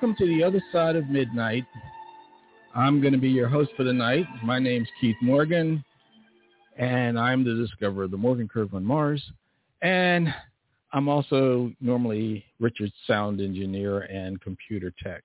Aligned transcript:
Welcome 0.00 0.16
to 0.26 0.34
the 0.34 0.42
other 0.42 0.62
side 0.72 0.96
of 0.96 1.10
midnight. 1.10 1.66
I'm 2.74 3.02
going 3.02 3.12
to 3.12 3.18
be 3.18 3.28
your 3.28 3.50
host 3.50 3.70
for 3.76 3.84
the 3.84 3.92
night. 3.92 4.24
My 4.42 4.58
name's 4.58 4.88
Keith 4.98 5.16
Morgan, 5.20 5.84
and 6.78 7.20
I'm 7.20 7.44
the 7.44 7.54
discoverer 7.54 8.04
of 8.04 8.10
the 8.10 8.16
Morgan 8.16 8.48
Curve 8.48 8.72
on 8.72 8.82
Mars. 8.82 9.22
And 9.82 10.32
I'm 10.94 11.06
also 11.06 11.70
normally 11.82 12.46
Richard's 12.60 12.94
sound 13.06 13.42
engineer 13.42 14.04
and 14.04 14.40
computer 14.40 14.90
tech. 15.02 15.22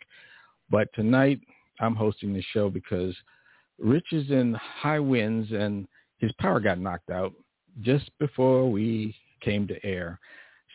But 0.70 0.90
tonight 0.94 1.40
I'm 1.80 1.96
hosting 1.96 2.34
the 2.34 2.44
show 2.52 2.70
because 2.70 3.16
Rich 3.80 4.12
is 4.12 4.30
in 4.30 4.56
high 4.56 5.00
winds 5.00 5.54
and 5.54 5.88
his 6.18 6.34
power 6.34 6.60
got 6.60 6.82
knocked 6.82 7.12
out 7.12 7.32
just 7.80 8.12
before 8.20 8.70
we 8.70 9.16
came 9.40 9.70
to 9.70 9.86
air. 9.86 10.20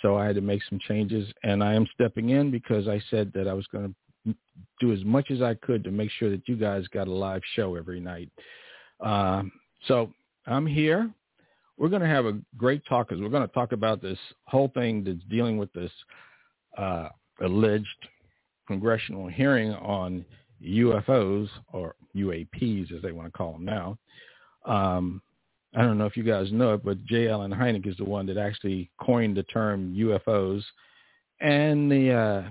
So 0.02 0.16
I 0.16 0.26
had 0.26 0.34
to 0.36 0.40
make 0.40 0.62
some 0.68 0.78
changes 0.86 1.30
and 1.42 1.62
I 1.62 1.74
am 1.74 1.86
stepping 1.94 2.30
in 2.30 2.50
because 2.50 2.88
I 2.88 3.00
said 3.10 3.32
that 3.34 3.46
I 3.46 3.52
was 3.52 3.66
going 3.66 3.94
to 4.26 4.34
do 4.80 4.92
as 4.92 5.04
much 5.04 5.30
as 5.30 5.42
I 5.42 5.54
could 5.54 5.84
to 5.84 5.90
make 5.90 6.10
sure 6.10 6.30
that 6.30 6.46
you 6.46 6.56
guys 6.56 6.86
got 6.88 7.08
a 7.08 7.12
live 7.12 7.42
show 7.54 7.76
every 7.76 8.00
night. 8.00 8.30
Uh, 9.00 9.42
so 9.86 10.12
I'm 10.46 10.66
here. 10.66 11.10
We're 11.78 11.88
going 11.88 12.02
to 12.02 12.08
have 12.08 12.26
a 12.26 12.38
great 12.56 12.82
talk 12.86 13.08
because 13.08 13.22
we're 13.22 13.30
going 13.30 13.46
to 13.46 13.54
talk 13.54 13.72
about 13.72 14.02
this 14.02 14.18
whole 14.44 14.68
thing 14.74 15.02
that's 15.04 15.24
dealing 15.30 15.56
with 15.56 15.72
this 15.72 15.90
uh, 16.76 17.08
alleged 17.42 17.86
congressional 18.66 19.28
hearing 19.28 19.72
on 19.72 20.24
UFOs 20.62 21.48
or 21.72 21.94
UAPs 22.14 22.94
as 22.94 23.02
they 23.02 23.12
want 23.12 23.26
to 23.26 23.36
call 23.36 23.52
them 23.52 23.64
now. 23.64 23.98
Um, 24.66 25.22
I 25.74 25.82
don't 25.82 25.98
know 25.98 26.06
if 26.06 26.16
you 26.16 26.24
guys 26.24 26.50
know 26.50 26.74
it, 26.74 26.84
but 26.84 27.04
J. 27.04 27.28
Allen 27.28 27.52
Hynek 27.52 27.86
is 27.86 27.96
the 27.96 28.04
one 28.04 28.26
that 28.26 28.36
actually 28.36 28.90
coined 29.00 29.36
the 29.36 29.44
term 29.44 29.94
UFOs 29.96 30.62
and 31.40 31.90
the 31.90 32.12
uh, 32.12 32.50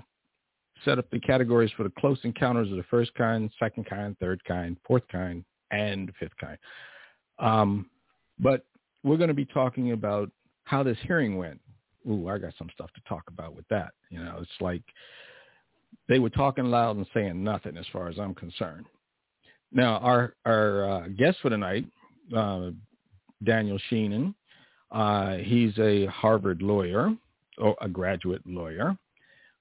set 0.84 0.98
up 0.98 1.10
the 1.10 1.20
categories 1.20 1.70
for 1.76 1.82
the 1.82 1.92
close 1.98 2.18
encounters 2.24 2.70
of 2.70 2.76
the 2.76 2.82
first 2.84 3.14
kind, 3.14 3.50
second 3.58 3.86
kind, 3.86 4.16
third 4.18 4.42
kind, 4.44 4.76
fourth 4.86 5.06
kind, 5.12 5.44
and 5.70 6.12
fifth 6.18 6.36
kind. 6.40 6.58
Um, 7.38 7.90
but 8.38 8.64
we're 9.04 9.16
going 9.16 9.28
to 9.28 9.34
be 9.34 9.44
talking 9.44 9.92
about 9.92 10.30
how 10.64 10.82
this 10.82 10.98
hearing 11.02 11.36
went. 11.36 11.60
Ooh, 12.08 12.28
I 12.28 12.38
got 12.38 12.54
some 12.58 12.70
stuff 12.72 12.90
to 12.94 13.00
talk 13.08 13.24
about 13.28 13.54
with 13.54 13.68
that. 13.68 13.92
You 14.08 14.20
know, 14.20 14.38
it's 14.40 14.50
like 14.60 14.82
they 16.08 16.18
were 16.18 16.30
talking 16.30 16.64
loud 16.64 16.96
and 16.96 17.06
saying 17.12 17.42
nothing 17.42 17.76
as 17.76 17.86
far 17.92 18.08
as 18.08 18.18
I'm 18.18 18.34
concerned. 18.34 18.86
Now, 19.72 19.98
our 19.98 20.34
our 20.46 20.90
uh, 20.90 21.08
guest 21.08 21.38
for 21.42 21.50
tonight, 21.50 21.84
uh, 22.34 22.70
Daniel 23.44 23.78
Sheehan. 23.88 24.34
Uh, 24.90 25.36
he's 25.36 25.76
a 25.78 26.06
Harvard 26.06 26.62
lawyer, 26.62 27.14
or 27.58 27.76
a 27.80 27.88
graduate 27.88 28.42
lawyer. 28.46 28.96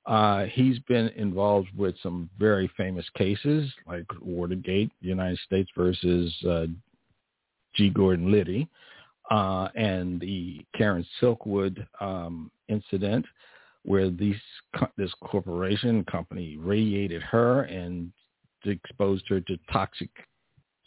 Uh, 0.06 0.46
he's 0.46 0.80
been 0.88 1.10
involved 1.10 1.68
with 1.78 1.96
some 2.02 2.30
very 2.40 2.70
famous 2.76 3.06
cases 3.16 3.72
like 3.88 4.06
Watergate, 4.22 4.92
United 5.02 5.38
States 5.46 5.70
versus 5.78 6.34
uh, 6.50 6.66
G. 7.76 7.90
Gordon 7.90 8.32
Liddy, 8.32 8.68
uh, 9.30 9.68
and 9.76 10.20
the 10.20 10.66
Karen 10.76 11.06
Silkwood 11.22 11.86
um, 12.02 12.50
incident, 12.70 13.26
where 13.84 14.10
these 14.10 14.36
this 14.98 15.14
corporation 15.22 16.04
company 16.06 16.58
radiated 16.58 17.22
her 17.22 17.64
and 17.64 18.12
exposed 18.66 19.26
her 19.30 19.40
to 19.42 19.58
toxic 19.72 20.10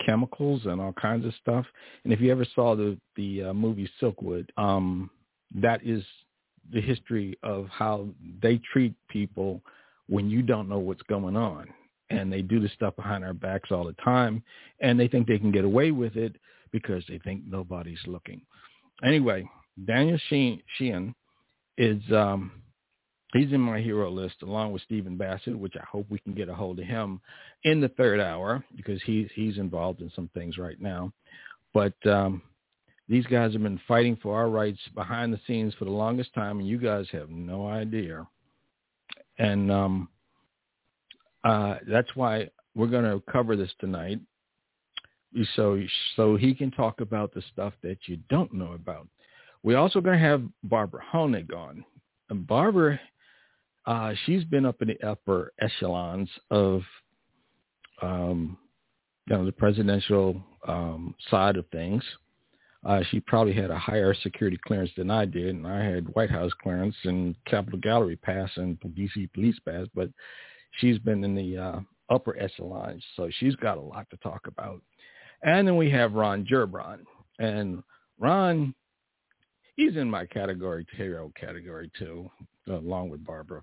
chemicals 0.04 0.62
and 0.66 0.80
all 0.80 0.92
kinds 0.92 1.26
of 1.26 1.32
stuff. 1.40 1.66
And 2.04 2.12
if 2.12 2.20
you 2.20 2.30
ever 2.30 2.46
saw 2.54 2.74
the 2.76 2.98
the 3.16 3.44
uh, 3.44 3.52
movie 3.54 3.88
Silkwood, 4.00 4.48
um, 4.56 5.10
that 5.54 5.80
is 5.84 6.04
the 6.72 6.80
history 6.80 7.38
of 7.42 7.66
how 7.68 8.08
they 8.42 8.60
treat 8.72 8.94
people 9.08 9.60
when 10.08 10.30
you 10.30 10.42
don't 10.42 10.68
know 10.68 10.78
what's 10.78 11.02
going 11.02 11.36
on. 11.36 11.68
And 12.10 12.30
they 12.30 12.42
do 12.42 12.60
the 12.60 12.68
stuff 12.68 12.94
behind 12.96 13.24
our 13.24 13.32
backs 13.32 13.70
all 13.70 13.84
the 13.84 13.94
time, 14.04 14.42
and 14.80 15.00
they 15.00 15.08
think 15.08 15.26
they 15.26 15.38
can 15.38 15.50
get 15.50 15.64
away 15.64 15.92
with 15.92 16.16
it 16.16 16.36
because 16.70 17.02
they 17.08 17.18
think 17.18 17.42
nobody's 17.46 17.98
looking. 18.06 18.42
Anyway, 19.02 19.48
Daniel 19.86 20.18
Sheehan 20.28 21.14
is 21.78 22.02
um, 22.12 22.52
he's 23.32 23.52
in 23.52 23.60
my 23.60 23.80
hero 23.80 24.10
list 24.10 24.42
along 24.42 24.72
with 24.72 24.82
Stephen 24.82 25.16
Bassett, 25.16 25.58
which 25.58 25.74
I 25.76 25.84
hope 25.84 26.06
we 26.08 26.18
can 26.18 26.34
get 26.34 26.48
a 26.48 26.54
hold 26.54 26.78
of 26.78 26.86
him 26.86 27.20
in 27.64 27.80
the 27.80 27.88
third 27.88 28.20
hour 28.20 28.64
because 28.76 29.02
he's 29.04 29.28
he's 29.34 29.58
involved 29.58 30.00
in 30.00 30.10
some 30.14 30.28
things 30.34 30.58
right 30.58 30.80
now. 30.80 31.12
But 31.72 31.94
um, 32.06 32.42
these 33.08 33.26
guys 33.26 33.52
have 33.52 33.62
been 33.62 33.80
fighting 33.88 34.16
for 34.22 34.36
our 34.36 34.48
rights 34.48 34.80
behind 34.94 35.32
the 35.32 35.40
scenes 35.46 35.74
for 35.74 35.84
the 35.84 35.90
longest 35.90 36.34
time, 36.34 36.58
and 36.58 36.68
you 36.68 36.78
guys 36.78 37.06
have 37.12 37.30
no 37.30 37.66
idea. 37.66 38.26
And 39.38 39.72
um, 39.72 40.08
uh, 41.44 41.76
that's 41.88 42.14
why 42.14 42.48
we're 42.74 42.86
going 42.86 43.04
to 43.04 43.22
cover 43.30 43.56
this 43.56 43.72
tonight, 43.80 44.20
so 45.56 45.80
so 46.16 46.36
he 46.36 46.54
can 46.54 46.70
talk 46.70 47.00
about 47.00 47.32
the 47.32 47.42
stuff 47.52 47.72
that 47.82 47.98
you 48.06 48.18
don't 48.28 48.52
know 48.52 48.72
about. 48.72 49.08
We're 49.62 49.78
also 49.78 50.00
going 50.00 50.18
to 50.18 50.24
have 50.24 50.42
Barbara 50.64 51.02
Honegger 51.12 51.56
on. 51.56 51.84
And 52.30 52.46
Barbara 52.46 52.98
uh, 53.86 54.12
she's 54.24 54.44
been 54.44 54.64
up 54.64 54.80
in 54.80 54.88
the 54.88 55.06
upper 55.06 55.52
echelons 55.60 56.28
of, 56.50 56.82
um, 58.00 58.56
you 59.26 59.36
know, 59.36 59.44
the 59.44 59.52
presidential 59.52 60.40
um, 60.66 61.14
side 61.30 61.56
of 61.56 61.66
things. 61.68 62.02
Uh, 62.84 63.00
she 63.10 63.20
probably 63.20 63.52
had 63.52 63.70
a 63.70 63.78
higher 63.78 64.14
security 64.22 64.58
clearance 64.66 64.90
than 64.96 65.10
I 65.10 65.24
did, 65.24 65.54
and 65.54 65.66
I 65.66 65.84
had 65.84 66.12
White 66.14 66.30
House 66.30 66.50
clearance 66.62 66.96
and 67.04 67.36
Capitol 67.46 67.78
Gallery 67.78 68.16
pass 68.16 68.50
and 68.56 68.78
DC 68.80 69.32
police 69.32 69.58
pass. 69.64 69.86
But 69.94 70.10
she's 70.78 70.98
been 70.98 71.22
in 71.22 71.34
the 71.34 71.58
uh, 71.58 71.80
upper 72.10 72.36
echelons, 72.38 73.02
so 73.16 73.30
she's 73.38 73.54
got 73.56 73.78
a 73.78 73.80
lot 73.80 74.08
to 74.10 74.16
talk 74.16 74.46
about. 74.48 74.80
And 75.44 75.66
then 75.66 75.76
we 75.76 75.90
have 75.90 76.14
Ron 76.14 76.44
Gerbron, 76.44 77.00
and 77.38 77.82
Ron, 78.18 78.74
he's 79.76 79.96
in 79.96 80.10
my 80.10 80.26
category, 80.26 80.84
hero 80.96 81.32
category 81.38 81.90
too 81.96 82.30
along 82.68 83.10
with 83.10 83.24
Barbara, 83.24 83.62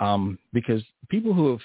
um, 0.00 0.38
because 0.52 0.82
people 1.08 1.32
who 1.32 1.50
have 1.50 1.60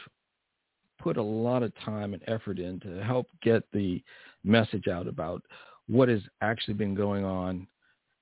put 0.99 1.17
a 1.17 1.23
lot 1.23 1.63
of 1.63 1.71
time 1.83 2.13
and 2.13 2.23
effort 2.27 2.59
in 2.59 2.79
to 2.81 3.03
help 3.03 3.27
get 3.41 3.63
the 3.71 4.01
message 4.43 4.87
out 4.87 5.07
about 5.07 5.41
what 5.87 6.09
has 6.09 6.21
actually 6.41 6.73
been 6.73 6.95
going 6.95 7.23
on 7.23 7.67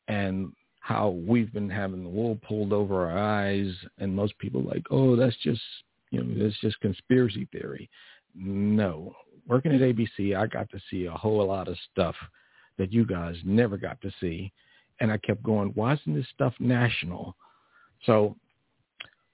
and 0.08 0.52
how 0.80 1.10
we've 1.10 1.52
been 1.52 1.70
having 1.70 2.04
the 2.04 2.10
wool 2.10 2.38
pulled 2.48 2.72
over 2.72 3.10
our 3.10 3.18
eyes 3.18 3.74
and 3.98 4.16
most 4.16 4.38
people 4.38 4.62
like, 4.62 4.84
oh, 4.92 5.16
that's 5.16 5.36
just, 5.38 5.62
you 6.12 6.24
know, 6.24 6.44
that's 6.44 6.60
just 6.62 6.80
conspiracy 6.80 7.48
theory. 7.52 7.90
No. 8.36 9.16
Working 9.48 9.74
at 9.74 9.82
ABC, 9.82 10.36
I 10.38 10.46
got 10.46 10.70
to 10.70 10.80
see 10.92 11.06
a 11.06 11.12
whole 11.12 11.46
lot 11.46 11.68
of 11.68 11.78
stuff 11.92 12.16
that 12.78 12.92
you 12.92 13.06
guys 13.06 13.36
never 13.44 13.78
got 13.78 14.00
to 14.02 14.12
see. 14.20 14.52
And 15.00 15.12
I 15.12 15.18
kept 15.18 15.42
going, 15.42 15.72
why 15.74 15.94
isn't 15.94 16.14
this 16.14 16.28
stuff 16.34 16.54
national? 16.60 17.36
So 18.06 18.36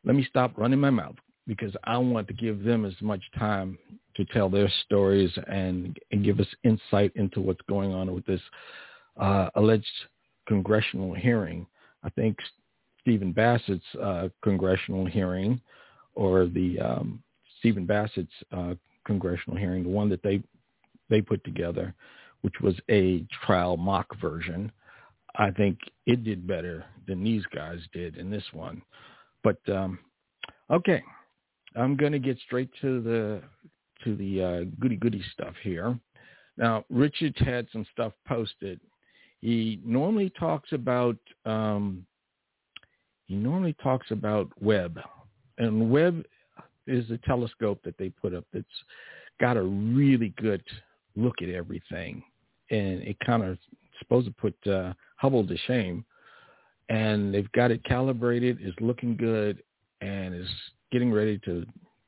let 0.04 0.16
me 0.16 0.26
stop 0.30 0.58
running 0.58 0.80
my 0.80 0.90
mouth 0.90 1.16
because 1.48 1.76
I 1.84 1.98
want 1.98 2.28
to 2.28 2.34
give 2.34 2.64
them 2.64 2.86
as 2.86 2.94
much 3.02 3.22
time 3.38 3.78
to 4.16 4.26
tell 4.26 4.50
their 4.50 4.72
stories 4.86 5.32
and, 5.48 5.98
and 6.12 6.24
give 6.24 6.40
us 6.40 6.48
insight 6.64 7.12
into 7.16 7.42
what's 7.42 7.62
going 7.68 7.94
on 7.94 8.14
with 8.14 8.26
this 8.26 8.42
uh, 9.20 9.50
alleged 9.56 9.86
congressional 10.48 11.14
hearing. 11.14 11.66
I 12.04 12.10
think 12.10 12.38
Stephen 13.02 13.34
Bassett's 13.34 13.84
uh, 14.02 14.30
congressional 14.44 15.06
hearing 15.06 15.60
or 16.14 16.46
the 16.46 16.80
um, 16.80 17.24
Stephen 17.60 17.86
Bassett's 17.86 18.30
uh, 18.52 18.74
congressional 19.06 19.58
hearing, 19.58 19.84
the 19.84 19.90
one 19.90 20.10
that 20.10 20.24
they 20.24 20.42
they 21.10 21.22
put 21.22 21.44
together, 21.44 21.94
which 22.42 22.54
was 22.62 22.76
a 22.90 23.26
trial 23.46 23.78
mock 23.78 24.08
version. 24.20 24.72
I 25.36 25.52
think 25.52 25.80
it 26.06 26.24
did 26.24 26.48
better 26.48 26.86
than 27.08 27.24
these 27.24 27.44
guys 27.54 27.80
did 27.94 28.18
in 28.18 28.30
this 28.30 28.44
one. 28.54 28.82
But 29.44 29.58
um, 29.70 30.00
okay, 30.70 31.02
I'm 31.76 31.96
going 31.96 32.12
to 32.12 32.20
get 32.20 32.38
straight 32.46 32.70
to 32.82 33.02
the 33.02 33.42
to 34.04 34.16
the 34.16 34.44
uh, 34.44 34.60
goody 34.80 34.96
goody 34.96 35.24
stuff 35.34 35.54
here. 35.64 35.98
Now, 36.58 36.86
Richard 36.90 37.36
had 37.38 37.68
some 37.72 37.86
stuff 37.92 38.14
posted. 38.28 38.80
He 39.40 39.80
normally 39.84 40.32
talks 40.40 40.72
about 40.72 41.18
um, 41.46 42.06
he 43.28 43.36
normally 43.36 43.76
talks 43.82 44.12
about 44.12 44.50
Webb, 44.62 45.00
and 45.58 45.90
Webb 45.90 46.26
is 46.88 47.10
a 47.12 47.18
telescope 47.20 47.80
that 47.84 47.98
they 47.98 48.10
put 48.10 48.34
up 48.34 48.46
that's 48.54 48.66
got 49.40 49.58
a 49.58 49.64
really 49.64 50.34
good 50.38 50.64
look 51.16 51.42
at 51.42 51.50
everything, 51.50 52.24
and 52.70 53.02
it 53.02 53.18
kind 53.26 53.44
of 53.44 53.58
supposed 54.00 54.28
to 54.28 54.34
put 54.34 54.56
uh, 54.72 54.94
Hubble 55.16 55.46
to 55.48 55.58
shame 55.68 56.04
and 56.92 57.34
they've 57.34 57.52
got 57.54 57.72
it 57.72 57.82
calibrated, 57.86 58.58
is 58.62 58.74
looking 58.82 59.16
good, 59.16 59.64
and 60.02 60.36
is 60.36 60.50
getting 60.92 61.12
ready 61.12 61.40
to 61.46 61.66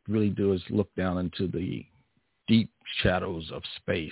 really 0.09 0.30
do 0.30 0.51
is 0.51 0.62
look 0.69 0.94
down 0.95 1.18
into 1.18 1.47
the 1.47 1.85
deep 2.50 2.69
shadows 3.01 3.50
of 3.53 3.62
space. 3.77 4.12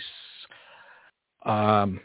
Um, 1.45 1.99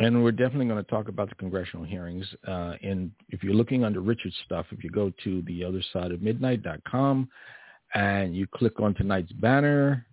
and 0.00 0.24
we're 0.24 0.32
definitely 0.32 0.66
going 0.66 0.82
to 0.82 0.90
talk 0.90 1.08
about 1.08 1.28
the 1.28 1.34
congressional 1.34 1.84
hearings. 1.84 2.26
Uh, 2.48 2.72
and 2.82 3.10
if 3.28 3.42
you're 3.42 3.54
looking 3.54 3.84
under 3.84 4.00
Richard's 4.00 4.36
stuff, 4.46 4.64
if 4.70 4.82
you 4.82 4.88
go 4.88 5.12
to 5.22 5.42
the 5.42 5.62
other 5.62 5.82
side 5.92 6.10
of 6.10 6.22
midnight.com 6.22 7.28
and 7.94 8.34
you 8.34 8.46
click 8.46 8.80
on 8.80 8.94
tonight's 8.94 9.32
banner 9.32 10.06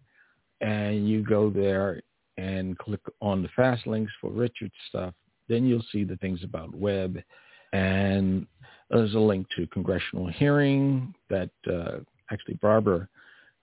and 0.59 1.07
you 1.07 1.23
go 1.23 1.49
there 1.49 2.01
and 2.37 2.77
click 2.79 2.99
on 3.21 3.41
the 3.41 3.49
fast 3.55 3.87
links 3.87 4.11
for 4.19 4.29
Richard's 4.29 4.73
stuff, 4.89 5.13
then 5.49 5.65
you'll 5.65 5.85
see 5.91 6.03
the 6.03 6.15
things 6.17 6.43
about 6.43 6.73
Webb. 6.73 7.19
And 7.73 8.47
there's 8.89 9.15
a 9.15 9.19
link 9.19 9.47
to 9.57 9.67
congressional 9.67 10.27
hearing 10.27 11.13
that 11.29 11.49
uh, 11.69 11.97
actually 12.31 12.55
Barbara 12.61 13.07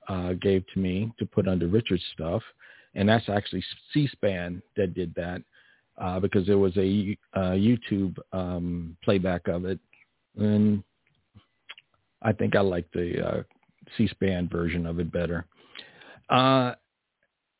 uh, 0.08 0.34
gave 0.34 0.64
to 0.74 0.78
me 0.78 1.12
to 1.18 1.26
put 1.26 1.48
under 1.48 1.66
Richard's 1.66 2.04
stuff. 2.12 2.42
And 2.94 3.08
that's 3.08 3.28
actually 3.28 3.64
C-SPAN 3.92 4.62
that 4.76 4.94
did 4.94 5.14
that 5.14 5.42
uh, 5.98 6.20
because 6.20 6.46
there 6.46 6.58
was 6.58 6.76
a, 6.76 7.16
a 7.34 7.40
YouTube 7.40 8.16
um, 8.32 8.96
playback 9.02 9.48
of 9.48 9.64
it. 9.64 9.78
And 10.36 10.82
I 12.22 12.32
think 12.32 12.56
I 12.56 12.60
like 12.60 12.90
the 12.92 13.26
uh, 13.26 13.42
C-SPAN 13.96 14.48
version 14.48 14.86
of 14.86 15.00
it 15.00 15.12
better. 15.12 15.46
Uh, 16.28 16.74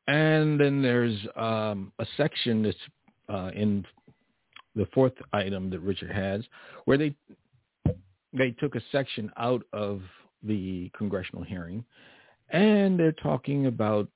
and 0.09 0.61
then 0.61 0.83
there's 0.83 1.19
um, 1.37 1.93
a 1.99 2.07
section 2.17 2.63
that's 2.63 2.77
uh, 3.29 3.51
in 3.55 3.85
the 4.77 4.87
fourth 4.93 5.15
item 5.33 5.71
that 5.71 5.81
Richard 5.81 6.11
has, 6.11 6.45
where 6.85 6.99
they 6.99 7.15
they 8.33 8.51
took 8.53 8.75
a 8.75 8.83
section 8.93 9.33
out 9.39 9.63
of 9.73 10.03
the 10.43 10.91
congressional 10.97 11.43
hearing, 11.43 11.85
and 12.51 12.99
they're 12.99 13.13
talking 13.13 13.67
about 13.67 14.09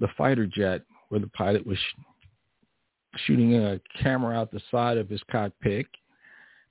the 0.00 0.08
fighter 0.18 0.46
jet 0.46 0.82
where 1.08 1.20
the 1.20 1.28
pilot 1.28 1.64
was 1.66 1.78
sh- 1.78 3.20
shooting 3.26 3.54
a 3.54 3.80
camera 4.02 4.36
out 4.36 4.50
the 4.50 4.60
side 4.70 4.98
of 4.98 5.08
his 5.08 5.22
cockpit, 5.30 5.86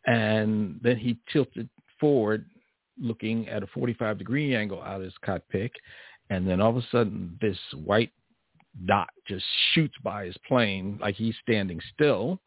and 0.05 0.79
then 0.83 0.97
he 0.97 1.17
tilted 1.31 1.69
forward, 1.99 2.45
looking 2.99 3.47
at 3.47 3.63
a 3.63 3.67
45 3.67 4.17
degree 4.17 4.55
angle 4.55 4.81
out 4.81 4.97
of 4.97 5.03
his 5.03 5.17
cockpit, 5.23 5.71
and 6.29 6.47
then 6.47 6.59
all 6.61 6.71
of 6.71 6.77
a 6.77 6.87
sudden 6.91 7.37
this 7.41 7.57
white 7.83 8.11
dot 8.85 9.09
just 9.27 9.45
shoots 9.73 9.95
by 10.03 10.25
his 10.25 10.35
plane 10.47 10.97
like 11.01 11.15
he's 11.15 11.35
standing 11.41 11.79
still. 11.93 12.39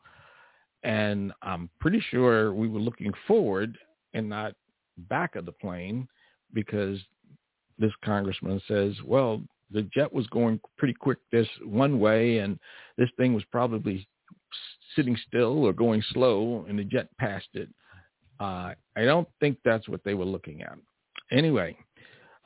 And 0.85 1.33
I'm 1.43 1.71
pretty 1.81 2.03
sure 2.11 2.53
we 2.53 2.69
were 2.69 2.81
looking 2.81 3.13
forward 3.27 3.79
and 4.15 4.29
not 4.29 4.55
back 5.09 5.37
of 5.37 5.47
the 5.47 5.53
plane 5.53 6.09
because 6.53 6.99
this 7.79 7.93
congressman 8.05 8.61
says, 8.69 8.95
well, 9.05 9.41
the 9.71 9.83
jet 9.95 10.13
was 10.13 10.27
going 10.29 10.61
pretty 10.77 10.95
quick 10.95 11.19
this 11.31 11.49
one 11.65 11.99
way 11.99 12.39
and 12.39 12.59
this 12.99 13.09
thing 13.17 13.33
was 13.33 13.45
probably 13.51 14.07
sitting 14.95 15.17
still 15.29 15.65
or 15.65 15.73
going 15.73 16.03
slow 16.11 16.67
and 16.69 16.79
the 16.79 16.85
jet 16.85 17.09
passed 17.19 17.49
it. 17.55 17.69
Uh, 18.41 18.75
I 18.97 19.05
don't 19.05 19.29
think 19.41 19.59
that's 19.65 19.89
what 19.89 20.03
they 20.05 20.15
were 20.15 20.25
looking 20.25 20.63
at. 20.63 20.77
Anyway, 21.31 21.77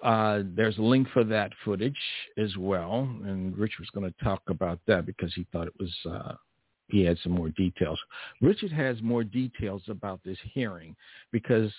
uh, 0.02 0.42
there's 0.54 0.78
a 0.78 0.82
link 0.82 1.08
for 1.12 1.24
that 1.24 1.52
footage 1.64 1.98
as 2.36 2.56
well, 2.56 3.08
and 3.24 3.56
Rich 3.56 3.78
was 3.80 3.88
going 3.90 4.06
to 4.06 4.24
talk 4.24 4.42
about 4.48 4.78
that 4.86 5.06
because 5.06 5.32
he 5.34 5.46
thought 5.50 5.66
it 5.66 5.80
was 5.80 5.92
uh, 6.08 6.34
he 6.88 7.04
had 7.04 7.18
some 7.22 7.32
more 7.32 7.50
details. 7.50 7.98
Richard 8.40 8.72
has 8.72 9.00
more 9.02 9.24
details 9.24 9.82
about 9.88 10.20
this 10.24 10.38
hearing 10.52 10.94
because 11.32 11.72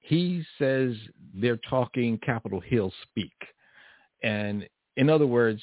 he 0.00 0.44
says 0.58 0.94
they're 1.34 1.60
talking 1.68 2.18
Capitol 2.18 2.60
Hill 2.60 2.92
speak, 3.02 3.32
and 4.22 4.68
in 4.96 5.08
other 5.08 5.26
words, 5.26 5.60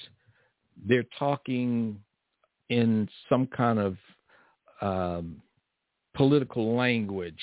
they're 0.88 1.06
talking 1.18 2.00
in 2.70 3.08
some 3.30 3.48
kind 3.48 3.80
of 3.80 3.98
um, 4.82 5.42
political 6.16 6.76
language 6.76 7.40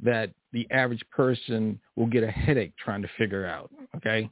that 0.00 0.30
the 0.52 0.66
average 0.70 1.02
person 1.10 1.78
will 1.96 2.06
get 2.06 2.22
a 2.22 2.30
headache 2.30 2.72
trying 2.82 3.02
to 3.02 3.08
figure 3.16 3.46
out. 3.46 3.70
Okay. 3.96 4.28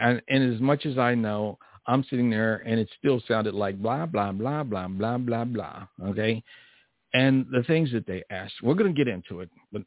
And, 0.00 0.20
and 0.28 0.54
as 0.54 0.60
much 0.60 0.86
as 0.86 0.98
I 0.98 1.14
know, 1.14 1.58
I'm 1.88 2.04
sitting 2.08 2.30
there 2.30 2.62
and 2.66 2.78
it 2.78 2.88
still 2.98 3.20
sounded 3.26 3.54
like 3.54 3.80
blah, 3.82 4.06
blah, 4.06 4.30
blah, 4.30 4.62
blah, 4.62 4.86
blah, 4.86 5.18
blah, 5.18 5.44
blah. 5.44 5.86
Okay. 6.08 6.42
And 7.14 7.46
the 7.50 7.64
things 7.64 7.90
that 7.92 8.06
they 8.06 8.22
asked, 8.30 8.54
we're 8.62 8.74
going 8.74 8.94
to 8.94 9.04
get 9.04 9.12
into 9.12 9.40
it, 9.40 9.50
but 9.72 9.82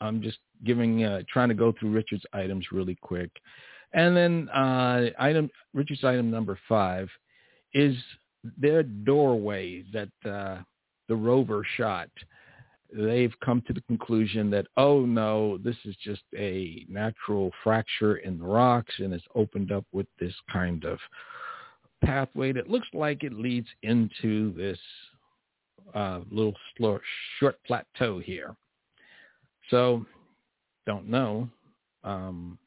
I'm 0.00 0.22
just 0.22 0.38
giving, 0.64 1.04
uh, 1.04 1.22
trying 1.28 1.48
to 1.48 1.54
go 1.54 1.74
through 1.78 1.90
Richard's 1.90 2.24
items 2.32 2.66
really 2.70 2.96
quick. 3.02 3.30
And 3.92 4.16
then 4.16 4.48
uh, 4.50 5.06
item 5.18 5.50
Richard's 5.74 6.04
item 6.04 6.30
number 6.30 6.58
five 6.68 7.08
is 7.74 7.96
their 8.58 8.82
doorway 8.82 9.84
that 9.92 10.30
uh, 10.30 10.62
the 11.08 11.16
rover 11.16 11.66
shot 11.76 12.10
they've 12.92 13.34
come 13.44 13.62
to 13.66 13.72
the 13.72 13.80
conclusion 13.82 14.50
that, 14.50 14.66
oh 14.76 15.04
no, 15.04 15.58
this 15.58 15.76
is 15.84 15.96
just 16.02 16.22
a 16.36 16.84
natural 16.88 17.50
fracture 17.62 18.16
in 18.16 18.38
the 18.38 18.44
rocks 18.44 18.94
and 18.98 19.12
it's 19.12 19.24
opened 19.34 19.72
up 19.72 19.84
with 19.92 20.06
this 20.18 20.34
kind 20.52 20.84
of 20.84 20.98
pathway 22.04 22.52
that 22.52 22.70
looks 22.70 22.88
like 22.92 23.24
it 23.24 23.32
leads 23.32 23.68
into 23.82 24.52
this 24.54 24.78
uh, 25.94 26.20
little 26.30 26.54
slow, 26.76 26.98
short 27.38 27.56
plateau 27.66 28.18
here. 28.18 28.54
So, 29.70 30.04
don't 30.86 31.08
know. 31.08 31.48
Um, 32.04 32.58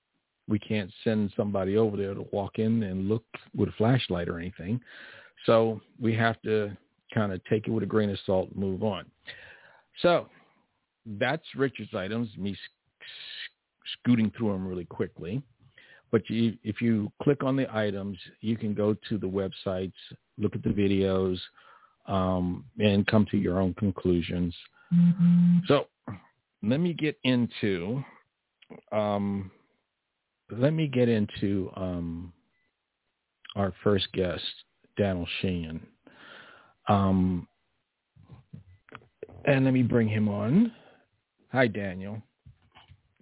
we 0.50 0.60
can't 0.60 0.92
send 1.04 1.32
somebody 1.38 1.78
over 1.78 1.96
there 1.96 2.14
to 2.14 2.26
walk 2.32 2.60
in 2.60 2.84
and 2.84 3.08
look 3.08 3.24
with 3.56 3.70
a 3.70 3.74
flashlight 3.74 4.28
or 4.28 4.40
anything. 4.40 4.82
So 5.46 5.80
we 6.02 6.14
have 6.16 6.42
to 6.42 6.76
kind 7.14 7.32
of 7.32 7.44
take 7.46 7.68
it 7.68 7.72
with 7.72 7.84
a 7.84 7.88
grain 7.88 8.10
of 8.10 8.18
salt 8.26 8.50
and 8.50 8.58
move 8.58 8.84
on. 8.84 9.06
So 10.02 10.28
that's 11.06 11.44
Richard's 11.56 11.94
items, 11.94 12.30
me 12.38 12.56
scooting 13.94 14.32
through 14.38 14.54
them 14.54 14.68
really 14.68 14.86
quickly. 14.86 15.42
But 16.12 16.28
you, 16.30 16.58
if 16.64 16.82
you 16.82 17.12
click 17.22 17.44
on 17.44 17.56
the 17.56 17.68
items, 17.76 18.18
you 18.42 18.58
can 18.58 18.74
go 18.74 18.96
to 19.10 19.18
the 19.18 19.28
websites, 19.28 19.94
look 20.38 20.56
at 20.56 20.64
the 20.64 20.70
videos, 20.70 21.38
um, 22.08 22.66
and 22.80 23.06
come 23.06 23.28
to 23.30 23.38
your 23.38 23.60
own 23.60 23.76
conclusions. 23.76 24.56
Mm-hmm. 24.94 25.58
So 25.68 25.86
let 26.64 26.80
me 26.80 26.94
get 26.94 27.18
into 27.24 28.04
um, 28.92 29.52
let 30.52 30.74
me 30.74 30.88
get 30.88 31.10
into 31.10 31.72
um, 31.76 32.34
our 33.56 33.74
first 33.84 34.12
guest, 34.14 34.44
Daniel 34.98 35.28
Sheehan. 35.42 35.86
Um, 36.88 37.48
and 39.46 39.66
let 39.66 39.74
me 39.74 39.84
bring 39.84 40.08
him 40.08 40.28
on. 40.28 40.72
Hi, 41.52 41.68
Daniel. 41.68 42.22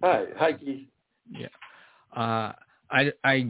Hi, 0.02 0.24
hi, 0.36 0.52
Keith. 0.52 0.88
Yeah, 1.30 1.48
uh, 2.16 2.52
I 2.90 3.12
I 3.24 3.48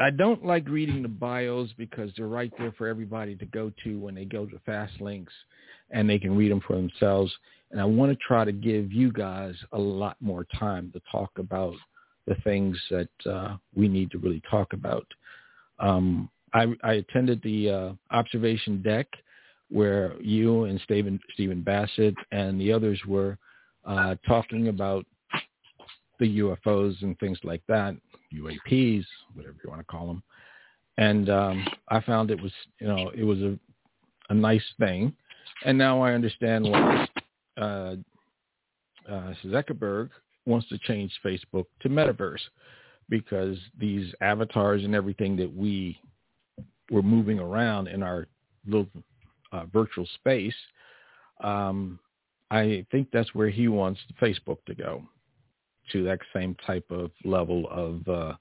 I 0.00 0.10
don't 0.10 0.44
like 0.44 0.68
reading 0.68 1.02
the 1.02 1.08
bios 1.08 1.70
because 1.76 2.10
they're 2.16 2.26
right 2.26 2.52
there 2.58 2.72
for 2.72 2.86
everybody 2.86 3.36
to 3.36 3.46
go 3.46 3.72
to 3.84 3.98
when 3.98 4.14
they 4.14 4.24
go 4.24 4.46
to 4.46 4.58
fast 4.66 5.00
links, 5.00 5.32
and 5.90 6.08
they 6.08 6.18
can 6.18 6.36
read 6.36 6.50
them 6.50 6.62
for 6.66 6.76
themselves. 6.76 7.32
And 7.70 7.80
I 7.80 7.84
want 7.84 8.10
to 8.10 8.18
try 8.26 8.44
to 8.44 8.52
give 8.52 8.92
you 8.92 9.12
guys 9.12 9.54
a 9.72 9.78
lot 9.78 10.16
more 10.20 10.46
time 10.58 10.90
to 10.92 11.00
talk 11.10 11.30
about 11.38 11.74
the 12.26 12.34
things 12.42 12.78
that 12.90 13.30
uh, 13.30 13.56
we 13.74 13.88
need 13.88 14.10
to 14.12 14.18
really 14.18 14.42
talk 14.50 14.72
about. 14.72 15.06
Um, 15.78 16.30
I, 16.52 16.66
I 16.82 16.94
attended 16.94 17.40
the 17.42 17.70
uh, 17.70 17.92
observation 18.10 18.82
deck 18.82 19.06
where 19.70 20.20
you 20.20 20.64
and 20.64 20.80
Stephen, 20.84 21.18
Stephen 21.34 21.62
Bassett 21.62 22.14
and 22.32 22.60
the 22.60 22.72
others 22.72 23.00
were 23.06 23.38
uh, 23.84 24.16
talking 24.26 24.68
about 24.68 25.06
the 26.18 26.38
UFOs 26.38 27.00
and 27.02 27.18
things 27.18 27.38
like 27.44 27.62
that, 27.68 27.94
UAPs, 28.34 29.04
whatever 29.34 29.56
you 29.64 29.70
want 29.70 29.80
to 29.80 29.84
call 29.84 30.06
them. 30.06 30.22
And 30.98 31.30
um, 31.30 31.66
I 31.88 32.00
found 32.00 32.30
it 32.30 32.40
was, 32.40 32.52
you 32.78 32.86
know, 32.86 33.10
it 33.16 33.24
was 33.24 33.38
a, 33.38 33.58
a 34.28 34.34
nice 34.34 34.64
thing. 34.78 35.14
And 35.64 35.78
now 35.78 36.02
I 36.02 36.12
understand 36.12 36.64
why 36.64 37.08
uh, 37.56 37.94
uh, 39.10 39.34
Zuckerberg 39.46 40.10
wants 40.46 40.68
to 40.68 40.78
change 40.78 41.12
Facebook 41.24 41.66
to 41.80 41.88
Metaverse 41.88 42.40
because 43.08 43.56
these 43.78 44.12
avatars 44.20 44.84
and 44.84 44.94
everything 44.94 45.36
that 45.36 45.52
we 45.54 45.98
were 46.90 47.02
moving 47.02 47.38
around 47.38 47.88
in 47.88 48.02
our 48.02 48.26
little 48.66 48.88
uh, 49.52 49.64
virtual 49.72 50.06
space, 50.14 50.54
um, 51.42 51.98
I 52.50 52.84
think 52.90 53.08
that's 53.12 53.34
where 53.34 53.48
he 53.48 53.68
wants 53.68 54.00
Facebook 54.20 54.58
to 54.66 54.74
go, 54.74 55.02
to 55.92 56.04
that 56.04 56.18
same 56.34 56.56
type 56.66 56.86
of 56.90 57.10
level 57.24 57.68
of 57.70 58.08
uh, 58.08 58.34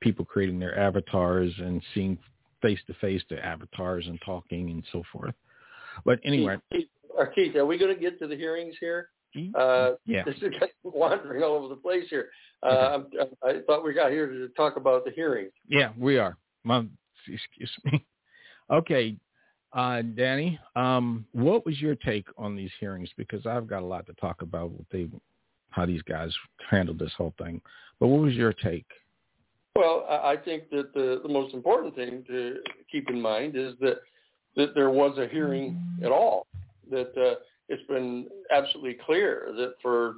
people 0.00 0.24
creating 0.24 0.58
their 0.58 0.78
avatars 0.78 1.52
and 1.58 1.82
seeing 1.94 2.18
face 2.62 2.80
to 2.86 2.94
face 2.94 3.22
their 3.28 3.44
avatars 3.44 4.06
and 4.06 4.18
talking 4.24 4.70
and 4.70 4.84
so 4.92 5.02
forth. 5.12 5.34
But 6.04 6.20
anyway, 6.24 6.56
Keith, 6.72 6.88
Keith 7.34 7.56
are 7.56 7.66
we 7.66 7.78
going 7.78 7.94
to 7.94 8.00
get 8.00 8.18
to 8.20 8.26
the 8.26 8.36
hearings 8.36 8.74
here? 8.80 9.08
Uh, 9.54 9.92
yeah. 10.06 10.24
This 10.24 10.36
is 10.36 10.52
wandering 10.82 11.42
all 11.42 11.52
over 11.52 11.68
the 11.68 11.80
place 11.80 12.04
here. 12.10 12.30
Uh, 12.62 12.98
okay. 13.18 13.30
I 13.44 13.60
thought 13.66 13.84
we 13.84 13.94
got 13.94 14.10
here 14.10 14.26
to 14.26 14.48
talk 14.56 14.76
about 14.76 15.04
the 15.04 15.12
hearings. 15.12 15.52
Yeah, 15.68 15.90
we 15.98 16.18
are. 16.18 16.36
Mom, 16.64 16.90
excuse 17.26 17.70
me. 17.84 18.04
Okay, 18.70 19.16
Uh, 19.72 20.02
Danny, 20.02 20.58
um, 20.74 21.24
what 21.32 21.64
was 21.64 21.80
your 21.80 21.94
take 21.94 22.26
on 22.36 22.56
these 22.56 22.70
hearings? 22.80 23.08
Because 23.16 23.46
I've 23.46 23.68
got 23.68 23.82
a 23.82 23.86
lot 23.86 24.06
to 24.06 24.12
talk 24.14 24.42
about 24.42 24.72
with 24.72 24.88
they, 24.90 25.08
how 25.70 25.86
these 25.86 26.02
guys 26.02 26.34
handled 26.68 26.98
this 26.98 27.12
whole 27.16 27.34
thing. 27.38 27.60
But 28.00 28.08
what 28.08 28.22
was 28.22 28.34
your 28.34 28.52
take? 28.52 28.86
Well, 29.76 30.04
I 30.08 30.36
think 30.36 30.68
that 30.70 30.92
the, 30.92 31.20
the 31.22 31.28
most 31.28 31.54
important 31.54 31.94
thing 31.94 32.24
to 32.26 32.56
keep 32.90 33.08
in 33.08 33.20
mind 33.20 33.56
is 33.56 33.74
that 33.80 33.98
that 34.56 34.74
there 34.74 34.90
was 34.90 35.16
a 35.16 35.28
hearing 35.28 35.80
at 36.04 36.10
all. 36.10 36.48
That 36.90 37.12
uh, 37.16 37.36
it's 37.68 37.86
been 37.86 38.26
absolutely 38.50 38.98
clear 39.06 39.52
that 39.56 39.74
for 39.80 40.16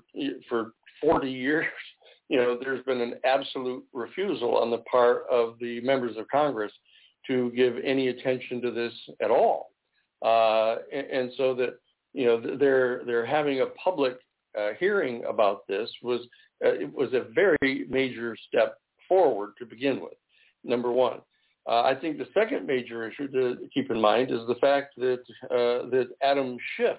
for 0.49 0.73
40 1.03 1.31
years, 1.31 1.67
you 2.29 2.39
know, 2.39 2.59
there's 2.59 2.83
been 2.85 3.03
an 3.03 3.15
absolute 3.25 3.85
refusal 3.93 4.57
on 4.57 4.71
the 4.71 4.79
part 4.79 5.25
of 5.31 5.57
the 5.61 5.83
members 5.83 6.17
of 6.17 6.27
Congress 6.29 6.73
to 7.27 7.51
give 7.53 7.75
any 7.85 8.09
attention 8.09 8.61
to 8.63 8.71
this 8.71 8.93
at 9.23 9.31
all. 9.31 9.71
Uh, 10.25 10.77
and, 10.93 11.07
and, 11.07 11.33
so 11.37 11.55
that 11.55 11.79
you 12.13 12.27
know 12.27 12.41
they're 12.57 13.03
they're 13.05 13.27
having 13.27 13.61
a 13.61 13.67
public 13.83 14.19
uh, 14.59 14.69
hearing 14.79 15.25
about 15.25 15.67
this 15.67 15.91
was 16.03 16.21
uh, 16.65 16.69
it 16.69 16.93
was 16.93 17.13
a 17.13 17.27
very 17.35 17.87
major 17.89 18.37
step 18.49 18.77
forward 19.09 19.53
to 19.59 19.67
begin 19.67 20.01
with. 20.01 20.15
Number 20.65 20.93
one. 20.93 21.21
Uh, 21.69 21.83
I 21.83 21.95
think 21.95 22.19
the 22.19 22.27
second 22.35 22.67
major 22.67 23.09
issue 23.09 23.29
to 23.29 23.69
keep 23.73 23.91
in 23.91 24.01
mind 24.01 24.31
is 24.33 24.41
the 24.49 24.57
fact 24.61 24.95
that 24.97 25.23
uh, 25.45 25.89
that 25.91 26.09
Adam 26.23 26.57
Schiff, 26.77 26.99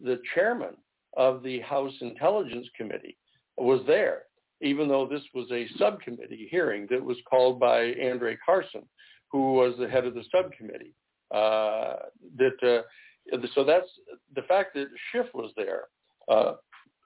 the 0.00 0.20
chairman 0.34 0.76
of 1.16 1.42
the 1.42 1.60
House 1.60 1.94
Intelligence 2.00 2.68
Committee, 2.76 3.16
was 3.56 3.80
there, 3.86 4.22
even 4.60 4.88
though 4.88 5.06
this 5.06 5.22
was 5.34 5.50
a 5.50 5.66
subcommittee 5.78 6.48
hearing 6.50 6.86
that 6.90 7.04
was 7.04 7.16
called 7.28 7.58
by 7.58 7.92
Andre 8.02 8.36
Carson, 8.44 8.82
who 9.34 9.54
was 9.54 9.74
the 9.80 9.88
head 9.88 10.06
of 10.06 10.14
the 10.14 10.22
subcommittee. 10.30 10.94
Uh, 11.34 11.96
that 12.38 12.56
uh, 12.62 13.36
so 13.52 13.64
that's 13.64 13.88
the 14.36 14.42
fact 14.42 14.74
that 14.74 14.86
Schiff 15.10 15.26
was 15.34 15.50
there, 15.56 15.86
uh, 16.28 16.52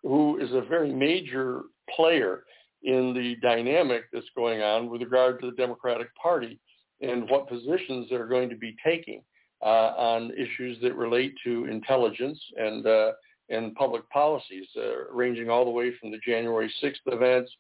who 0.03 0.39
is 0.39 0.53
a 0.53 0.61
very 0.61 0.93
major 0.93 1.63
player 1.97 2.45
in 2.83 3.15
the 3.15 3.37
dynamic 3.41 4.05
that's 4.13 4.29
going 4.37 4.61
on 4.61 4.91
with 4.91 5.01
regard 5.01 5.41
to 5.41 5.51
the 5.51 5.57
Democratic 5.57 6.15
Party 6.23 6.61
and 7.01 7.31
what 7.31 7.49
positions 7.49 8.09
they're 8.11 8.29
going 8.29 8.51
to 8.51 8.57
be 8.57 8.77
taking 8.85 9.23
uh, 9.65 9.95
on 9.97 10.31
issues 10.33 10.77
that 10.83 10.95
relate 10.95 11.33
to 11.45 11.65
intelligence 11.65 12.39
and 12.59 12.87
uh, 12.87 13.13
and 13.49 13.75
public 13.75 14.07
policies, 14.11 14.67
uh, 14.77 15.11
ranging 15.11 15.49
all 15.49 15.65
the 15.65 15.71
way 15.71 15.97
from 15.99 16.11
the 16.11 16.19
January 16.19 16.71
6th 16.85 17.07
events 17.07 17.51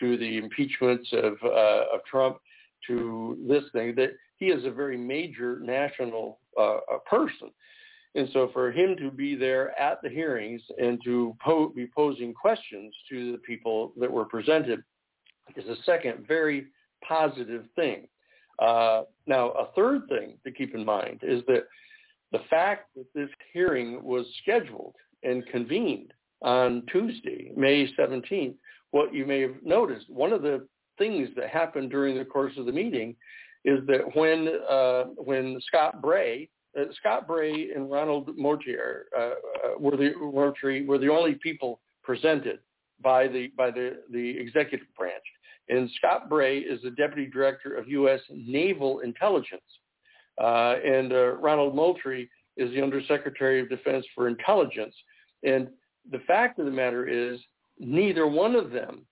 to 0.00 0.16
the 0.16 0.36
impeachments 0.36 1.08
of 1.12 1.34
of 1.44 2.00
Trump 2.10 2.38
to 2.86 3.38
this 3.48 3.64
thing. 3.72 3.94
That 3.96 4.10
he 4.38 4.46
is 4.46 4.64
a 4.64 4.70
very 4.70 4.96
major 4.96 5.58
national 5.60 6.38
uh, 6.60 6.78
person. 7.08 7.50
And 8.14 8.28
so 8.32 8.48
for 8.52 8.72
him 8.72 8.96
to 8.96 9.10
be 9.10 9.34
there 9.34 9.78
at 9.78 10.00
the 10.02 10.08
hearings 10.08 10.62
and 10.78 10.98
to 11.04 11.36
po- 11.44 11.68
be 11.68 11.86
posing 11.94 12.32
questions 12.32 12.94
to 13.10 13.32
the 13.32 13.38
people 13.38 13.92
that 13.98 14.10
were 14.10 14.24
presented 14.24 14.82
is 15.54 15.66
a 15.66 15.82
second 15.84 16.26
very 16.26 16.66
positive 17.06 17.64
thing. 17.76 18.08
Uh, 18.58 19.02
now, 19.26 19.50
a 19.50 19.66
third 19.76 20.08
thing 20.08 20.38
to 20.44 20.50
keep 20.50 20.74
in 20.74 20.84
mind 20.84 21.20
is 21.22 21.42
that 21.46 21.64
the 22.32 22.40
fact 22.48 22.88
that 22.96 23.06
this 23.14 23.28
hearing 23.52 24.02
was 24.02 24.26
scheduled 24.42 24.94
and 25.22 25.46
convened 25.48 26.12
on 26.42 26.82
Tuesday, 26.90 27.52
May 27.54 27.86
17th, 27.98 28.54
what 28.92 29.12
you 29.12 29.26
may 29.26 29.40
have 29.40 29.62
noticed, 29.62 30.08
one 30.08 30.32
of 30.32 30.42
the 30.42 30.66
things 30.98 31.28
that 31.36 31.48
happened 31.50 31.90
during 31.90 32.16
the 32.16 32.24
course 32.24 32.52
of 32.56 32.66
the 32.66 32.72
meeting 32.72 33.14
is 33.64 33.80
that 33.86 34.14
when 34.14 34.48
uh, 34.68 35.04
when 35.16 35.60
Scott 35.66 36.00
Bray 36.00 36.48
uh, 36.78 36.84
Scott 37.00 37.26
Bray 37.26 37.70
and 37.74 37.90
Ronald 37.90 38.36
Moultrie 38.36 38.76
uh, 38.78 39.20
uh, 39.20 39.32
were 39.78 39.96
the 39.96 40.12
were 40.86 40.98
the 40.98 41.08
only 41.10 41.34
people 41.42 41.80
presented 42.02 42.58
by 43.02 43.28
the 43.28 43.48
by 43.56 43.70
the 43.70 44.02
the 44.12 44.30
executive 44.38 44.86
branch. 44.96 45.24
And 45.68 45.90
Scott 45.96 46.28
Bray 46.28 46.58
is 46.58 46.80
the 46.82 46.90
deputy 46.90 47.28
director 47.28 47.74
of 47.74 47.88
U.S. 47.88 48.20
Naval 48.30 49.00
Intelligence, 49.00 49.62
uh, 50.40 50.76
and 50.84 51.12
uh, 51.12 51.32
Ronald 51.36 51.74
Moultrie 51.74 52.30
is 52.56 52.70
the 52.72 52.82
undersecretary 52.82 53.60
of 53.60 53.68
defense 53.68 54.06
for 54.14 54.28
intelligence. 54.28 54.94
And 55.42 55.68
the 56.10 56.20
fact 56.20 56.58
of 56.58 56.66
the 56.66 56.70
matter 56.70 57.08
is, 57.08 57.40
neither 57.78 58.26
one 58.26 58.54
of 58.54 58.70
them 58.70 59.06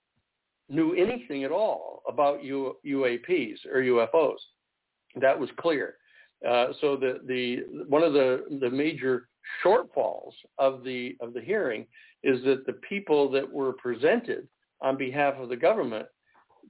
knew 0.68 0.94
anything 0.94 1.44
at 1.44 1.52
all 1.52 2.02
about 2.09 2.42
U- 2.42 2.76
UAPs 2.87 3.66
or 3.71 3.80
UFOs. 3.83 4.38
That 5.21 5.38
was 5.38 5.50
clear. 5.59 5.97
Uh, 6.47 6.68
so 6.80 6.97
the, 6.97 7.21
the 7.26 7.85
one 7.88 8.02
of 8.02 8.12
the, 8.12 8.44
the 8.61 8.71
major 8.71 9.28
shortfalls 9.64 10.33
of 10.59 10.83
the 10.85 11.16
of 11.21 11.33
the 11.35 11.40
hearing 11.40 11.87
is 12.23 12.42
that 12.44 12.66
the 12.66 12.75
people 12.88 13.30
that 13.30 13.50
were 13.50 13.73
presented 13.75 14.49
on 14.80 14.97
behalf 14.97 15.35
of 15.38 15.49
the 15.49 15.56
government 15.56 16.06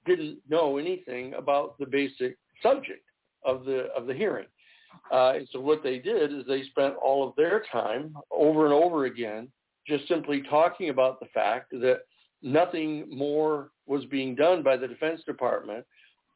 didn't 0.06 0.38
know 0.48 0.76
anything 0.76 1.34
about 1.34 1.78
the 1.78 1.86
basic 1.86 2.36
subject 2.62 3.04
of 3.44 3.64
the 3.64 3.86
of 3.96 4.06
the 4.06 4.14
hearing. 4.14 4.46
Uh, 5.10 5.34
so 5.50 5.60
what 5.60 5.82
they 5.82 5.98
did 5.98 6.32
is 6.32 6.44
they 6.46 6.62
spent 6.64 6.94
all 7.02 7.26
of 7.28 7.34
their 7.36 7.64
time 7.72 8.14
over 8.30 8.64
and 8.64 8.74
over 8.74 9.06
again 9.06 9.48
just 9.86 10.06
simply 10.08 10.42
talking 10.48 10.88
about 10.88 11.20
the 11.20 11.26
fact 11.34 11.70
that 11.72 12.00
nothing 12.42 13.06
more 13.10 13.70
was 13.86 14.04
being 14.06 14.34
done 14.34 14.62
by 14.62 14.76
the 14.76 14.88
Defense 14.88 15.22
Department 15.24 15.84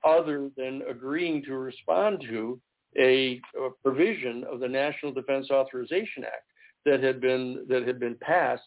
other 0.05 0.51
than 0.57 0.83
agreeing 0.89 1.43
to 1.45 1.55
respond 1.57 2.25
to 2.29 2.61
a, 2.99 3.41
a 3.59 3.71
provision 3.83 4.45
of 4.51 4.61
the 4.61 4.69
National 4.69 5.13
Defense 5.13 5.51
Authorization 5.51 6.25
Act 6.25 6.45
that 6.85 7.03
had 7.03 7.21
been 7.21 7.67
that 7.69 7.87
had 7.87 8.01
been 8.01 8.17
passed 8.21 8.63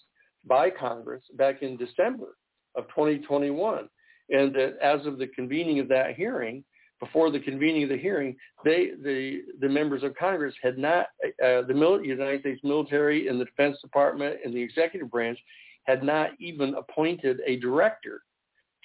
by 0.45 0.69
Congress 0.69 1.23
back 1.35 1.61
in 1.61 1.77
December 1.77 2.38
of 2.75 2.88
2021, 2.89 3.89
and 4.29 4.53
that 4.53 4.77
as 4.81 5.05
of 5.05 5.17
the 5.17 5.27
convening 5.27 5.79
of 5.79 5.88
that 5.88 6.15
hearing, 6.15 6.63
before 7.00 7.31
the 7.31 7.39
convening 7.39 7.83
of 7.83 7.89
the 7.89 7.97
hearing, 7.97 8.35
they 8.63 8.91
the 9.03 9.41
the 9.59 9.69
members 9.69 10.03
of 10.03 10.15
Congress 10.15 10.53
had 10.61 10.77
not 10.77 11.07
uh, 11.43 11.61
the 11.63 11.73
mil- 11.73 12.03
United 12.03 12.41
States 12.41 12.61
military 12.63 13.27
and 13.27 13.39
the 13.39 13.45
Defense 13.45 13.77
Department 13.81 14.38
and 14.43 14.53
the 14.53 14.61
executive 14.61 15.09
branch 15.09 15.39
had 15.83 16.03
not 16.03 16.29
even 16.39 16.75
appointed 16.75 17.39
a 17.45 17.57
director 17.57 18.21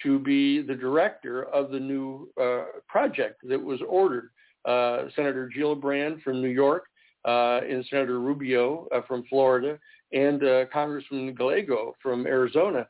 to 0.03 0.19
be 0.19 0.61
the 0.61 0.75
director 0.75 1.43
of 1.45 1.71
the 1.71 1.79
new 1.79 2.29
uh, 2.41 2.65
project 2.87 3.41
that 3.43 3.61
was 3.61 3.79
ordered 3.87 4.29
uh, 4.65 5.05
Senator 5.15 5.49
Gillibrand 5.57 6.21
from 6.21 6.41
New 6.41 6.49
York, 6.49 6.85
uh, 7.25 7.61
and 7.67 7.85
Senator 7.89 8.19
Rubio 8.19 8.87
uh, 8.93 9.01
from 9.07 9.23
Florida, 9.29 9.79
and 10.11 10.43
uh, 10.43 10.65
Congressman 10.71 11.33
Gallego 11.33 11.93
from 12.01 12.25
Arizona, 12.27 12.87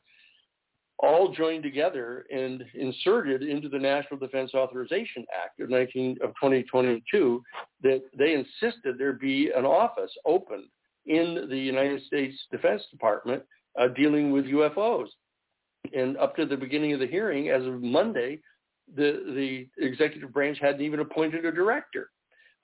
all 0.99 1.31
joined 1.31 1.63
together 1.63 2.25
and 2.31 2.63
inserted 2.73 3.43
into 3.43 3.69
the 3.69 3.77
National 3.77 4.19
Defense 4.19 4.53
Authorization 4.55 5.25
Act 5.43 5.59
of 5.59 5.69
19 5.69 6.17
of 6.23 6.31
2022 6.31 7.43
that 7.83 8.01
they 8.17 8.33
insisted 8.33 8.97
there 8.97 9.13
be 9.13 9.51
an 9.55 9.65
office 9.65 10.11
opened 10.25 10.65
in 11.05 11.47
the 11.49 11.57
United 11.57 12.03
States 12.03 12.35
Defense 12.51 12.81
Department 12.91 13.43
uh, 13.79 13.87
dealing 13.89 14.31
with 14.31 14.45
UFOs. 14.45 15.07
And 15.93 16.17
up 16.17 16.35
to 16.35 16.45
the 16.45 16.57
beginning 16.57 16.93
of 16.93 16.99
the 16.99 17.07
hearing, 17.07 17.49
as 17.49 17.65
of 17.65 17.81
Monday, 17.81 18.39
the 18.95 19.67
the 19.77 19.85
executive 19.85 20.33
branch 20.33 20.57
hadn't 20.59 20.81
even 20.81 20.99
appointed 20.99 21.45
a 21.45 21.51
director, 21.51 22.09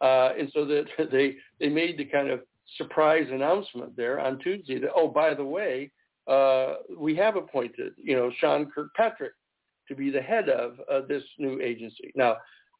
uh, 0.01 0.31
and 0.37 0.49
so 0.53 0.65
that 0.65 0.85
they 1.11 1.35
they 1.59 1.69
made 1.69 1.97
the 1.97 2.05
kind 2.05 2.29
of 2.29 2.41
surprise 2.77 3.27
announcement 3.31 3.95
there 3.95 4.19
on 4.19 4.39
Tuesday 4.39 4.79
that 4.79 4.91
oh 4.95 5.07
by 5.07 5.33
the 5.33 5.43
way 5.43 5.91
uh, 6.27 6.75
we 6.97 7.15
have 7.15 7.35
appointed 7.35 7.93
you 7.97 8.15
know 8.15 8.31
Sean 8.39 8.69
Kirkpatrick 8.73 9.33
to 9.87 9.95
be 9.95 10.09
the 10.09 10.21
head 10.21 10.49
of 10.49 10.79
uh, 10.91 11.01
this 11.07 11.23
new 11.37 11.61
agency 11.61 12.11
now. 12.15 12.37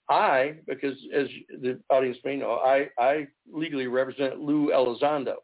I, 0.09 0.55
because 0.67 0.97
as 1.15 1.27
the 1.61 1.79
audience 1.89 2.17
may 2.25 2.35
know, 2.35 2.55
I, 2.55 2.89
I 2.99 3.27
legally 3.51 3.87
represent 3.87 4.39
Lou 4.39 4.69
Elizondo. 4.69 5.35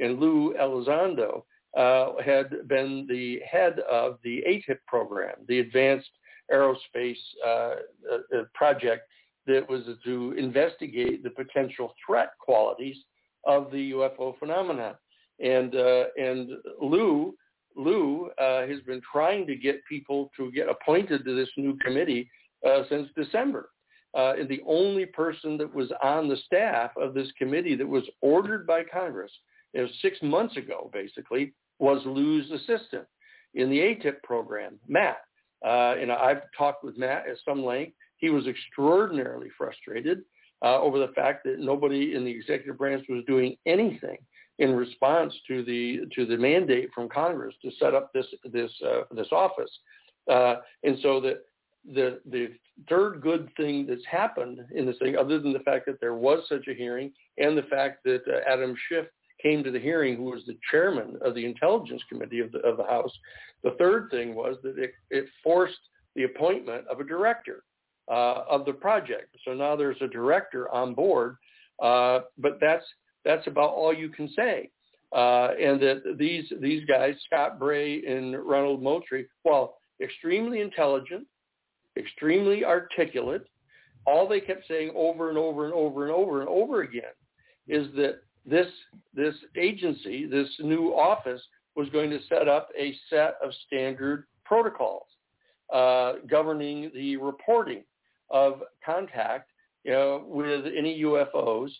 And 0.00 0.20
Lou 0.20 0.54
Elizondo 0.54 1.44
uh, 1.76 2.12
had 2.24 2.68
been 2.68 3.06
the 3.08 3.40
head 3.50 3.78
of 3.90 4.18
the 4.24 4.42
AATIP 4.46 4.78
program, 4.86 5.34
the 5.48 5.60
Advanced 5.60 6.10
aerospace 6.52 7.16
uh, 7.46 7.74
uh, 8.12 8.42
project 8.54 9.08
that 9.46 9.68
was 9.68 9.82
to 10.04 10.32
investigate 10.32 11.22
the 11.22 11.30
potential 11.30 11.94
threat 12.06 12.32
qualities 12.38 12.96
of 13.44 13.70
the 13.72 13.92
UFO 13.92 14.38
phenomenon. 14.38 14.94
And 15.40 15.74
uh, 15.74 16.04
and 16.16 16.50
Lou 16.80 17.34
Lou 17.76 18.30
uh, 18.38 18.66
has 18.66 18.80
been 18.80 19.00
trying 19.10 19.46
to 19.46 19.56
get 19.56 19.84
people 19.88 20.30
to 20.36 20.52
get 20.52 20.68
appointed 20.68 21.24
to 21.24 21.34
this 21.34 21.48
new 21.56 21.76
committee 21.78 22.30
uh, 22.66 22.82
since 22.88 23.08
December. 23.16 23.70
Uh, 24.14 24.34
and 24.38 24.48
the 24.48 24.60
only 24.66 25.06
person 25.06 25.56
that 25.56 25.74
was 25.74 25.90
on 26.02 26.28
the 26.28 26.36
staff 26.44 26.90
of 27.00 27.14
this 27.14 27.28
committee 27.38 27.74
that 27.74 27.88
was 27.88 28.04
ordered 28.20 28.66
by 28.66 28.82
Congress, 28.84 29.32
it 29.72 29.80
was 29.80 29.90
six 30.02 30.18
months 30.20 30.56
ago, 30.58 30.90
basically, 30.92 31.54
was 31.82 32.00
Lou's 32.06 32.48
assistant 32.52 33.04
in 33.54 33.68
the 33.68 33.78
AATIP 33.80 34.22
program, 34.22 34.78
Matt. 34.86 35.18
Uh, 35.66 35.96
and 36.00 36.12
I've 36.12 36.42
talked 36.56 36.84
with 36.84 36.96
Matt 36.96 37.28
at 37.28 37.36
some 37.44 37.64
length. 37.64 37.94
He 38.18 38.30
was 38.30 38.46
extraordinarily 38.46 39.48
frustrated 39.58 40.22
uh, 40.64 40.80
over 40.80 40.98
the 40.98 41.12
fact 41.12 41.42
that 41.44 41.58
nobody 41.58 42.14
in 42.14 42.24
the 42.24 42.30
executive 42.30 42.78
branch 42.78 43.04
was 43.08 43.24
doing 43.26 43.56
anything 43.66 44.18
in 44.60 44.74
response 44.74 45.34
to 45.48 45.64
the 45.64 46.02
to 46.14 46.24
the 46.24 46.36
mandate 46.36 46.88
from 46.94 47.08
Congress 47.08 47.54
to 47.62 47.70
set 47.80 47.94
up 47.94 48.12
this 48.12 48.26
this 48.44 48.70
uh, 48.86 49.02
this 49.10 49.28
office, 49.32 49.70
uh, 50.30 50.56
and 50.84 50.98
so 51.02 51.20
that 51.20 51.42
the 51.84 52.20
the 52.30 52.48
third 52.88 53.20
good 53.20 53.48
thing 53.56 53.86
that's 53.86 54.06
happened 54.08 54.60
in 54.72 54.86
this 54.86 54.98
thing, 54.98 55.16
other 55.16 55.40
than 55.40 55.52
the 55.52 55.58
fact 55.60 55.86
that 55.86 56.00
there 56.00 56.14
was 56.14 56.44
such 56.48 56.68
a 56.68 56.74
hearing 56.74 57.12
and 57.38 57.58
the 57.58 57.62
fact 57.62 58.04
that 58.04 58.22
uh, 58.28 58.48
Adam 58.48 58.76
Schiff 58.88 59.06
came 59.42 59.64
to 59.64 59.70
the 59.70 59.78
hearing, 59.78 60.16
who 60.16 60.24
was 60.24 60.44
the 60.46 60.58
chairman 60.70 61.18
of 61.24 61.34
the 61.34 61.44
Intelligence 61.44 62.02
Committee 62.08 62.40
of 62.40 62.52
the 62.52 62.60
of 62.60 62.76
the 62.76 62.84
House, 62.84 63.12
the 63.62 63.74
third 63.78 64.10
thing 64.10 64.34
was 64.34 64.56
that 64.62 64.78
it, 64.78 64.92
it 65.10 65.26
forced 65.42 65.78
the 66.14 66.24
appointment 66.24 66.86
of 66.88 67.00
a 67.00 67.04
director 67.04 67.64
uh, 68.10 68.44
of 68.48 68.64
the 68.64 68.72
project. 68.72 69.36
So 69.44 69.54
now 69.54 69.76
there's 69.76 70.00
a 70.00 70.08
director 70.08 70.68
on 70.70 70.94
board, 70.94 71.36
uh, 71.82 72.20
but 72.38 72.58
that's 72.60 72.84
that's 73.24 73.46
about 73.46 73.70
all 73.70 73.94
you 73.94 74.08
can 74.08 74.28
say. 74.34 74.70
Uh, 75.14 75.50
and 75.60 75.80
that 75.80 76.16
these 76.18 76.50
these 76.60 76.84
guys, 76.86 77.14
Scott 77.26 77.58
Bray 77.58 78.04
and 78.06 78.34
Ronald 78.34 78.82
Moultrie, 78.82 79.26
while 79.42 79.76
extremely 80.02 80.60
intelligent, 80.60 81.26
extremely 81.96 82.64
articulate, 82.64 83.44
all 84.06 84.26
they 84.26 84.40
kept 84.40 84.66
saying 84.66 84.90
over 84.96 85.28
and 85.28 85.38
over 85.38 85.66
and 85.66 85.74
over 85.74 86.04
and 86.04 86.12
over 86.12 86.40
and 86.40 86.48
over 86.48 86.82
again 86.82 87.12
is 87.68 87.86
that 87.94 88.20
this 88.44 88.66
this 89.14 89.34
agency, 89.56 90.26
this 90.26 90.48
new 90.60 90.88
office, 90.90 91.40
was 91.76 91.88
going 91.90 92.10
to 92.10 92.18
set 92.28 92.48
up 92.48 92.68
a 92.78 92.94
set 93.08 93.36
of 93.42 93.52
standard 93.66 94.24
protocols 94.44 95.06
uh, 95.72 96.14
governing 96.28 96.90
the 96.94 97.16
reporting 97.16 97.84
of 98.30 98.62
contact 98.84 99.50
you 99.84 99.92
know, 99.92 100.24
with 100.26 100.64
any 100.66 101.02
UFOs 101.02 101.70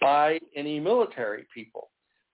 by 0.00 0.38
any 0.56 0.80
military 0.80 1.46
people. 1.54 1.90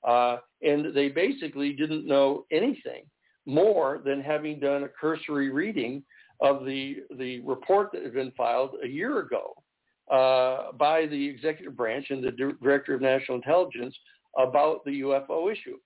Uh, 0.07 0.38
and 0.62 0.95
they 0.95 1.09
basically 1.09 1.73
didn't 1.73 2.07
know 2.07 2.45
anything 2.50 3.05
more 3.47 4.00
than 4.05 4.21
having 4.21 4.59
done 4.59 4.85
a 4.85 4.88
cursory 4.88 5.50
reading 5.50 6.02
of 6.41 6.64
the, 6.64 6.99
the 7.19 7.41
report 7.41 7.91
that 7.93 8.02
had 8.02 8.14
been 8.14 8.33
filed 8.37 8.71
a 8.83 8.88
year 8.88 9.21
ago 9.21 9.55
uh, 10.12 10.73
by 10.78 11.07
the 11.07 11.26
executive 11.28 11.76
branch 11.76 12.07
and 12.11 12.23
the 12.23 12.54
director 12.62 12.95
of 12.95 13.00
national 13.00 13.37
intelligence 13.37 13.97
about 14.38 14.85
the 14.85 15.00
UFO 15.00 15.50
issue. 15.50 15.78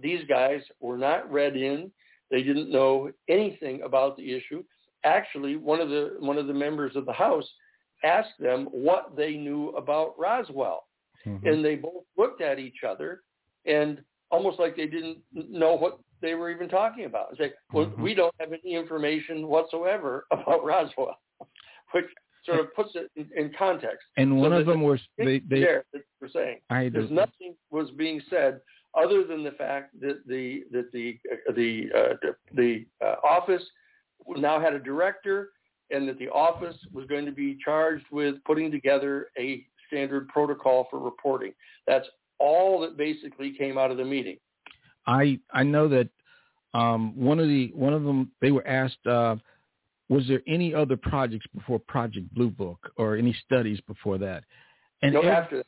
These 0.00 0.24
guys 0.28 0.60
were 0.80 0.96
not 0.96 1.30
read 1.30 1.56
in. 1.56 1.90
They 2.30 2.42
didn't 2.42 2.70
know 2.70 3.10
anything 3.28 3.82
about 3.82 4.16
the 4.16 4.34
issue. 4.34 4.64
Actually, 5.04 5.56
one 5.56 5.80
of 5.80 5.88
the 5.88 6.16
one 6.20 6.38
of 6.38 6.46
the 6.46 6.54
members 6.54 6.96
of 6.96 7.06
the 7.06 7.12
House 7.12 7.48
asked 8.04 8.38
them 8.38 8.66
what 8.70 9.16
they 9.16 9.34
knew 9.34 9.70
about 9.70 10.14
Roswell, 10.18 10.84
mm-hmm. 11.26 11.46
and 11.46 11.64
they 11.64 11.74
both 11.74 12.04
looked 12.16 12.40
at 12.40 12.58
each 12.58 12.82
other 12.88 13.22
and 13.66 14.02
almost 14.30 14.58
like 14.58 14.76
they 14.76 14.86
didn't 14.86 15.18
know 15.32 15.74
what 15.74 15.98
they 16.22 16.34
were 16.34 16.50
even 16.50 16.68
talking 16.68 17.04
about. 17.04 17.36
Say, 17.36 17.52
well, 17.72 17.86
mm-hmm. 17.86 18.02
we 18.02 18.14
don't 18.14 18.34
have 18.40 18.52
any 18.52 18.74
information 18.74 19.48
whatsoever 19.48 20.24
about 20.30 20.64
Roswell, 20.64 21.18
which 21.92 22.06
sort 22.44 22.60
of 22.60 22.74
puts 22.74 22.90
it 22.94 23.10
in, 23.16 23.28
in 23.36 23.52
context. 23.56 24.06
And 24.16 24.40
one 24.40 24.50
so 24.50 24.56
of 24.58 24.66
them 24.66 24.82
was 24.82 25.00
they, 25.18 25.40
they 25.48 25.64
were 26.20 26.28
saying 26.32 26.58
I 26.70 26.88
there's 26.88 27.10
nothing 27.10 27.54
was 27.70 27.90
being 27.96 28.20
said 28.30 28.60
other 28.98 29.24
than 29.24 29.44
the 29.44 29.52
fact 29.52 29.98
that 30.00 30.26
the 30.26 30.64
that 30.72 30.92
the 30.92 31.18
uh, 31.30 31.52
the 31.52 31.88
uh, 31.94 32.14
the, 32.22 32.36
the 32.54 32.86
uh, 33.04 33.16
office 33.26 33.62
now 34.36 34.60
had 34.60 34.74
a 34.74 34.78
director 34.78 35.50
and 35.90 36.08
that 36.08 36.18
the 36.18 36.28
office 36.28 36.76
was 36.92 37.06
going 37.06 37.26
to 37.26 37.32
be 37.32 37.58
charged 37.64 38.04
with 38.10 38.36
putting 38.44 38.70
together 38.70 39.28
a 39.38 39.66
standard 39.88 40.28
protocol 40.28 40.86
for 40.90 41.00
reporting. 41.00 41.52
That's 41.86 42.06
all 42.38 42.80
that 42.80 42.96
basically 42.96 43.52
came 43.56 43.76
out 43.76 43.90
of 43.90 43.96
the 43.96 44.04
meeting. 44.04 44.36
I 45.06 45.38
I 45.52 45.62
know 45.62 45.88
that 45.88 46.08
um, 46.74 47.16
one 47.16 47.40
of 47.40 47.48
the 47.48 47.72
one 47.74 47.92
of 47.92 48.04
them 48.04 48.30
they 48.40 48.50
were 48.50 48.66
asked 48.66 49.04
uh, 49.06 49.36
was 50.10 50.26
there 50.26 50.42
any 50.48 50.74
other 50.74 50.96
projects 50.96 51.46
before 51.54 51.78
Project 51.78 52.34
Blue 52.34 52.50
Book 52.50 52.92
or 52.96 53.16
any 53.16 53.34
studies 53.46 53.80
before 53.86 54.18
that? 54.18 54.44
And 55.02 55.14
no, 55.14 55.22
after 55.22 55.58
that. 55.58 55.66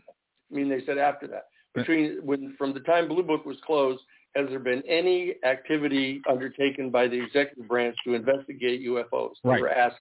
I 0.50 0.54
mean, 0.54 0.68
they 0.68 0.84
said 0.84 0.98
after 0.98 1.26
that. 1.28 1.46
Between 1.74 2.18
when 2.22 2.54
from 2.58 2.74
the 2.74 2.80
time 2.80 3.08
Blue 3.08 3.22
Book 3.22 3.46
was 3.46 3.56
closed, 3.64 4.02
has 4.34 4.48
there 4.48 4.58
been 4.58 4.82
any 4.86 5.36
activity 5.44 6.20
undertaken 6.28 6.90
by 6.90 7.06
the 7.06 7.22
executive 7.22 7.68
branch 7.68 7.96
to 8.04 8.14
investigate 8.14 8.82
UFOs? 8.82 9.34
Right. 9.44 9.62
asked. 9.74 10.00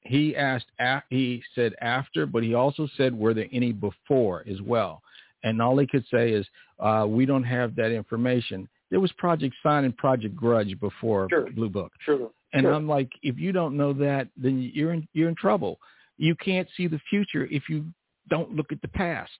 He 0.00 0.34
asked. 0.34 0.66
He 1.10 1.42
said 1.54 1.74
after, 1.80 2.26
but 2.26 2.42
he 2.42 2.54
also 2.54 2.88
said 2.96 3.16
were 3.16 3.34
there 3.34 3.46
any 3.52 3.72
before 3.72 4.42
as 4.50 4.60
well? 4.62 5.02
And 5.44 5.60
all 5.60 5.78
he 5.78 5.86
could 5.86 6.04
say 6.10 6.32
is 6.32 6.46
uh, 6.80 7.04
we 7.06 7.26
don't 7.26 7.44
have 7.44 7.76
that 7.76 7.92
information. 7.92 8.68
There 8.90 9.00
was 9.00 9.12
Project 9.12 9.54
Sign 9.62 9.84
and 9.84 9.96
Project 9.96 10.34
Grudge 10.34 10.78
before 10.80 11.28
sure. 11.30 11.50
Blue 11.50 11.68
Book. 11.68 11.92
Sure. 12.04 12.30
And 12.52 12.64
sure. 12.64 12.74
I'm 12.74 12.88
like, 12.88 13.10
if 13.22 13.38
you 13.38 13.52
don't 13.52 13.76
know 13.76 13.92
that, 13.94 14.28
then 14.36 14.70
you're 14.74 14.92
in 14.92 15.08
you're 15.12 15.28
in 15.28 15.34
trouble. 15.34 15.78
You 16.18 16.34
can't 16.34 16.68
see 16.76 16.86
the 16.86 17.00
future 17.08 17.48
if 17.50 17.68
you 17.68 17.86
don't 18.28 18.54
look 18.54 18.72
at 18.72 18.82
the 18.82 18.88
past. 18.88 19.30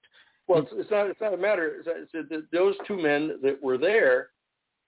Well, 0.49 0.61
it's, 0.61 0.71
it's 0.73 0.91
not 0.91 1.07
it's 1.09 1.21
not 1.21 1.35
a 1.35 1.37
matter. 1.37 1.77
It's, 1.79 2.11
it's 2.15 2.29
that 2.31 2.47
those 2.53 2.75
two 2.87 3.01
men 3.01 3.39
that 3.43 3.63
were 3.63 3.79
there 3.79 4.29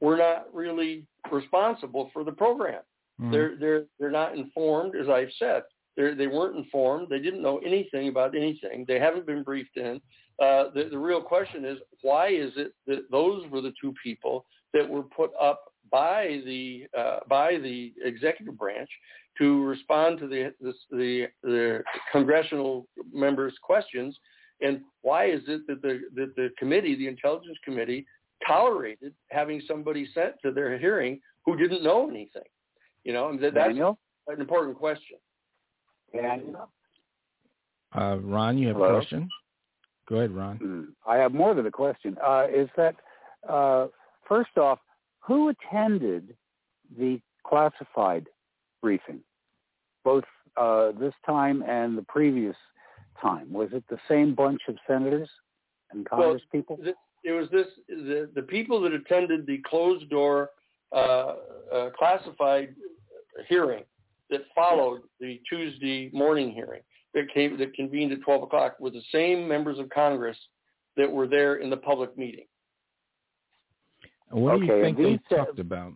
were 0.00 0.16
not 0.16 0.46
really 0.52 1.06
responsible 1.30 2.10
for 2.12 2.24
the 2.24 2.32
program. 2.32 2.82
Mm-hmm. 3.20 3.32
They're 3.32 3.56
they're 3.56 3.84
they're 3.98 4.10
not 4.10 4.36
informed, 4.36 4.94
as 4.96 5.08
I've 5.08 5.30
said. 5.38 5.62
They 5.96 6.14
they 6.14 6.26
weren't 6.26 6.56
informed. 6.56 7.08
They 7.08 7.20
didn't 7.20 7.42
know 7.42 7.58
anything 7.58 8.08
about 8.08 8.34
anything. 8.34 8.84
They 8.88 8.98
haven't 8.98 9.26
been 9.26 9.42
briefed 9.42 9.76
in. 9.76 10.00
Uh, 10.42 10.64
the, 10.74 10.88
the 10.90 10.98
real 10.98 11.22
question 11.22 11.64
is 11.64 11.78
why 12.02 12.28
is 12.28 12.52
it 12.56 12.72
that 12.86 13.04
those 13.10 13.46
were 13.50 13.60
the 13.60 13.72
two 13.80 13.94
people 14.02 14.44
that 14.72 14.88
were 14.88 15.02
put 15.02 15.30
up 15.40 15.62
by 15.94 16.40
the 16.44 16.88
uh, 16.98 17.20
by 17.28 17.56
the 17.56 17.92
executive 18.04 18.58
branch 18.58 18.90
to 19.38 19.62
respond 19.64 20.18
to 20.18 20.26
the, 20.26 20.52
the 20.60 20.72
the, 20.90 21.26
the 21.44 21.84
congressional 22.10 22.88
members' 23.12 23.54
questions, 23.62 24.18
and 24.60 24.80
why 25.02 25.26
is 25.26 25.42
it 25.46 25.64
that 25.68 25.82
the 25.82 26.00
that 26.16 26.34
the 26.34 26.48
committee, 26.58 26.96
the 26.96 27.06
intelligence 27.06 27.56
committee, 27.64 28.04
tolerated 28.44 29.14
having 29.30 29.62
somebody 29.68 30.08
sent 30.12 30.32
to 30.42 30.50
their 30.50 30.76
hearing 30.76 31.20
who 31.46 31.56
didn't 31.56 31.84
know 31.84 32.10
anything? 32.10 32.50
You 33.04 33.12
know, 33.12 33.28
and 33.28 33.38
that, 33.38 33.54
that's 33.54 33.68
Daniel? 33.68 33.96
an 34.26 34.40
important 34.40 34.76
question. 34.76 35.18
Daniel? 36.12 36.68
Uh, 37.96 38.16
Ron, 38.20 38.58
you 38.58 38.66
have 38.66 38.76
Hello? 38.76 38.88
a 38.88 38.98
question? 38.98 39.28
Go 40.08 40.16
ahead, 40.16 40.32
Ron. 40.32 40.56
Hmm. 40.56 40.82
I 41.08 41.18
have 41.18 41.32
more 41.32 41.54
than 41.54 41.66
a 41.66 41.70
question. 41.70 42.16
Uh, 42.20 42.46
is 42.52 42.68
that 42.76 42.96
uh, 43.48 43.86
first 44.28 44.58
off, 44.58 44.80
who 45.26 45.48
attended 45.48 46.36
the 46.98 47.20
classified 47.46 48.26
briefing, 48.82 49.20
both 50.04 50.24
uh, 50.56 50.92
this 50.98 51.14
time 51.26 51.62
and 51.66 51.96
the 51.96 52.02
previous 52.02 52.56
time? 53.20 53.52
Was 53.52 53.70
it 53.72 53.84
the 53.88 53.98
same 54.08 54.34
bunch 54.34 54.60
of 54.68 54.76
senators 54.86 55.28
and 55.92 56.08
Congress 56.08 56.42
well, 56.52 56.60
people? 56.60 56.78
it 57.24 57.32
was 57.32 57.48
this 57.50 57.66
the, 57.88 58.30
the 58.34 58.42
people 58.42 58.80
that 58.82 58.92
attended 58.92 59.46
the 59.46 59.60
closed 59.66 60.08
door 60.10 60.50
uh, 60.92 61.34
uh, 61.72 61.90
classified 61.98 62.74
hearing 63.48 63.82
that 64.30 64.42
followed 64.54 65.00
the 65.20 65.40
Tuesday 65.48 66.10
morning 66.12 66.52
hearing 66.52 66.82
that 67.14 67.32
came 67.32 67.56
that 67.58 67.74
convened 67.74 68.12
at 68.12 68.20
12 68.22 68.42
o'clock 68.42 68.78
were 68.78 68.90
the 68.90 69.02
same 69.10 69.48
members 69.48 69.78
of 69.78 69.88
Congress 69.88 70.36
that 70.96 71.10
were 71.10 71.26
there 71.26 71.56
in 71.56 71.70
the 71.70 71.76
public 71.76 72.16
meeting. 72.16 72.44
What 74.34 74.58
do 74.58 74.66
you 74.66 74.82
think 74.82 74.96
they 74.98 75.36
talked 75.36 75.60
about? 75.60 75.92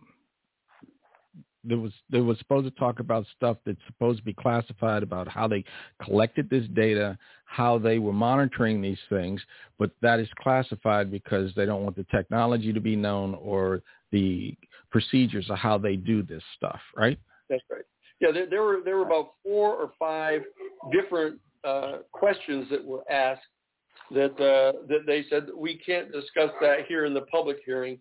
There 1.65 1.77
was 1.77 1.91
they 2.09 2.21
was 2.21 2.37
supposed 2.39 2.73
to 2.73 2.79
talk 2.79 3.01
about 3.01 3.25
stuff 3.35 3.57
that's 3.65 3.77
supposed 3.85 4.19
to 4.19 4.23
be 4.23 4.33
classified 4.33 5.03
about 5.03 5.27
how 5.27 5.45
they 5.45 5.65
collected 6.01 6.49
this 6.49 6.65
data, 6.73 7.17
how 7.43 7.77
they 7.77 7.99
were 7.99 8.13
monitoring 8.13 8.81
these 8.81 8.99
things, 9.09 9.41
but 9.77 9.91
that 10.01 10.21
is 10.21 10.29
classified 10.41 11.11
because 11.11 11.53
they 11.55 11.65
don't 11.65 11.83
want 11.83 11.97
the 11.97 12.05
technology 12.05 12.71
to 12.71 12.79
be 12.79 12.95
known 12.95 13.35
or 13.35 13.81
the 14.11 14.55
procedures 14.89 15.49
of 15.49 15.57
how 15.57 15.77
they 15.77 15.97
do 15.97 16.23
this 16.23 16.43
stuff, 16.55 16.79
right? 16.95 17.19
That's 17.49 17.61
right. 17.69 17.83
Yeah, 18.21 18.31
there, 18.31 18.49
there 18.49 18.63
were 18.63 18.79
there 18.85 18.95
were 18.95 19.05
about 19.05 19.33
four 19.43 19.73
or 19.73 19.91
five 19.99 20.43
different 20.93 21.39
uh, 21.65 21.97
questions 22.13 22.67
that 22.71 22.83
were 22.83 23.03
asked 23.11 23.41
that 24.11 24.31
uh, 24.39 24.79
that 24.87 25.05
they 25.05 25.25
said 25.29 25.47
we 25.53 25.77
can't 25.77 26.09
discuss 26.13 26.51
that 26.61 26.85
here 26.87 27.03
in 27.03 27.13
the 27.13 27.21
public 27.21 27.57
hearing 27.65 27.99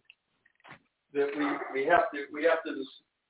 that 1.14 1.28
we, 1.36 1.80
we 1.80 1.86
have 1.86 2.10
to 2.12 2.24
we 2.32 2.44
have 2.44 2.62
to 2.64 2.84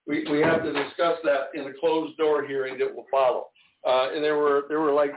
we, 0.06 0.24
we 0.30 0.40
have 0.40 0.62
to 0.62 0.72
discuss 0.72 1.18
that 1.24 1.48
in 1.54 1.64
the 1.64 1.74
closed 1.78 2.16
door 2.16 2.46
hearing 2.46 2.78
that 2.78 2.94
will 2.94 3.06
follow. 3.10 3.46
Uh, 3.86 4.08
and 4.14 4.24
there 4.24 4.36
were 4.36 4.62
there 4.68 4.80
were 4.80 4.92
like 4.92 5.12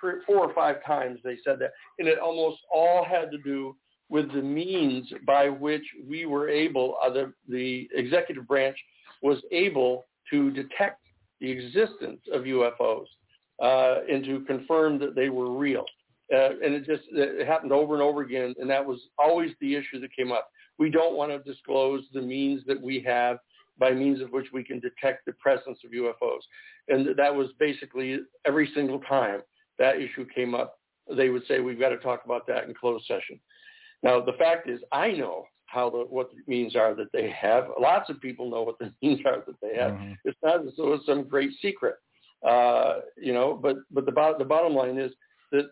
three, 0.00 0.14
four 0.26 0.38
or 0.38 0.54
five 0.54 0.84
times 0.84 1.18
they 1.24 1.36
said 1.44 1.58
that, 1.58 1.70
and 1.98 2.08
it 2.08 2.18
almost 2.18 2.58
all 2.72 3.04
had 3.04 3.30
to 3.30 3.38
do 3.38 3.76
with 4.08 4.30
the 4.34 4.42
means 4.42 5.10
by 5.26 5.48
which 5.48 5.84
we 6.06 6.26
were 6.26 6.48
able, 6.48 6.96
uh, 7.02 7.08
the, 7.08 7.32
the 7.48 7.88
executive 7.94 8.46
branch 8.46 8.76
was 9.22 9.38
able 9.50 10.04
to 10.28 10.50
detect 10.50 11.00
the 11.40 11.50
existence 11.50 12.20
of 12.32 12.42
UFOs. 12.42 13.06
uh, 13.62 14.00
and 14.10 14.24
to 14.24 14.40
confirm 14.40 14.98
that 14.98 15.14
they 15.14 15.28
were 15.28 15.56
real. 15.56 15.84
Uh, 16.34 16.50
and 16.64 16.74
it 16.74 16.86
just 16.86 17.02
it 17.12 17.46
happened 17.46 17.72
over 17.72 17.94
and 17.94 18.02
over 18.02 18.22
again, 18.22 18.54
and 18.58 18.68
that 18.68 18.84
was 18.84 18.98
always 19.18 19.50
the 19.60 19.74
issue 19.74 20.00
that 20.00 20.14
came 20.16 20.32
up. 20.32 20.48
We 20.82 20.90
don't 20.90 21.14
want 21.14 21.30
to 21.30 21.38
disclose 21.48 22.02
the 22.12 22.20
means 22.20 22.62
that 22.66 22.82
we 22.82 22.98
have 23.06 23.38
by 23.78 23.92
means 23.92 24.20
of 24.20 24.32
which 24.32 24.48
we 24.52 24.64
can 24.64 24.80
detect 24.80 25.24
the 25.24 25.32
presence 25.34 25.78
of 25.84 25.92
UFOs. 25.92 26.40
And 26.88 27.16
that 27.16 27.32
was 27.32 27.50
basically 27.60 28.18
every 28.44 28.68
single 28.74 28.98
time 28.98 29.42
that 29.78 30.00
issue 30.00 30.26
came 30.34 30.56
up, 30.56 30.80
they 31.16 31.28
would 31.28 31.46
say, 31.46 31.60
we've 31.60 31.78
got 31.78 31.90
to 31.90 31.98
talk 31.98 32.24
about 32.24 32.48
that 32.48 32.64
in 32.64 32.74
closed 32.74 33.06
session. 33.06 33.38
Now, 34.02 34.20
the 34.20 34.32
fact 34.32 34.68
is, 34.68 34.80
I 34.90 35.12
know 35.12 35.44
how 35.66 35.88
the 35.88 35.98
what 35.98 36.30
the 36.32 36.42
means 36.52 36.74
are 36.74 36.96
that 36.96 37.12
they 37.12 37.30
have. 37.30 37.68
Lots 37.80 38.10
of 38.10 38.20
people 38.20 38.50
know 38.50 38.62
what 38.62 38.80
the 38.80 38.92
means 39.02 39.20
are 39.24 39.44
that 39.46 39.60
they 39.62 39.80
have. 39.80 39.92
Mm-hmm. 39.92 40.14
It's 40.24 40.38
not 40.42 40.66
as 40.66 40.72
though 40.76 40.94
it's 40.94 41.06
some 41.06 41.28
great 41.28 41.52
secret, 41.62 41.94
uh, 42.44 43.02
you 43.16 43.32
know. 43.32 43.54
But 43.54 43.76
but 43.92 44.04
the 44.04 44.10
bottom 44.10 44.34
the 44.40 44.44
bottom 44.44 44.74
line 44.74 44.98
is 44.98 45.12
that 45.52 45.66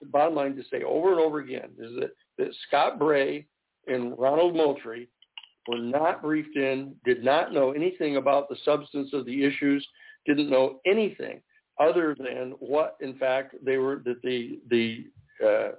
the 0.00 0.06
bottom 0.06 0.36
line 0.36 0.54
to 0.54 0.62
say 0.70 0.84
over 0.84 1.10
and 1.10 1.20
over 1.20 1.40
again 1.40 1.70
is 1.80 1.90
that 1.98 2.12
that 2.38 2.54
Scott 2.68 3.00
Bray 3.00 3.44
and 3.86 4.18
Ronald 4.18 4.54
Moultrie 4.54 5.08
were 5.68 5.78
not 5.78 6.22
briefed 6.22 6.56
in, 6.56 6.94
did 7.04 7.24
not 7.24 7.52
know 7.52 7.72
anything 7.72 8.16
about 8.16 8.48
the 8.48 8.56
substance 8.64 9.10
of 9.12 9.26
the 9.26 9.44
issues, 9.44 9.86
didn't 10.26 10.50
know 10.50 10.80
anything 10.86 11.40
other 11.80 12.14
than 12.18 12.54
what, 12.58 12.96
in 13.00 13.16
fact, 13.18 13.54
they 13.64 13.78
were 13.78 14.02
that 14.04 14.22
the 14.22 14.60
the 14.70 15.06
uh, 15.44 15.72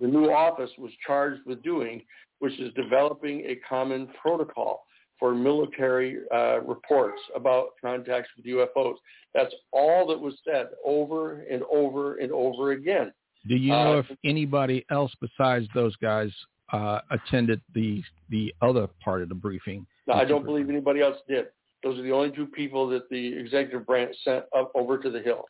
the 0.00 0.06
new 0.06 0.30
office 0.30 0.70
was 0.78 0.90
charged 1.06 1.42
with 1.46 1.62
doing, 1.62 2.02
which 2.38 2.58
is 2.58 2.72
developing 2.74 3.40
a 3.46 3.56
common 3.68 4.08
protocol 4.20 4.84
for 5.18 5.34
military 5.34 6.18
uh, 6.34 6.60
reports 6.62 7.20
about 7.36 7.68
contacts 7.80 8.28
with 8.36 8.46
UFOs. 8.46 8.96
That's 9.34 9.54
all 9.72 10.06
that 10.08 10.18
was 10.18 10.34
said 10.44 10.68
over 10.84 11.42
and 11.42 11.62
over 11.70 12.16
and 12.16 12.32
over 12.32 12.72
again. 12.72 13.12
Do 13.46 13.56
you 13.56 13.70
know 13.70 13.98
uh, 13.98 13.98
if 13.98 14.06
anybody 14.24 14.84
else 14.90 15.12
besides 15.20 15.66
those 15.74 15.94
guys 15.96 16.32
uh, 16.74 17.00
attended 17.10 17.60
the 17.72 18.02
the 18.30 18.52
other 18.60 18.88
part 19.02 19.22
of 19.22 19.28
the 19.28 19.34
briefing? 19.34 19.86
No, 20.08 20.14
I 20.14 20.24
don't 20.24 20.44
believe 20.44 20.68
anybody 20.68 21.00
else 21.00 21.18
did. 21.28 21.46
Those 21.84 21.98
are 21.98 22.02
the 22.02 22.10
only 22.10 22.32
two 22.32 22.46
people 22.46 22.88
that 22.88 23.08
the 23.10 23.38
executive 23.38 23.86
branch 23.86 24.14
sent 24.24 24.44
up 24.56 24.72
over 24.74 24.98
to 24.98 25.10
the 25.10 25.20
Hill 25.20 25.44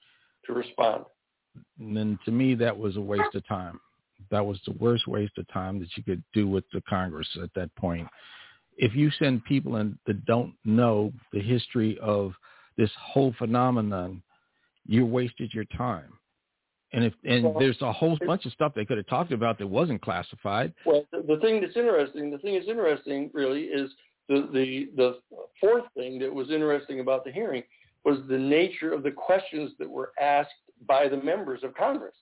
to 0.46 0.52
respond. 0.52 1.04
And 1.80 1.96
then 1.96 2.18
to 2.26 2.30
me, 2.30 2.54
that 2.56 2.76
was 2.76 2.96
a 2.96 3.00
waste 3.00 3.34
of 3.34 3.46
time. 3.46 3.80
That 4.30 4.44
was 4.44 4.60
the 4.66 4.72
worst 4.72 5.06
waste 5.06 5.38
of 5.38 5.48
time 5.48 5.78
that 5.80 5.96
you 5.96 6.02
could 6.02 6.22
do 6.34 6.46
with 6.46 6.64
the 6.72 6.82
Congress 6.82 7.28
at 7.42 7.50
that 7.54 7.74
point. 7.76 8.06
If 8.76 8.94
you 8.94 9.10
send 9.18 9.44
people 9.44 9.76
in 9.76 9.98
that 10.06 10.24
don't 10.26 10.52
know 10.64 11.12
the 11.32 11.40
history 11.40 11.96
of 12.02 12.32
this 12.76 12.90
whole 13.00 13.34
phenomenon, 13.38 14.22
you 14.86 15.06
wasted 15.06 15.54
your 15.54 15.64
time. 15.76 16.12
And 16.94 17.04
if 17.04 17.12
and 17.24 17.44
well, 17.44 17.56
there's 17.58 17.80
a 17.82 17.92
whole 17.92 18.16
bunch 18.24 18.46
of 18.46 18.52
stuff 18.52 18.72
they 18.74 18.84
could 18.84 18.98
have 18.98 19.08
talked 19.08 19.32
about 19.32 19.58
that 19.58 19.66
wasn't 19.66 20.00
classified. 20.00 20.72
Well, 20.86 21.04
the, 21.10 21.22
the 21.26 21.40
thing 21.40 21.60
that's 21.60 21.76
interesting, 21.76 22.30
the 22.30 22.38
thing 22.38 22.54
that's 22.54 22.68
interesting 22.68 23.30
really 23.34 23.62
is 23.64 23.90
the, 24.28 24.48
the 24.52 24.88
the 24.96 25.18
fourth 25.60 25.84
thing 25.96 26.20
that 26.20 26.32
was 26.32 26.50
interesting 26.50 27.00
about 27.00 27.24
the 27.24 27.32
hearing 27.32 27.64
was 28.04 28.18
the 28.28 28.38
nature 28.38 28.92
of 28.92 29.02
the 29.02 29.10
questions 29.10 29.72
that 29.80 29.90
were 29.90 30.12
asked 30.20 30.50
by 30.86 31.08
the 31.08 31.16
members 31.16 31.64
of 31.64 31.74
Congress 31.74 32.14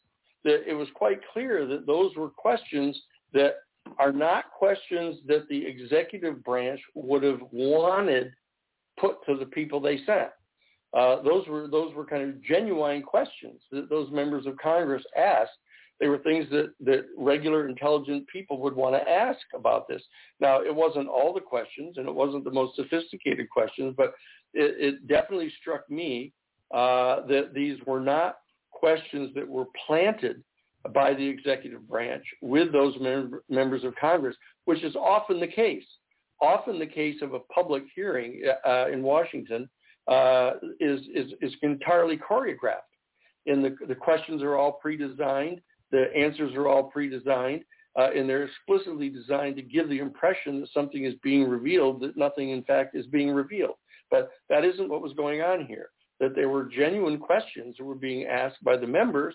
that 0.45 0.69
it 0.69 0.75
was 0.75 0.89
quite 0.95 1.21
clear 1.33 1.67
that 1.67 1.87
those 1.87 2.17
were 2.17 2.31
questions 2.31 2.99
that 3.33 3.57
are 3.99 4.13
not 4.13 4.51
questions 4.53 5.19
that 5.27 5.49
the 5.49 5.67
executive 5.67 6.43
branch 6.45 6.81
would 6.95 7.23
have 7.23 7.41
wanted 7.53 8.33
put 8.99 9.25
to 9.27 9.37
the 9.37 9.47
people 9.47 9.81
they 9.81 9.99
sent. 10.07 10.31
Uh, 10.95 11.23
those 11.23 11.47
were 11.49 11.69
those 11.69 11.95
were 11.95 12.05
kind 12.05 12.23
of 12.23 12.43
genuine 12.43 13.03
questions 13.03 13.61
that 13.71 13.89
those 13.89 14.11
members 14.11 14.47
of 14.47 14.57
Congress 14.59 15.03
asked. 15.17 15.53
They 16.01 16.09
were 16.09 16.19
things 16.19 16.47
that, 16.51 16.73
that 16.81 17.07
regular 17.17 17.69
intelligent 17.69 18.27
people 18.27 18.59
would 18.59 18.75
want 18.75 18.97
to 18.97 19.09
ask 19.09 19.39
about 19.55 19.87
this. 19.87 20.03
Now, 20.41 20.61
it 20.61 20.75
wasn't 20.75 21.09
all 21.09 21.33
the 21.33 21.41
questions, 21.41 21.97
and 21.97 22.09
it 22.09 22.15
wasn't 22.15 22.45
the 22.45 22.51
most 22.51 22.75
sophisticated 22.75 23.49
questions, 23.51 23.95
but 23.97 24.15
it, 24.53 24.95
it 24.95 25.07
definitely 25.07 25.53
struck 25.61 25.89
me 25.89 26.33
uh, 26.75 27.25
that 27.27 27.53
these 27.55 27.79
were 27.87 28.01
not 28.01 28.39
questions 28.71 29.33
that 29.37 29.47
were 29.49 29.67
planted 29.87 30.43
by 30.93 31.15
the 31.15 31.25
executive 31.25 31.89
branch 31.89 32.25
with 32.41 32.73
those 32.73 32.95
mem- 33.01 33.41
members 33.49 33.85
of 33.85 33.95
Congress, 33.95 34.35
which 34.65 34.83
is 34.83 34.97
often 34.97 35.39
the 35.39 35.47
case. 35.47 35.85
Often 36.41 36.81
the 36.81 36.87
case 36.87 37.23
of 37.23 37.35
a 37.35 37.41
public 37.55 37.85
hearing 37.95 38.43
uh, 38.67 38.89
in 38.89 39.03
Washington 39.05 39.69
uh, 40.09 40.53
is, 40.81 41.01
is, 41.15 41.33
is 41.41 41.53
entirely 41.63 42.17
choreographed. 42.17 42.91
And 43.47 43.65
the, 43.65 43.77
the 43.89 43.95
questions 43.95 44.43
are 44.43 44.57
all 44.57 44.73
pre-designed. 44.73 45.61
The 45.91 46.07
answers 46.17 46.55
are 46.55 46.69
all 46.69 46.85
pre-designed. 46.85 47.65
Uh, 47.99 48.09
and 48.17 48.29
they're 48.29 48.45
explicitly 48.45 49.11
designed 49.11 49.57
to 49.57 49.63
give 49.63 49.89
the 49.89 49.99
impression 49.99 50.61
that 50.61 50.71
something 50.73 51.05
is 51.05 51.15
being 51.23 51.47
revealed, 51.47 52.01
that 52.01 52.17
nothing 52.17 52.51
in 52.51 52.63
fact 52.65 52.97
is 52.97 53.07
being 53.07 53.31
revealed. 53.31 53.75
But 54.11 54.31
that 54.49 54.65
isn't 54.65 54.89
what 54.89 55.03
was 55.03 55.13
going 55.13 55.43
on 55.43 55.67
here 55.67 55.91
that 56.23 56.37
there 56.37 56.49
were 56.49 56.65
genuine 56.65 57.19
questions 57.19 57.75
that 57.77 57.85
were 57.85 57.97
being 57.97 58.27
asked 58.27 58.63
by 58.63 58.77
the 58.77 58.87
members, 58.87 59.35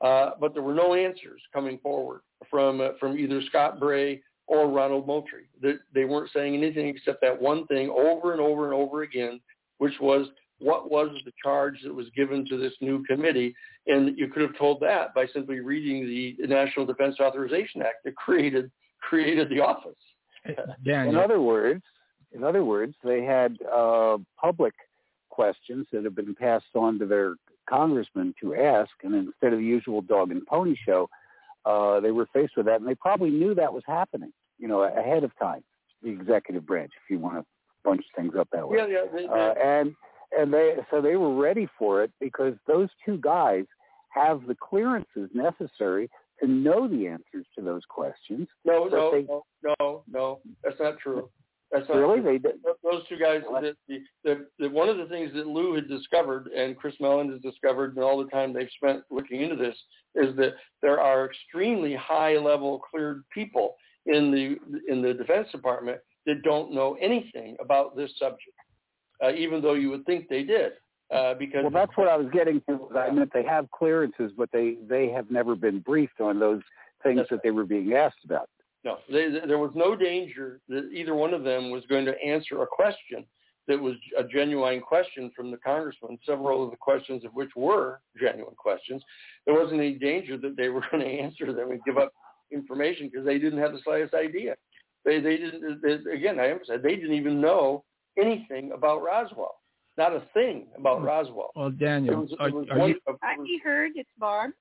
uh, 0.00 0.30
but 0.40 0.54
there 0.54 0.62
were 0.62 0.74
no 0.74 0.94
answers 0.94 1.40
coming 1.52 1.78
forward 1.82 2.22
from 2.50 2.80
uh, 2.80 2.88
from 2.98 3.18
either 3.18 3.42
Scott 3.42 3.78
Bray 3.78 4.22
or 4.46 4.68
Ronald 4.68 5.06
Moultrie. 5.06 5.50
They, 5.62 5.74
they 5.94 6.06
weren't 6.06 6.30
saying 6.32 6.54
anything 6.54 6.88
except 6.88 7.20
that 7.20 7.40
one 7.40 7.66
thing 7.66 7.90
over 7.90 8.32
and 8.32 8.40
over 8.40 8.64
and 8.64 8.74
over 8.74 9.02
again, 9.02 9.38
which 9.78 9.94
was 10.00 10.28
what 10.58 10.90
was 10.90 11.10
the 11.24 11.32
charge 11.42 11.78
that 11.84 11.92
was 11.92 12.06
given 12.16 12.46
to 12.46 12.56
this 12.56 12.72
new 12.80 13.04
committee? 13.04 13.54
And 13.86 14.16
you 14.16 14.28
could 14.28 14.42
have 14.42 14.56
told 14.56 14.80
that 14.80 15.14
by 15.14 15.26
simply 15.32 15.60
reading 15.60 16.06
the 16.06 16.36
National 16.46 16.86
Defense 16.86 17.16
Authorization 17.20 17.82
Act 17.82 18.04
that 18.04 18.16
created 18.16 18.70
created 19.00 19.50
the 19.50 19.60
office. 19.60 19.92
in 21.08 21.16
other 21.16 21.40
words, 21.40 21.82
in 22.32 22.44
other 22.44 22.64
words, 22.64 22.94
they 23.04 23.22
had 23.22 23.56
uh, 23.72 24.18
public 24.40 24.74
questions 25.30 25.86
that 25.92 26.04
have 26.04 26.14
been 26.14 26.34
passed 26.34 26.64
on 26.74 26.98
to 26.98 27.06
their 27.06 27.34
congressmen 27.68 28.34
to 28.40 28.54
ask, 28.54 28.90
and 29.02 29.14
instead 29.14 29.52
of 29.52 29.58
the 29.58 29.64
usual 29.64 30.02
dog 30.02 30.30
and 30.30 30.46
pony 30.46 30.76
show, 30.86 31.08
uh, 31.64 32.00
they 32.00 32.10
were 32.10 32.28
faced 32.32 32.56
with 32.56 32.66
that, 32.66 32.80
and 32.80 32.88
they 32.88 32.94
probably 32.94 33.30
knew 33.30 33.54
that 33.54 33.72
was 33.72 33.82
happening, 33.86 34.32
you 34.58 34.68
know, 34.68 34.82
ahead 34.82 35.24
of 35.24 35.36
time. 35.38 35.62
The 36.02 36.10
executive 36.10 36.66
branch, 36.66 36.92
if 37.02 37.10
you 37.10 37.18
want 37.18 37.36
to 37.36 37.44
bunch 37.84 38.04
things 38.16 38.34
up 38.38 38.48
that 38.52 38.68
way. 38.68 38.78
Yeah, 38.78 38.86
yeah. 38.86 39.04
They, 39.14 39.26
uh, 39.26 39.54
and 39.62 39.94
and 40.36 40.52
they 40.52 40.76
so 40.90 41.00
they 41.00 41.16
were 41.16 41.34
ready 41.34 41.68
for 41.78 42.02
it 42.02 42.10
because 42.20 42.54
those 42.66 42.88
two 43.04 43.18
guys 43.18 43.64
have 44.10 44.46
the 44.46 44.54
clearances 44.54 45.28
necessary 45.32 46.08
to 46.40 46.46
know 46.46 46.88
the 46.88 47.06
answers 47.06 47.46
to 47.56 47.62
those 47.62 47.82
questions. 47.88 48.48
No, 48.64 48.86
no, 48.86 49.10
they, 49.12 49.22
no, 49.22 49.44
no, 49.78 50.02
no, 50.10 50.40
that's 50.62 50.80
not 50.80 50.98
true. 50.98 51.28
That's 51.72 51.88
not 51.88 51.96
really 51.96 52.20
they 52.20 52.38
did. 52.38 52.56
Those 52.84 53.02
two 53.08 53.18
guys. 53.18 53.42
The, 53.50 53.74
the, 54.22 54.46
the, 54.60 54.68
one 54.68 54.88
of 54.88 54.96
the 54.96 55.06
things 55.06 55.32
that 55.34 55.46
Lou 55.46 55.74
had 55.74 55.88
discovered, 55.88 56.46
and 56.48 56.76
Chris 56.76 56.94
Mellon 57.00 57.32
has 57.32 57.40
discovered, 57.40 57.96
and 57.96 58.04
all 58.04 58.22
the 58.22 58.30
time 58.30 58.52
they've 58.52 58.68
spent 58.76 59.02
looking 59.10 59.40
into 59.40 59.56
this, 59.56 59.74
is 60.14 60.36
that 60.36 60.54
there 60.82 61.00
are 61.00 61.26
extremely 61.26 61.94
high-level 61.94 62.80
cleared 62.88 63.24
people 63.32 63.74
in 64.06 64.30
the 64.30 64.56
in 64.92 65.02
the 65.02 65.14
Defense 65.14 65.48
Department 65.50 65.98
that 66.26 66.42
don't 66.42 66.72
know 66.72 66.96
anything 67.00 67.56
about 67.60 67.96
this 67.96 68.10
subject, 68.18 68.56
uh, 69.22 69.32
even 69.32 69.62
though 69.62 69.74
you 69.74 69.90
would 69.90 70.04
think 70.06 70.28
they 70.28 70.42
did. 70.42 70.72
Uh, 71.14 71.34
because 71.34 71.62
well, 71.62 71.70
that's 71.70 71.96
what 71.96 72.08
I 72.08 72.16
was 72.16 72.28
getting 72.32 72.62
to. 72.68 72.88
I 72.96 73.10
meant 73.10 73.30
they 73.32 73.44
have 73.44 73.70
clearances, 73.70 74.32
but 74.36 74.48
they 74.52 74.76
they 74.88 75.10
have 75.10 75.30
never 75.30 75.54
been 75.54 75.80
briefed 75.80 76.20
on 76.20 76.40
those 76.40 76.62
things 77.02 77.20
that 77.30 77.40
they 77.42 77.50
were 77.50 77.66
being 77.66 77.92
asked 77.92 78.24
about. 78.24 78.48
No, 78.84 78.98
they, 79.10 79.28
there 79.46 79.58
was 79.58 79.72
no 79.74 79.94
danger 79.94 80.60
that 80.68 80.90
either 80.92 81.14
one 81.14 81.34
of 81.34 81.44
them 81.44 81.70
was 81.70 81.84
going 81.88 82.04
to 82.06 82.20
answer 82.22 82.62
a 82.62 82.66
question 82.66 83.24
that 83.66 83.80
was 83.80 83.94
a 84.18 84.24
genuine 84.24 84.80
question 84.80 85.30
from 85.34 85.50
the 85.50 85.56
congressman, 85.58 86.18
several 86.26 86.64
of 86.64 86.70
the 86.70 86.76
questions 86.76 87.24
of 87.24 87.32
which 87.32 87.50
were 87.56 88.00
genuine 88.20 88.54
questions. 88.56 89.02
There 89.46 89.54
wasn't 89.54 89.80
any 89.80 89.94
danger 89.94 90.36
that 90.38 90.56
they 90.56 90.68
were 90.68 90.82
going 90.90 91.02
to 91.02 91.08
answer 91.08 91.52
them 91.52 91.70
and 91.70 91.80
give 91.84 91.96
up 91.98 92.12
information 92.52 93.08
because 93.10 93.26
they 93.26 93.38
didn't 93.38 93.60
have 93.60 93.72
the 93.72 93.80
slightest 93.84 94.14
idea. 94.14 94.54
They, 95.04 95.20
they 95.20 95.36
didn't, 95.36 95.82
they, 95.82 96.12
again, 96.12 96.40
I 96.40 96.48
emphasize, 96.50 96.80
they 96.82 96.96
didn't 96.96 97.14
even 97.14 97.40
know 97.40 97.84
anything 98.18 98.72
about 98.72 99.02
Roswell. 99.02 99.56
Not 99.96 100.12
a 100.12 100.22
thing 100.32 100.66
about 100.76 101.04
Roswell. 101.04 101.50
Well, 101.54 101.70
Daniel, 101.70 102.22
was, 102.22 102.34
are, 102.40 102.48
are 102.48 102.88
you... 102.88 102.98
Can 103.06 103.16
I 103.22 103.36
be 103.42 103.60
heard? 103.62 103.92
It's 103.94 104.08
Barb. 104.18 104.52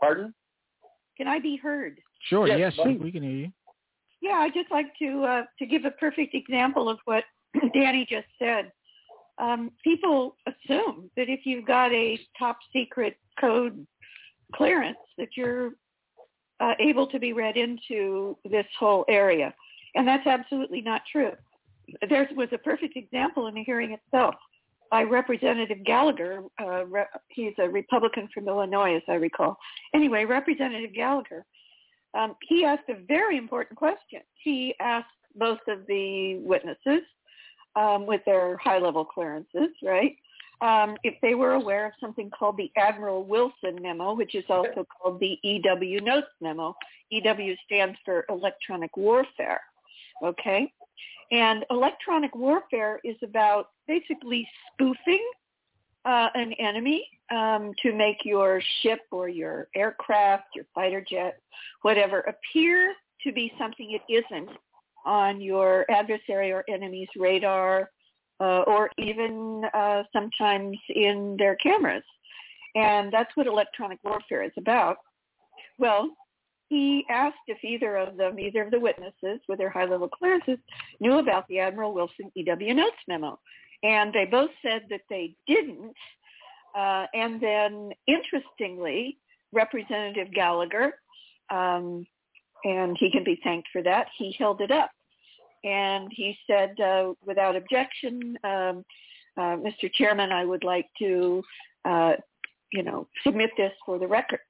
Pardon? 0.00 0.32
Can 1.16 1.28
I 1.28 1.38
be 1.38 1.56
heard? 1.56 1.98
Sure. 2.28 2.46
Yes, 2.46 2.74
yes 2.76 2.86
we 3.00 3.12
can 3.12 3.22
hear 3.22 3.32
you. 3.32 3.52
Yeah, 4.20 4.34
I'd 4.34 4.54
just 4.54 4.70
like 4.70 4.86
to 5.00 5.24
uh, 5.24 5.42
to 5.58 5.66
give 5.66 5.84
a 5.84 5.90
perfect 5.90 6.34
example 6.34 6.88
of 6.88 6.98
what 7.04 7.24
Danny 7.74 8.06
just 8.08 8.28
said. 8.38 8.70
Um, 9.38 9.72
people 9.82 10.36
assume 10.46 11.10
that 11.16 11.28
if 11.28 11.40
you've 11.44 11.66
got 11.66 11.92
a 11.92 12.18
top 12.38 12.58
secret 12.72 13.16
code 13.40 13.86
clearance, 14.54 14.98
that 15.18 15.28
you're 15.36 15.72
uh, 16.60 16.74
able 16.78 17.06
to 17.08 17.18
be 17.18 17.32
read 17.32 17.56
into 17.56 18.36
this 18.48 18.66
whole 18.78 19.04
area, 19.08 19.52
and 19.94 20.06
that's 20.06 20.26
absolutely 20.26 20.80
not 20.80 21.02
true. 21.10 21.32
There 22.08 22.28
was 22.36 22.48
a 22.52 22.58
perfect 22.58 22.96
example 22.96 23.48
in 23.48 23.54
the 23.54 23.64
hearing 23.64 23.92
itself. 23.92 24.34
by 24.90 25.02
Representative 25.02 25.84
Gallagher. 25.84 26.42
Uh, 26.62 26.84
he's 27.28 27.54
a 27.58 27.68
Republican 27.68 28.28
from 28.32 28.46
Illinois, 28.46 28.96
as 28.96 29.02
I 29.08 29.14
recall. 29.14 29.56
Anyway, 29.94 30.26
Representative 30.26 30.92
Gallagher, 30.94 31.46
um, 32.14 32.36
he 32.42 32.64
asked 32.64 32.88
a 32.90 33.02
very 33.08 33.38
important 33.38 33.78
question. 33.78 34.20
He 34.34 34.74
asked 34.80 35.06
both 35.34 35.60
of 35.66 35.86
the 35.88 36.36
witnesses 36.44 37.02
um, 37.74 38.06
with 38.06 38.20
their 38.26 38.58
high-level 38.58 39.06
clearances, 39.06 39.70
right, 39.82 40.14
um, 40.62 40.96
if 41.02 41.14
they 41.22 41.34
were 41.34 41.54
aware 41.54 41.86
of 41.86 41.92
something 41.98 42.30
called 42.30 42.56
the 42.56 42.70
Admiral 42.76 43.24
Wilson 43.24 43.80
memo, 43.80 44.14
which 44.14 44.34
is 44.34 44.44
also 44.48 44.86
called 44.86 45.18
the 45.20 45.36
EW 45.42 46.00
Notes 46.00 46.28
memo. 46.40 46.76
EW 47.10 47.54
stands 47.66 47.98
for 48.04 48.24
electronic 48.28 48.96
warfare. 48.96 49.60
Okay? 50.22 50.72
And 51.30 51.64
electronic 51.70 52.34
warfare 52.34 53.00
is 53.04 53.16
about 53.22 53.68
basically 53.88 54.46
spoofing 54.72 55.24
uh, 56.04 56.28
an 56.34 56.52
enemy 56.54 57.06
um, 57.30 57.72
to 57.82 57.94
make 57.94 58.18
your 58.24 58.60
ship 58.82 59.00
or 59.10 59.28
your 59.28 59.68
aircraft, 59.74 60.44
your 60.54 60.66
fighter 60.74 61.04
jet, 61.08 61.40
whatever, 61.82 62.20
appear 62.20 62.92
to 63.22 63.32
be 63.32 63.52
something 63.58 63.92
it 63.92 64.12
isn't 64.12 64.50
on 65.06 65.40
your 65.40 65.86
adversary 65.90 66.52
or 66.52 66.64
enemy's 66.68 67.08
radar 67.16 67.90
uh, 68.40 68.62
or 68.66 68.90
even 68.98 69.62
uh, 69.72 70.02
sometimes 70.12 70.76
in 70.90 71.36
their 71.38 71.56
cameras. 71.56 72.04
And 72.74 73.12
that's 73.12 73.30
what 73.36 73.46
electronic 73.46 73.98
warfare 74.04 74.42
is 74.42 74.52
about. 74.58 74.96
Well, 75.78 76.10
he 76.72 77.04
asked 77.10 77.36
if 77.48 77.62
either 77.62 77.96
of 77.96 78.16
them, 78.16 78.40
either 78.40 78.62
of 78.62 78.70
the 78.70 78.80
witnesses 78.80 79.40
with 79.46 79.58
their 79.58 79.68
high-level 79.68 80.08
clearances, 80.08 80.56
knew 81.00 81.18
about 81.18 81.46
the 81.48 81.58
Admiral 81.58 81.92
Wilson 81.92 82.32
EW 82.34 82.72
Notes 82.72 82.96
memo. 83.06 83.38
And 83.82 84.10
they 84.10 84.24
both 84.24 84.48
said 84.62 84.84
that 84.88 85.02
they 85.10 85.34
didn't. 85.46 85.94
Uh, 86.74 87.04
and 87.12 87.38
then, 87.42 87.92
interestingly, 88.06 89.18
Representative 89.52 90.32
Gallagher, 90.32 90.94
um, 91.50 92.06
and 92.64 92.96
he 92.98 93.10
can 93.10 93.22
be 93.22 93.38
thanked 93.44 93.68
for 93.70 93.82
that, 93.82 94.06
he 94.16 94.34
held 94.38 94.62
it 94.62 94.70
up. 94.70 94.90
And 95.64 96.10
he 96.10 96.38
said, 96.46 96.80
uh, 96.80 97.12
without 97.26 97.54
objection, 97.54 98.38
um, 98.44 98.82
uh, 99.36 99.56
Mr. 99.60 99.92
Chairman, 99.92 100.32
I 100.32 100.46
would 100.46 100.64
like 100.64 100.88
to, 101.00 101.42
uh, 101.84 102.14
you 102.72 102.82
know, 102.82 103.08
submit 103.24 103.50
this 103.58 103.72
for 103.84 103.98
the 103.98 104.06
record. 104.06 104.40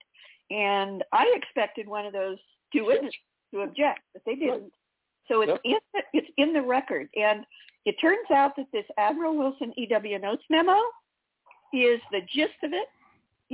And 0.52 1.02
I 1.12 1.32
expected 1.36 1.88
one 1.88 2.06
of 2.06 2.12
those 2.12 2.38
two 2.72 2.84
witnesses 2.86 3.14
to 3.52 3.60
object, 3.60 4.00
but 4.12 4.22
they 4.26 4.34
didn't. 4.34 4.72
So 5.28 5.40
it's 5.42 5.60
in 5.64 5.78
the, 5.94 6.00
it's 6.12 6.28
in 6.36 6.52
the 6.52 6.62
record, 6.62 7.08
and 7.16 7.44
it 7.84 7.94
turns 8.00 8.30
out 8.30 8.56
that 8.56 8.66
this 8.72 8.84
Admiral 8.98 9.36
Wilson 9.36 9.72
EW 9.76 10.18
Notes 10.18 10.42
memo 10.50 10.78
is 11.72 12.00
the 12.10 12.20
gist 12.34 12.54
of 12.62 12.72
it 12.72 12.88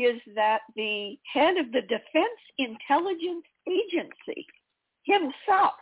is 0.01 0.21
that 0.35 0.61
the 0.77 1.19
head 1.33 1.57
of 1.57 1.73
the 1.73 1.83
Defense 1.83 2.41
Intelligence 2.59 3.45
Agency 3.69 4.47
himself, 5.03 5.75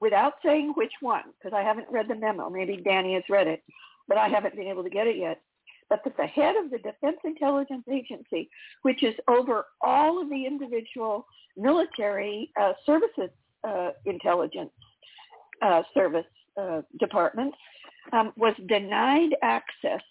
without 0.00 0.34
saying 0.44 0.72
which 0.76 0.92
one, 1.00 1.24
because 1.38 1.56
I 1.56 1.62
haven't 1.62 1.88
read 1.90 2.08
the 2.08 2.14
memo, 2.14 2.48
maybe 2.48 2.76
Danny 2.76 3.14
has 3.14 3.22
read 3.28 3.46
it, 3.46 3.62
but 4.06 4.16
I 4.16 4.28
haven't 4.28 4.56
been 4.56 4.66
able 4.66 4.82
to 4.82 4.90
get 4.90 5.06
it 5.06 5.16
yet, 5.16 5.40
but 5.90 6.00
that 6.04 6.16
the 6.16 6.26
head 6.26 6.54
of 6.56 6.70
the 6.70 6.78
Defense 6.78 7.18
Intelligence 7.24 7.84
Agency, 7.90 8.50
which 8.82 9.02
is 9.02 9.14
over 9.28 9.66
all 9.80 10.20
of 10.20 10.28
the 10.28 10.46
individual 10.46 11.26
military 11.56 12.50
uh, 12.60 12.72
services 12.84 13.30
uh, 13.66 13.90
intelligence 14.06 14.70
uh, 15.62 15.82
service 15.94 16.26
uh, 16.60 16.82
departments, 17.00 17.56
um, 18.12 18.32
was 18.36 18.54
denied 18.68 19.34
access 19.42 20.02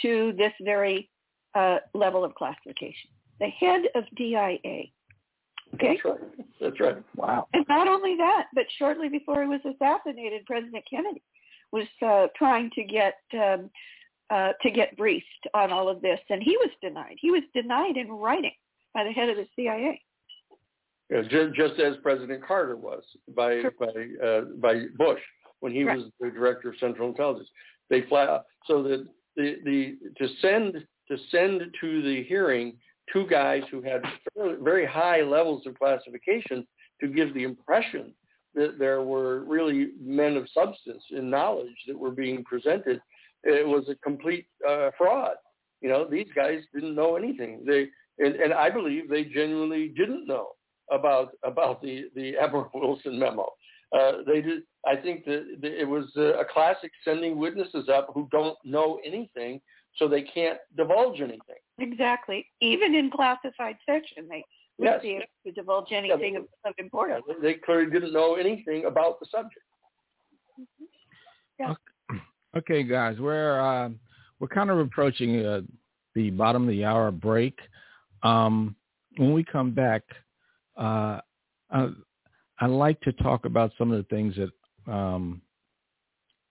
to 0.00 0.32
this 0.36 0.52
very 0.62 1.08
uh, 1.54 1.78
level 1.94 2.24
of 2.24 2.34
classification. 2.34 3.10
The 3.40 3.48
head 3.48 3.82
of 3.94 4.04
DIA. 4.16 4.84
Okay. 5.74 5.96
That's 5.96 6.04
right. 6.04 6.20
That's 6.60 6.80
right. 6.80 6.96
Wow. 7.16 7.48
And 7.54 7.64
not 7.68 7.88
only 7.88 8.16
that, 8.16 8.46
but 8.54 8.64
shortly 8.78 9.08
before 9.08 9.42
he 9.42 9.48
was 9.48 9.60
assassinated, 9.64 10.44
President 10.46 10.84
Kennedy 10.88 11.22
was 11.72 11.86
uh, 12.06 12.26
trying 12.36 12.70
to 12.74 12.84
get 12.84 13.14
um, 13.34 13.70
uh, 14.30 14.52
to 14.62 14.70
get 14.70 14.96
briefed 14.96 15.26
on 15.54 15.72
all 15.72 15.88
of 15.88 16.00
this, 16.02 16.20
and 16.30 16.42
he 16.42 16.56
was 16.58 16.70
denied. 16.80 17.16
He 17.20 17.30
was 17.30 17.42
denied 17.54 17.96
in 17.96 18.10
writing 18.10 18.52
by 18.94 19.04
the 19.04 19.10
head 19.12 19.28
of 19.28 19.36
the 19.36 19.46
CIA. 19.56 20.00
Yeah, 21.10 21.22
just, 21.22 21.54
just 21.54 21.78
as 21.80 21.96
President 22.02 22.42
Carter 22.44 22.76
was 22.76 23.02
by 23.36 23.60
Sure. 23.60 23.72
by 23.78 24.26
uh, 24.26 24.40
by 24.60 24.84
Bush 24.96 25.20
when 25.60 25.72
he 25.72 25.84
Right. 25.84 25.98
was 25.98 26.06
the 26.20 26.30
director 26.30 26.70
of 26.70 26.76
Central 26.78 27.08
Intelligence. 27.08 27.50
They 27.90 28.02
flat 28.02 28.44
so 28.66 28.82
that 28.84 29.06
the 29.36 29.56
the 29.64 29.98
to 30.16 30.28
send 30.40 30.86
to 31.08 31.18
send 31.30 31.62
to 31.80 32.02
the 32.02 32.22
hearing 32.24 32.78
two 33.12 33.26
guys 33.26 33.62
who 33.70 33.82
had 33.82 34.02
very 34.60 34.86
high 34.86 35.20
levels 35.20 35.66
of 35.66 35.78
classification 35.78 36.66
to 37.00 37.08
give 37.08 37.34
the 37.34 37.42
impression 37.42 38.14
that 38.54 38.78
there 38.78 39.02
were 39.02 39.40
really 39.40 39.90
men 40.00 40.36
of 40.36 40.48
substance 40.50 41.02
and 41.10 41.30
knowledge 41.30 41.74
that 41.86 41.98
were 41.98 42.10
being 42.10 42.44
presented. 42.44 43.00
It 43.44 43.66
was 43.66 43.88
a 43.88 43.94
complete 43.96 44.46
uh, 44.68 44.90
fraud. 44.96 45.36
You 45.80 45.88
know, 45.88 46.06
these 46.08 46.28
guys 46.34 46.60
didn't 46.74 46.94
know 46.94 47.16
anything. 47.16 47.64
They 47.66 47.88
and, 48.18 48.36
and 48.36 48.52
I 48.52 48.70
believe 48.70 49.08
they 49.08 49.24
genuinely 49.24 49.88
didn't 49.88 50.26
know 50.26 50.48
about 50.90 51.30
about 51.44 51.82
the 51.82 52.04
the 52.14 52.36
Admiral 52.36 52.70
Wilson 52.74 53.18
memo. 53.18 53.48
Uh, 53.96 54.18
they 54.26 54.40
did. 54.40 54.62
I 54.86 54.96
think 54.96 55.24
that 55.26 55.44
that 55.60 55.80
it 55.80 55.88
was 55.88 56.04
a, 56.16 56.40
a 56.40 56.44
classic 56.44 56.90
sending 57.04 57.36
witnesses 57.38 57.88
up 57.88 58.08
who 58.14 58.28
don't 58.30 58.56
know 58.64 59.00
anything, 59.04 59.60
so 59.96 60.08
they 60.08 60.22
can't 60.22 60.58
divulge 60.76 61.20
anything. 61.20 61.60
Exactly. 61.78 62.46
Even 62.60 62.94
in 62.94 63.10
classified 63.10 63.76
section, 63.86 64.28
they 64.28 64.44
would 64.78 64.86
Yes. 64.86 65.02
be 65.02 65.10
able 65.16 65.24
to 65.46 65.52
divulge 65.52 65.92
anything 65.92 66.36
of, 66.36 66.44
of 66.64 66.74
Yeah, 66.78 66.84
importance. 66.84 67.24
they 67.42 67.54
clearly 67.54 67.90
didn't 67.90 68.12
know 68.12 68.34
anything 68.36 68.86
about 68.86 69.20
the 69.20 69.26
subject. 69.26 69.64
Okay, 72.54 72.82
guys, 72.82 73.18
we're 73.18 73.58
uh, 73.58 73.88
we're 74.38 74.48
kind 74.48 74.68
of 74.68 74.78
approaching 74.78 75.44
uh, 75.44 75.62
the 76.14 76.28
bottom 76.30 76.64
of 76.64 76.68
the 76.68 76.84
hour 76.84 77.10
break. 77.10 77.58
Um, 78.22 78.76
when 79.16 79.32
we 79.32 79.42
come 79.42 79.70
back, 79.70 80.02
uh, 80.76 81.20
I, 81.70 81.90
I'd 82.60 82.70
like 82.70 83.00
to 83.02 83.12
talk 83.12 83.46
about 83.46 83.72
some 83.78 83.90
of 83.90 83.96
the 83.96 84.14
things 84.14 84.34
that 84.36 84.92
um, 84.92 85.40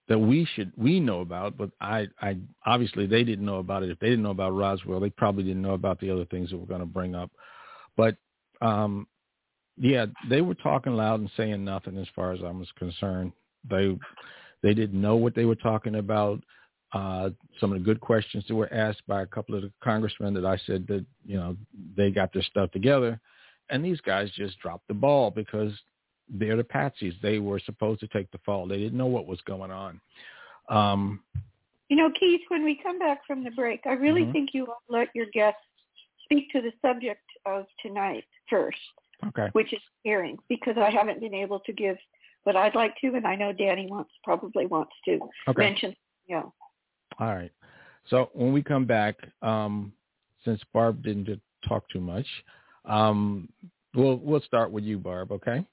that 0.08 0.18
we 0.18 0.48
should 0.56 0.72
we 0.76 1.00
know 1.00 1.22
about, 1.22 1.56
but 1.56 1.70
I, 1.80 2.08
I 2.20 2.38
obviously 2.66 3.06
they 3.06 3.24
didn't 3.24 3.46
know 3.46 3.60
about 3.60 3.84
it. 3.84 3.92
If 3.92 4.00
they 4.00 4.10
didn't 4.10 4.24
know 4.24 4.32
about 4.32 4.56
Roswell, 4.56 5.00
they 5.00 5.12
probably 5.12 5.44
didn't 5.44 5.62
know 5.62 5.76
about 5.76 6.00
the 6.00 6.10
other 6.10 6.26
things 6.26 6.50
that 6.50 6.58
we're 6.58 6.66
going 6.66 6.80
to 6.80 6.86
bring 6.88 7.14
up. 7.14 7.30
But 7.96 8.18
um, 8.60 9.08
yeah, 9.78 10.08
they 10.30 10.42
were 10.42 10.56
talking 10.56 10.96
loud 10.96 11.20
and 11.20 11.30
saying 11.38 11.64
nothing 11.64 11.96
as 11.98 12.08
far 12.16 12.32
as 12.32 12.40
I 12.44 12.50
was 12.50 12.68
concerned. 12.80 13.34
They 13.70 13.96
they 14.62 14.74
didn't 14.74 15.00
know 15.00 15.16
what 15.16 15.36
they 15.36 15.46
were 15.46 15.56
talking 15.56 15.96
about. 15.96 16.42
Uh, 16.94 17.30
some 17.60 17.72
of 17.72 17.80
the 17.80 17.86
good 17.86 18.02
questions 18.02 18.44
that 18.48 18.56
were 18.56 18.72
asked 18.74 19.02
by 19.08 19.22
a 19.22 19.26
couple 19.26 19.56
of 19.56 19.62
the 19.62 19.72
congressmen 19.82 20.34
that 20.34 20.46
I 20.46 20.58
said 20.66 20.86
that, 20.88 21.06
you 21.26 21.38
know, 21.38 21.56
they 21.96 22.12
got 22.12 22.34
their 22.34 22.44
stuff 22.44 22.70
together. 22.72 23.20
And 23.70 23.84
these 23.84 24.02
guys 24.02 24.30
just 24.32 24.60
dropped 24.60 24.88
the 24.90 24.94
ball 24.94 25.32
because 25.32 25.72
they're 26.30 26.58
the 26.58 26.64
patsies. 26.64 27.14
They 27.22 27.40
were 27.40 27.60
supposed 27.60 28.02
to 28.02 28.08
take 28.08 28.30
the 28.32 28.40
fall. 28.40 28.68
They 28.68 28.78
didn't 28.78 28.98
know 28.98 29.06
what 29.06 29.26
was 29.26 29.40
going 29.46 29.72
on. 29.72 30.02
Um, 30.70 31.24
You 31.90 31.98
know, 31.98 32.12
Keith, 32.18 32.42
when 32.50 32.64
we 32.64 32.80
come 32.82 33.00
back 33.00 33.26
from 33.26 33.44
the 33.44 33.52
break, 33.52 33.82
I 33.86 33.94
really 33.94 34.24
Mhm. 34.24 34.32
think 34.32 34.54
you 34.54 34.66
ought 34.66 34.86
to 34.88 34.94
let 34.94 35.10
your 35.16 35.28
guests 35.28 35.62
speak 36.24 36.50
to 36.52 36.62
the 36.62 36.72
subject 36.82 37.24
of 37.46 37.68
tonight 37.82 38.26
first, 38.50 38.80
okay. 39.28 39.48
which 39.54 39.74
is 39.74 39.82
hearings, 40.04 40.42
because 40.48 40.78
I 40.78 40.90
haven't 40.90 41.20
been 41.20 41.34
able 41.34 41.60
to 41.62 41.74
give 41.74 41.98
what 42.44 42.56
I'd 42.56 42.76
like 42.76 42.96
to, 43.02 43.08
and 43.16 43.26
I 43.26 43.36
know 43.36 43.54
Danny 43.54 43.88
wants 43.88 44.12
probably 44.24 44.66
wants 44.66 44.94
to 45.06 45.20
Okay. 45.48 45.62
mention. 45.62 45.96
Yeah. 46.28 46.44
All 47.20 47.36
right. 47.36 47.52
So 48.08 48.30
when 48.34 48.52
we 48.52 48.64
come 48.64 48.86
back, 48.86 49.16
um, 49.42 49.94
since 50.44 50.62
Barb 50.74 51.04
didn't 51.04 51.42
talk 51.68 51.88
too 51.90 52.00
much, 52.00 52.26
um, 52.86 53.48
we'll 53.94 54.18
we'll 54.18 54.42
start 54.42 54.72
with 54.72 54.84
you, 54.84 54.98
Barb. 54.98 55.32
Okay. 55.32 55.66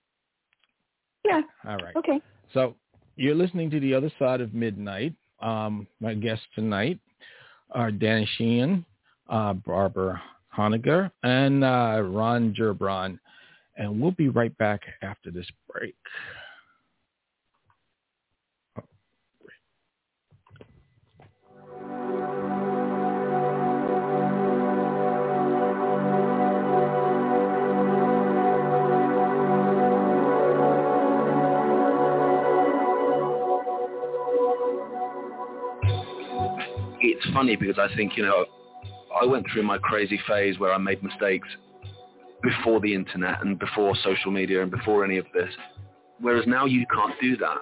Yeah. 1.25 1.43
All 1.67 1.77
right. 1.77 1.97
Okay. 1.97 2.21
So 2.53 2.75
you're 3.17 3.35
listening 3.35 3.71
to 3.71 3.81
the 3.81 3.95
other 3.95 4.11
side 4.19 4.41
of 4.41 4.55
midnight. 4.55 5.15
Um, 5.41 5.87
my 6.01 6.15
guests 6.15 6.45
tonight 6.55 6.99
are 7.73 7.91
Danny 7.91 8.29
Sheehan, 8.37 8.85
uh, 9.29 9.53
Barbara 9.55 10.21
Honegger, 10.57 11.11
and 11.23 11.65
uh, 11.65 12.03
Ron 12.05 12.55
Gerbron. 12.55 13.19
And 13.77 14.01
we'll 14.01 14.13
be 14.13 14.29
right 14.29 14.57
back 14.59 14.83
after 15.03 15.31
this 15.31 15.47
break. 15.73 15.95
It's 37.19 37.35
funny 37.35 37.57
because 37.57 37.79
I 37.79 37.95
think, 37.97 38.17
you 38.17 38.25
know, 38.25 38.47
I 39.21 39.25
went 39.27 39.47
through 39.53 39.65
my 39.65 39.79
crazy 39.79 40.21
phase 40.29 40.59
where 40.59 40.73
I 40.73 40.79
made 40.79 41.03
mistakes 41.03 41.49
before 42.43 42.81
the 42.81 42.95
internet 42.95 43.43
and 43.43 43.59
before 43.59 43.95
social 44.05 44.31
media 44.31 44.63
and 44.63 44.71
before 44.71 45.05
any 45.05 45.19
of 45.19 45.27
this. 45.35 45.51
Whereas 46.21 46.47
now 46.47 46.65
you 46.67 46.87
can't 46.95 47.15
do 47.21 47.37
that. 47.39 47.59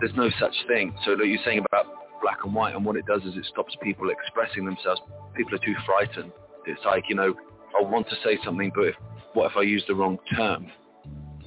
There's 0.00 0.14
no 0.16 0.28
such 0.40 0.54
thing. 0.66 0.94
So 1.04 1.14
you're 1.22 1.38
saying 1.44 1.64
about 1.70 1.86
black 2.20 2.38
and 2.44 2.54
white 2.54 2.74
and 2.74 2.84
what 2.84 2.96
it 2.96 3.06
does 3.06 3.22
is 3.22 3.36
it 3.36 3.44
stops 3.52 3.76
people 3.82 4.10
expressing 4.10 4.64
themselves. 4.64 5.00
People 5.36 5.54
are 5.54 5.58
too 5.58 5.74
frightened. 5.86 6.32
It's 6.66 6.80
like, 6.84 7.04
you 7.08 7.14
know, 7.14 7.34
I 7.78 7.82
want 7.84 8.08
to 8.08 8.16
say 8.24 8.38
something, 8.44 8.72
but 8.74 8.88
if, 8.88 8.94
what 9.34 9.52
if 9.52 9.56
I 9.56 9.62
use 9.62 9.84
the 9.86 9.94
wrong 9.94 10.18
term? 10.36 10.66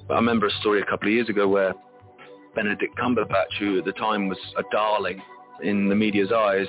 But 0.07 0.13
I 0.13 0.17
remember 0.17 0.47
a 0.47 0.51
story 0.61 0.81
a 0.81 0.85
couple 0.85 1.09
of 1.09 1.13
years 1.13 1.27
ago 1.27 1.47
where 1.47 1.73
Benedict 2.55 2.97
Cumberbatch, 2.97 3.57
who 3.59 3.79
at 3.79 3.85
the 3.85 3.91
time 3.93 4.29
was 4.29 4.37
a 4.57 4.63
darling 4.71 5.21
in 5.61 5.89
the 5.89 5.95
media's 5.95 6.31
eyes, 6.31 6.67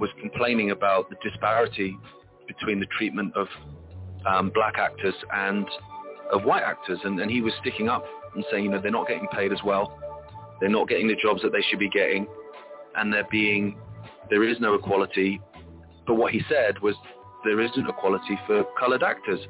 was 0.00 0.10
complaining 0.20 0.70
about 0.70 1.08
the 1.10 1.16
disparity 1.22 1.96
between 2.46 2.80
the 2.80 2.86
treatment 2.98 3.34
of 3.36 3.46
um, 4.26 4.50
black 4.54 4.74
actors 4.78 5.14
and 5.32 5.66
of 6.32 6.44
white 6.44 6.62
actors. 6.62 6.98
And, 7.04 7.18
and 7.20 7.30
he 7.30 7.40
was 7.40 7.52
sticking 7.60 7.88
up 7.88 8.04
and 8.34 8.44
saying, 8.50 8.64
you 8.64 8.70
know, 8.70 8.80
they're 8.80 8.90
not 8.90 9.08
getting 9.08 9.28
paid 9.28 9.52
as 9.52 9.60
well. 9.64 9.98
They're 10.60 10.68
not 10.68 10.88
getting 10.88 11.08
the 11.08 11.16
jobs 11.16 11.42
that 11.42 11.52
they 11.52 11.62
should 11.68 11.78
be 11.78 11.90
getting. 11.90 12.26
And 12.96 13.12
they're 13.12 13.28
being, 13.30 13.76
there 14.30 14.44
is 14.44 14.58
no 14.60 14.74
equality. 14.74 15.40
But 16.06 16.14
what 16.14 16.32
he 16.32 16.42
said 16.48 16.80
was 16.80 16.94
there 17.44 17.60
isn't 17.60 17.88
equality 17.88 18.38
for 18.46 18.64
coloured 18.78 19.02
actors. 19.02 19.40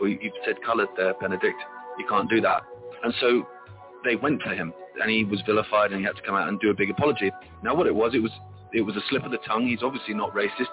Well, 0.00 0.10
you've 0.10 0.32
said 0.44 0.56
coloured 0.64 0.88
there, 0.96 1.14
Benedict. 1.14 1.58
You 1.98 2.06
can't 2.08 2.28
do 2.28 2.40
that. 2.40 2.62
And 3.04 3.14
so 3.20 3.46
they 4.04 4.16
went 4.16 4.42
for 4.42 4.50
him 4.50 4.72
and 5.00 5.10
he 5.10 5.24
was 5.24 5.40
vilified 5.46 5.92
and 5.92 6.00
he 6.00 6.06
had 6.06 6.16
to 6.16 6.22
come 6.22 6.34
out 6.34 6.48
and 6.48 6.60
do 6.60 6.70
a 6.70 6.74
big 6.74 6.90
apology. 6.90 7.30
Now 7.62 7.74
what 7.74 7.86
it 7.86 7.94
was, 7.94 8.14
it 8.14 8.22
was 8.22 8.30
it 8.72 8.82
was 8.82 8.96
a 8.96 9.02
slip 9.08 9.24
of 9.24 9.30
the 9.30 9.38
tongue. 9.46 9.66
He's 9.66 9.82
obviously 9.82 10.14
not 10.14 10.34
racist. 10.34 10.72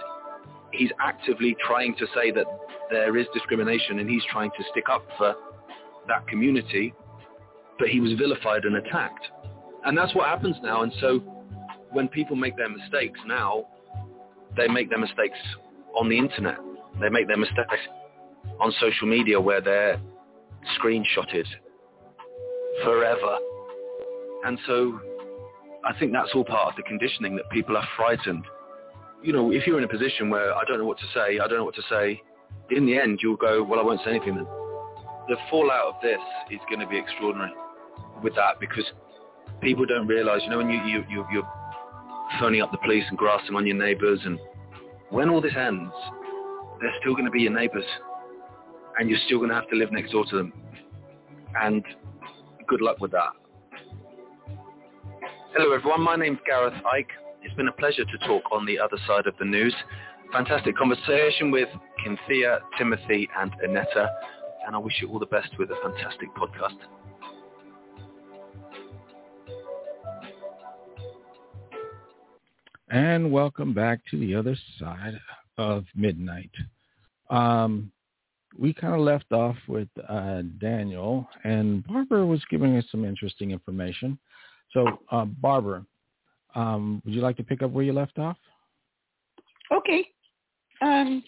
He's 0.71 0.91
actively 1.01 1.55
trying 1.65 1.95
to 1.95 2.05
say 2.13 2.31
that 2.31 2.45
there 2.89 3.17
is 3.17 3.25
discrimination 3.33 3.99
and 3.99 4.09
he's 4.09 4.23
trying 4.31 4.51
to 4.51 4.63
stick 4.71 4.85
up 4.89 5.03
for 5.17 5.35
that 6.07 6.27
community, 6.27 6.93
but 7.77 7.89
he 7.89 7.99
was 7.99 8.13
vilified 8.13 8.65
and 8.65 8.75
attacked. 8.75 9.25
And 9.85 9.97
that's 9.97 10.13
what 10.15 10.27
happens 10.27 10.55
now. 10.62 10.83
And 10.83 10.91
so 10.99 11.19
when 11.91 12.07
people 12.07 12.35
make 12.35 12.55
their 12.57 12.69
mistakes 12.69 13.19
now, 13.25 13.65
they 14.55 14.67
make 14.67 14.89
their 14.89 14.99
mistakes 14.99 15.38
on 15.95 16.09
the 16.09 16.17
internet. 16.17 16.57
They 16.99 17.09
make 17.09 17.27
their 17.27 17.38
mistakes 17.38 17.75
on 18.59 18.73
social 18.79 19.07
media 19.07 19.39
where 19.39 19.62
they're 19.62 19.99
screenshotted 20.79 21.45
forever. 22.83 23.38
And 24.45 24.57
so 24.67 24.99
I 25.86 25.98
think 25.98 26.12
that's 26.12 26.30
all 26.36 26.44
part 26.44 26.70
of 26.70 26.76
the 26.76 26.84
conditioning 26.84 27.36
that 27.38 27.50
people 27.50 27.78
are 27.78 27.88
frightened. 27.96 28.44
You 29.24 29.34
know, 29.34 29.52
if 29.52 29.65
you're 29.65 29.78
in 29.78 29.84
a 29.84 29.89
position 29.89 30.30
where 30.30 30.54
I 30.54 30.63
don't 30.68 30.78
know 30.78 30.86
what 30.86 31.00
to 31.00 31.06
say, 31.13 31.39
I 31.39 31.48
don't 31.48 31.58
know 31.58 31.65
what 31.65 31.76
to 31.76 31.84
say, 31.89 32.22
in 32.72 32.86
the 32.86 32.98
end 32.98 33.20
you'll 33.22 33.38
go, 33.38 33.63
well, 33.63 33.80
I 33.80 33.84
won't 33.84 34.02
say 34.04 34.12
anything 34.12 34.36
then. 34.36 34.48
The 35.28 35.38
fallout 35.50 35.96
of 35.96 35.96
this 36.02 36.20
is 36.52 36.60
going 36.70 36.80
to 36.80 36.88
be 36.88 36.98
extraordinary 36.98 37.54
with 38.24 38.36
that 38.36 38.60
because 38.60 38.86
people 39.62 39.86
don't 39.86 40.08
realize, 40.08 40.42
you 40.44 40.50
know, 40.50 40.58
when 40.58 40.70
you, 40.70 40.82
you, 40.84 41.04
you, 41.10 41.26
you're 41.32 41.48
phoning 42.39 42.62
up 42.62 42.72
the 42.72 42.78
police 42.80 43.04
and 43.10 43.18
grassing 43.18 43.56
on 43.56 43.65
your 43.65 43.78
neighbors 43.78 44.20
and 44.26 44.39
when 45.10 45.30
all 45.30 45.42
this 45.42 45.54
ends, 45.58 45.92
they're 46.82 46.94
still 47.02 47.13
going 47.13 47.26
to 47.26 47.32
be 47.32 47.42
your 47.42 47.54
neighbors 47.54 47.86
and 49.00 49.10
you're 49.10 49.20
still 49.26 49.38
going 49.38 49.50
to 49.50 49.56
have 49.56 49.68
to 49.70 49.76
live 49.76 49.92
next 49.92 50.12
door 50.12 50.26
to 50.30 50.36
them. 50.36 50.54
And 51.56 51.84
good 52.68 52.82
luck 52.82 53.00
with 53.00 53.12
that. 53.12 53.32
Hello 55.51 55.73
everyone, 55.73 56.01
my 56.01 56.15
name's 56.15 56.38
Gareth 56.45 56.75
Icke. 56.85 57.09
It's 57.41 57.55
been 57.55 57.69
a 57.69 57.71
pleasure 57.71 58.05
to 58.05 58.17
talk 58.27 58.43
on 58.51 58.67
the 58.67 58.77
other 58.77 58.97
side 59.07 59.25
of 59.25 59.33
the 59.39 59.45
news. 59.45 59.73
Fantastic 60.31 60.77
conversation 60.77 61.49
with 61.49 61.67
Cynthia, 62.05 62.59
Timothy 62.77 63.27
and 63.35 63.51
Annetta, 63.63 64.12
and 64.67 64.75
I 64.75 64.77
wish 64.77 64.93
you 65.01 65.09
all 65.09 65.17
the 65.17 65.25
best 65.25 65.49
with 65.57 65.71
a 65.71 65.75
fantastic 65.81 66.29
podcast. 66.35 66.77
And 72.91 73.31
welcome 73.31 73.73
back 73.73 74.01
to 74.12 74.19
the 74.19 74.35
other 74.35 74.55
side 74.77 75.19
of 75.57 75.85
midnight. 75.95 76.51
Um, 77.31 77.91
we 78.55 78.71
kind 78.71 78.93
of 78.93 78.99
left 78.99 79.31
off 79.31 79.55
with 79.67 79.89
uh, 80.07 80.43
Daniel, 80.59 81.27
and 81.43 81.85
Barbara 81.88 82.23
was 82.23 82.43
giving 82.51 82.77
us 82.77 82.85
some 82.91 83.03
interesting 83.03 83.49
information. 83.49 84.19
So, 84.73 84.99
uh, 85.12 85.25
Barbara, 85.25 85.86
um, 86.55 87.01
would 87.05 87.13
you 87.13 87.21
like 87.21 87.38
to 87.38 87.43
pick 87.43 87.62
up 87.62 87.71
where 87.71 87.84
you 87.84 87.93
left 87.93 88.19
off? 88.19 88.38
Okay. 89.71 90.05
Um, 90.82 91.23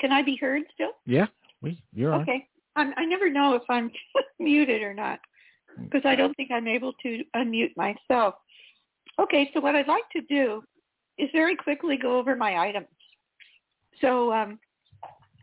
can 0.00 0.12
I 0.12 0.22
be 0.22 0.36
heard 0.36 0.62
still? 0.74 0.92
Yeah, 1.06 1.26
we 1.60 1.82
you're 1.92 2.12
on. 2.12 2.22
Okay. 2.22 2.46
I'm, 2.76 2.92
I 2.96 3.04
never 3.04 3.30
know 3.30 3.54
if 3.54 3.62
I'm 3.68 3.90
muted 4.38 4.82
or 4.82 4.94
not 4.94 5.20
because 5.84 6.02
I 6.04 6.14
don't 6.14 6.34
think 6.36 6.50
I'm 6.50 6.68
able 6.68 6.92
to 7.02 7.22
unmute 7.36 7.76
myself. 7.76 8.34
Okay, 9.20 9.50
so 9.52 9.60
what 9.60 9.74
I'd 9.74 9.88
like 9.88 10.08
to 10.12 10.22
do 10.22 10.62
is 11.18 11.28
very 11.32 11.56
quickly 11.56 11.96
go 11.96 12.18
over 12.18 12.34
my 12.34 12.58
items. 12.58 12.86
So 14.00 14.32
um, 14.32 14.58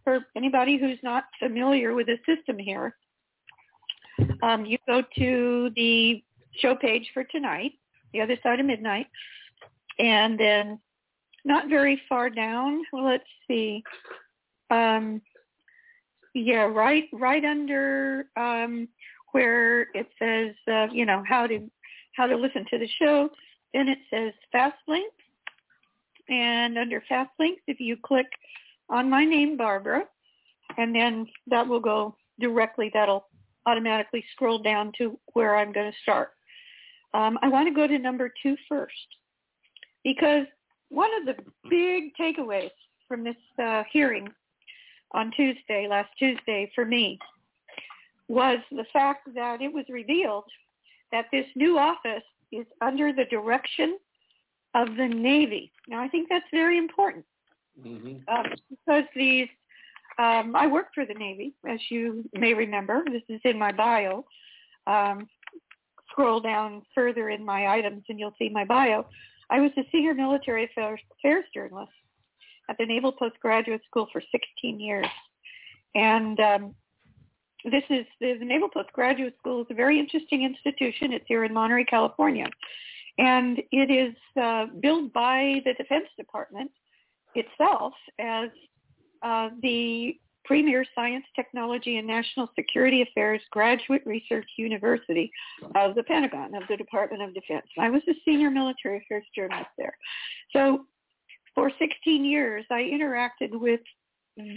for 0.03 0.19
anybody 0.35 0.77
who's 0.77 0.97
not 1.03 1.25
familiar 1.39 1.93
with 1.93 2.07
the 2.07 2.17
system 2.25 2.57
here, 2.57 2.95
um, 4.41 4.65
you 4.65 4.77
go 4.87 5.03
to 5.17 5.71
the 5.75 6.23
show 6.59 6.75
page 6.75 7.09
for 7.13 7.23
tonight, 7.23 7.73
The 8.13 8.21
Other 8.21 8.37
Side 8.43 8.59
of 8.59 8.65
Midnight. 8.65 9.07
And 9.97 10.39
then 10.39 10.79
not 11.45 11.69
very 11.69 12.01
far 12.07 12.29
down, 12.29 12.81
let's 12.93 13.23
see. 13.47 13.83
Um, 14.69 15.21
yeah, 16.35 16.63
right 16.63 17.05
right 17.11 17.43
under 17.43 18.25
um, 18.37 18.87
where 19.31 19.87
it 19.93 20.07
says, 20.19 20.55
uh, 20.71 20.87
you 20.91 21.05
know, 21.05 21.23
how 21.27 21.47
to 21.47 21.69
how 22.15 22.27
to 22.27 22.35
listen 22.35 22.65
to 22.69 22.77
the 22.77 22.87
show. 22.99 23.29
Then 23.73 23.87
it 23.87 23.99
says 24.09 24.33
fast 24.51 24.77
links. 24.87 25.15
And 26.29 26.77
under 26.77 27.01
fast 27.09 27.31
links, 27.39 27.61
if 27.67 27.79
you 27.79 27.97
click 27.97 28.27
on 28.89 29.09
my 29.09 29.25
name, 29.25 29.57
Barbara, 29.57 30.03
and 30.77 30.93
then 30.93 31.27
that 31.47 31.67
will 31.67 31.79
go 31.79 32.15
directly, 32.39 32.91
that'll 32.93 33.25
automatically 33.65 34.23
scroll 34.33 34.59
down 34.59 34.91
to 34.97 35.19
where 35.33 35.57
I'm 35.57 35.71
going 35.71 35.91
to 35.91 35.97
start. 36.01 36.31
Um, 37.13 37.39
I 37.41 37.47
want 37.47 37.67
to 37.67 37.73
go 37.73 37.87
to 37.87 37.97
number 37.97 38.31
two 38.41 38.55
first 38.67 38.93
because 40.03 40.45
one 40.89 41.09
of 41.19 41.25
the 41.25 41.41
big 41.69 42.11
takeaways 42.19 42.71
from 43.07 43.23
this 43.23 43.35
uh, 43.61 43.83
hearing 43.91 44.29
on 45.11 45.31
Tuesday, 45.35 45.87
last 45.89 46.09
Tuesday 46.17 46.71
for 46.75 46.85
me, 46.85 47.17
was 48.27 48.59
the 48.71 48.85
fact 48.93 49.27
that 49.33 49.61
it 49.61 49.73
was 49.73 49.85
revealed 49.89 50.45
that 51.11 51.25
this 51.31 51.45
new 51.55 51.79
office 51.79 52.23
is 52.51 52.65
under 52.81 53.11
the 53.11 53.25
direction 53.25 53.97
of 54.75 54.95
the 54.95 55.07
Navy. 55.07 55.71
Now, 55.87 56.01
I 56.01 56.07
think 56.07 56.29
that's 56.29 56.45
very 56.51 56.77
important 56.77 57.25
mm-hmm. 57.83 58.17
uh, 58.27 58.43
because 58.69 59.03
these, 59.15 59.47
um, 60.19 60.55
I 60.55 60.67
worked 60.67 60.93
for 60.93 61.05
the 61.05 61.13
Navy, 61.15 61.53
as 61.67 61.79
you 61.89 62.23
may 62.33 62.53
remember. 62.53 63.03
This 63.11 63.23
is 63.29 63.41
in 63.43 63.57
my 63.57 63.71
bio. 63.71 64.25
Um, 64.85 65.27
scroll 66.11 66.39
down 66.39 66.81
further 66.93 67.29
in 67.29 67.45
my 67.45 67.67
items 67.67 68.03
and 68.09 68.19
you'll 68.19 68.35
see 68.39 68.49
my 68.49 68.65
bio. 68.65 69.05
I 69.49 69.59
was 69.59 69.71
a 69.77 69.83
senior 69.91 70.13
military 70.13 70.65
affairs, 70.65 71.01
journalist 71.53 71.91
at 72.69 72.77
the 72.77 72.85
Naval 72.85 73.11
Postgraduate 73.11 73.81
School 73.89 74.07
for 74.11 74.21
16 74.31 74.79
years. 74.79 75.07
And 75.95 76.39
um, 76.39 76.75
this 77.65 77.83
is 77.89 78.05
the, 78.21 78.37
the 78.37 78.45
Naval 78.45 78.69
Postgraduate 78.69 79.35
School 79.39 79.61
is 79.61 79.67
a 79.69 79.73
very 79.73 79.99
interesting 79.99 80.43
institution. 80.43 81.13
It's 81.13 81.25
here 81.27 81.43
in 81.43 81.53
Monterey, 81.53 81.83
California. 81.85 82.47
And 83.17 83.59
it 83.71 83.91
is 83.91 84.15
uh, 84.41 84.67
built 84.79 85.11
by 85.13 85.61
the 85.65 85.73
Defense 85.73 86.07
Department 86.15 86.71
itself 87.35 87.93
as 88.19 88.49
uh, 89.23 89.49
the 89.61 90.17
premier 90.49 90.83
science, 90.95 91.25
technology, 91.35 91.97
and 91.97 92.07
national 92.07 92.49
security 92.55 93.03
affairs 93.03 93.39
graduate 93.51 94.01
research 94.03 94.47
university 94.57 95.31
of 95.75 95.93
the 95.93 96.01
Pentagon, 96.01 96.55
of 96.55 96.63
the 96.67 96.75
Department 96.75 97.21
of 97.21 97.35
Defense. 97.35 97.67
I 97.77 97.91
was 97.91 98.01
a 98.09 98.13
senior 98.25 98.49
military 98.49 98.97
affairs 98.97 99.25
journalist 99.35 99.69
there. 99.77 99.95
So 100.51 100.85
for 101.53 101.71
16 101.77 102.25
years, 102.25 102.65
I 102.71 102.81
interacted 102.81 103.51
with 103.51 103.81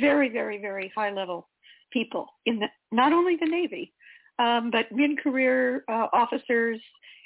very, 0.00 0.30
very, 0.30 0.58
very 0.58 0.90
high-level 0.96 1.46
people 1.92 2.26
in 2.46 2.58
the, 2.60 2.68
not 2.90 3.12
only 3.12 3.36
the 3.36 3.50
Navy, 3.50 3.92
um, 4.38 4.70
but 4.70 4.90
mid-career 4.92 5.84
uh, 5.90 6.06
officers 6.14 6.80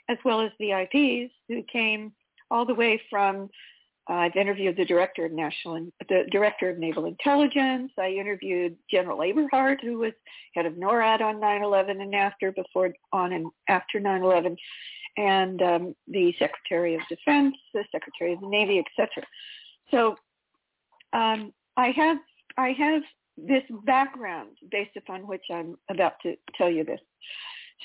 as 0.08 0.18
well 0.24 0.40
as 0.40 0.50
VIPs 0.60 1.30
who 1.48 1.62
came 1.72 2.10
all 2.50 2.66
the 2.66 2.74
way 2.74 3.00
from 3.08 3.48
I've 4.08 4.36
interviewed 4.36 4.76
the 4.76 4.84
director 4.84 5.24
of 5.24 5.32
national, 5.32 5.88
the 6.08 6.24
director 6.30 6.70
of 6.70 6.78
naval 6.78 7.06
intelligence. 7.06 7.90
I 7.98 8.10
interviewed 8.10 8.76
General 8.90 9.18
Eberhart, 9.18 9.80
who 9.82 9.98
was 9.98 10.12
head 10.54 10.66
of 10.66 10.74
NORAD 10.74 11.20
on 11.22 11.40
9/11 11.40 12.00
and 12.00 12.14
after, 12.14 12.52
before, 12.52 12.92
on 13.12 13.32
and 13.32 13.46
after 13.68 14.00
9/11, 14.00 14.56
and 15.16 15.62
um, 15.62 15.96
the 16.06 16.32
Secretary 16.38 16.94
of 16.94 17.00
Defense, 17.08 17.56
the 17.74 17.84
Secretary 17.90 18.32
of 18.32 18.40
the 18.40 18.48
Navy, 18.48 18.78
etc. 18.78 19.26
So 19.90 20.16
um, 21.12 21.52
I 21.76 21.90
have 21.90 22.18
I 22.56 22.70
have 22.78 23.02
this 23.36 23.62
background 23.84 24.56
based 24.70 24.96
upon 24.96 25.26
which 25.26 25.44
I'm 25.52 25.76
about 25.90 26.14
to 26.22 26.36
tell 26.56 26.70
you 26.70 26.84
this. 26.84 27.00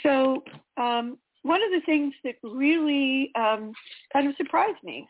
So 0.03 0.43
um, 0.77 1.17
one 1.43 1.61
of 1.61 1.71
the 1.71 1.81
things 1.85 2.13
that 2.23 2.35
really 2.43 3.31
um, 3.35 3.73
kind 4.13 4.27
of 4.27 4.35
surprised 4.37 4.83
me, 4.83 5.07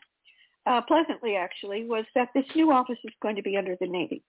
uh, 0.66 0.80
pleasantly 0.82 1.36
actually, 1.36 1.84
was 1.84 2.04
that 2.14 2.28
this 2.34 2.44
new 2.54 2.72
office 2.72 2.98
is 3.04 3.12
going 3.22 3.36
to 3.36 3.42
be 3.42 3.56
under 3.56 3.76
the 3.80 3.86
Navy, 3.86 4.22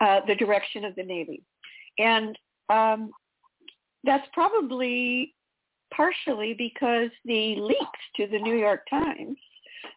uh, 0.00 0.20
the 0.26 0.34
direction 0.34 0.84
of 0.84 0.94
the 0.96 1.02
Navy. 1.02 1.42
And 1.98 2.38
um, 2.68 3.10
that's 4.04 4.26
probably 4.32 5.34
partially 5.94 6.54
because 6.54 7.10
the 7.24 7.56
leaks 7.56 8.00
to 8.16 8.26
the 8.26 8.38
New 8.38 8.56
York 8.56 8.80
Times 8.88 9.36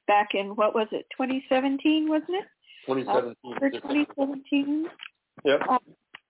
back 0.07 0.29
in, 0.33 0.55
what 0.55 0.75
was 0.75 0.87
it, 0.91 1.05
2017, 1.17 2.07
wasn't 2.07 2.29
it? 2.29 2.45
2017. 2.87 3.35
Uh, 3.45 3.69
2017. 3.69 4.85
Yep. 5.43 5.61
Uh, 5.69 5.77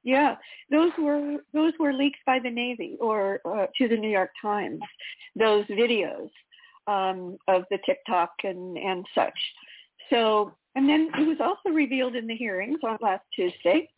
yeah, 0.03 0.35
those 0.69 0.91
were 0.99 1.37
those 1.51 1.73
were 1.79 1.91
leaked 1.91 2.23
by 2.27 2.37
the 2.37 2.49
Navy 2.49 2.95
or 3.01 3.39
uh, 3.43 3.65
to 3.75 3.87
the 3.87 3.97
New 3.97 4.09
York 4.09 4.29
Times. 4.39 4.79
Those 5.35 5.65
videos 5.65 6.29
um, 6.87 7.37
of 7.47 7.63
the 7.71 7.79
TikTok 7.85 8.31
and 8.43 8.77
and 8.77 9.05
such. 9.15 9.37
So, 10.09 10.53
and 10.75 10.87
then 10.87 11.09
it 11.17 11.27
was 11.27 11.37
also 11.39 11.75
revealed 11.75 12.15
in 12.15 12.27
the 12.27 12.35
hearings 12.35 12.79
on 12.83 12.97
last 13.01 13.23
Tuesday 13.35 13.89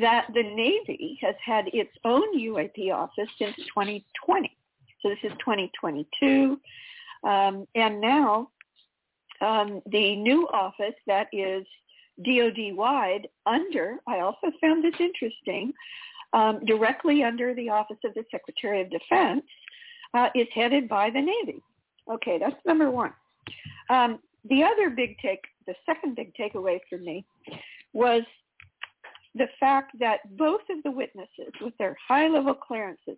that 0.00 0.26
the 0.34 0.42
Navy 0.42 1.18
has 1.22 1.36
had 1.44 1.66
its 1.72 1.92
own 2.04 2.36
UAP 2.38 2.92
office 2.92 3.28
since 3.38 3.54
2020. 3.56 4.56
So 5.00 5.10
this 5.10 5.18
is 5.22 5.32
2022, 5.38 6.58
um, 7.22 7.66
and 7.76 8.00
now 8.00 8.50
um, 9.40 9.82
the 9.86 10.16
new 10.16 10.48
office 10.48 10.94
that 11.06 11.28
is 11.32 11.64
DOD 12.24 12.74
wide 12.74 13.28
under, 13.44 13.98
I 14.06 14.20
also 14.20 14.50
found 14.60 14.82
this 14.82 14.98
interesting, 14.98 15.72
um, 16.32 16.64
directly 16.64 17.22
under 17.22 17.54
the 17.54 17.68
Office 17.68 17.98
of 18.04 18.14
the 18.14 18.24
Secretary 18.30 18.80
of 18.80 18.90
Defense 18.90 19.44
uh, 20.14 20.28
is 20.34 20.46
headed 20.54 20.88
by 20.88 21.10
the 21.10 21.20
Navy. 21.20 21.62
Okay, 22.10 22.38
that's 22.38 22.56
number 22.64 22.90
one. 22.90 23.12
Um, 23.90 24.18
the 24.48 24.62
other 24.62 24.90
big 24.90 25.16
take, 25.18 25.44
the 25.66 25.74
second 25.84 26.16
big 26.16 26.32
takeaway 26.34 26.78
for 26.88 26.98
me 26.98 27.24
was 27.92 28.22
the 29.34 29.48
fact 29.58 29.98
that 29.98 30.36
both 30.36 30.62
of 30.70 30.82
the 30.82 30.90
witnesses 30.90 31.52
with 31.60 31.76
their 31.78 31.96
high-level 32.06 32.54
clearances, 32.54 33.16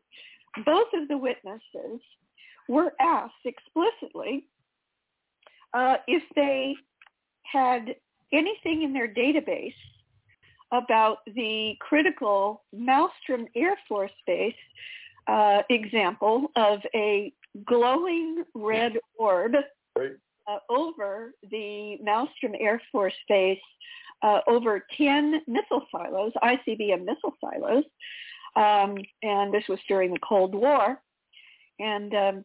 both 0.64 0.88
of 0.94 1.08
the 1.08 1.16
witnesses 1.18 2.00
were 2.68 2.92
asked 3.00 3.44
explicitly 3.44 4.44
uh, 5.74 5.96
if 6.06 6.22
they 6.34 6.74
had 7.50 7.94
anything 8.32 8.82
in 8.82 8.92
their 8.92 9.08
database 9.08 9.72
about 10.72 11.18
the 11.34 11.74
critical 11.80 12.62
Malmstrom 12.74 13.46
Air 13.56 13.74
Force 13.88 14.12
Base 14.26 14.54
uh, 15.26 15.62
example 15.70 16.50
of 16.56 16.80
a 16.94 17.32
glowing 17.66 18.44
red 18.54 18.98
orb 19.18 19.52
Right. 19.96 20.12
uh, 20.46 20.58
over 20.68 21.34
the 21.50 21.98
Malmstrom 22.06 22.54
Air 22.60 22.80
Force 22.92 23.14
Base 23.28 23.58
uh, 24.22 24.40
over 24.46 24.84
10 24.96 25.42
missile 25.46 25.86
silos, 25.90 26.32
ICBM 26.42 27.04
missile 27.04 27.34
silos. 27.40 27.84
Um, 28.56 28.96
and 29.22 29.52
this 29.52 29.64
was 29.68 29.78
during 29.88 30.12
the 30.12 30.18
Cold 30.26 30.54
War. 30.54 31.00
And 31.78 32.14
um, 32.14 32.44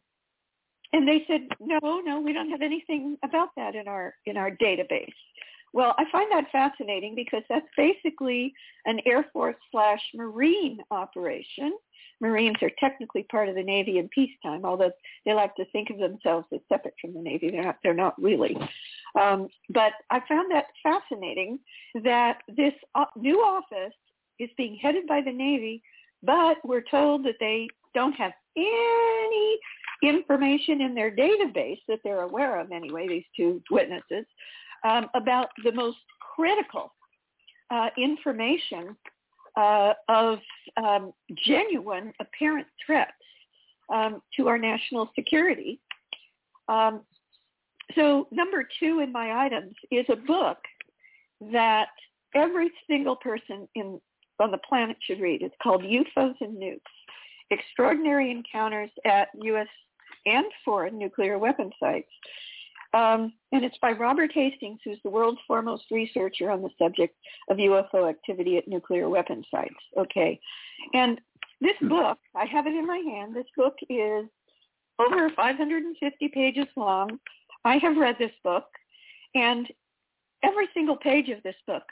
and 0.94 1.08
they 1.08 1.26
said, 1.28 1.42
no, 1.60 2.02
no, 2.06 2.22
we 2.22 2.34
don't 2.34 2.52
have 2.52 2.62
anything 2.62 3.18
about 3.26 3.50
that 3.58 3.74
in 3.74 3.88
our 3.88 4.14
in 4.26 4.38
our 4.38 4.52
database. 4.52 5.14
Well, 5.74 5.96
I 5.98 6.06
find 6.12 6.32
that 6.32 6.52
fascinating 6.52 7.16
because 7.16 7.42
that's 7.50 7.66
basically 7.76 8.54
an 8.86 9.00
Air 9.08 9.26
Force 9.34 9.56
slash 9.72 10.02
Marine 10.14 10.78
operation. 10.92 11.76
Marines 12.24 12.56
are 12.62 12.72
technically 12.80 13.24
part 13.24 13.50
of 13.50 13.56
the 13.56 13.62
Navy 13.62 14.00
in 14.00 14.08
peacetime, 14.08 14.64
although 14.64 14.92
they 15.26 15.34
like 15.34 15.54
to 15.58 15.66
think 15.66 15.90
of 15.90 16.00
themselves 16.00 16.48
as 16.54 16.62
separate 16.70 16.94
from 17.02 17.14
the 17.14 17.20
Navy. 17.20 17.52
They're 17.52 17.64
not. 17.64 17.78
They're 17.84 17.94
not 17.94 18.20
really. 18.20 18.58
Um, 19.20 19.50
but 19.70 19.92
I 20.10 20.22
found 20.28 20.50
that 20.52 20.68
fascinating 20.82 21.60
that 22.04 22.38
this 22.48 22.74
uh, 22.96 23.06
new 23.18 23.40
office 23.40 23.94
is 24.40 24.50
being 24.56 24.80
headed 24.82 25.06
by 25.06 25.20
the 25.20 25.34
Navy, 25.34 25.84
but 26.24 26.58
we're 26.64 26.86
told 26.90 27.26
that 27.26 27.36
they 27.42 27.68
don't 27.94 28.14
have 28.14 28.32
any 28.56 29.60
information 30.02 30.80
in 30.80 30.96
their 30.96 31.12
database 31.12 31.80
that 31.90 32.00
they're 32.06 32.22
aware 32.22 32.58
of 32.60 32.72
anyway, 32.72 33.08
these 33.08 33.26
two 33.36 33.62
witnesses, 33.70 34.26
um, 34.86 35.10
about 35.14 35.50
the 35.66 35.74
most 35.74 35.98
critical 36.36 36.94
uh, 37.70 37.90
information 37.98 38.96
uh, 39.56 39.94
of 40.10 40.40
um, 40.78 41.14
genuine 41.46 42.14
apparent 42.20 42.68
threats 42.86 43.12
um, 43.94 44.22
to 44.36 44.48
our 44.48 44.58
national 44.58 45.10
security. 45.16 45.80
Um, 46.68 47.02
so 47.96 48.28
number 48.32 48.68
two 48.80 49.00
in 49.00 49.12
my 49.12 49.46
items 49.46 49.74
is 49.92 50.06
a 50.10 50.16
book 50.16 50.58
that 51.52 51.90
every 52.34 52.72
single 52.88 53.16
person 53.16 53.68
in 53.76 54.00
on 54.40 54.52
the 54.52 54.58
planet 54.58 54.98
should 55.02 55.22
read. 55.22 55.42
It's 55.42 55.56
called 55.62 55.84
UFOs 55.84 56.36
and 56.42 56.58
Nukes, 56.58 56.80
Extraordinary 57.52 58.32
Encounters 58.32 58.90
at 59.06 59.28
U.S. 59.42 59.68
and 60.26 60.46
Foreign 60.66 60.98
Nuclear 60.98 61.38
Weapon 61.38 61.72
Sites. 61.80 62.10
Um, 62.94 63.34
and 63.52 63.66
it's 63.66 63.78
by 63.82 63.92
Robert 63.92 64.32
Hastings, 64.34 64.80
who's 64.84 65.00
the 65.04 65.10
world's 65.10 65.40
foremost 65.48 65.86
researcher 65.90 66.52
on 66.52 66.62
the 66.62 66.70
subject 66.78 67.16
of 67.50 67.58
UFO 67.58 68.08
activity 68.08 68.58
at 68.58 68.68
nuclear 68.68 69.10
weapon 69.10 69.44
sites. 69.50 69.74
Okay. 69.98 70.40
And 70.94 71.20
this 71.60 71.78
book, 71.82 72.20
I 72.36 72.46
have 72.46 72.68
it 72.68 72.74
in 72.74 72.86
my 72.86 72.98
hand. 72.98 73.36
This 73.36 73.48
book 73.58 73.76
is 73.90 74.26
over 75.00 75.30
550 75.36 76.28
pages 76.30 76.68
long. 76.76 77.20
I 77.66 77.78
have 77.78 77.98
read 77.98 78.18
this 78.20 78.34
book, 78.44 78.66
and 79.34 79.68
every 80.44 80.68
single 80.74 80.98
page 80.98 81.30
of 81.30 81.42
this 81.44 81.56
book 81.66 81.84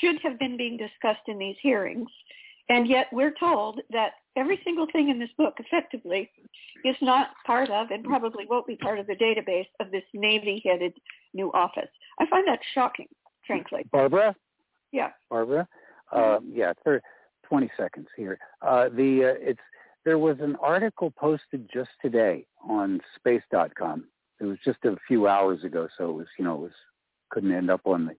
should 0.00 0.18
have 0.22 0.38
been 0.38 0.56
being 0.56 0.76
discussed 0.76 1.28
in 1.28 1.38
these 1.38 1.56
hearings. 1.60 2.08
And 2.68 2.88
yet 2.88 3.06
we're 3.12 3.34
told 3.38 3.80
that 3.90 4.12
every 4.36 4.60
single 4.64 4.86
thing 4.92 5.08
in 5.08 5.18
this 5.18 5.30
book 5.36 5.54
effectively 5.58 6.30
is 6.84 6.96
not 7.02 7.28
part 7.46 7.70
of 7.70 7.90
and 7.90 8.04
probably 8.04 8.46
won't 8.48 8.66
be 8.66 8.76
part 8.76 8.98
of 8.98 9.06
the 9.06 9.14
database 9.16 9.66
of 9.80 9.90
this 9.90 10.04
Navy-headed 10.14 10.92
new 11.34 11.52
office. 11.52 11.88
I 12.18 12.26
find 12.28 12.46
that 12.48 12.60
shocking, 12.74 13.08
frankly. 13.46 13.86
Barbara? 13.92 14.34
Yeah. 14.92 15.10
Barbara? 15.28 15.68
Uh, 16.12 16.38
yeah, 16.48 16.72
thir 16.84 17.00
20 17.48 17.70
seconds 17.76 18.08
here. 18.16 18.38
Uh, 18.62 18.88
the 18.88 19.32
uh, 19.32 19.38
it's 19.40 19.60
there 20.04 20.18
was 20.18 20.36
an 20.40 20.56
article 20.62 21.10
posted 21.10 21.68
just 21.72 21.90
today 22.00 22.46
on 22.66 23.00
space.com. 23.16 24.04
It 24.40 24.44
was 24.44 24.58
just 24.64 24.78
a 24.84 24.96
few 25.06 25.28
hours 25.28 25.62
ago, 25.64 25.88
so 25.98 26.10
it 26.10 26.14
was 26.14 26.26
you 26.38 26.44
know 26.44 26.54
it 26.54 26.60
was 26.60 26.72
couldn't 27.30 27.52
end 27.52 27.70
up 27.70 27.82
on 27.86 28.06
the 28.06 28.16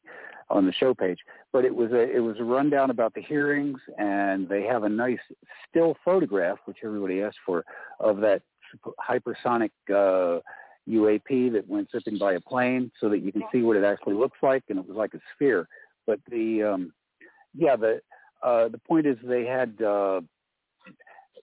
on 0.49 0.66
the 0.66 0.74
show 0.74 0.93
page. 0.93 1.20
But 1.53 1.66
it 1.66 1.76
was 1.76 1.91
a 1.91 2.09
it 2.16 2.20
was 2.20 2.38
a 2.39 2.43
rundown 2.43 2.89
about 2.89 3.14
the 3.14 3.22
hearings, 3.22 3.80
and 3.97 4.47
they 4.47 4.64
have 4.64 4.84
a 4.84 4.89
nice 4.89 5.20
still 5.70 5.95
photograph, 6.03 6.57
which 6.66 6.78
everybody 6.84 7.22
asked 7.22 7.39
for, 7.45 7.64
of 7.99 8.18
that 8.18 8.41
hypersonic 8.99 9.72
uh, 9.89 10.39
UAP 10.89 11.51
that 11.53 11.68
went 11.68 11.89
zipping 11.91 12.18
by 12.18 12.34
a 12.34 12.41
plane, 12.41 12.91
so 12.99 13.09
that 13.09 13.20
you 13.20 13.32
can 13.32 13.43
see 13.51 13.62
what 13.62 13.78
it 13.78 13.84
actually 13.84 14.16
looks 14.16 14.38
like, 14.41 14.64
and 14.70 14.80
it 14.80 14.88
was 14.88 14.97
like 14.97 15.14
a 15.14 15.20
sphere. 15.36 15.68
But 16.05 16.20
the 16.30 16.64
um, 16.64 16.93
yeah 17.55 17.76
the 17.76 18.01
uh, 18.43 18.68
the 18.70 18.80
point 18.80 19.05
is 19.05 19.18
they 19.24 19.45
had 19.45 19.82
uh, 19.82 20.22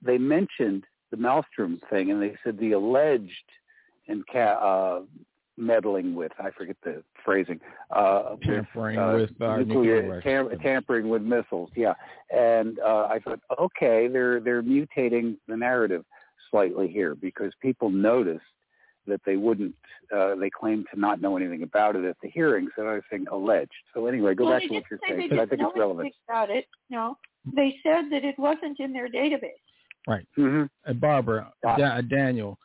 they 0.03 0.19
mentioned 0.19 0.85
the 1.11 1.17
Malmstrom 1.17 1.81
thing, 1.91 2.11
and 2.11 2.23
they 2.23 2.37
said 2.45 2.59
the 2.59 2.73
alleged 2.73 3.33
and 4.09 4.27
ca- 4.27 4.39
uh, 4.39 5.01
meddling 5.59 6.15
with 6.15 6.33
I 6.39 6.51
forget 6.51 6.77
the 6.83 7.03
phrasing 7.25 7.61
uh, 7.91 8.37
tampering 8.43 8.97
with, 8.97 9.31
uh, 9.31 9.37
with 9.39 9.43
our 9.43 9.65
nuclear, 9.65 10.03
nuclear 10.03 10.21
tam- 10.21 10.59
tampering 10.61 11.09
with 11.09 11.23
missiles. 11.23 11.71
Yeah, 11.77 11.95
and 12.31 12.79
uh, 12.79 13.09
I 13.11 13.19
thought, 13.19 13.41
okay, 13.59 14.09
they're 14.09 14.41
they're 14.41 14.63
mutating 14.63 15.37
the 15.49 15.57
narrative 15.57 16.05
slightly 16.51 16.89
here 16.89 17.15
because 17.15 17.53
people 17.61 17.91
noticed 17.91 18.45
that 19.07 19.21
they 19.27 19.37
wouldn't. 19.37 19.75
Uh, 20.15 20.35
they 20.37 20.51
claimed 20.51 20.87
to 20.95 21.01
not 21.01 21.21
know 21.21 21.37
anything 21.37 21.63
about 21.63 21.97
it 21.97 22.05
at 22.05 22.17
the 22.23 22.29
hearings, 22.29 22.71
and 22.77 22.87
I 22.87 22.95
was 22.95 23.03
saying 23.11 23.27
alleged. 23.31 23.73
So 23.95 24.07
anyway, 24.07 24.35
go 24.35 24.45
well, 24.45 24.59
back 24.59 24.69
to 24.69 24.75
what 24.75 24.85
you're 24.91 25.01
saying 25.07 25.21
they 25.21 25.29
because 25.29 25.43
I 25.43 25.47
think 25.47 25.63
it's 25.63 25.77
relevant. 25.77 26.07
anything 26.07 26.21
about 26.29 26.51
it. 26.51 26.67
No, 26.91 27.17
they 27.55 27.77
said 27.83 28.05
that 28.11 28.25
it 28.25 28.39
wasn't 28.39 28.79
in 28.81 28.93
their 28.93 29.09
database. 29.09 30.23
hmm 30.37 30.65
Uh, 30.87 30.93
Barbara, 30.95 31.53
Got 31.63 31.79
da- 31.79 32.01
Daniel, 32.03 32.59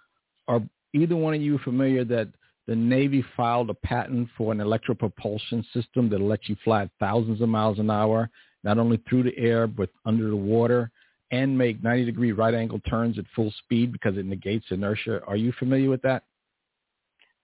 are 0.47 0.61
either 0.93 1.15
one 1.15 1.33
of 1.33 1.41
you 1.41 1.57
familiar 1.59 2.03
that 2.05 2.27
the 2.67 2.75
Navy 2.75 3.23
filed 3.35 3.69
a 3.69 3.73
patent 3.73 4.29
for 4.37 4.51
an 4.51 4.59
electropropulsion 4.59 5.65
system 5.73 6.09
that 6.09 6.21
lets 6.21 6.47
you 6.47 6.55
fly 6.63 6.83
at 6.83 6.89
thousands 6.99 7.41
of 7.41 7.49
miles 7.49 7.79
an 7.79 7.89
hour, 7.89 8.29
not 8.63 8.77
only 8.77 9.01
through 9.09 9.23
the 9.23 9.37
air 9.37 9.67
but 9.67 9.89
under 10.05 10.29
the 10.29 10.35
water, 10.35 10.89
and 11.31 11.57
make 11.57 11.83
90 11.83 12.05
degree 12.05 12.31
right 12.31 12.53
angle 12.53 12.79
turns 12.81 13.17
at 13.17 13.25
full 13.35 13.51
speed 13.63 13.91
because 13.91 14.17
it 14.17 14.25
negates 14.25 14.65
inertia. 14.69 15.21
Are 15.25 15.35
you 15.35 15.51
familiar 15.59 15.89
with 15.89 16.01
that? 16.03 16.23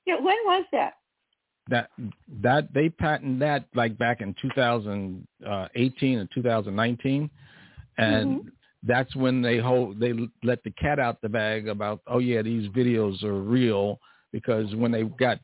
Yeah, 0.05 0.15
when 0.15 0.37
was 0.45 0.65
that? 0.71 0.93
That 1.69 1.89
that 2.41 2.73
they 2.73 2.89
patented 2.89 3.41
that 3.41 3.65
like 3.75 3.97
back 3.97 4.21
in 4.21 4.33
2018 4.41 6.19
and 6.19 6.29
2019, 6.33 7.29
and 7.97 8.41
Mhm. 8.41 8.51
that's 8.83 9.15
when 9.15 9.41
they 9.41 9.57
hold 9.57 9.99
they 9.99 10.13
let 10.43 10.63
the 10.63 10.71
cat 10.71 10.99
out 10.99 11.21
the 11.21 11.29
bag 11.29 11.67
about 11.67 12.01
oh 12.07 12.19
yeah 12.19 12.41
these 12.41 12.69
videos 12.69 13.23
are 13.23 13.41
real 13.41 13.99
because 14.31 14.73
when 14.75 14.91
they 14.91 15.03
got 15.03 15.39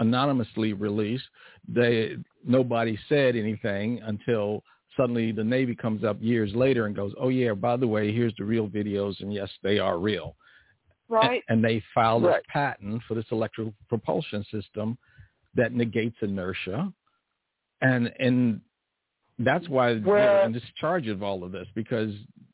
anonymously 0.00 0.72
released 0.72 1.24
they 1.68 2.16
nobody 2.44 2.98
said 3.08 3.36
anything 3.36 4.00
until 4.04 4.62
suddenly 4.96 5.30
the 5.32 5.44
navy 5.44 5.74
comes 5.74 6.02
up 6.04 6.16
years 6.20 6.52
later 6.54 6.86
and 6.86 6.96
goes 6.96 7.12
oh 7.20 7.28
yeah 7.28 7.52
by 7.52 7.76
the 7.76 7.86
way 7.86 8.12
here's 8.12 8.34
the 8.36 8.44
real 8.44 8.68
videos 8.68 9.20
and 9.20 9.32
yes 9.32 9.48
they 9.62 9.78
are 9.78 9.98
real 9.98 10.36
Right. 11.08 11.42
and, 11.48 11.62
and 11.62 11.64
they 11.64 11.82
filed 11.94 12.24
Right. 12.24 12.36
this 12.36 12.44
patent 12.48 13.02
for 13.06 13.14
this 13.14 13.26
electrical 13.30 13.74
propulsion 13.88 14.44
system 14.50 14.96
that 15.54 15.72
negates 15.72 16.16
inertia 16.22 16.92
and 17.82 18.12
and 18.18 18.60
that's 19.38 19.68
why 19.68 19.94
they're 19.94 20.02
Well- 20.02 20.46
in 20.46 20.52
discharge 20.52 21.06
of 21.08 21.22
all 21.22 21.44
of 21.44 21.52
this 21.52 21.68
because 21.74 22.12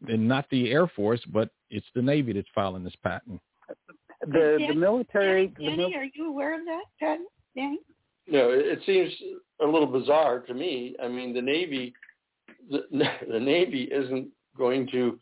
and 0.08 0.26
not 0.26 0.46
the 0.50 0.70
Air 0.70 0.86
Force, 0.88 1.20
but 1.26 1.50
it's 1.68 1.86
the 1.94 2.00
Navy 2.00 2.32
that's 2.32 2.48
filing 2.54 2.82
this 2.82 2.96
patent. 3.04 3.38
Uh, 3.68 3.74
The 4.20 4.56
Danny- 4.58 4.66
the 4.68 4.74
military. 4.74 5.46
Danny, 5.48 5.70
the 5.70 5.76
mil- 5.76 5.94
are 5.94 6.04
you 6.14 6.28
aware 6.28 6.58
of 6.58 6.64
that, 6.66 6.84
patent, 6.98 7.28
Danny? 7.56 7.78
You 8.26 8.32
know, 8.34 8.50
it, 8.50 8.66
it 8.66 8.80
seems 8.86 9.12
a 9.60 9.66
little 9.66 9.86
bizarre 9.86 10.40
to 10.40 10.54
me. 10.54 10.94
I 11.02 11.08
mean, 11.08 11.34
the 11.34 11.42
Navy, 11.42 11.94
the, 12.70 12.84
the 13.30 13.40
Navy 13.40 13.84
isn't 13.84 14.28
going 14.56 14.86
to 14.92 15.18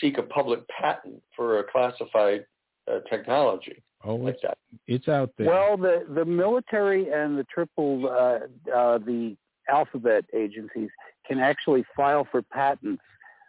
seek 0.00 0.18
a 0.18 0.22
public 0.22 0.60
patent 0.68 1.22
for 1.36 1.60
a 1.60 1.64
classified 1.64 2.44
uh, 2.90 3.00
technology 3.08 3.82
Oh, 4.06 4.16
like 4.16 4.34
it's 4.34 4.42
that. 4.42 4.58
it's 4.86 5.08
out 5.08 5.30
there. 5.38 5.46
Well, 5.48 5.76
the 5.76 6.04
the 6.14 6.24
military 6.24 7.10
and 7.10 7.38
the 7.38 7.44
triple 7.44 8.06
uh, 8.06 8.70
uh, 8.70 8.98
the 8.98 9.36
alphabet 9.68 10.24
agencies 10.34 10.90
can 11.26 11.38
actually 11.38 11.84
file 11.96 12.26
for 12.30 12.42
patents 12.42 13.02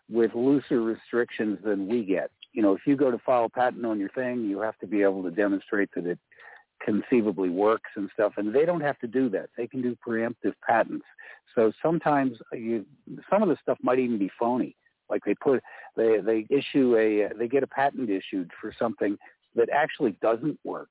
with 0.10 0.34
looser 0.34 0.82
restrictions 0.82 1.60
than 1.64 1.88
we 1.88 2.06
get. 2.06 2.32
You 2.56 2.62
know, 2.62 2.74
if 2.74 2.82
you 2.86 2.96
go 2.96 3.12
to 3.12 3.18
file 3.20 3.46
a 3.46 3.50
patent 3.50 3.86
on 3.86 4.00
your 4.00 4.10
thing, 4.10 4.46
you 4.46 4.60
have 4.62 4.78
to 4.80 4.88
be 4.88 5.02
able 5.02 5.24
to 5.24 5.32
demonstrate 5.32 5.90
that 5.96 6.06
it 6.06 6.20
conceivably 6.84 7.50
works 7.50 7.90
and 7.96 8.10
stuff, 8.14 8.34
and 8.38 8.54
they 8.54 8.66
don't 8.66 8.82
have 8.82 8.98
to 9.00 9.08
do 9.08 9.30
that. 9.30 9.50
They 9.58 9.68
can 9.68 9.82
do 9.82 9.98
preemptive 10.08 10.54
patents. 10.68 11.06
So 11.54 11.72
sometimes 11.82 12.38
you, 12.54 12.86
some 13.30 13.44
of 13.44 13.50
the 13.50 13.58
stuff 13.62 13.78
might 13.82 14.00
even 14.00 14.18
be 14.18 14.32
phony. 14.40 14.76
Like 15.10 15.22
they 15.26 15.36
put, 15.36 15.62
they 15.96 16.20
they 16.20 16.48
issue 16.50 16.96
a, 16.98 17.38
they 17.38 17.48
get 17.48 17.64
a 17.64 17.68
patent 17.68 18.10
issued 18.10 18.52
for 18.60 18.74
something 18.78 19.18
that 19.56 19.70
actually 19.70 20.18
doesn't 20.22 20.60
work 20.64 20.90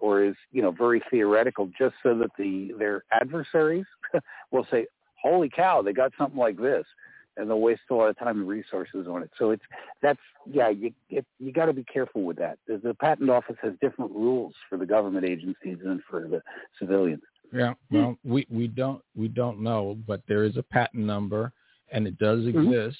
or 0.00 0.24
is 0.24 0.34
you 0.50 0.62
know 0.62 0.70
very 0.70 1.02
theoretical 1.10 1.70
just 1.78 1.94
so 2.02 2.16
that 2.16 2.30
the 2.38 2.72
their 2.78 3.04
adversaries 3.12 3.86
will 4.50 4.66
say 4.70 4.86
holy 5.22 5.48
cow 5.48 5.82
they 5.82 5.92
got 5.92 6.12
something 6.18 6.38
like 6.38 6.56
this 6.56 6.84
and 7.40 7.50
they'll 7.50 7.60
waste 7.60 7.80
a 7.90 7.94
lot 7.94 8.08
of 8.08 8.18
time 8.18 8.38
and 8.40 8.48
resources 8.48 9.06
on 9.08 9.22
it 9.22 9.30
so 9.38 9.50
it's 9.50 9.62
that's 10.02 10.20
yeah 10.50 10.68
you 10.68 10.92
it, 11.08 11.24
you 11.38 11.52
got 11.52 11.66
to 11.66 11.72
be 11.72 11.84
careful 11.84 12.22
with 12.22 12.36
that 12.36 12.58
the, 12.66 12.78
the 12.78 12.94
patent 12.94 13.30
office 13.30 13.56
has 13.62 13.72
different 13.80 14.10
rules 14.12 14.54
for 14.68 14.78
the 14.78 14.86
government 14.86 15.24
agencies 15.24 15.78
than 15.82 16.02
for 16.08 16.28
the 16.28 16.42
civilians 16.78 17.22
yeah. 17.52 17.74
Well, 17.90 18.16
we 18.24 18.46
we 18.50 18.68
don't 18.68 19.02
we 19.16 19.28
don't 19.28 19.60
know, 19.60 19.98
but 20.06 20.22
there 20.28 20.44
is 20.44 20.56
a 20.56 20.62
patent 20.62 21.04
number, 21.04 21.52
and 21.92 22.06
it 22.06 22.18
does 22.18 22.46
exist. 22.46 22.98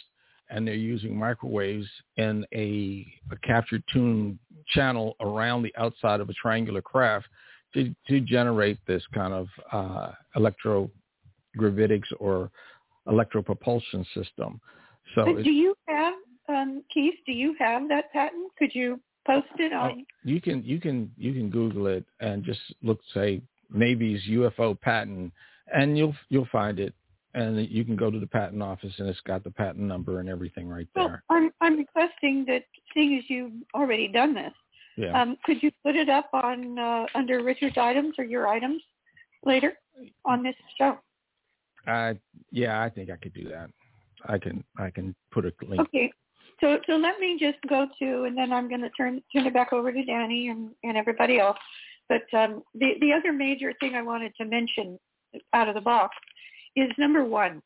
And 0.53 0.67
they're 0.67 0.75
using 0.75 1.17
microwaves 1.17 1.87
in 2.17 2.45
a, 2.53 3.07
a 3.31 3.37
captured 3.47 3.85
tune 3.93 4.37
channel 4.75 5.15
around 5.21 5.63
the 5.63 5.73
outside 5.79 6.19
of 6.19 6.29
a 6.29 6.33
triangular 6.33 6.83
craft 6.83 7.29
to 7.75 7.95
to 8.09 8.21
generate 8.21 8.79
this 8.87 9.05
kind 9.15 9.33
of 9.33 9.47
uh, 9.71 10.11
electrogravitics 10.37 12.09
or 12.19 12.51
electropropulsion 13.09 14.05
system. 14.15 14.61
So 15.15 15.25
But 15.25 15.45
do 15.45 15.51
you 15.51 15.75
have, 15.89 16.15
um, 16.49 16.83
Keith, 16.93 17.15
do 17.27 17.33
you 17.33 17.55
have 17.59 17.89
that 17.89 18.13
patent? 18.13 18.53
Could 18.59 18.75
you 18.75 19.01
post 19.27 19.49
it 19.59 19.73
on? 19.73 20.05
you 20.25 20.41
can 20.41 20.63
you 20.65 20.81
can 20.81 21.11
you 21.17 21.33
can 21.33 21.51
Google 21.51 21.87
it 21.87 22.05
and 22.21 22.45
just 22.45 22.61
look 22.83 23.01
say 23.15 23.43
Navy's 23.73 24.23
UFO 24.29 24.79
patent, 24.81 25.33
and 25.73 25.97
you'll 25.97 26.15
you'll 26.29 26.49
find 26.51 26.79
it, 26.79 26.95
and 27.35 27.67
you 27.69 27.85
can 27.85 27.97
go 27.97 28.11
to 28.11 28.19
the 28.19 28.27
patent 28.27 28.63
office 28.63 28.93
and 28.99 29.09
it's 29.09 29.21
got 29.21 29.45
the 29.45 29.51
patent 29.51 29.85
number 29.85 30.21
and 30.21 30.29
everything 30.29 30.69
right 30.69 30.89
there. 30.95 31.23
Well. 31.29 31.39
I'm, 31.39 31.51
I'm 31.61 31.77
requesting 31.77 32.45
that, 32.49 32.65
seeing 32.93 33.17
as 33.19 33.25
you've 33.29 33.53
already 33.75 34.09
done 34.09 34.35
this, 34.35 34.53
Yeah. 34.97 35.21
um, 35.21 35.37
could 35.45 35.63
you 35.63 35.71
put 35.85 35.95
it 35.97 36.09
up 36.09 36.31
on 36.33 36.79
uh, 36.79 37.07
under 37.15 37.43
Richard's 37.43 37.79
items 37.79 38.15
or 38.19 38.25
your 38.25 38.49
items 38.49 38.83
later 39.45 39.75
on 40.25 40.43
this 40.43 40.57
show? 40.77 40.99
I 41.87 42.19
yeah, 42.51 42.83
I 42.83 42.89
think 42.89 43.11
I 43.11 43.17
could 43.17 43.35
do 43.35 43.49
that. 43.49 43.71
I 44.27 44.39
can 44.39 44.65
I 44.79 44.91
can 44.91 45.15
put 45.31 45.47
a 45.47 45.53
link. 45.67 45.81
Okay. 45.81 46.13
So 46.61 46.79
so 46.87 46.97
let 46.97 47.19
me 47.19 47.39
just 47.39 47.59
go 47.69 47.87
to, 47.99 48.25
and 48.25 48.37
then 48.37 48.53
I'm 48.53 48.69
going 48.69 48.83
to 48.83 48.91
turn 48.91 49.23
turn 49.35 49.47
it 49.47 49.55
back 49.55 49.73
over 49.73 49.93
to 49.93 50.05
Danny 50.05 50.49
and, 50.49 50.71
and 50.83 50.97
everybody 50.97 51.39
else. 51.39 51.59
But 52.09 52.23
um, 52.37 52.63
the 52.75 52.95
the 53.01 53.13
other 53.13 53.33
major 53.33 53.73
thing 53.81 53.95
I 53.95 54.03
wanted 54.03 54.35
to 54.37 54.45
mention 54.45 54.99
out 55.55 55.69
of 55.69 55.75
the 55.75 55.81
box 55.81 56.17
is 56.77 56.91
number 56.99 57.25
one 57.25 57.63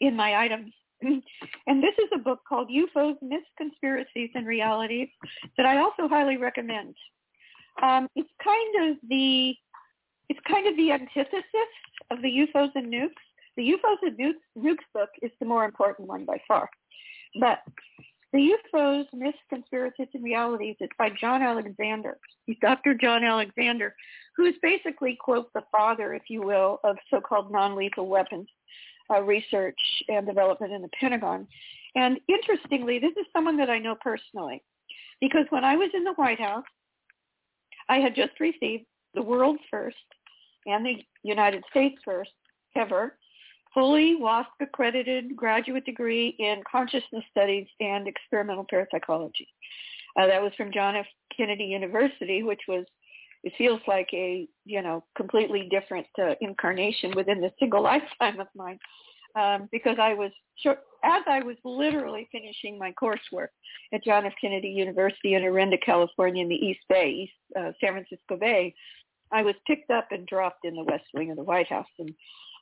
in 0.00 0.14
my 0.16 0.36
items, 0.36 0.72
and 1.02 1.82
this 1.82 1.94
is 1.98 2.08
a 2.14 2.18
book 2.18 2.40
called 2.48 2.68
UFOs, 2.68 3.16
Myths, 3.22 3.46
Conspiracies, 3.56 4.30
and 4.34 4.46
Realities 4.46 5.08
that 5.56 5.66
I 5.66 5.78
also 5.78 6.08
highly 6.08 6.36
recommend. 6.36 6.94
Um, 7.82 8.08
it's 8.14 8.30
kind 8.42 8.90
of 8.90 8.96
the 9.08 9.54
it's 10.28 10.40
kind 10.48 10.66
of 10.66 10.76
the 10.76 10.92
antithesis 10.92 11.44
of 12.10 12.22
the 12.22 12.46
UFOs 12.46 12.70
and 12.74 12.92
nukes. 12.92 13.10
The 13.56 13.72
UFOs 13.72 13.98
and 14.02 14.18
nukes, 14.18 14.42
nukes 14.58 14.84
book 14.92 15.10
is 15.22 15.30
the 15.38 15.46
more 15.46 15.64
important 15.64 16.08
one 16.08 16.24
by 16.24 16.38
far. 16.48 16.68
But 17.40 17.60
the 18.32 18.52
UFOs, 18.74 19.06
Myths, 19.12 19.38
Conspiracies, 19.48 20.08
and 20.12 20.24
Realities 20.24 20.76
is 20.80 20.88
by 20.98 21.10
John 21.20 21.42
Alexander. 21.42 22.18
He's 22.46 22.56
Dr. 22.60 22.94
John 22.94 23.22
Alexander, 23.22 23.94
who 24.36 24.46
is 24.46 24.54
basically, 24.60 25.16
quote, 25.20 25.52
the 25.54 25.62
father, 25.70 26.14
if 26.14 26.22
you 26.28 26.42
will, 26.42 26.80
of 26.82 26.96
so-called 27.10 27.52
non-lethal 27.52 28.08
weapons 28.08 28.48
uh, 29.10 29.22
research 29.22 29.78
and 30.08 30.26
development 30.26 30.72
in 30.72 30.82
the 30.82 30.88
Pentagon. 30.98 31.46
And 31.94 32.18
interestingly, 32.28 32.98
this 32.98 33.12
is 33.12 33.26
someone 33.32 33.56
that 33.58 33.70
I 33.70 33.78
know 33.78 33.96
personally 34.00 34.62
because 35.20 35.46
when 35.50 35.64
I 35.64 35.76
was 35.76 35.90
in 35.94 36.04
the 36.04 36.14
White 36.14 36.40
House, 36.40 36.64
I 37.88 37.98
had 37.98 38.14
just 38.14 38.40
received 38.40 38.84
the 39.14 39.22
world's 39.22 39.62
first 39.70 39.96
and 40.66 40.84
the 40.84 40.96
United 41.22 41.62
States 41.70 41.96
first 42.04 42.30
ever 42.76 43.14
fully 43.74 44.16
WASC 44.20 44.46
accredited 44.60 45.34
graduate 45.36 45.84
degree 45.84 46.36
in 46.38 46.62
consciousness 46.70 47.24
studies 47.30 47.66
and 47.80 48.06
experimental 48.06 48.64
parapsychology. 48.70 49.48
Uh, 50.16 50.26
that 50.28 50.40
was 50.40 50.52
from 50.56 50.72
John 50.72 50.94
F. 50.94 51.06
Kennedy 51.36 51.64
University, 51.64 52.44
which 52.44 52.62
was, 52.68 52.84
it 53.42 53.52
feels 53.58 53.80
like 53.88 54.08
a, 54.12 54.46
you 54.64 54.80
know, 54.80 55.02
completely 55.16 55.68
different 55.70 56.06
uh, 56.22 56.34
incarnation 56.40 57.12
within 57.16 57.40
the 57.40 57.52
single 57.58 57.82
lifetime 57.92 58.38
of 58.40 58.46
mine. 58.54 58.78
Um, 59.36 59.68
because 59.72 59.96
I 60.00 60.14
was, 60.14 60.30
as 60.64 61.22
I 61.26 61.42
was 61.42 61.56
literally 61.64 62.28
finishing 62.30 62.78
my 62.78 62.92
coursework 62.92 63.48
at 63.92 64.04
John 64.04 64.24
F. 64.26 64.32
Kennedy 64.40 64.68
University 64.68 65.34
in 65.34 65.42
Orinda, 65.42 65.76
California 65.84 66.40
in 66.40 66.48
the 66.48 66.54
East 66.54 66.82
Bay, 66.88 67.24
East 67.24 67.32
uh, 67.58 67.72
San 67.80 67.94
Francisco 67.94 68.36
Bay, 68.38 68.72
I 69.34 69.42
was 69.42 69.54
picked 69.66 69.90
up 69.90 70.08
and 70.12 70.26
dropped 70.26 70.64
in 70.64 70.74
the 70.74 70.84
West 70.84 71.04
Wing 71.12 71.30
of 71.30 71.36
the 71.36 71.42
White 71.42 71.68
House. 71.68 71.86
And 71.98 72.14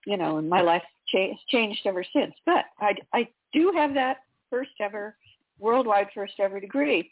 you 0.07 0.17
know, 0.17 0.39
and 0.39 0.49
my 0.49 0.61
life 0.61 0.83
cha- 1.09 1.37
changed 1.49 1.81
ever 1.85 2.05
since. 2.13 2.35
But 2.45 2.65
I, 2.81 2.95
I 3.13 3.29
do 3.53 3.73
have 3.77 3.95
that 3.95 4.19
first 4.51 4.73
ever, 4.81 5.17
worldwide 5.59 6.09
first 6.15 6.35
ever 6.41 6.61
degree. 6.61 7.11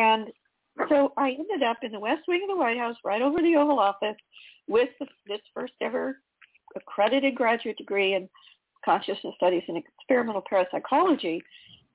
And 0.00 0.28
so 0.88 1.12
I 1.16 1.30
ended 1.30 1.62
up 1.62 1.78
in 1.82 1.92
the 1.92 2.00
West 2.00 2.22
Wing 2.26 2.42
of 2.42 2.54
the 2.54 2.60
White 2.60 2.78
House, 2.78 2.96
right 3.04 3.22
over 3.22 3.40
the 3.40 3.56
Oval 3.56 3.78
Office, 3.78 4.16
with 4.66 4.88
the, 4.98 5.06
this 5.26 5.40
first 5.54 5.74
ever 5.80 6.18
accredited 6.74 7.34
graduate 7.34 7.76
degree 7.76 8.14
in 8.14 8.28
consciousness 8.84 9.34
studies 9.36 9.62
and 9.68 9.76
experimental 9.76 10.42
parapsychology. 10.48 11.42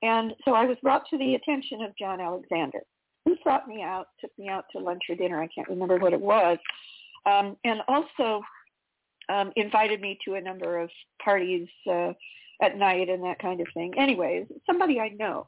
And 0.02 0.32
so 0.44 0.54
I 0.54 0.64
was 0.64 0.78
brought 0.82 1.04
to 1.10 1.18
the 1.18 1.34
attention 1.34 1.82
of 1.82 1.96
John 1.98 2.20
Alexander, 2.20 2.80
who 3.26 3.36
sought 3.44 3.68
me 3.68 3.82
out, 3.82 4.06
took 4.20 4.30
me 4.38 4.48
out 4.48 4.64
to 4.72 4.78
lunch 4.78 5.02
or 5.10 5.16
dinner. 5.16 5.42
I 5.42 5.48
can't 5.48 5.68
remember 5.68 5.98
what 5.98 6.14
it 6.14 6.20
was. 6.20 6.56
Um, 7.26 7.56
and 7.64 7.80
also 7.86 8.42
um, 9.28 9.52
invited 9.56 10.00
me 10.00 10.18
to 10.24 10.34
a 10.34 10.40
number 10.40 10.78
of 10.78 10.90
parties 11.22 11.68
uh, 11.90 12.12
at 12.62 12.76
night 12.76 13.08
and 13.08 13.22
that 13.24 13.38
kind 13.38 13.60
of 13.60 13.66
thing. 13.74 13.92
Anyways, 13.98 14.46
somebody 14.66 15.00
I 15.00 15.10
know. 15.10 15.46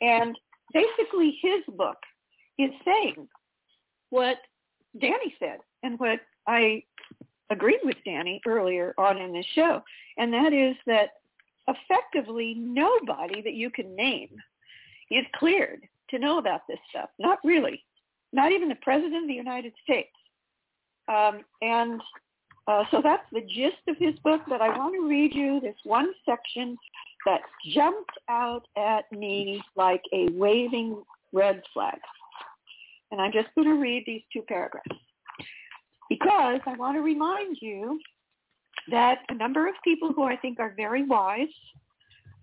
And 0.00 0.38
basically 0.72 1.38
his 1.42 1.62
book 1.76 1.98
is 2.58 2.70
saying 2.84 3.28
what 4.10 4.38
Danny 5.00 5.34
said 5.38 5.58
and 5.82 5.98
what 5.98 6.20
I 6.46 6.82
agreed 7.50 7.80
with 7.84 7.96
Danny 8.04 8.40
earlier 8.46 8.94
on 8.98 9.18
in 9.18 9.32
this 9.32 9.46
show. 9.54 9.82
And 10.16 10.32
that 10.32 10.52
is 10.52 10.76
that 10.86 11.10
effectively 11.68 12.54
nobody 12.58 13.42
that 13.42 13.54
you 13.54 13.70
can 13.70 13.94
name 13.94 14.30
is 15.10 15.24
cleared 15.36 15.86
to 16.10 16.18
know 16.18 16.38
about 16.38 16.62
this 16.68 16.78
stuff. 16.88 17.10
Not 17.18 17.38
really. 17.44 17.84
Not 18.32 18.52
even 18.52 18.68
the 18.68 18.76
President 18.76 19.22
of 19.22 19.28
the 19.28 19.34
United 19.34 19.72
States. 19.82 20.10
Um, 21.08 21.40
and 21.62 22.00
uh, 22.66 22.84
so 22.90 23.00
that's 23.02 23.24
the 23.32 23.40
gist 23.40 23.82
of 23.88 23.96
his 23.98 24.14
book, 24.20 24.42
but 24.48 24.60
I 24.60 24.68
want 24.76 24.94
to 24.94 25.08
read 25.08 25.34
you 25.34 25.60
this 25.60 25.76
one 25.84 26.08
section 26.24 26.76
that 27.26 27.40
jumped 27.74 28.12
out 28.28 28.62
at 28.76 29.10
me 29.12 29.62
like 29.76 30.02
a 30.12 30.28
waving 30.32 31.02
red 31.32 31.62
flag. 31.72 31.98
And 33.10 33.20
I'm 33.20 33.32
just 33.32 33.48
going 33.54 33.68
to 33.68 33.74
read 33.74 34.04
these 34.06 34.22
two 34.32 34.42
paragraphs 34.42 34.88
because 36.08 36.60
I 36.66 36.74
want 36.76 36.96
to 36.96 37.02
remind 37.02 37.56
you 37.60 37.98
that 38.90 39.18
a 39.28 39.34
number 39.34 39.68
of 39.68 39.74
people 39.82 40.12
who 40.12 40.24
I 40.24 40.36
think 40.36 40.60
are 40.60 40.74
very 40.76 41.04
wise 41.04 41.48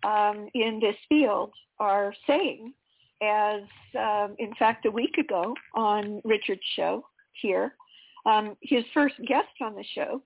um, 0.03 0.49
in 0.53 0.79
this 0.81 0.95
field 1.09 1.51
are 1.79 2.13
saying, 2.25 2.73
as 3.21 3.61
um, 3.97 4.35
in 4.39 4.53
fact 4.59 4.85
a 4.85 4.91
week 4.91 5.17
ago 5.17 5.53
on 5.73 6.21
Richard's 6.23 6.61
show 6.75 7.05
here, 7.41 7.73
um, 8.25 8.55
his 8.61 8.83
first 8.93 9.15
guest 9.27 9.47
on 9.61 9.75
the 9.75 9.85
show, 9.95 10.21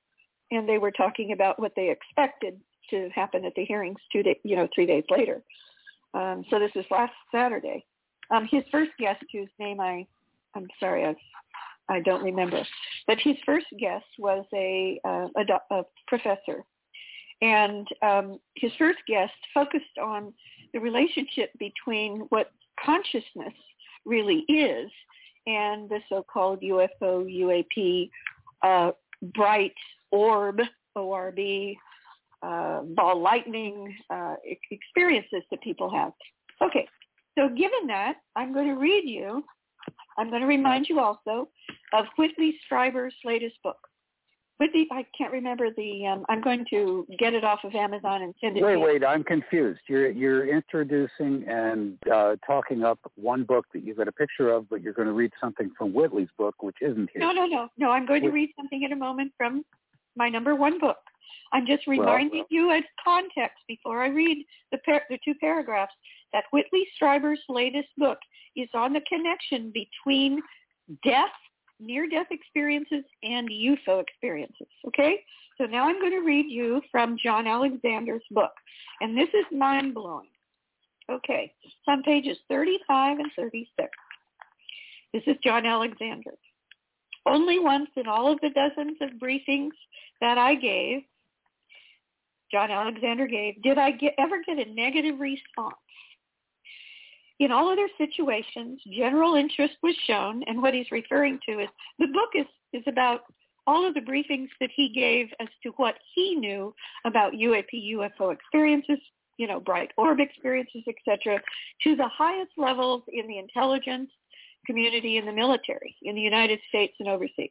and 0.52 0.68
they 0.68 0.78
were 0.78 0.92
talking 0.92 1.32
about 1.32 1.60
what 1.60 1.74
they 1.76 1.90
expected 1.90 2.60
to 2.90 3.10
happen 3.14 3.46
at 3.46 3.54
the 3.56 3.66
hearings 3.66 4.00
two 4.12 4.24
day, 4.24 4.40
you 4.44 4.56
know, 4.56 4.68
three 4.74 4.86
days 4.86 5.04
later. 5.10 5.42
Um, 6.14 6.44
so 6.50 6.60
this 6.60 6.72
is 6.76 6.86
last 6.92 7.14
Saturday. 7.32 7.86
Um, 8.32 8.48
his 8.50 8.64
first 8.72 8.92
guest, 9.00 9.24
whose 9.32 9.50
name 9.60 9.80
I, 9.80 10.06
I'm 10.56 10.68
sorry, 10.80 11.06
I've, 11.06 11.16
I 11.90 12.00
don't 12.02 12.24
remember, 12.24 12.66
but 13.08 13.18
his 13.20 13.36
first 13.46 13.66
guest 13.80 14.06
was 14.18 14.46
a, 14.54 15.00
uh, 15.04 15.28
a, 15.36 15.76
a 15.76 15.84
professor, 16.08 16.64
and 17.42 17.88
um, 18.02 18.40
his 18.56 18.72
first 18.78 19.00
guest 19.08 19.34
focused 19.54 19.98
on 20.02 20.34
the 20.74 20.80
relationship 20.80 21.52
between 21.60 22.22
what 22.30 22.52
consciousness 22.84 23.54
really 24.06 24.46
is 24.48 24.90
and 25.48 25.90
the 25.90 26.00
so-called 26.10 26.62
UFO, 26.62 27.26
UAP, 27.26 28.10
uh, 28.62 28.92
bright 29.34 29.74
orb, 30.12 30.60
ORB, 30.96 31.76
uh, 32.44 32.82
ball 32.82 33.22
lightning 33.22 33.96
uh, 34.10 34.36
experiences 34.72 35.44
that 35.52 35.62
people 35.62 35.90
have. 35.90 36.12
Okay, 36.62 36.88
so 37.38 37.48
given 37.50 37.88
that, 37.88 38.16
I'm 38.36 38.54
going 38.54 38.68
to 38.68 38.76
read 38.76 39.04
you, 39.08 39.44
I'm 40.18 40.30
going 40.30 40.42
to 40.42 40.48
remind 40.48 40.88
you 40.90 41.00
also 41.00 41.48
of 41.94 42.06
Whitley 42.18 42.56
Strieber's 42.66 43.16
latest 43.24 43.56
book. 43.64 43.78
Whitley, 44.62 44.88
I 44.92 45.04
can't 45.18 45.34
remember 45.34 45.70
the, 45.76 46.06
um, 46.06 46.24
I'm 46.30 46.40
going 46.40 46.66
to 46.70 47.08
get 47.18 47.34
it 47.34 47.44
off 47.44 47.62
of 47.64 47.74
Amazon 47.74 48.22
and 48.22 48.36
send 48.40 48.58
it 48.58 48.64
wait, 48.64 48.74
to 48.74 48.80
you. 48.80 48.86
Wait, 48.86 49.04
I'm 49.04 49.24
confused. 49.24 49.80
You're, 49.90 50.12
you're 50.12 50.48
introducing 50.48 51.44
and 51.48 51.98
uh, 52.14 52.36
talking 52.46 52.84
up 52.84 53.00
one 53.16 53.44
book 53.44 53.66
that 53.74 53.84
you've 53.84 53.98
got 53.98 54.08
a 54.08 54.12
picture 54.12 54.52
of, 54.52 54.70
but 54.70 54.84
you're 54.84 54.94
going 54.94 55.08
to 55.08 55.16
read 55.16 55.32
something 55.42 55.72
from 55.76 55.94
Whitley's 55.94 56.30
book, 56.38 56.62
which 56.62 56.76
isn't 56.80 57.10
here. 57.12 57.22
No, 57.22 57.32
no, 57.32 57.48
no. 57.48 57.70
No, 57.80 57.90
I'm 57.90 58.06
going 58.06 58.22
to 58.22 58.30
read 58.30 58.52
something 58.56 58.84
in 58.84 58.92
a 58.92 58.96
moment 58.96 59.32
from 59.36 59.66
my 60.16 60.30
number 60.30 60.56
one 60.56 60.78
book. 60.78 61.00
I'm 61.54 61.66
just 61.66 61.88
reminding 61.88 62.42
well. 62.42 62.48
you 62.52 62.72
as 62.72 62.84
context 63.04 63.58
before 63.68 64.04
I 64.04 64.10
read 64.10 64.46
the, 64.72 64.78
par- 64.86 65.06
the 65.10 65.18
two 65.26 65.34
paragraphs 65.42 65.96
that 66.34 66.44
Whitley 66.54 66.86
Strieber's 66.96 67.42
latest 67.50 67.90
book 67.98 68.20
is 68.56 68.70
on 68.76 68.94
the 68.94 69.02
connection 69.10 69.74
between 69.74 70.40
death, 71.04 71.34
near-death 71.82 72.28
experiences, 72.32 73.04
and 73.24 73.50
UFO 73.50 74.02
experiences. 74.02 74.68
Okay? 74.88 75.24
So 75.58 75.66
now 75.66 75.88
I'm 75.88 76.00
going 76.00 76.12
to 76.12 76.26
read 76.26 76.46
you 76.50 76.82
from 76.92 77.18
John 77.24 77.48
Alexander's 77.48 78.24
book. 78.32 78.52
And 79.02 79.18
this 79.18 79.30
is 79.30 79.46
mind-blowing. 79.52 80.30
Okay. 81.10 81.54
It's 81.64 81.74
on 81.88 82.04
pages 82.04 82.38
35 82.50 83.20
and 83.20 83.32
36. 83.36 83.90
This 85.14 85.24
is 85.28 85.36
John 85.44 85.66
Alexander. 85.66 86.32
Only 87.26 87.60
once 87.60 87.90
in 87.98 88.08
all 88.08 88.32
of 88.32 88.40
the 88.42 88.50
dozens 88.50 88.98
of 89.02 89.20
briefings 89.20 89.72
that 90.22 90.38
I 90.38 90.56
gave, 90.56 91.02
John 92.52 92.72
Alexander 92.72 93.28
gave, 93.28 93.62
did 93.62 93.78
I 93.78 93.92
get, 93.92 94.14
ever 94.18 94.42
get 94.46 94.58
a 94.58 94.74
negative 94.74 95.20
response. 95.20 95.76
In 97.42 97.52
all 97.52 97.72
other 97.72 97.90
situations, 97.98 98.80
general 98.96 99.34
interest 99.34 99.74
was 99.82 99.96
shown, 100.06 100.44
and 100.46 100.62
what 100.62 100.76
he's 100.76 100.92
referring 100.92 101.40
to 101.50 101.62
is 101.62 101.70
the 101.98 102.06
book 102.06 102.30
is, 102.36 102.46
is 102.72 102.84
about 102.86 103.22
all 103.66 103.84
of 103.84 103.96
the 103.96 104.00
briefings 104.00 104.50
that 104.60 104.70
he 104.76 104.90
gave 104.94 105.28
as 105.40 105.48
to 105.64 105.70
what 105.78 105.96
he 106.14 106.36
knew 106.36 106.72
about 107.04 107.34
UAP, 107.34 107.96
UFO 107.96 108.32
experiences, 108.32 109.00
you 109.38 109.48
know, 109.48 109.60
bright 109.60 109.90
orb 109.98 110.20
experiences, 110.20 110.84
etc., 110.88 111.42
to 111.84 111.96
the 111.96 112.08
highest 112.10 112.52
levels 112.58 113.02
in 113.12 113.28
the 113.28 113.40
intelligence 113.40 114.12
community 114.68 115.18
in 115.18 115.26
the 115.26 115.34
military 115.34 115.96
in 116.04 116.14
the 116.14 116.22
United 116.22 116.60
States 116.70 116.94
and 117.00 117.10
overseas. 117.10 117.50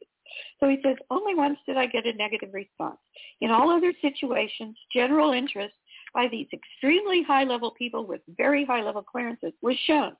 So 0.61 0.69
he 0.69 0.77
says, 0.85 0.95
only 1.09 1.35
once 1.35 1.59
did 1.65 1.75
I 1.75 1.87
get 1.87 2.05
a 2.05 2.13
negative 2.13 2.53
response. 2.53 2.99
In 3.41 3.51
all 3.51 3.69
other 3.69 3.91
situations, 4.01 4.77
general 4.95 5.33
interest 5.33 5.73
by 6.13 6.27
these 6.27 6.47
extremely 6.53 7.23
high-level 7.23 7.71
people 7.71 8.05
with 8.05 8.21
very 8.37 8.65
high-level 8.65 9.03
clearances 9.03 9.53
was 9.61 9.77
shown, 9.85 10.15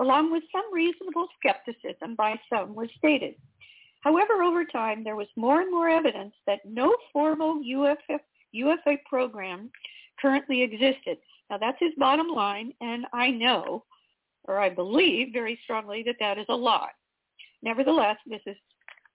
along 0.00 0.30
with 0.32 0.42
some 0.52 0.72
reasonable 0.72 1.28
skepticism 1.38 2.14
by 2.16 2.38
some 2.52 2.74
was 2.74 2.88
stated. 2.96 3.34
However, 4.02 4.42
over 4.42 4.64
time, 4.64 5.04
there 5.04 5.16
was 5.16 5.28
more 5.36 5.60
and 5.60 5.70
more 5.70 5.88
evidence 5.88 6.34
that 6.46 6.60
no 6.64 6.96
formal 7.12 7.62
UFO 7.62 8.96
program 9.08 9.70
currently 10.20 10.62
existed. 10.62 11.18
Now, 11.50 11.58
that's 11.58 11.78
his 11.80 11.92
bottom 11.98 12.28
line, 12.28 12.72
and 12.80 13.06
I 13.12 13.30
know, 13.30 13.84
or 14.44 14.58
I 14.58 14.70
believe 14.70 15.32
very 15.32 15.58
strongly, 15.64 16.02
that 16.06 16.16
that 16.20 16.38
is 16.38 16.46
a 16.48 16.54
lie. 16.54 16.90
Nevertheless, 17.62 18.16
this 18.26 18.40
is 18.46 18.56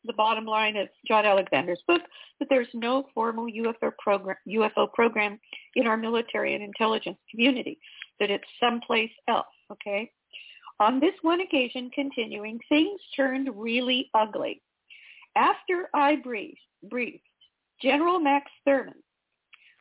the 0.05 0.13
bottom 0.13 0.45
line 0.45 0.75
of 0.75 0.87
John 1.07 1.25
Alexander's 1.25 1.81
book, 1.87 2.01
that 2.39 2.47
there's 2.49 2.67
no 2.73 3.05
formal 3.13 3.45
UFO 3.45 3.91
program, 3.97 4.37
UFO 4.47 4.91
program 4.93 5.39
in 5.75 5.87
our 5.87 5.97
military 5.97 6.53
and 6.53 6.63
intelligence 6.63 7.17
community, 7.29 7.79
that 8.19 8.31
it's 8.31 8.43
someplace 8.59 9.11
else, 9.27 9.45
okay? 9.71 10.11
On 10.79 10.99
this 10.99 11.13
one 11.21 11.41
occasion, 11.41 11.89
continuing, 11.93 12.59
things 12.67 12.99
turned 13.15 13.49
really 13.55 14.09
ugly. 14.13 14.61
After 15.35 15.89
I 15.93 16.17
briefed, 16.17 16.59
briefed 16.89 17.23
General 17.81 18.19
Max 18.19 18.51
Thurman, 18.65 19.01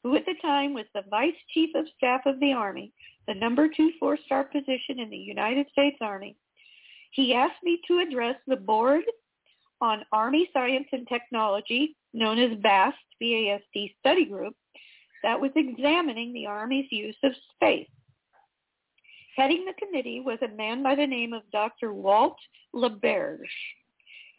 who 0.03 0.17
at 0.17 0.27
the 0.27 0.35
time 0.43 0.75
was 0.75 0.87
the 0.95 1.03
Vice 1.11 1.33
Chief 1.53 1.71
of 1.75 1.87
Staff 1.97 2.23
of 2.27 2.39
the 2.41 2.53
Army, 2.53 2.93
the 3.27 3.35
number 3.35 3.69
two 3.69 3.91
four-star 3.99 4.45
position 4.45 5.01
in 5.01 5.11
the 5.11 5.17
United 5.17 5.67
States 5.73 5.97
Army, 6.01 6.37
he 7.13 7.35
asked 7.35 7.63
me 7.63 7.81
to 7.89 8.01
address 8.01 8.37
the 8.47 8.57
board 8.57 9.05
on 9.85 10.03
Army 10.13 10.49
Science 10.55 10.87
and 10.93 11.07
Technology, 11.07 11.95
known 12.15 12.39
as 12.39 12.59
BAST, 12.63 12.97
B-A-S-T 13.21 13.95
study 14.01 14.25
group, 14.25 14.55
that 15.23 15.39
was 15.39 15.51
examining 15.57 16.33
the 16.33 16.47
Army's 16.47 16.91
use 16.91 17.17
of 17.23 17.33
space. 17.55 17.89
Heading 19.37 19.67
the 19.67 19.75
committee 19.85 20.21
was 20.21 20.39
a 20.41 20.57
man 20.57 20.83
by 20.83 20.95
the 20.95 21.07
name 21.07 21.35
of 21.35 21.43
Dr. 21.53 21.93
Walt 21.93 22.39
LaBerge, 22.75 23.41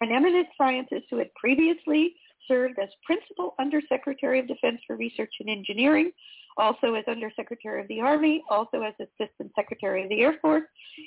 an 0.02 0.12
eminent 0.12 0.48
scientist 0.58 1.06
who 1.12 1.18
had 1.20 1.30
previously 1.36 2.16
served 2.48 2.80
as 2.80 2.90
Principal 3.06 3.54
Undersecretary 3.60 4.40
of 4.40 4.48
Defense 4.48 4.80
for 4.88 4.96
Research 4.96 5.34
and 5.42 5.50
Engineering, 5.50 6.12
also 6.58 6.96
as 6.96 7.06
Undersecretary 7.08 7.82
of 7.82 7.88
the 7.88 8.02
Army, 8.02 8.44
also 8.50 8.82
as 8.82 8.94
Assistant 9.00 9.52
Secretary 9.56 10.02
of 10.02 10.10
the 10.10 10.22
Air 10.22 10.38
Force, 10.42 10.64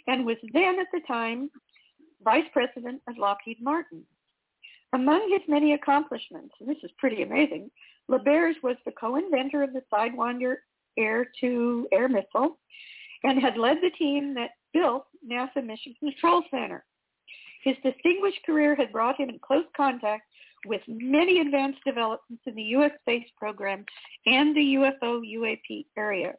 and 0.07 0.25
was 0.25 0.37
then 0.53 0.79
at 0.79 0.87
the 0.93 1.01
time 1.09 1.51
Vice 2.23 2.47
President 2.53 3.03
of 3.09 3.19
Lockheed 3.19 3.61
Martin. 3.61 4.05
Among 4.95 5.31
his 5.31 5.43
many 5.49 5.75
accomplishments, 5.75 6.55
and 6.61 6.69
this 6.69 6.83
is 6.83 6.91
pretty 6.99 7.23
amazing, 7.23 7.71
LaBerge 8.11 8.63
was 8.63 8.77
the 8.85 8.93
co-inventor 8.93 9.63
of 9.63 9.73
the 9.73 9.83
Sidewinder 9.93 10.57
air-to-air 10.97 12.09
missile 12.09 12.59
and 13.23 13.41
had 13.41 13.57
led 13.57 13.79
the 13.83 13.91
team 13.99 14.35
that 14.35 14.53
built 14.73 15.07
NASA 15.29 15.65
Mission 15.65 15.95
Control 15.99 16.43
Center. 16.51 16.85
His 17.63 17.77
distinguished 17.83 18.41
career 18.47 18.75
had 18.75 18.93
brought 18.93 19.21
him 19.21 19.29
in 19.29 19.39
close 19.41 19.67
contact 19.77 20.23
with 20.67 20.81
many 20.89 21.41
advanced 21.41 21.81
developments 21.85 22.43
in 22.47 22.55
the 22.55 22.63
U.S. 22.63 22.93
space 23.03 23.27
program 23.37 23.85
and 24.27 24.57
the 24.57 24.75
UFO 24.75 25.21
UAP 25.23 25.87
area 25.97 26.35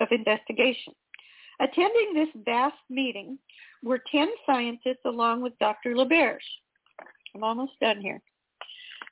of 0.00 0.08
investigation. 0.10 0.94
Attending 1.60 2.14
this 2.14 2.28
BAST 2.44 2.76
meeting 2.90 3.38
were 3.82 4.00
10 4.10 4.28
scientists 4.44 5.04
along 5.04 5.42
with 5.42 5.58
Dr. 5.58 5.94
LaBerge. 5.94 6.38
I'm 7.36 7.44
almost 7.44 7.78
done 7.80 8.00
here. 8.00 8.22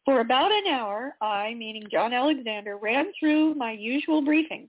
For 0.07 0.21
about 0.21 0.51
an 0.51 0.67
hour, 0.73 1.15
I, 1.21 1.53
meaning 1.55 1.85
John 1.91 2.15
Alexander, 2.15 2.79
ran 2.79 3.13
through 3.19 3.55
my 3.55 3.73
usual 3.73 4.23
briefing, 4.23 4.69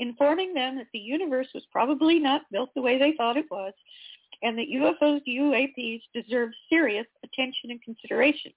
informing 0.00 0.52
them 0.52 0.76
that 0.76 0.88
the 0.92 0.98
universe 0.98 1.46
was 1.54 1.64
probably 1.70 2.18
not 2.18 2.42
built 2.50 2.70
the 2.74 2.82
way 2.82 2.98
they 2.98 3.14
thought 3.16 3.36
it 3.36 3.50
was, 3.50 3.72
and 4.42 4.58
that 4.58 4.68
UFOs 4.68 5.20
UAPs 5.28 6.02
deserve 6.12 6.50
serious 6.68 7.06
attention 7.24 7.70
and 7.70 7.82
consideration. 7.82 8.52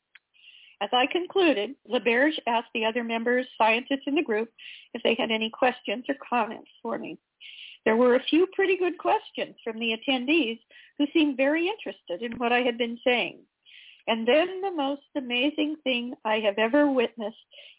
As 0.81 0.89
I 0.91 1.05
concluded, 1.05 1.75
LaBerge 1.87 2.39
asked 2.47 2.69
the 2.73 2.85
other 2.85 3.03
members, 3.03 3.45
scientists 3.59 4.07
in 4.07 4.15
the 4.15 4.23
group, 4.23 4.49
if 4.95 5.03
they 5.03 5.15
had 5.19 5.29
any 5.29 5.51
questions 5.51 6.05
or 6.09 6.15
comments 6.27 6.69
for 6.81 6.97
me. 6.97 7.19
There 7.85 7.95
were 7.95 8.15
a 8.15 8.23
few 8.23 8.47
pretty 8.53 8.77
good 8.77 8.97
questions 8.97 9.55
from 9.63 9.79
the 9.79 9.95
attendees 9.95 10.59
who 10.97 11.05
seemed 11.13 11.37
very 11.37 11.67
interested 11.67 12.23
in 12.23 12.39
what 12.39 12.51
I 12.51 12.61
had 12.61 12.79
been 12.79 12.97
saying. 13.03 13.39
And 14.07 14.27
then 14.27 14.61
the 14.61 14.71
most 14.71 15.01
amazing 15.15 15.75
thing 15.83 16.13
I 16.25 16.35
have 16.39 16.57
ever 16.57 16.91
witnessed 16.91 17.37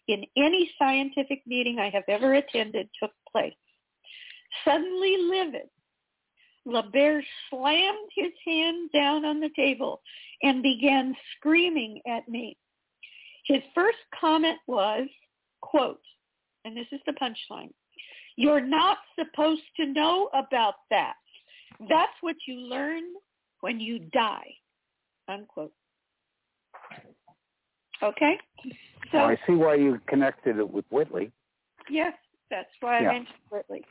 in 0.08 0.24
any 0.36 0.70
scientific 0.78 1.42
meeting 1.46 1.78
I 1.78 1.90
have 1.90 2.04
ever 2.08 2.34
attended 2.34 2.88
took 3.00 3.12
place. 3.30 3.54
Suddenly 4.64 5.16
livid, 5.18 5.68
LaBerge 6.66 7.24
slammed 7.50 8.10
his 8.14 8.32
hand 8.46 8.90
down 8.92 9.24
on 9.24 9.40
the 9.40 9.50
table 9.56 10.00
and 10.42 10.62
began 10.62 11.16
screaming 11.36 12.00
at 12.06 12.28
me. 12.28 12.56
His 13.46 13.62
first 13.74 13.98
comment 14.18 14.58
was, 14.68 15.08
quote, 15.60 16.00
and 16.64 16.76
this 16.76 16.86
is 16.92 17.00
the 17.06 17.12
punchline, 17.12 17.70
you're 18.36 18.64
not 18.64 18.98
supposed 19.18 19.62
to 19.76 19.86
know 19.86 20.30
about 20.32 20.74
that. 20.90 21.14
That's 21.88 22.12
what 22.20 22.36
you 22.46 22.56
learn 22.56 23.02
when 23.60 23.80
you 23.80 23.98
die, 23.98 24.54
unquote. 25.28 25.72
Okay? 28.03 28.38
So 29.11 29.18
well, 29.18 29.26
I 29.26 29.38
see 29.46 29.55
why 29.55 29.74
you 29.74 30.00
connected 30.09 30.59
it 30.59 30.68
with 30.68 30.84
Whitley. 30.90 31.30
Yes, 31.90 32.14
that's 32.50 32.70
why 32.80 32.98
I 32.98 33.03
mentioned 33.03 33.38
Whitley. 33.50 33.84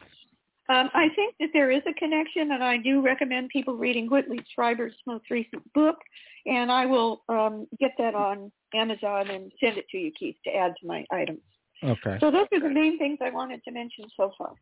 Um, 0.69 0.89
I 0.93 1.09
think 1.15 1.35
that 1.39 1.49
there 1.53 1.71
is 1.71 1.81
a 1.87 1.93
connection, 1.93 2.51
and 2.53 2.63
I 2.63 2.77
do 2.77 3.01
recommend 3.01 3.49
people 3.49 3.75
reading 3.75 4.07
Whitley 4.09 4.39
Strieber's 4.49 4.93
most 5.05 5.29
recent 5.29 5.61
book, 5.73 5.97
and 6.45 6.71
I 6.71 6.85
will 6.85 7.23
um, 7.27 7.67
get 7.79 7.91
that 7.97 8.15
on 8.15 8.51
Amazon 8.73 9.29
and 9.29 9.51
send 9.61 9.77
it 9.77 9.85
to 9.89 9.97
you, 9.97 10.11
Keith, 10.17 10.37
to 10.45 10.55
add 10.55 10.73
to 10.79 10.87
my 10.87 11.05
items. 11.11 11.41
Okay. 11.83 12.17
So 12.19 12.31
those 12.31 12.47
are 12.53 12.59
the 12.59 12.69
main 12.69 12.97
things 12.97 13.17
I 13.21 13.31
wanted 13.31 13.63
to 13.65 13.71
mention 13.71 14.05
so 14.15 14.31
far. 14.37 14.53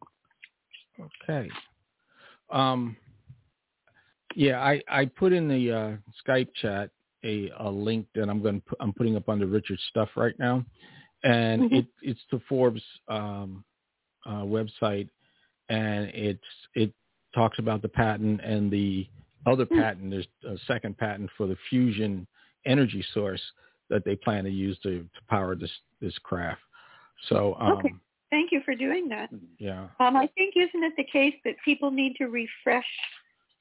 Okay. 1.30 1.50
Um, 2.50 2.96
yeah, 4.36 4.60
I, 4.62 4.82
I 4.90 5.06
put 5.06 5.34
in 5.34 5.48
the 5.48 5.72
uh, 5.72 5.92
Skype 6.26 6.50
chat 6.62 6.90
a, 7.24 7.52
a 7.60 7.70
link 7.70 8.08
that 8.16 8.30
I'm 8.30 8.42
going 8.42 8.62
to 8.62 8.76
I'm 8.80 8.94
putting 8.94 9.16
up 9.16 9.30
under 9.30 9.46
Richard's 9.46 9.84
stuff 9.90 10.10
right 10.16 10.38
now, 10.40 10.64
and 11.24 11.64
mm-hmm. 11.64 11.76
it 11.76 11.86
it's 12.02 12.20
the 12.32 12.42
Forbes 12.48 12.82
um, 13.08 13.64
uh, 14.26 14.44
website, 14.44 15.10
and 15.70 16.10
it's 16.14 16.44
it 16.76 16.92
talks 17.34 17.60
about 17.60 17.82
the 17.82 17.90
patent 17.90 18.42
and 18.44 18.72
the 18.72 19.08
other 19.46 19.66
mm-hmm. 19.66 19.80
patent. 19.80 20.12
There's 20.12 20.28
a 20.48 20.58
second 20.68 20.98
patent 20.98 21.30
for 21.38 21.48
the 21.48 21.58
fusion 21.70 22.28
energy 22.66 23.04
source 23.14 23.42
that 23.90 24.06
they 24.06 24.16
plan 24.16 24.44
to 24.44 24.50
use 24.50 24.78
to, 24.84 25.00
to 25.00 25.22
power 25.30 25.56
this 25.56 25.72
this 26.02 26.18
craft. 26.24 26.62
So 27.28 27.56
um, 27.60 27.74
okay. 27.74 27.94
Thank 28.32 28.52
you 28.52 28.62
for 28.64 28.76
doing 28.76 29.10
that. 29.10 29.30
Yeah. 29.58 29.88
Um, 30.00 30.16
I 30.16 30.30
think 30.38 30.54
isn't 30.56 30.84
it 30.84 30.94
the 30.98 31.06
case 31.12 31.34
that 31.46 31.56
people 31.66 31.90
need 31.90 32.16
to 32.18 32.26
refresh 32.26 32.86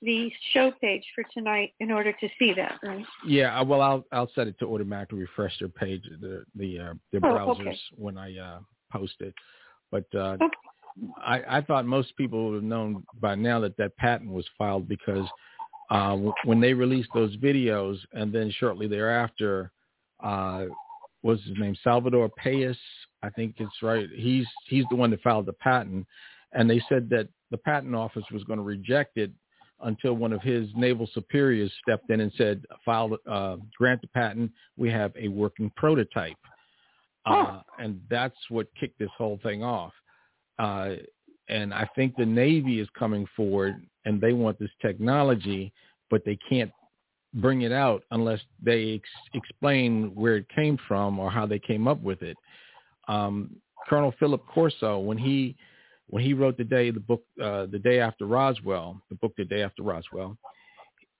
the 0.02 0.30
show 0.52 0.70
page 0.80 1.02
for 1.14 1.24
tonight 1.34 1.72
in 1.80 1.90
order 1.90 2.12
to 2.12 2.28
see 2.38 2.52
that, 2.54 2.78
right? 2.82 3.04
Yeah, 3.26 3.60
well, 3.62 3.80
I'll 3.80 4.04
I'll 4.12 4.30
set 4.34 4.46
it 4.46 4.58
to 4.60 4.66
automatically 4.66 5.20
refresh 5.20 5.58
their 5.58 5.68
page, 5.68 6.02
the 6.20 6.44
the 6.54 6.78
uh, 6.78 6.94
their 7.12 7.20
oh, 7.24 7.34
browsers 7.34 7.60
okay. 7.60 7.78
when 7.96 8.16
I 8.16 8.36
uh, 8.38 8.58
post 8.92 9.14
it. 9.20 9.34
But 9.90 10.04
uh, 10.14 10.36
okay. 10.40 10.46
I, 11.24 11.58
I 11.58 11.60
thought 11.62 11.86
most 11.86 12.16
people 12.16 12.46
would 12.46 12.54
have 12.56 12.62
known 12.62 13.04
by 13.20 13.34
now 13.34 13.60
that 13.60 13.76
that 13.76 13.96
patent 13.96 14.30
was 14.30 14.46
filed 14.56 14.88
because 14.88 15.26
uh, 15.90 16.16
when 16.44 16.60
they 16.60 16.74
released 16.74 17.10
those 17.14 17.36
videos, 17.36 17.98
and 18.12 18.32
then 18.32 18.52
shortly 18.58 18.86
thereafter, 18.86 19.72
uh, 20.22 20.64
was 21.22 21.40
his 21.42 21.56
name 21.58 21.76
Salvador 21.82 22.30
Pais? 22.42 22.76
I 23.22 23.30
think 23.30 23.56
it's 23.58 23.82
right. 23.82 24.08
He's 24.14 24.46
he's 24.66 24.84
the 24.90 24.96
one 24.96 25.10
that 25.10 25.22
filed 25.22 25.46
the 25.46 25.54
patent, 25.54 26.06
and 26.52 26.68
they 26.68 26.80
said 26.88 27.08
that 27.10 27.28
the 27.50 27.58
patent 27.58 27.94
office 27.94 28.24
was 28.32 28.44
going 28.44 28.58
to 28.58 28.64
reject 28.64 29.16
it 29.16 29.32
until 29.82 30.14
one 30.14 30.32
of 30.32 30.42
his 30.42 30.68
naval 30.74 31.08
superiors 31.14 31.72
stepped 31.82 32.10
in 32.10 32.20
and 32.20 32.32
said, 32.36 32.64
"File, 32.84 33.16
uh, 33.26 33.56
grant 33.76 34.00
the 34.00 34.08
patent. 34.08 34.52
We 34.76 34.90
have 34.90 35.12
a 35.16 35.28
working 35.28 35.70
prototype," 35.76 36.36
uh, 37.26 37.60
and 37.78 38.00
that's 38.10 38.38
what 38.48 38.68
kicked 38.78 38.98
this 38.98 39.10
whole 39.16 39.38
thing 39.42 39.62
off. 39.62 39.92
Uh, 40.58 40.96
and 41.48 41.72
I 41.72 41.88
think 41.94 42.14
the 42.16 42.26
Navy 42.26 42.80
is 42.80 42.88
coming 42.98 43.26
forward, 43.36 43.76
and 44.04 44.20
they 44.20 44.32
want 44.32 44.58
this 44.58 44.70
technology, 44.82 45.72
but 46.10 46.24
they 46.24 46.38
can't 46.48 46.72
bring 47.34 47.62
it 47.62 47.72
out 47.72 48.02
unless 48.10 48.40
they 48.62 48.94
ex- 48.94 49.08
explain 49.34 50.14
where 50.14 50.36
it 50.36 50.46
came 50.54 50.78
from 50.88 51.18
or 51.18 51.30
how 51.30 51.46
they 51.46 51.58
came 51.58 51.86
up 51.86 52.00
with 52.02 52.22
it. 52.22 52.36
Um, 53.06 53.56
Colonel 53.88 54.12
Philip 54.18 54.42
Corso, 54.46 54.98
when 54.98 55.18
he 55.18 55.56
when 56.08 56.22
he 56.22 56.34
wrote 56.34 56.56
the 56.56 56.64
day 56.64 56.90
the 56.90 57.00
book 57.00 57.22
uh, 57.42 57.66
the 57.66 57.78
day 57.78 58.00
after 58.00 58.26
Roswell, 58.26 59.00
the 59.08 59.16
book 59.16 59.32
the 59.36 59.44
day 59.44 59.62
after 59.62 59.82
Roswell, 59.82 60.36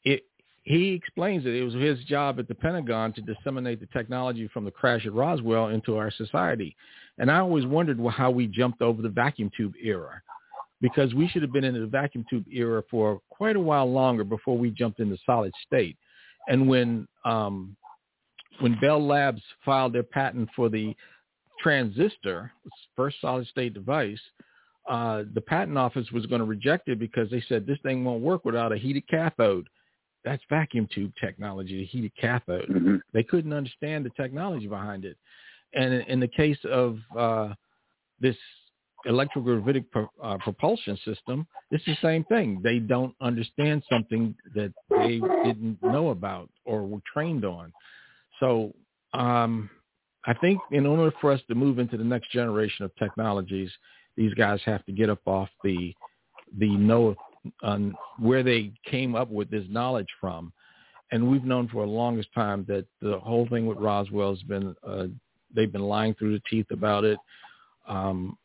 it 0.05 0.25
he 0.63 0.93
explains 0.93 1.45
that 1.45 1.55
it 1.55 1.63
was 1.63 1.75
his 1.75 1.99
job 2.05 2.39
at 2.39 2.47
the 2.47 2.55
Pentagon 2.55 3.13
to 3.15 3.23
disseminate 3.23 3.81
the 3.81 3.87
technology 3.87 4.49
from 4.49 4.65
the 4.65 4.71
crash 4.71 5.07
at 5.07 5.15
Roswell 5.15 5.69
into 5.69 5.97
our 5.97 6.11
society. 6.11 6.77
And 7.17 7.31
I 7.31 7.39
always 7.39 7.65
wondered 7.65 7.99
how 8.11 8.31
we 8.31 8.47
jumped 8.47 8.83
over 8.83 9.01
the 9.01 9.09
vacuum 9.09 9.51
tube 9.57 9.75
era 9.83 10.21
because 10.81 11.15
we 11.15 11.27
should 11.29 11.43
have 11.43 11.53
been 11.53 11.65
in 11.65 11.79
the 11.79 11.87
vacuum 11.87 12.25
tube 12.29 12.45
era 12.53 12.83
for 12.91 13.21
quite 13.31 13.57
a 13.57 13.61
while 13.61 13.91
longer 13.91 14.25
before 14.25 14.59
we 14.59 14.71
jumped 14.71 15.01
into 15.01 15.17
solid 15.25 15.53
state. 15.67 15.97
And 16.49 16.69
when 16.69 17.09
um, 17.25 17.77
when 18.61 18.79
Bell 18.81 19.05
Labs 19.05 19.43
filed 19.65 19.93
their 19.93 20.03
patent 20.03 20.49
for 20.55 20.69
the 20.69 20.95
transistor, 21.63 22.53
first 22.97 23.17
solid 23.21 23.47
state 23.47 23.75
device, 23.75 24.21
uh, 24.89 25.25
the 25.35 25.41
patent 25.41 25.77
office 25.77 26.11
was 26.13 26.27
going 26.27 26.41
to 26.41 26.47
reject 26.47 26.89
it 26.89 26.99
because 26.99 27.31
they 27.31 27.43
said 27.49 27.67
this 27.67 27.79
thing 27.83 28.05
won't 28.05 28.23
work 28.23 28.45
without 28.45 28.73
a 28.73 28.77
heated 28.77 29.07
cathode. 29.09 29.69
That's 30.25 30.43
vacuum 30.49 30.89
tube 30.93 31.13
technology, 31.21 31.79
the 31.79 31.85
heated 31.85 32.13
cathode. 32.21 32.69
Mm-hmm. 32.69 32.97
They 33.13 33.23
couldn't 33.23 33.53
understand 33.53 34.05
the 34.05 34.11
technology 34.11 34.67
behind 34.67 35.05
it. 35.05 35.17
And 35.75 35.93
in 35.93 36.21
the 36.21 36.29
case 36.29 36.59
of 36.71 36.99
uh, 37.17 37.55
this 38.21 38.37
electrogravitic 39.07 39.85
pro, 39.93 40.09
uh, 40.23 40.39
propulsion 40.39 40.99
system, 41.05 41.47
it's 41.71 41.85
the 41.85 41.97
same 42.03 42.25
thing. 42.25 42.61
They 42.65 42.79
don't 42.79 43.15
understand 43.21 43.83
something 43.91 44.35
that 44.55 44.73
they 44.91 45.21
didn't 45.45 45.79
know 45.83 46.11
about 46.11 46.49
or 46.65 46.87
were 46.87 47.01
trained 47.13 47.45
on. 47.45 47.73
So 48.41 48.75
um, 49.13 49.71
I 50.27 50.35
think 50.35 50.61
in 50.73 50.87
order 50.87 51.15
for 51.21 51.31
us 51.31 51.41
to 51.49 51.55
move 51.55 51.79
into 51.79 51.97
the 51.97 52.05
next 52.05 52.33
generation 52.33 52.85
of 52.85 52.95
technologies, 52.97 53.71
these 54.19 54.35
guys 54.35 54.61
have 54.65 54.85
to 54.85 54.93
get 54.93 55.09
up 55.09 55.21
off 55.27 55.49
the 55.63 55.95
the 56.59 56.77
know 56.77 57.15
on 57.63 57.95
where 58.19 58.43
they 58.43 58.73
came 58.85 59.15
up 59.15 59.31
with 59.31 59.49
this 59.49 59.65
knowledge 59.71 60.09
from. 60.21 60.53
And 61.13 61.31
we've 61.31 61.45
known 61.45 61.69
for 61.69 61.87
the 61.87 61.93
longest 61.93 62.29
time 62.35 62.67
that 62.69 62.85
the 63.01 63.19
whole 63.21 63.47
thing 63.49 63.65
with 63.65 63.79
Roswell 63.79 64.31
has 64.31 64.43
been 64.43 64.75
uh, 64.87 65.07
they've 65.55 65.73
been 65.73 65.83
lying 65.83 66.15
through 66.15 66.33
the 66.33 66.43
teeth 66.51 66.67
about 66.71 67.05
it. 67.05 67.19
Um, 67.87 68.37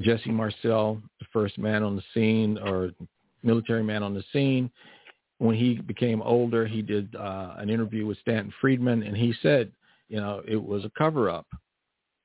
Jesse 0.00 0.30
Marcel, 0.30 1.00
the 1.20 1.26
first 1.32 1.56
man 1.56 1.82
on 1.82 1.94
the 1.94 2.02
scene 2.12 2.58
or 2.58 2.90
military 3.42 3.84
man 3.84 4.02
on 4.02 4.12
the 4.12 4.24
scene, 4.32 4.70
when 5.38 5.56
he 5.56 5.74
became 5.74 6.20
older, 6.20 6.66
he 6.66 6.82
did 6.82 7.14
uh, 7.14 7.54
an 7.58 7.70
interview 7.70 8.06
with 8.06 8.18
Stanton 8.18 8.52
Friedman, 8.60 9.02
and 9.04 9.16
he 9.16 9.32
said, 9.40 9.72
you 10.08 10.18
know, 10.18 10.42
it 10.46 10.62
was 10.62 10.84
a 10.84 10.90
cover 10.98 11.30
up 11.30 11.46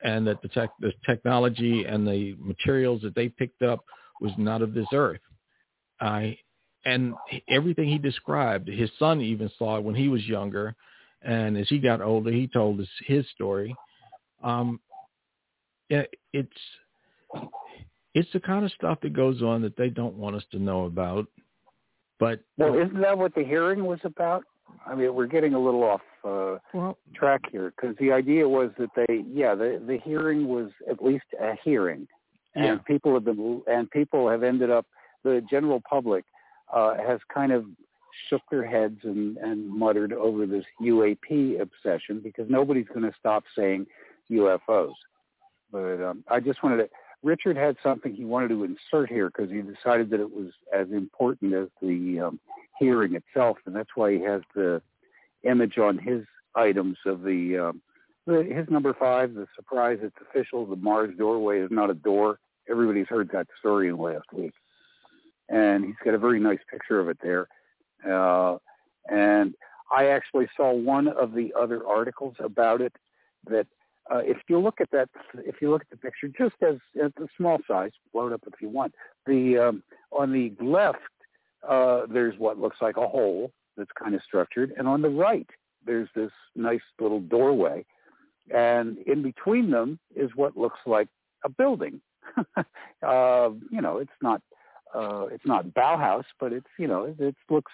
and 0.05 0.27
that 0.27 0.39
the, 0.43 0.47
tech, 0.49 0.69
the 0.79 0.93
technology 1.03 1.83
and 1.83 2.07
the 2.07 2.35
materials 2.39 3.01
that 3.01 3.15
they 3.15 3.27
picked 3.27 3.63
up 3.63 3.83
was 4.21 4.31
not 4.37 4.61
of 4.61 4.73
this 4.73 4.87
earth. 4.93 5.19
Uh, 5.99 6.27
and 6.85 7.15
everything 7.49 7.89
he 7.89 7.97
described, 7.97 8.67
his 8.67 8.91
son 8.99 9.19
even 9.19 9.49
saw 9.57 9.77
it 9.77 9.83
when 9.83 9.95
he 9.95 10.07
was 10.07 10.23
younger, 10.25 10.75
and 11.23 11.57
as 11.57 11.67
he 11.67 11.79
got 11.79 12.01
older, 12.01 12.31
he 12.31 12.47
told 12.47 12.79
us 12.79 12.87
his 13.07 13.25
story. 13.33 13.75
Um, 14.43 14.79
it, 15.89 16.13
it's 16.31 16.49
it's 18.13 18.31
the 18.31 18.39
kind 18.39 18.63
of 18.63 18.71
stuff 18.73 18.99
that 19.01 19.13
goes 19.13 19.41
on 19.41 19.63
that 19.63 19.75
they 19.75 19.89
don't 19.89 20.15
want 20.15 20.35
us 20.35 20.43
to 20.51 20.59
know 20.59 20.85
about. 20.85 21.25
But 22.19 22.41
well, 22.57 22.75
isn't 22.75 23.01
that 23.01 23.17
what 23.17 23.33
the 23.33 23.43
hearing 23.43 23.83
was 23.83 23.99
about? 24.03 24.43
I 24.85 24.93
mean, 24.93 25.15
we're 25.15 25.25
getting 25.25 25.55
a 25.55 25.59
little 25.59 25.83
off 25.83 26.01
uh, 26.25 26.57
well, 26.73 26.97
track 27.13 27.41
here 27.51 27.71
because 27.75 27.95
the 27.99 28.11
idea 28.11 28.47
was 28.47 28.71
that 28.79 28.89
they, 28.95 29.23
yeah, 29.31 29.53
the 29.53 29.81
the 29.85 29.99
hearing 30.03 30.47
was 30.47 30.71
at 30.89 31.03
least 31.03 31.25
a 31.39 31.53
hearing, 31.63 32.07
yeah. 32.55 32.63
and 32.63 32.85
people 32.85 33.13
have 33.13 33.25
been 33.25 33.61
and 33.67 33.89
people 33.91 34.29
have 34.29 34.43
ended 34.43 34.69
up. 34.69 34.85
The 35.23 35.41
general 35.49 35.81
public 35.87 36.23
uh, 36.73 36.95
has 36.97 37.19
kind 37.33 37.51
of 37.51 37.65
shook 38.29 38.41
their 38.49 38.65
heads 38.65 38.99
and, 39.03 39.37
and 39.37 39.67
muttered 39.69 40.13
over 40.13 40.45
this 40.45 40.65
UAP 40.81 41.59
obsession 41.59 42.21
because 42.23 42.49
nobody's 42.49 42.87
going 42.87 43.09
to 43.09 43.13
stop 43.19 43.43
saying 43.57 43.87
UFOs. 44.31 44.93
But 45.71 46.01
um, 46.03 46.23
I 46.29 46.39
just 46.39 46.63
wanted 46.63 46.77
to. 46.77 46.89
Richard 47.23 47.57
had 47.57 47.75
something 47.81 48.13
he 48.13 48.23
wanted 48.23 48.49
to 48.49 48.63
insert 48.63 49.09
here 49.09 49.29
because 49.29 49.51
he 49.51 49.61
decided 49.61 50.11
that 50.11 50.19
it 50.19 50.31
was 50.31 50.51
as 50.73 50.91
important 50.91 51.53
as 51.53 51.67
the 51.81 52.19
um, 52.19 52.39
hearing 52.79 53.15
itself, 53.15 53.57
and 53.65 53.75
that's 53.75 53.89
why 53.95 54.11
he 54.11 54.21
has 54.21 54.41
the 54.53 54.81
image 55.45 55.77
on 55.77 55.97
his 55.97 56.23
items 56.55 56.97
of 57.05 57.21
the 57.21 57.69
um, 57.69 57.81
the, 58.25 58.43
his 58.43 58.67
number 58.69 58.93
five, 58.93 59.33
the 59.33 59.45
surprise, 59.55 59.99
it's 60.01 60.15
official. 60.29 60.65
The 60.65 60.75
Mars 60.75 61.13
doorway 61.17 61.59
is 61.59 61.69
not 61.71 61.89
a 61.89 61.93
door. 61.93 62.39
Everybody's 62.69 63.07
heard 63.07 63.29
that 63.33 63.47
story 63.59 63.89
in 63.89 63.97
last 63.97 64.25
week, 64.33 64.53
and 65.49 65.85
he's 65.85 65.95
got 66.03 66.15
a 66.15 66.19
very 66.19 66.39
nice 66.39 66.59
picture 66.69 66.99
of 66.99 67.09
it 67.09 67.17
there. 67.21 67.47
Uh, 68.09 68.57
and 69.07 69.53
I 69.91 70.07
actually 70.07 70.47
saw 70.57 70.73
one 70.73 71.07
of 71.07 71.33
the 71.33 71.53
other 71.57 71.85
articles 71.87 72.35
about 72.39 72.81
it 72.81 72.93
that 73.47 73.67
uh, 74.11 74.19
if 74.19 74.37
you 74.47 74.59
look 74.59 74.81
at 74.81 74.89
that, 74.91 75.09
if 75.35 75.61
you 75.61 75.69
look 75.69 75.81
at 75.83 75.89
the 75.91 75.97
picture, 75.97 76.27
just 76.27 76.55
as 76.67 76.77
at 77.03 77.13
the 77.15 77.27
small 77.37 77.59
size, 77.67 77.91
blow 78.11 78.27
it 78.27 78.33
up 78.33 78.41
if 78.47 78.59
you 78.59 78.69
want. 78.69 78.93
The 79.27 79.57
um, 79.57 79.83
on 80.11 80.31
the 80.31 80.51
left, 80.63 80.97
uh, 81.67 82.07
there's 82.11 82.37
what 82.39 82.59
looks 82.59 82.77
like 82.81 82.97
a 82.97 83.07
hole 83.07 83.51
that's 83.77 83.91
kind 83.97 84.15
of 84.15 84.21
structured, 84.23 84.73
and 84.77 84.87
on 84.87 85.01
the 85.01 85.09
right, 85.09 85.49
there's 85.85 86.09
this 86.15 86.31
nice 86.55 86.81
little 86.99 87.19
doorway, 87.19 87.85
and 88.53 88.97
in 88.99 89.21
between 89.21 89.69
them 89.71 89.99
is 90.15 90.29
what 90.35 90.57
looks 90.57 90.79
like 90.85 91.07
a 91.43 91.49
building. 91.49 92.01
uh, 92.57 93.49
you 93.71 93.81
know, 93.81 93.97
it's 93.97 94.11
not 94.21 94.41
uh, 94.93 95.25
it's 95.31 95.45
not 95.45 95.67
Bauhaus, 95.67 96.23
but 96.39 96.53
it's 96.53 96.67
you 96.77 96.87
know 96.87 97.03
it, 97.03 97.19
it 97.19 97.35
looks 97.49 97.71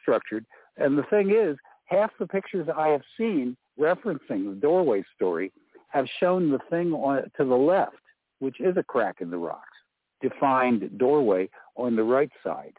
structured. 0.00 0.44
And 0.76 0.96
the 0.96 1.04
thing 1.04 1.30
is, 1.30 1.56
half 1.84 2.10
the 2.18 2.26
pictures 2.26 2.68
I 2.74 2.88
have 2.88 3.02
seen 3.16 3.56
referencing 3.78 4.48
the 4.48 4.58
doorway 4.60 5.04
story 5.14 5.52
have 5.88 6.06
shown 6.20 6.50
the 6.50 6.58
thing 6.70 6.92
on, 6.92 7.22
to 7.36 7.44
the 7.44 7.54
left, 7.54 7.96
which 8.38 8.60
is 8.60 8.76
a 8.76 8.82
crack 8.82 9.16
in 9.20 9.30
the 9.30 9.36
rocks, 9.36 9.76
defined 10.20 10.98
doorway 10.98 11.48
on 11.76 11.96
the 11.96 12.02
right 12.02 12.30
side. 12.42 12.74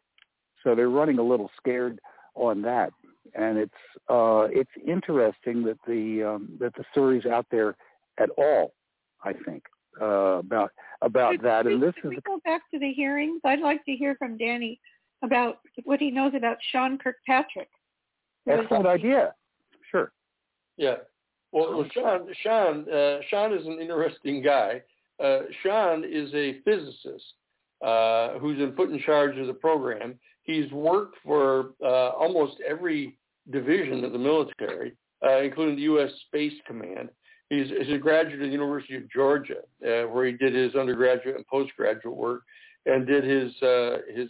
So 0.64 0.76
they're 0.76 0.90
running 0.90 1.20
a 1.20 1.24
little 1.24 1.52
scared 1.58 2.00
on 2.36 2.62
that, 2.64 2.92
and 3.36 3.58
it's 3.58 3.72
uh, 4.10 4.48
it's 4.52 4.72
interesting 4.86 5.64
that 5.64 5.78
the 5.88 6.24
um, 6.24 6.50
that 6.60 6.74
the 6.76 6.84
story's 6.92 7.26
out 7.26 7.46
there 7.52 7.76
at 8.20 8.30
all. 8.38 8.74
I 9.24 9.34
think 9.46 9.64
uh, 10.02 10.40
about 10.40 10.72
about 11.02 11.32
could, 11.34 11.42
that, 11.42 11.64
could, 11.64 11.74
and 11.74 11.84
this 11.84 11.94
could 12.02 12.14
is 12.14 12.18
we 12.18 12.22
go 12.26 12.40
back 12.46 12.62
to 12.72 12.80
the 12.80 12.92
hearings. 12.92 13.42
I'd 13.46 13.60
like 13.60 13.84
to 13.86 13.94
hear 13.94 14.16
from 14.16 14.38
Danny 14.38 14.80
about 15.24 15.60
what 15.86 16.00
he 16.00 16.12
knows 16.12 16.34
about 16.36 16.58
Sean 16.72 16.98
Kirkpatrick. 16.98 17.70
excellent 18.48 18.86
idea. 18.86 19.34
Sure. 19.90 20.12
Yeah. 20.78 20.96
Well, 21.52 21.78
well 21.78 21.88
Sean, 21.94 22.28
Sean, 22.42 22.90
uh, 22.92 23.20
Sean 23.30 23.54
is 23.54 23.66
an 23.66 23.80
interesting 23.80 24.42
guy. 24.44 24.82
Uh, 25.24 25.42
Sean 25.62 26.04
is 26.04 26.34
a 26.34 26.60
physicist 26.66 27.34
uh, 27.86 28.40
who's 28.40 28.58
been 28.58 28.72
put 28.72 28.90
in 28.90 29.00
charge 29.00 29.38
of 29.38 29.48
the 29.48 29.54
program. 29.54 30.20
He's 30.44 30.72
worked 30.72 31.18
for 31.24 31.72
uh, 31.84 32.10
almost 32.10 32.58
every 32.68 33.18
division 33.52 34.04
of 34.04 34.12
the 34.12 34.18
military, 34.18 34.94
uh, 35.26 35.42
including 35.42 35.76
the 35.76 35.84
U.S. 35.84 36.12
Space 36.28 36.54
Command. 36.68 37.10
He's, 37.50 37.68
he's, 37.70 37.94
a 37.94 37.98
graduate 37.98 38.42
of 38.42 38.48
the 38.48 38.52
University 38.52 38.96
of 38.96 39.10
Georgia, 39.12 39.60
uh, 39.86 40.08
where 40.08 40.26
he 40.26 40.34
did 40.34 40.54
his 40.54 40.76
undergraduate 40.76 41.36
and 41.36 41.48
postgraduate 41.48 42.16
work, 42.16 42.42
and 42.86 43.06
did 43.06 43.24
his 43.24 43.54
his 44.14 44.30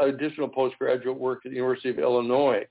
additional 0.00 0.48
postgraduate 0.48 1.18
work 1.18 1.40
at 1.44 1.50
the 1.50 1.56
University 1.56 1.90
of 1.90 1.98
Illinois. 1.98 2.64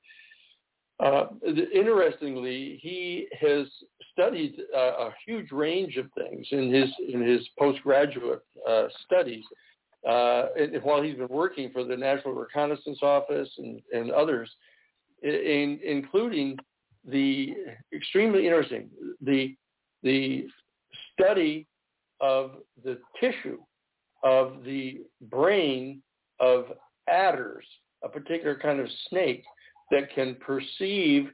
Uh, 1.00 1.26
interestingly, 1.74 2.80
he 2.82 3.28
has 3.40 3.68
studied 4.12 4.56
uh, 4.76 5.08
a 5.08 5.14
huge 5.26 5.52
range 5.52 5.98
of 5.98 6.06
things 6.18 6.48
in 6.52 6.72
his 6.72 6.90
in 7.12 7.22
his 7.22 7.42
postgraduate 7.58 8.44
uh, 8.68 8.86
studies. 9.06 9.44
Uh, 10.08 10.48
and 10.60 10.84
while 10.84 11.02
he's 11.02 11.16
been 11.16 11.28
working 11.30 11.72
for 11.72 11.84
the 11.84 11.96
National 11.96 12.34
Reconnaissance 12.34 13.00
Office 13.02 13.50
and, 13.58 13.82
and 13.94 14.12
others, 14.12 14.50
in, 15.22 15.80
including 15.84 16.58
the 17.06 17.54
extremely 17.94 18.46
interesting 18.46 18.90
the 19.22 19.56
the 20.04 20.48
study 21.14 21.68
of 22.22 22.52
the 22.84 22.98
tissue 23.20 23.60
of 24.24 24.64
the 24.64 25.02
brain 25.30 26.02
of 26.40 26.66
adders, 27.10 27.66
a 28.04 28.10
particular 28.10 28.58
kind 28.58 28.80
of 28.80 28.88
snake 29.10 29.44
that 29.92 30.14
can 30.14 30.36
perceive 30.36 31.30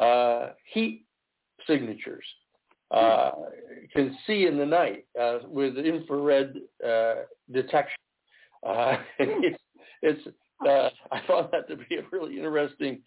uh, 0.00 0.50
heat 0.72 1.04
signatures, 1.66 2.24
uh, 2.90 3.30
can 3.92 4.16
see 4.26 4.46
in 4.46 4.58
the 4.58 4.66
night 4.66 5.04
uh, 5.20 5.38
with 5.46 5.76
infrared 5.78 6.54
uh, 6.86 7.14
detection. 7.52 7.98
Uh, 8.66 8.96
it's, 9.18 9.62
it's 10.02 10.28
uh, 10.66 10.90
I 11.12 11.20
found 11.26 11.48
that 11.52 11.68
to 11.68 11.76
be 11.76 11.96
a 11.96 12.02
really 12.10 12.36
interesting 12.36 13.00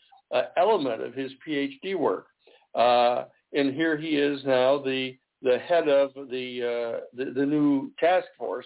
element 0.58 1.02
of 1.02 1.14
his 1.14 1.32
PhD 1.48 1.96
work. 1.96 2.28
and 2.76 3.74
here 3.74 3.98
he 3.98 4.18
is 4.18 4.44
now, 4.46 4.80
the 4.80 5.16
the 5.42 5.60
head 5.60 5.90
of 5.90 6.14
the 6.16 7.02
the, 7.14 7.26
the, 7.36 7.46
new 7.46 7.92
task 8.00 8.28
force 8.38 8.66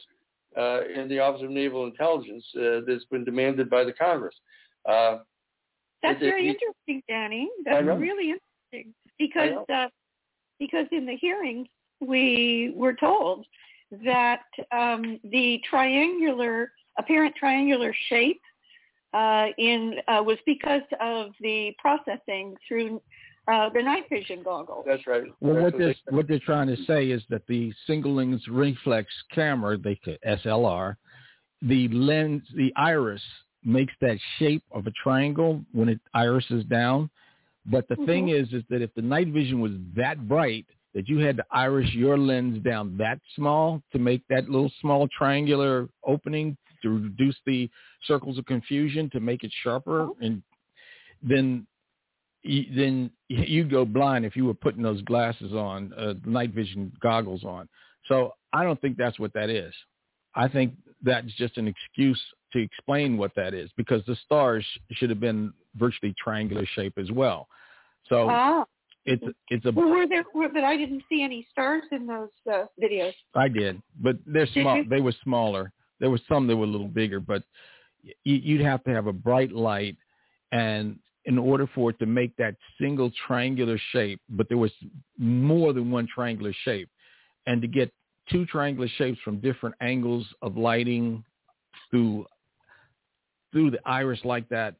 in 0.56 1.08
the 1.10 1.20
Office 1.20 1.42
of 1.44 1.50
Naval 1.50 1.86
Intelligence 1.86 2.46
that's 2.88 3.06
been 3.12 3.26
demanded 3.26 3.70
by 3.70 3.84
the 3.84 3.94
Congress. 3.94 4.36
That's 6.04 6.20
very 6.20 6.48
interesting, 6.48 7.02
Danny. 7.10 7.50
That's 7.66 7.86
really 7.86 8.34
interesting 8.72 8.94
because 9.18 9.66
uh, 9.74 9.88
because 10.60 10.86
in 10.92 11.06
the 11.06 11.16
hearings 11.16 11.68
we 12.00 12.74
were 12.76 12.94
told 12.94 13.46
that 14.04 14.42
um, 14.72 15.20
the 15.32 15.62
triangular 15.70 16.72
apparent 16.98 17.36
triangular 17.36 17.94
shape 18.10 18.42
uh, 19.14 19.48
in 19.58 19.96
uh, 20.08 20.22
was 20.24 20.38
because 20.46 20.82
of 21.00 21.32
the 21.42 21.74
processing 21.80 22.56
through 22.68 23.02
uh, 23.48 23.70
the 23.70 23.82
night 23.82 24.04
vision 24.10 24.44
goggles. 24.44 24.84
That's 24.86 25.08
right. 25.08 25.24
Well, 25.40 25.56
That's 25.56 25.74
what, 25.74 25.80
this, 25.80 25.98
what 26.10 26.28
they're 26.28 26.40
trying 26.40 26.68
to 26.68 26.76
say 26.86 27.08
is 27.08 27.24
that 27.30 27.44
the 27.48 27.74
single 27.86 28.16
lens 28.16 28.46
reflex 28.50 29.08
camera, 29.34 29.78
they 29.78 29.96
could, 29.96 30.20
SLR, 30.28 30.98
the 31.62 31.88
lens, 31.88 32.44
the 32.56 32.74
iris 32.76 33.22
makes 33.64 33.94
that 34.02 34.18
shape 34.38 34.64
of 34.72 34.86
a 34.88 34.92
triangle 34.92 35.64
when 35.72 35.90
it 35.90 36.00
irises 36.14 36.66
down. 36.66 37.10
But 37.68 37.88
the 37.88 37.96
mm-hmm. 37.96 38.06
thing 38.06 38.30
is, 38.30 38.52
is 38.54 38.64
that 38.70 38.82
if 38.82 38.94
the 38.96 39.02
night 39.02 39.28
vision 39.28 39.60
was 39.60 39.74
that 39.96 40.28
bright 40.28 40.66
that 40.94 41.08
you 41.08 41.20
had 41.20 41.38
to 41.38 41.46
iris 41.52 41.94
your 41.94 42.18
lens 42.18 42.64
down 42.64 42.98
that 42.98 43.20
small 43.36 43.82
to 43.92 44.00
make 44.00 44.22
that 44.30 44.50
little 44.50 44.72
small 44.82 45.08
triangular 45.16 45.88
opening 46.06 46.58
to 46.82 46.90
reduce 46.90 47.36
the 47.46 47.70
circles 48.06 48.38
of 48.38 48.46
confusion 48.46 49.10
to 49.12 49.20
make 49.20 49.44
it 49.44 49.52
sharper, 49.64 50.04
oh. 50.04 50.18
and 50.22 50.42
then 51.22 51.68
then 52.44 53.12
you'd 53.28 53.70
go 53.70 53.84
blind 53.84 54.24
if 54.24 54.36
you 54.36 54.46
were 54.46 54.54
putting 54.54 54.82
those 54.82 55.02
glasses 55.02 55.52
on, 55.54 55.92
uh, 55.98 56.14
night 56.26 56.52
vision 56.52 56.94
goggles 57.02 57.44
on. 57.44 57.68
So 58.08 58.36
I 58.54 58.64
don't 58.64 58.80
think 58.80 58.96
that's 58.96 59.20
what 59.20 59.34
that 59.34 59.50
is. 59.50 59.74
I 60.34 60.48
think 60.48 60.74
that's 61.04 61.28
just 61.34 61.58
an 61.58 61.68
excuse 61.68 62.22
to 62.54 62.60
explain 62.60 63.18
what 63.18 63.32
that 63.36 63.54
is 63.54 63.70
because 63.76 64.02
the 64.06 64.16
stars 64.24 64.66
should 64.92 65.10
have 65.10 65.20
been 65.20 65.52
virtually 65.78 66.14
triangular 66.22 66.66
shape 66.76 66.94
as 66.98 67.12
well. 67.12 67.48
So 68.10 68.28
ah. 68.30 68.66
it's 69.06 69.24
it's 69.50 69.66
a. 69.66 69.72
Well, 69.72 69.90
were 69.90 70.08
there? 70.08 70.26
Were, 70.34 70.50
but 70.50 70.64
I 70.64 70.78
didn't 70.78 71.04
see 71.10 71.24
any 71.24 71.46
stars 71.52 71.84
in 71.92 72.08
those 72.08 72.30
uh, 72.52 72.66
videos. 72.82 73.14
I 73.36 73.48
did, 73.48 73.82
but 74.02 74.18
they're 74.26 74.48
small. 74.48 74.84
They 74.90 75.02
were 75.02 75.14
smaller. 75.24 75.72
There 76.00 76.10
were 76.10 76.20
some 76.28 76.48
that 76.48 76.56
were 76.56 76.66
a 76.66 76.70
little 76.70 76.88
bigger, 76.88 77.20
but 77.20 77.44
you'd 78.24 78.62
have 78.62 78.84
to 78.84 78.92
have 78.92 79.08
a 79.08 79.14
bright 79.14 79.52
light, 79.52 79.98
and 80.52 81.00
in 81.26 81.38
order 81.38 81.68
for 81.76 81.90
it 81.90 82.00
to 82.00 82.06
make 82.06 82.36
that 82.38 82.56
single 82.80 83.12
triangular 83.28 83.78
shape, 83.92 84.22
but 84.30 84.48
there 84.48 84.58
was 84.58 84.72
more 85.18 85.74
than 85.74 85.92
one 85.92 86.08
triangular 86.14 86.54
shape, 86.64 86.90
and 87.48 87.62
to 87.62 87.68
get 87.68 87.92
two 88.30 88.46
triangular 88.46 88.88
shapes 88.98 89.20
from 89.24 89.40
different 89.40 89.76
angles 89.82 90.26
of 90.42 90.58
lighting 90.58 91.24
through 91.90 92.26
through 93.52 93.72
the 93.72 93.80
iris 93.86 94.20
like 94.24 94.48
that, 94.50 94.76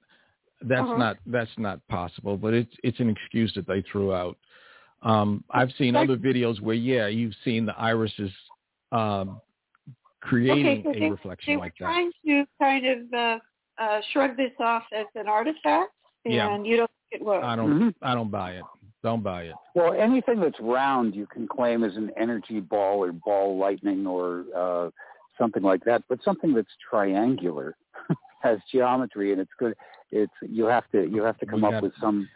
that's 0.62 0.82
uh-huh. 0.82 0.98
not 0.98 1.18
that's 1.26 1.52
not 1.58 1.86
possible. 1.88 2.38
But 2.38 2.54
it's 2.54 2.74
it's 2.84 3.00
an 3.00 3.10
excuse 3.10 3.52
that 3.56 3.68
they 3.68 3.84
threw 3.92 4.14
out. 4.14 4.38
Um, 5.04 5.44
I've 5.52 5.70
seen 5.78 5.96
other 5.96 6.18
videos 6.18 6.60
where 6.60 6.76
yeah, 6.76 7.08
you've 7.08 7.36
seen 7.44 7.66
the 7.66 7.78
irises 7.78 8.32
um, 8.92 9.40
creating 10.22 10.80
okay, 10.80 10.84
so 10.84 10.90
a 10.90 11.00
they, 11.00 11.10
reflection 11.10 11.54
they 11.54 11.60
like 11.60 11.74
that. 11.80 11.86
trying 11.86 12.12
to 12.26 12.46
kind 12.60 12.86
of 12.86 13.14
uh, 13.14 13.38
uh, 13.82 14.02
shrug 14.12 14.36
this 14.38 14.52
off 14.60 14.84
as 14.94 15.06
an 15.16 15.28
artifact, 15.28 15.92
and 16.26 16.34
yeah. 16.34 16.58
you 16.64 16.78
don't 16.78 16.92
think 17.10 17.22
it 17.22 17.26
was. 17.26 17.44
I 17.46 17.56
don't. 17.56 17.70
Mm-hmm. 17.70 17.90
I 18.02 18.14
don't 18.14 18.32
buy 18.32 18.52
it. 18.54 18.64
Don't 19.04 19.24
buy 19.24 19.44
it. 19.44 19.56
Well, 19.76 19.94
anything 19.94 20.40
that's 20.40 20.60
round 20.60 21.16
you 21.16 21.28
can 21.28 21.48
claim 21.48 21.84
as 21.84 21.96
an 21.96 22.12
energy 22.20 22.60
ball 22.60 23.04
or 23.04 23.12
ball 23.12 23.58
lightning 23.58 24.08
or 24.08 24.46
uh, 24.56 24.90
something 25.38 25.64
like 25.64 25.84
that. 25.86 26.04
But 26.10 26.20
something 26.24 26.54
that's 26.54 26.68
triangular 26.90 27.78
has 28.42 28.60
geometry 28.72 29.32
and 29.32 29.42
it's 29.42 29.52
good. 29.60 29.76
It's 30.12 30.34
you 30.42 30.66
have 30.66 30.90
to 30.92 31.08
you 31.10 31.24
have 31.24 31.38
to 31.40 31.46
come 31.46 31.64
up 31.64 31.84
with 31.84 31.94
some. 32.00 32.28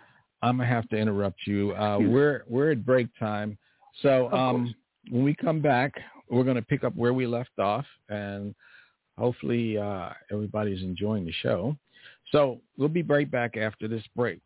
I'm 0.41 0.57
gonna 0.57 0.69
have 0.69 0.89
to 0.89 0.97
interrupt 0.97 1.39
you. 1.45 1.73
Uh, 1.73 1.99
we're 1.99 2.43
we're 2.47 2.71
at 2.71 2.85
break 2.85 3.07
time, 3.19 3.57
so 4.01 4.31
um, 4.31 4.73
when 5.09 5.23
we 5.23 5.35
come 5.35 5.61
back, 5.61 5.93
we're 6.29 6.43
gonna 6.43 6.61
pick 6.61 6.83
up 6.83 6.95
where 6.95 7.13
we 7.13 7.27
left 7.27 7.57
off, 7.59 7.85
and 8.09 8.55
hopefully 9.17 9.77
uh, 9.77 10.09
everybody's 10.31 10.81
enjoying 10.81 11.25
the 11.25 11.31
show. 11.31 11.75
So 12.31 12.61
we'll 12.77 12.89
be 12.89 13.03
right 13.03 13.29
back 13.29 13.57
after 13.57 13.87
this 13.87 14.03
break. 14.15 14.41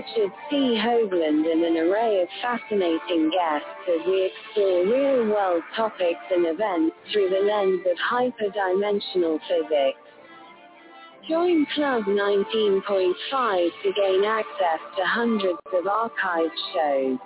Richard 0.00 0.32
C. 0.48 0.80
Hoagland 0.80 1.44
and 1.52 1.62
an 1.62 1.76
array 1.76 2.22
of 2.22 2.28
fascinating 2.40 3.30
guests 3.30 3.68
as 3.86 4.06
we 4.06 4.32
explore 4.32 4.86
real-world 4.86 5.62
topics 5.76 6.24
and 6.30 6.46
events 6.46 6.96
through 7.12 7.28
the 7.28 7.40
lens 7.40 7.80
of 7.84 7.98
hyperdimensional 8.10 9.38
physics. 9.46 9.98
Join 11.28 11.66
Club 11.74 12.04
19.5 12.04 13.68
to 13.82 13.92
gain 13.92 14.24
access 14.24 14.80
to 14.96 15.04
hundreds 15.04 15.58
of 15.70 15.84
archived 15.84 16.48
shows. 16.72 17.18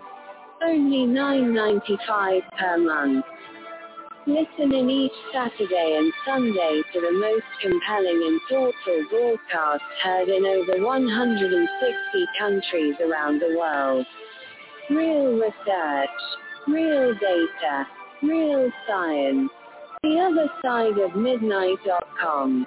Only 0.64 1.06
$9.95 1.06 2.40
per 2.58 2.78
month. 2.78 3.24
Listen 4.26 4.72
in 4.72 4.88
each 4.88 5.12
Saturday 5.34 5.96
and 5.98 6.10
Sunday 6.24 6.80
to 6.94 7.00
the 7.00 7.12
most 7.12 7.44
compelling 7.60 8.22
and 8.26 8.40
thoughtful 8.48 9.04
broadcasts 9.10 9.84
heard 10.02 10.30
in 10.30 10.46
over 10.46 10.82
160 10.82 12.26
countries 12.38 12.94
around 13.04 13.40
the 13.40 13.54
world. 13.58 14.06
Real 14.88 15.34
research, 15.34 16.08
real 16.66 17.12
data, 17.20 17.86
real 18.22 18.70
science. 18.88 19.50
The 20.02 20.18
other 20.18 20.48
side 20.62 20.98
of 20.98 21.14
midnight.com. 21.14 22.66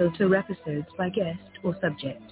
filter 0.00 0.34
episodes 0.34 0.86
by 0.96 1.10
guest 1.10 1.38
or 1.62 1.76
subject. 1.82 2.22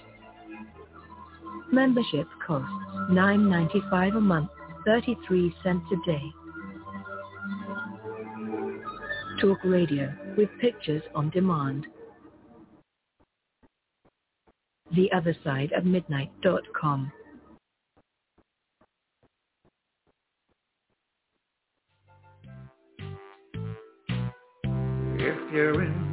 Membership 1.71 2.25
costs 2.45 2.73
$9.95 3.11 4.17
a 4.17 4.19
month, 4.19 4.49
33 4.87 5.53
cents 5.63 5.85
a 5.93 6.09
day. 6.09 6.23
Talk 9.39 9.59
radio 9.63 10.11
with 10.35 10.49
pictures 10.59 11.03
on 11.13 11.29
demand. 11.29 11.85
The 14.95 15.11
other 15.11 15.35
side 15.43 15.71
of 15.73 15.85
midnight.com. 15.85 17.11
If 25.21 25.53
you're 25.53 25.83
in 25.83 26.08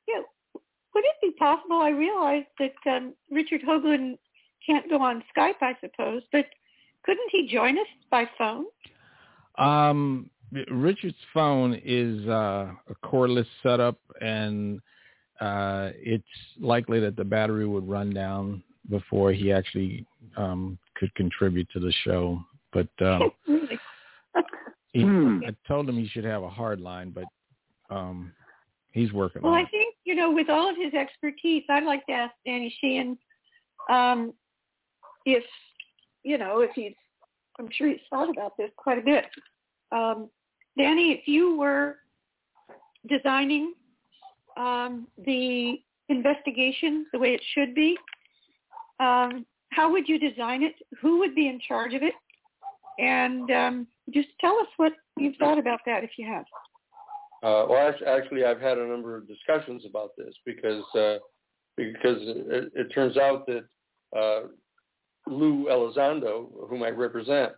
Yeah. 0.07 0.21
Would 0.53 1.03
it 1.03 1.15
be 1.19 1.31
possible? 1.31 1.77
I 1.77 1.89
realized 1.89 2.45
that 2.59 2.75
um, 2.85 3.15
Richard 3.31 3.61
Hoagland 3.67 4.19
can't 4.63 4.87
go 4.87 5.01
on 5.01 5.23
Skype, 5.35 5.55
I 5.61 5.75
suppose, 5.81 6.21
but 6.31 6.45
couldn't 7.05 7.29
he 7.31 7.47
join 7.51 7.79
us 7.79 7.87
by 8.11 8.29
phone? 8.37 8.65
Um, 9.57 10.29
Richard's 10.69 11.15
phone 11.33 11.79
is 11.83 12.27
uh, 12.27 12.71
a 12.89 12.95
cordless 13.03 13.47
setup, 13.63 13.97
and 14.19 14.81
uh, 15.39 15.91
it's 15.95 16.23
likely 16.59 16.99
that 16.99 17.15
the 17.15 17.23
battery 17.23 17.65
would 17.65 17.87
run 17.87 18.13
down 18.13 18.61
before 18.89 19.31
he 19.31 19.51
actually 19.51 20.05
um, 20.35 20.77
could 20.95 21.13
contribute 21.15 21.69
to 21.71 21.79
the 21.79 21.93
show. 22.03 22.39
But 22.73 22.89
um, 23.01 23.31
he, 24.93 25.01
hmm. 25.01 25.39
I 25.47 25.55
told 25.67 25.87
him 25.87 25.97
he 25.97 26.07
should 26.07 26.25
have 26.25 26.43
a 26.43 26.49
hard 26.49 26.81
line, 26.81 27.11
but 27.11 27.25
um, 27.89 28.31
he's 28.91 29.13
working 29.13 29.41
well, 29.41 29.53
on 29.53 29.59
it. 29.59 29.61
Well, 29.61 29.67
I 29.67 29.71
think, 29.71 29.95
you 30.03 30.15
know, 30.15 30.31
with 30.31 30.49
all 30.49 30.69
of 30.69 30.75
his 30.77 30.93
expertise, 30.93 31.63
I'd 31.69 31.83
like 31.83 32.05
to 32.07 32.13
ask 32.13 32.33
Danny 32.45 32.73
Sheehan 32.81 33.17
um, 33.89 34.33
if, 35.25 35.43
you 36.23 36.37
know, 36.37 36.59
if 36.59 36.71
he's 36.75 36.93
I'm 37.61 37.69
sure 37.71 37.87
he's 37.87 37.99
thought 38.09 38.29
about 38.29 38.57
this 38.57 38.71
quite 38.75 38.97
a 38.97 39.01
bit. 39.01 39.25
Um, 39.91 40.29
Danny, 40.77 41.11
if 41.11 41.27
you 41.27 41.57
were 41.57 41.97
designing 43.07 43.73
um, 44.57 45.07
the 45.23 45.75
investigation 46.09 47.05
the 47.13 47.19
way 47.19 47.29
it 47.29 47.41
should 47.53 47.75
be, 47.75 47.95
um, 48.99 49.45
how 49.71 49.91
would 49.91 50.09
you 50.09 50.17
design 50.17 50.63
it? 50.63 50.73
Who 51.01 51.19
would 51.19 51.35
be 51.35 51.47
in 51.47 51.59
charge 51.67 51.93
of 51.93 52.01
it? 52.01 52.13
And 52.99 53.49
um, 53.51 53.87
just 54.11 54.29
tell 54.39 54.57
us 54.59 54.67
what 54.77 54.93
you've 55.17 55.35
thought 55.37 55.59
about 55.59 55.81
that 55.85 56.03
if 56.03 56.11
you 56.17 56.25
have. 56.27 56.45
Uh, 57.43 57.65
well, 57.69 57.93
actually, 58.07 58.43
I've 58.43 58.61
had 58.61 58.77
a 58.77 58.85
number 58.85 59.15
of 59.15 59.27
discussions 59.27 59.83
about 59.87 60.11
this 60.17 60.33
because 60.45 60.83
uh, 60.95 61.17
because 61.77 62.17
it, 62.21 62.71
it, 62.75 62.93
turns 62.93 63.17
out 63.17 63.47
that 63.47 63.63
uh, 64.15 64.47
Lou 65.27 65.67
Elizondo, 65.69 66.49
whom 66.69 66.83
I 66.83 66.89
represent, 66.89 67.53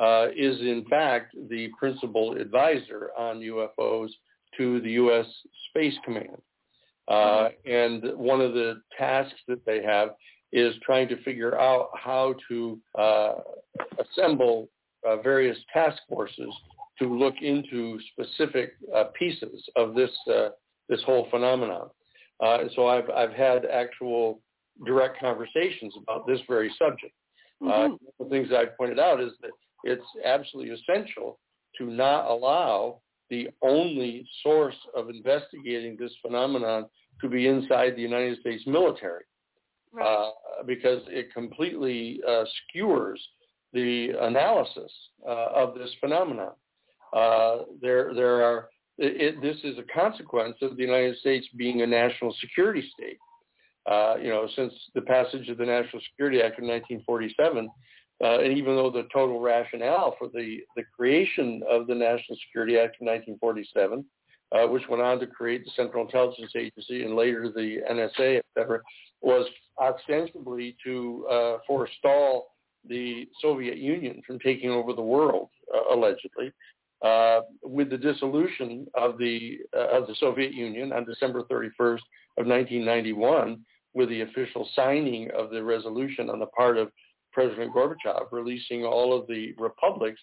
uh, 0.00 0.28
is 0.36 0.60
in 0.60 0.84
fact 0.88 1.34
the 1.48 1.68
principal 1.78 2.36
advisor 2.36 3.10
on 3.16 3.40
UFOs 3.40 4.10
to 4.56 4.80
the 4.80 4.92
U.S. 4.92 5.26
Space 5.70 5.94
Command. 6.04 6.40
Uh, 7.08 7.50
and 7.64 8.02
one 8.16 8.40
of 8.40 8.52
the 8.52 8.80
tasks 8.98 9.38
that 9.48 9.64
they 9.64 9.82
have 9.82 10.10
is 10.52 10.74
trying 10.84 11.08
to 11.08 11.22
figure 11.22 11.58
out 11.58 11.90
how 11.94 12.34
to 12.48 12.78
uh, 12.98 13.34
assemble 13.98 14.68
uh, 15.06 15.16
various 15.18 15.56
task 15.72 15.98
forces 16.08 16.52
to 16.98 17.14
look 17.14 17.34
into 17.42 17.98
specific 18.12 18.72
uh, 18.94 19.04
pieces 19.18 19.62
of 19.76 19.94
this 19.94 20.10
uh, 20.32 20.48
this 20.88 21.02
whole 21.04 21.28
phenomenon. 21.30 21.88
so 22.74 22.86
I've 22.86 23.08
I've 23.10 23.32
had 23.32 23.66
actual 23.66 24.40
direct 24.84 25.18
conversations 25.20 25.94
about 26.02 26.26
this 26.26 26.40
very 26.48 26.72
subject. 26.78 27.12
Mm-hmm. 27.62 27.68
Uh, 27.70 27.88
one 27.88 27.98
of 28.20 28.28
the 28.28 28.30
things 28.30 28.48
I 28.52 28.66
pointed 28.66 28.98
out 28.98 29.20
is 29.20 29.32
that 29.40 29.50
it's 29.84 30.04
absolutely 30.24 30.74
essential 30.74 31.38
to 31.78 31.86
not 31.86 32.26
allow 32.26 33.00
the 33.30 33.48
only 33.62 34.26
source 34.42 34.76
of 34.94 35.08
investigating 35.08 35.96
this 35.98 36.12
phenomenon 36.22 36.86
to 37.20 37.28
be 37.28 37.46
inside 37.46 37.96
the 37.96 38.02
United 38.02 38.38
States 38.40 38.62
military 38.66 39.24
Right. 39.96 40.04
uh, 40.06 40.62
because 40.66 41.02
it 41.06 41.32
completely 41.32 42.20
uh, 42.28 42.44
skewers 42.68 43.20
the 43.72 44.10
analysis 44.20 44.92
uh, 45.26 45.48
of 45.54 45.74
this 45.74 45.90
phenomenon. 46.00 46.52
Uh, 47.14 47.58
there, 47.80 48.12
there 48.14 48.44
are. 48.44 48.68
It, 48.98 49.20
it, 49.20 49.42
this 49.42 49.56
is 49.64 49.78
a 49.78 49.98
consequence 49.98 50.56
of 50.62 50.76
the 50.76 50.82
United 50.82 51.18
States 51.18 51.46
being 51.56 51.82
a 51.82 51.86
national 51.86 52.34
security 52.40 52.90
state. 52.92 53.18
Uh, 53.86 54.16
you 54.20 54.28
know, 54.28 54.48
since 54.56 54.72
the 54.94 55.00
passage 55.00 55.48
of 55.48 55.58
the 55.58 55.64
National 55.64 56.02
Security 56.10 56.38
Act 56.38 56.58
of 56.58 56.64
1947, 56.64 57.68
uh, 58.24 58.38
and 58.40 58.56
even 58.56 58.74
though 58.74 58.90
the 58.90 59.06
total 59.12 59.40
rationale 59.40 60.16
for 60.18 60.28
the, 60.28 60.58
the 60.74 60.82
creation 60.96 61.62
of 61.68 61.86
the 61.86 61.94
National 61.94 62.36
Security 62.46 62.78
Act 62.78 62.96
of 63.00 63.06
1947, 63.06 64.04
uh, 64.52 64.66
which 64.68 64.82
went 64.88 65.02
on 65.02 65.18
to 65.20 65.26
create 65.26 65.64
the 65.64 65.70
Central 65.76 66.04
Intelligence 66.04 66.52
Agency 66.56 67.04
and 67.04 67.14
later 67.14 67.50
the 67.54 67.78
NSA, 67.90 68.38
et 68.38 68.44
cetera, 68.56 68.80
was 69.20 69.46
ostensibly 69.80 70.76
to 70.84 71.26
uh, 71.30 71.56
forestall 71.66 72.48
the 72.88 73.28
Soviet 73.40 73.78
Union 73.78 74.22
from 74.26 74.38
taking 74.38 74.70
over 74.70 74.92
the 74.92 75.02
world, 75.02 75.48
uh, 75.74 75.94
allegedly. 75.94 76.52
Uh, 77.02 77.40
with 77.62 77.90
the 77.90 77.98
dissolution 77.98 78.86
of 78.94 79.18
the 79.18 79.58
uh, 79.76 79.88
of 79.88 80.06
the 80.06 80.14
Soviet 80.18 80.54
Union 80.54 80.92
on 80.92 81.04
December 81.04 81.42
31st 81.42 82.00
of 82.38 82.46
1991, 82.46 83.62
with 83.96 84.10
the 84.10 84.20
official 84.20 84.68
signing 84.74 85.30
of 85.36 85.48
the 85.48 85.64
resolution 85.64 86.28
on 86.28 86.38
the 86.38 86.46
part 86.46 86.76
of 86.76 86.92
President 87.32 87.72
Gorbachev 87.74 88.26
releasing 88.30 88.84
all 88.84 89.18
of 89.18 89.26
the 89.26 89.54
republics, 89.58 90.20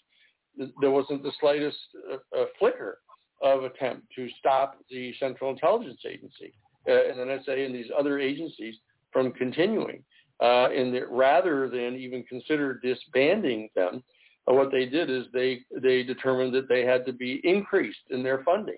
there 0.80 0.92
wasn't 0.92 1.24
the 1.24 1.32
slightest 1.40 1.78
uh, 2.12 2.40
uh, 2.40 2.46
flicker 2.60 3.00
of 3.42 3.64
attempt 3.64 4.06
to 4.16 4.30
stop 4.38 4.78
the 4.92 5.12
Central 5.20 5.50
Intelligence 5.50 6.00
Agency 6.08 6.54
uh, 6.88 7.10
and 7.10 7.18
NSA 7.18 7.66
and 7.66 7.74
these 7.74 7.90
other 7.98 8.20
agencies 8.20 8.76
from 9.12 9.32
continuing. 9.32 10.04
Uh, 10.40 10.70
and 10.70 10.94
that 10.94 11.10
rather 11.10 11.68
than 11.68 11.96
even 11.96 12.24
consider 12.24 12.80
disbanding 12.84 13.70
them, 13.76 14.04
uh, 14.48 14.54
what 14.54 14.72
they 14.72 14.86
did 14.86 15.10
is 15.10 15.26
they 15.34 15.62
they 15.82 16.04
determined 16.04 16.54
that 16.54 16.70
they 16.70 16.86
had 16.86 17.06
to 17.08 17.14
be 17.14 17.42
increased 17.44 18.06
in 18.12 18.22
their 18.22 18.44
funding 18.44 18.78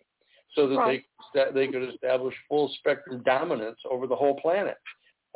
so 0.56 0.68
that 0.68 0.78
Right. 0.78 1.06
they 1.34 1.52
they 1.52 1.68
could 1.68 1.84
establish 1.90 2.34
full 2.48 2.70
spectrum 2.80 3.22
dominance 3.26 3.80
over 3.90 4.08
the 4.08 4.16
whole 4.16 4.36
planet. 4.40 4.78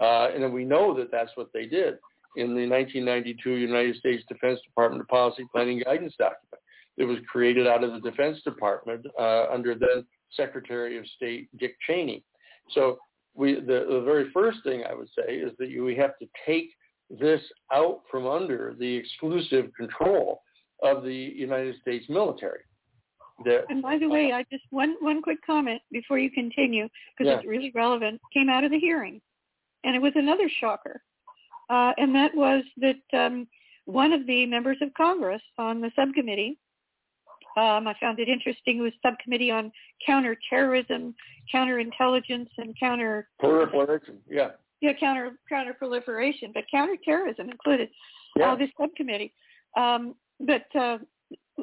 Uh, 0.01 0.29
and 0.33 0.41
then 0.41 0.53
we 0.53 0.63
know 0.63 0.93
that 0.93 1.11
that's 1.11 1.35
what 1.35 1.51
they 1.53 1.65
did 1.65 1.99
in 2.37 2.55
the 2.55 2.67
1992 2.67 3.51
United 3.51 3.95
States 3.97 4.23
Defense 4.29 4.59
Department 4.61 5.07
Policy 5.09 5.45
Planning 5.51 5.79
Guidance 5.83 6.15
document. 6.17 6.61
It 6.97 7.05
was 7.05 7.17
created 7.27 7.67
out 7.67 7.83
of 7.83 7.91
the 7.93 8.09
Defense 8.09 8.41
Department 8.43 9.05
uh, 9.19 9.47
under 9.51 9.75
then 9.75 10.05
Secretary 10.35 10.97
of 10.97 11.05
State 11.07 11.49
Dick 11.57 11.75
Cheney. 11.85 12.23
So 12.71 12.99
we, 13.33 13.55
the, 13.55 13.87
the 13.89 14.01
very 14.05 14.29
first 14.31 14.59
thing 14.63 14.83
I 14.89 14.93
would 14.93 15.09
say 15.17 15.35
is 15.35 15.51
that 15.59 15.69
you, 15.69 15.83
we 15.83 15.95
have 15.95 16.17
to 16.19 16.27
take 16.45 16.69
this 17.09 17.41
out 17.73 18.01
from 18.11 18.27
under 18.27 18.75
the 18.77 18.95
exclusive 18.95 19.71
control 19.75 20.41
of 20.83 21.03
the 21.03 21.13
United 21.13 21.75
States 21.81 22.05
military. 22.09 22.61
That, 23.45 23.65
And 23.69 23.81
by 23.81 23.97
the 23.97 24.09
way, 24.09 24.31
I 24.33 24.43
just 24.51 24.63
one 24.69 24.95
one 24.99 25.21
quick 25.21 25.39
comment 25.45 25.81
before 25.91 26.19
you 26.19 26.29
continue 26.29 26.89
because 27.17 27.31
Yeah. 27.31 27.37
it's 27.37 27.47
really 27.47 27.71
relevant. 27.73 28.19
Came 28.33 28.49
out 28.49 28.63
of 28.63 28.71
the 28.71 28.79
hearing, 28.79 29.21
and 29.83 29.95
it 29.95 30.01
was 30.01 30.13
another 30.15 30.49
shocker, 30.49 31.01
uh, 31.69 31.93
and 31.97 32.13
that 32.15 32.35
was 32.35 32.63
that 32.77 33.01
um, 33.13 33.47
one 33.85 34.11
of 34.11 34.25
the 34.27 34.45
members 34.45 34.77
of 34.81 34.93
Congress 34.93 35.41
on 35.57 35.81
the 35.81 35.91
subcommittee. 35.95 36.57
Um, 37.57 37.87
I 37.87 37.95
found 37.99 38.19
it 38.19 38.29
interesting. 38.29 38.77
It 38.77 38.81
was 38.81 38.93
subcommittee 39.01 39.51
on 39.51 39.71
counterterrorism, 40.05 41.15
counterintelligence, 41.53 42.49
and 42.57 42.77
counter 42.79 43.27
proliferation, 43.39 44.19
yeah, 44.29 44.51
yeah 44.81 44.93
counter 44.93 45.39
counter 45.47 45.73
proliferation, 45.73 46.51
but 46.53 46.65
counterterrorism 46.69 47.49
included 47.49 47.89
yeah. 48.35 48.51
uh, 48.51 48.55
this 48.55 48.69
subcommittee. 48.79 49.33
Um, 49.75 50.15
but 50.39 50.73
uh, 50.75 50.99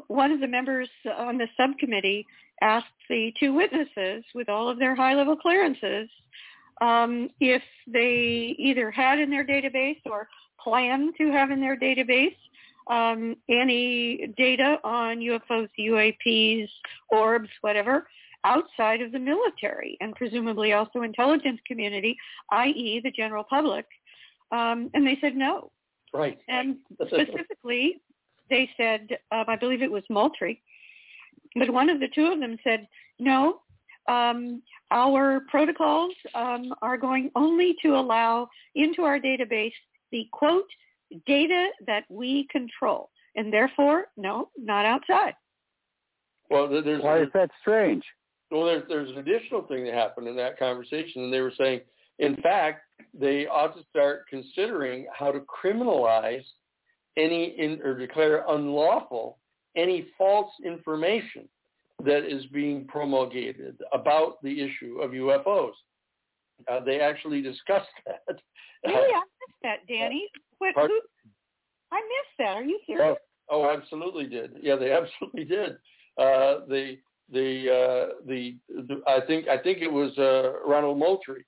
one 0.09 0.33
of 0.33 0.41
the 0.41 0.47
members 0.47 0.89
on 1.19 1.39
the 1.39 1.47
subcommittee 1.57 2.27
asked 2.63 2.87
the 3.09 3.33
two 3.39 3.53
witnesses, 3.53 4.25
with 4.35 4.49
all 4.49 4.69
of 4.69 4.79
their 4.79 4.95
high-level 4.95 5.37
clearances, 5.37 6.09
um, 6.81 7.29
if 7.41 7.63
they 7.87 8.55
either 8.59 8.91
had 8.91 9.19
in 9.19 9.31
their 9.31 9.47
database 9.47 10.01
or 10.07 10.29
plan 10.63 11.13
to 11.19 11.31
have 11.31 11.51
in 11.51 11.61
their 11.61 11.79
database 11.79 12.37
um, 12.89 13.37
any 13.49 14.33
data 14.37 14.79
on 14.85 15.19
UFOs, 15.19 15.69
UAPs, 15.79 16.69
orbs, 17.11 17.49
whatever, 17.61 18.07
outside 18.45 19.01
of 19.01 19.13
the 19.13 19.19
military 19.19 19.97
and 20.01 20.15
presumably 20.15 20.73
also 20.73 21.03
intelligence 21.03 21.61
community, 21.67 22.17
i.e. 22.53 23.01
the 23.03 23.11
general 23.11 23.45
public. 23.45 23.87
Um, 24.53 24.91
and 24.95 25.07
they 25.07 25.19
said 25.21 25.35
no. 25.35 25.73
right. 26.13 26.39
And 26.49 26.77
specifically, 26.93 28.01
they 28.51 28.69
said, 28.77 29.09
um, 29.33 29.45
I 29.49 29.57
believe 29.57 29.83
it 29.83 29.91
was 29.91 30.03
Moultrie, 30.11 30.63
but 31.57 31.71
one 31.71 31.89
of 31.89 32.01
the 32.01 32.09
two 32.15 32.27
of 32.27 32.41
them 32.41 32.57
said, 32.63 32.87
no, 33.19 33.61
um, 34.09 34.63
our 34.91 35.41
protocols 35.51 36.13
um, 36.35 36.73
are 36.83 36.97
going 36.97 37.31
only 37.35 37.75
to 37.83 37.97
allow 37.97 38.49
into 38.75 39.03
our 39.03 39.19
database 39.19 39.73
the, 40.13 40.29
quote, 40.33 40.69
data 41.27 41.69
that 41.87 42.05
we 42.09 42.47
control. 42.51 43.11
And 43.35 43.53
therefore, 43.53 44.07
no, 44.17 44.49
not 44.57 44.85
outside. 44.85 45.35
Well, 46.51 46.69
there's 46.69 47.03
Why 47.03 47.23
is 47.23 47.29
that 47.35 47.51
strange? 47.61 48.05
Well, 48.51 48.65
there's 48.65 48.85
there's 48.89 49.11
an 49.11 49.19
additional 49.19 49.63
thing 49.63 49.85
that 49.85 49.95
happened 49.95 50.29
in 50.29 50.37
that 50.37 50.59
conversation, 50.59 51.25
and 51.25 51.33
they 51.33 51.41
were 51.41 51.53
saying, 51.59 51.81
in 52.21 52.37
fact, 52.37 52.83
they 53.13 53.47
ought 53.47 53.77
to 53.77 53.83
start 53.91 54.27
considering 54.31 55.07
how 55.13 55.33
to 55.33 55.41
criminalize 55.41 56.45
any 57.17 57.55
in, 57.59 57.81
or 57.83 57.99
declare 57.99 58.45
unlawful 58.49 59.39
any 59.77 60.07
false 60.17 60.51
information 60.65 61.49
that 62.05 62.25
is 62.25 62.45
being 62.47 62.87
promulgated 62.87 63.77
about 63.93 64.43
the 64.43 64.61
issue 64.61 65.01
of 65.01 65.13
UFOs. 65.13 65.73
Uh, 66.71 66.81
they 66.81 67.01
actually 67.01 67.43
discussed 67.43 67.89
that. 68.07 68.39
Really, 68.85 69.13
I 69.13 69.21
missed 69.21 69.63
that, 69.63 69.79
Danny. 69.89 70.29
What, 70.59 70.75
who, 70.75 71.01
I 71.93 71.97
missed 71.97 72.39
that. 72.39 72.57
Are 72.57 72.65
you 72.65 72.79
serious? 72.87 73.17
Oh, 73.51 73.65
oh, 73.65 73.77
absolutely 73.77 74.27
did. 74.27 74.53
Yeah, 74.63 74.77
they 74.77 74.93
absolutely 75.23 75.45
did. 75.45 75.73
Uh, 76.19 76.65
the 76.69 76.97
the, 77.33 77.67
uh, 77.69 78.13
the 78.27 78.57
the 78.69 79.03
I 79.07 79.21
think 79.27 79.49
I 79.49 79.59
think 79.59 79.79
it 79.79 79.93
was 79.93 80.17
uh, 80.17 80.61
Ronald 80.67 80.99
Moultrie 80.99 81.45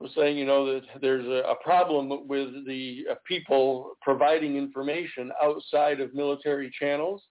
was 0.00 0.10
saying, 0.16 0.38
you 0.38 0.46
know, 0.46 0.74
that 0.74 0.82
there's 1.00 1.26
a, 1.26 1.50
a 1.50 1.54
problem 1.62 2.26
with 2.26 2.66
the 2.66 3.04
uh, 3.10 3.14
people 3.26 3.92
providing 4.00 4.56
information 4.56 5.30
outside 5.42 6.00
of 6.00 6.14
military 6.14 6.70
channels, 6.78 7.22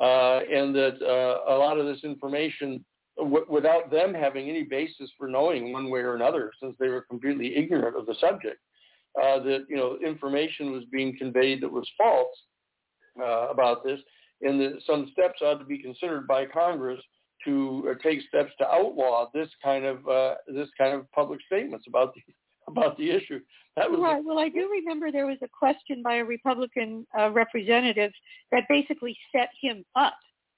uh, 0.00 0.40
and 0.50 0.74
that 0.74 0.96
uh, 1.02 1.52
a 1.52 1.56
lot 1.56 1.78
of 1.78 1.86
this 1.86 2.02
information, 2.02 2.84
w- 3.18 3.46
without 3.48 3.90
them 3.90 4.14
having 4.14 4.48
any 4.48 4.62
basis 4.62 5.10
for 5.18 5.28
knowing 5.28 5.72
one 5.72 5.90
way 5.90 6.00
or 6.00 6.14
another, 6.14 6.50
since 6.60 6.74
they 6.80 6.88
were 6.88 7.02
completely 7.02 7.56
ignorant 7.56 7.96
of 7.96 8.06
the 8.06 8.14
subject, 8.20 8.58
uh, 9.22 9.38
that 9.40 9.66
you 9.68 9.76
know 9.76 9.98
information 10.04 10.72
was 10.72 10.84
being 10.90 11.16
conveyed 11.18 11.62
that 11.62 11.70
was 11.70 11.88
false 11.98 12.36
uh, 13.20 13.48
about 13.50 13.84
this, 13.84 14.00
and 14.40 14.58
that 14.60 14.80
some 14.86 15.10
steps 15.12 15.40
ought 15.42 15.58
to 15.58 15.64
be 15.64 15.78
considered 15.78 16.26
by 16.26 16.46
Congress 16.46 17.00
to 17.44 17.90
uh, 17.90 18.02
take 18.02 18.20
steps 18.28 18.52
to 18.58 18.66
outlaw 18.66 19.28
this 19.34 19.48
kind 19.62 19.84
of 19.84 20.06
uh, 20.08 20.34
this 20.48 20.68
kind 20.76 20.94
of 20.94 21.10
public 21.12 21.40
statements 21.46 21.86
about 21.88 22.14
the 22.14 22.20
about 22.68 22.96
the 22.96 23.10
issue. 23.10 23.40
That 23.76 23.90
was 23.90 24.00
Right. 24.00 24.22
Well, 24.24 24.38
I 24.38 24.48
do 24.48 24.68
remember 24.70 25.10
there 25.10 25.26
was 25.26 25.38
a 25.42 25.48
question 25.48 26.02
by 26.02 26.16
a 26.16 26.24
Republican 26.24 27.06
uh, 27.18 27.30
representative 27.30 28.12
that 28.52 28.64
basically 28.68 29.16
set 29.32 29.50
him 29.60 29.84
up 29.96 30.14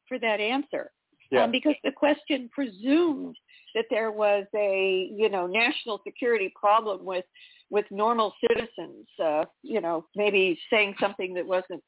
for 0.07 0.19
that 0.19 0.41
answer. 0.41 0.93
yeah. 1.31 1.45
Um, 1.45 1.51
because 1.51 1.75
the 1.83 1.93
question 1.93 2.49
presumed 2.53 3.37
that 3.75 3.87
there 3.91 4.13
was 4.13 4.47
a, 4.55 5.11
you 5.13 5.29
know, 5.29 5.47
national 5.47 6.01
security 6.05 6.53
problem 6.59 7.05
with 7.05 7.25
with 7.69 7.85
normal 7.91 8.33
citizens, 8.49 9.07
uh, 9.23 9.45
you 9.63 9.81
know, 9.81 10.07
maybe 10.15 10.57
saying 10.71 10.95
something 11.01 11.35
that 11.35 11.45
wasn't 11.45 11.83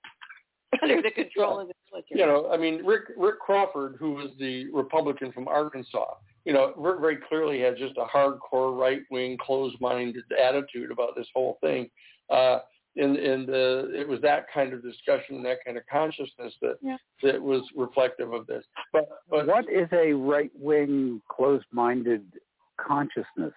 under 0.82 1.00
the 1.02 1.10
control 1.14 1.60
of 1.60 1.68
the 1.68 1.74
military. 1.92 2.20
you 2.20 2.26
know, 2.26 2.50
I 2.50 2.56
mean, 2.56 2.84
Rick 2.84 3.04
Rick 3.16 3.38
Crawford, 3.40 3.96
who 3.98 4.12
was 4.12 4.30
the 4.38 4.70
Republican 4.72 5.32
from 5.32 5.48
Arkansas, 5.48 6.14
you 6.44 6.52
know, 6.52 6.72
Rick 6.76 7.00
very 7.00 7.18
clearly 7.28 7.60
had 7.60 7.76
just 7.76 7.94
a 7.96 8.04
hardcore 8.04 8.78
right 8.78 9.02
wing, 9.10 9.36
closed 9.40 9.76
minded 9.80 10.24
attitude 10.42 10.90
about 10.90 11.16
this 11.16 11.26
whole 11.34 11.58
thing. 11.60 11.88
Uh, 12.30 12.60
and 12.96 13.16
and 13.16 13.48
uh, 13.48 13.88
it 13.96 14.08
was 14.08 14.20
that 14.22 14.46
kind 14.52 14.72
of 14.72 14.82
discussion, 14.82 15.36
and 15.36 15.44
that 15.44 15.58
kind 15.64 15.76
of 15.76 15.84
consciousness 15.90 16.52
that 16.62 16.76
Yeah. 16.82 16.96
that 17.22 17.40
was 17.40 17.62
reflective 17.76 18.32
of 18.32 18.46
this. 18.46 18.64
But 18.92 19.08
but 19.30 19.46
What 19.46 19.66
is 19.70 19.88
a 19.92 20.12
right-wing, 20.12 21.22
closed-minded 21.28 22.24
consciousness? 22.80 23.52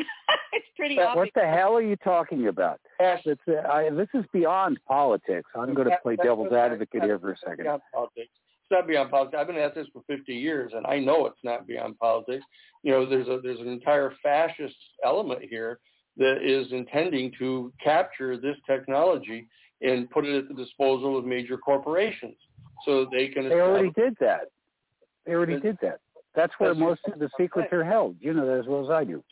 it's 0.52 0.66
pretty 0.76 0.96
What 0.96 1.06
obvious. 1.08 1.32
the 1.34 1.46
hell 1.46 1.74
are 1.76 1.82
you 1.82 1.96
talking 1.96 2.48
about? 2.48 2.80
Ash, 3.00 3.20
It's, 3.24 3.40
uh, 3.48 3.66
I, 3.68 3.90
this 3.90 4.08
is 4.14 4.24
beyond 4.32 4.78
politics. 4.86 5.48
I'm 5.54 5.74
going 5.74 5.88
to 5.88 5.96
play 6.02 6.16
that- 6.16 6.22
devil's 6.24 6.50
that- 6.50 6.72
advocate 6.72 7.02
here 7.02 7.18
for 7.18 7.32
a 7.32 7.36
second. 7.38 7.64
beyond 7.64 7.82
politics. 7.92 8.30
It's 8.62 8.70
not 8.78 8.86
beyond 8.86 9.10
politics. 9.10 9.36
I've 9.38 9.46
been 9.48 9.56
at 9.56 9.74
this 9.74 9.86
for 9.92 10.02
50 10.06 10.32
years, 10.32 10.72
and 10.74 10.86
I 10.86 10.98
know 11.00 11.26
it's 11.26 11.42
not 11.42 11.66
beyond 11.66 11.98
politics. 11.98 12.44
You 12.82 12.92
know, 12.92 13.04
there's 13.04 13.26
a 13.28 13.40
there's 13.42 13.58
an 13.60 13.68
entire 13.68 14.12
fascist 14.22 14.76
element 15.04 15.42
here 15.42 15.80
that 16.16 16.38
is 16.42 16.70
intending 16.72 17.32
to 17.40 17.72
capture 17.82 18.36
this 18.36 18.56
technology 18.68 19.48
and 19.82 20.08
put 20.10 20.24
it 20.24 20.36
at 20.36 20.48
the 20.48 20.54
disposal 20.54 21.18
of 21.18 21.24
major 21.24 21.56
corporations 21.56 22.36
so 22.86 23.06
they 23.10 23.26
can. 23.28 23.48
They 23.48 23.56
already 23.60 23.90
did 23.96 24.16
that. 24.20 24.42
They 25.26 25.32
already 25.32 25.58
did 25.58 25.76
that. 25.82 25.98
That's 26.36 26.52
where 26.58 26.70
That's 26.70 26.80
most 26.80 27.00
of 27.12 27.18
the 27.18 27.28
secrets 27.38 27.72
are 27.72 27.82
held. 27.84 28.16
You 28.20 28.32
know 28.34 28.46
that 28.46 28.60
as 28.60 28.66
well 28.66 28.84
as 28.84 28.90
I 28.90 29.02
do. 29.02 29.22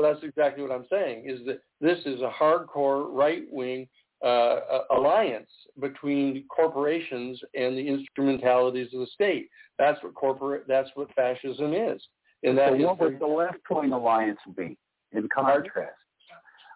Well, 0.00 0.12
that's 0.12 0.24
exactly 0.24 0.62
what 0.62 0.72
I'm 0.72 0.86
saying. 0.90 1.24
Is 1.26 1.40
that 1.46 1.60
this 1.80 1.98
is 2.06 2.22
a 2.22 2.30
hardcore 2.30 3.12
right 3.12 3.42
wing 3.50 3.86
uh, 4.24 4.60
alliance 4.90 5.50
between 5.78 6.44
corporations 6.48 7.38
and 7.54 7.76
the 7.76 7.86
instrumentalities 7.86 8.88
of 8.94 9.00
the 9.00 9.06
state. 9.12 9.50
That's 9.78 10.02
what 10.02 10.14
corporate. 10.14 10.64
That's 10.66 10.88
what 10.94 11.12
fascism 11.14 11.74
is. 11.74 12.00
And 12.42 12.56
that 12.56 12.70
so 12.70 12.74
is 12.76 12.82
what 12.82 13.00
would 13.00 13.20
the 13.20 13.26
left 13.26 13.58
wing 13.70 13.92
alliance 13.92 14.38
be 14.56 14.78
in 15.12 15.28
contrast? 15.34 15.92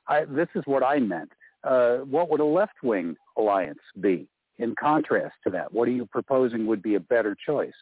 I, 0.07 0.27
this 0.27 0.49
is 0.55 0.63
what 0.67 0.83
I 0.83 0.99
meant. 0.99 1.33
Uh, 1.63 1.99
what 1.99 2.29
would 2.29 2.41
a 2.41 2.45
left 2.45 2.83
wing 2.83 3.17
alliance 3.39 3.79
be 4.01 4.29
in 4.59 4.75
contrast 4.79 5.35
to 5.45 5.51
that? 5.51 5.73
What 5.73 5.89
are 5.89 5.93
you 5.93 6.05
proposing 6.05 6.67
would 6.67 6.83
be 6.83 6.97
a 6.97 7.01
better 7.01 7.35
choice? 7.47 7.73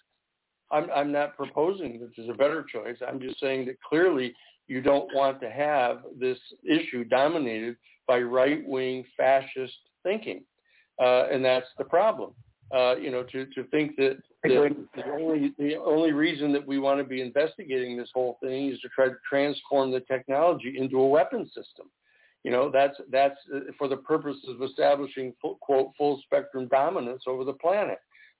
I'm, 0.70 0.88
I'm 0.94 1.12
not 1.12 1.36
proposing 1.36 2.00
that 2.00 2.10
there's 2.16 2.30
a 2.30 2.34
better 2.34 2.62
choice. 2.62 2.96
I'm 3.06 3.20
just 3.20 3.40
saying 3.40 3.66
that 3.66 3.80
clearly 3.82 4.34
you 4.68 4.80
don't 4.80 5.12
want 5.14 5.40
to 5.40 5.50
have 5.50 6.02
this 6.18 6.38
issue 6.68 7.04
dominated 7.04 7.76
by 8.06 8.20
right-wing 8.20 9.04
fascist 9.16 9.74
thinking, 10.02 10.44
uh, 11.00 11.26
and 11.30 11.44
that's 11.44 11.66
the 11.78 11.84
problem. 11.84 12.32
Uh, 12.74 12.96
you 12.96 13.10
know, 13.10 13.22
to, 13.22 13.44
to 13.46 13.64
think 13.64 13.96
that, 13.96 14.16
that 14.42 14.74
the 14.96 15.04
only 15.12 15.52
the 15.58 15.74
only 15.76 16.12
reason 16.12 16.52
that 16.54 16.66
we 16.66 16.78
want 16.78 16.98
to 16.98 17.04
be 17.04 17.20
investigating 17.20 17.98
this 17.98 18.08
whole 18.14 18.38
thing 18.42 18.70
is 18.70 18.80
to 18.80 18.88
try 18.88 19.06
to 19.08 19.16
transform 19.28 19.90
the 19.90 20.00
technology 20.00 20.74
into 20.78 20.98
a 20.98 21.06
weapon 21.06 21.44
system. 21.48 21.90
You 22.44 22.50
know, 22.50 22.70
that's 22.72 22.96
that's 23.10 23.36
uh, 23.54 23.60
for 23.76 23.88
the 23.88 23.98
purposes 23.98 24.42
of 24.48 24.62
establishing 24.62 25.34
full, 25.40 25.58
quote 25.60 25.90
full 25.98 26.20
spectrum 26.24 26.66
dominance 26.68 27.24
over 27.26 27.44
the 27.44 27.52
planet. 27.52 27.98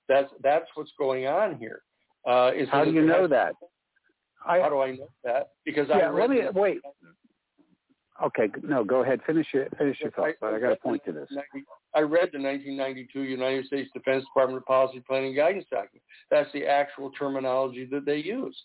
That's 0.08 0.30
that's 0.42 0.66
what's 0.74 0.92
going 0.98 1.26
on 1.26 1.58
here. 1.58 1.82
Uh, 2.26 2.52
is 2.56 2.68
How 2.70 2.84
do 2.84 2.90
you 2.90 3.02
know 3.02 3.26
that? 3.28 3.52
I, 4.46 4.60
how 4.60 4.68
do 4.68 4.80
I 4.80 4.92
know 4.92 5.08
that? 5.24 5.50
Because 5.64 5.86
yeah, 5.88 5.96
I 5.96 6.08
read 6.08 6.30
let 6.30 6.54
me 6.54 6.60
wait. 6.60 6.78
Okay, 8.22 8.48
no, 8.62 8.84
go 8.84 9.02
ahead. 9.02 9.20
Finish 9.26 9.46
your 9.52 9.66
finish 9.78 9.98
your 10.00 10.10
thought. 10.12 10.34
But 10.40 10.54
I 10.54 10.60
got 10.60 10.68
to 10.70 10.76
point 10.76 11.02
to 11.06 11.12
this. 11.12 11.28
I 11.94 12.00
read 12.00 12.30
the 12.32 12.40
1992 12.40 13.22
United 13.22 13.66
States 13.66 13.90
Defense 13.94 14.24
Department 14.24 14.64
Policy 14.66 15.00
Planning 15.06 15.34
Guidance 15.34 15.64
document. 15.70 16.02
That's 16.30 16.50
the 16.52 16.66
actual 16.66 17.10
terminology 17.12 17.86
that 17.90 18.04
they 18.04 18.16
use. 18.18 18.56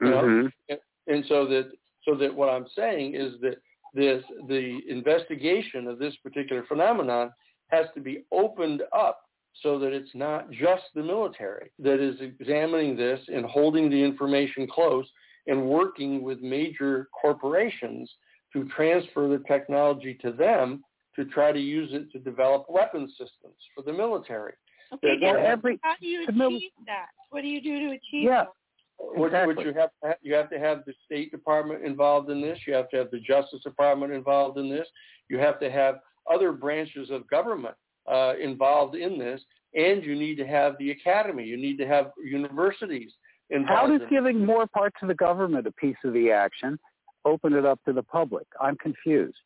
You 0.00 0.10
know? 0.10 0.22
Mm-hmm. 0.22 0.46
And- 0.68 0.78
And 1.06 1.24
so 1.28 1.46
that 1.46 1.70
so 2.04 2.14
that 2.16 2.34
what 2.34 2.48
I'm 2.50 2.66
saying 2.76 3.14
is 3.14 3.40
that 3.40 3.56
this 3.94 4.22
the 4.48 4.80
investigation 4.88 5.86
of 5.86 5.98
this 5.98 6.14
particular 6.22 6.64
phenomenon 6.68 7.32
has 7.68 7.86
to 7.94 8.00
be 8.00 8.24
opened 8.30 8.82
up 8.92 9.22
so 9.62 9.78
that 9.78 9.92
it's 9.92 10.14
not 10.14 10.50
just 10.50 10.84
the 10.94 11.02
military 11.02 11.70
that 11.78 12.00
is 12.00 12.20
examining 12.20 12.96
this 12.96 13.20
and 13.28 13.44
holding 13.44 13.90
the 13.90 14.02
information 14.02 14.66
close 14.66 15.06
and 15.46 15.64
working 15.68 16.22
with 16.22 16.40
major 16.40 17.08
corporations 17.20 18.10
to 18.52 18.64
transfer 18.68 19.28
the 19.28 19.42
technology 19.46 20.14
to 20.22 20.32
them 20.32 20.82
to 21.16 21.24
try 21.26 21.50
to 21.52 21.58
use 21.60 21.90
it 21.92 22.10
to 22.12 22.18
develop 22.18 22.66
weapon 22.68 23.08
systems 23.10 23.56
for 23.74 23.82
the 23.82 23.92
military. 23.92 24.54
Okay, 24.92 25.18
Well, 25.20 25.36
every- 25.36 25.78
how 25.82 25.94
do 26.00 26.06
you 26.06 26.26
the 26.26 26.32
mil- 26.32 26.48
achieve 26.56 26.70
that? 26.86 27.08
What 27.30 27.42
do 27.42 27.48
you 27.48 27.60
do 27.60 27.78
to 27.88 27.94
achieve 27.94 28.24
Yeah. 28.24 28.44
that? 28.44 28.52
What, 28.96 29.26
Exactly. 29.28 29.54
what 29.56 29.66
you 29.66 29.72
have 29.72 29.90
to 30.02 30.08
have, 30.08 30.16
you 30.20 30.34
have 30.34 30.50
to 30.50 30.58
have 30.58 30.84
the 30.84 30.92
State 31.06 31.30
Department 31.30 31.84
involved 31.84 32.28
in 32.30 32.40
this. 32.40 32.58
You 32.66 32.74
have 32.74 32.88
to 32.90 32.96
have 32.98 33.10
the 33.10 33.20
Justice 33.20 33.62
Department 33.62 34.12
involved 34.12 34.58
in 34.58 34.68
this. 34.68 34.86
You 35.28 35.38
have 35.38 35.58
to 35.60 35.70
have 35.70 36.00
other 36.28 36.52
branches 36.52 37.10
of 37.10 37.26
government 37.28 37.74
uh, 38.06 38.34
involved 38.42 38.94
in 38.96 39.18
this, 39.18 39.40
and 39.74 40.04
you 40.04 40.14
need 40.14 40.36
to 40.36 40.46
have 40.46 40.76
the 40.78 40.90
academy. 40.90 41.44
You 41.44 41.56
need 41.56 41.76
to 41.78 41.86
have 41.86 42.10
universities 42.24 43.12
involved. 43.50 43.80
How 43.80 43.86
does 43.86 44.02
in 44.02 44.08
giving 44.08 44.44
more 44.44 44.66
parts 44.66 44.96
of 45.02 45.08
the 45.08 45.14
government 45.14 45.66
a 45.66 45.72
piece 45.72 45.96
of 46.04 46.12
the 46.12 46.30
action 46.30 46.78
open 47.24 47.52
it 47.52 47.64
up 47.64 47.80
to 47.86 47.92
the 47.92 48.02
public? 48.02 48.46
I'm 48.60 48.76
confused, 48.76 49.38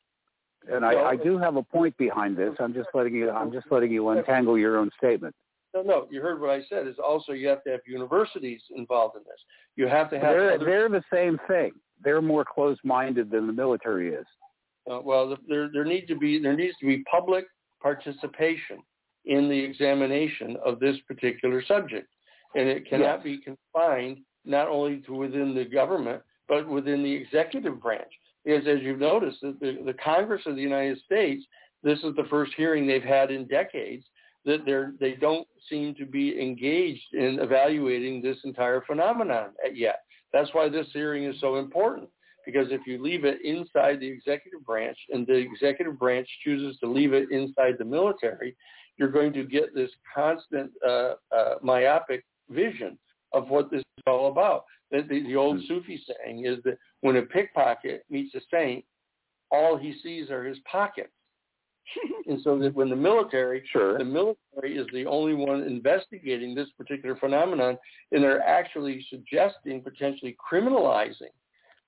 and 0.71 0.85
I, 0.85 0.95
Well- 0.95 1.07
I 1.07 1.17
do 1.17 1.39
have 1.39 1.57
a 1.57 1.63
point 1.63 1.97
behind 1.97 2.37
this. 2.37 2.55
I'm 2.61 2.75
just 2.75 2.89
letting 2.95 3.15
you. 3.15 3.31
I'm 3.31 3.53
just 3.53 3.67
letting 3.71 3.91
you 3.91 4.09
untangle 4.11 4.59
your 4.59 4.79
own 4.79 4.91
statement. 4.99 5.35
No, 5.75 5.83
no, 5.83 6.07
you 6.09 6.21
heard 6.23 6.41
what 6.41 6.51
I 6.51 6.63
said. 6.69 6.87
Is 6.87 6.97
also 7.05 7.33
you 7.33 7.49
have 7.49 7.65
to 7.65 7.71
have 7.71 7.81
universities 7.85 8.63
involved 8.77 9.17
in 9.17 9.23
this. 9.25 9.41
You 9.75 9.89
have 9.89 10.09
to 10.11 10.21
have 10.21 10.33
They're 10.33 10.55
other, 10.55 10.65
they're 10.65 10.89
the 10.89 11.03
same 11.13 11.37
thing. 11.49 11.73
They're 12.03 12.23
more 12.23 12.45
closed-minded 12.45 13.29
than 13.29 13.49
the 13.49 13.53
military 13.53 14.15
is. 14.15 14.27
uh, 14.89 15.01
well, 15.03 15.37
there 15.49 15.69
there 15.73 15.85
need 15.85 16.07
to 16.07 16.17
be 16.17 16.39
there 16.39 16.55
needs 16.57 16.77
to 16.79 16.87
be 16.87 17.03
public 17.11 17.47
participation 17.85 18.79
in 19.27 19.49
the 19.49 19.59
examination 19.59 20.57
of 20.65 20.81
this 20.81 20.97
particular 21.07 21.63
subject, 21.69 22.09
and 22.57 22.67
it 22.69 22.89
cannot 22.89 23.19
Yes. 23.19 23.25
be 23.25 23.39
confined 23.39 24.17
not 24.45 24.69
only 24.69 25.01
to 25.03 25.13
within 25.15 25.55
the 25.55 25.65
government 25.67 26.23
but 26.47 26.69
within 26.69 27.03
the 27.03 27.13
executive 27.13 27.81
branch. 27.81 28.13
Because 28.45 28.67
as 28.67 28.83
you've 28.83 28.99
noticed, 28.99 29.41
the, 29.41 29.57
the, 29.63 29.83
the 29.87 29.95
Congress 29.95 30.43
of 30.45 30.57
the 30.57 30.63
United 30.63 30.99
States, 31.01 31.43
this 31.83 31.99
is 32.01 32.15
the 32.17 32.29
first 32.29 32.53
hearing 32.55 32.87
they've 32.87 33.03
had 33.03 33.31
in 33.31 33.47
decades 33.47 34.05
that 34.45 34.67
they're 34.67 34.93
they 35.01 35.13
don't 35.15 35.49
seem 35.71 35.95
to 35.95 36.05
be 36.05 36.39
engaged 36.39 37.15
in 37.15 37.39
evaluating 37.41 38.21
this 38.21 38.37
entire 38.45 38.83
phenomenon 38.83 39.51
yet. 39.73 40.01
That's 40.35 40.53
why 40.53 40.69
this 40.69 40.87
hearing 40.93 41.25
is 41.25 41.41
so 41.41 41.57
important 41.57 42.09
because 42.45 42.69
if 42.71 42.87
you 42.87 43.03
leave 43.03 43.25
it 43.25 43.39
inside 43.45 44.01
the 44.01 44.07
executive 44.07 44.65
branch 44.65 44.99
and 45.11 45.27
the 45.27 45.35
executive 45.35 45.99
branch 45.99 46.29
chooses 46.45 46.79
to 46.81 46.87
leave 46.87 47.13
it 47.13 47.31
inside 47.31 47.75
the 47.79 47.85
military, 47.85 48.57
you're 48.97 49.11
going 49.11 49.33
to 49.33 49.45
get 49.45 49.75
this 49.75 49.91
constant 50.15 50.71
uh, 50.87 51.15
uh, 51.35 51.55
myopic 51.63 52.25
vision 52.51 52.99
of 53.33 53.49
what 53.49 53.71
this 53.71 53.81
is 53.81 54.05
all 54.07 54.29
about. 54.29 54.65
The, 54.91 55.03
the, 55.09 55.23
the 55.25 55.37
old 55.37 55.61
Sufi 55.67 56.03
saying 56.07 56.47
is 56.47 56.59
that 56.65 56.79
when 57.01 57.17
a 57.17 57.23
pickpocket 57.23 58.05
meets 58.09 58.35
a 58.35 58.41
saint, 58.53 58.85
all 59.51 59.77
he 59.77 59.95
sees 60.03 60.31
are 60.31 60.45
his 60.45 60.59
pockets. 60.71 61.11
and 62.27 62.41
so 62.43 62.59
that 62.59 62.75
when 62.75 62.89
the 62.89 62.97
military, 62.97 63.63
Sure. 63.71 63.99
the 63.99 64.05
military 64.05 64.77
is 64.77 64.87
the 64.93 65.07
only 65.07 65.35
one 65.35 65.63
investigating 65.63 66.55
this 66.55 66.69
particular 66.79 67.17
phenomenon, 67.17 67.77
and 68.13 68.23
they're 68.23 68.43
actually 68.43 69.05
suggesting 69.11 69.83
potentially 69.83 70.37
criminalizing, 70.51 71.33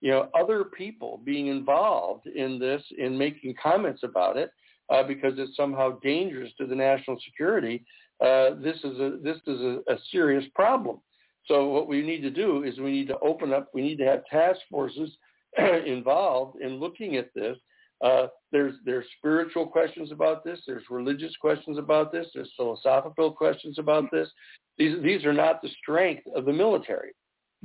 you 0.00 0.10
know, 0.10 0.28
other 0.38 0.64
people 0.64 1.20
being 1.24 1.46
involved 1.46 2.26
in 2.26 2.58
this 2.58 2.82
in 2.98 3.16
making 3.16 3.54
comments 3.62 4.02
about 4.02 4.36
it 4.36 4.50
uh, 4.90 5.02
because 5.02 5.34
it's 5.36 5.56
somehow 5.56 5.98
dangerous 6.00 6.52
to 6.58 6.66
the 6.66 6.74
national 6.74 7.18
security. 7.24 7.84
Uh, 8.20 8.50
this 8.62 8.76
is 8.84 8.98
a 8.98 9.18
this 9.22 9.38
is 9.46 9.60
a, 9.60 9.80
a 9.88 9.96
serious 10.10 10.44
problem. 10.54 11.00
So 11.46 11.68
what 11.68 11.88
we 11.88 12.02
need 12.02 12.22
to 12.22 12.30
do 12.30 12.64
is 12.64 12.78
we 12.78 12.92
need 12.92 13.08
to 13.08 13.18
open 13.20 13.52
up. 13.52 13.68
We 13.72 13.82
need 13.82 13.98
to 13.98 14.04
have 14.04 14.24
task 14.26 14.60
forces 14.70 15.10
involved 15.86 16.60
in 16.60 16.76
looking 16.76 17.16
at 17.16 17.32
this. 17.34 17.56
Uh, 18.04 18.26
there's 18.52 18.74
there's 18.84 19.06
spiritual 19.18 19.66
questions 19.66 20.12
about 20.12 20.44
this. 20.44 20.60
There's 20.66 20.84
religious 20.90 21.34
questions 21.40 21.78
about 21.78 22.12
this. 22.12 22.26
There's 22.34 22.52
philosophical 22.56 23.32
questions 23.32 23.78
about 23.78 24.10
this. 24.10 24.28
These 24.76 25.02
these 25.02 25.24
are 25.24 25.32
not 25.32 25.62
the 25.62 25.70
strength 25.82 26.24
of 26.34 26.44
the 26.44 26.52
military. 26.52 27.12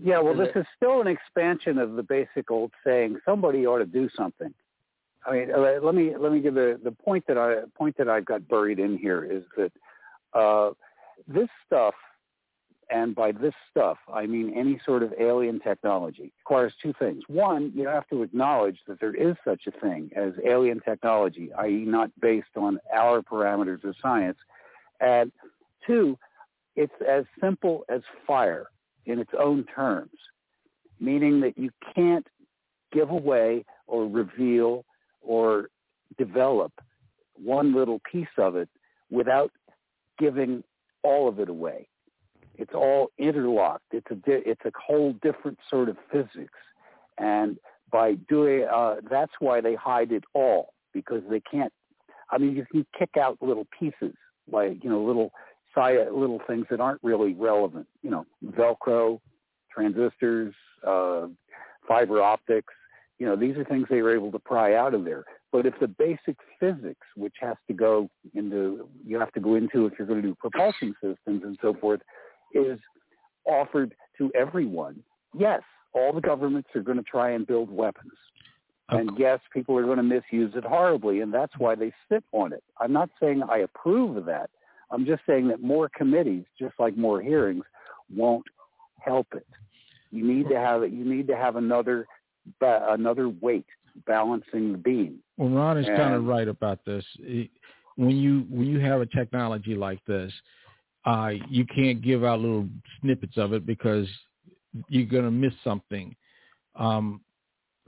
Yeah, 0.03 0.19
well, 0.19 0.33
this 0.33 0.51
the- 0.53 0.61
is 0.61 0.65
still 0.75 1.01
an 1.01 1.07
expansion 1.07 1.77
of 1.77 1.93
the 1.93 2.03
basic 2.03 2.49
old 2.49 2.71
saying: 2.83 3.19
somebody 3.25 3.65
ought 3.67 3.79
to 3.79 3.85
do 3.85 4.09
something. 4.15 4.53
I 5.25 5.31
mean, 5.31 5.51
uh, 5.51 5.79
let 5.81 5.93
me 5.93 6.15
let 6.17 6.31
me 6.31 6.39
give 6.39 6.57
a 6.57 6.77
the 6.77 6.91
point 6.91 7.25
that 7.27 7.37
I 7.37 7.61
point 7.75 7.97
that 7.97 8.09
I've 8.09 8.25
got 8.25 8.47
buried 8.47 8.79
in 8.79 8.97
here 8.97 9.23
is 9.23 9.43
that 9.57 9.71
uh, 10.33 10.71
this 11.27 11.49
stuff, 11.67 11.93
and 12.89 13.13
by 13.13 13.31
this 13.31 13.53
stuff 13.69 13.99
I 14.11 14.25
mean 14.25 14.53
any 14.57 14.79
sort 14.83 15.03
of 15.03 15.13
alien 15.19 15.59
technology, 15.59 16.33
requires 16.39 16.73
two 16.81 16.93
things. 16.97 17.23
One, 17.27 17.71
you 17.75 17.87
have 17.87 18.07
to 18.09 18.23
acknowledge 18.23 18.79
that 18.87 18.99
there 18.99 19.13
is 19.13 19.35
such 19.45 19.67
a 19.67 19.71
thing 19.71 20.09
as 20.15 20.33
alien 20.43 20.79
technology, 20.79 21.53
i.e., 21.53 21.85
not 21.85 22.09
based 22.19 22.57
on 22.57 22.79
our 22.91 23.21
parameters 23.21 23.83
of 23.83 23.95
science, 24.01 24.39
and 24.99 25.31
two, 25.85 26.17
it's 26.75 26.93
as 27.07 27.25
simple 27.39 27.85
as 27.89 28.01
fire 28.25 28.71
in 29.05 29.19
its 29.19 29.31
own 29.39 29.65
terms, 29.75 30.11
meaning 30.99 31.41
that 31.41 31.57
you 31.57 31.69
can't 31.95 32.27
give 32.91 33.09
away 33.09 33.65
or 33.87 34.07
reveal 34.07 34.85
or 35.21 35.69
develop 36.17 36.71
one 37.35 37.73
little 37.73 38.01
piece 38.11 38.27
of 38.37 38.55
it 38.55 38.69
without 39.09 39.51
giving 40.19 40.63
all 41.03 41.27
of 41.27 41.39
it 41.39 41.49
away. 41.49 41.87
It's 42.55 42.73
all 42.73 43.09
interlocked. 43.17 43.85
It's 43.91 44.11
a 44.11 44.17
it's 44.27 44.61
a 44.65 44.71
whole 44.77 45.13
different 45.23 45.57
sort 45.69 45.89
of 45.89 45.97
physics, 46.11 46.59
and 47.17 47.57
by 47.91 48.15
doing 48.29 48.67
uh, 48.71 48.95
that's 49.09 49.31
why 49.39 49.61
they 49.61 49.73
hide 49.73 50.11
it 50.11 50.23
all 50.33 50.73
because 50.93 51.23
they 51.29 51.39
can't. 51.39 51.73
I 52.29 52.37
mean, 52.37 52.55
you 52.55 52.65
can 52.71 52.85
kick 52.97 53.11
out 53.19 53.37
little 53.41 53.67
pieces 53.77 54.15
like 54.51 54.83
you 54.83 54.89
know 54.89 55.03
little 55.03 55.31
little 55.75 56.41
things 56.47 56.65
that 56.69 56.79
aren't 56.79 57.01
really 57.03 57.33
relevant. 57.33 57.87
You 58.01 58.11
know, 58.11 58.25
Velcro, 58.45 59.19
transistors, 59.73 60.53
uh, 60.85 61.27
fiber 61.87 62.21
optics. 62.21 62.73
You 63.19 63.27
know, 63.27 63.35
these 63.35 63.55
are 63.57 63.63
things 63.63 63.87
they 63.89 64.01
were 64.01 64.15
able 64.15 64.31
to 64.31 64.39
pry 64.39 64.75
out 64.75 64.93
of 64.93 65.05
there. 65.05 65.23
But 65.51 65.65
if 65.65 65.73
the 65.79 65.87
basic 65.87 66.37
physics, 66.59 67.05
which 67.15 67.35
has 67.41 67.55
to 67.67 67.73
go 67.73 68.09
into, 68.33 68.87
you 69.05 69.19
have 69.19 69.31
to 69.33 69.39
go 69.39 69.55
into 69.55 69.85
if 69.85 69.93
you're 69.97 70.07
going 70.07 70.21
to 70.21 70.27
do 70.29 70.35
propulsion 70.35 70.95
systems 71.03 71.43
and 71.43 71.57
so 71.61 71.73
forth, 71.73 72.01
is 72.53 72.79
offered 73.45 73.93
to 74.17 74.31
everyone, 74.33 75.03
yes, 75.37 75.61
all 75.93 76.13
the 76.13 76.21
governments 76.21 76.69
are 76.73 76.81
going 76.81 76.97
to 76.97 77.03
try 77.03 77.31
and 77.31 77.45
build 77.45 77.69
weapons. 77.69 78.13
And 78.89 79.11
yes, 79.17 79.39
people 79.53 79.77
are 79.77 79.83
going 79.83 79.97
to 79.97 80.03
misuse 80.03 80.53
it 80.55 80.65
horribly, 80.65 81.21
and 81.21 81.33
that's 81.33 81.53
why 81.57 81.75
they 81.75 81.93
sit 82.11 82.23
on 82.33 82.51
it. 82.51 82.63
I'm 82.79 82.91
not 82.91 83.09
saying 83.21 83.41
I 83.49 83.59
approve 83.59 84.17
of 84.17 84.25
that. 84.25 84.49
I'm 84.91 85.05
just 85.05 85.21
saying 85.25 85.47
that 85.49 85.61
more 85.61 85.89
committees, 85.95 86.45
just 86.59 86.73
like 86.79 86.97
more 86.97 87.21
hearings, 87.21 87.63
won't 88.13 88.45
help 88.99 89.27
it. 89.33 89.47
You 90.11 90.25
need 90.27 90.49
to 90.49 90.59
have 90.59 90.83
it. 90.83 90.91
You 90.91 91.05
need 91.05 91.27
to 91.27 91.35
have 91.35 91.55
another 91.55 92.07
another 92.61 93.29
weight 93.29 93.65
balancing 94.05 94.71
the 94.71 94.77
beam. 94.77 95.19
Well, 95.37 95.49
Ron 95.49 95.77
is 95.77 95.85
kind 95.85 96.13
of 96.13 96.25
right 96.25 96.47
about 96.47 96.83
this. 96.85 97.05
When 97.95 98.17
you 98.17 98.45
when 98.49 98.67
you 98.67 98.79
have 98.79 99.01
a 99.01 99.05
technology 99.05 99.75
like 99.75 100.03
this, 100.05 100.31
uh, 101.05 101.31
you 101.49 101.65
can't 101.65 102.01
give 102.01 102.23
out 102.23 102.39
little 102.39 102.67
snippets 103.01 103.37
of 103.37 103.53
it 103.53 103.65
because 103.65 104.07
you're 104.87 105.05
going 105.05 105.25
to 105.25 105.31
miss 105.31 105.53
something. 105.63 106.15
Um, 106.75 107.21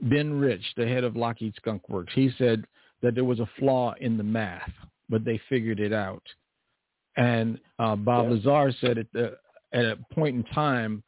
ben 0.00 0.38
Rich, 0.38 0.64
the 0.76 0.86
head 0.86 1.04
of 1.04 1.16
Lockheed 1.16 1.54
Skunk 1.56 1.88
Works, 1.88 2.12
he 2.14 2.30
said 2.38 2.64
that 3.02 3.14
there 3.14 3.24
was 3.24 3.40
a 3.40 3.48
flaw 3.58 3.94
in 4.00 4.16
the 4.16 4.24
math, 4.24 4.70
but 5.08 5.24
they 5.24 5.40
figured 5.48 5.80
it 5.80 5.92
out. 5.92 6.22
And 7.16 7.60
uh, 7.78 7.96
Bob 7.96 8.30
Lazar 8.30 8.72
said 8.80 8.98
at, 8.98 9.06
the, 9.12 9.36
at 9.72 9.84
a 9.84 9.98
point 10.12 10.36
in 10.36 10.44
time, 10.54 11.02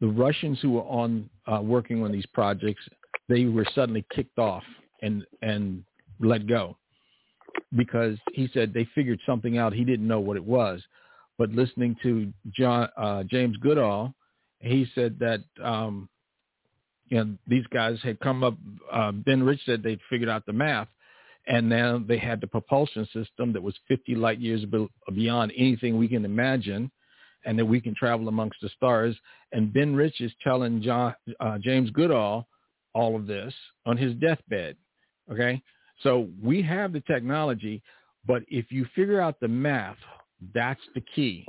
the 0.00 0.08
Russians 0.08 0.58
who 0.60 0.72
were 0.72 0.82
on 0.82 1.28
uh, 1.46 1.60
working 1.62 2.02
on 2.02 2.12
these 2.12 2.26
projects, 2.26 2.82
they 3.28 3.44
were 3.44 3.66
suddenly 3.74 4.04
kicked 4.14 4.38
off 4.38 4.64
and 5.02 5.24
and 5.42 5.84
let 6.20 6.46
go 6.46 6.76
because 7.76 8.18
he 8.32 8.48
said 8.52 8.72
they 8.72 8.86
figured 8.94 9.20
something 9.26 9.58
out. 9.58 9.72
He 9.72 9.84
didn't 9.84 10.06
know 10.06 10.20
what 10.20 10.36
it 10.36 10.44
was, 10.44 10.82
but 11.38 11.50
listening 11.50 11.96
to 12.02 12.32
John 12.50 12.88
uh, 12.96 13.22
James 13.24 13.56
Goodall, 13.58 14.14
he 14.60 14.86
said 14.94 15.18
that 15.20 15.40
um, 15.62 16.08
you 17.08 17.18
know 17.18 17.36
these 17.46 17.66
guys 17.72 17.98
had 18.02 18.20
come 18.20 18.42
up. 18.42 18.54
Uh, 18.90 19.12
ben 19.12 19.42
Rich 19.42 19.60
said 19.66 19.82
they'd 19.82 20.00
figured 20.08 20.28
out 20.28 20.46
the 20.46 20.52
math, 20.52 20.88
and 21.46 21.68
now 21.68 22.02
they 22.06 22.18
had 22.18 22.40
the 22.40 22.46
propulsion 22.46 23.06
system 23.12 23.52
that 23.52 23.62
was 23.62 23.74
50 23.88 24.14
light 24.14 24.38
years 24.38 24.64
beyond 25.14 25.52
anything 25.56 25.98
we 25.98 26.08
can 26.08 26.24
imagine, 26.24 26.90
and 27.44 27.58
that 27.58 27.64
we 27.64 27.80
can 27.80 27.94
travel 27.94 28.28
amongst 28.28 28.60
the 28.60 28.68
stars. 28.70 29.16
And 29.52 29.72
Ben 29.72 29.94
Rich 29.94 30.20
is 30.20 30.32
telling 30.42 30.82
John, 30.82 31.14
uh, 31.40 31.58
James 31.58 31.90
Goodall 31.90 32.46
all 32.94 33.16
of 33.16 33.26
this 33.26 33.54
on 33.86 33.96
his 33.96 34.14
deathbed. 34.14 34.76
Okay, 35.30 35.62
so 36.02 36.28
we 36.42 36.60
have 36.62 36.92
the 36.92 37.00
technology, 37.00 37.82
but 38.26 38.42
if 38.48 38.70
you 38.70 38.86
figure 38.94 39.20
out 39.20 39.38
the 39.40 39.48
math, 39.48 39.96
that's 40.54 40.80
the 40.94 41.02
key. 41.14 41.46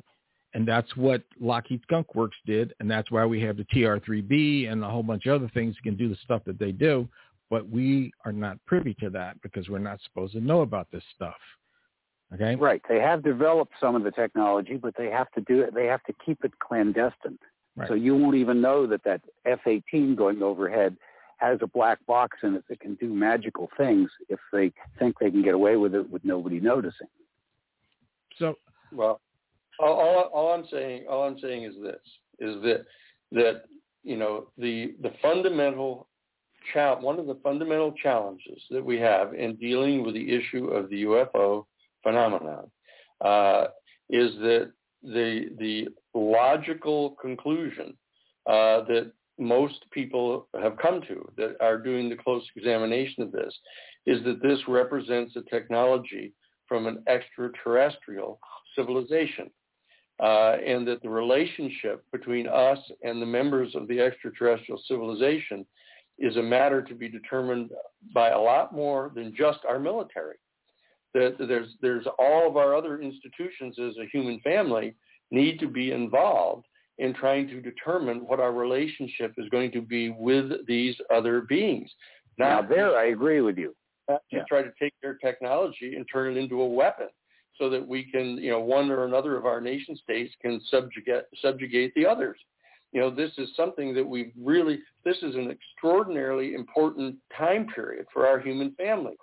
And 0.53 0.68
that's 0.68 0.95
what 0.97 1.23
Lockheed 1.39 1.81
Skunk 1.84 2.13
Works 2.13 2.35
did, 2.45 2.73
and 2.80 2.91
that's 2.91 3.09
why 3.09 3.26
we 3.26 3.41
have 3.41 3.55
the 3.55 3.63
TR-3B 3.72 4.69
and 4.69 4.84
a 4.84 4.89
whole 4.89 5.01
bunch 5.01 5.26
of 5.26 5.35
other 5.35 5.51
things 5.53 5.76
that 5.76 5.84
can 5.84 5.95
do 5.95 6.09
the 6.09 6.18
stuff 6.23 6.41
that 6.45 6.59
they 6.59 6.73
do. 6.73 7.07
But 7.51 7.69
we 7.69 8.11
are 8.25 8.31
not 8.31 8.57
privy 8.65 8.95
to 9.01 9.09
that 9.11 9.39
because 9.43 9.69
we're 9.69 9.77
not 9.77 9.99
supposed 10.05 10.33
to 10.33 10.39
know 10.39 10.61
about 10.61 10.87
this 10.89 11.03
stuff. 11.13 11.35
Okay. 12.33 12.55
Right. 12.55 12.81
They 12.87 12.99
have 12.99 13.23
developed 13.23 13.73
some 13.77 13.93
of 13.93 14.03
the 14.03 14.11
technology, 14.11 14.77
but 14.77 14.95
they 14.97 15.07
have 15.07 15.29
to 15.33 15.41
do 15.41 15.59
it. 15.61 15.75
They 15.75 15.85
have 15.85 16.01
to 16.05 16.13
keep 16.25 16.45
it 16.45 16.53
clandestine. 16.59 17.37
Right. 17.75 17.89
So 17.89 17.93
you 17.93 18.15
won't 18.15 18.37
even 18.37 18.61
know 18.61 18.87
that 18.87 19.03
that 19.03 19.21
F-18 19.45 20.15
going 20.15 20.41
overhead 20.41 20.95
has 21.37 21.59
a 21.61 21.67
black 21.67 21.99
box 22.05 22.37
in 22.43 22.55
it 22.55 22.63
that 22.69 22.79
can 22.79 22.95
do 22.95 23.13
magical 23.13 23.69
things 23.77 24.09
if 24.29 24.39
they 24.53 24.71
think 24.97 25.15
they 25.19 25.29
can 25.29 25.43
get 25.43 25.53
away 25.53 25.75
with 25.75 25.93
it 25.93 26.09
with 26.09 26.23
nobody 26.23 26.61
noticing. 26.61 27.07
So 28.39 28.55
Well, 28.93 29.19
all, 29.77 29.93
all, 29.93 30.31
all 30.33 30.53
I'm 30.53 30.65
saying, 30.71 31.05
all 31.09 31.23
I'm 31.23 31.39
saying 31.39 31.63
is 31.63 31.73
this: 31.81 31.99
is 32.39 32.61
that 32.63 32.85
that 33.33 33.63
you 34.03 34.15
know 34.15 34.47
the 34.57 34.95
the 35.01 35.11
fundamental 35.21 36.07
cha- 36.73 36.99
one 36.99 37.19
of 37.19 37.27
the 37.27 37.39
fundamental 37.43 37.91
challenges 37.91 38.61
that 38.69 38.83
we 38.83 38.99
have 38.99 39.33
in 39.33 39.55
dealing 39.55 40.03
with 40.03 40.13
the 40.13 40.31
issue 40.31 40.67
of 40.67 40.89
the 40.89 41.03
UFO 41.03 41.65
phenomenon 42.03 42.69
uh, 43.21 43.65
is 44.09 44.31
that 44.39 44.71
the 45.03 45.49
the 45.57 45.88
logical 46.13 47.15
conclusion 47.21 47.95
uh, 48.47 48.81
that 48.85 49.11
most 49.39 49.85
people 49.91 50.47
have 50.61 50.77
come 50.77 51.01
to 51.07 51.27
that 51.38 51.55
are 51.59 51.77
doing 51.77 52.09
the 52.09 52.15
close 52.15 52.43
examination 52.55 53.23
of 53.23 53.31
this 53.31 53.53
is 54.05 54.23
that 54.23 54.41
this 54.41 54.59
represents 54.67 55.35
a 55.35 55.41
technology 55.49 56.33
from 56.67 56.88
an 56.88 57.03
extraterrestrial 57.07 58.39
civilization. 58.75 59.49
Uh, 60.21 60.57
and 60.63 60.88
that 60.88 61.01
the 61.01 61.09
relationship 61.09 62.05
between 62.11 62.47
us 62.47 62.77
and 63.01 63.19
the 63.19 63.25
members 63.25 63.73
of 63.73 63.88
the 63.88 63.99
extraterrestrial 63.99 64.79
civilization 64.88 65.65
is 66.22 66.38
a 66.38 66.41
matter 66.41 66.81
to 66.81 66.93
be 66.95 67.10
determined 67.10 67.72
by 68.14 68.30
a 68.30 68.39
lot 68.39 68.73
more 68.73 69.11
than 69.15 69.35
just 69.35 69.60
our 69.68 69.80
military. 69.80 70.38
That 71.14 71.35
there's 71.39 71.76
there's 71.81 72.06
all 72.19 72.48
of 72.48 72.56
our 72.56 72.76
other 72.76 73.02
institutions 73.02 73.77
as 73.80 73.98
a 73.98 74.07
human 74.14 74.39
family 74.41 74.95
need 75.31 75.60
to 75.60 75.68
be 75.68 75.91
involved 75.91 76.65
in 76.99 77.14
trying 77.14 77.48
to 77.48 77.61
determine 77.61 78.19
what 78.19 78.39
our 78.39 78.53
relationship 78.53 79.34
is 79.38 79.49
going 79.49 79.72
to 79.72 79.81
be 79.81 80.10
with 80.10 80.65
these 80.68 80.95
other 81.14 81.41
beings. 81.41 81.89
Now, 82.38 82.61
there, 82.61 82.95
I 82.98 83.07
agree 83.07 83.41
with 83.41 83.57
you. 83.57 83.76
Uh, 84.07 84.14
not 84.14 84.22
to 84.30 84.38
Yeah. 84.38 84.43
try 84.48 84.61
to 84.61 84.72
take 84.80 84.93
their 85.02 85.15
technology 85.15 85.95
and 85.95 86.07
turn 86.11 86.31
it 86.31 86.39
into 86.39 86.61
a 86.61 86.68
weapon 86.68 87.07
so 87.57 87.69
that 87.69 87.85
we 87.85 88.03
can, 88.03 88.38
you 88.38 88.52
know, 88.52 88.60
one 88.60 88.91
or 88.91 89.06
another 89.06 89.35
of 89.35 89.45
our 89.45 89.61
nation 89.61 89.95
states 89.95 90.34
can 90.41 90.60
subjugate 90.61 91.26
subjugate 91.41 91.93
the 91.95 92.06
others. 92.06 92.39
You 92.91 93.01
know, 93.01 93.09
this 93.09 93.31
is 93.38 93.49
something 93.55 93.93
that 93.93 94.05
we 94.05 94.34
really 94.39 94.80
this 95.05 95.18
is 95.18 95.35
an 95.35 95.49
extraordinarily 95.49 96.53
important 96.53 97.15
time 97.38 97.68
period 97.73 98.05
for 98.11 98.27
our 98.27 98.39
human 98.39 98.73
family. 98.76 99.15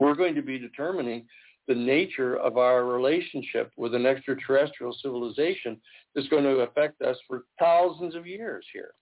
We're 0.00 0.14
going 0.14 0.34
to 0.34 0.42
be 0.42 0.58
determining 0.58 1.26
the 1.68 1.74
nature 1.74 2.36
of 2.36 2.58
our 2.58 2.84
relationship 2.84 3.72
with 3.76 3.94
an 3.94 4.06
extraterrestrial 4.06 4.96
civilization 5.02 5.80
that's 6.14 6.28
going 6.28 6.44
to 6.44 6.60
affect 6.60 7.02
us 7.02 7.16
for 7.26 7.44
thousands 7.58 8.14
of 8.14 8.26
years 8.26 8.64
here. 8.72 8.92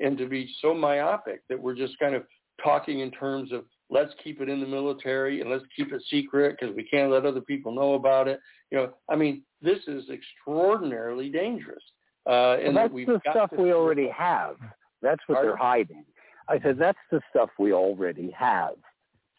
And 0.00 0.18
to 0.18 0.26
be 0.26 0.52
so 0.60 0.74
myopic 0.74 1.42
that 1.48 1.60
we're 1.60 1.74
just 1.74 1.98
kind 1.98 2.14
of 2.14 2.24
talking 2.62 3.00
in 3.00 3.10
terms 3.10 3.52
of 3.52 3.64
let's 3.90 4.12
keep 4.22 4.40
it 4.40 4.48
in 4.48 4.60
the 4.60 4.66
military 4.66 5.40
and 5.40 5.50
let's 5.50 5.64
keep 5.76 5.92
it 5.92 6.02
secret 6.10 6.56
because 6.58 6.74
we 6.74 6.84
can't 6.84 7.12
let 7.12 7.26
other 7.26 7.42
people 7.42 7.72
know 7.72 7.94
about 7.94 8.26
it. 8.26 8.40
You 8.70 8.78
know, 8.78 8.90
I 9.08 9.16
mean, 9.16 9.42
this 9.60 9.78
is 9.86 10.04
extraordinarily 10.10 11.28
dangerous. 11.28 11.82
Uh, 12.26 12.30
Well, 12.30 12.52
and 12.54 12.76
that 12.76 12.82
that's 12.82 12.92
we've 12.94 13.06
the 13.06 13.20
stuff 13.30 13.50
we 13.56 13.72
already 13.72 14.08
have. 14.08 14.56
That's 15.02 15.22
what 15.26 15.42
they're 15.42 15.56
hiding. 15.56 16.04
I 16.48 16.60
said 16.60 16.78
that's 16.78 16.98
the 17.10 17.20
stuff 17.30 17.50
we 17.58 17.72
already 17.72 18.30
have. 18.30 18.74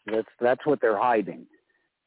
That's 0.06 0.28
that's 0.40 0.64
what 0.66 0.80
they're 0.80 0.98
hiding. 0.98 1.46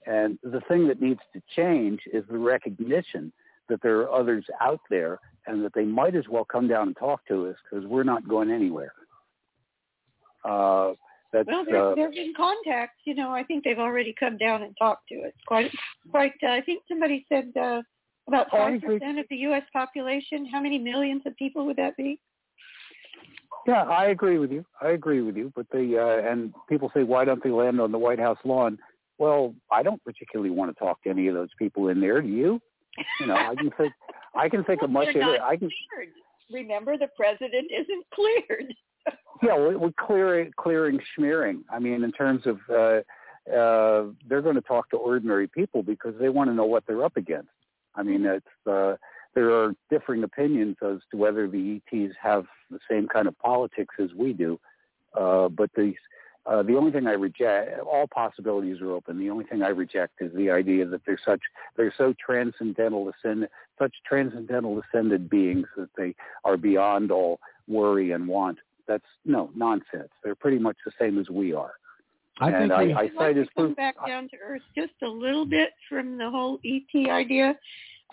And 0.06 0.40
the 0.44 0.62
thing 0.68 0.88
that 0.88 1.02
needs 1.02 1.20
to 1.34 1.42
change 1.56 2.00
is 2.12 2.24
the 2.30 2.38
recognition 2.38 3.32
that 3.68 3.82
there 3.82 4.00
are 4.00 4.12
others 4.12 4.46
out 4.62 4.80
there 4.90 5.20
and 5.46 5.64
that 5.64 5.74
they 5.74 5.84
might 5.84 6.16
as 6.16 6.28
well 6.30 6.46
come 6.46 6.68
down 6.68 6.88
and 6.88 6.98
talk 6.98 7.26
to 7.28 7.48
us 7.48 7.56
because 7.70 7.86
we're 7.86 8.04
not 8.04 8.28
going 8.28 8.50
anywhere. 8.50 8.94
Uh, 10.44 10.94
that's 11.32 11.48
Well, 11.48 11.66
they're, 11.66 11.92
uh, 11.92 11.96
they're 11.96 12.12
in 12.12 12.34
contact. 12.36 13.02
You 13.06 13.14
know, 13.16 13.32
I 13.32 13.44
think 13.44 13.64
they've 13.64 13.78
already 13.78 14.16
come 14.20 14.38
down 14.38 14.64
and 14.64 14.76
talked 14.78 15.08
to 15.10 15.16
us. 15.22 15.34
Quite, 15.46 15.72
quite. 16.10 16.34
Uh, 16.42 16.48
I 16.48 16.62
think 16.62 16.84
somebody 16.88 17.26
said 17.30 17.52
uh, 17.60 17.82
about 18.30 18.48
Oh, 18.54 18.58
I 18.58 18.72
five 18.72 18.82
think- 18.82 19.02
percent 19.02 19.20
of 19.20 19.26
the 19.30 19.36
U.S. 19.38 19.64
population. 19.74 20.46
How 20.46 20.62
many 20.62 20.78
millions 20.78 21.24
of 21.26 21.36
people 21.36 21.66
would 21.66 21.76
that 21.78 21.98
be? 21.98 22.20
Yeah, 23.68 23.84
I 23.84 24.06
agree 24.08 24.40
with 24.40 24.52
you. 24.52 24.66
I 24.82 24.90
agree 24.90 25.22
with 25.22 25.36
you. 25.36 25.52
But 25.56 25.68
the 25.72 25.98
uh, 26.00 26.30
and 26.32 26.54
people 26.70 26.90
say, 26.94 27.04
why 27.04 27.26
don't 27.26 27.44
they 27.44 27.50
land 27.52 27.80
on 27.82 27.92
the 27.92 27.98
White 28.00 28.20
House 28.20 28.38
lawn? 28.46 28.78
Well, 29.18 29.54
I 29.70 29.84
don't 29.84 30.02
particularly 30.04 30.50
want 30.50 30.74
to 30.76 30.80
talk 30.80 31.04
to 31.04 31.10
any 31.10 31.28
of 31.28 31.36
those 31.36 31.50
people 31.60 31.90
in 31.90 32.00
there. 32.00 32.22
Do 32.22 32.28
you? 32.30 32.62
You 33.20 33.28
know, 33.28 33.36
I 33.36 33.54
can 33.56 33.70
think, 33.78 33.94
I 34.34 34.50
can 34.50 34.64
think 34.64 34.82
of 34.82 34.90
much 34.90 35.10
of 35.10 35.14
They're 35.16 35.24
not 35.24 35.42
I 35.42 35.58
can, 35.58 35.70
cleared. 35.94 36.10
Remember, 36.52 36.98
the 36.98 37.10
president 37.16 37.68
isn't 37.72 38.06
cleared. 38.14 38.74
yeah, 39.44 39.58
we, 39.60 39.76
we 39.76 39.94
clear 40.00 40.50
clearing 40.58 41.00
smearing. 41.16 41.64
I 41.72 41.80
mean, 41.80 42.04
in 42.04 42.12
terms 42.14 42.44
of, 42.46 42.60
uh, 42.70 43.02
uh, 43.54 44.06
they're 44.28 44.42
going 44.42 44.56
to 44.56 44.62
talk 44.62 44.90
to 44.92 44.98
ordinary 44.98 45.48
people 45.48 45.84
because 45.84 46.14
they 46.20 46.30
want 46.30 46.50
to 46.50 46.54
know 46.54 46.66
what 46.66 46.84
they're 46.88 47.04
up 47.04 47.18
against. 47.18 47.50
I 48.00 48.02
mean, 48.10 48.22
it's 48.26 48.56
uh, 48.66 48.94
there 49.36 49.50
are 49.60 49.70
differing 49.94 50.24
opinions 50.24 50.78
as 50.92 51.00
to 51.12 51.18
whether 51.24 51.44
the 51.56 51.64
ETs 51.76 52.14
have 52.30 52.46
the 52.76 52.82
same 52.92 53.06
kind 53.16 53.28
of 53.28 53.36
politics 53.50 53.96
as 54.06 54.12
we 54.24 54.30
do, 54.34 54.52
uh, 55.22 55.48
but 55.60 55.70
these 55.82 56.02
Uh, 56.50 56.64
the 56.70 56.78
only 56.80 56.92
thing 56.96 57.06
I 57.14 57.18
reject, 57.30 57.68
all 57.94 58.08
possibilities 58.08 58.80
are 58.82 58.92
open. 58.98 59.14
The 59.20 59.32
only 59.34 59.46
thing 59.50 59.62
I 59.62 59.72
reject 59.84 60.16
is 60.26 60.32
the 60.34 60.50
idea 60.62 60.84
that 60.92 61.02
they're 61.06 61.26
such, 61.32 61.44
they're 61.76 61.98
so 62.04 62.08
transcendental, 62.28 63.02
ascend, 63.12 63.42
such 63.82 63.96
transcendental 64.12 64.74
ascended 64.84 65.22
beings 65.30 65.68
that 65.80 65.94
they 66.00 66.12
are 66.50 66.58
beyond 66.70 67.06
all 67.18 67.34
worry 67.68 68.08
and 68.16 68.24
want. 68.36 68.58
That's 68.88 69.12
no 69.26 69.42
nonsense. 69.66 70.12
They're 70.24 70.42
pretty 70.44 70.62
much 70.68 70.78
the 70.86 70.96
same 71.02 71.16
as 71.24 71.30
we 71.30 71.48
are. 71.64 71.74
I 72.42 72.50
and 72.52 72.58
think 72.70 72.72
I, 72.72 72.84
we, 72.86 72.94
I 72.94 73.00
I'd 73.02 73.08
cite 73.10 73.16
like 73.16 73.36
as 73.38 73.48
to 73.48 73.54
come 73.56 73.66
proof. 73.68 73.76
back 73.78 73.96
down 74.08 74.30
to 74.30 74.38
earth 74.44 74.62
just 74.76 74.94
a 75.04 75.08
little 75.08 75.46
bit 75.46 75.70
from 75.88 76.18
the 76.18 76.30
whole 76.30 76.60
ET 76.66 77.10
idea, 77.10 77.58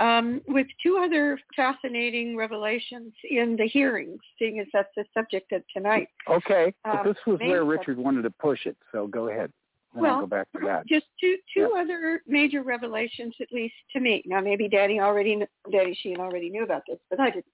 um, 0.00 0.40
with 0.46 0.66
two 0.82 0.98
other 1.02 1.38
fascinating 1.54 2.36
revelations 2.36 3.12
in 3.30 3.56
the 3.56 3.66
hearings, 3.66 4.20
seeing 4.38 4.58
as 4.60 4.66
that's 4.72 4.88
the 4.96 5.04
subject 5.14 5.52
of 5.52 5.62
tonight. 5.74 6.08
Okay, 6.28 6.74
but 6.84 6.98
Um, 7.00 7.06
this 7.06 7.16
was 7.26 7.38
where 7.40 7.64
maybe- 7.64 7.78
Richard 7.78 7.98
wanted 7.98 8.22
to 8.22 8.30
push 8.30 8.66
it. 8.66 8.76
So 8.92 9.06
go 9.06 9.28
ahead. 9.28 9.52
Then 9.94 10.04
I'll 10.04 10.10
Well, 10.12 10.20
go 10.22 10.26
back 10.26 10.52
to 10.52 10.58
that. 10.66 10.86
Just 10.88 11.06
two 11.18 11.36
two 11.54 11.72
other 11.76 12.22
major 12.26 12.62
revelations, 12.62 13.34
at 13.40 13.50
least 13.52 13.74
to 13.94 14.00
me. 14.00 14.22
Now, 14.26 14.40
maybe 14.40 14.68
Danny 14.68 15.00
already, 15.00 15.42
Danny 15.72 15.94
Sheehan 16.02 16.20
already 16.20 16.50
knew 16.50 16.64
about 16.64 16.82
this, 16.86 16.98
but 17.08 17.18
I 17.20 17.30
didn't. 17.30 17.46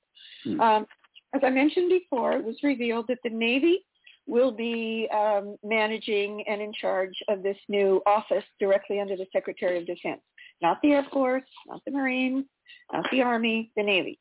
Hmm. 0.44 0.60
Um, 0.60 0.86
as 1.34 1.42
I 1.44 1.50
mentioned 1.50 1.88
before, 1.90 2.32
it 2.32 2.44
was 2.44 2.56
revealed 2.64 3.06
that 3.08 3.18
the 3.22 3.30
Navy 3.30 3.84
will 4.26 4.52
be 4.52 5.08
um, 5.14 5.56
managing 5.64 6.44
and 6.48 6.60
in 6.60 6.72
charge 6.72 7.14
of 7.28 7.42
this 7.42 7.56
new 7.68 8.00
office 8.06 8.44
directly 8.60 9.00
under 9.00 9.16
the 9.16 9.26
Secretary 9.32 9.78
of 9.78 9.86
Defense. 9.86 10.20
Not 10.60 10.78
the 10.82 10.92
Air 10.92 11.06
Force, 11.12 11.42
not 11.66 11.80
the 11.84 11.92
Marines, 11.92 12.44
not 12.92 13.04
the 13.10 13.22
Army, 13.22 13.70
the 13.76 13.82
Navy. 13.82 14.18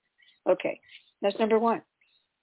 Okay, 0.49 0.80
that's 1.22 1.38
number 1.40 1.60
one. 1.60 1.82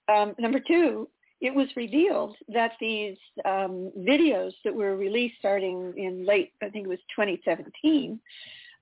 Um, 0.07 0.35
number 0.39 0.59
two, 0.65 1.09
it 1.41 1.53
was 1.53 1.67
revealed 1.75 2.35
that 2.49 2.71
these 2.79 3.17
um, 3.45 3.91
videos 3.97 4.51
that 4.63 4.73
were 4.73 4.95
released 4.95 5.35
starting 5.39 5.93
in 5.97 6.25
late, 6.25 6.51
I 6.61 6.69
think 6.69 6.85
it 6.85 6.89
was 6.89 6.99
2017, 7.15 8.19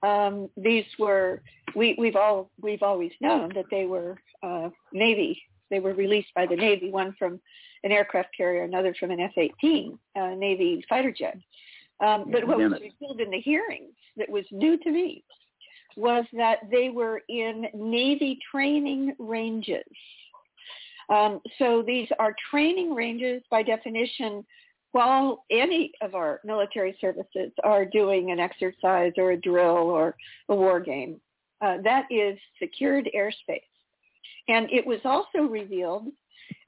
um, 0.03 0.49
these 0.55 0.85
were 0.99 1.41
we, 1.75 1.95
we've 1.97 2.15
all 2.15 2.51
we've 2.61 2.83
always 2.83 3.11
known 3.19 3.51
that 3.55 3.65
they 3.71 3.85
were 3.85 4.17
uh, 4.43 4.69
Navy. 4.93 5.41
They 5.69 5.79
were 5.79 5.93
released 5.93 6.33
by 6.35 6.45
the 6.45 6.55
Navy, 6.55 6.91
one 6.91 7.15
from 7.19 7.41
an 7.83 7.91
aircraft 7.91 8.29
carrier, 8.35 8.63
another 8.63 8.95
from 8.99 9.11
an 9.11 9.19
F-18 9.19 9.97
uh, 10.15 10.35
Navy 10.35 10.83
fighter 10.89 11.11
jet. 11.11 11.37
Um, 11.99 12.25
but 12.31 12.47
what 12.47 12.57
was 12.57 12.73
revealed 12.73 13.21
in 13.21 13.31
the 13.31 13.39
hearings 13.39 13.93
that 14.17 14.29
was 14.29 14.45
new 14.51 14.77
to 14.77 14.91
me 14.91 15.23
was 15.95 16.25
that 16.33 16.59
they 16.69 16.89
were 16.89 17.21
in 17.27 17.65
Navy 17.73 18.37
training 18.51 19.15
ranges. 19.17 19.83
Um, 21.09 21.41
so 21.57 21.81
these 21.85 22.07
are 22.19 22.35
training 22.51 22.93
ranges 22.93 23.41
by 23.49 23.63
definition. 23.63 24.45
While 24.91 25.45
any 25.49 25.91
of 26.01 26.15
our 26.15 26.39
military 26.43 26.97
services 27.01 27.51
are 27.63 27.85
doing 27.85 28.31
an 28.31 28.39
exercise 28.39 29.13
or 29.17 29.31
a 29.31 29.37
drill 29.37 29.89
or 29.89 30.15
a 30.49 30.55
war 30.55 30.79
game, 30.79 31.19
uh, 31.61 31.77
that 31.83 32.05
is 32.11 32.37
secured 32.59 33.09
airspace. 33.15 33.61
And 34.47 34.71
it 34.71 34.85
was 34.85 34.99
also 35.03 35.39
revealed 35.39 36.07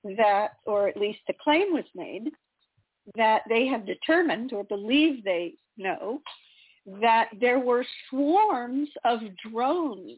that, 0.03 0.51
or 0.65 0.87
at 0.87 0.97
least 0.97 1.19
the 1.27 1.33
claim 1.43 1.73
was 1.73 1.85
made, 1.95 2.29
that 3.15 3.43
they 3.49 3.65
have 3.67 3.85
determined 3.85 4.53
or 4.53 4.63
believe 4.63 5.23
they 5.23 5.53
know 5.77 6.21
that 7.01 7.29
there 7.39 7.59
were 7.59 7.85
swarms 8.09 8.89
of 9.05 9.19
drones 9.51 10.17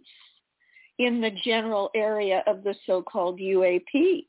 in 0.99 1.19
the 1.21 1.31
general 1.43 1.89
area 1.95 2.43
of 2.47 2.63
the 2.63 2.75
so-called 2.85 3.39
UAP 3.39 4.25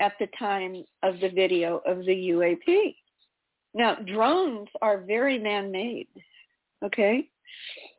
at 0.00 0.12
the 0.18 0.28
time 0.38 0.84
of 1.02 1.20
the 1.20 1.30
video 1.30 1.80
of 1.86 1.98
the 1.98 2.30
UAP. 2.30 2.96
Now, 3.74 3.96
drones 3.96 4.68
are 4.82 4.98
very 4.98 5.38
man-made, 5.38 6.08
okay? 6.84 7.28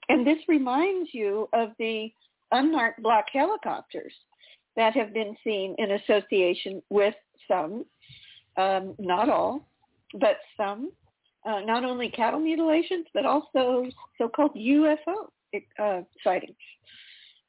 And 0.10 0.26
this 0.26 0.38
reminds 0.48 1.14
you 1.14 1.50
of 1.54 1.70
the 1.80 2.12
unmarked 2.52 3.02
black 3.02 3.26
helicopters 3.32 4.14
that 4.76 4.94
have 4.96 5.14
been 5.14 5.36
seen 5.44 5.76
in 5.78 5.92
association 5.92 6.82
with 6.90 7.16
some, 7.48 7.86
um, 8.58 8.96
not 9.00 9.30
all, 9.30 9.68
but 10.20 10.38
some, 10.58 10.92
uh, 11.46 11.62
not 11.62 11.84
only 11.86 12.10
cattle 12.10 12.40
mutilations, 12.40 13.06
but 13.14 13.26
also 13.26 13.86
so-called 14.18 14.54
UFO 14.56 15.30
uh, 15.80 16.02
sightings. 16.24 16.56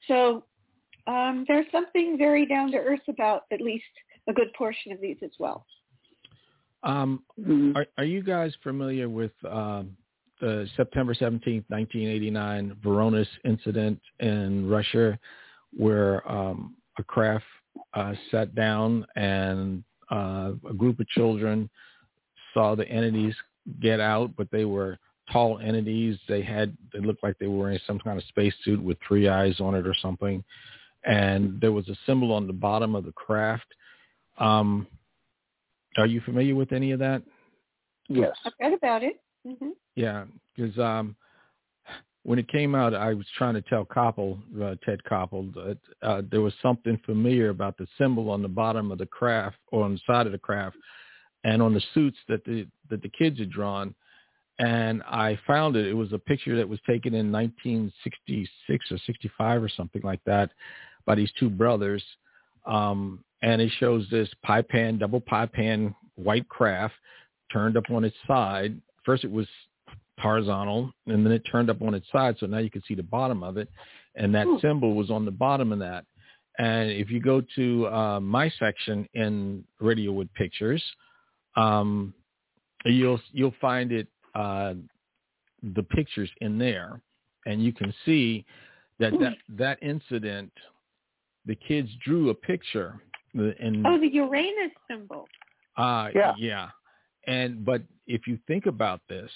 So 0.07 0.45
um, 1.07 1.45
there's 1.49 1.67
something 1.73 2.17
very 2.19 2.47
down 2.47 2.71
to 2.73 2.79
earth 2.79 3.07
about 3.09 3.45
at 3.53 3.61
least 3.61 3.85
a 4.29 4.33
good 4.33 4.53
portion 4.55 4.93
of 4.93 5.01
these 5.01 5.17
as 5.23 5.31
well. 5.39 5.65
um, 6.83 7.25
Mhm. 7.39 7.75
are, 7.75 7.87
are 7.99 8.05
you 8.05 8.23
guys 8.23 8.55
familiar 8.63 9.09
with 9.09 9.33
um, 9.45 9.97
the 10.41 10.69
September 10.77 11.15
17th, 11.15 11.65
1989 11.69 12.77
Voronezh 12.85 13.27
incident 13.45 14.01
in 14.21 14.69
Russia 14.69 15.19
where 15.77 16.31
um, 16.31 16.77
a 16.99 17.05
craft 17.05 17.45
uh, 17.95 18.15
sat 18.31 18.55
down 18.55 19.07
and 19.17 19.85
uh, 20.11 20.53
a 20.69 20.75
group 20.75 21.01
of 21.01 21.09
children 21.09 21.69
saw 22.55 22.75
the 22.75 22.89
entities 22.89 23.35
get 23.81 24.01
out, 24.01 24.31
but 24.37 24.49
they 24.51 24.65
were 24.65 24.99
tall 25.33 25.59
entities. 25.59 26.17
They 26.29 26.43
had, 26.43 26.77
they 26.93 27.01
looked 27.01 27.23
like 27.23 27.39
they 27.39 27.49
were 27.49 27.71
in 27.71 27.81
some 27.87 27.99
kind 27.99 28.19
of 28.19 28.25
spacesuit 28.29 28.83
with 28.83 28.97
three 29.07 29.29
eyes 29.29 29.61
on 29.61 29.75
it 29.75 29.87
or 29.87 29.95
something. 30.01 30.43
And 31.05 31.61
there 31.61 31.73
was 31.73 31.89
a 31.89 31.97
symbol 32.07 32.33
on 32.33 32.47
the 32.47 32.53
bottom 32.53 32.95
of 32.95 33.05
the 33.05 33.13
craft. 33.13 33.67
Um, 34.39 34.87
are 35.97 36.07
you 36.07 36.21
familiar 36.21 36.55
with 36.55 36.73
any 36.73 36.93
of 36.93 36.99
that? 37.01 37.23
Yes. 38.09 38.37
I've 38.45 38.53
read 38.61 38.73
about 38.73 39.03
it. 39.03 39.21
hmm 39.45 39.71
Yeah, 39.95 40.25
because 40.55 40.79
um, 40.79 41.17
when 42.27 42.41
it 42.41 42.49
came 42.49 42.75
out, 42.75 42.93
I 42.93 43.15
was 43.15 43.25
trying 43.39 43.55
to 43.55 43.63
tell 43.63 43.85
Koppel, 43.85 44.37
uh, 44.61 44.75
Ted 44.85 44.99
Koppel, 45.09 45.55
that 45.55 45.79
uh, 46.03 46.23
there 46.29 46.41
was 46.41 46.53
something 46.61 47.01
familiar 47.07 47.51
about 47.51 47.79
the 47.79 47.87
symbol 47.97 48.31
on 48.31 48.43
the 48.43 48.49
bottom 48.49 48.91
of 48.91 48.99
the 48.99 49.07
craft 49.07 49.59
or 49.71 49.85
on 49.85 49.93
the 49.93 50.01
side 50.09 50.27
of 50.27 50.33
the 50.33 50.39
craft, 50.39 50.77
and 51.45 51.63
on 51.63 51.73
the 51.73 51.81
suits 51.95 52.19
that 52.29 52.45
the 52.45 52.67
that 52.91 53.01
the 53.03 53.09
kids 53.09 53.39
had 53.39 53.49
drawn. 53.49 53.95
And 54.59 55.05
I 55.05 55.39
found 55.47 55.77
it. 55.77 55.87
It 55.87 55.95
was 55.95 56.13
a 56.13 56.19
picture 56.19 56.57
that 56.57 56.69
was 56.69 56.81
taken 56.85 57.15
in 57.15 57.31
1966 57.31 58.91
or 58.91 58.99
65 59.07 59.63
or 59.63 59.69
something 59.69 60.03
like 60.03 60.25
that 60.27 60.51
by 61.05 61.15
these 61.15 61.31
two 61.39 61.49
brothers. 61.49 62.03
Um, 62.65 63.23
and 63.43 63.63
it 63.63 63.71
shows 63.79 64.05
this 64.11 64.29
pie 64.43 64.63
pan, 64.63 64.99
double 64.99 65.21
pie 65.21 65.47
pan, 65.47 65.95
white 66.17 66.49
craft 66.49 66.95
turned 67.53 67.77
up 67.77 67.89
on 67.89 68.03
its 68.03 68.17
side. 68.27 68.81
First 69.05 69.23
it 69.23 69.31
was 69.31 69.47
horizontal 70.19 70.93
and 71.07 71.25
then 71.25 71.33
it 71.33 71.43
turned 71.51 71.71
up 71.71 71.83
on 71.83 71.95
its 71.95 72.07
side. 72.11 72.37
So 72.39 72.47
now 72.47 72.59
you 72.59 72.71
can 72.71 72.83
see 72.89 72.95
the 72.95 73.03
bottom 73.03 73.43
of 73.43 73.57
it. 73.57 73.69
And 74.15 74.35
that 74.35 74.47
Ooh. 74.47 74.59
symbol 74.61 74.95
was 74.95 75.11
on 75.11 75.25
the 75.25 75.31
bottom 75.31 75.73
of 75.73 75.79
that. 75.81 76.05
And 76.59 76.91
if 76.91 77.11
you 77.11 77.21
go 77.21 77.43
to 77.55 77.87
uh, 77.89 78.21
my 78.21 78.51
section 78.59 79.07
in 79.13 79.63
Radio 79.79 80.13
with 80.13 80.33
Pictures, 80.35 80.83
um, 81.57 82.15
you'll 82.87 83.21
you'll 83.33 83.55
find 83.61 83.93
it 83.93 84.09
uh, 84.35 84.75
the 85.75 85.83
pictures 85.83 86.31
in 86.41 86.59
there, 86.59 87.01
and 87.47 87.63
you 87.63 87.73
can 87.73 87.93
see 88.05 88.45
that 88.99 89.13
that 89.21 89.37
that 89.59 89.83
incident, 89.83 90.53
the 91.45 91.55
kids 91.55 91.91
drew 92.05 92.31
a 92.31 92.35
picture, 92.35 93.01
and 93.35 93.87
Oh, 93.87 93.99
the 93.99 94.09
Uranus 94.09 94.73
symbol. 94.89 95.29
uh, 95.77 96.11
Yeah. 96.15 96.35
yeah. 96.39 96.69
And 97.27 97.65
but 97.65 97.83
if 98.07 98.27
you 98.27 98.39
think 98.47 98.67
about 98.67 99.01
this, 99.09 99.31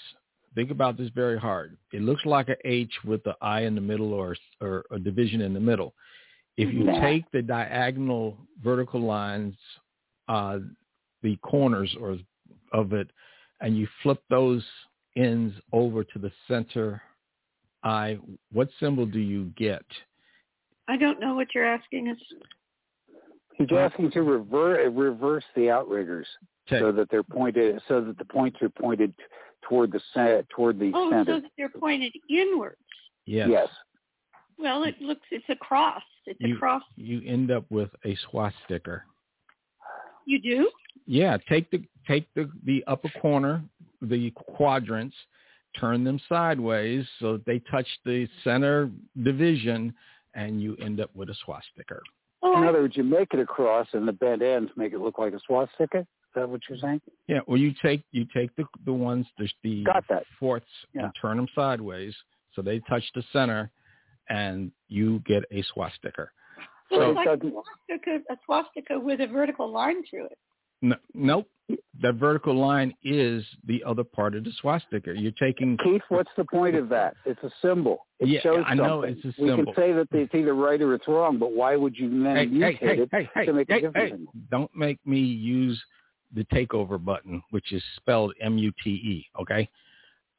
think 0.55 0.71
about 0.71 0.97
this 0.97 1.09
very 1.09 1.39
hard. 1.39 1.77
It 1.93 2.01
looks 2.01 2.25
like 2.25 2.49
a 2.49 2.55
H 2.65 2.93
with 3.05 3.23
the 3.23 3.35
I 3.41 3.61
in 3.61 3.75
the 3.75 3.81
middle 3.81 4.13
or 4.13 4.35
or 4.59 4.85
a 4.91 4.99
division 4.99 5.41
in 5.41 5.53
the 5.53 5.59
middle. 5.59 5.93
If 6.57 6.73
you 6.73 6.85
Yeah. 6.85 6.99
take 7.01 7.29
the 7.31 7.41
diagonal 7.41 8.37
vertical 8.61 9.01
lines, 9.01 9.55
uh, 10.27 10.59
the 11.21 11.37
corners 11.37 11.95
or 11.99 12.17
of 12.71 12.93
it, 12.93 13.09
and 13.61 13.77
you 13.77 13.87
flip 14.01 14.21
those 14.29 14.65
ends 15.15 15.53
over 15.71 16.03
to 16.03 16.19
the 16.19 16.31
center 16.47 17.01
I, 17.83 18.19
what 18.51 18.69
symbol 18.79 19.05
do 19.05 19.19
you 19.19 19.45
get? 19.57 19.85
I 20.87 20.97
don't 20.97 21.19
know 21.19 21.33
what 21.33 21.47
you're 21.55 21.65
asking 21.65 22.09
us. 22.09 22.17
He's 23.55 23.71
asking 23.71 24.11
to 24.11 24.21
rever- 24.21 24.89
reverse 24.89 25.43
the 25.55 25.69
outriggers 25.69 26.27
Okay. 26.67 26.79
so 26.79 26.91
that 26.91 27.09
they're 27.09 27.23
pointed, 27.23 27.81
so 27.87 28.01
that 28.01 28.17
the 28.17 28.25
points 28.25 28.61
are 28.61 28.69
pointed 28.69 29.13
toward 29.67 29.91
the 29.91 29.99
ce- 30.13 30.45
toward 30.49 30.79
the 30.79 30.91
Oh, 30.93 31.09
so 31.09 31.17
center. 31.17 31.41
that 31.41 31.51
they're 31.57 31.69
pointed 31.69 32.13
inwards. 32.29 32.77
yes. 33.25 33.47
Yes. 33.49 33.67
Well, 34.57 34.83
it 34.83 35.01
looks, 35.01 35.21
it's 35.31 35.45
a 35.49 35.55
cross. 35.55 36.03
It's 36.27 36.39
a 36.43 36.53
cross. 36.59 36.83
You 36.95 37.21
end 37.25 37.49
up 37.49 37.65
with 37.71 37.89
a 38.05 38.15
swastika. 38.29 39.01
You 40.25 40.39
do? 40.39 40.69
Yeah, 41.07 41.37
take 41.49 41.71
the 41.71 41.83
take 42.07 42.27
the 42.35 42.49
the 42.65 42.83
upper 42.85 43.09
corner, 43.19 43.63
the 44.03 44.29
quadrants, 44.31 45.15
turn 45.79 46.03
them 46.03 46.19
sideways 46.29 47.05
so 47.19 47.33
that 47.33 47.45
they 47.45 47.59
touch 47.71 47.87
the 48.05 48.27
center 48.43 48.91
division, 49.23 49.93
and 50.35 50.61
you 50.61 50.75
end 50.79 50.99
up 51.01 51.09
with 51.15 51.29
a 51.29 51.35
swastika. 51.43 51.99
Oh, 52.43 52.55
In 52.61 52.67
other 52.67 52.81
words, 52.81 52.95
you 52.95 53.03
make 53.03 53.33
it 53.33 53.39
a 53.39 53.45
cross, 53.45 53.87
and 53.93 54.07
the 54.07 54.13
bent 54.13 54.41
ends 54.43 54.71
make 54.75 54.93
it 54.93 54.99
look 54.99 55.17
like 55.17 55.33
a 55.33 55.39
swastika. 55.47 56.05
Is 56.31 56.41
that 56.41 56.49
what 56.49 56.61
you're 56.69 56.77
saying? 56.77 57.01
Yeah, 57.27 57.39
well, 57.45 57.57
you 57.57 57.73
take 57.83 58.03
you 58.13 58.25
take 58.33 58.55
the 58.55 58.63
the 58.85 58.93
ones 58.93 59.25
the 59.37 59.49
the 59.63 59.83
Got 59.83 60.05
that. 60.09 60.23
fourths 60.39 60.65
Yeah. 60.93 61.03
and 61.03 61.11
turn 61.21 61.35
them 61.35 61.47
sideways 61.53 62.15
so 62.55 62.61
they 62.61 62.79
touch 62.87 63.03
the 63.15 63.23
center, 63.33 63.69
and 64.29 64.71
you 64.87 65.19
get 65.25 65.43
a 65.51 65.61
swastika. 65.73 66.29
so 66.89 66.95
so 66.95 67.09
it's 67.11 67.15
like 67.17 67.27
a 67.27 67.39
swastika, 67.41 68.19
a 68.29 68.37
swastika 68.45 68.99
with 68.99 69.19
a 69.19 69.27
vertical 69.27 69.69
line 69.69 70.03
through 70.09 70.25
it. 70.27 70.37
No, 70.81 70.95
nope, 71.13 71.47
that 72.01 72.15
vertical 72.15 72.55
line 72.55 72.93
is 73.03 73.43
the 73.67 73.83
other 73.85 74.03
part 74.05 74.33
of 74.35 74.45
the 74.45 74.51
swastika. 74.61 75.13
You're 75.15 75.31
taking 75.33 75.77
Keith, 75.83 76.01
what's 76.09 76.31
the 76.37 76.45
point 76.45 76.75
of 76.75 76.87
that? 76.89 77.15
It's 77.25 77.41
a 77.43 77.51
symbol. 77.61 78.07
It 78.19 78.29
Yeah, 78.29 78.39
shows 78.41 78.63
I 78.65 78.73
know 78.73 79.03
something. 79.03 79.21
it's 79.25 79.37
a 79.37 79.41
We 79.41 79.49
symbol. 79.49 79.73
can 79.73 79.75
say 79.75 79.93
that 79.93 80.07
it's 80.11 80.33
either 80.33 80.55
right 80.55 80.81
or 80.81 80.93
it's 80.95 81.07
wrong, 81.07 81.37
but 81.37 81.51
why 81.51 81.75
would 81.75 81.95
you 81.97 82.09
then 82.23 82.35
hey, 82.35 82.45
hey, 82.47 82.51
mutate 82.51 82.79
hey, 82.79 83.01
it 83.01 83.09
hey, 83.11 83.29
hey, 83.35 83.45
to 83.45 83.53
make 83.53 83.69
a 83.69 83.73
hey, 83.73 83.87
hey, 83.93 84.09
symbol? 84.09 84.33
don't 84.49 84.71
make 84.75 84.97
me 85.05 85.19
use 85.19 85.81
the 86.33 86.45
takeover 86.45 87.03
button, 87.03 87.41
which 87.51 87.71
is 87.71 87.83
spelled 87.97 88.33
M-U-T-E. 88.41 89.25
Okay, 89.41 89.69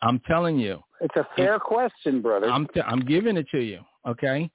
I'm 0.03 0.21
telling 0.21 0.59
you, 0.59 0.83
It's 1.01 1.17
a 1.17 1.27
fair 1.37 1.59
question, 1.59 2.21
brother. 2.21 2.51
I'm 2.51 2.67
t- 2.69 2.81
I'm 2.81 3.01
giving 3.01 3.37
it 3.37 3.47
to 3.53 3.61
you. 3.61 3.81
Okay, 4.07 4.51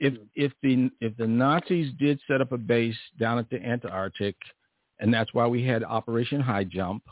if 0.00 0.14
hmm. 0.14 0.22
if 0.34 0.52
the 0.62 0.90
if 1.00 1.16
the 1.16 1.26
Nazis 1.26 1.92
did 1.98 2.20
set 2.26 2.40
up 2.40 2.52
a 2.52 2.58
base 2.58 2.96
down 3.18 3.38
at 3.38 3.48
the 3.50 3.62
Antarctic, 3.62 4.36
and 5.00 5.12
that's 5.12 5.32
why 5.34 5.46
we 5.46 5.64
had 5.64 5.84
Operation 5.84 6.40
High 6.40 6.64
Jump, 6.64 7.02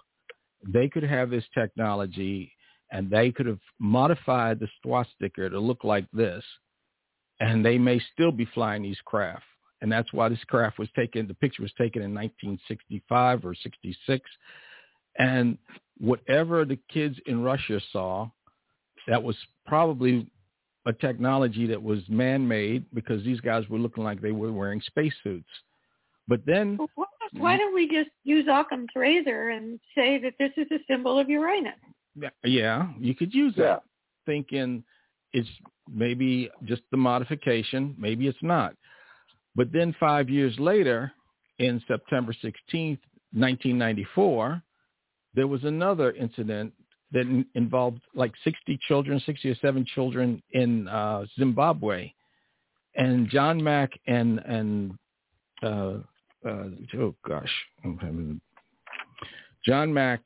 they 0.66 0.88
could 0.88 1.04
have 1.04 1.30
this 1.30 1.44
technology, 1.54 2.52
and 2.90 3.10
they 3.10 3.30
could 3.30 3.46
have 3.46 3.60
modified 3.78 4.58
the 4.58 4.68
swastika 4.82 5.48
to 5.48 5.58
look 5.58 5.84
like 5.84 6.06
this, 6.12 6.44
and 7.40 7.64
they 7.64 7.78
may 7.78 8.00
still 8.12 8.32
be 8.32 8.46
flying 8.46 8.82
these 8.82 9.00
craft. 9.04 9.44
And 9.84 9.92
that's 9.92 10.14
why 10.14 10.30
this 10.30 10.42
craft 10.44 10.78
was 10.78 10.88
taken. 10.96 11.28
The 11.28 11.34
picture 11.34 11.60
was 11.60 11.70
taken 11.76 12.00
in 12.00 12.14
1965 12.14 13.44
or 13.44 13.54
66, 13.54 14.30
and 15.18 15.58
whatever 15.98 16.64
the 16.64 16.78
kids 16.90 17.18
in 17.26 17.42
Russia 17.42 17.78
saw, 17.92 18.30
that 19.06 19.22
was 19.22 19.36
probably 19.66 20.26
a 20.86 20.92
technology 20.94 21.66
that 21.66 21.82
was 21.82 21.98
man-made 22.08 22.86
because 22.94 23.22
these 23.24 23.42
guys 23.42 23.68
were 23.68 23.76
looking 23.76 24.02
like 24.02 24.22
they 24.22 24.32
were 24.32 24.52
wearing 24.52 24.80
spacesuits. 24.86 25.50
But 26.28 26.40
then, 26.46 26.78
Well, 26.78 26.88
why, 26.94 27.06
why 27.32 27.56
don't 27.58 27.74
we 27.74 27.86
just 27.86 28.08
use 28.22 28.46
Occam's 28.50 28.88
razor 28.96 29.50
and 29.50 29.78
say 29.94 30.18
that 30.20 30.32
this 30.38 30.52
is 30.56 30.66
a 30.72 30.78
symbol 30.90 31.18
of 31.18 31.28
Uranus? 31.28 31.74
yeah, 32.42 32.88
you 32.98 33.14
could 33.14 33.34
use 33.34 33.52
yeah. 33.54 33.64
that, 33.64 33.82
thinking 34.24 34.82
it's 35.34 35.48
maybe 35.92 36.48
just 36.64 36.80
the 36.90 36.96
modification, 36.96 37.94
maybe 37.98 38.28
it's 38.28 38.38
not. 38.42 38.74
But 39.56 39.72
then 39.72 39.94
five 39.98 40.28
years 40.28 40.58
later, 40.58 41.12
in 41.58 41.82
September 41.86 42.32
16th, 42.32 42.98
1994, 43.32 44.62
there 45.34 45.46
was 45.46 45.64
another 45.64 46.12
incident 46.12 46.72
that 47.12 47.22
in- 47.22 47.46
involved 47.54 48.00
like 48.14 48.32
60 48.42 48.78
children, 48.88 49.20
60 49.24 49.50
or 49.50 49.54
7 49.56 49.86
children 49.94 50.42
in 50.52 50.88
uh, 50.88 51.24
Zimbabwe. 51.38 52.12
And 52.96 53.28
John 53.28 53.62
Mack 53.62 53.90
and, 54.06 54.38
and 54.40 54.98
uh, 55.62 55.98
uh, 56.46 56.68
oh 56.98 57.14
gosh, 57.26 57.50
John 59.64 59.92
Mack 59.92 60.20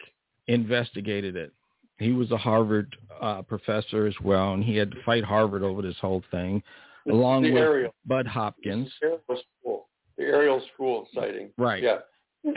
investigated 0.48 1.36
it. 1.36 1.52
He 1.98 2.12
was 2.12 2.30
a 2.30 2.36
Harvard 2.36 2.94
uh, 3.20 3.42
professor 3.42 4.06
as 4.06 4.14
well, 4.22 4.54
and 4.54 4.62
he 4.62 4.76
had 4.76 4.90
to 4.90 5.02
fight 5.04 5.24
Harvard 5.24 5.62
over 5.62 5.82
this 5.82 5.96
whole 6.00 6.22
thing, 6.30 6.62
along 7.10 7.42
the 7.42 7.52
with 7.52 7.62
Ariel, 7.62 7.94
Bud 8.06 8.26
Hopkins. 8.26 8.90
the 9.00 9.06
Ariel 9.06 9.42
school, 9.60 9.88
the 10.16 10.24
Ariel 10.24 10.62
school 10.74 11.08
sighting. 11.14 11.50
Right. 11.56 11.82
Yeah. 11.82 11.98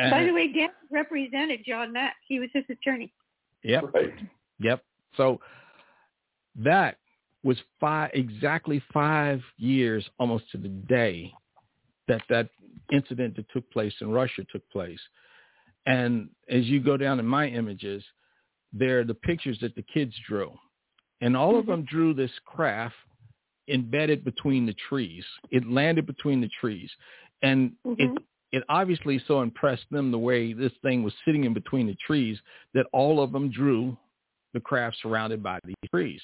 By 0.09 0.23
the 0.23 0.31
way, 0.31 0.51
Dan 0.51 0.69
represented 0.91 1.61
John 1.65 1.91
Mack. 1.91 2.15
He 2.27 2.39
was 2.39 2.49
his 2.53 2.63
attorney. 2.69 3.13
Yep. 3.63 3.93
Right. 3.93 4.13
Yep. 4.59 4.83
So 5.17 5.39
that 6.55 6.97
was 7.43 7.57
five 7.79 8.11
exactly 8.13 8.81
five 8.93 9.41
years, 9.57 10.07
almost 10.19 10.49
to 10.51 10.57
the 10.57 10.69
day, 10.69 11.33
that 12.07 12.21
that 12.29 12.49
incident 12.91 13.35
that 13.35 13.49
took 13.51 13.69
place 13.71 13.93
in 14.01 14.11
Russia 14.11 14.43
took 14.51 14.67
place. 14.69 14.99
And 15.85 16.29
as 16.49 16.65
you 16.65 16.79
go 16.79 16.97
down 16.97 17.19
in 17.19 17.25
my 17.25 17.47
images, 17.47 18.03
there 18.71 18.99
are 18.99 19.03
the 19.03 19.15
pictures 19.15 19.57
that 19.61 19.75
the 19.75 19.83
kids 19.93 20.13
drew, 20.27 20.51
and 21.21 21.35
all 21.35 21.57
of 21.57 21.63
mm-hmm. 21.63 21.71
them 21.71 21.85
drew 21.85 22.13
this 22.13 22.31
craft 22.45 22.95
embedded 23.71 24.23
between 24.23 24.65
the 24.65 24.75
trees. 24.89 25.25
It 25.49 25.67
landed 25.67 26.05
between 26.05 26.41
the 26.41 26.49
trees, 26.59 26.91
and 27.41 27.75
it 27.97 28.09
Mhm. 28.09 28.23
it 28.51 28.63
obviously 28.67 29.17
so 29.19 29.41
impressed 29.41 29.89
them 29.91 30.11
the 30.11 30.19
way 30.19 30.51
this 30.51 30.73
thing 30.81 31.03
was 31.03 31.13
sitting 31.23 31.45
in 31.45 31.53
between 31.53 31.87
the 31.87 31.95
trees 31.95 32.37
that 32.73 32.85
all 32.91 33.21
of 33.21 33.31
them 33.31 33.49
drew 33.49 33.97
the 34.53 34.59
craft 34.59 34.97
surrounded 34.97 35.41
by 35.41 35.57
these 35.63 35.89
trees. 35.89 36.21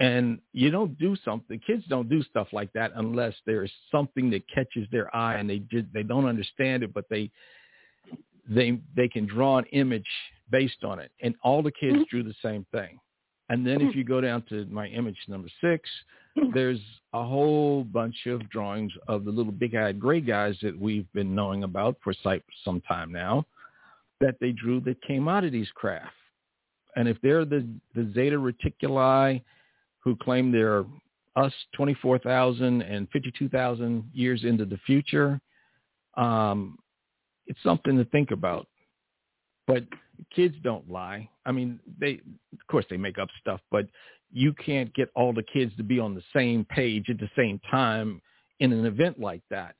And 0.00 0.40
you 0.52 0.70
don't 0.70 0.98
do 0.98 1.14
something, 1.24 1.60
kids 1.60 1.84
don't 1.86 2.08
do 2.08 2.22
stuff 2.24 2.48
like 2.52 2.72
that 2.72 2.90
unless 2.96 3.34
there's 3.46 3.72
something 3.92 4.28
that 4.30 4.42
catches 4.48 4.88
their 4.90 5.14
eye 5.14 5.36
and 5.36 5.48
they 5.48 5.60
did, 5.60 5.92
they 5.92 6.02
don't 6.02 6.26
understand 6.26 6.82
it, 6.82 6.92
but 6.92 7.08
they, 7.08 7.30
they, 8.48 8.80
they 8.96 9.06
can 9.06 9.24
draw 9.24 9.58
an 9.58 9.66
image 9.66 10.08
based 10.50 10.82
on 10.82 10.98
it. 10.98 11.12
And 11.22 11.36
all 11.44 11.62
the 11.62 11.70
kids 11.70 11.98
Mhm. 11.98 12.08
drew 12.08 12.22
the 12.24 12.34
same 12.42 12.64
thing. 12.72 12.98
And 13.50 13.64
then 13.64 13.80
if 13.80 13.94
you 13.94 14.02
go 14.02 14.20
down 14.20 14.42
to 14.48 14.66
my 14.66 14.88
image 14.88 15.18
number 15.28 15.48
six, 15.60 15.88
there's 16.52 16.80
a 17.12 17.24
whole 17.24 17.84
bunch 17.84 18.26
of 18.26 18.48
drawings 18.50 18.92
of 19.08 19.24
the 19.24 19.30
little 19.30 19.52
big-eyed 19.52 20.00
gray 20.00 20.20
guys 20.20 20.56
that 20.62 20.78
we've 20.78 21.10
been 21.12 21.34
knowing 21.34 21.64
about 21.64 21.96
for 22.02 22.12
some 22.64 22.80
time 22.82 23.12
now 23.12 23.46
that 24.20 24.36
they 24.40 24.52
drew 24.52 24.80
that 24.80 25.00
came 25.02 25.28
out 25.28 25.44
of 25.44 25.52
these 25.52 25.70
craft. 25.74 26.12
And 26.96 27.08
if 27.08 27.20
they're 27.22 27.44
the, 27.44 27.66
the 27.94 28.10
Zeta 28.14 28.36
Reticuli 28.36 29.42
who 30.00 30.16
claim 30.16 30.52
they're 30.52 30.84
us 31.36 31.52
24,000 31.74 32.82
and 32.82 33.08
52,000 33.10 34.10
years 34.12 34.44
into 34.44 34.64
the 34.64 34.78
future, 34.86 35.40
um, 36.16 36.78
it's 37.46 37.62
something 37.62 37.96
to 37.96 38.04
think 38.06 38.30
about. 38.30 38.68
But 39.66 39.84
kids 40.34 40.54
don't 40.62 40.88
lie. 40.88 41.28
I 41.44 41.52
mean, 41.52 41.80
they, 41.98 42.20
of 42.52 42.66
course, 42.70 42.84
they 42.88 42.96
make 42.96 43.18
up 43.18 43.28
stuff, 43.40 43.60
but 43.70 43.86
you 44.34 44.52
can't 44.52 44.92
get 44.94 45.08
all 45.14 45.32
the 45.32 45.44
kids 45.44 45.72
to 45.76 45.84
be 45.84 45.98
on 46.00 46.12
the 46.14 46.22
same 46.34 46.64
page 46.64 47.08
at 47.08 47.18
the 47.18 47.30
same 47.36 47.60
time 47.70 48.20
in 48.58 48.72
an 48.72 48.84
event 48.84 49.18
like 49.18 49.42
that. 49.48 49.76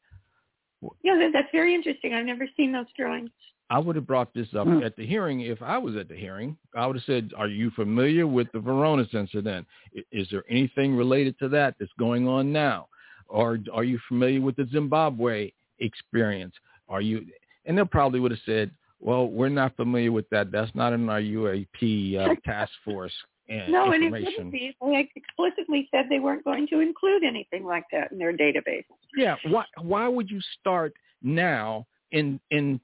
Yeah, 1.03 1.29
that's 1.33 1.49
very 1.51 1.75
interesting. 1.75 2.15
I've 2.15 2.25
never 2.25 2.47
seen 2.57 2.71
those 2.73 2.87
drawings. 2.97 3.31
I 3.71 3.79
would 3.79 3.97
have 3.97 4.07
brought 4.07 4.33
this 4.33 4.47
up 4.55 4.67
Hmm. 4.69 4.83
at 4.83 4.95
the 4.95 5.05
hearing 5.05 5.41
if 5.41 5.61
I 5.61 5.77
was 5.79 5.97
at 5.97 6.09
the 6.09 6.15
hearing. 6.15 6.57
I 6.75 6.87
would 6.87 6.97
have 6.97 7.05
said, 7.05 7.33
"Are 7.37 7.49
you 7.49 7.71
familiar 7.71 8.27
with 8.27 8.53
the 8.53 8.61
Voronezh 8.61 9.13
incident? 9.15 9.67
I- 9.97 10.05
Is 10.13 10.29
there 10.31 10.45
anything 10.49 10.95
related 10.95 11.37
to 11.41 11.49
that 11.49 11.77
that's 11.79 11.93
going 11.95 12.29
on 12.29 12.53
now? 12.53 12.89
Or 13.27 13.59
are 13.73 13.85
you 13.85 13.99
familiar 14.07 14.41
with 14.41 14.55
the 14.57 14.67
Zimbabwe 14.67 15.51
experience? 15.81 16.55
Are 16.89 17.01
you?" 17.01 17.27
And 17.65 17.77
they 17.79 17.85
probably 17.85 18.21
would 18.21 18.31
have 18.33 18.41
said, 18.41 18.71
"Well, 19.01 19.29
we're 19.29 19.49
not 19.49 19.75
familiar 19.77 20.13
with 20.13 20.29
that. 20.29 20.53
That's 20.53 20.75
not 20.75 20.93
in 20.93 21.09
our 21.09 21.21
UAP 21.21 22.17
uh, 22.19 22.35
task 22.45 22.73
force 22.85 23.15
and 23.49 23.71
No, 23.73 23.93
and 23.93 24.03
it 24.03 24.07
information." 24.07 24.33
wouldn't 24.47 24.53
be. 24.53 24.77
They 24.81 25.11
explicitly 25.17 25.89
said 25.91 26.07
they 26.09 26.21
weren't 26.21 26.45
going 26.45 26.67
to 26.69 26.81
include 26.81 27.25
anything 27.25 27.65
like 27.65 27.85
that 27.93 28.13
in 28.13 28.19
their 28.19 28.37
database. 28.37 28.85
Yeah. 29.17 29.37
Why 29.47 29.65
why 29.81 30.09
would 30.09 30.31
you 30.31 30.41
start 30.61 30.95
now 31.23 31.87
in 32.13 32.41
in 32.51 32.81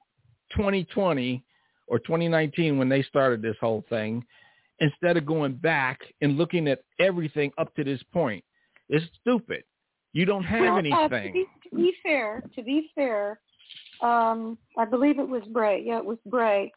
2020 0.55 1.43
or 1.87 1.99
2019 1.99 2.77
when 2.77 2.89
they 2.89 3.03
started 3.03 3.41
this 3.41 3.57
whole 3.59 3.83
thing 3.89 4.23
instead 4.79 5.17
of 5.17 5.25
going 5.25 5.53
back 5.53 6.01
and 6.21 6.37
looking 6.37 6.67
at 6.67 6.83
everything 6.99 7.51
up 7.57 7.73
to 7.75 7.83
this 7.83 8.01
point? 8.13 8.43
It's 8.89 9.05
stupid. 9.21 9.63
You 10.13 10.25
don't 10.25 10.43
have 10.43 10.61
well, 10.61 10.77
uh, 10.77 10.81
to, 11.07 11.15
anything. 11.15 11.33
be, 11.33 11.45
to 11.69 11.75
be 11.75 11.93
fair, 12.03 12.43
to 12.55 12.63
be 12.63 12.89
fair, 12.93 13.39
um, 14.01 14.57
I 14.77 14.85
believe 14.85 15.19
it 15.19 15.27
was 15.27 15.43
Bray. 15.51 15.83
Yeah, 15.85 15.99
it 15.99 16.05
was 16.05 16.17
Bray, 16.25 16.71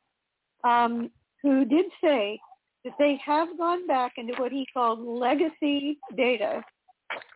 um, 0.62 1.10
who 1.42 1.64
did 1.64 1.86
say 2.02 2.38
that 2.84 2.94
they 2.98 3.18
have 3.24 3.56
gone 3.58 3.86
back 3.86 4.12
into 4.16 4.34
what 4.34 4.52
he 4.52 4.66
called 4.72 5.00
legacy 5.00 5.98
data, 6.16 6.62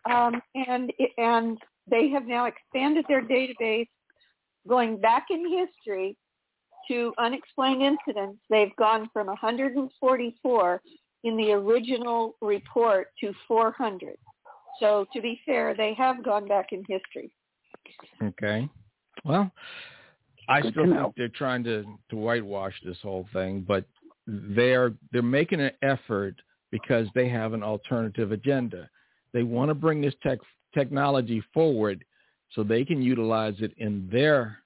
um, 0.09 0.41
and 0.55 0.91
and 1.17 1.57
they 1.89 2.09
have 2.09 2.25
now 2.25 2.45
expanded 2.45 3.05
their 3.07 3.23
database, 3.23 3.87
going 4.67 4.99
back 4.99 5.27
in 5.31 5.43
history 5.49 6.15
to 6.87 7.13
unexplained 7.17 7.81
incidents. 7.81 8.39
They've 8.49 8.75
gone 8.77 9.09
from 9.13 9.27
144 9.27 10.81
in 11.23 11.37
the 11.37 11.51
original 11.51 12.35
report 12.41 13.09
to 13.21 13.33
400. 13.47 14.17
So 14.79 15.05
to 15.13 15.21
be 15.21 15.41
fair, 15.45 15.75
they 15.75 15.93
have 15.95 16.23
gone 16.23 16.47
back 16.47 16.67
in 16.71 16.83
history. 16.87 17.31
Okay. 18.23 18.69
Well, 19.25 19.51
I 20.47 20.61
Good 20.61 20.73
still 20.73 20.85
think 20.85 21.15
they're 21.15 21.27
trying 21.27 21.63
to, 21.65 21.83
to 22.09 22.15
whitewash 22.15 22.73
this 22.83 22.97
whole 23.01 23.27
thing, 23.33 23.65
but 23.67 23.85
they're 24.29 24.93
they're 25.11 25.21
making 25.21 25.61
an 25.61 25.71
effort 25.81 26.35
because 26.71 27.07
they 27.15 27.27
have 27.27 27.53
an 27.53 27.63
alternative 27.63 28.31
agenda. 28.31 28.89
They 29.33 29.43
want 29.43 29.69
to 29.69 29.75
bring 29.75 30.01
this 30.01 30.13
tech 30.21 30.39
technology 30.73 31.43
forward 31.53 32.03
so 32.53 32.63
they 32.63 32.85
can 32.85 33.01
utilize 33.01 33.55
it 33.59 33.71
in 33.77 34.07
their 34.11 34.59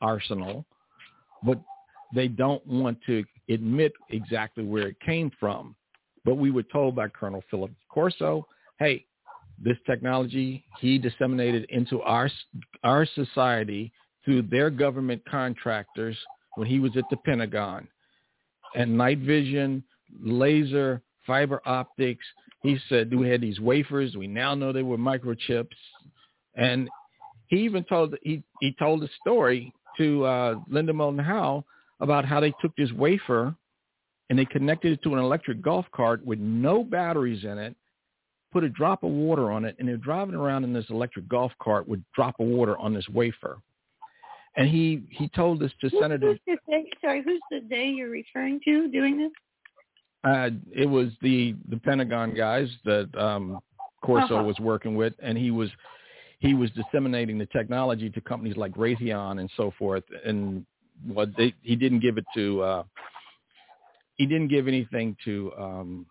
arsenal, 0.00 0.64
but 1.42 1.60
they 2.14 2.28
don't 2.28 2.64
want 2.66 2.98
to 3.06 3.24
admit 3.48 3.92
exactly 4.10 4.64
where 4.64 4.88
it 4.88 5.00
came 5.00 5.30
from. 5.38 5.74
But 6.24 6.36
we 6.36 6.50
were 6.50 6.62
told 6.62 6.94
by 6.94 7.08
Colonel 7.08 7.42
Philip 7.50 7.72
Corso, 7.88 8.46
hey, 8.78 9.04
this 9.62 9.76
technology 9.86 10.64
he 10.80 10.98
disseminated 10.98 11.66
into 11.70 12.00
our 12.02 12.30
our 12.84 13.06
society 13.14 13.92
through 14.24 14.42
their 14.42 14.70
government 14.70 15.22
contractors 15.28 16.16
when 16.54 16.68
he 16.68 16.78
was 16.78 16.96
at 16.96 17.04
the 17.10 17.16
Pentagon. 17.18 17.88
And 18.74 18.96
night 18.96 19.18
vision, 19.18 19.82
laser, 20.22 21.02
fiber 21.26 21.60
optics. 21.66 22.24
He 22.62 22.78
said 22.88 23.14
we 23.14 23.28
had 23.28 23.40
these 23.40 23.60
wafers. 23.60 24.16
We 24.16 24.26
now 24.26 24.54
know 24.54 24.72
they 24.72 24.82
were 24.82 24.98
microchips. 24.98 25.68
And 26.54 26.88
he 27.48 27.58
even 27.58 27.84
told 27.84 28.14
he 28.22 28.42
he 28.60 28.74
told 28.78 29.02
a 29.02 29.08
story 29.20 29.72
to 29.98 30.24
uh, 30.24 30.54
Linda 30.68 30.92
Moulton 30.92 31.22
Howe 31.22 31.64
about 32.00 32.24
how 32.24 32.40
they 32.40 32.52
took 32.60 32.74
this 32.76 32.90
wafer 32.92 33.54
and 34.30 34.38
they 34.38 34.44
connected 34.46 34.92
it 34.92 35.02
to 35.02 35.12
an 35.12 35.18
electric 35.18 35.60
golf 35.60 35.84
cart 35.94 36.24
with 36.24 36.38
no 36.38 36.82
batteries 36.82 37.44
in 37.44 37.58
it, 37.58 37.76
put 38.50 38.64
a 38.64 38.68
drop 38.70 39.02
of 39.02 39.10
water 39.10 39.50
on 39.50 39.66
it, 39.66 39.76
and 39.78 39.86
they're 39.86 39.98
driving 39.98 40.34
around 40.34 40.64
in 40.64 40.72
this 40.72 40.86
electric 40.88 41.28
golf 41.28 41.52
cart 41.62 41.86
with 41.86 42.02
drop 42.14 42.40
of 42.40 42.46
water 42.46 42.78
on 42.78 42.94
this 42.94 43.06
wafer. 43.10 43.58
And 44.56 44.68
he 44.68 45.02
he 45.10 45.28
told 45.28 45.60
this 45.60 45.72
to 45.80 45.88
Who- 45.88 46.00
Senator. 46.00 46.28
Who's 46.32 46.40
the 46.46 46.72
day, 46.72 46.90
sorry, 47.00 47.22
who's 47.22 47.40
the 47.50 47.60
day 47.60 47.88
you're 47.88 48.10
referring 48.10 48.60
to 48.66 48.88
doing 48.88 49.16
this? 49.18 49.32
Uh, 50.24 50.50
it 50.72 50.86
was 50.86 51.08
the 51.22 51.54
the 51.68 51.78
Pentagon 51.78 52.34
guys 52.34 52.68
that 52.84 53.08
um, 53.18 53.60
Corso 54.02 54.34
Uh-huh. 54.36 54.44
was 54.44 54.58
working 54.60 54.94
with, 54.94 55.14
and 55.20 55.36
he 55.38 55.50
was 55.50 55.70
he 56.38 56.54
was 56.54 56.70
disseminating 56.72 57.38
the 57.38 57.46
technology 57.46 58.10
to 58.10 58.20
companies 58.20 58.56
like 58.56 58.72
Raytheon 58.74 59.40
and 59.40 59.50
so 59.56 59.72
forth. 59.78 60.04
And 60.24 60.66
what 61.06 61.34
they 61.36 61.54
he 61.62 61.74
didn't 61.74 62.00
give 62.00 62.18
it 62.18 62.26
to 62.34 62.62
uh, 62.62 62.82
he 64.16 64.26
didn't 64.26 64.48
give 64.48 64.68
anything 64.68 65.16
to 65.24 65.52
um, 65.58 66.06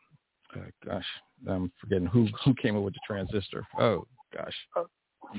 uh, 0.56 0.60
gosh 0.84 1.06
I'm 1.48 1.72
forgetting 1.80 2.08
who 2.08 2.28
who 2.44 2.54
came 2.56 2.76
up 2.76 2.84
with 2.84 2.94
the 2.96 3.00
transistor. 3.06 3.66
Oh 3.80 4.06
gosh, 4.36 4.56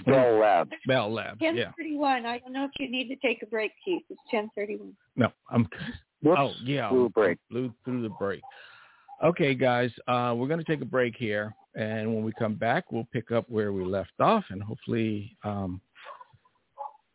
Bell 0.06 0.38
Labs. 0.38 0.70
Bell 0.86 1.12
Labs. 1.12 1.38
Ten 1.40 1.56
Yeah, 1.56 1.72
thirty-one. 1.76 2.26
I 2.26 2.38
don't 2.38 2.52
know 2.52 2.64
if 2.64 2.70
you 2.78 2.90
need 2.90 3.08
to 3.08 3.16
take 3.16 3.42
a 3.42 3.46
break, 3.46 3.72
Keith. 3.84 4.02
It's 4.10 4.20
ten 4.30 4.50
thirty-one. 4.54 4.94
no, 5.16 5.28
I'm 5.50 5.68
Whoops. 6.22 6.38
Oh 6.40 6.52
yeah, 6.64 6.88
Blew 6.88 7.06
a 7.06 7.08
break. 7.08 7.38
Blew 7.50 7.72
through 7.84 8.02
the 8.02 8.08
break. 8.10 8.42
Okay, 9.24 9.54
guys, 9.54 9.90
uh, 10.08 10.34
we're 10.36 10.48
going 10.48 10.58
to 10.58 10.64
take 10.64 10.80
a 10.82 10.84
break 10.86 11.14
here, 11.16 11.54
and 11.76 12.12
when 12.12 12.24
we 12.24 12.32
come 12.38 12.54
back, 12.54 12.90
we'll 12.90 13.06
pick 13.12 13.30
up 13.30 13.48
where 13.48 13.72
we 13.72 13.84
left 13.84 14.12
off, 14.20 14.44
and 14.50 14.60
hopefully 14.62 15.36
um, 15.44 15.80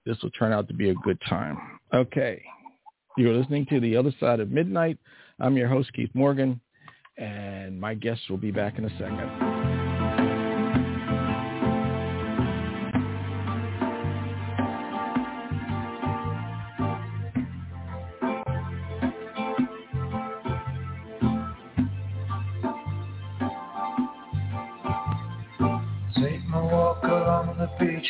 this 0.06 0.18
will 0.24 0.32
turn 0.32 0.54
out 0.54 0.68
to 0.70 0.74
be 0.74 0.90
a 0.90 0.96
good 0.96 1.20
time. 1.28 1.58
Okay, 1.94 2.42
you're 3.18 3.34
listening 3.34 3.66
to 3.68 3.80
the 3.82 3.96
other 3.98 4.14
side 4.20 4.40
of 4.40 4.50
midnight. 4.50 4.98
I'm 5.40 5.58
your 5.58 5.68
host 5.68 5.92
Keith 5.94 6.12
Morgan, 6.14 6.60
and 7.18 7.80
my 7.80 7.94
guests 7.94 8.24
will 8.30 8.38
be 8.38 8.52
back 8.52 8.78
in 8.78 8.86
a 8.86 8.90
second. 8.92 9.77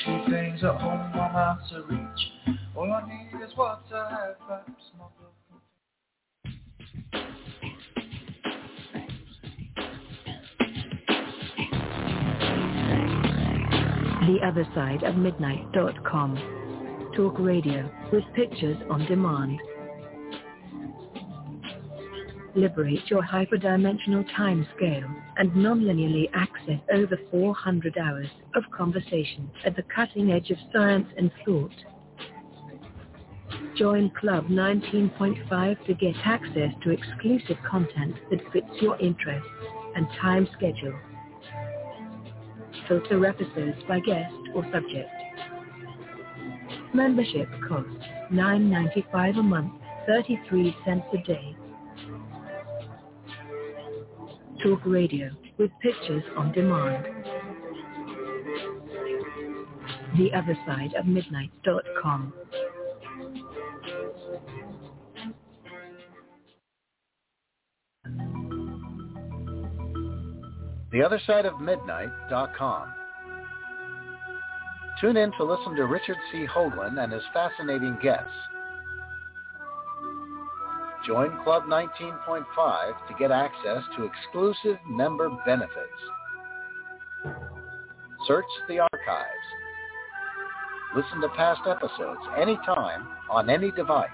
The 0.05 0.31
things 0.31 0.63
at 0.63 0.75
home 0.79 1.11
I'm 1.13 1.35
out 1.35 1.59
to 1.71 1.81
reach. 1.83 2.57
All 2.75 2.91
I 2.91 3.07
need 3.07 3.43
is 3.43 3.55
water, 3.57 3.81
have 3.91 4.39
perhaps 4.47 4.91
my 4.97 5.05
blood. 5.17 5.33
The 14.27 14.45
other 14.45 14.67
side 14.75 15.03
of 15.03 15.15
midnight.com. 15.15 17.11
Talk 17.15 17.39
radio 17.39 17.89
with 18.11 18.23
pictures 18.35 18.77
on 18.89 19.05
demand. 19.07 19.59
Liberate 22.57 23.07
your 23.11 23.21
hyperdimensional 23.21 24.25
time 24.35 24.67
scale 24.75 25.07
and 25.37 25.55
non-linearly 25.55 26.27
access 26.33 26.79
over 26.91 27.15
400 27.29 27.95
hours 27.99 28.29
of 28.55 28.63
conversation 28.75 29.51
at 29.63 29.75
the 29.75 29.83
cutting 29.95 30.31
edge 30.31 30.49
of 30.49 30.57
science 30.73 31.05
and 31.19 31.29
thought. 31.45 31.71
Join 33.77 34.09
Club 34.19 34.47
19.5 34.47 35.85
to 35.85 35.93
get 35.93 36.15
access 36.25 36.71
to 36.81 36.89
exclusive 36.89 37.57
content 37.69 38.15
that 38.31 38.39
fits 38.51 38.65
your 38.81 38.99
interests 38.99 39.47
and 39.95 40.07
time 40.19 40.47
schedule. 40.57 40.99
Filter 42.87 43.23
episodes 43.23 43.77
by 43.87 43.99
guest 43.99 44.33
or 44.55 44.63
subject. 44.73 45.11
Membership 46.91 47.49
costs 47.69 48.03
$9.95 48.33 49.37
a 49.37 49.43
month, 49.43 49.73
33 50.07 50.75
cents 50.83 51.05
a 51.13 51.17
day. 51.17 51.55
Talk 54.63 54.79
radio 54.85 55.29
with 55.57 55.71
pictures 55.81 56.23
on 56.35 56.51
demand. 56.51 57.05
The 60.17 60.33
other 60.33 60.57
side 60.65 60.93
of 60.97 61.05
midnight.com. 61.05 62.33
TheOtherSideOfMidnight.com. 70.93 72.93
Tune 74.99 75.17
in 75.17 75.31
to 75.33 75.43
listen 75.43 75.75
to 75.75 75.85
Richard 75.85 76.17
C. 76.31 76.47
Hoagland 76.47 77.03
and 77.03 77.13
his 77.13 77.21
fascinating 77.33 77.97
guests. 78.01 78.31
Join 81.07 81.41
Club 81.45 81.63
19.5 81.63 83.07
to 83.07 83.13
get 83.17 83.31
access 83.31 83.81
to 83.95 84.03
exclusive 84.03 84.77
member 84.89 85.29
benefits. 85.45 85.71
Search 88.27 88.43
the 88.67 88.79
archives. 88.79 89.47
Listen 90.93 91.21
to 91.21 91.29
past 91.29 91.61
episodes 91.65 92.19
anytime 92.37 93.07
on 93.31 93.49
any 93.49 93.71
device. 93.71 94.09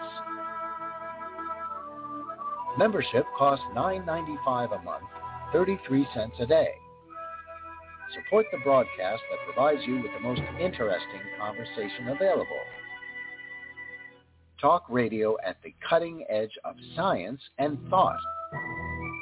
Membership 2.77 3.25
costs 3.39 3.65
$9.95 3.75 4.79
a 4.79 4.83
month, 4.83 5.05
33 5.51 6.07
cents 6.13 6.35
a 6.39 6.45
day. 6.45 6.75
Support 8.13 8.45
the 8.51 8.59
broadcast 8.59 9.23
that 9.31 9.51
provides 9.51 9.81
you 9.87 9.95
with 9.95 10.11
the 10.13 10.19
most 10.19 10.41
interesting 10.59 11.21
conversation 11.39 12.09
available. 12.09 12.61
Talk 14.63 14.85
radio 14.87 15.35
at 15.45 15.57
the 15.61 15.73
cutting 15.89 16.23
edge 16.29 16.57
of 16.63 16.77
science 16.95 17.41
and 17.57 17.77
thought. 17.89 18.21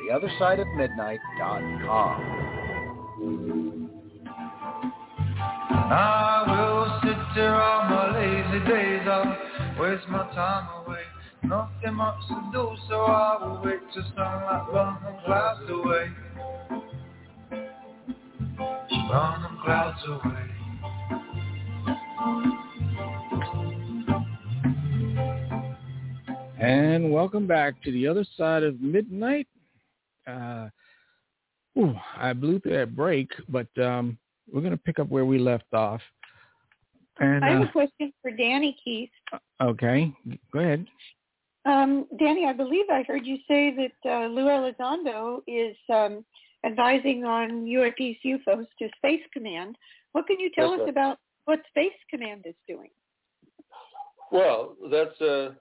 The 0.06 0.14
other 0.14 0.30
side 0.38 0.60
of 0.60 0.68
midnight.com. 0.76 2.40
I 5.66 6.44
will 6.46 7.00
sit 7.02 7.18
here 7.34 7.50
my 7.90 8.14
lazy 8.20 8.60
days. 8.70 9.02
I'll 9.08 9.36
waste 9.82 10.08
my 10.10 10.32
time 10.36 10.86
away. 10.86 11.02
Nothing 11.42 11.96
much 11.96 12.22
to 12.28 12.36
do, 12.54 12.76
so 12.88 13.02
I 13.02 13.38
will 13.44 13.62
wait 13.66 13.80
them 14.72 14.98
clouds 15.26 15.68
away. 15.72 16.12
Them 19.10 19.58
clouds 19.64 20.04
away. 20.08 20.52
And 26.62 27.12
welcome 27.12 27.48
back 27.48 27.82
to 27.82 27.92
the 27.92 28.08
other 28.08 28.24
side 28.38 28.62
of 28.62 28.80
midnight. 28.80 29.48
Uh, 30.28 30.70
ooh, 31.76 31.96
I 32.16 32.34
blew 32.34 32.60
through 32.60 32.78
that 32.78 32.96
break, 32.96 33.32
but 33.50 33.66
um, 33.82 34.16
we're 34.52 34.62
going 34.62 34.70
to 34.70 34.78
pick 34.78 35.00
up 35.00 35.10
where 35.10 35.26
we 35.26 35.40
left 35.40 35.74
off. 35.74 36.02
And 37.20 37.44
I 37.44 37.50
have 37.50 37.62
uh, 37.64 37.66
a 37.66 37.72
question 37.72 38.14
for 38.22 38.30
Danny 38.30 38.78
Keith. 38.84 39.10
okay, 39.60 40.14
go 40.54 40.60
ahead. 40.60 40.86
Um, 41.66 42.06
Danny, 42.20 42.46
I 42.46 42.54
believe 42.54 42.86
I 42.92 43.06
heard 43.08 43.26
you 43.26 43.38
say 43.48 43.76
that 43.76 44.10
uh, 44.10 44.28
Lou 44.28 44.46
Elizondo 44.46 45.40
is 45.48 45.76
um, 45.92 46.24
advising 46.64 47.26
on 47.26 47.66
UAP's 47.66 48.20
UFOs 48.24 48.68
to 48.78 48.90
Space 48.98 49.24
Command. 49.34 49.76
What 50.12 50.28
can 50.28 50.40
you 50.40 50.52
tell 50.54 50.74
Yes, 50.74 50.82
us 50.82 50.86
sir. 50.86 50.92
about 50.92 51.18
what 51.46 51.60
Space 51.70 51.98
Command 52.12 52.44
is 52.46 52.56
doing? 52.68 52.90
Well, 54.32 54.76
that's 54.90 55.20
uh, 55.22 55.52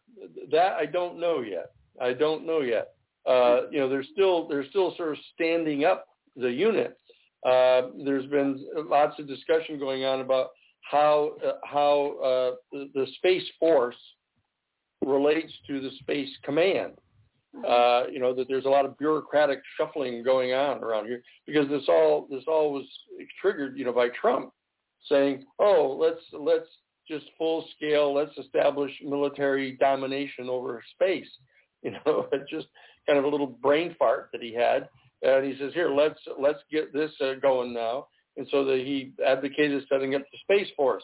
that 0.51 0.75
I 0.79 0.87
don't 0.87 1.19
know 1.19 1.41
yet. 1.41 1.73
I 2.01 2.13
don't 2.13 2.47
know 2.47 2.61
yet. 2.61 2.95
Uh, 3.27 3.63
you 3.71 3.81
know, 3.81 3.89
they're 3.89 4.05
still 4.05 4.49
they're 4.49 4.69
still 4.71 4.95
sort 4.97 5.13
of 5.13 5.19
standing 5.35 5.85
up 5.85 6.07
the 6.37 6.51
unit. 6.51 6.97
Uh, 7.45 7.89
there's 8.05 8.27
been 8.27 8.65
lots 8.89 9.19
of 9.19 9.27
discussion 9.27 9.79
going 9.79 10.05
on 10.05 10.21
about 10.21 10.49
how 10.83 11.33
uh, 11.45 11.53
how 11.65 12.17
uh, 12.23 12.55
the, 12.73 12.91
the 12.95 13.07
space 13.17 13.45
force 13.59 13.97
relates 15.05 15.53
to 15.67 15.81
the 15.81 15.91
space 16.01 16.31
command. 16.45 16.93
Uh, 17.67 18.05
you 18.11 18.21
know 18.21 18.33
that 18.33 18.47
there's 18.49 18.67
a 18.67 18.69
lot 18.69 18.85
of 18.85 18.97
bureaucratic 18.97 19.61
shuffling 19.77 20.23
going 20.23 20.53
on 20.53 20.83
around 20.85 21.07
here 21.07 21.21
because 21.47 21.69
this 21.69 21.83
all 21.89 22.29
this 22.31 22.45
all 22.47 22.73
was 22.73 22.85
triggered, 23.41 23.77
you 23.77 23.85
know, 23.85 23.93
by 23.93 24.09
Trump 24.21 24.53
saying, 25.09 25.45
"Oh, 25.59 25.97
let's 26.01 26.21
let's 26.33 26.69
just 27.11 27.27
full 27.37 27.67
scale, 27.77 28.15
let's 28.15 28.37
establish 28.39 28.93
military 29.05 29.77
domination 29.77 30.49
over 30.49 30.83
space." 30.95 31.29
You 31.83 31.93
know, 32.05 32.29
just 32.51 32.67
kind 33.07 33.19
of 33.19 33.25
a 33.25 33.29
little 33.29 33.47
brain 33.47 33.97
fart 33.99 34.29
that 34.33 34.43
he 34.43 34.53
had, 34.53 34.87
and 35.23 35.51
he 35.51 35.59
says, 35.59 35.73
"Here, 35.73 35.89
let's 35.89 36.21
let's 36.39 36.59
get 36.71 36.93
this 36.93 37.11
uh, 37.23 37.37
going 37.41 37.73
now." 37.73 38.09
And 38.37 38.47
so 38.51 38.67
that 38.67 38.81
he 38.81 39.15
advocated 39.27 39.87
setting 39.89 40.15
up 40.15 40.21
the 40.31 40.39
space 40.43 40.71
force, 40.77 41.03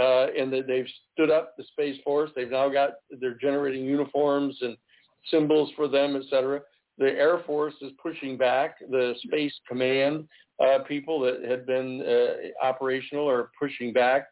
uh, 0.00 0.28
and 0.28 0.50
that 0.50 0.66
they've 0.66 0.88
stood 1.12 1.30
up 1.30 1.54
the 1.58 1.64
space 1.64 2.00
force. 2.02 2.30
They've 2.34 2.50
now 2.50 2.70
got 2.70 2.92
they're 3.20 3.36
generating 3.38 3.84
uniforms 3.84 4.56
and 4.62 4.78
symbols 5.26 5.70
for 5.76 5.88
them, 5.88 6.16
et 6.16 6.22
cetera. 6.30 6.62
The 6.96 7.10
Air 7.10 7.40
Force 7.44 7.74
is 7.82 7.92
pushing 8.02 8.38
back. 8.38 8.78
The 8.78 9.14
Space 9.26 9.52
Command 9.68 10.26
uh, 10.60 10.80
people 10.86 11.20
that 11.20 11.44
had 11.48 11.66
been 11.66 12.02
uh, 12.02 12.64
operational 12.64 13.28
are 13.28 13.50
pushing 13.58 13.92
back. 13.92 14.28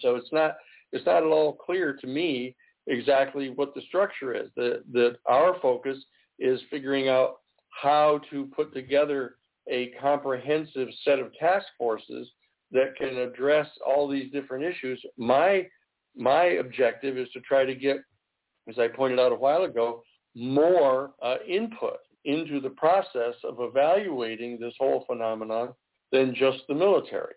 So 0.00 0.16
it's 0.16 0.32
not 0.32 0.56
it's 0.92 1.06
not 1.06 1.22
at 1.22 1.28
all 1.28 1.52
clear 1.52 1.92
to 1.94 2.06
me 2.06 2.54
exactly 2.86 3.50
what 3.50 3.74
the 3.74 3.82
structure 3.88 4.34
is. 4.34 4.50
That 4.56 4.82
that 4.92 5.16
our 5.26 5.56
focus 5.60 5.98
is 6.38 6.60
figuring 6.70 7.08
out 7.08 7.36
how 7.70 8.20
to 8.30 8.46
put 8.56 8.72
together 8.72 9.36
a 9.70 9.92
comprehensive 10.00 10.88
set 11.04 11.18
of 11.18 11.34
task 11.34 11.66
forces 11.76 12.28
that 12.72 12.96
can 12.96 13.16
address 13.18 13.68
all 13.86 14.08
these 14.08 14.30
different 14.32 14.64
issues. 14.64 15.02
My 15.16 15.66
my 16.16 16.44
objective 16.44 17.16
is 17.16 17.28
to 17.32 17.40
try 17.40 17.64
to 17.64 17.74
get, 17.74 17.98
as 18.68 18.78
I 18.78 18.88
pointed 18.88 19.20
out 19.20 19.32
a 19.32 19.36
while 19.36 19.64
ago, 19.64 20.02
more 20.34 21.12
uh, 21.22 21.36
input 21.46 21.98
into 22.24 22.60
the 22.60 22.70
process 22.70 23.34
of 23.44 23.56
evaluating 23.60 24.58
this 24.58 24.74
whole 24.78 25.04
phenomenon 25.06 25.72
than 26.12 26.34
just 26.34 26.58
the 26.68 26.74
military. 26.74 27.34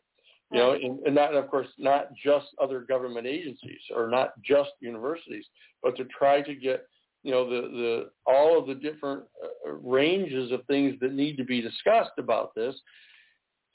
You 0.51 0.59
know, 0.59 0.71
and, 0.73 0.99
and 1.05 1.15
not, 1.15 1.33
of 1.33 1.49
course, 1.49 1.67
not 1.77 2.09
just 2.13 2.47
other 2.61 2.81
government 2.81 3.25
agencies 3.25 3.79
or 3.95 4.09
not 4.09 4.33
just 4.43 4.71
universities, 4.81 5.45
but 5.81 5.95
to 5.97 6.05
try 6.05 6.41
to 6.41 6.53
get, 6.55 6.87
you 7.23 7.31
know, 7.31 7.49
the, 7.49 7.61
the 7.69 8.09
all 8.25 8.59
of 8.59 8.67
the 8.67 8.75
different 8.75 9.23
uh, 9.43 9.71
ranges 9.71 10.51
of 10.51 10.65
things 10.65 10.95
that 10.99 11.13
need 11.13 11.37
to 11.37 11.45
be 11.45 11.61
discussed 11.61 12.11
about 12.17 12.53
this, 12.53 12.75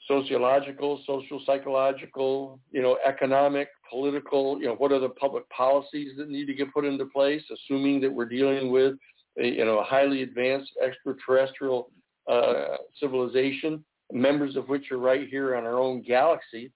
sociological, 0.07 1.01
social, 1.07 1.41
psychological, 1.45 2.59
you 2.71 2.83
know, 2.83 2.97
economic, 3.05 3.69
political, 3.89 4.59
you 4.59 4.67
know, 4.67 4.75
what 4.75 4.91
are 4.91 4.99
the 4.99 5.09
public 5.09 5.49
policies 5.49 6.11
that 6.17 6.29
need 6.29 6.45
to 6.45 6.53
get 6.53 6.71
put 6.73 6.85
into 6.85 7.05
place, 7.05 7.41
assuming 7.51 7.99
that 8.01 8.13
we're 8.13 8.25
dealing 8.25 8.71
with 8.71 8.93
you 9.37 9.65
know, 9.65 9.79
a 9.79 9.83
highly 9.83 10.23
advanced 10.23 10.71
extraterrestrial 10.83 11.91
uh, 12.29 12.77
civilization, 12.99 13.83
members 14.11 14.55
of 14.55 14.69
which 14.69 14.91
are 14.91 14.97
right 14.97 15.27
here 15.27 15.55
on 15.55 15.65
our 15.65 15.79
own 15.79 16.01
galaxy, 16.01 16.71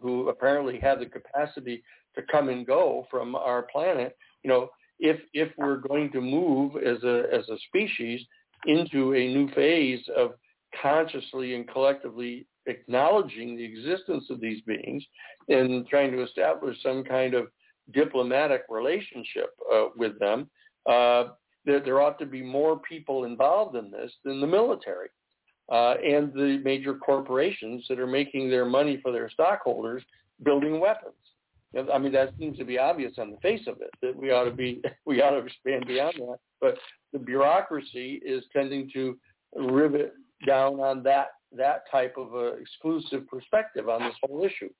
who 0.00 0.28
apparently 0.28 0.78
have 0.80 0.98
the 0.98 1.06
capacity 1.06 1.82
to 2.14 2.22
come 2.30 2.48
and 2.48 2.66
go 2.66 3.06
from 3.10 3.34
our 3.34 3.62
planet. 3.62 4.16
You 4.42 4.50
know, 4.50 4.70
if 4.98 5.20
if 5.32 5.50
we're 5.56 5.76
going 5.76 6.10
to 6.12 6.20
move 6.20 6.76
as 6.76 7.02
a 7.04 7.24
as 7.32 7.48
a 7.48 7.58
species 7.68 8.20
into 8.66 9.14
a 9.14 9.34
new 9.34 9.50
phase 9.52 10.04
of 10.16 10.32
consciously 10.80 11.54
and 11.54 11.68
collectively 11.68 12.46
acknowledging 12.66 13.56
the 13.56 13.64
existence 13.64 14.26
of 14.30 14.40
these 14.40 14.60
beings 14.62 15.04
and 15.48 15.86
trying 15.88 16.12
to 16.12 16.22
establish 16.22 16.76
some 16.82 17.02
kind 17.02 17.34
of 17.34 17.48
diplomatic 17.92 18.62
relationship 18.68 19.50
uh, 19.72 19.86
with 19.96 20.18
them, 20.18 20.48
uh, 20.88 21.24
there, 21.64 21.80
there 21.80 22.00
ought 22.00 22.18
to 22.18 22.26
be 22.26 22.42
more 22.42 22.78
people 22.80 23.24
involved 23.24 23.76
in 23.76 23.90
this 23.90 24.12
than 24.24 24.40
the 24.40 24.46
military 24.46 25.08
uh, 25.70 25.94
and 26.04 26.32
the 26.32 26.60
major 26.64 26.94
corporations 26.94 27.84
that 27.88 27.98
are 27.98 28.06
making 28.06 28.50
their 28.50 28.64
money 28.64 28.98
for 29.02 29.12
their 29.12 29.30
stockholders 29.30 30.02
building 30.42 30.80
weapons. 30.80 31.14
I 31.92 31.98
mean, 31.98 32.12
that 32.12 32.32
seems 32.36 32.58
to 32.58 32.64
be 32.64 32.78
obvious 32.78 33.12
on 33.18 33.30
the 33.30 33.36
face 33.36 33.66
of 33.68 33.80
it 33.80 33.90
that 34.02 34.16
we 34.16 34.32
ought 34.32 34.44
to 34.44 34.50
be 34.50 34.82
we 35.06 35.22
ought 35.22 35.30
to 35.30 35.38
expand 35.38 35.86
beyond 35.86 36.14
that. 36.18 36.38
But 36.60 36.76
the 37.12 37.18
bureaucracy 37.18 38.20
is 38.24 38.44
tending 38.52 38.90
to 38.94 39.16
rivet 39.54 40.14
down 40.46 40.80
on 40.80 41.02
that 41.04 41.28
that 41.56 41.82
type 41.90 42.14
of 42.16 42.34
a 42.34 42.54
exclusive 42.54 43.26
perspective 43.28 43.88
on 43.88 44.02
this 44.02 44.14
whole 44.22 44.44
issue. 44.44 44.70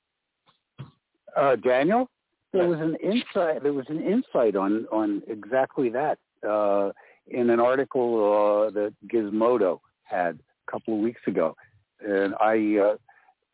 Uh, 1.37 1.57
Daniel, 1.57 2.11
there 2.53 2.67
was 2.67 2.81
an 2.81 2.97
insight. 2.97 3.63
There 3.63 3.73
was 3.73 3.87
an 3.89 4.03
insight 4.03 4.57
on 4.57 4.87
on 4.91 5.23
exactly 5.29 5.91
that 5.91 6.19
uh, 6.49 6.91
in 7.29 7.51
an 7.51 7.61
article 7.61 8.67
uh, 8.67 8.71
that 8.73 8.95
Gizmodo 9.07 9.81
had 10.03 10.41
a 10.41 10.50
couple 10.71 10.95
of 10.95 11.01
weeks 11.01 11.21
ago, 11.27 11.57
and 12.01 12.35
I 12.41 12.79
uh, 12.79 12.97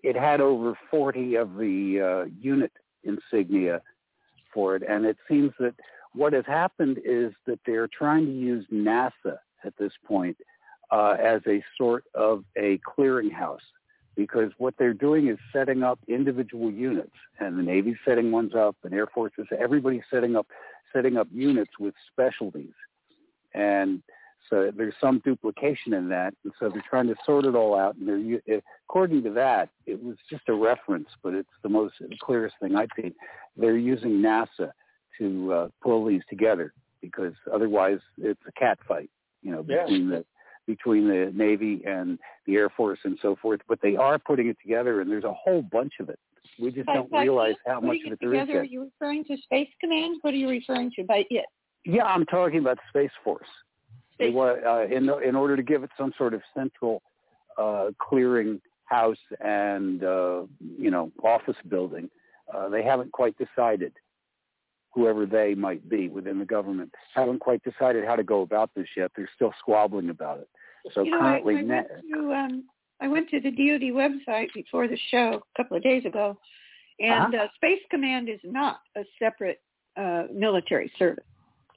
it 0.03 0.17
had 0.17 0.41
over 0.41 0.79
40 0.91 1.37
of 1.37 1.57
the 1.57 2.25
uh, 2.27 2.31
unit 2.41 2.73
insignia 3.05 3.81
for 4.53 4.77
it, 4.77 4.83
and 4.89 5.05
it 5.05 5.17
seems 5.29 5.53
that 5.59 5.75
what 6.15 6.33
has 6.33 6.45
happened 6.47 6.99
is 7.05 7.33
that 7.47 7.61
they're 7.67 7.89
trying 7.89 8.27
to 8.27 8.33
use 8.33 8.67
NASA 8.73 9.39
at 9.65 9.75
this 9.79 9.93
point 10.05 10.37
uh, 10.91 11.17
as 11.23 11.41
a 11.47 11.63
sort 11.77 12.05
of 12.15 12.45
a 12.57 12.79
clearinghouse 12.79 13.59
because 14.17 14.51
what 14.57 14.75
they're 14.79 14.95
doing 14.95 15.29
is 15.29 15.37
setting 15.53 15.83
up 15.83 15.99
individual 16.09 16.71
units 16.71 17.13
and 17.39 17.59
the 17.59 17.63
Navy's 17.63 17.97
setting 18.05 18.33
ones 18.33 18.53
up 18.55 18.77
and 18.83 18.95
Air 18.95 19.07
Force 19.07 19.33
is 19.39 19.47
everybody's 19.59 20.03
setting 20.11 20.37
up 20.37 20.47
setting 20.95 21.17
up 21.19 21.29
units 21.31 21.73
with 21.79 21.95
specialties. 22.11 22.73
And 23.53 24.03
so 24.49 24.71
there's 24.77 24.95
some 25.01 25.21
duplication 25.25 25.95
in 25.95 26.09
that. 26.11 26.35
And 26.45 26.53
so 26.59 26.69
they're 26.69 26.85
trying 26.89 27.09
to 27.09 27.15
sort 27.25 27.45
it 27.45 27.55
all 27.55 27.77
out. 27.79 27.97
And 27.97 28.41
they're, 28.47 28.61
according 28.89 29.23
to 29.25 29.31
that, 29.31 29.71
it 29.87 30.03
was 30.03 30.17
just 30.31 30.49
a 30.49 30.55
reference, 30.55 31.09
but 31.23 31.35
it's 31.35 31.49
the 31.63 31.69
most 31.69 31.95
the 32.01 32.17
clearest 32.21 32.57
thing 32.61 32.77
I've 32.77 32.89
seen. 33.01 33.15
They're 33.57 33.77
using 33.77 34.23
NASA 34.23 34.71
to 35.19 35.53
uh, 35.53 35.69
pull 35.83 36.07
these 36.07 36.23
together 36.29 36.73
because 37.01 37.35
otherwise 37.53 37.99
it's 38.19 38.41
a 38.47 38.53
cat 38.53 38.79
fight, 38.87 39.11
you 39.43 39.51
know, 39.51 39.63
between 39.63 40.11
yeah. 40.11 40.19
the 40.19 40.25
between 40.67 41.07
the 41.07 41.31
Navy 41.33 41.83
and 41.87 42.19
the 42.47 42.57
Air 42.57 42.69
Force 42.71 42.99
and 43.05 43.17
so 43.23 43.37
forth. 43.41 43.61
But 43.69 43.79
they 43.83 43.97
are 43.97 44.19
putting 44.19 44.49
it 44.49 44.57
together, 44.61 45.01
and 45.01 45.11
there's 45.11 45.25
a 45.25 45.33
whole 45.33 45.63
bunch 45.63 45.95
of 46.01 46.09
it. 46.09 46.19
We 46.59 46.71
just 46.71 46.87
don't 46.87 47.11
realize 47.13 47.55
how 47.67 47.81
much 47.81 47.99
of 48.07 48.13
it 48.13 48.19
there 48.21 48.31
together, 48.31 48.53
is. 48.53 48.59
Are 48.59 48.65
you 48.65 48.85
referring 48.85 49.25
to 49.25 49.37
Space 49.45 49.69
Command? 49.81 50.19
What 50.23 50.35
are 50.35 50.37
you 50.39 50.49
referring 50.49 50.91
to 50.97 51.05
by 51.05 51.25
it? 51.31 51.45
Yeah, 51.85 52.05
I'm 52.05 52.25
talking 52.27 52.59
about 52.59 52.79
Space 52.89 53.11
Force. 53.23 53.47
Uh, 54.21 54.85
in 54.87 55.11
in 55.25 55.37
order 55.37 55.57
to 55.57 55.63
give 55.63 55.83
it 55.85 55.91
some 55.99 56.13
sort 56.17 56.35
of 56.35 56.43
central 56.55 57.03
uh, 57.59 57.91
clearing 57.99 58.61
house 58.85 59.19
and 59.41 60.03
uh, 60.05 60.43
you 60.79 60.91
know 60.91 61.11
office 61.23 61.57
building, 61.69 62.09
uh, 62.55 62.69
they 62.69 62.83
haven't 62.83 63.13
quite 63.13 63.37
decided. 63.39 63.93
Whoever 64.95 65.27
they 65.27 65.55
might 65.55 65.87
be 65.91 66.09
within 66.09 66.39
the 66.39 66.47
government 66.47 66.91
haven't 67.15 67.41
quite 67.41 67.63
decided 67.63 68.07
how 68.07 68.17
to 68.17 68.25
go 68.25 68.41
about 68.41 68.71
this 68.75 68.87
yet. 68.97 69.11
They're 69.15 69.29
still 69.35 69.53
squabbling 69.59 70.09
about 70.09 70.39
it. 70.39 70.49
So 70.95 71.03
you 71.03 71.11
know, 71.11 71.19
currently, 71.19 71.57
I, 71.57 71.59
I 71.59 71.63
went 71.65 71.89
to 72.11 72.33
um, 72.33 72.65
I 73.01 73.09
went 73.09 73.29
to 73.31 73.41
the 73.41 73.51
DoD 73.51 73.93
website 73.93 74.47
before 74.55 74.89
the 74.89 74.99
show 75.11 75.43
a 75.55 75.63
couple 75.63 75.77
of 75.77 75.83
days 75.83 76.07
ago, 76.07 76.39
and 76.99 77.35
Uh-huh. 77.35 77.45
uh, 77.45 77.49
Space 77.57 77.83
Command 77.91 78.31
is 78.31 78.41
not 78.43 78.81
a 78.97 79.03
separate 79.19 79.61
uh, 79.99 80.25
military 80.33 80.91
service. 80.99 81.25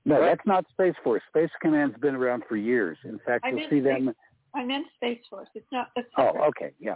No, 0.09 0.21
that's 0.21 0.45
not 0.45 0.65
Space 0.71 0.95
Force. 1.03 1.21
Space 1.29 1.49
Command's 1.61 1.97
been 1.99 2.15
around 2.15 2.43
for 2.47 2.57
years. 2.57 2.97
In 3.03 3.19
fact, 3.25 3.45
I 3.45 3.49
you'll 3.49 3.59
meant 3.59 3.69
see 3.69 3.79
them. 3.79 4.13
I 4.55 4.65
meant 4.65 4.87
Space 4.95 5.21
Force. 5.29 5.47
It's 5.55 5.67
not 5.71 5.89
a 5.97 6.01
Oh, 6.17 6.47
okay, 6.47 6.71
yeah. 6.79 6.95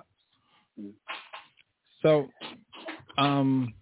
So, 2.01 2.27
um, 3.17 3.73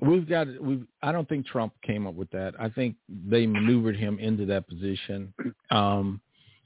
we've 0.00 0.28
got 0.28 0.48
we. 0.60 0.84
I 1.02 1.12
don't 1.12 1.28
think 1.28 1.46
Trump 1.46 1.72
came 1.82 2.06
up 2.06 2.14
with 2.14 2.30
that. 2.30 2.54
I 2.58 2.68
think 2.68 2.96
they 3.08 3.46
maneuvered 3.46 3.96
him 3.96 4.18
into 4.18 4.44
that 4.46 4.68
position 4.68 5.32
um, 5.70 6.20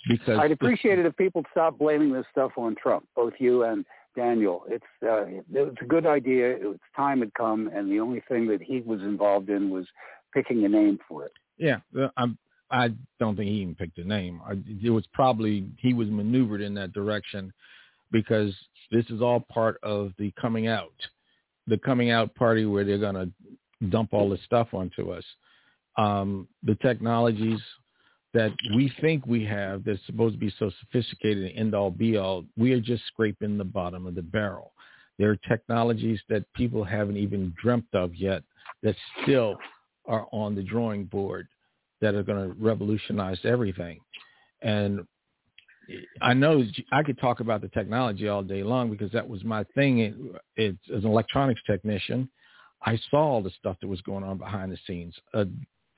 because 0.09 0.39
I'd 0.39 0.53
appreciate 0.53 0.99
it 0.99 1.07
if 1.07 1.17
people 1.17 1.43
stop 1.51 1.79
blaming 1.79 2.13
this 2.13 2.25
stuff 2.33 2.53
on 2.57 2.75
Trump, 2.83 3.07
both 3.15 3.35
you 3.39 3.65
and 3.65 3.85
Daniel. 4.17 4.65
It's 4.69 4.85
uh, 5.03 5.27
it's 5.53 5.83
a 5.83 5.85
good 5.85 6.07
idea. 6.07 6.57
Its 6.57 6.83
time 6.97 7.21
had 7.21 7.33
come, 7.35 7.71
and 7.73 7.91
the 7.91 8.01
only 8.01 8.23
thing 8.29 8.49
that 8.49 8.63
he 8.63 8.81
was 8.81 9.01
involved 9.03 9.51
in 9.51 9.71
was 9.71 9.87
picking 10.33 10.65
a 10.65 10.69
name 10.69 10.99
for 11.09 11.27
it. 11.27 11.33
Yeah, 11.59 11.79
I'm. 12.17 12.39
I 12.69 12.91
don't 13.21 13.37
think 13.37 13.49
he 13.49 13.57
even 13.59 13.77
picked 13.77 13.99
a 13.99 14.05
name. 14.05 14.41
I, 14.45 14.55
it 14.83 14.91
was 14.91 15.05
probably 15.13 15.69
he 15.79 15.95
was 15.95 16.09
maneuvered 16.09 16.61
in 16.61 16.75
that 16.75 16.93
direction 16.93 17.53
because 18.11 18.53
this 18.91 19.05
is 19.11 19.21
all 19.23 19.41
part 19.41 19.79
of 19.85 20.13
the 20.19 20.33
coming 20.41 20.67
out, 20.67 20.93
the 21.69 21.79
coming 21.79 22.11
out 22.11 22.35
party 22.35 22.67
where 22.67 22.85
they're 22.85 22.99
going 22.99 23.15
to 23.15 23.89
dump 23.89 24.13
all 24.13 24.29
this 24.29 24.43
stuff 24.45 24.69
onto 24.73 25.13
us. 25.13 25.25
Um, 25.97 26.49
the 26.65 26.75
technologies 26.77 27.61
that 28.35 28.53
we 28.75 28.93
think 29.01 29.27
we 29.27 29.45
have 29.45 29.85
that's 29.85 30.05
supposed 30.07 30.35
to 30.35 30.39
be 30.39 30.53
so 30.59 30.71
sophisticated 30.81 31.45
and 31.45 31.59
end 31.59 31.75
all 31.75 31.91
be 31.91 32.17
all, 32.17 32.45
we 32.57 32.73
are 32.73 32.81
just 32.81 33.07
scraping 33.07 33.57
the 33.57 33.65
bottom 33.65 34.07
of 34.07 34.15
the 34.15 34.23
barrel. 34.23 34.73
There 35.19 35.31
are 35.31 35.39
technologies 35.49 36.21
that 36.29 36.45
people 36.53 36.85
haven't 36.85 37.17
even 37.17 37.55
dreamt 37.63 37.87
of 37.95 38.15
yet 38.15 38.43
that 38.83 38.95
still 39.23 39.57
are 40.07 40.27
on 40.33 40.55
the 40.55 40.63
drawing 40.63 41.05
board 41.05 41.49
that 42.01 42.15
are 42.15 42.23
going 42.23 42.49
to 42.49 42.55
revolutionize 42.63 43.39
everything. 43.45 43.99
And 44.63 45.07
I 46.21 46.35
know 46.35 46.65
I 46.93 47.03
could 47.03 47.19
talk 47.19 47.41
about 47.41 47.61
the 47.61 47.69
technology 47.69 48.29
all 48.29 48.43
day 48.43 48.63
long 48.63 48.91
because 48.91 49.13
that 49.13 49.29
was 49.29 49.45
my 49.45 49.65
thing. 49.75 50.01
It, 50.01 50.15
it, 50.57 50.77
as 50.95 51.05
an 51.05 51.11
electronics 51.11 51.61
technician, 51.67 52.29
I 52.85 52.99
saw 53.11 53.19
all 53.19 53.43
the 53.43 53.51
stuff 53.59 53.77
that 53.81 53.89
was 53.89 54.01
going 54.03 54.25
on 54.25 54.39
behind 54.39 54.73
the 54.73 54.79
scenes. 54.87 55.15
Uh, 55.33 55.45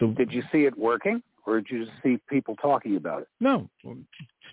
the, 0.01 0.09
Did 0.09 0.33
you 0.33 0.43
see 0.53 0.65
it 0.65 0.79
working, 0.79 1.23
or 1.47 1.61
did 1.61 1.71
you 1.71 1.85
just 1.87 1.97
see 2.03 2.19
people 2.29 2.55
talking 2.57 2.97
about 2.97 3.23
it? 3.23 3.29
No, 3.41 3.69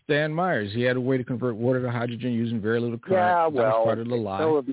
Stan 0.06 0.34
Myers. 0.34 0.72
He 0.73 0.82
had 0.82 0.95
a 0.95 1.02
way 1.02 1.18
to 1.18 1.23
convert 1.23 1.56
water 1.56 1.82
to 1.82 1.91
hydrogen 1.91 2.32
using 2.32 2.60
very 2.60 2.80
little 2.80 2.98
current. 2.98 3.18
Yeah, 3.18 3.44
that 3.44 3.53
well, 3.53 3.80
was 3.80 3.86
part 3.86 3.99
of 3.99 4.07
the 4.07 4.15
lie. 4.15 4.40
so 4.40 4.65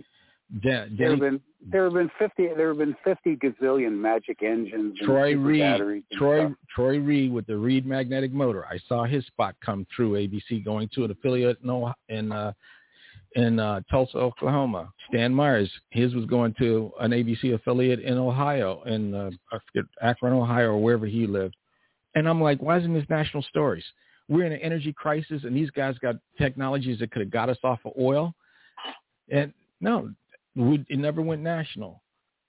Den- 0.60 0.96
there 0.98 1.10
have 1.10 1.20
been 1.20 1.40
there 1.70 1.84
have 1.84 1.94
been 1.94 2.10
fifty 2.18 2.48
there 2.54 2.68
have 2.68 2.78
been 2.78 2.96
fifty 3.02 3.36
gazillion 3.36 3.92
magic 3.92 4.42
engines 4.42 4.98
Troy 5.02 5.34
Reed, 5.34 6.04
Troy 6.12 6.46
stuff. 6.46 6.52
Troy 6.74 6.98
Reed 6.98 7.32
with 7.32 7.46
the 7.46 7.56
Reed 7.56 7.86
magnetic 7.86 8.32
motor. 8.32 8.66
I 8.66 8.78
saw 8.86 9.04
his 9.04 9.24
spot 9.26 9.54
come 9.64 9.86
through 9.94 10.12
ABC 10.12 10.62
going 10.62 10.90
to 10.94 11.04
an 11.04 11.10
affiliate 11.10 11.58
in 11.62 11.92
in 12.08 12.32
uh, 12.32 12.52
in 13.34 13.58
uh, 13.58 13.80
Tulsa, 13.90 14.18
Oklahoma. 14.18 14.92
Stan 15.08 15.34
Myers, 15.34 15.70
his 15.90 16.14
was 16.14 16.26
going 16.26 16.54
to 16.58 16.92
an 17.00 17.12
ABC 17.12 17.54
affiliate 17.54 18.00
in 18.00 18.18
Ohio, 18.18 18.82
in 18.82 19.14
uh, 19.14 19.30
I 19.52 19.58
forget, 19.66 19.88
Akron, 20.02 20.34
Ohio, 20.34 20.72
or 20.72 20.82
wherever 20.82 21.06
he 21.06 21.26
lived. 21.26 21.56
And 22.14 22.28
I'm 22.28 22.42
like, 22.42 22.60
why 22.60 22.78
isn't 22.78 22.92
this 22.92 23.06
national 23.08 23.42
stories? 23.44 23.84
We're 24.28 24.44
in 24.44 24.52
an 24.52 24.60
energy 24.60 24.92
crisis, 24.92 25.44
and 25.44 25.56
these 25.56 25.70
guys 25.70 25.96
got 25.98 26.16
technologies 26.38 26.98
that 26.98 27.10
could 27.10 27.22
have 27.22 27.30
got 27.30 27.48
us 27.48 27.58
off 27.64 27.80
of 27.84 27.92
oil. 27.98 28.34
And 29.30 29.52
no, 29.80 30.10
we, 30.56 30.84
it 30.88 30.98
never 30.98 31.22
went 31.22 31.42
national. 31.42 32.02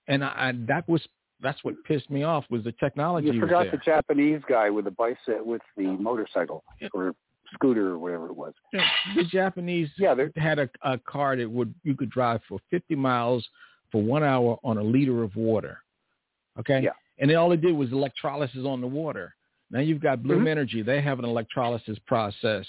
And 0.08 0.24
I, 0.24 0.28
I 0.50 0.52
that 0.68 0.88
was 0.88 1.02
that's 1.42 1.64
what 1.64 1.76
pissed 1.86 2.10
me 2.10 2.24
off 2.24 2.46
was 2.50 2.64
the 2.64 2.72
technology. 2.74 3.28
You 3.28 3.40
forgot 3.40 3.68
the 3.72 3.78
Japanese 3.78 4.42
guy 4.48 4.70
with 4.70 4.86
the 4.86 4.92
bicycle 4.92 5.46
with 5.46 5.62
the 5.78 5.84
motorcycle 5.84 6.64
or 6.94 7.14
scooter 7.54 7.90
or 7.90 7.98
whatever 8.00 8.28
it 8.28 8.36
was. 8.36 8.54
Yeah, 8.72 8.88
the 9.16 9.24
Japanese 9.26 9.90
Yeah, 9.98 10.14
they're- 10.16 10.32
had 10.38 10.60
a, 10.60 10.70
a 10.84 10.98
car 11.00 11.36
that 11.38 11.50
would 11.50 11.74
you 11.84 11.96
could 11.96 12.10
drive 12.10 12.42
for 12.48 12.60
50 12.72 12.96
miles 12.96 13.48
for 13.92 14.02
one 14.02 14.24
hour 14.24 14.58
on 14.64 14.78
a 14.78 14.84
liter 14.84 15.22
of 15.24 15.36
water. 15.36 15.78
Okay. 16.60 16.82
Yeah. 16.84 16.92
And 17.20 17.30
then 17.30 17.38
all 17.38 17.50
they 17.50 17.58
did 17.58 17.74
was 17.76 17.92
electrolysis 17.92 18.66
on 18.66 18.82
the 18.82 18.88
water. 18.88 19.36
Now 19.70 19.80
you've 19.80 20.02
got 20.02 20.24
Bloom 20.24 20.46
Mhm. 20.46 20.50
Energy. 20.50 20.82
They 20.82 21.02
have 21.02 21.20
an 21.20 21.26
electrolysis 21.26 21.98
process, 22.08 22.66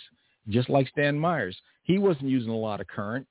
just 0.48 0.68
like 0.68 0.88
Stan 0.88 1.18
Myers. 1.18 1.56
He 1.82 1.98
wasn't 1.98 2.28
using 2.30 2.50
a 2.50 2.56
lot 2.56 2.80
of 2.80 2.86
current 2.86 3.26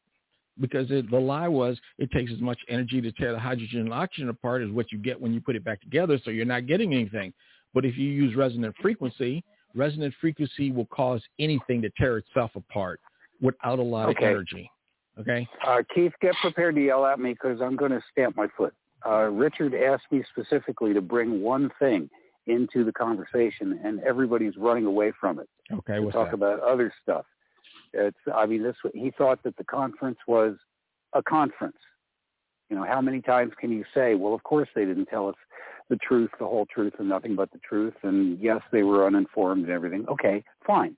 because 0.60 0.90
it, 0.92 1.10
the 1.10 1.18
lie 1.18 1.48
was 1.48 1.80
it 1.98 2.12
takes 2.12 2.32
as 2.32 2.40
much 2.40 2.60
energy 2.70 3.02
to 3.02 3.12
tear 3.14 3.32
the 3.32 3.40
hydrogen 3.40 3.82
and 3.82 3.94
oxygen 3.94 4.30
apart 4.30 4.62
as 4.62 4.70
what 4.70 4.92
you 4.92 4.98
get 4.98 5.20
when 5.20 5.34
you 5.34 5.42
put 5.42 5.56
it 5.56 5.64
back 5.64 5.82
together. 5.82 6.20
So 6.24 6.32
you're 6.32 6.46
not 6.46 6.68
getting 6.68 6.94
anything. 6.94 7.34
But 7.74 7.86
if 7.86 7.98
you 7.98 8.10
use 8.10 8.36
resonant 8.36 8.76
frequency, 8.82 9.44
resonant 9.74 10.14
frequency 10.22 10.72
will 10.72 10.86
cause 10.86 11.22
anything 11.40 11.82
to 11.82 11.90
tear 11.98 12.18
itself 12.18 12.52
apart 12.56 13.00
without 13.42 13.80
a 13.80 13.84
lot 13.84 14.10
Okay. 14.10 14.26
of 14.26 14.32
energy. 14.32 14.70
Okay. 15.20 15.48
Uh, 15.66 15.82
Keith, 15.94 16.14
get 16.22 16.36
prepared 16.42 16.76
to 16.76 16.82
yell 16.84 17.06
at 17.06 17.20
me 17.20 17.34
because 17.34 17.62
I'm 17.62 17.76
going 17.76 17.92
to 17.92 18.02
stamp 18.12 18.36
my 18.36 18.48
foot. 18.58 18.74
Uh, 19.06 19.26
Richard 19.26 19.74
asked 19.76 20.06
me 20.12 20.24
specifically 20.32 20.94
to 20.94 21.02
bring 21.02 21.42
one 21.42 21.70
thing 21.78 22.10
into 22.48 22.84
the 22.84 22.92
conversation, 22.92 23.80
and 23.84 24.00
everybody's 24.02 24.58
running 24.58 24.86
away 24.86 25.12
from 25.20 25.40
it. 25.40 25.48
Okay. 25.72 25.96
to 26.04 26.12
talk 26.12 26.30
that? 26.30 26.34
about 26.34 26.60
other 26.62 26.94
stuff. 27.02 27.26
It's, 27.94 28.18
I 28.34 28.45
mean, 28.45 28.64
this. 28.64 28.76
He 28.94 29.11
thought 29.18 29.44
that 29.44 29.57
the 29.57 29.64
conference 29.64 30.18
was 30.28 30.56
a 31.14 31.22
conference. 31.22 31.78
You 32.70 32.78
know, 32.78 32.86
how 32.86 33.02
many 33.02 33.22
times 33.22 33.53
can 33.60 33.72
you 33.72 33.84
say, 33.94 34.15
well, 34.15 34.34
of 34.34 34.44
course 34.44 34.68
they 34.76 34.86
didn't 34.86 35.06
tell 35.06 35.30
us 35.30 35.36
the 35.90 35.98
truth, 35.98 36.32
the 36.40 36.45
whole 36.45 36.65
truth, 36.65 36.94
and 36.98 37.10
nothing 37.10 37.36
but 37.36 37.52
the 37.52 37.60
truth, 37.60 37.94
and 38.03 38.40
yes, 38.40 38.61
they 38.72 38.84
were 38.84 39.06
uninformed 39.06 39.64
and 39.64 39.72
everything. 39.72 40.07
Okay, 40.07 40.44
fine. 40.65 40.95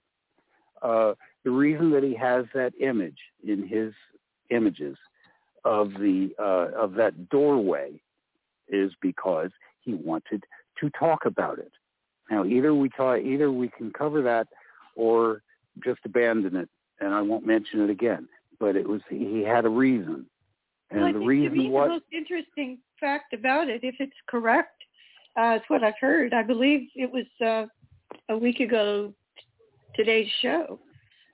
Uh, 0.81 1.13
the 1.43 1.51
reason 1.51 1.91
that 1.91 2.03
he 2.03 2.15
has 2.15 2.45
that 2.53 2.73
image 2.79 3.17
in 3.45 3.67
his 3.67 3.93
images 4.51 4.95
of 5.63 5.89
the 5.93 6.29
uh, 6.39 6.77
of 6.77 6.93
that 6.93 7.29
doorway 7.29 7.99
is 8.67 8.91
because 9.01 9.49
he 9.81 9.93
wanted 9.93 10.43
to 10.79 10.89
talk 10.91 11.25
about 11.25 11.59
it. 11.59 11.71
Now, 12.29 12.45
either 12.45 12.73
we 12.73 12.89
talk, 12.89 13.19
either 13.21 13.51
we 13.51 13.69
can 13.69 13.91
cover 13.91 14.21
that, 14.21 14.47
or 14.95 15.41
just 15.83 15.99
abandon 16.05 16.55
it, 16.55 16.69
and 16.99 17.13
I 17.13 17.21
won't 17.21 17.45
mention 17.45 17.81
it 17.81 17.89
again. 17.89 18.27
But 18.59 18.75
it 18.75 18.87
was 18.87 19.01
he 19.09 19.41
had 19.41 19.65
a 19.65 19.69
reason, 19.69 20.25
and 20.91 21.01
well, 21.01 21.13
the 21.13 21.19
reason 21.19 21.51
to 21.51 21.63
me 21.63 21.69
was 21.69 21.87
the 21.87 21.93
most 21.93 22.05
interesting 22.11 22.79
fact 22.99 23.33
about 23.33 23.69
it, 23.69 23.83
if 23.83 23.95
it's 23.99 24.15
correct, 24.27 24.81
uh, 25.37 25.57
it's 25.57 25.65
what 25.69 25.83
I've 25.83 25.99
heard. 25.99 26.33
I 26.33 26.43
believe 26.43 26.87
it 26.95 27.11
was 27.11 27.25
uh, 27.45 27.65
a 28.33 28.37
week 28.37 28.59
ago 28.61 29.13
today's 29.95 30.29
show, 30.41 30.79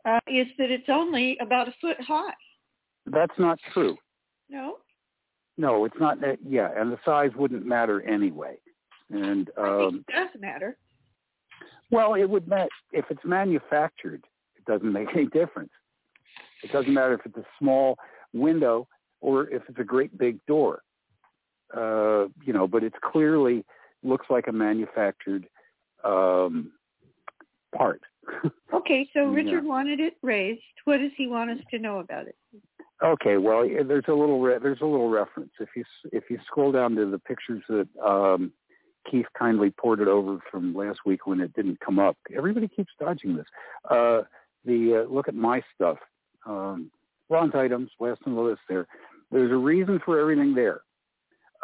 uh, 0.05 0.19
is 0.27 0.47
that 0.57 0.71
it's 0.71 0.89
only 0.89 1.37
about 1.41 1.67
a 1.67 1.73
foot 1.81 1.97
high. 2.01 2.33
that's 3.07 3.37
not 3.37 3.59
true. 3.73 3.97
No, 4.49 4.77
No, 5.57 5.85
it's 5.85 5.95
not. 5.99 6.19
That, 6.21 6.37
yeah, 6.47 6.69
and 6.75 6.91
the 6.91 6.99
size 7.05 7.31
wouldn't 7.35 7.65
matter 7.65 8.01
anyway. 8.01 8.57
And 9.09 9.49
I 9.57 9.61
um, 9.61 9.91
think 9.91 10.05
it 10.07 10.13
does 10.13 10.41
matter. 10.41 10.77
well, 11.89 12.15
it 12.15 12.29
would 12.29 12.47
matter 12.47 12.69
if 12.91 13.05
it's 13.09 13.23
manufactured. 13.23 14.23
Doesn't 14.71 14.93
make 14.93 15.09
any 15.13 15.25
difference. 15.25 15.71
It 16.63 16.71
doesn't 16.71 16.93
matter 16.93 17.13
if 17.13 17.25
it's 17.25 17.35
a 17.35 17.45
small 17.59 17.97
window 18.31 18.87
or 19.19 19.49
if 19.49 19.63
it's 19.67 19.79
a 19.79 19.83
great 19.83 20.17
big 20.17 20.39
door. 20.45 20.81
Uh, 21.75 22.27
you 22.45 22.53
know, 22.53 22.67
but 22.69 22.81
it's 22.81 22.95
clearly 23.03 23.65
looks 24.01 24.27
like 24.29 24.47
a 24.47 24.51
manufactured 24.53 25.45
um, 26.05 26.71
part. 27.75 28.01
Okay, 28.73 29.09
so 29.13 29.29
Yeah. 29.29 29.35
Richard 29.35 29.65
wanted 29.65 29.99
it 29.99 30.13
raised. 30.21 30.61
What 30.85 30.99
does 30.99 31.11
he 31.17 31.27
want 31.27 31.51
us 31.51 31.57
to 31.71 31.77
know 31.77 31.99
about 31.99 32.25
it? 32.25 32.37
Okay, 33.03 33.35
well, 33.35 33.67
there's 33.67 34.05
a 34.07 34.13
little 34.13 34.39
re- 34.39 34.59
there's 34.63 34.79
a 34.79 34.85
little 34.85 35.09
reference. 35.09 35.51
If 35.59 35.69
you 35.75 35.83
if 36.13 36.29
you 36.29 36.39
scroll 36.47 36.71
down 36.71 36.95
to 36.95 37.11
the 37.11 37.19
pictures 37.19 37.61
that 37.67 37.87
um, 38.01 38.53
Keith 39.09 39.25
kindly 39.37 39.71
ported 39.71 40.07
over 40.07 40.39
from 40.49 40.73
last 40.73 40.99
week 41.05 41.27
when 41.27 41.41
it 41.41 41.53
didn't 41.53 41.81
come 41.81 41.99
up, 41.99 42.17
everybody 42.35 42.69
keeps 42.69 42.93
dodging 42.97 43.35
this. 43.35 43.45
Uh, 43.89 44.21
the 44.65 45.03
uh, 45.05 45.13
look 45.13 45.27
at 45.27 45.35
my 45.35 45.61
stuff, 45.75 45.97
um, 46.45 46.91
bronze 47.29 47.53
items, 47.55 47.89
the 48.35 48.41
list. 48.41 48.61
There, 48.69 48.87
there's 49.31 49.51
a 49.51 49.55
reason 49.55 49.99
for 50.03 50.19
everything 50.19 50.53
there. 50.53 50.81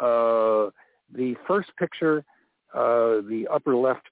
Uh, 0.00 0.70
the 1.12 1.34
first 1.46 1.70
picture, 1.78 2.24
uh, 2.74 3.22
the 3.28 3.46
upper 3.50 3.76
left 3.76 4.08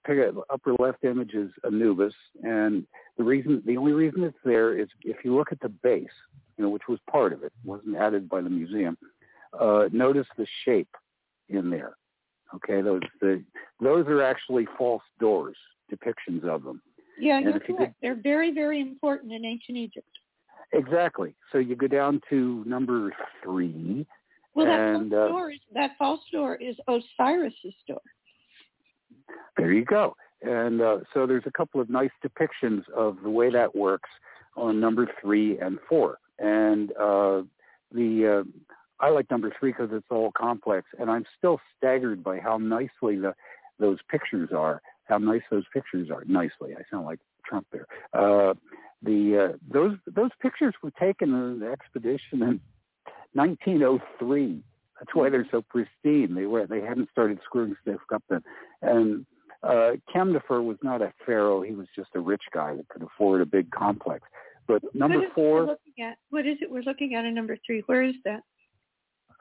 upper 0.51 0.75
left 0.79 1.05
image 1.05 1.35
is 1.35 1.51
Anubis, 1.65 2.15
and 2.43 2.87
the 3.19 3.25
reason 3.25 3.63
the 3.67 3.77
only 3.77 3.93
reason 3.93 4.25
it's 4.25 4.37
there 4.45 4.79
is 4.79 4.89
if 5.03 5.25
you 5.25 5.35
look 5.35 5.53
at 5.53 5.61
the 5.61 5.69
base 5.69 6.09
you 6.57 6.65
know, 6.65 6.71
which 6.71 6.89
was 6.89 6.99
part 7.11 7.33
of 7.33 7.43
it, 7.43 7.53
wasn't 7.65 7.97
added 7.97 8.29
by 8.29 8.41
the 8.41 8.51
museum. 8.51 8.97
Uh, 9.59 9.89
notice 9.93 10.27
the 10.37 10.47
shape 10.65 10.95
in 11.49 11.71
there. 11.71 11.97
Okay, 12.55 12.81
those 12.81 13.03
the 13.21 13.43
those 13.81 14.07
are 14.07 14.23
actually 14.23 14.67
false 14.79 15.03
doors, 15.19 15.57
depictions 15.93 16.45
of 16.45 16.63
them. 16.63 16.81
Yeah, 17.19 17.39
And 17.39 17.47
you're 17.47 17.61
correct. 17.61 17.95
They're 18.03 18.15
very, 18.15 18.53
very 18.53 18.81
important 18.81 19.33
in 19.33 19.45
ancient 19.45 19.77
Egypt. 19.79 20.09
Exactly. 20.73 21.35
So 21.53 21.59
you 21.59 21.77
go 21.77 21.87
down 21.87 22.21
to 22.31 22.63
number 22.67 23.13
three. 23.43 24.07
Well, 24.55 24.67
that 24.67 24.81
and 24.81 25.11
false 25.11 25.29
uh, 25.29 25.29
door 25.29 25.51
is 25.53 25.61
that 25.75 25.91
false 25.99 26.21
door 26.33 26.57
is 26.57 26.77
Osiris's 26.89 27.75
door. 27.87 28.01
there 29.57 29.73
you 29.73 29.85
go. 29.85 30.17
And 30.43 30.81
uh, 30.81 30.99
so 31.13 31.27
there's 31.27 31.45
a 31.47 31.51
couple 31.51 31.81
of 31.81 31.89
nice 31.89 32.11
depictions 32.25 32.89
of 32.95 33.19
the 33.23 33.31
way 33.31 33.51
that 33.51 33.75
works 33.75 34.11
on 34.57 34.81
number 34.81 35.09
three 35.21 35.59
and 35.59 35.79
four. 35.89 36.19
And 36.39 36.91
uh, 36.93 37.43
the 37.93 38.45
uh, 38.45 38.65
I 39.01 39.11
like 39.11 39.31
number 39.31 39.53
three 39.59 39.73
because 39.73 39.91
it's 39.93 40.07
all 40.11 40.33
complex, 40.33 40.87
and 40.99 41.11
I'm 41.11 41.25
still 41.39 41.61
staggered 41.77 42.25
by 42.25 42.39
how 42.39 42.57
nicely 42.59 43.17
the 43.17 43.35
those 43.79 43.99
pictures 44.11 44.51
are. 44.57 44.81
How 45.07 45.19
nice 45.19 45.43
those 45.51 45.65
pictures 45.73 46.11
are. 46.11 46.25
Nicely, 46.27 46.75
I 46.77 46.83
sound 46.91 47.07
like 47.07 47.21
Trump 47.45 47.67
there. 47.73 47.87
Uh, 48.13 48.55
the 49.03 49.51
uh, 49.53 49.57
those 49.73 49.97
those 50.07 50.31
pictures 50.41 50.75
were 50.83 50.93
taken 50.93 51.33
in 51.33 51.61
the 51.61 51.71
expedition 51.71 52.43
in 52.43 52.61
1903. 53.35 54.63
That's 54.99 55.15
why 55.15 55.29
they're 55.29 55.47
so 55.51 55.63
pristine. 55.63 56.35
They 56.35 56.47
were 56.47 56.67
they 56.67 56.81
hadn't 56.81 57.11
started 57.11 57.39
screwing 57.45 57.77
stuff 57.83 58.01
up 58.13 58.23
then. 58.29 58.43
And 58.83 59.27
uh, 59.63 59.93
Chemnifer 60.15 60.65
was 60.65 60.79
not 60.83 61.03
a 61.03 61.13
pharaoh. 61.25 61.63
He 61.63 61.73
was 61.73 61.87
just 61.95 62.11
a 62.15 62.21
rich 62.21 62.43
guy 62.53 62.75
that 62.75 62.89
could 62.89 63.03
afford 63.03 63.41
a 63.43 63.47
big 63.47 63.71
complex. 63.71 64.27
But 64.67 64.83
number 64.95 65.21
what 65.21 65.35
four. 65.35 65.61
we're 65.61 65.67
looking 65.67 66.05
at? 66.05 66.19
What 66.31 66.47
is 66.47 66.59
it 66.61 66.71
we're 66.71 66.83
looking 66.83 67.15
at 67.15 67.25
in 67.25 67.35
number 67.35 67.57
three? 67.65 67.83
Where 67.87 68.03
is 68.03 68.15
that? 68.25 68.43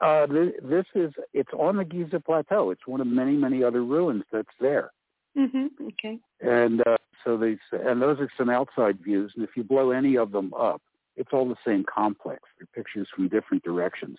Uh, 0.00 0.26
th- 0.26 0.54
this 0.62 0.84
is 0.94 1.12
it's 1.32 1.52
on 1.54 1.76
the 1.76 1.84
Giza 1.84 2.20
Plateau. 2.20 2.70
It's 2.70 2.86
one 2.86 3.00
of 3.00 3.06
many 3.06 3.32
many 3.32 3.64
other 3.64 3.82
ruins 3.82 4.24
that's 4.30 4.48
there, 4.60 4.90
hmm 5.36 5.66
Okay. 5.88 6.18
and 6.40 6.80
uh, 6.86 6.96
so 7.24 7.36
these 7.36 7.58
and 7.72 8.00
those 8.00 8.18
are 8.20 8.30
some 8.38 8.48
outside 8.50 8.98
views. 9.02 9.32
And 9.36 9.44
if 9.44 9.50
you 9.56 9.64
blow 9.64 9.90
any 9.90 10.16
of 10.16 10.32
them 10.32 10.54
up, 10.54 10.80
it's 11.16 11.30
all 11.32 11.48
the 11.48 11.56
same 11.66 11.84
complex. 11.84 12.42
They're 12.58 12.68
pictures 12.74 13.08
from 13.14 13.28
different 13.28 13.62
directions. 13.62 14.18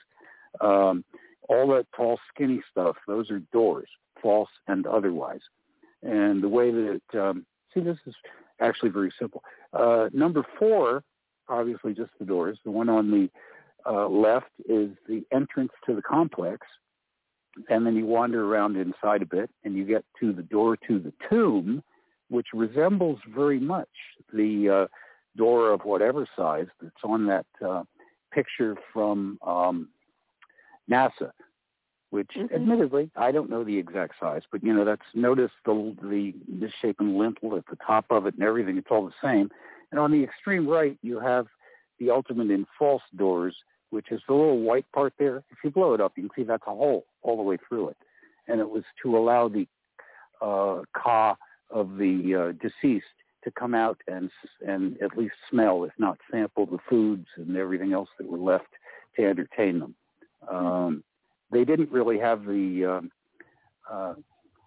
Um, 0.62 1.04
all 1.50 1.68
that 1.70 1.88
tall, 1.96 2.20
skinny 2.34 2.62
stuff, 2.72 2.98
those 3.08 3.32
are 3.32 3.40
doors, 3.54 3.88
false 4.22 4.50
and 4.68 4.86
otherwise. 4.86 5.42
And 6.04 6.44
the 6.44 6.50
way 6.50 6.72
that 6.72 7.02
um, 7.20 7.46
see, 7.74 7.80
this 7.80 7.98
is 8.06 8.16
actually 8.60 8.90
very 8.90 9.14
simple. 9.20 9.44
Uh, 9.74 10.10
number 10.14 10.46
four, 10.60 11.04
obviously 11.48 11.94
just 11.94 12.12
the 12.20 12.26
doors. 12.26 12.58
The 12.64 12.72
one 12.72 12.90
on 12.90 13.10
the 13.12 13.30
uh, 13.90 14.08
left 14.08 14.52
is 14.68 14.90
the 15.08 15.24
entrance 15.32 15.72
to 15.86 15.96
the 15.96 16.02
complex. 16.02 16.68
And 17.70 17.86
then 17.86 17.96
you 17.96 18.06
wander 18.06 18.46
around 18.46 18.78
inside 18.78 19.22
a 19.22 19.26
bit 19.26 19.50
and 19.64 19.76
you 19.76 19.86
get 19.86 20.06
to 20.20 20.34
the 20.34 20.44
door 20.44 20.78
to 20.88 21.00
the 21.00 21.14
tomb, 21.30 21.84
which 22.30 22.48
resembles 22.54 23.20
very 23.34 23.60
much 23.60 23.90
the 24.34 24.70
uh, 24.70 24.88
door 25.38 25.72
of 25.72 25.82
whatever 25.86 26.28
size 26.36 26.68
that's 26.82 27.04
on 27.04 27.26
that 27.28 27.46
uh, 27.66 27.84
picture 28.32 28.76
from 28.94 29.40
um, 29.46 29.90
NASA, 30.90 31.32
which 32.10 32.32
Mhm. 32.36 32.52
admittedly 32.54 33.10
I 33.16 33.32
don't 33.32 33.50
know 33.50 33.64
the 33.64 33.78
exact 33.78 34.20
size, 34.20 34.44
but 34.52 34.64
you 34.64 34.74
know 34.74 34.86
that's 34.86 35.06
notice 35.14 35.52
the 35.66 35.96
the 36.02 36.34
misshapen 36.48 37.18
lintel 37.18 37.56
at 37.56 37.66
the 37.68 37.78
top 37.78 38.06
of 38.12 38.26
it 38.28 38.34
and 38.36 38.44
everything. 38.44 38.78
It's 38.78 38.92
all 38.92 39.06
the 39.06 39.14
same. 39.22 39.50
And 39.92 40.00
on 40.00 40.12
the 40.12 40.24
extreme 40.24 40.68
right, 40.68 40.98
you 41.02 41.20
have 41.20 41.48
the 42.00 42.12
ultimate 42.12 42.52
in 42.52 42.66
false 42.78 43.04
doors, 43.16 43.56
which 43.90 44.12
is 44.12 44.22
the 44.28 44.34
little 44.34 44.60
white 44.60 44.90
part 44.92 45.14
there. 45.18 45.38
If 45.50 45.58
you 45.64 45.72
blow 45.72 45.94
it 45.94 46.02
up, 46.02 46.14
you 46.16 46.24
can 46.24 46.32
see 46.36 46.44
that's 46.44 46.64
a 46.68 46.72
hole 46.72 47.06
all 47.22 47.38
the 47.38 47.44
way 47.44 47.58
through 47.68 47.90
it. 47.90 47.98
And 48.48 48.60
it 48.60 48.70
was 48.70 48.84
to 49.04 49.18
allow 49.18 49.48
the 49.48 49.68
uh, 50.42 50.82
ka 50.94 51.36
of 51.70 51.98
the 51.98 52.54
uh, 52.56 52.68
deceased 52.68 53.06
to 53.44 53.52
come 53.52 53.74
out 53.74 53.98
and 54.08 54.30
and 54.66 55.02
at 55.02 55.18
least 55.18 55.36
smell, 55.50 55.84
if 55.84 55.92
not 55.98 56.18
sample, 56.32 56.66
the 56.66 56.80
foods 56.90 57.28
and 57.38 57.56
everything 57.56 57.94
else 57.94 58.10
that 58.18 58.28
were 58.28 58.38
left 58.38 58.68
to 59.16 59.26
entertain 59.26 59.80
them. 59.80 59.96
Um, 60.50 61.04
they 61.52 61.64
didn't 61.64 61.92
really 61.92 62.20
have 62.20 62.46
the. 62.46 62.86
Um, 62.86 63.12
uh, 63.90 64.14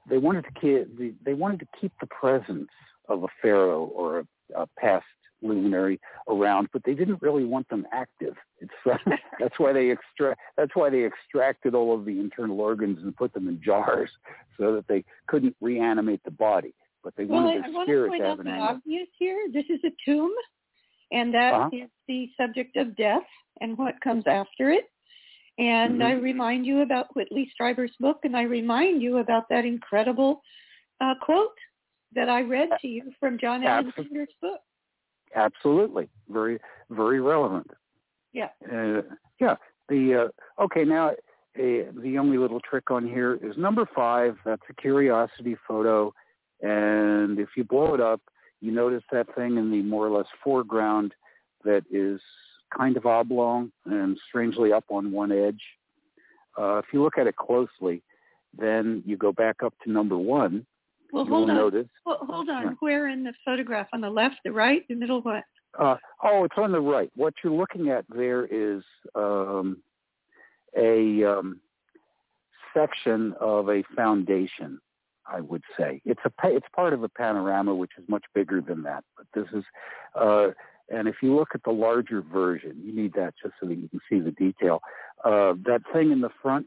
they 0.09 0.19
wanted 0.19 0.45
to 0.45 0.53
keep. 0.61 1.25
They 1.25 1.35
wanted 1.35 1.61
to 1.61 1.67
keep 1.81 1.93
the 2.01 2.07
presence 2.07 2.71
of 3.09 3.25
a 3.25 3.29
pharaoh 3.43 3.85
or 3.95 4.21
a, 4.21 4.63
a 4.63 4.67
past 4.79 5.05
luminary 5.43 6.01
around, 6.29 6.69
but 6.73 6.83
they 6.85 6.95
didn't 6.95 7.21
really 7.23 7.45
want 7.45 7.69
them 7.69 7.87
active. 7.93 8.35
It's 8.59 8.71
uh, 8.91 8.97
that's 9.41 9.59
why 9.59 9.73
they 9.73 9.91
extract. 9.91 10.41
That's 10.57 10.75
why 10.75 10.91
they 10.91 11.05
extracted 11.05 11.75
all 11.75 11.95
of 11.97 12.05
the 12.05 12.19
internal 12.21 12.61
organs 12.61 12.99
and 13.03 13.15
put 13.17 13.33
them 13.33 13.49
in 13.49 13.61
jars 13.63 14.11
so 14.59 14.75
that 14.75 14.87
they 14.89 15.05
couldn't 15.27 15.57
reanimate 15.61 16.23
the 16.25 16.31
body. 16.31 16.75
But 17.03 17.15
they 17.17 17.25
Well, 17.25 17.41
I, 17.41 17.45
wanted 17.45 17.65
I 17.65 17.67
the 17.69 17.73
want 17.75 17.87
to 17.89 17.93
spirit 17.93 18.09
point 18.11 18.23
to 18.23 18.27
out 18.27 18.31
have 18.31 18.41
an 18.41 18.47
the 18.47 18.53
animal. 18.53 18.69
obvious 18.77 19.09
here. 19.19 19.47
This 19.53 19.65
is 19.71 19.81
a 19.85 19.91
tomb, 20.05 20.33
and 21.13 21.33
that 21.35 21.69
is 21.73 21.83
Uh-huh. 21.83 21.87
the 22.09 22.31
subject 22.37 22.77
of 22.77 22.95
death 22.97 23.27
and 23.61 23.77
what 23.79 24.01
comes 24.03 24.25
after 24.27 24.71
it. 24.71 24.85
And 25.59 26.01
Mhm. 26.01 26.05
I 26.07 26.13
remind 26.13 26.65
you 26.67 26.81
about 26.81 27.15
Whitley 27.17 27.51
Strieber's 27.55 27.95
book, 28.01 28.21
and 28.25 28.35
I 28.37 28.43
remind 28.43 29.03
you 29.03 29.19
about 29.19 29.49
that 29.51 29.65
incredible 29.65 30.43
uh, 31.03 31.15
quote 31.23 31.57
that 32.13 32.29
I 32.29 32.43
read 32.43 32.69
to 32.81 32.89
you 32.89 33.11
from 33.19 33.39
John 33.39 33.65
Alexander's 33.65 34.33
book. 34.43 34.61
Absolutely, 35.35 36.09
very 36.29 36.59
very 36.91 37.21
relevant. 37.21 37.71
Yeah. 38.33 38.49
Uh, 38.65 39.03
yeah. 39.41 39.57
The 39.89 40.31
uh, 40.59 40.63
okay 40.65 40.85
now. 40.85 41.13
Uh, 41.59 41.91
the 42.01 42.17
only 42.17 42.39
little 42.39 42.61
trick 42.61 42.93
on 42.93 43.05
here 43.05 43.39
is 43.43 43.57
number 43.57 43.85
five. 43.95 44.37
That's 44.45 44.63
a 44.71 44.75
curiosity 44.75 45.57
photo, 45.67 46.15
and 46.63 47.41
if 47.41 47.49
you 47.57 47.65
blow 47.65 47.93
it 47.95 48.01
up, 48.01 48.21
you 48.61 48.71
notice 48.71 49.03
that 49.11 49.35
thing 49.35 49.57
in 49.57 49.71
the 49.71 49.83
more 49.83 50.07
or 50.07 50.17
less 50.17 50.29
foreground 50.45 51.13
that 51.65 51.83
is 51.91 52.21
kind 52.77 52.97
of 52.97 53.05
oblong 53.05 53.73
and 53.85 54.19
strangely 54.29 54.73
up 54.73 54.85
on 54.91 55.11
one 55.13 55.33
edge. 55.33 55.61
Uh, 56.59 56.79
if 56.79 56.87
you 56.93 57.03
look 57.03 57.19
at 57.19 57.27
it 57.27 57.37
closely, 57.37 58.03
then 58.57 59.03
you 59.07 59.17
go 59.17 59.33
back 59.33 59.57
up 59.65 59.75
to 59.85 59.91
number 59.91 60.17
one. 60.17 60.67
Well, 61.13 61.25
hold 61.25 61.51
on. 61.51 61.57
notice. 61.57 61.87
Hold, 62.07 62.19
hold 62.29 62.49
on. 62.49 62.77
Where 62.81 63.09
in 63.09 63.25
the 63.25 63.33
photograph? 63.45 63.89
On 63.93 64.01
the 64.01 64.11
left, 64.11 64.37
the 64.45 64.53
right, 64.53 64.87
the 64.89 64.95
middle, 64.95 65.21
what? 65.23 65.45
Uh, 65.79 65.97
oh, 66.25 66.45
it's 66.45 66.55
on 66.57 66.73
the 66.73 66.81
right. 66.81 67.11
What 67.17 67.35
you're 67.43 67.53
looking 67.53 67.91
at 67.91 68.05
there 68.09 68.47
is 68.47 68.83
um, 69.15 69.79
a 70.77 71.25
um, 71.25 71.61
section 72.75 73.35
of 73.41 73.69
a 73.69 73.83
foundation. 73.95 74.81
I 75.27 75.41
would 75.41 75.63
say 75.79 76.01
it's 76.05 76.21
a 76.25 76.31
it's 76.49 76.67
part 76.75 76.93
of 76.93 77.05
a 77.05 77.09
panorama 77.09 77.75
which 77.75 77.93
is 77.99 78.05
much 78.09 78.25
bigger 78.35 78.61
than 78.61 78.83
that. 78.83 79.05
But 79.17 79.27
this 79.33 79.47
is, 79.55 79.65
uh, 80.21 80.49
and 80.89 81.07
if 81.07 81.17
you 81.23 81.37
look 81.37 81.51
at 81.55 81.63
the 81.63 81.71
larger 81.71 82.21
version, 82.21 82.81
you 82.83 82.93
need 82.93 83.13
that 83.15 83.35
just 83.41 83.55
so 83.61 83.69
that 83.69 83.77
you 83.77 83.89
can 83.89 84.01
see 84.11 84.19
the 84.19 84.33
detail. 84.33 84.81
Uh, 85.25 85.55
that 85.67 85.83
thing 85.93 86.11
in 86.11 86.21
the 86.21 86.31
front, 86.43 86.67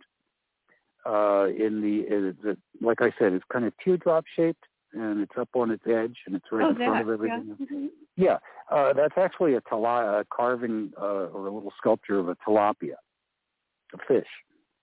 uh, 1.06 1.48
in 1.48 1.82
the, 1.82 2.06
uh, 2.08 2.34
the 2.44 2.58
like 2.82 3.02
I 3.02 3.12
said, 3.20 3.34
it's 3.34 3.46
kind 3.52 3.66
of 3.66 3.74
teardrop 3.84 4.26
shaped 4.36 4.64
and 4.94 5.22
it's 5.22 5.34
up 5.40 5.50
on 5.56 5.72
its 5.72 5.84
edge 5.88 6.18
and 6.26 6.36
it's 6.36 6.46
right 6.52 6.66
oh, 6.66 6.70
in 6.70 6.76
front 6.76 6.94
that. 6.94 7.02
of 7.02 7.10
everything. 7.10 7.56
Yeah. 7.60 7.66
Mhm. 7.66 7.88
Yeah, 8.16 8.38
uh, 8.72 8.94
that's 8.94 9.18
actually 9.18 9.56
a, 9.56 9.62
tala- 9.62 10.20
a 10.20 10.26
carving 10.32 10.94
uh, 11.02 11.30
or 11.34 11.48
a 11.48 11.52
little 11.52 11.74
sculpture 11.78 12.20
of 12.20 12.30
a 12.30 12.36
tilapia, 12.48 12.96
a 13.94 13.98
fish, 14.08 14.28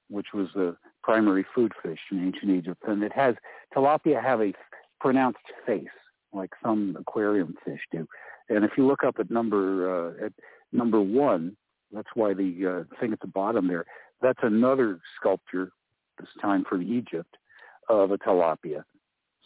which 0.09 0.27
was 0.35 0.49
the 0.55 0.77
primary 1.05 1.47
food 1.55 1.73
fish 1.81 2.01
in 2.11 2.27
ancient 2.27 2.51
Egypt. 2.51 2.83
And 2.89 3.05
it 3.05 3.13
has 3.13 3.37
tilapia 3.75 4.21
have 4.21 4.41
a 4.41 4.53
pronounced 4.99 5.39
face, 5.65 5.87
like 6.33 6.51
some 6.63 6.97
aquarium 6.99 7.55
fish 7.65 7.81
do. 7.93 8.07
And 8.49 8.65
if 8.65 8.73
you 8.77 8.85
look 8.85 9.05
up 9.05 9.17
at 9.21 9.31
number 9.31 10.09
uh, 10.09 10.27
at 10.27 10.33
number 10.73 11.01
one, 11.01 11.57
that's 11.93 12.09
why 12.15 12.35
the 12.35 12.87
uh, 12.91 12.97
thing 13.01 13.13
at 13.13 13.21
the 13.21 13.29
bottom 13.29 13.69
there. 13.69 13.85
That's 14.21 14.41
another 14.43 15.01
sculpture, 15.19 15.71
this 16.21 16.31
time 16.41 16.65
for 16.69 16.81
Egypt, 16.81 17.37
of 17.89 18.11
a 18.13 18.19
tilapia. 18.19 18.85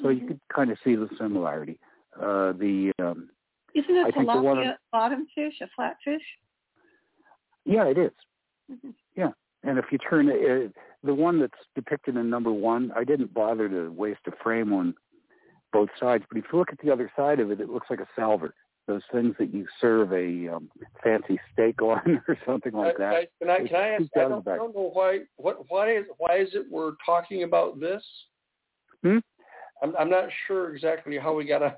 So 0.00 0.08
you 0.08 0.22
Mhm. 0.22 0.28
could 0.28 0.40
kind 0.48 0.70
of 0.70 0.78
see 0.80 0.96
the 0.96 1.08
similarity. 1.16 1.78
Uh, 2.16 2.52
the 2.52 2.92
um, 2.98 3.30
Isn't 3.74 3.96
a 3.96 4.06
I 4.06 4.10
think 4.10 4.30
the 4.30 4.40
one 4.40 4.58
tilapia 4.58 4.78
bottom 4.92 5.26
fish 5.34 5.60
a 5.60 5.68
flatfish? 5.68 6.22
Yeah, 7.64 7.86
it 7.86 7.98
is. 7.98 8.12
Mhm. 8.70 8.94
Yeah, 9.14 9.32
and 9.62 9.78
if 9.78 9.90
you 9.90 9.98
turn 9.98 10.28
it, 10.28 10.74
the 11.02 11.14
one 11.14 11.38
that's 11.38 11.58
depicted 11.74 12.16
in 12.16 12.28
number 12.30 12.52
one, 12.52 12.92
I 12.92 13.04
didn't 13.04 13.32
bother 13.34 13.68
to 13.68 13.90
waste 13.90 14.26
a 14.26 14.32
frame 14.32 14.72
on 14.72 14.94
both 15.72 15.90
sides, 15.98 16.24
but 16.28 16.38
if 16.38 16.44
you 16.52 16.58
look 16.58 16.72
at 16.72 16.78
the 16.78 16.90
other 16.90 17.10
side 17.16 17.40
of 17.40 17.50
it, 17.50 17.60
it 17.60 17.68
looks 17.68 17.90
like 17.90 18.00
a 18.00 18.08
salver. 18.14 18.54
Those 18.86 19.02
things 19.12 19.34
that 19.38 19.52
you 19.54 19.66
serve 19.80 20.12
a 20.12 20.54
um, 20.54 20.68
fancy 21.02 21.40
steak 21.52 21.80
on 21.82 22.22
or 22.28 22.36
something 22.46 22.72
like 22.72 22.98
that. 22.98 23.14
I, 23.14 23.26
can 23.40 23.50
I, 23.50 23.66
can 23.66 23.76
I 23.76 23.88
ask? 23.90 24.02
scooped 24.02 24.16
I 24.18 24.28
don't, 24.28 24.48
I 24.48 24.56
don't 24.56 24.74
know 24.74 24.90
why. 24.92 25.20
What? 25.36 25.64
Why 25.68 25.96
is? 25.96 26.04
Why 26.18 26.38
is 26.38 26.48
it 26.52 26.66
we're 26.70 26.92
talking 27.04 27.44
about 27.44 27.80
this? 27.80 28.02
Hmm? 29.02 29.18
I'm, 29.82 29.94
I'm 29.96 30.10
not 30.10 30.28
sure 30.46 30.74
exactly 30.74 31.18
how 31.18 31.34
we 31.34 31.44
got 31.44 31.62
on. 31.62 31.72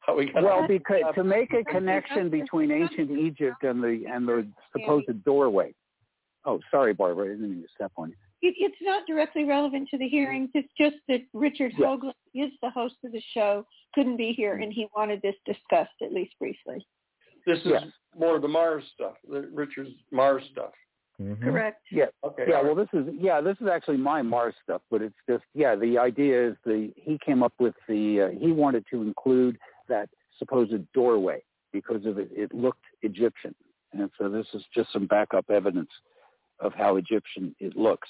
How 0.00 0.16
we 0.16 0.32
got 0.32 0.42
Well, 0.42 0.66
because 0.68 1.02
uh, 1.08 1.12
to 1.12 1.24
make 1.24 1.52
a 1.52 1.64
connection 1.64 2.28
between 2.28 2.70
ancient 2.70 3.10
Egypt 3.10 3.62
and 3.62 3.82
the 3.82 4.04
and 4.10 4.28
the 4.28 4.46
supposed 4.72 5.24
doorway. 5.24 5.74
Oh, 6.44 6.60
sorry, 6.70 6.92
Barbara, 6.92 7.26
I 7.26 7.28
didn't 7.30 7.50
mean 7.50 7.62
to 7.62 7.68
step 7.74 7.92
on 7.96 8.10
you. 8.10 8.16
It, 8.42 8.54
it's 8.58 8.76
not 8.82 9.06
directly 9.06 9.44
relevant 9.44 9.88
to 9.90 9.98
the 9.98 10.08
hearings. 10.08 10.50
It's 10.54 10.72
just 10.76 10.96
that 11.08 11.20
Richard 11.32 11.72
Yeah. 11.78 11.86
Hoagland 11.86 12.14
is 12.34 12.50
the 12.60 12.70
host 12.70 12.96
of 13.04 13.12
the 13.12 13.22
show, 13.32 13.64
couldn't 13.94 14.16
be 14.16 14.32
here, 14.32 14.54
and 14.56 14.72
he 14.72 14.86
wanted 14.96 15.20
this 15.22 15.34
discussed 15.44 16.00
at 16.02 16.12
least 16.12 16.32
briefly. 16.38 16.86
this 17.44 17.58
is 17.60 17.66
Yes. 17.72 17.86
more 18.16 18.38
the 18.38 18.46
Mars 18.46 18.84
stuff, 18.94 19.16
the 19.28 19.42
Richard's 19.52 19.90
Mars 20.12 20.44
stuff. 20.52 20.72
Mhm. 21.20 21.40
Correct. 21.42 21.82
Yeah, 21.90 22.06
Okay. 22.24 22.46
yeah. 22.48 22.62
Well, 22.62 22.74
this 22.76 22.88
is 22.92 23.06
yeah, 23.14 23.40
this 23.40 23.60
is 23.60 23.66
actually 23.66 23.96
my 23.98 24.22
Mars 24.22 24.54
stuff, 24.62 24.80
but 24.90 25.02
it's 25.02 25.16
just 25.28 25.44
yeah. 25.54 25.74
The 25.74 25.98
idea 25.98 26.48
is 26.48 26.56
the 26.64 26.92
he 26.96 27.18
came 27.18 27.42
up 27.42 27.52
with 27.58 27.74
the 27.88 28.22
uh, 28.22 28.28
he 28.30 28.52
wanted 28.52 28.86
to 28.90 29.02
include 29.02 29.58
that 29.88 30.08
supposed 30.38 30.92
doorway 30.92 31.42
because 31.72 32.06
of 32.06 32.18
it. 32.18 32.30
It 32.32 32.54
looked 32.54 32.84
Egyptian, 33.02 33.54
and 33.92 34.10
so 34.18 34.28
this 34.28 34.46
is 34.54 34.64
just 34.74 34.90
some 34.92 35.06
backup 35.06 35.50
evidence 35.50 35.90
of 36.60 36.72
how 36.74 36.96
Egyptian 36.96 37.54
it 37.58 37.76
looks, 37.76 38.08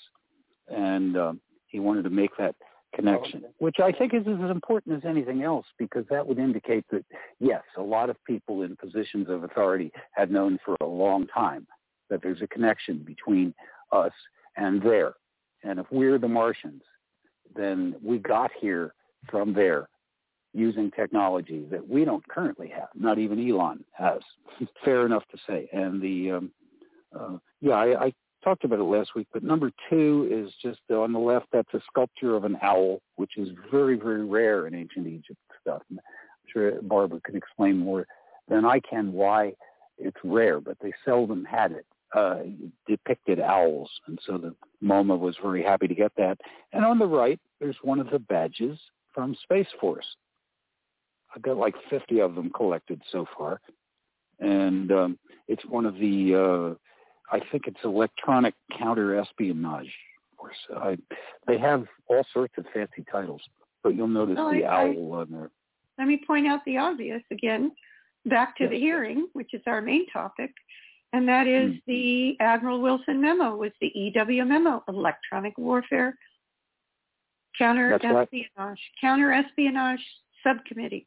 and 0.69 1.17
um, 1.17 1.41
he 1.69 1.81
wanted 1.81 2.05
to 2.05 2.11
make 2.11 2.37
that 2.37 2.55
connection, 2.95 3.45
which 3.59 3.77
I 3.81 3.93
think 3.93 4.15
is 4.15 4.27
as 4.27 4.51
important 4.51 4.97
as 4.97 5.09
anything 5.09 5.43
else 5.43 5.67
because 5.79 6.05
that 6.11 6.27
would 6.27 6.39
indicate 6.39 6.85
that 6.91 7.05
yes, 7.41 7.63
a 7.77 7.83
lot 7.83 8.11
of 8.11 8.17
people 8.25 8.63
in 8.63 8.77
positions 8.77 9.29
of 9.29 9.45
authority 9.45 9.93
had 10.13 10.31
known 10.31 10.59
for 10.65 10.77
a 10.81 10.87
long 10.87 11.27
time 11.27 11.67
that 12.11 12.21
there's 12.23 12.43
a 12.43 12.47
connection 12.47 12.99
between 12.99 13.55
us 13.91 14.13
and 14.57 14.83
there. 14.83 15.15
And 15.65 15.79
if 15.79 15.87
we're 15.91 16.19
the 16.19 16.29
Martians, 16.29 16.83
then 17.55 17.95
we 18.03 18.19
got 18.19 18.51
here 18.61 18.95
from 19.31 19.53
there 19.53 19.89
using 20.53 20.91
technology 20.91 21.65
that 21.71 21.87
we 21.87 22.05
don't 22.05 22.27
currently 22.29 22.69
have. 22.69 22.89
Not 22.95 23.19
even 23.19 23.49
Elon 23.49 23.85
has. 23.93 24.21
Fair 24.85 25.07
enough 25.07 25.25
to 25.31 25.39
say. 25.47 25.69
And 25.73 26.01
the 26.03 26.33
um, 26.33 26.51
uh, 27.19 27.39
yeah, 27.61 27.75
I, 27.75 28.07
I 28.07 28.13
talked 28.43 28.65
about 28.65 28.79
it 28.79 28.85
last 28.85 29.15
week. 29.15 29.29
But 29.33 29.43
number 29.43 29.71
two 29.89 30.29
is 30.31 30.53
just 30.63 30.81
on 30.91 31.13
the 31.13 31.19
left. 31.19 31.47
That's 31.53 31.73
a 31.75 31.81
sculpture 31.89 32.35
of 32.35 32.45
an 32.45 32.59
owl, 32.63 33.01
which 33.17 33.37
is 33.37 33.49
very 33.71 33.97
very 33.97 34.25
rare 34.25 34.67
in 34.67 34.75
ancient 34.75 35.07
Egypt 35.07 35.39
stuff. 35.61 35.83
I'm 35.91 36.01
sure 36.53 36.81
Barbara 36.83 37.21
could 37.25 37.37
explain 37.37 37.79
more 37.79 38.07
than 38.49 38.65
I 38.65 38.81
can 38.81 39.13
why 39.13 39.55
it's 39.99 40.19
rare, 40.25 40.61
but 40.61 40.77
they 40.81 40.93
seldom 41.05 41.45
had 41.45 41.73
it 41.73 41.87
uh, 42.15 42.41
depicted 42.87 43.41
owls, 43.41 43.91
and 44.07 44.19
so 44.27 44.37
the 44.37 44.55
MoMA 44.83 45.19
was 45.19 45.37
very 45.43 45.63
happy 45.63 45.89
to 45.89 45.95
get 45.95 46.13
that. 46.17 46.39
And 46.73 46.85
on 46.85 46.99
the 46.99 47.07
right, 47.07 47.41
there's 47.61 47.77
one 47.83 48.01
of 48.01 48.11
the 48.11 48.19
badges 48.19 48.79
from 49.15 49.37
Space 49.43 49.69
Force. 49.81 50.07
I've 51.35 51.43
got 51.43 51.57
like 51.57 51.75
50 51.89 52.21
of 52.21 52.35
them 52.35 52.51
collected 52.55 53.01
so 53.11 53.27
far, 53.37 53.61
and 54.41 54.93
um, 54.93 55.19
it's 55.49 55.65
one 55.65 55.87
of 55.87 55.95
the 55.95 56.35
uh, 56.35 56.75
I 57.33 57.41
think 57.51 57.67
it's 57.67 57.79
electronic 57.83 58.55
counter 58.79 59.19
espionage. 59.19 59.93
Force. 60.37 60.57
I, 60.77 60.99
they 61.47 61.59
have 61.59 61.87
all 62.09 62.25
sorts 62.33 62.55
of 62.59 62.67
fancy 62.75 63.05
titles, 63.11 63.41
but 63.83 63.95
you'll 63.97 64.07
notice 64.09 64.37
the 64.37 64.65
I- 64.65 64.89
owl 64.89 65.13
on 65.15 65.31
there. 65.31 65.51
Let 65.99 66.09
me 66.09 66.21
point 66.27 66.47
out 66.47 66.61
the 66.65 66.79
obvious 66.79 67.23
again, 67.31 67.73
back 68.27 68.57
to 68.57 68.65
Yes. 68.65 68.71
the 68.73 68.79
hearing, 68.79 69.29
which 69.35 69.55
is 69.55 69.63
our 69.67 69.81
main 69.81 70.07
topic, 70.09 70.53
and 71.13 71.29
that 71.29 71.47
is 71.47 71.73
Hmm. 71.73 71.79
the 71.87 72.37
Admiral 72.41 72.81
Wilson 72.81 73.21
memo, 73.21 73.57
was 73.57 73.73
the 73.81 73.91
EW 73.95 74.45
memo, 74.45 74.83
electronic 74.89 75.57
warfare, 75.59 76.17
counter 77.59 77.91
That's 77.91 78.05
right. 78.05 78.23
espionage, 78.33 78.81
counter 79.01 79.33
espionage 79.33 80.05
subcommittee 80.43 81.07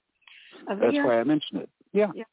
That's 0.67 0.79
why 0.81 1.19
I 1.19 1.23
mentioned 1.23 1.61
it. 1.61 1.69
Yeah. 1.91 2.11
Yeah. 2.15 2.23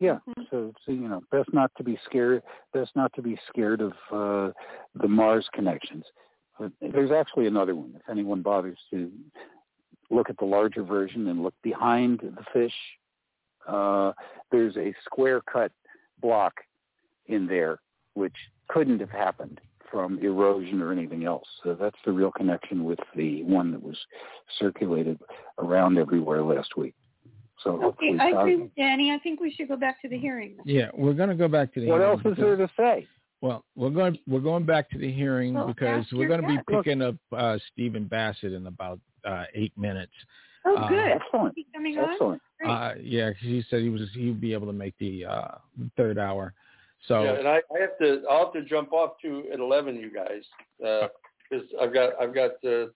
Yeah. 0.00 0.18
Mhm. 0.28 0.50
So, 0.50 0.72
so 0.84 0.92
you 0.92 1.08
know, 1.08 1.22
best 1.30 1.52
not 1.52 1.70
to 1.76 1.84
be 1.84 1.98
scared. 2.04 2.42
Best 2.72 2.94
not 2.96 3.12
to 3.14 3.22
be 3.22 3.38
scared 3.48 3.80
of 3.80 3.92
uh, 4.12 4.52
the 4.94 5.08
Mars 5.08 5.48
connections. 5.52 6.04
But 6.58 6.72
there's 6.80 7.10
actually 7.10 7.46
another 7.46 7.74
one. 7.74 7.94
If 7.96 8.08
anyone 8.08 8.42
bothers 8.42 8.78
to 8.90 9.10
look 10.10 10.30
at 10.30 10.36
the 10.38 10.44
larger 10.44 10.82
version 10.82 11.28
and 11.28 11.42
look 11.42 11.54
behind 11.62 12.20
the 12.20 12.44
fish, 12.52 12.74
uh, 13.66 14.12
there's 14.52 14.76
a 14.76 14.94
square 15.04 15.40
cut 15.40 15.72
block 16.20 16.54
in 17.26 17.46
there 17.46 17.80
which 18.14 18.34
couldn't 18.68 19.00
have 19.00 19.10
happened 19.10 19.60
from 19.90 20.18
erosion 20.20 20.80
or 20.80 20.92
anything 20.92 21.24
else. 21.24 21.46
So 21.62 21.74
that's 21.74 21.98
the 22.04 22.12
real 22.12 22.32
connection 22.32 22.84
with 22.84 22.98
the 23.16 23.42
one 23.44 23.72
that 23.72 23.82
was 23.82 23.96
circulated 24.58 25.20
around 25.58 25.98
everywhere 25.98 26.42
last 26.42 26.76
week. 26.76 26.94
So 27.64 27.82
Okay, 27.82 28.16
I 28.20 28.28
agree 28.28 28.70
Danny. 28.76 29.10
I 29.10 29.18
think 29.18 29.40
we 29.40 29.50
should 29.50 29.68
go 29.68 29.76
back 29.76 30.00
to 30.02 30.08
the 30.08 30.18
hearing. 30.18 30.56
Yeah, 30.64 30.90
we're 30.94 31.14
going 31.14 31.30
to 31.30 31.34
go 31.34 31.48
back 31.48 31.72
to 31.74 31.80
the 31.80 31.86
hearing. 31.86 32.00
what 32.00 32.06
hearing 32.06 32.26
else 32.26 32.38
is 32.38 32.44
there 32.44 32.56
to 32.56 32.70
say? 32.76 33.08
Well, 33.40 33.64
we're 33.74 33.90
going 33.90 34.18
we're 34.28 34.40
going 34.40 34.64
back 34.64 34.88
to 34.90 34.98
the 34.98 35.10
hearing 35.10 35.54
Well, 35.54 35.66
because 35.66 36.04
we're 36.12 36.28
going 36.28 36.42
to 36.42 36.46
be 36.48 36.58
picking 36.76 37.02
up 37.02 37.16
uh, 37.36 37.58
Stephen 37.72 38.04
Bassett 38.04 38.52
in 38.52 38.66
about 38.66 39.00
uh, 39.24 39.44
eight 39.54 39.72
minutes. 39.76 40.12
Oh, 40.66 40.76
Uh, 40.76 40.88
good. 40.88 41.08
Excellent. 41.08 41.48
Is 41.48 41.52
he 41.56 41.66
coming? 41.74 41.98
Excellent. 41.98 42.40
Great. 42.60 42.70
Uh, 42.70 42.94
yeah, 43.02 43.30
'cause 43.30 43.42
he 43.42 43.62
said 43.68 43.80
he 43.82 43.88
was 43.90 44.02
he'd 44.14 44.40
be 44.40 44.52
able 44.52 44.66
to 44.66 44.72
make 44.72 44.94
the 44.98 45.24
uh, 45.24 45.48
third 45.96 46.18
hour. 46.18 46.54
So 47.06 47.22
Yeah, 47.24 47.34
and 47.38 47.48
I, 47.48 47.56
I 47.76 47.80
have 47.80 47.98
to. 48.00 48.22
I'll 48.30 48.44
have 48.46 48.52
to 48.54 48.62
jump 48.62 48.92
off 48.94 49.18
to 49.22 49.44
at 49.52 49.60
eleven, 49.60 49.96
you 49.96 50.10
guys, 50.10 50.42
because 50.78 51.66
I've 51.80 51.92
got 51.92 52.12
I've 52.20 52.34
got 52.34 52.52
uh, 52.64 52.86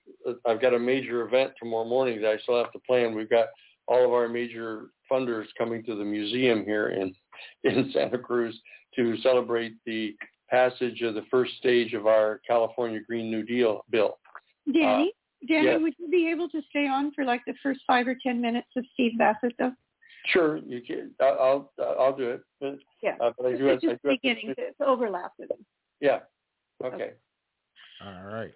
I've 0.47 0.63
got 0.63 0.73
a 0.73 0.79
major 0.79 1.27
event 1.27 1.53
tomorrow 1.59 1.85
morning 1.87 2.23
that 2.23 2.31
I 2.31 2.39
still 2.39 2.57
have 2.63 2.73
to 2.73 2.79
plan. 2.81 3.15
We've 3.15 3.29
got 3.29 3.49
all 3.89 4.05
of 4.05 4.13
our 4.13 4.29
major 4.29 4.91
funders 5.11 5.47
coming 5.57 5.83
to 5.85 5.95
the 5.95 6.05
museum 6.05 6.65
here 6.65 6.89
in 6.89 7.15
in 7.65 7.91
Santa 7.93 8.19
Cruz 8.19 8.59
to 8.97 9.17
celebrate 9.19 9.75
the 9.87 10.15
passage 10.51 11.03
of 11.03 11.15
the 11.15 11.25
first 11.31 11.53
stage 11.59 11.95
of 11.95 12.07
our 12.07 12.41
California 12.47 13.01
Green 13.07 13.31
New 13.31 13.43
Deal 13.43 13.85
bill. 13.91 14.19
Danny, 14.73 15.13
Danny, 15.47 15.67
yes. 15.67 15.79
would 15.81 15.95
you 15.99 16.09
be 16.09 16.31
able 16.31 16.49
to 16.51 16.61
stay 16.71 16.87
on 16.87 17.13
for 17.13 17.25
like 17.25 17.43
the 17.47 17.55
first 17.63 17.81
five 17.87 18.07
or 18.07 18.17
ten 18.23 18.41
minutes 18.41 18.69
of 18.77 18.85
Steve 18.95 19.13
Bassett, 19.19 19.55
though? 19.59 19.73
Sure, 20.27 20.59
you 20.59 20.83
can. 20.83 21.13
I'll 21.21 21.71
I'll, 21.79 21.97
I'll 21.99 22.17
do 22.17 22.31
it. 22.31 22.43
But, 22.61 22.79
Yeah. 23.03 23.15
uh, 23.21 23.31
but 23.39 23.47
I 23.47 23.57
do 23.57 23.65
have, 23.65 23.77
It's 23.77 23.85
I 23.85 23.91
just 23.93 24.03
do 24.03 24.09
beginning 24.11 24.55
to, 24.57 24.73
to 24.73 24.87
overlap 24.87 25.33
with 25.39 25.51
him. 25.51 25.65
Yeah. 26.01 26.21
Okay. 26.85 27.13
all 28.05 28.25
right. 28.25 28.53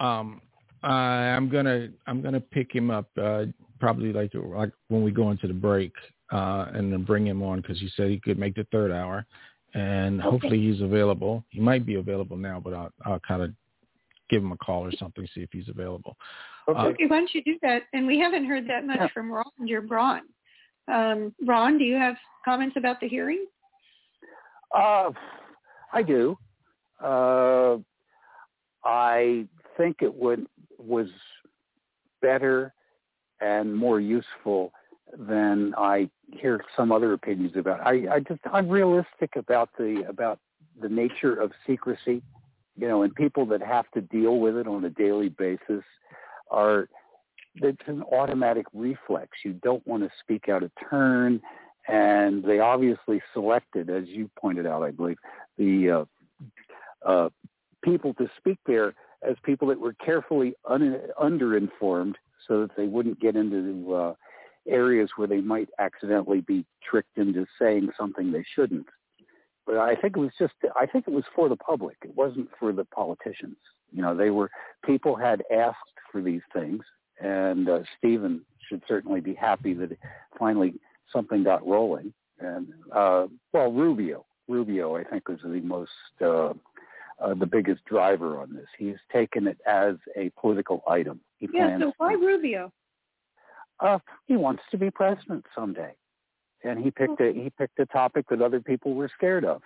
Um, 0.00 0.40
I, 0.82 0.92
I'm 1.34 1.48
gonna 1.48 1.88
I'm 2.06 2.22
gonna 2.22 2.40
pick 2.40 2.74
him 2.74 2.90
up 2.90 3.08
uh, 3.20 3.46
probably 3.84 4.14
like 4.14 4.30
like 4.34 4.72
when 4.88 5.02
we 5.02 5.10
go 5.10 5.30
into 5.30 5.46
the 5.46 5.52
break 5.52 5.92
uh, 6.32 6.66
and 6.72 6.90
then 6.90 7.04
bring 7.04 7.26
him 7.26 7.42
on 7.42 7.60
because 7.60 7.78
he 7.78 7.90
said 7.94 8.08
he 8.08 8.18
could 8.18 8.38
make 8.38 8.54
the 8.54 8.66
third 8.72 8.90
hour, 8.90 9.26
and 9.74 10.20
Okay. 10.20 10.30
hopefully 10.30 10.58
he's 10.58 10.80
available. 10.80 11.44
He 11.50 11.60
might 11.60 11.84
be 11.84 11.96
available 11.96 12.38
now, 12.38 12.60
but 12.60 12.72
I'll 12.72 12.90
I'll 13.04 13.20
kind 13.20 13.42
of 13.42 13.50
give 14.30 14.42
him 14.42 14.52
a 14.52 14.56
call 14.56 14.86
or 14.86 14.92
something 14.92 15.28
see 15.34 15.42
if 15.42 15.50
he's 15.52 15.68
available. 15.68 16.16
Okay. 16.66 16.80
Uh, 16.80 16.86
Okay, 16.88 17.06
why 17.06 17.18
don't 17.18 17.34
you 17.34 17.42
do 17.44 17.58
that? 17.60 17.82
And 17.92 18.06
we 18.06 18.18
haven't 18.18 18.46
heard 18.46 18.66
that 18.68 18.86
much 18.86 19.00
Yeah. 19.00 19.08
from 19.12 19.30
Ron 19.30 19.44
or 19.70 19.82
Braun. 19.82 20.22
Um, 20.88 21.34
Ron, 21.46 21.76
do 21.76 21.84
you 21.84 21.96
have 21.96 22.16
comments 22.44 22.76
about 22.78 23.00
the 23.00 23.08
hearing? 23.08 23.44
Uh, 24.74 25.10
I 25.92 26.02
do. 26.02 26.38
Uh, 27.02 27.76
I 28.82 29.46
think 29.76 29.96
it 30.00 30.14
would 30.14 30.46
was 30.78 31.08
better 32.22 32.73
and 33.44 33.74
more 33.74 34.00
useful 34.00 34.72
than 35.18 35.74
I 35.76 36.08
hear 36.32 36.64
some 36.76 36.90
other 36.90 37.12
opinions 37.12 37.52
about. 37.56 37.80
I, 37.80 38.06
I 38.10 38.20
just 38.20 38.40
I'm 38.50 38.68
realistic 38.68 39.36
about 39.36 39.68
the 39.78 40.04
about 40.08 40.38
the 40.80 40.88
nature 40.88 41.34
of 41.34 41.52
secrecy, 41.66 42.22
you 42.76 42.88
know, 42.88 43.02
and 43.02 43.14
people 43.14 43.44
that 43.46 43.60
have 43.60 43.84
to 43.92 44.00
deal 44.00 44.38
with 44.38 44.56
it 44.56 44.66
on 44.66 44.84
a 44.84 44.90
daily 44.90 45.28
basis 45.28 45.84
are 46.50 46.88
it's 47.56 47.86
an 47.86 48.02
automatic 48.10 48.66
reflex. 48.72 49.30
You 49.44 49.52
don't 49.52 49.86
want 49.86 50.02
to 50.02 50.10
speak 50.20 50.48
out 50.48 50.62
of 50.62 50.72
turn, 50.90 51.40
and 51.86 52.42
they 52.42 52.58
obviously 52.58 53.22
selected, 53.32 53.90
as 53.90 54.04
you 54.06 54.28
pointed 54.36 54.66
out, 54.66 54.82
I 54.82 54.90
believe, 54.90 55.18
the 55.58 56.06
uh, 57.04 57.08
uh, 57.08 57.28
people 57.84 58.14
to 58.14 58.28
speak 58.38 58.58
there 58.66 58.94
as 59.22 59.36
people 59.44 59.68
that 59.68 59.78
were 59.78 59.94
carefully 60.04 60.54
un- 60.68 61.00
underinformed, 61.22 62.14
so 62.46 62.62
that 62.62 62.76
they 62.76 62.86
wouldn't 62.86 63.20
get 63.20 63.36
into 63.36 63.94
uh, 63.94 64.14
areas 64.68 65.10
where 65.16 65.28
they 65.28 65.40
might 65.40 65.68
accidentally 65.78 66.40
be 66.40 66.64
tricked 66.88 67.18
into 67.18 67.46
saying 67.58 67.90
something 67.98 68.32
they 68.32 68.44
shouldn't. 68.54 68.86
But 69.66 69.78
I 69.78 69.94
think 69.94 70.16
it 70.16 70.20
was 70.20 70.32
just, 70.38 70.54
I 70.78 70.86
think 70.86 71.06
it 71.08 71.12
was 71.12 71.24
for 71.34 71.48
the 71.48 71.56
public. 71.56 71.96
It 72.04 72.14
wasn't 72.14 72.48
for 72.58 72.72
the 72.72 72.84
politicians. 72.84 73.56
You 73.92 74.02
know, 74.02 74.14
they 74.14 74.30
were, 74.30 74.50
people 74.84 75.16
had 75.16 75.42
asked 75.54 75.78
for 76.10 76.20
these 76.20 76.42
things, 76.52 76.82
and 77.20 77.68
uh, 77.68 77.80
Stephen 77.96 78.42
should 78.68 78.82
certainly 78.86 79.20
be 79.20 79.34
happy 79.34 79.72
that 79.74 79.96
finally 80.38 80.74
something 81.12 81.44
got 81.44 81.66
rolling. 81.66 82.12
And, 82.40 82.68
uh, 82.92 83.26
well, 83.52 83.72
Rubio, 83.72 84.26
Rubio, 84.48 84.96
I 84.96 85.04
think 85.04 85.28
was 85.28 85.38
the 85.42 85.60
most, 85.60 85.90
uh, 86.22 86.52
uh, 87.20 87.34
the 87.34 87.46
biggest 87.46 87.84
driver 87.84 88.38
on 88.38 88.54
this. 88.54 88.66
He's 88.78 88.96
taken 89.12 89.46
it 89.46 89.58
as 89.66 89.94
a 90.16 90.30
political 90.40 90.82
item. 90.88 91.20
He 91.38 91.48
Yeah, 91.52 91.78
so 91.78 91.92
why 91.98 92.14
Rubio? 92.14 92.72
uh, 93.80 93.98
he 94.26 94.36
wants 94.36 94.62
to 94.70 94.78
be 94.78 94.90
president 94.90 95.44
someday, 95.54 95.92
and 96.62 96.82
he 96.82 96.90
picked 96.90 97.20
a 97.20 97.32
he 97.32 97.50
picked 97.58 97.78
a 97.78 97.86
topic 97.86 98.26
that 98.30 98.40
other 98.40 98.60
people 98.60 98.94
were 98.94 99.10
scared 99.16 99.44
of 99.44 99.62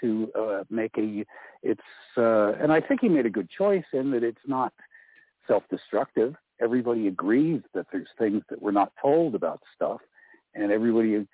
to 0.00 0.30
uh, 0.38 0.64
make 0.70 0.96
a. 0.98 1.24
It's 1.62 1.80
uh, 2.16 2.52
and 2.54 2.72
I 2.72 2.80
think 2.80 3.00
he 3.00 3.08
made 3.08 3.26
a 3.26 3.30
good 3.30 3.48
choice 3.50 3.84
in 3.92 4.10
that 4.12 4.22
it's 4.22 4.38
not 4.46 4.72
self-destructive. 5.46 6.34
Everybody 6.60 7.08
agrees 7.08 7.62
that 7.74 7.86
there's 7.92 8.08
things 8.18 8.42
that 8.50 8.60
we're 8.60 8.70
not 8.70 8.92
told 9.00 9.34
about 9.34 9.60
stuff, 9.74 10.00
and 10.54 10.70
everybody 10.70 11.26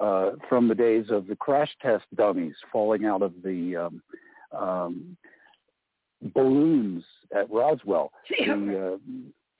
uh, 0.00 0.32
from 0.48 0.68
the 0.68 0.74
days 0.74 1.06
of 1.10 1.26
the 1.26 1.36
crash 1.36 1.70
test 1.80 2.04
dummies 2.14 2.54
falling 2.72 3.04
out 3.04 3.22
of 3.22 3.32
the 3.42 3.76
um, 3.76 4.02
um, 4.54 5.16
balloons 6.34 7.04
at 7.34 7.50
Roswell 7.50 8.10
the, 8.30 8.94
uh, 8.94 8.98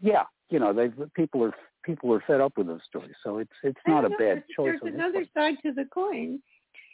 yeah, 0.00 0.24
you 0.50 0.58
know, 0.58 0.72
they 0.72 0.90
people 1.14 1.42
are 1.42 1.52
people 1.84 2.12
are 2.12 2.22
fed 2.26 2.40
up 2.40 2.52
with 2.56 2.66
those 2.66 2.80
stories, 2.88 3.14
so 3.22 3.38
it's 3.38 3.52
it's 3.62 3.80
not 3.86 4.04
a 4.04 4.08
know, 4.08 4.16
bad 4.18 4.44
choice. 4.54 4.78
There's 4.82 4.94
another 4.94 5.24
side 5.34 5.56
to 5.64 5.72
the 5.72 5.86
coin, 5.92 6.40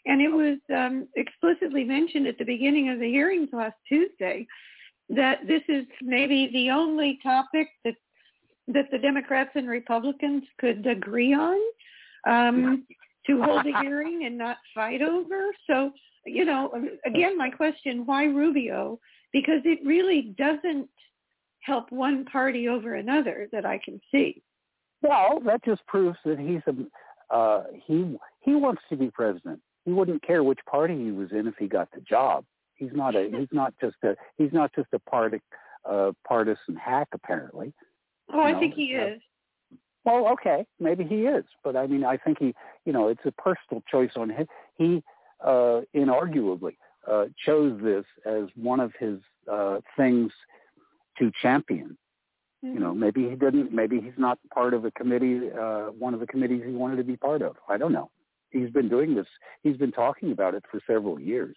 and 0.06 0.20
it 0.20 0.28
was 0.28 0.58
um, 0.74 1.08
explicitly 1.16 1.84
mentioned 1.84 2.26
at 2.26 2.38
the 2.38 2.44
beginning 2.44 2.90
of 2.90 2.98
the 2.98 3.08
hearings 3.08 3.48
last 3.52 3.76
Tuesday 3.88 4.46
that 5.08 5.46
this 5.46 5.62
is 5.68 5.84
maybe 6.02 6.50
the 6.52 6.70
only 6.70 7.18
topic 7.22 7.68
that 7.84 7.94
that 8.68 8.86
the 8.92 8.98
Democrats 8.98 9.50
and 9.54 9.68
Republicans 9.68 10.44
could 10.58 10.86
agree 10.86 11.34
on 11.34 11.58
um, 12.26 12.86
to 13.26 13.42
hold 13.42 13.66
a 13.66 13.80
hearing 13.80 14.24
and 14.26 14.38
not 14.38 14.58
fight 14.74 15.02
over. 15.02 15.50
So, 15.66 15.92
you 16.26 16.44
know, 16.44 16.72
again, 17.04 17.36
my 17.36 17.50
question: 17.50 18.04
Why 18.06 18.24
Rubio? 18.24 18.98
Because 19.32 19.60
it 19.64 19.78
really 19.84 20.34
doesn't 20.36 20.88
help 21.60 21.92
one 21.92 22.24
party 22.24 22.68
over 22.68 22.94
another 22.96 23.48
that 23.52 23.64
I 23.64 23.78
can 23.84 24.00
see. 24.10 24.42
Well, 25.02 25.40
that 25.46 25.64
just 25.64 25.86
proves 25.86 26.18
that 26.24 26.38
he's 26.38 26.60
a 26.66 27.34
uh, 27.34 27.64
he 27.86 28.16
he 28.40 28.54
wants 28.54 28.82
to 28.90 28.96
be 28.96 29.10
president. 29.10 29.60
He 29.84 29.92
wouldn't 29.92 30.22
care 30.22 30.42
which 30.44 30.58
party 30.70 30.96
he 30.96 31.10
was 31.10 31.30
in 31.32 31.46
if 31.46 31.54
he 31.58 31.66
got 31.66 31.88
the 31.92 32.00
job. 32.00 32.44
He's 32.74 32.90
not 32.92 33.14
a 33.14 33.30
he's 33.30 33.48
not 33.52 33.74
just 33.80 33.96
a 34.04 34.16
he's 34.36 34.52
not 34.52 34.74
just 34.74 34.88
a 34.92 34.98
party 34.98 35.40
uh, 35.88 36.12
partisan 36.26 36.76
hack 36.76 37.08
apparently. 37.14 37.72
Oh, 38.32 38.40
I 38.40 38.52
No, 38.52 38.60
think 38.60 38.74
he 38.74 38.96
uh, 38.96 39.14
is. 39.14 39.20
Well, 40.04 40.28
okay, 40.32 40.64
maybe 40.78 41.04
he 41.04 41.22
is, 41.26 41.44
but 41.62 41.76
I 41.76 41.86
mean, 41.86 42.04
I 42.04 42.16
think 42.16 42.38
he, 42.38 42.54
you 42.86 42.92
know, 42.92 43.08
it's 43.08 43.20
a 43.26 43.32
personal 43.32 43.82
choice 43.90 44.12
on 44.16 44.30
him. 44.30 44.46
he 44.78 45.02
uh, 45.44 45.80
inarguably 45.94 46.76
uh, 47.10 47.26
chose 47.44 47.80
this 47.82 48.04
as 48.26 48.44
one 48.54 48.80
of 48.80 48.92
his 48.98 49.18
uh, 49.50 49.78
things 49.96 50.30
to 51.18 51.30
champion. 51.42 51.96
Mm-hmm. 52.64 52.74
You 52.74 52.80
know, 52.80 52.90
mm-hmm. 52.90 53.00
maybe 53.00 53.28
he 53.28 53.36
didn't. 53.36 53.72
Maybe 53.72 54.00
he's 54.00 54.18
not 54.18 54.38
part 54.52 54.74
of 54.74 54.84
a 54.84 54.90
committee, 54.92 55.50
uh, 55.58 55.86
one 55.98 56.14
of 56.14 56.20
the 56.20 56.26
committees 56.26 56.62
he 56.64 56.72
wanted 56.72 56.96
to 56.96 57.04
be 57.04 57.16
part 57.16 57.42
of. 57.42 57.56
I 57.68 57.78
don't 57.78 57.92
know. 57.92 58.10
He's 58.50 58.70
been 58.70 58.88
doing 58.88 59.14
this. 59.14 59.26
He's 59.62 59.76
been 59.76 59.92
talking 59.92 60.32
about 60.32 60.54
it 60.54 60.64
for 60.70 60.80
several 60.86 61.20
years. 61.20 61.56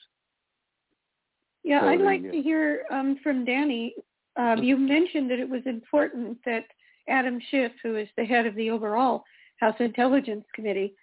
Yeah, 1.63 1.81
so 1.81 1.87
I'd 1.87 2.01
like 2.01 2.21
to 2.21 2.41
hear 2.41 2.83
um, 2.91 3.17
from 3.23 3.45
Danny. 3.45 3.95
Um, 4.35 4.63
you 4.63 4.77
mentioned 4.77 5.29
that 5.31 5.39
it 5.39 5.49
was 5.49 5.61
important 5.65 6.37
that 6.45 6.65
Adam 7.07 7.39
Schiff, 7.49 7.71
who 7.81 7.95
is 7.95 8.07
the 8.17 8.25
head 8.25 8.45
of 8.45 8.55
the 8.55 8.69
overall 8.69 9.23
House 9.59 9.75
Intelligence 9.79 10.45
Committee, 10.53 10.93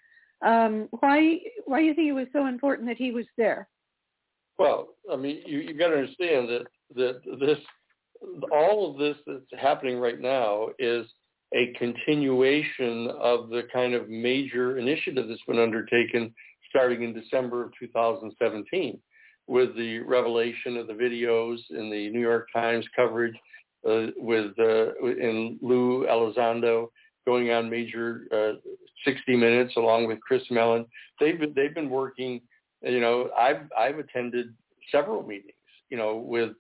um, 0.42 0.88
why 1.00 1.38
why 1.66 1.80
do 1.80 1.86
you 1.86 1.94
think 1.94 2.08
it 2.08 2.12
was 2.12 2.28
so 2.32 2.46
important 2.46 2.88
that 2.88 2.96
he 2.96 3.10
was 3.10 3.26
there? 3.36 3.68
Well, 4.58 4.88
I 5.10 5.16
mean, 5.16 5.42
you 5.46 5.58
you 5.60 5.78
got 5.78 5.88
to 5.88 5.96
understand 5.96 6.48
that 6.48 6.66
that 6.96 7.20
this 7.40 7.58
all 8.52 8.90
of 8.90 8.98
this 8.98 9.16
that's 9.26 9.62
happening 9.62 9.98
right 9.98 10.20
now 10.20 10.68
is 10.78 11.06
a 11.54 11.72
continuation 11.78 13.08
of 13.20 13.48
the 13.48 13.62
kind 13.72 13.94
of 13.94 14.08
major 14.08 14.78
initiative 14.78 15.26
that's 15.28 15.40
been 15.48 15.58
undertaken 15.58 16.32
starting 16.68 17.02
in 17.02 17.12
December 17.12 17.64
of 17.64 17.72
2017 17.78 18.98
with 19.46 19.74
the 19.76 19.98
revelation 20.00 20.76
of 20.76 20.86
the 20.86 20.92
videos 20.92 21.58
in 21.70 21.90
the 21.90 22.08
New 22.10 22.20
York 22.20 22.48
Times 22.54 22.86
coverage 22.94 23.34
uh, 23.88 24.06
with 24.16 24.52
uh, 24.58 24.94
in 25.02 25.58
Lou 25.60 26.06
Elizondo 26.06 26.88
going 27.26 27.50
on 27.50 27.70
major 27.70 28.22
uh, 28.32 28.58
60 29.04 29.36
Minutes 29.36 29.74
along 29.76 30.06
with 30.06 30.20
Chris 30.20 30.42
Mellon. 30.50 30.86
They've 31.18 31.38
been, 31.38 31.52
they've 31.54 31.74
been 31.74 31.90
working. 31.90 32.40
You 32.82 33.00
know, 33.00 33.30
I've 33.38 33.68
I've 33.78 33.98
attended 33.98 34.54
several 34.90 35.22
meetings. 35.22 35.52
You 35.90 35.96
know, 35.96 36.16
with 36.16 36.50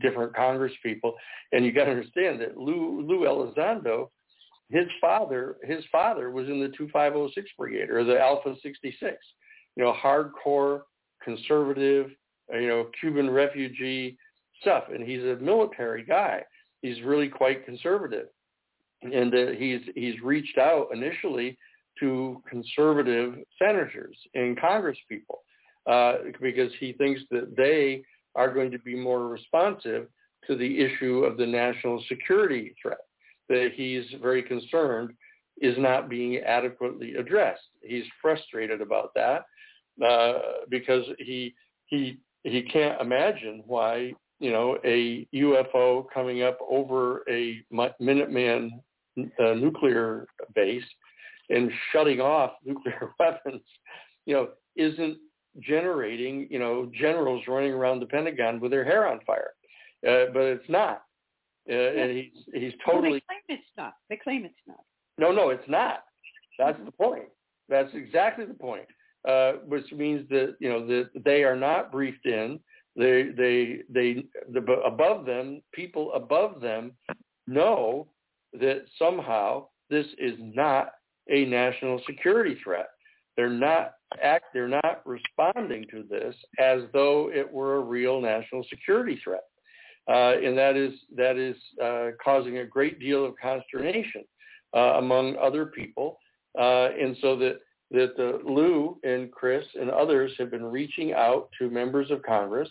different 0.00 0.34
Congress 0.34 0.72
people, 0.82 1.14
and 1.52 1.64
you 1.64 1.72
got 1.72 1.84
to 1.84 1.90
understand 1.90 2.40
that 2.40 2.56
Lou 2.56 3.02
Lou 3.06 3.26
Elizondo, 3.26 4.08
his 4.70 4.86
father 5.00 5.56
his 5.62 5.84
father 5.92 6.30
was 6.30 6.48
in 6.48 6.60
the 6.60 6.68
2506 6.76 7.50
Brigade 7.58 7.90
or 7.90 8.02
the 8.02 8.18
Alpha 8.18 8.54
66. 8.62 9.16
You 9.76 9.84
know, 9.84 9.94
hardcore 10.02 10.82
conservative. 11.22 12.10
You 12.52 12.68
know, 12.68 12.90
Cuban 13.00 13.30
refugee 13.30 14.18
stuff, 14.60 14.84
and 14.92 15.06
he's 15.06 15.22
a 15.22 15.36
military 15.40 16.04
guy. 16.04 16.42
He's 16.82 17.00
really 17.02 17.28
quite 17.28 17.64
conservative 17.64 18.26
and 19.02 19.34
uh, 19.34 19.52
he's 19.58 19.80
he's 19.94 20.20
reached 20.22 20.58
out 20.58 20.88
initially 20.92 21.58
to 22.00 22.42
conservative 22.48 23.34
senators 23.58 24.16
and 24.34 24.58
Congress 24.60 24.98
people 25.08 25.40
uh, 25.90 26.14
because 26.40 26.72
he 26.80 26.92
thinks 26.94 27.20
that 27.30 27.54
they 27.56 28.02
are 28.34 28.52
going 28.52 28.70
to 28.70 28.78
be 28.78 28.94
more 28.94 29.28
responsive 29.28 30.06
to 30.46 30.56
the 30.56 30.80
issue 30.80 31.24
of 31.24 31.36
the 31.36 31.46
national 31.46 32.02
security 32.08 32.74
threat 32.80 32.98
that 33.48 33.70
he's 33.74 34.04
very 34.20 34.42
concerned 34.42 35.12
is 35.60 35.76
not 35.78 36.08
being 36.08 36.38
adequately 36.38 37.14
addressed. 37.14 37.60
He's 37.82 38.04
frustrated 38.20 38.80
about 38.80 39.10
that 39.14 39.44
uh, 40.04 40.38
because 40.70 41.04
he 41.18 41.54
he 41.86 42.18
he 42.44 42.62
can't 42.62 43.00
imagine 43.00 43.62
why 43.66 44.12
you 44.40 44.50
know 44.50 44.78
a 44.84 45.26
UFO 45.34 46.04
coming 46.12 46.42
up 46.42 46.58
over 46.68 47.22
a 47.28 47.62
Minuteman 47.72 48.70
uh, 49.18 49.54
nuclear 49.54 50.26
base 50.54 50.84
and 51.50 51.70
shutting 51.92 52.20
off 52.20 52.52
nuclear 52.64 53.12
weapons, 53.18 53.62
you 54.26 54.34
know, 54.34 54.48
isn't 54.76 55.18
generating, 55.60 56.46
you 56.50 56.58
know, 56.58 56.90
generals 56.98 57.42
running 57.46 57.72
around 57.72 58.00
the 58.00 58.06
Pentagon 58.06 58.60
with 58.60 58.70
their 58.70 58.84
hair 58.84 59.06
on 59.06 59.20
fire. 59.26 59.50
Uh, 60.06 60.32
but 60.32 60.42
it's 60.42 60.68
not. 60.68 61.02
Uh, 61.70 61.74
and 61.74 62.10
he's 62.10 62.44
he's 62.52 62.72
totally. 62.84 63.10
Well, 63.10 63.20
they 63.20 63.20
claim 63.46 63.58
it's 63.60 63.76
not. 63.76 63.94
They 64.10 64.16
claim 64.16 64.44
it's 64.44 64.54
not. 64.66 64.80
No, 65.18 65.30
no, 65.30 65.50
it's 65.50 65.68
not. 65.68 66.04
That's 66.58 66.78
the 66.84 66.90
point. 66.90 67.28
That's 67.68 67.90
exactly 67.94 68.44
the 68.44 68.54
point. 68.54 68.86
Uh, 69.28 69.52
which 69.66 69.90
means 69.92 70.28
that 70.28 70.56
you 70.58 70.68
know 70.68 70.84
that 70.86 71.10
they 71.24 71.44
are 71.44 71.54
not 71.54 71.92
briefed 71.92 72.26
in. 72.26 72.58
They 72.96 73.28
they 73.36 73.82
they 73.88 74.24
the, 74.52 74.60
above 74.84 75.24
them 75.24 75.62
people 75.72 76.12
above 76.14 76.60
them 76.60 76.92
know 77.46 78.08
that 78.60 78.84
somehow 78.98 79.66
this 79.90 80.06
is 80.18 80.34
not 80.38 80.92
a 81.30 81.44
national 81.44 82.00
security 82.06 82.58
threat. 82.62 82.88
They're 83.36 83.48
not 83.48 83.94
act 84.22 84.46
they're 84.52 84.68
not 84.68 85.00
responding 85.06 85.86
to 85.90 86.04
this 86.08 86.34
as 86.58 86.82
though 86.92 87.30
it 87.32 87.50
were 87.50 87.76
a 87.76 87.80
real 87.80 88.20
national 88.20 88.64
security 88.68 89.18
threat. 89.24 89.44
Uh, 90.08 90.34
and 90.44 90.56
that 90.58 90.76
is 90.76 90.92
that 91.16 91.36
is 91.36 91.56
uh, 91.82 92.08
causing 92.22 92.58
a 92.58 92.64
great 92.64 92.98
deal 92.98 93.24
of 93.24 93.34
consternation 93.40 94.24
uh, 94.76 94.98
among 94.98 95.36
other 95.36 95.66
people. 95.66 96.18
Uh, 96.58 96.88
and 97.00 97.16
so 97.22 97.36
that 97.36 97.60
that 97.92 98.40
Lou 98.44 98.98
and 99.04 99.30
Chris 99.30 99.64
and 99.78 99.90
others 99.90 100.32
have 100.38 100.50
been 100.50 100.64
reaching 100.64 101.12
out 101.12 101.48
to 101.58 101.70
members 101.70 102.10
of 102.10 102.22
Congress. 102.22 102.68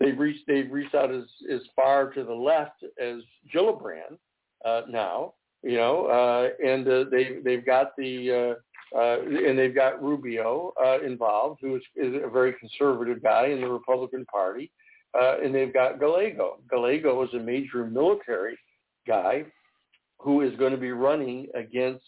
They've 0.00 0.18
reached 0.18 0.46
they've 0.46 0.70
reached 0.70 0.94
out 0.94 1.12
as, 1.12 1.24
as 1.52 1.60
far 1.74 2.10
to 2.12 2.24
the 2.24 2.32
left 2.32 2.84
as 3.00 3.18
Gillibrand, 3.54 4.18
uh, 4.64 4.82
now, 4.88 5.34
you 5.62 5.76
know, 5.76 6.06
uh, 6.06 6.48
and 6.64 6.86
uh, 6.86 7.04
they 7.10 7.38
they've 7.44 7.64
got 7.64 7.96
the 7.96 8.56
uh, 8.92 8.98
uh, 8.98 9.20
and 9.22 9.58
they've 9.58 9.74
got 9.74 10.02
Rubio 10.02 10.72
uh, 10.82 11.00
involved, 11.00 11.58
who 11.60 11.76
is, 11.76 11.82
is 11.96 12.14
a 12.22 12.28
very 12.28 12.52
conservative 12.54 13.22
guy 13.22 13.46
in 13.46 13.60
the 13.60 13.68
Republican 13.68 14.24
Party, 14.26 14.70
uh, 15.18 15.36
and 15.42 15.54
they've 15.54 15.72
got 15.72 15.98
Gallego. 15.98 16.58
Gallego 16.70 17.22
is 17.22 17.34
a 17.34 17.38
major 17.38 17.84
military 17.84 18.56
guy 19.06 19.44
who 20.18 20.42
is 20.42 20.56
going 20.56 20.72
to 20.72 20.78
be 20.78 20.92
running 20.92 21.48
against 21.54 22.04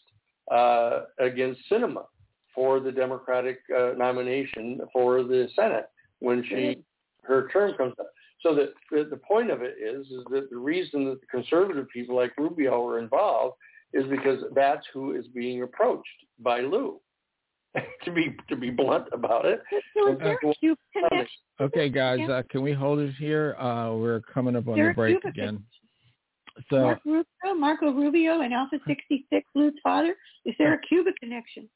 uh, 0.51 1.01
against 1.19 1.61
Sinema 1.71 2.05
for 2.55 2.79
the 2.79 2.93
Democratic 2.93 3.59
uh, 3.77 3.93
nomination 3.97 4.81
for 4.93 5.23
the 5.23 5.49
Senate 5.57 5.89
when 6.21 6.45
she 6.49 6.79
her 7.23 7.49
term 7.53 7.75
comes 7.77 7.95
up. 7.99 8.11
So 8.41 8.55
the, 8.55 8.73
the, 8.91 9.09
the 9.11 9.17
point 9.17 9.51
of 9.51 9.63
it 9.63 9.77
is, 9.81 10.07
is 10.07 10.25
that 10.31 10.51
the 10.51 10.59
reason 10.59 11.05
that 11.07 11.21
the 11.21 11.27
conservative 11.27 11.89
people 11.93 12.17
like 12.17 12.37
Rubio 12.37 12.87
are 12.87 12.99
involved 12.99 13.57
is 13.93 14.05
because 14.07 14.43
that's 14.55 14.87
who 14.93 15.13
is 15.13 15.27
being 15.29 15.63
approached 15.63 16.09
by 16.39 16.61
Lou. 16.61 17.01
to 18.05 18.11
be 18.11 18.35
to 18.49 18.57
be 18.57 18.71
blunt 18.71 19.07
about 19.13 19.45
it. 19.45 19.61
okay, 21.61 21.91
guys, 21.91 22.19
uh, 22.29 22.43
can 22.51 22.63
we 22.63 22.73
hold 22.73 22.99
it 22.99 23.15
here? 23.19 23.55
Uh, 23.57 23.95
we're 23.95 24.21
coming 24.21 24.57
up 24.57 24.67
on 24.69 24.79
the 24.79 24.93
break 24.95 25.23
again. 25.25 25.63
So 26.71 26.81
Mark 26.81 27.01
Rubio, 27.05 27.55
Marco 27.55 27.93
Rubio 27.93 28.41
and 28.41 28.55
Alpha 28.55 28.79
66, 28.87 29.47
Lou's 29.55 29.75
father. 29.83 30.15
Is 30.47 30.55
there 30.59 30.75
a 30.75 30.81
Cuba 30.89 31.11
connection? 31.21 31.69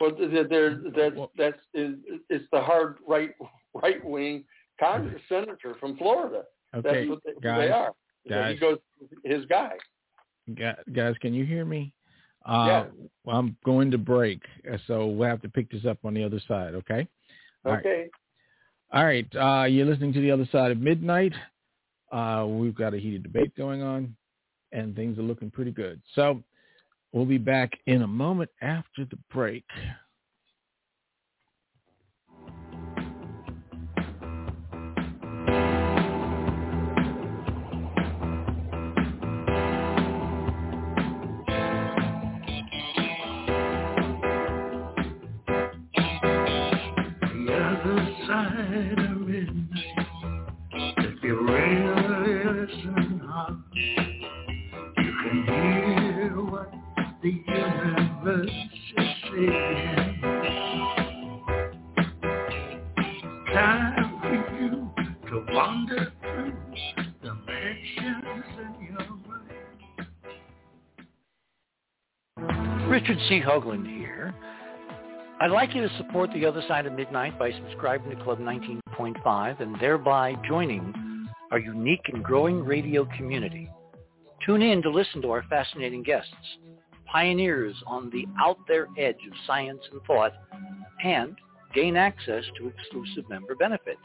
Well, 0.00 0.12
there, 0.18 0.80
that's 0.94 1.16
that's 1.36 1.58
it's 1.74 2.44
the 2.52 2.60
hard 2.60 2.96
right 3.06 3.30
right 3.74 4.04
wing 4.04 4.44
Congress 4.82 5.22
senator 5.28 5.76
from 5.78 5.96
Florida. 5.96 6.42
Okay, 6.74 7.06
That's 7.06 7.08
what 7.08 7.18
they, 7.24 7.32
guys, 7.42 7.60
they 7.60 7.70
are. 7.70 7.92
Guys, 8.28 8.54
he 8.54 8.60
goes 8.60 8.78
his 9.24 9.44
guy. 9.46 9.72
Guys, 10.92 11.14
can 11.20 11.34
you 11.34 11.44
hear 11.44 11.64
me? 11.64 11.92
Uh, 12.44 12.64
yeah. 12.66 12.84
Well, 13.24 13.36
I'm 13.36 13.56
going 13.64 13.90
to 13.92 13.98
break, 13.98 14.42
uh, 14.70 14.76
so 14.86 15.06
we'll 15.06 15.28
have 15.28 15.42
to 15.42 15.48
pick 15.48 15.70
this 15.70 15.84
up 15.84 15.98
on 16.04 16.14
the 16.14 16.24
other 16.24 16.40
side. 16.48 16.74
Okay. 16.74 17.06
All 17.64 17.74
okay. 17.76 18.08
Right. 18.92 18.92
All 18.92 19.04
right. 19.04 19.62
Uh, 19.62 19.66
you're 19.66 19.86
listening 19.86 20.12
to 20.14 20.20
the 20.20 20.30
other 20.30 20.48
side 20.50 20.72
of 20.72 20.78
midnight. 20.78 21.32
Uh, 22.10 22.46
we've 22.48 22.74
got 22.74 22.94
a 22.94 22.98
heated 22.98 23.22
debate 23.22 23.56
going 23.56 23.82
on, 23.82 24.16
and 24.72 24.96
things 24.96 25.18
are 25.18 25.22
looking 25.22 25.50
pretty 25.50 25.70
good. 25.70 26.02
So 26.14 26.42
we'll 27.12 27.24
be 27.24 27.38
back 27.38 27.70
in 27.86 28.02
a 28.02 28.06
moment 28.06 28.50
after 28.60 29.04
the 29.04 29.18
break. 29.32 29.64
Richard 72.88 73.16
C. 73.28 73.40
Hoagland 73.40 73.86
here. 73.86 74.34
I'd 75.40 75.50
like 75.50 75.74
you 75.74 75.80
to 75.88 75.96
support 75.96 76.28
The 76.34 76.44
Other 76.44 76.62
Side 76.68 76.84
of 76.84 76.92
Midnight 76.92 77.38
by 77.38 77.52
subscribing 77.52 78.10
to 78.10 78.22
Club 78.22 78.38
19.5 78.38 79.60
and 79.60 79.80
thereby 79.80 80.34
joining 80.46 81.26
our 81.50 81.58
unique 81.58 82.10
and 82.12 82.22
growing 82.22 82.62
radio 82.62 83.06
community. 83.16 83.70
Tune 84.44 84.60
in 84.60 84.82
to 84.82 84.90
listen 84.90 85.22
to 85.22 85.30
our 85.30 85.42
fascinating 85.44 86.02
guests, 86.02 86.34
pioneers 87.12 87.74
on 87.86 88.10
the 88.10 88.26
out 88.40 88.58
there 88.66 88.88
edge 88.98 89.16
of 89.30 89.36
science 89.46 89.80
and 89.92 90.00
thought, 90.02 90.32
and 91.04 91.36
gain 91.74 91.96
access 91.96 92.44
to 92.58 92.68
exclusive 92.68 93.28
member 93.28 93.54
benefits. 93.54 94.00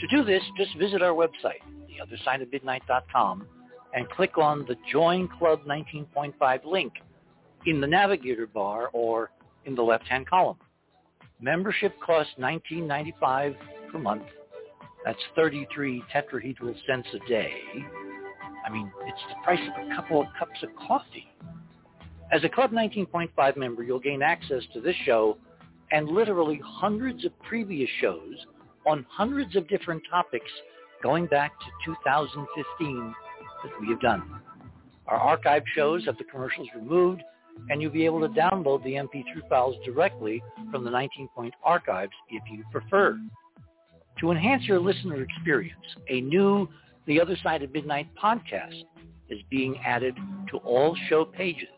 To 0.00 0.06
do 0.08 0.24
this, 0.24 0.42
just 0.56 0.76
visit 0.78 1.02
our 1.02 1.12
website, 1.12 1.62
theothersideofmidnight.com, 1.90 3.46
and 3.94 4.08
click 4.10 4.38
on 4.38 4.64
the 4.66 4.76
Join 4.90 5.28
Club 5.38 5.60
19.5 5.66 6.64
link 6.64 6.92
in 7.66 7.80
the 7.80 7.86
navigator 7.86 8.46
bar 8.46 8.88
or 8.92 9.30
in 9.64 9.74
the 9.74 9.82
left-hand 9.82 10.28
column. 10.28 10.56
Membership 11.40 11.94
costs 12.00 12.32
$19.95 12.38 13.56
per 13.90 13.98
month. 13.98 14.22
That's 15.04 15.18
33 15.34 16.02
tetrahedral 16.14 16.74
cents 16.86 17.08
a 17.14 17.28
day. 17.28 17.52
I 18.64 18.70
mean, 18.70 18.90
it's 19.06 19.20
the 19.28 19.34
price 19.42 19.60
of 19.60 19.90
a 19.90 19.94
couple 19.96 20.20
of 20.20 20.26
cups 20.38 20.62
of 20.62 20.70
coffee. 20.86 21.28
As 22.32 22.42
a 22.44 22.48
Club 22.48 22.72
19.5 22.72 23.56
member, 23.58 23.82
you'll 23.82 24.00
gain 24.00 24.22
access 24.22 24.62
to 24.72 24.80
this 24.80 24.96
show 25.04 25.36
and 25.90 26.08
literally 26.08 26.58
hundreds 26.64 27.26
of 27.26 27.38
previous 27.42 27.90
shows 28.00 28.34
on 28.86 29.04
hundreds 29.10 29.54
of 29.54 29.68
different 29.68 30.02
topics 30.10 30.50
going 31.02 31.26
back 31.26 31.52
to 31.60 31.92
2015 31.92 33.14
that 33.62 33.72
we 33.82 33.88
have 33.88 34.00
done. 34.00 34.22
Our 35.08 35.18
archive 35.18 35.62
shows 35.74 36.06
have 36.06 36.16
the 36.16 36.24
commercials 36.24 36.68
removed 36.74 37.22
and 37.68 37.82
you'll 37.82 37.92
be 37.92 38.06
able 38.06 38.20
to 38.20 38.28
download 38.28 38.82
the 38.82 38.94
MP3 38.94 39.46
files 39.50 39.76
directly 39.84 40.42
from 40.70 40.84
the 40.84 40.90
19-point 40.90 41.52
archives 41.62 42.12
if 42.30 42.42
you 42.50 42.64
prefer. 42.72 43.20
To 44.20 44.30
enhance 44.30 44.64
your 44.64 44.80
listener 44.80 45.20
experience, 45.20 45.84
a 46.08 46.22
new 46.22 46.66
The 47.06 47.20
Other 47.20 47.36
Side 47.42 47.62
of 47.62 47.74
Midnight 47.74 48.08
podcast 48.20 48.84
is 49.28 49.40
being 49.50 49.76
added 49.84 50.16
to 50.50 50.56
all 50.58 50.96
show 51.10 51.26
pages, 51.26 51.68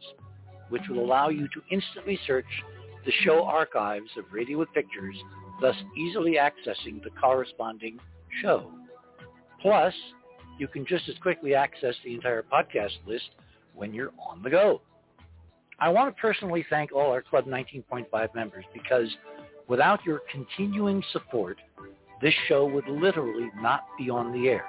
which 0.74 0.82
will 0.88 0.96
mm-hmm. 0.96 1.04
allow 1.06 1.28
you 1.28 1.46
to 1.46 1.62
instantly 1.70 2.18
search 2.26 2.44
the 3.06 3.12
show 3.22 3.44
archives 3.44 4.10
of 4.18 4.24
Radio 4.32 4.58
with 4.58 4.72
Pictures, 4.74 5.14
thus 5.60 5.76
easily 5.96 6.32
accessing 6.32 7.00
the 7.04 7.10
corresponding 7.10 7.96
show. 8.42 8.72
Plus, 9.62 9.94
you 10.58 10.66
can 10.66 10.84
just 10.84 11.08
as 11.08 11.14
quickly 11.22 11.54
access 11.54 11.94
the 12.04 12.12
entire 12.12 12.42
podcast 12.42 12.90
list 13.06 13.30
when 13.76 13.94
you're 13.94 14.10
on 14.28 14.42
the 14.42 14.50
go. 14.50 14.80
I 15.78 15.90
want 15.90 16.12
to 16.12 16.20
personally 16.20 16.66
thank 16.68 16.90
all 16.90 17.12
our 17.12 17.22
Club 17.22 17.44
19.5 17.46 18.34
members 18.34 18.64
because 18.72 19.06
without 19.68 20.04
your 20.04 20.22
continuing 20.32 21.00
support, 21.12 21.60
this 22.20 22.34
show 22.48 22.66
would 22.66 22.88
literally 22.88 23.48
not 23.60 23.84
be 23.96 24.10
on 24.10 24.32
the 24.32 24.48
air. 24.48 24.64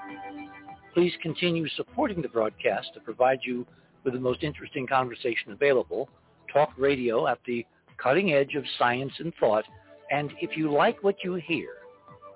Please 0.94 1.14
continue 1.24 1.68
supporting 1.70 2.22
the 2.22 2.30
broadcast 2.30 2.90
to 2.94 3.00
provide 3.00 3.40
you 3.42 3.66
with 4.06 4.14
the 4.14 4.20
most 4.20 4.44
interesting 4.44 4.88
conversation 4.88 5.52
available, 5.52 6.08
talk 6.54 6.72
radio 6.78 7.28
at 7.28 7.40
the 7.46 7.66
cutting 8.02 8.32
edge 8.32 8.56
of 8.56 8.64
science 8.78 9.12
and 9.20 9.34
thought, 9.40 9.66
and 10.12 10.32
if 10.40 10.56
you 10.56 10.72
like 10.72 11.04
what 11.04 11.16
you 11.24 11.34
hear 11.36 11.70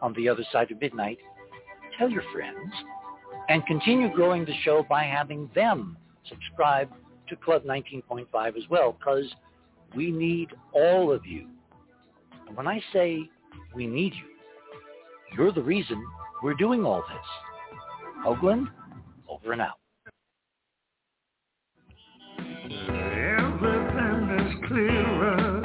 on 0.02 0.14
the 0.14 0.28
other 0.28 0.44
side 0.52 0.72
of 0.72 0.82
midnight, 0.82 1.20
tell 1.98 2.10
your 2.10 2.24
friends, 2.34 2.74
and 3.48 3.66
continue 3.66 4.14
growing 4.14 4.44
the 4.46 4.54
show 4.64 4.86
by 4.90 5.04
having 5.04 5.50
them 5.54 5.96
subscribe 6.28 6.90
to 7.28 7.36
Club 7.36 7.64
19.5 7.64 8.58
as 8.58 8.64
well 8.70 8.96
because 8.98 9.26
we 9.96 10.12
need 10.12 10.50
all 10.74 11.12
of 11.12 11.26
you. 11.26 11.48
And 12.48 12.58
when 12.58 12.68
I 12.68 12.82
say 12.92 13.30
we 13.76 13.86
need 13.86 14.14
you, 14.14 15.38
you're 15.38 15.52
the 15.52 15.62
reason 15.62 16.04
we're 16.42 16.56
doing 16.56 16.84
all 16.84 17.04
this. 17.08 18.26
Hoagland, 18.26 18.68
over 19.28 19.52
and 19.52 19.62
out. 19.62 19.79
Clearer 24.70 25.62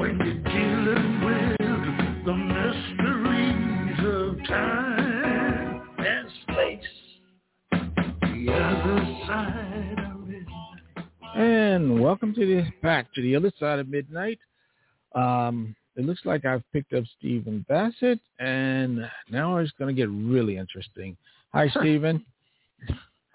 when 0.00 0.18
you're 0.18 0.42
dealing 0.52 1.24
with 1.24 1.56
the 2.24 2.34
mysteries 2.34 3.98
of 4.04 4.48
time 4.48 5.80
and 5.98 6.28
space. 6.42 6.80
The 8.22 8.52
other 8.52 8.98
side 9.28 9.98
of 10.12 10.28
it. 10.28 10.44
And 11.36 12.00
welcome 12.00 12.34
to 12.34 12.40
the 12.40 12.64
back 12.82 13.14
to 13.14 13.22
the 13.22 13.36
other 13.36 13.52
side 13.60 13.78
of 13.78 13.88
midnight. 13.88 14.40
Um, 15.14 15.76
it 15.94 16.04
looks 16.04 16.22
like 16.24 16.44
I've 16.44 16.64
picked 16.72 16.94
up 16.94 17.04
Stephen 17.20 17.64
Bassett, 17.68 18.18
and 18.40 19.08
now 19.30 19.58
it's 19.58 19.70
going 19.78 19.94
to 19.94 20.02
get 20.02 20.10
really 20.10 20.56
interesting. 20.56 21.16
Hi, 21.52 21.68
Stephen. 21.78 22.26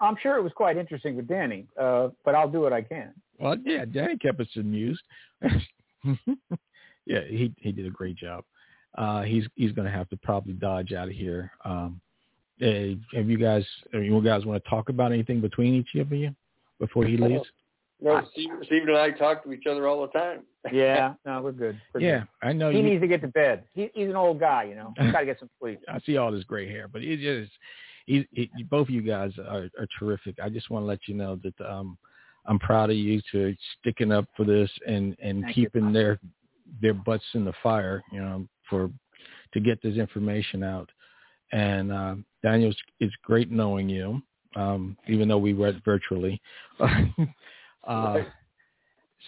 I'm 0.02 0.16
sure 0.22 0.36
it 0.36 0.42
was 0.42 0.52
quite 0.54 0.76
interesting 0.76 1.16
with 1.16 1.28
Danny, 1.28 1.66
uh, 1.80 2.08
but 2.26 2.34
I'll 2.34 2.50
do 2.50 2.60
what 2.60 2.74
I 2.74 2.82
can. 2.82 3.14
Well, 3.42 3.56
yeah, 3.64 3.84
Danny 3.84 4.16
kept 4.16 4.40
us 4.40 4.46
amused. 4.56 5.02
yeah, 5.42 7.20
he 7.26 7.52
he 7.58 7.72
did 7.72 7.86
a 7.86 7.90
great 7.90 8.16
job. 8.16 8.44
Uh, 8.96 9.22
he's 9.22 9.44
he's 9.56 9.72
going 9.72 9.86
to 9.86 9.92
have 9.92 10.08
to 10.10 10.16
probably 10.18 10.52
dodge 10.52 10.92
out 10.92 11.08
of 11.08 11.14
here. 11.14 11.50
Um, 11.64 12.00
eh, 12.60 12.94
have 13.14 13.28
you 13.28 13.36
guys, 13.36 13.66
you 13.92 14.22
guys 14.22 14.44
want 14.44 14.62
to 14.62 14.70
talk 14.70 14.90
about 14.90 15.10
anything 15.10 15.40
between 15.40 15.74
each 15.74 16.00
of 16.00 16.12
you 16.12 16.32
before 16.78 17.04
he 17.04 17.16
leaves? 17.16 17.44
No, 18.00 18.20
Steve, 18.32 18.50
Stephen 18.64 18.88
and 18.90 18.98
I 18.98 19.10
talk 19.10 19.42
to 19.44 19.52
each 19.52 19.66
other 19.68 19.88
all 19.88 20.02
the 20.02 20.18
time. 20.18 20.40
Yeah, 20.72 21.14
no, 21.26 21.42
we're 21.42 21.50
good. 21.50 21.80
We're 21.92 22.00
Yeah, 22.00 22.20
good. 22.20 22.48
I 22.48 22.52
know 22.52 22.70
He 22.70 22.76
you. 22.76 22.84
needs 22.84 23.02
to 23.02 23.08
get 23.08 23.20
to 23.22 23.26
bed. 23.26 23.64
He, 23.74 23.90
he's 23.94 24.08
an 24.08 24.14
old 24.14 24.38
guy, 24.38 24.62
you 24.62 24.76
know. 24.76 24.94
He's 24.96 25.10
got 25.10 25.20
to 25.20 25.26
get 25.26 25.40
some 25.40 25.50
sleep. 25.60 25.80
I 25.88 25.98
see 26.06 26.18
all 26.18 26.30
this 26.30 26.44
gray 26.44 26.68
hair, 26.68 26.86
but 26.86 27.02
it 27.02 27.16
just, 27.18 27.50
he, 28.06 28.28
he, 28.30 28.48
both 28.62 28.86
of 28.86 28.94
you 28.94 29.02
guys 29.02 29.32
are, 29.38 29.68
are 29.76 29.88
terrific. 29.98 30.36
I 30.40 30.48
just 30.50 30.70
want 30.70 30.84
to 30.84 30.86
let 30.86 31.00
you 31.08 31.14
know 31.14 31.40
that 31.42 31.68
um, 31.68 31.98
I'm 32.46 32.58
proud 32.58 32.90
of 32.90 32.96
you 32.96 33.20
to 33.32 33.54
sticking 33.78 34.12
up 34.12 34.26
for 34.36 34.44
this 34.44 34.70
and 34.86 35.16
and 35.22 35.42
Thank 35.42 35.56
you. 35.56 35.64
keeping 35.64 35.92
their 35.92 36.18
their 36.80 36.94
butts 36.94 37.24
in 37.34 37.44
the 37.44 37.52
fire, 37.62 38.02
you 38.12 38.20
know, 38.20 38.46
for 38.68 38.90
to 39.52 39.60
get 39.60 39.82
this 39.82 39.96
information 39.96 40.62
out. 40.62 40.90
And 41.52 41.92
uh, 41.92 42.14
Daniel, 42.42 42.72
it's 42.98 43.14
great 43.22 43.50
knowing 43.50 43.88
you, 43.88 44.22
um, 44.56 44.96
even 45.06 45.28
though 45.28 45.38
we 45.38 45.52
read 45.52 45.82
virtually. 45.84 46.40
uh, 46.80 46.86
Right. 47.84 48.26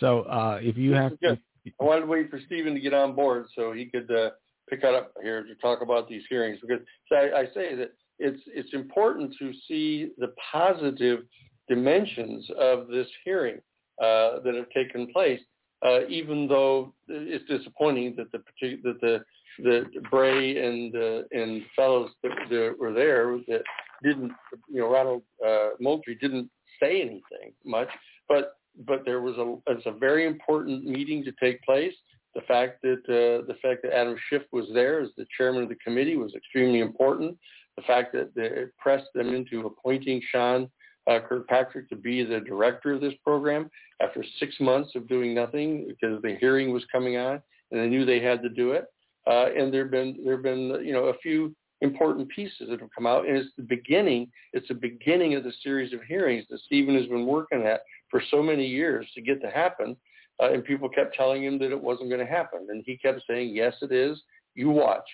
so 0.00 0.22
uh, 0.22 0.58
if 0.62 0.76
you 0.76 0.92
have, 0.92 1.18
Good. 1.20 1.38
I 1.80 1.84
wanted 1.84 2.02
to 2.02 2.06
wait 2.06 2.30
for 2.30 2.40
Stephen 2.46 2.74
to 2.74 2.80
get 2.80 2.94
on 2.94 3.14
board 3.14 3.46
so 3.54 3.72
he 3.72 3.86
could 3.86 4.10
uh, 4.10 4.30
pick 4.68 4.80
it 4.82 4.94
up 4.94 5.12
here 5.22 5.42
to 5.42 5.54
talk 5.56 5.82
about 5.82 6.08
these 6.08 6.22
hearings 6.28 6.58
because 6.60 6.84
so 7.08 7.16
I, 7.16 7.40
I 7.40 7.44
say 7.54 7.74
that 7.74 7.92
it's 8.18 8.40
it's 8.46 8.72
important 8.74 9.34
to 9.38 9.52
see 9.66 10.10
the 10.18 10.32
positive 10.52 11.20
dimensions 11.68 12.48
of 12.58 12.88
this 12.88 13.06
hearing 13.24 13.60
uh, 14.00 14.40
that 14.44 14.54
have 14.54 14.70
taken 14.70 15.12
place, 15.12 15.40
uh, 15.84 16.06
even 16.08 16.48
though 16.48 16.92
it's 17.08 17.44
disappointing 17.48 18.14
that 18.16 18.30
the 18.32 18.42
that 18.82 19.00
the 19.00 19.24
the 19.58 19.84
Bray 20.10 20.66
and 20.66 20.94
uh, 20.94 21.22
and 21.32 21.62
fellows 21.76 22.10
that, 22.22 22.32
that 22.50 22.74
were 22.78 22.92
there 22.92 23.38
that 23.48 23.62
didn't 24.02 24.32
you 24.68 24.80
know 24.80 24.90
Ronald 24.90 25.22
uh, 25.46 25.70
Moultrie 25.80 26.18
didn't 26.20 26.50
say 26.80 27.00
anything 27.00 27.52
much, 27.64 27.88
but 28.28 28.56
but 28.86 29.04
there 29.04 29.20
was 29.20 29.36
a 29.36 29.72
it's 29.72 29.86
a 29.86 29.92
very 29.92 30.26
important 30.26 30.84
meeting 30.84 31.24
to 31.24 31.32
take 31.40 31.62
place. 31.62 31.94
The 32.34 32.42
fact 32.42 32.82
that 32.82 33.02
uh, 33.08 33.46
the 33.46 33.56
fact 33.62 33.82
that 33.82 33.94
Adam 33.94 34.16
Schiff 34.28 34.42
was 34.52 34.66
there 34.74 35.00
as 35.00 35.10
the 35.16 35.26
chairman 35.36 35.62
of 35.62 35.68
the 35.68 35.76
committee 35.76 36.16
was 36.16 36.34
extremely 36.34 36.80
important. 36.80 37.36
The 37.76 37.82
fact 37.82 38.12
that 38.12 38.30
it 38.36 38.72
pressed 38.78 39.12
them 39.14 39.34
into 39.34 39.66
appointing 39.66 40.20
Sean 40.30 40.68
uh, 41.10 41.20
Kirkpatrick 41.20 41.88
to 41.90 41.96
be 41.96 42.24
the 42.24 42.40
director 42.40 42.92
of 42.92 43.00
this 43.00 43.14
program 43.22 43.70
after 44.00 44.24
six 44.38 44.54
months 44.60 44.92
of 44.94 45.08
doing 45.08 45.34
nothing 45.34 45.86
because 45.88 46.20
the 46.22 46.36
hearing 46.40 46.72
was 46.72 46.84
coming 46.90 47.16
on 47.16 47.42
and 47.70 47.80
they 47.80 47.88
knew 47.88 48.04
they 48.04 48.20
had 48.20 48.42
to 48.42 48.48
do 48.48 48.72
it. 48.72 48.86
Uh, 49.26 49.46
and 49.56 49.72
there've 49.72 49.90
been 49.90 50.18
there've 50.24 50.42
been 50.42 50.80
you 50.84 50.92
know 50.92 51.06
a 51.06 51.18
few 51.18 51.54
important 51.80 52.28
pieces 52.28 52.68
that 52.68 52.80
have 52.80 52.90
come 52.94 53.06
out, 53.06 53.26
and 53.26 53.36
it's 53.36 53.50
the 53.56 53.62
beginning. 53.62 54.30
It's 54.52 54.68
the 54.68 54.74
beginning 54.74 55.34
of 55.34 55.44
the 55.44 55.52
series 55.62 55.92
of 55.92 56.02
hearings 56.02 56.44
that 56.50 56.60
Stephen 56.60 56.94
has 56.94 57.06
been 57.06 57.26
working 57.26 57.62
at 57.62 57.82
for 58.10 58.22
so 58.30 58.42
many 58.42 58.66
years 58.66 59.06
to 59.14 59.22
get 59.22 59.40
to 59.42 59.50
happen. 59.50 59.96
Uh, 60.42 60.52
and 60.52 60.64
people 60.64 60.88
kept 60.88 61.14
telling 61.14 61.44
him 61.44 61.58
that 61.60 61.70
it 61.70 61.80
wasn't 61.80 62.08
going 62.08 62.24
to 62.24 62.30
happen, 62.30 62.66
and 62.68 62.82
he 62.86 62.98
kept 62.98 63.22
saying, 63.28 63.54
"Yes, 63.54 63.74
it 63.82 63.92
is. 63.92 64.20
You 64.54 64.70
watch." 64.70 65.06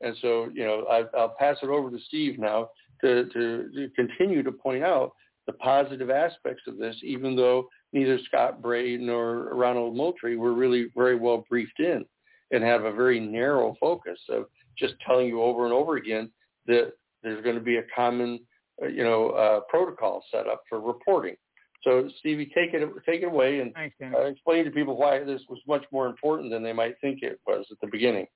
And 0.00 0.16
so, 0.22 0.48
you 0.54 0.64
know, 0.64 0.84
I, 0.90 1.04
I'll 1.16 1.34
pass 1.38 1.56
it 1.62 1.68
over 1.68 1.90
to 1.90 1.98
Steve 2.06 2.38
now 2.38 2.70
to, 3.00 3.24
to, 3.24 3.70
to 3.74 3.90
continue 3.96 4.42
to 4.42 4.52
point 4.52 4.84
out 4.84 5.12
the 5.48 5.54
positive 5.54 6.10
aspects 6.10 6.62
of 6.68 6.76
this, 6.76 6.94
even 7.02 7.34
though 7.34 7.68
neither 7.94 8.18
Scott 8.26 8.60
Bray 8.60 8.98
nor 8.98 9.54
Ronald 9.54 9.96
Moultrie 9.96 10.36
were 10.36 10.52
really 10.52 10.88
very 10.94 11.16
well 11.16 11.46
briefed 11.48 11.80
in 11.80 12.04
and 12.50 12.62
have 12.62 12.84
a 12.84 12.92
very 12.92 13.18
narrow 13.18 13.74
focus 13.80 14.20
of 14.28 14.44
just 14.76 14.94
telling 15.04 15.26
you 15.26 15.42
over 15.42 15.64
and 15.64 15.72
over 15.72 15.96
again 15.96 16.30
that 16.66 16.92
there's 17.22 17.42
going 17.42 17.54
to 17.54 17.62
be 17.62 17.78
a 17.78 17.82
common, 17.96 18.40
uh, 18.82 18.88
you 18.88 19.02
know, 19.02 19.30
uh, 19.30 19.60
protocol 19.70 20.22
set 20.30 20.46
up 20.46 20.62
for 20.68 20.80
reporting. 20.80 21.34
So 21.82 22.10
Stevie, 22.18 22.52
take 22.54 22.74
it 22.74 22.86
take 23.06 23.22
it 23.22 23.28
away 23.28 23.60
and 23.60 23.72
Thanks, 23.72 23.96
uh, 24.02 24.24
explain 24.24 24.66
to 24.66 24.70
people 24.70 24.98
why 24.98 25.24
this 25.24 25.40
was 25.48 25.60
much 25.66 25.84
more 25.90 26.06
important 26.06 26.50
than 26.50 26.62
they 26.62 26.74
might 26.74 26.96
think 27.00 27.22
it 27.22 27.40
was 27.46 27.64
at 27.70 27.80
the 27.80 27.86
beginning. 27.86 28.26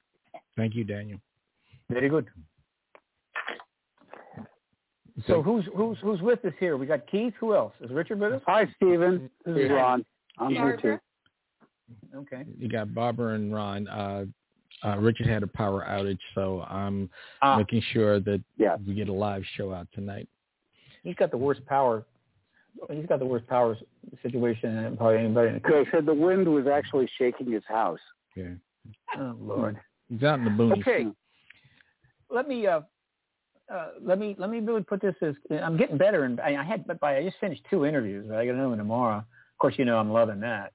Thank 0.56 0.74
you, 0.74 0.84
Daniel. 0.84 1.18
Very 1.90 2.09
good. 2.09 2.26
So 5.27 5.43
who's 5.43 5.65
who's 5.74 5.99
who's 6.03 6.20
with 6.20 6.44
us 6.44 6.53
here? 6.59 6.77
We 6.77 6.86
got 6.86 7.07
Keith. 7.11 7.35
Who 7.40 7.55
else? 7.55 7.73
Is 7.81 7.90
Richard 7.90 8.20
with 8.20 8.35
us? 8.35 8.43
Hi, 8.47 8.66
Stephen. 8.77 9.31
This 9.44 9.57
is 9.57 9.70
Ron. 9.70 10.05
I'm 10.39 10.55
here 10.55 10.77
too. 10.81 10.99
Okay. 12.15 12.44
You 12.59 12.69
got 12.69 12.94
Barbara 12.94 13.35
and 13.35 13.55
Ron. 13.55 13.86
Uh, 13.89 14.24
uh, 14.85 14.97
Richard 14.99 15.27
had 15.27 15.43
a 15.43 15.47
power 15.47 15.85
outage, 15.89 16.19
so 16.35 16.62
I'm 16.62 17.09
making 17.57 17.82
sure 17.93 18.19
that 18.20 18.43
we 18.86 18.94
get 18.94 19.09
a 19.09 19.12
live 19.12 19.43
show 19.57 19.73
out 19.73 19.86
tonight. 19.94 20.28
He's 21.05 21.15
got 21.16 21.31
the 21.31 21.36
worst 21.36 21.65
power. 21.66 22.05
He's 22.90 23.07
got 23.07 23.19
the 23.19 23.27
worst 23.27 23.47
power 23.47 23.77
situation 24.23 24.82
than 24.82 24.97
probably 24.97 25.19
anybody 25.19 25.49
in 25.49 25.55
the 25.55 25.61
country. 25.61 25.85
They 25.85 25.90
said 25.90 26.07
the 26.07 26.15
wind 26.15 26.49
was 26.49 26.66
actually 26.66 27.09
shaking 27.19 27.51
his 27.51 27.62
house. 27.69 28.01
Yeah. 28.35 28.55
Oh 29.19 29.36
Lord. 29.39 29.78
He's 30.09 30.23
out 30.23 30.39
in 30.39 30.44
the 30.47 30.51
boonies. 30.51 30.81
Okay. 30.81 31.07
Let 32.31 32.49
me 32.49 32.66
uh, 32.66 32.81
uh, 33.73 33.89
let 34.03 34.19
me 34.19 34.36
let 34.39 34.51
me 34.51 34.61
really 34.61 34.82
put 34.82 35.01
this 35.01 35.15
as 35.23 35.35
I'm 35.51 35.77
getting 35.77 35.97
better, 35.97 36.24
and 36.24 36.40
I, 36.40 36.62
had 36.62 36.86
but 36.86 37.01
by 37.01 37.16
I 37.16 37.24
just 37.24 37.39
finished 37.40 37.62
two 37.70 37.86
interviews. 37.86 38.31
I 38.31 38.44
got 38.44 38.55
another 38.55 38.69
one 38.69 38.78
tomorrow. 38.78 39.19
Of 39.19 39.59
course, 39.59 39.74
you 39.78 39.85
know 39.85 39.99
I'm 39.99 40.12
loving 40.12 40.40
that. 40.40 40.73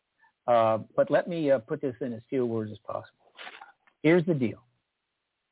Uh, 0.47 0.79
but 0.95 1.11
let 1.11 1.27
me 1.27 1.51
uh, 1.51 1.59
put 1.59 1.81
this 1.81 1.95
in 2.01 2.13
as 2.13 2.21
few 2.29 2.45
words 2.45 2.71
as 2.71 2.77
possible. 2.79 3.31
Here's 4.01 4.25
the 4.25 4.33
deal: 4.33 4.63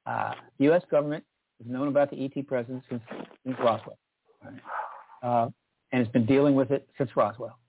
uh, 0.06 0.34
the 0.58 0.66
U.S. 0.66 0.82
government 0.90 1.24
has 1.62 1.72
known 1.72 1.88
about 1.88 2.10
the 2.10 2.26
ET 2.26 2.48
presence 2.48 2.84
since, 2.90 3.02
since 3.46 3.58
Roswell, 3.60 4.00
right? 4.44 4.62
uh, 5.22 5.50
and 5.92 6.04
has 6.04 6.08
been 6.12 6.26
dealing 6.26 6.56
with 6.56 6.72
it 6.72 6.88
since 6.98 7.12
Roswell. 7.16 7.60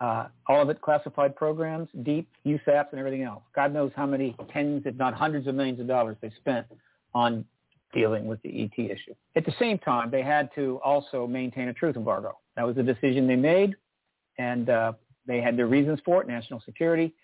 Uh, 0.00 0.28
all 0.46 0.62
of 0.62 0.70
it 0.70 0.80
classified 0.80 1.34
programs, 1.34 1.88
deep 2.02 2.28
USAPs, 2.46 2.86
and 2.92 3.00
everything 3.00 3.22
else. 3.22 3.42
God 3.54 3.72
knows 3.72 3.90
how 3.96 4.06
many 4.06 4.36
tens, 4.52 4.82
if 4.86 4.94
not 4.94 5.14
hundreds 5.14 5.46
of 5.46 5.54
millions 5.54 5.80
of 5.80 5.88
dollars 5.88 6.16
they 6.20 6.30
spent 6.38 6.66
on 7.14 7.44
dealing 7.92 8.26
with 8.26 8.40
the 8.42 8.62
ET 8.64 8.78
issue. 8.78 9.14
At 9.36 9.44
the 9.44 9.54
same 9.58 9.78
time, 9.78 10.10
they 10.10 10.22
had 10.22 10.50
to 10.54 10.80
also 10.84 11.26
maintain 11.26 11.68
a 11.68 11.74
truth 11.74 11.96
embargo. 11.96 12.38
That 12.56 12.66
was 12.66 12.76
a 12.76 12.82
decision 12.82 13.26
they 13.26 13.36
made, 13.36 13.74
and 14.38 14.68
uh, 14.68 14.92
they 15.26 15.40
had 15.40 15.56
their 15.56 15.66
reasons 15.66 16.00
for 16.04 16.22
it, 16.22 16.28
national 16.28 16.60
security. 16.64 17.14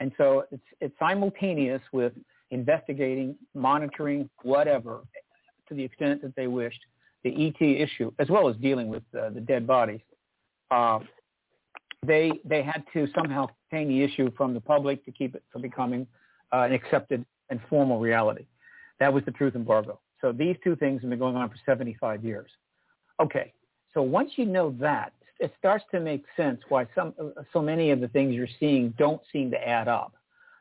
And 0.00 0.12
so 0.16 0.44
it's, 0.50 0.62
it's 0.80 0.94
simultaneous 0.98 1.82
with 1.92 2.12
investigating, 2.50 3.36
monitoring, 3.54 4.28
whatever, 4.42 5.00
to 5.68 5.74
the 5.74 5.82
extent 5.82 6.22
that 6.22 6.34
they 6.36 6.46
wished, 6.46 6.80
the 7.22 7.46
ET 7.46 7.62
issue, 7.62 8.12
as 8.18 8.28
well 8.28 8.48
as 8.48 8.56
dealing 8.56 8.88
with 8.88 9.02
uh, 9.18 9.30
the 9.30 9.40
dead 9.40 9.66
bodies. 9.66 10.00
Uh, 10.70 11.00
they 12.06 12.30
they 12.44 12.62
had 12.62 12.84
to 12.92 13.06
somehow 13.14 13.46
contain 13.70 13.88
the 13.88 14.02
issue 14.02 14.30
from 14.36 14.52
the 14.52 14.60
public 14.60 15.04
to 15.06 15.10
keep 15.10 15.34
it 15.34 15.42
from 15.50 15.62
becoming 15.62 16.06
uh, 16.52 16.62
an 16.62 16.72
accepted 16.72 17.24
and 17.50 17.60
formal 17.68 17.98
reality. 17.98 18.46
That 19.00 19.12
was 19.12 19.24
the 19.24 19.30
truth 19.30 19.54
embargo. 19.54 20.00
So 20.24 20.32
these 20.32 20.56
two 20.64 20.74
things 20.74 21.02
have 21.02 21.10
been 21.10 21.18
going 21.18 21.36
on 21.36 21.50
for 21.50 21.56
75 21.66 22.24
years. 22.24 22.50
Okay, 23.20 23.52
so 23.92 24.00
once 24.00 24.30
you 24.36 24.46
know 24.46 24.74
that, 24.80 25.12
it 25.38 25.52
starts 25.58 25.84
to 25.90 26.00
make 26.00 26.24
sense 26.34 26.62
why 26.70 26.86
some 26.94 27.12
so 27.52 27.60
many 27.60 27.90
of 27.90 28.00
the 28.00 28.08
things 28.08 28.34
you're 28.34 28.48
seeing 28.58 28.94
don't 28.96 29.20
seem 29.30 29.50
to 29.50 29.68
add 29.68 29.86
up, 29.86 30.14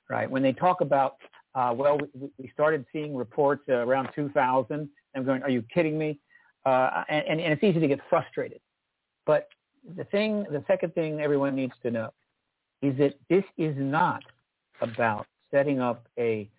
right? 0.10 0.30
When 0.30 0.44
they 0.44 0.52
talk 0.52 0.82
about, 0.82 1.16
uh, 1.56 1.74
well, 1.74 1.98
we, 2.38 2.52
started 2.54 2.86
seeing 2.92 3.16
reports 3.16 3.64
uh, 3.70 3.76
around 3.76 4.10
2000. 4.14 4.90
I'm 5.16 5.24
going, 5.24 5.42
are 5.44 5.50
you 5.50 5.64
kidding 5.74 5.98
me? 5.98 6.20
Uh, 6.66 7.06
and, 7.08 7.40
and 7.40 7.54
it's 7.54 7.64
easy 7.64 7.80
to 7.80 7.88
get 7.88 8.02
frustrated. 8.10 8.60
But 9.26 9.48
the 9.96 10.04
thing, 10.06 10.46
the 10.52 10.62
second 10.68 10.94
thing 10.94 11.22
everyone 11.22 11.56
needs 11.56 11.74
to 11.84 11.90
know 11.92 12.10
is 12.82 12.98
that 12.98 13.14
this 13.30 13.46
is 13.58 13.76
not 13.78 14.24
about 14.82 15.26
setting 15.52 15.80
up 15.80 16.06
a 16.20 16.50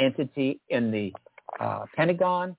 entity 0.00 0.60
in 0.70 0.90
the 0.90 1.12
uh, 1.60 1.84
Pentagon 1.94 2.56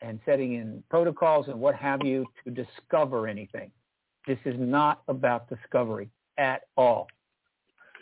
and 0.00 0.20
setting 0.24 0.54
in 0.54 0.82
protocols 0.90 1.48
and 1.48 1.58
what 1.58 1.74
have 1.74 2.04
you 2.04 2.26
to 2.44 2.50
discover 2.50 3.26
anything. 3.26 3.70
This 4.26 4.38
is 4.44 4.54
not 4.58 5.02
about 5.08 5.48
discovery 5.48 6.08
at 6.36 6.62
all. 6.76 7.08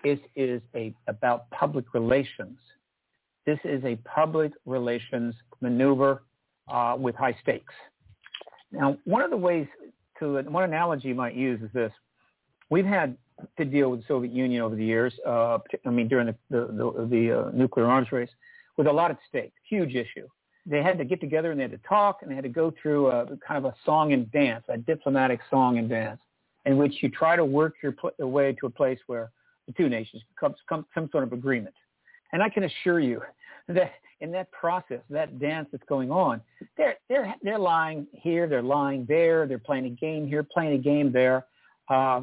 This 0.05 0.19
is 0.35 0.61
a, 0.75 0.95
about 1.07 1.49
public 1.51 1.95
relations. 1.95 2.59
This 3.47 3.59
is 3.65 3.83
a 3.85 3.97
public 3.97 4.53
relations 4.67 5.35
maneuver 5.61 6.23
uh, 6.69 6.97
with 6.99 7.15
high 7.15 7.37
stakes. 7.43 7.73
Now, 8.73 8.99
one 9.05 9.23
of 9.23 9.31
the 9.31 9.37
ways 9.37 9.67
to, 10.19 10.43
one 10.43 10.65
analogy 10.65 11.09
you 11.09 11.15
might 11.15 11.35
use 11.35 11.63
is 11.63 11.71
this. 11.73 11.93
We've 12.69 12.85
had 12.85 13.17
to 13.59 13.65
deal 13.65 13.91
with 13.91 14.01
the 14.01 14.07
Soviet 14.09 14.33
Union 14.33 14.63
over 14.63 14.75
the 14.75 14.85
years, 14.85 15.15
uh, 15.27 15.59
I 15.85 15.91
mean, 15.91 16.09
during 16.09 16.27
the, 16.27 16.35
the, 16.51 16.67
the, 16.67 17.07
the 17.09 17.41
uh, 17.41 17.51
nuclear 17.53 17.87
arms 17.87 18.11
race, 18.11 18.31
with 18.77 18.87
a 18.87 18.93
lot 18.93 19.11
at 19.11 19.19
stake, 19.29 19.53
huge 19.69 19.95
issue. 19.95 20.27
They 20.67 20.83
had 20.83 20.99
to 20.99 21.05
get 21.05 21.21
together 21.21 21.51
and 21.51 21.61
they 21.61 21.65
had 21.65 21.71
to 21.73 21.89
talk 21.89 22.19
and 22.23 22.31
they 22.31 22.35
had 22.35 22.45
to 22.45 22.51
go 22.51 22.73
through 22.83 23.09
a 23.09 23.27
kind 23.47 23.65
of 23.65 23.67
a 23.67 23.75
song 23.85 24.13
and 24.13 24.31
dance, 24.33 24.65
a 24.69 24.77
diplomatic 24.77 25.41
song 25.49 25.79
and 25.79 25.89
dance, 25.89 26.21
in 26.65 26.77
which 26.77 26.95
you 27.01 27.09
try 27.09 27.37
to 27.37 27.45
work 27.45 27.75
your, 27.83 27.93
pl- 27.93 28.11
way 28.19 28.53
to 28.61 28.67
a 28.67 28.71
place 28.71 28.99
where 29.07 29.31
the 29.67 29.73
two 29.73 29.89
nations 29.89 30.23
come, 30.39 30.55
come 30.69 30.85
some 30.95 31.09
sort 31.13 31.25
of 31.25 31.33
agreement. 31.33 31.75
And 32.33 32.43
I 32.43 32.49
can 32.49 32.65
assure 32.65 33.01
you 33.01 33.23
that 33.69 33.93
in 34.21 34.33
that 34.33 34.51
process, 34.51 35.01
that 35.11 35.39
dance 35.39 35.69
that's 35.71 35.85
going 35.89 36.11
on, 36.11 36.41
they're 36.77 36.97
they're 37.09 37.35
they're 37.43 37.59
lying 37.59 38.07
here, 38.13 38.49
they're 38.49 38.63
lying 38.63 39.05
there, 39.07 39.47
they're 39.47 39.59
playing 39.59 39.87
a 39.87 39.91
game 39.91 40.27
here, 40.27 40.43
playing 40.43 40.73
a 40.73 40.79
game 40.79 41.13
there. 41.13 41.45
Uh, 41.89 42.23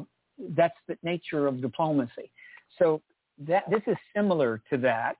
that's 0.50 0.74
the 0.88 0.98
nature 1.02 1.46
of 1.46 1.62
diplomacy. 1.62 2.32
So 2.78 3.00
that 3.46 3.68
this 3.70 3.82
is 3.86 3.96
similar 4.14 4.60
to 4.70 4.78
that. 4.78 5.16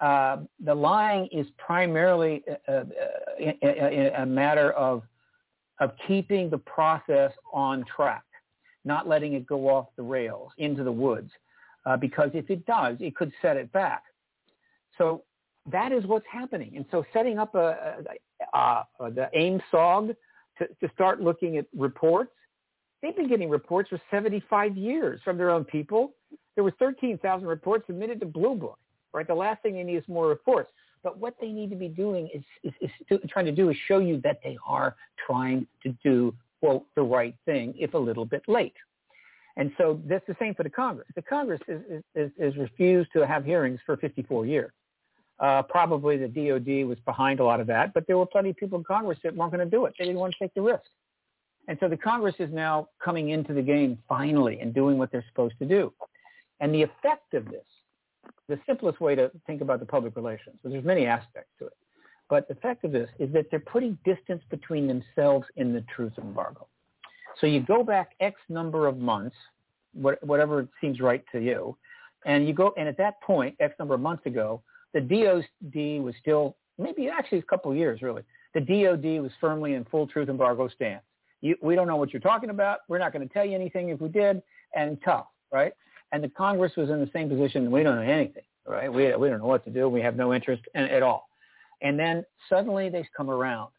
Uh, 0.00 0.38
the 0.64 0.74
lying 0.74 1.28
is 1.32 1.46
primarily 1.56 2.44
a, 2.68 2.84
a, 3.40 3.58
a, 3.62 4.22
a 4.22 4.26
matter 4.26 4.72
of 4.72 5.02
of 5.80 5.92
keeping 6.06 6.50
the 6.50 6.58
process 6.58 7.32
on 7.52 7.84
track, 7.84 8.24
not 8.84 9.08
letting 9.08 9.34
it 9.34 9.46
go 9.46 9.68
off 9.68 9.86
the 9.96 10.02
rails 10.02 10.50
into 10.58 10.82
the 10.82 10.90
woods, 10.92 11.30
uh, 11.86 11.96
because 11.96 12.30
if 12.34 12.50
it 12.50 12.66
does, 12.66 12.96
it 13.00 13.14
could 13.14 13.32
set 13.40 13.56
it 13.56 13.70
back. 13.72 14.02
So 14.96 15.22
that 15.70 15.92
is 15.92 16.04
what's 16.04 16.26
happening. 16.30 16.72
And 16.76 16.84
so 16.90 17.04
setting 17.12 17.38
up 17.38 17.54
a, 17.54 17.98
a, 18.52 18.58
a 19.00 19.10
the 19.10 19.28
AIM 19.34 19.60
SOG 19.72 20.16
to, 20.58 20.66
to 20.66 20.92
start 20.94 21.20
looking 21.20 21.56
at 21.58 21.66
reports, 21.76 22.32
they've 23.02 23.16
been 23.16 23.28
getting 23.28 23.48
reports 23.48 23.88
for 23.88 24.00
75 24.10 24.76
years 24.76 25.20
from 25.24 25.38
their 25.38 25.50
own 25.50 25.64
people. 25.64 26.14
There 26.54 26.64
were 26.64 26.74
13,000 26.78 27.46
reports 27.46 27.86
submitted 27.86 28.18
to 28.20 28.26
Blue 28.26 28.56
Book, 28.56 28.78
right? 29.18 29.26
The 29.26 29.34
last 29.34 29.62
thing 29.62 29.74
they 29.74 29.82
need 29.82 29.96
is 29.96 30.04
more 30.08 30.28
reports. 30.28 30.70
But 31.02 31.18
what 31.18 31.34
they 31.40 31.48
need 31.48 31.70
to 31.70 31.76
be 31.76 31.88
doing 31.88 32.28
is, 32.34 32.42
is, 32.62 32.72
is 32.80 32.90
to, 33.08 33.18
trying 33.28 33.44
to 33.46 33.52
do 33.52 33.68
is 33.70 33.76
show 33.86 33.98
you 33.98 34.20
that 34.22 34.40
they 34.42 34.56
are 34.66 34.96
trying 35.26 35.66
to 35.82 35.94
do, 36.02 36.34
quote, 36.60 36.84
the 36.96 37.02
right 37.02 37.34
thing, 37.44 37.74
if 37.78 37.94
a 37.94 37.98
little 37.98 38.24
bit 38.24 38.42
late. 38.48 38.74
And 39.56 39.72
so 39.76 40.00
that's 40.06 40.26
the 40.26 40.36
same 40.38 40.54
for 40.54 40.62
the 40.62 40.70
Congress. 40.70 41.08
The 41.16 41.22
Congress 41.22 41.60
is 42.14 42.56
refused 42.56 43.10
to 43.12 43.26
have 43.26 43.44
hearings 43.44 43.80
for 43.84 43.96
54 43.96 44.46
years. 44.46 44.70
Uh, 45.40 45.62
probably 45.62 46.16
the 46.16 46.28
DOD 46.28 46.88
was 46.88 46.98
behind 47.04 47.40
a 47.40 47.44
lot 47.44 47.60
of 47.60 47.66
that, 47.68 47.94
but 47.94 48.06
there 48.06 48.18
were 48.18 48.26
plenty 48.26 48.50
of 48.50 48.56
people 48.56 48.78
in 48.78 48.84
Congress 48.84 49.18
that 49.22 49.34
weren't 49.34 49.52
going 49.52 49.64
to 49.64 49.70
do 49.70 49.84
it. 49.86 49.94
They 49.98 50.04
didn't 50.04 50.20
want 50.20 50.32
to 50.32 50.38
take 50.38 50.54
the 50.54 50.62
risk. 50.62 50.82
And 51.68 51.76
so 51.80 51.88
the 51.88 51.96
Congress 51.96 52.34
is 52.38 52.50
now 52.52 52.88
coming 53.04 53.30
into 53.30 53.52
the 53.52 53.62
game 53.62 53.98
finally 54.08 54.58
and 54.60 54.72
doing 54.72 54.96
what 54.96 55.12
they're 55.12 55.24
supposed 55.28 55.58
to 55.58 55.64
do. 55.64 55.92
And 56.60 56.74
the 56.74 56.82
effect 56.82 57.34
of 57.34 57.44
this, 57.44 57.64
the 58.48 58.58
simplest 58.66 59.00
way 59.00 59.14
to 59.14 59.30
think 59.46 59.60
about 59.60 59.80
the 59.80 59.86
public 59.86 60.16
relations, 60.16 60.56
because 60.56 60.72
there's 60.72 60.84
many 60.84 61.06
aspects 61.06 61.50
to 61.58 61.66
it, 61.66 61.76
but 62.28 62.48
the 62.48 62.54
fact 62.56 62.84
of 62.84 62.92
this 62.92 63.08
is 63.18 63.32
that 63.32 63.46
they're 63.50 63.60
putting 63.60 63.98
distance 64.04 64.42
between 64.50 64.86
themselves 64.86 65.46
in 65.56 65.72
the 65.72 65.82
truth 65.94 66.12
embargo. 66.18 66.66
So 67.40 67.46
you 67.46 67.60
go 67.60 67.82
back 67.82 68.12
X 68.20 68.40
number 68.48 68.86
of 68.86 68.98
months, 68.98 69.36
whatever 69.92 70.68
seems 70.80 71.00
right 71.00 71.24
to 71.32 71.40
you, 71.40 71.76
and 72.26 72.46
you 72.46 72.52
go, 72.52 72.74
and 72.76 72.88
at 72.88 72.96
that 72.98 73.20
point, 73.22 73.56
X 73.60 73.74
number 73.78 73.94
of 73.94 74.00
months 74.00 74.26
ago, 74.26 74.60
the 74.92 75.00
DOD 75.00 76.02
was 76.02 76.14
still, 76.20 76.56
maybe 76.78 77.08
actually 77.08 77.38
a 77.38 77.42
couple 77.42 77.70
of 77.70 77.76
years 77.76 78.02
really, 78.02 78.22
the 78.54 78.60
DOD 78.60 79.22
was 79.22 79.30
firmly 79.40 79.74
in 79.74 79.84
full 79.84 80.06
truth 80.06 80.28
embargo 80.28 80.68
stance. 80.68 81.02
You, 81.40 81.56
we 81.62 81.76
don't 81.76 81.86
know 81.86 81.96
what 81.96 82.12
you're 82.12 82.20
talking 82.20 82.50
about. 82.50 82.80
We're 82.88 82.98
not 82.98 83.12
going 83.12 83.26
to 83.26 83.32
tell 83.32 83.44
you 83.44 83.54
anything 83.54 83.90
if 83.90 84.00
we 84.00 84.08
did, 84.08 84.42
and 84.74 84.98
tough, 85.04 85.26
right? 85.52 85.72
And 86.12 86.22
the 86.22 86.28
Congress 86.28 86.72
was 86.76 86.90
in 86.90 87.00
the 87.00 87.10
same 87.12 87.28
position. 87.28 87.70
We 87.70 87.82
don't 87.82 87.96
know 87.96 88.12
anything, 88.12 88.44
right? 88.66 88.92
We, 88.92 89.14
we 89.16 89.28
don't 89.28 89.38
know 89.38 89.46
what 89.46 89.64
to 89.64 89.70
do. 89.70 89.88
We 89.88 90.00
have 90.00 90.16
no 90.16 90.32
interest 90.32 90.62
in, 90.74 90.82
at 90.82 91.02
all. 91.02 91.28
And 91.82 91.98
then 91.98 92.24
suddenly 92.48 92.88
they 92.88 93.06
come 93.16 93.30
around. 93.30 93.70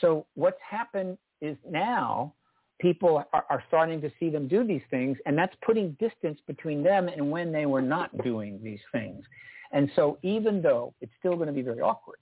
So 0.00 0.26
what's 0.34 0.58
happened 0.68 1.16
is 1.40 1.56
now 1.68 2.34
people 2.80 3.24
are, 3.32 3.44
are 3.48 3.62
starting 3.68 4.00
to 4.00 4.10
see 4.18 4.30
them 4.30 4.48
do 4.48 4.66
these 4.66 4.82
things, 4.90 5.16
and 5.26 5.38
that's 5.38 5.54
putting 5.64 5.92
distance 6.00 6.40
between 6.46 6.82
them 6.82 7.08
and 7.08 7.30
when 7.30 7.52
they 7.52 7.66
were 7.66 7.82
not 7.82 8.16
doing 8.22 8.60
these 8.62 8.80
things. 8.92 9.24
And 9.72 9.90
so 9.96 10.18
even 10.22 10.60
though 10.60 10.94
it's 11.00 11.12
still 11.18 11.34
going 11.36 11.46
to 11.46 11.52
be 11.52 11.62
very 11.62 11.80
awkward, 11.80 12.18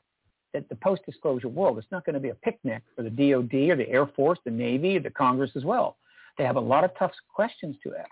that 0.53 0.69
the 0.69 0.77
post-disclosure 0.77 1.49
world, 1.49 1.79
it's 1.79 1.91
not 1.91 2.05
going 2.05 2.15
to 2.15 2.21
be 2.21 2.29
a 2.29 2.35
picnic 2.35 2.83
for 2.95 3.03
the 3.03 3.11
DOD 3.11 3.55
or 3.71 3.77
the 3.77 3.89
Air 3.89 4.07
Force, 4.07 4.39
the 4.45 4.51
Navy, 4.51 4.99
the 4.99 5.11
Congress 5.11 5.51
as 5.57 5.65
well. 5.65 5.97
They 6.37 6.45
have 6.45 6.57
a 6.57 6.61
lot 6.61 6.85
of 6.85 6.91
tough 6.99 7.13
questions 7.35 7.77
to 7.83 7.95
ask. 7.97 8.11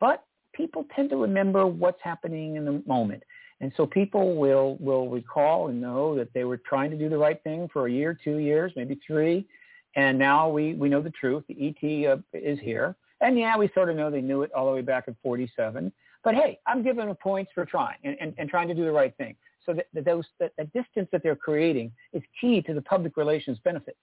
But 0.00 0.24
people 0.52 0.86
tend 0.94 1.10
to 1.10 1.16
remember 1.16 1.66
what's 1.66 2.00
happening 2.02 2.56
in 2.56 2.64
the 2.64 2.82
moment. 2.86 3.22
And 3.60 3.72
so 3.76 3.86
people 3.86 4.34
will, 4.34 4.76
will 4.80 5.08
recall 5.08 5.68
and 5.68 5.80
know 5.80 6.16
that 6.16 6.32
they 6.34 6.44
were 6.44 6.56
trying 6.56 6.90
to 6.90 6.96
do 6.96 7.08
the 7.08 7.18
right 7.18 7.40
thing 7.44 7.68
for 7.72 7.86
a 7.86 7.92
year, 7.92 8.18
two 8.22 8.38
years, 8.38 8.72
maybe 8.74 8.98
three. 9.06 9.46
And 9.94 10.18
now 10.18 10.48
we, 10.48 10.74
we 10.74 10.88
know 10.88 11.00
the 11.00 11.10
truth. 11.10 11.44
The 11.48 11.68
ET 11.68 12.10
uh, 12.10 12.16
is 12.32 12.58
here. 12.58 12.96
And 13.20 13.38
yeah, 13.38 13.56
we 13.56 13.70
sort 13.72 13.88
of 13.88 13.96
know 13.96 14.10
they 14.10 14.20
knew 14.20 14.42
it 14.42 14.52
all 14.52 14.66
the 14.66 14.72
way 14.72 14.80
back 14.80 15.06
in 15.06 15.16
47. 15.22 15.92
But 16.24 16.34
hey, 16.34 16.58
I'm 16.66 16.82
giving 16.82 17.06
them 17.06 17.16
points 17.16 17.52
for 17.54 17.64
trying 17.64 17.98
and, 18.02 18.16
and, 18.20 18.34
and 18.36 18.48
trying 18.48 18.68
to 18.68 18.74
do 18.74 18.84
the 18.84 18.92
right 18.92 19.16
thing. 19.16 19.36
So 19.64 19.72
that, 19.74 19.86
that 19.92 20.04
those 20.04 20.24
that, 20.40 20.52
that 20.58 20.72
distance 20.72 21.08
that 21.12 21.22
they're 21.22 21.36
creating 21.36 21.92
is 22.12 22.22
key 22.40 22.62
to 22.62 22.74
the 22.74 22.82
public 22.82 23.16
relations 23.16 23.58
benefits, 23.62 23.98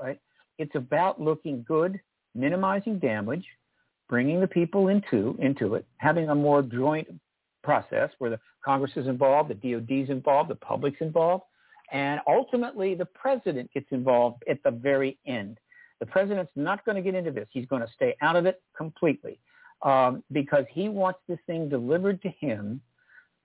right? 0.00 0.18
It's 0.58 0.74
about 0.74 1.20
looking 1.20 1.62
good, 1.66 2.00
minimizing 2.34 2.98
damage, 2.98 3.44
bringing 4.08 4.40
the 4.40 4.46
people 4.46 4.88
into 4.88 5.36
into 5.40 5.74
it, 5.74 5.86
having 5.98 6.28
a 6.30 6.34
more 6.34 6.62
joint 6.62 7.08
process 7.62 8.10
where 8.18 8.30
the 8.30 8.40
Congress 8.64 8.92
is 8.96 9.06
involved, 9.06 9.50
the 9.50 9.54
DOD 9.54 9.90
is 9.90 10.10
involved, 10.10 10.50
the 10.50 10.54
public's 10.56 11.00
involved, 11.00 11.44
and 11.92 12.20
ultimately 12.26 12.94
the 12.94 13.04
president 13.04 13.72
gets 13.72 13.86
involved 13.90 14.42
at 14.48 14.62
the 14.62 14.70
very 14.70 15.18
end. 15.26 15.58
The 16.00 16.06
president's 16.06 16.52
not 16.54 16.84
going 16.84 16.96
to 16.96 17.02
get 17.02 17.14
into 17.14 17.30
this. 17.30 17.48
He's 17.50 17.66
going 17.66 17.82
to 17.82 17.92
stay 17.94 18.14
out 18.22 18.36
of 18.36 18.46
it 18.46 18.62
completely 18.76 19.38
um, 19.82 20.22
because 20.32 20.64
he 20.70 20.88
wants 20.88 21.20
this 21.28 21.38
thing 21.46 21.68
delivered 21.68 22.22
to 22.22 22.28
him, 22.28 22.80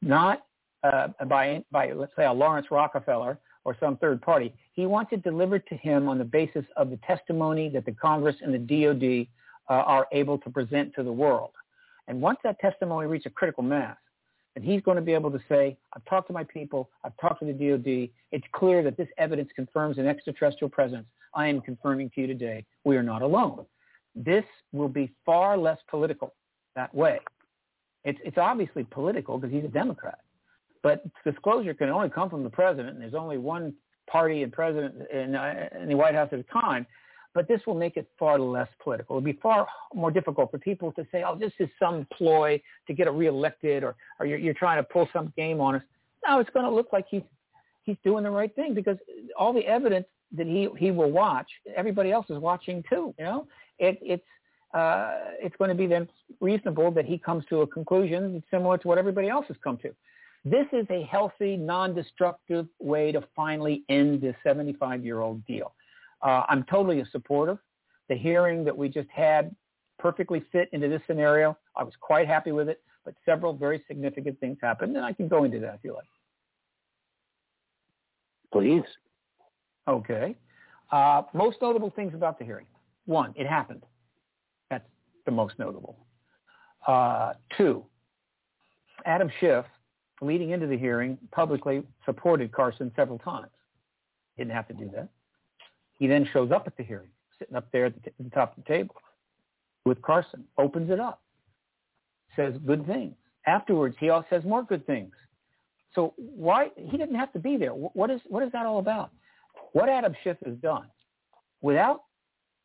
not 0.02 0.45
uh, 0.84 1.07
by, 1.27 1.64
by, 1.72 1.91
let's 1.91 2.11
say, 2.15 2.26
a 2.26 2.34
Lawrence 2.34 2.68
Rockefeller 2.69 3.40
or 3.65 3.76
some 3.80 3.98
third 3.98 4.22
party. 4.22 4.53
He 4.73 4.85
wants 4.85 5.14
it 5.14 5.23
delivered 5.23 5.65
to 5.68 5.76
him 5.76 6.10
on 6.10 6.18
the 6.18 6.26
basis 6.26 6.65
of 6.76 6.90
the 6.90 6.98
testimony 7.07 7.69
that 7.69 7.85
the 7.85 7.94
Congress 7.94 8.35
and 8.41 8.53
the 8.53 8.60
DOD 8.60 9.27
uh, 9.69 9.73
are 9.73 10.07
able 10.11 10.38
to 10.40 10.49
present 10.49 10.94
to 10.95 11.03
the 11.03 11.11
world. 11.11 11.52
And 12.07 12.22
once 12.22 12.40
that 12.44 12.60
testimony 12.60 13.07
reaches 13.07 13.27
a 13.27 13.30
critical 13.30 13.64
mass, 13.64 13.98
and 14.56 14.64
he's 14.64 14.81
going 14.81 14.98
to 14.98 15.02
be 15.02 15.14
able 15.14 15.31
to 15.31 15.40
say, 15.49 15.77
I've 15.94 16.06
talked 16.06 16.27
to 16.27 16.34
my 16.34 16.44
people, 16.44 16.90
I've 17.03 17.18
talked 17.18 17.40
to 17.40 17.45
the 17.45 17.53
DOD, 17.53 18.10
it's 18.31 18.45
clear 18.52 18.84
that 18.84 18.98
this 18.98 19.07
evidence 19.18 19.49
confirms 19.56 19.98
an 19.98 20.07
extraterrestrial 20.07 20.69
presence. 20.69 21.06
I 21.34 21.48
am 21.48 21.61
confirming 21.61 22.11
to 22.14 22.22
you 22.22 22.27
today, 22.27 22.65
we 22.84 22.95
are 22.95 23.03
not 23.03 23.22
alone. 23.22 23.65
This 24.15 24.45
will 24.72 24.90
be 24.90 25.11
far 25.26 25.57
less 25.57 25.80
political 25.90 26.35
that 26.76 26.94
way. 26.94 27.19
It's, 28.03 28.19
it's 28.23 28.38
obviously 28.38 28.84
political 28.84 29.38
because 29.38 29.53
he's 29.53 29.64
a 29.64 29.69
Democrat. 29.69 30.19
But 30.84 31.03
disclosure 31.23 31.73
can 31.73 31.90
only 31.90 32.10
come 32.10 32.30
from 32.30 32.44
the 32.44 32.49
president, 32.49 32.90
and 32.90 33.02
there's 33.02 33.14
only 33.14 33.38
one 33.38 33.73
party 34.07 34.44
and 34.44 34.52
president 34.52 34.95
in, 35.11 35.34
uh, 35.34 35.69
in 35.81 35.88
the 35.88 35.95
White 35.95 36.14
House 36.14 36.30
at 36.31 36.40
a 36.40 36.44
time. 36.44 36.85
But 37.34 37.47
this 37.47 37.61
will 37.65 37.76
make 37.76 37.97
it 37.97 38.07
far 38.19 38.39
less 38.39 38.68
political. 38.84 39.18
It'll 39.18 39.26
be 39.26 39.39
far 39.41 39.68
more 39.93 40.11
difficult 40.11 40.51
for 40.51 40.60
people 40.60 40.91
to 40.93 41.05
say, 41.11 41.23
oh, 41.26 41.35
this 41.35 41.51
is 41.60 41.69
some 41.80 42.07
ploy 42.15 42.61
to 42.88 42.93
get 42.93 43.07
a 43.07 43.11
reelected 43.11 43.84
or, 43.84 43.95
or 44.19 44.26
you're, 44.26 44.38
you're 44.38 44.53
trying 44.53 44.77
to 44.77 44.84
pull 44.84 45.10
some 45.11 45.34
game 45.35 45.60
on 45.60 45.76
us. 45.76 45.81
No, 46.27 46.39
it's 46.39 46.49
going 46.51 46.65
to 46.65 46.72
look 46.72 46.93
like 46.93 47.05
he's, 47.10 47.23
he's 47.84 47.97
doing 48.03 48.23
the 48.23 48.30
right 48.30 48.53
thing 48.55 48.73
because 48.73 48.97
all 49.38 49.51
the 49.51 49.65
evidence 49.65 50.05
that 50.35 50.47
he, 50.47 50.69
he 50.77 50.91
will 50.91 51.11
watch, 51.11 51.47
everybody 51.76 52.11
else 52.11 52.27
is 52.30 52.38
watching 52.38 52.84
too. 52.89 53.14
You 53.18 53.26
know, 53.26 53.47
it, 53.80 53.97
it's, 54.01 54.23
uh, 54.73 55.18
it's 55.39 55.55
going 55.57 55.69
to 55.69 55.76
be 55.76 55.88
then 55.88 56.07
reasonable 56.39 56.91
that 56.91 57.05
he 57.05 57.18
comes 57.18 57.45
to 57.49 57.61
a 57.61 57.68
conclusion 57.68 58.43
similar 58.49 58.77
to 58.77 58.88
what 58.88 58.97
everybody 58.97 59.30
else 59.30 59.45
has 59.47 59.57
come 59.64 59.77
to. 59.77 59.93
This 60.45 60.65
is 60.73 60.85
a 60.89 61.03
healthy, 61.03 61.55
non-destructive 61.55 62.68
way 62.80 63.11
to 63.14 63.23
finally 63.35 63.84
end 63.88 64.22
this 64.22 64.35
75-year-old 64.45 65.45
deal. 65.45 65.73
Uh, 66.24 66.44
I'm 66.50 66.64
totally 66.64 67.02
a 67.02 67.06
supportive. 67.12 67.58
The 68.10 68.16
hearing 68.16 68.64
that 68.66 68.76
we 68.76 68.90
just 68.90 69.10
had 69.10 69.56
perfectly 70.00 70.44
fit 70.52 70.70
into 70.72 70.88
this 70.88 71.02
scenario. 71.08 71.58
I 71.76 71.84
was 71.84 71.94
quite 72.00 72.28
happy 72.28 72.52
with 72.52 72.70
it, 72.70 72.82
but 73.06 73.14
several 73.26 73.54
very 73.54 73.84
significant 73.88 74.40
things 74.40 74.58
happened, 74.62 74.95
and 74.95 75.06
I 75.06 75.14
can 75.14 75.28
go 75.28 75.44
into 75.44 75.60
that 75.60 75.76
if 75.76 75.80
you 75.84 75.94
like. 75.94 76.04
Please. 78.52 78.84
Okay. 79.88 80.36
Uh, 80.91 81.24
most 81.34 81.58
notable 81.62 81.90
things 81.90 82.14
about 82.14 82.38
the 82.38 82.45
hearing. 82.45 82.68
One, 83.06 83.34
it 83.36 83.48
happened. 83.48 83.84
That's 84.70 84.88
the 85.26 85.32
most 85.32 85.58
notable. 85.58 85.98
Uh, 86.88 87.34
two, 87.58 87.84
Adam 89.06 89.30
Schiff, 89.40 89.66
leading 90.22 90.52
into 90.52 90.68
the 90.68 90.78
hearing, 90.78 91.18
publicly 91.32 91.84
supported 92.06 92.52
Carson 92.52 92.91
several 92.95 93.20
times. 93.20 93.48
Didn't 94.38 94.52
have 94.52 94.68
to 94.68 94.74
do 94.74 94.90
that. 94.95 95.10
He 95.99 96.07
then 96.07 96.28
shows 96.34 96.52
up 96.52 96.68
at 96.68 96.76
the 96.78 96.84
hearing, 96.84 97.10
sitting 97.40 97.56
up 97.56 97.68
there 97.72 97.86
at 97.86 97.95
the, 97.95 98.10
t- 98.10 98.15
the 98.20 98.30
top 98.30 98.57
of 98.57 98.64
the 98.64 98.68
table 98.68 98.95
with 99.86 100.02
Carson, 100.02 100.44
opens 100.57 100.90
it 100.90 100.99
up, 100.99 101.22
says 102.36 102.53
good 102.65 102.86
things. 102.86 103.15
Afterwards, 103.45 103.95
he 103.99 104.10
also 104.10 104.26
says 104.30 104.44
more 104.44 104.64
good 104.64 104.86
things. 104.88 105.11
So 105.94 106.14
why 106.18 106.70
he 106.76 106.98
didn't 106.98 107.15
have 107.15 107.32
to 107.34 107.40
be 107.40 107.57
there? 107.57 107.72
What 107.72 108.10
is 108.10 108.22
what 108.28 108.44
is 108.44 108.52
that 108.53 108.65
all 108.65 108.80
about? 108.80 109.11
What 109.74 109.90
Adam 109.90 110.15
Schiff 110.24 110.38
has 110.45 110.56
done, 110.56 110.88
without 111.61 112.03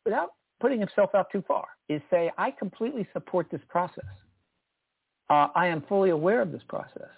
without 0.05 0.33
putting 0.59 0.79
himself 0.79 1.13
out 1.13 1.27
too 1.31 1.43
far, 1.47 1.67
is 1.89 2.01
say 2.09 2.31
I 2.37 2.51
completely 2.51 3.07
support 3.13 3.47
this 3.51 3.61
process. 3.67 4.05
Uh, 5.29 5.47
I 5.53 5.67
am 5.67 5.83
fully 5.87 6.09
aware 6.09 6.41
of 6.41 6.51
this 6.51 6.63
process. 6.67 7.09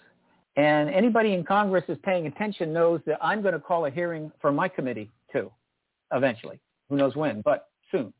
And 0.56 0.90
anybody 0.90 1.32
in 1.32 1.44
Congress 1.44 1.84
is 1.88 1.96
paying 2.02 2.26
attention 2.26 2.74
knows 2.74 3.00
that 3.06 3.18
I'm 3.22 3.40
going 3.40 3.54
to 3.54 3.60
call 3.60 3.86
a 3.86 3.90
hearing 3.90 4.30
for 4.42 4.52
my 4.52 4.68
committee 4.68 5.10
too 5.32 5.50
eventually. 6.12 6.60
Who 6.88 6.96
knows 6.96 7.16
when, 7.16 7.40
but 7.42 7.68
soon. 7.90 8.12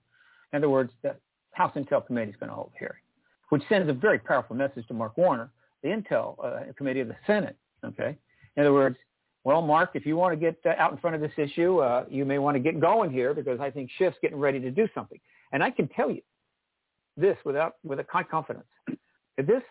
In 0.52 0.58
other 0.58 0.68
words, 0.68 0.92
the 1.02 1.16
House 1.52 1.72
Intel 1.76 2.04
Committee 2.06 2.30
is 2.30 2.36
going 2.36 2.48
to 2.48 2.54
hold 2.54 2.72
a 2.74 2.78
hearing, 2.78 3.02
which 3.50 3.62
sends 3.68 3.88
a 3.88 3.92
very 3.92 4.18
powerful 4.18 4.56
message 4.56 4.86
to 4.88 4.94
Mark 4.94 5.16
Warner, 5.16 5.50
the 5.82 5.88
Intel 5.88 6.36
uh, 6.42 6.72
Committee 6.76 7.00
of 7.00 7.08
the 7.08 7.16
Senate. 7.26 7.56
Okay. 7.84 8.16
In 8.56 8.62
other 8.62 8.72
words, 8.72 8.96
well, 9.44 9.60
Mark, 9.60 9.90
if 9.94 10.06
you 10.06 10.16
want 10.16 10.32
to 10.32 10.36
get 10.36 10.56
uh, 10.64 10.80
out 10.80 10.92
in 10.92 10.98
front 10.98 11.16
of 11.16 11.22
this 11.22 11.32
issue, 11.36 11.78
uh, 11.78 12.04
you 12.08 12.24
may 12.24 12.38
want 12.38 12.54
to 12.54 12.60
get 12.60 12.80
going 12.80 13.10
here 13.10 13.34
because 13.34 13.58
I 13.60 13.70
think 13.70 13.90
Schiff's 13.98 14.16
getting 14.22 14.38
ready 14.38 14.60
to 14.60 14.70
do 14.70 14.88
something. 14.94 15.18
And 15.52 15.62
I 15.62 15.70
can 15.70 15.88
tell 15.88 16.10
you 16.10 16.22
this 17.16 17.36
without 17.44 17.74
with 17.82 17.98
a 17.98 18.06
high 18.08 18.22
confidence. 18.22 18.66
This 19.36 19.62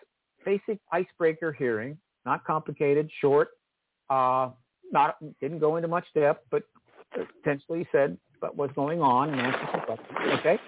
basic 0.44 0.78
icebreaker 0.92 1.52
hearing, 1.52 1.96
not 2.26 2.44
complicated, 2.44 3.10
short, 3.20 3.50
uh, 4.10 4.50
not 4.90 5.16
didn't 5.40 5.60
go 5.60 5.76
into 5.76 5.88
much 5.88 6.04
depth, 6.14 6.46
but 6.50 6.64
potentially 7.14 7.86
said 7.92 8.16
what 8.40 8.56
was 8.56 8.70
going 8.74 9.00
on 9.00 9.30
and 9.30 9.40
answered 9.40 9.68
some 9.72 9.80
questions. 9.82 10.18
Okay, 10.40 10.58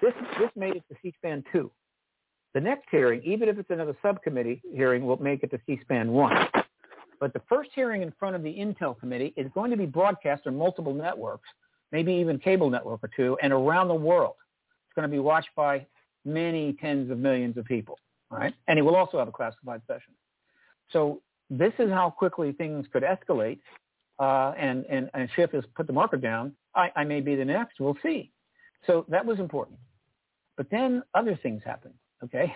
this 0.00 0.12
this 0.38 0.50
made 0.56 0.76
it 0.76 0.84
to 0.88 0.96
C-SPAN 1.02 1.44
two. 1.52 1.70
The 2.54 2.60
next 2.60 2.86
hearing, 2.90 3.22
even 3.24 3.48
if 3.48 3.58
it's 3.58 3.70
another 3.70 3.96
subcommittee 4.02 4.60
hearing, 4.74 5.06
will 5.06 5.22
make 5.22 5.42
it 5.42 5.50
to 5.52 5.60
C-SPAN 5.66 6.10
one. 6.10 6.48
But 7.20 7.32
the 7.34 7.42
first 7.48 7.70
hearing 7.74 8.02
in 8.02 8.12
front 8.18 8.34
of 8.34 8.42
the 8.42 8.52
Intel 8.52 8.98
Committee 8.98 9.34
is 9.36 9.50
going 9.54 9.70
to 9.70 9.76
be 9.76 9.86
broadcast 9.86 10.46
on 10.46 10.56
multiple 10.56 10.94
networks, 10.94 11.48
maybe 11.92 12.12
even 12.14 12.38
cable 12.38 12.70
network 12.70 13.04
or 13.04 13.10
two, 13.14 13.36
and 13.42 13.52
around 13.52 13.88
the 13.88 13.94
world. 13.94 14.34
It's 14.86 14.94
going 14.94 15.08
to 15.08 15.12
be 15.12 15.20
watched 15.20 15.50
by 15.54 15.86
many 16.24 16.72
tens 16.80 17.10
of 17.10 17.18
millions 17.18 17.56
of 17.56 17.66
people, 17.66 17.98
right? 18.30 18.54
And 18.68 18.78
it 18.78 18.82
will 18.82 18.96
also 18.96 19.18
have 19.18 19.28
a 19.28 19.32
classified 19.32 19.82
session. 19.86 20.14
So 20.92 21.20
this 21.50 21.72
is 21.78 21.90
how 21.90 22.10
quickly 22.10 22.52
things 22.52 22.86
could 22.92 23.04
escalate 23.04 23.60
uh, 24.20 24.52
and, 24.58 24.84
and, 24.90 25.10
and 25.14 25.28
Schiff 25.34 25.50
has 25.52 25.64
put 25.74 25.86
the 25.86 25.92
marker 25.92 26.18
down, 26.18 26.52
I, 26.74 26.92
I 26.94 27.04
may 27.04 27.20
be 27.20 27.34
the 27.34 27.44
next. 27.44 27.80
We'll 27.80 27.96
see. 28.02 28.30
So 28.86 29.06
that 29.08 29.24
was 29.24 29.38
important. 29.38 29.78
But 30.56 30.70
then 30.70 31.02
other 31.14 31.38
things 31.42 31.62
happened, 31.64 31.94
okay? 32.22 32.54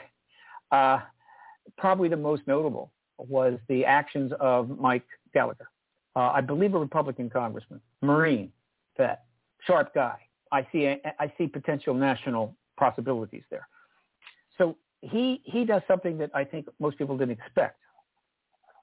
Uh, 0.71 1.01
probably 1.79 2.09
the 2.09 2.17
most 2.17 2.43
notable 2.47 2.93
was 3.17 3.59
the 3.69 3.85
actions 3.85 4.33
of 4.41 4.79
Mike 4.79 5.07
Gallagher. 5.33 5.69
Uh, 6.15 6.31
I 6.35 6.43
believe 6.43 6.75
a 6.75 6.79
Republican 6.79 7.31
congressman, 7.31 7.81
Marine, 8.03 8.53
vet, 8.97 9.25
sharp 9.67 9.95
guy. 9.95 10.19
I 10.53 10.67
see, 10.71 10.87
I 10.87 11.33
see 11.39 11.47
potential 11.47 11.95
national 11.95 12.55
possibilities 12.79 13.45
there. 13.51 13.67
So 14.59 14.77
he, 15.01 15.41
he 15.45 15.65
does 15.65 15.83
something 15.89 16.19
that 16.19 16.31
I 16.35 16.45
think 16.45 16.67
most 16.79 16.99
people 16.99 17.17
didn't 17.17 17.39
expect. 17.39 17.81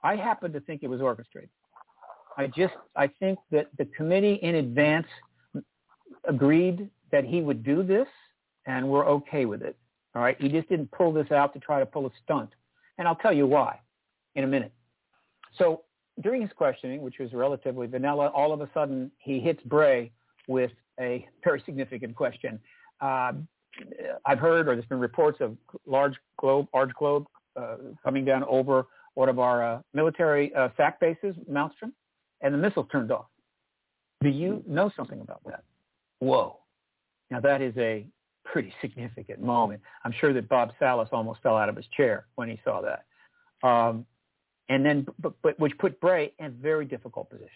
I 0.04 0.16
happen 0.16 0.52
to 0.54 0.60
think 0.62 0.82
it 0.84 0.90
was 0.90 1.00
orchestrated. 1.00 1.50
I 2.42 2.48
just 2.48 2.74
I 2.96 3.08
think 3.08 3.38
that 3.52 3.68
the 3.78 3.86
committee 3.86 4.40
in 4.42 4.56
advance 4.56 5.06
agreed 6.28 6.90
that 7.12 7.24
he 7.24 7.42
would 7.42 7.64
do 7.64 7.84
this, 7.84 8.08
and 8.66 8.88
we're 8.88 9.06
okay 9.06 9.46
with 9.46 9.62
it. 9.62 9.78
All 10.16 10.24
right, 10.24 10.36
he 10.42 10.50
just 10.50 10.68
didn't 10.68 10.92
pull 10.92 11.14
this 11.14 11.32
out 11.32 11.54
to 11.54 11.60
try 11.60 11.80
to 11.80 11.86
pull 11.86 12.08
a 12.08 12.10
stunt, 12.24 12.50
and 12.98 13.08
I'll 13.08 13.16
tell 13.16 13.32
you 13.32 13.46
why 13.46 13.80
in 14.34 14.44
a 14.44 14.48
minute. 14.48 14.74
So 15.58 15.84
during 16.22 16.42
his 16.42 16.50
questioning, 16.56 17.02
which 17.04 17.20
was 17.20 17.32
relatively 17.32 17.86
vanilla, 17.86 18.28
all 18.30 18.52
of 18.54 18.62
a 18.62 18.70
sudden 18.74 19.12
he 19.20 19.40
hits 19.40 19.62
Bray 19.64 20.12
with 20.48 20.72
a 21.00 21.28
very 21.44 21.62
significant 21.66 22.16
question. 22.16 22.60
Uh, 23.02 23.34
I've 24.26 24.40
heard, 24.40 24.68
or 24.68 24.74
there's 24.76 24.86
been 24.86 25.00
reports 25.00 25.40
of 25.42 25.58
large 25.86 26.16
globe, 26.40 26.68
large 26.74 26.94
globe 26.94 27.28
uh, 27.56 27.76
coming 28.04 28.26
down 28.26 28.44
over 28.46 28.88
one 29.14 29.30
of 29.30 29.38
our 29.38 29.64
uh, 29.64 29.82
military 29.94 30.54
uh, 30.56 30.70
bases, 31.00 31.36
Malmstrom 31.50 31.92
and 32.42 32.54
the 32.54 32.58
missile 32.58 32.86
turned 32.86 33.12
off. 33.12 33.26
Do 34.22 34.30
you 34.30 34.64
know 34.68 34.92
something 34.96 35.22
about 35.22 35.42
that? 35.46 35.64
Whoa. 36.20 36.58
Now 37.30 37.40
that 37.40 37.62
is 37.62 37.74
a 37.78 38.06
pretty 38.44 38.74
significant 38.82 39.42
moment. 39.42 39.82
I'm 40.04 40.14
sure 40.20 40.34
that 40.34 40.50
Bob 40.50 40.72
Salas 40.80 41.10
almost 41.12 41.42
fell 41.42 41.58
out 41.58 41.70
of 41.70 41.76
his 41.76 41.86
chair 41.96 42.26
when 42.36 42.50
he 42.50 42.60
saw 42.64 42.82
that. 42.82 43.68
Um, 43.68 44.06
and 44.70 44.86
then, 44.86 45.06
but, 45.20 45.34
but 45.42 45.60
which 45.60 45.78
put 45.78 46.00
Bray 46.00 46.34
in 46.40 46.46
a 46.46 46.50
very 46.50 46.86
difficult 46.86 47.30
position. 47.30 47.50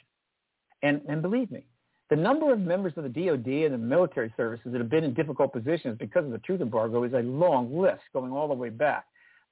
And, 0.84 1.02
and 1.08 1.22
believe 1.22 1.52
me, 1.52 1.66
the 2.10 2.16
number 2.16 2.54
of 2.54 2.60
members 2.60 2.94
of 2.98 3.04
the 3.04 3.10
DOD 3.10 3.48
and 3.48 3.74
the 3.74 3.78
military 3.78 4.32
services 4.38 4.72
that 4.72 4.80
have 4.80 4.90
been 4.90 5.04
in 5.04 5.14
difficult 5.14 5.52
positions 5.52 5.98
because 5.98 6.26
of 6.26 6.32
the 6.32 6.38
truth 6.40 6.62
embargo 6.62 7.04
is 7.04 7.14
a 7.14 7.20
long 7.20 7.76
list 7.76 8.02
going 8.14 8.32
all 8.32 8.48
the 8.48 8.54
way 8.54 8.70
back. 8.70 9.06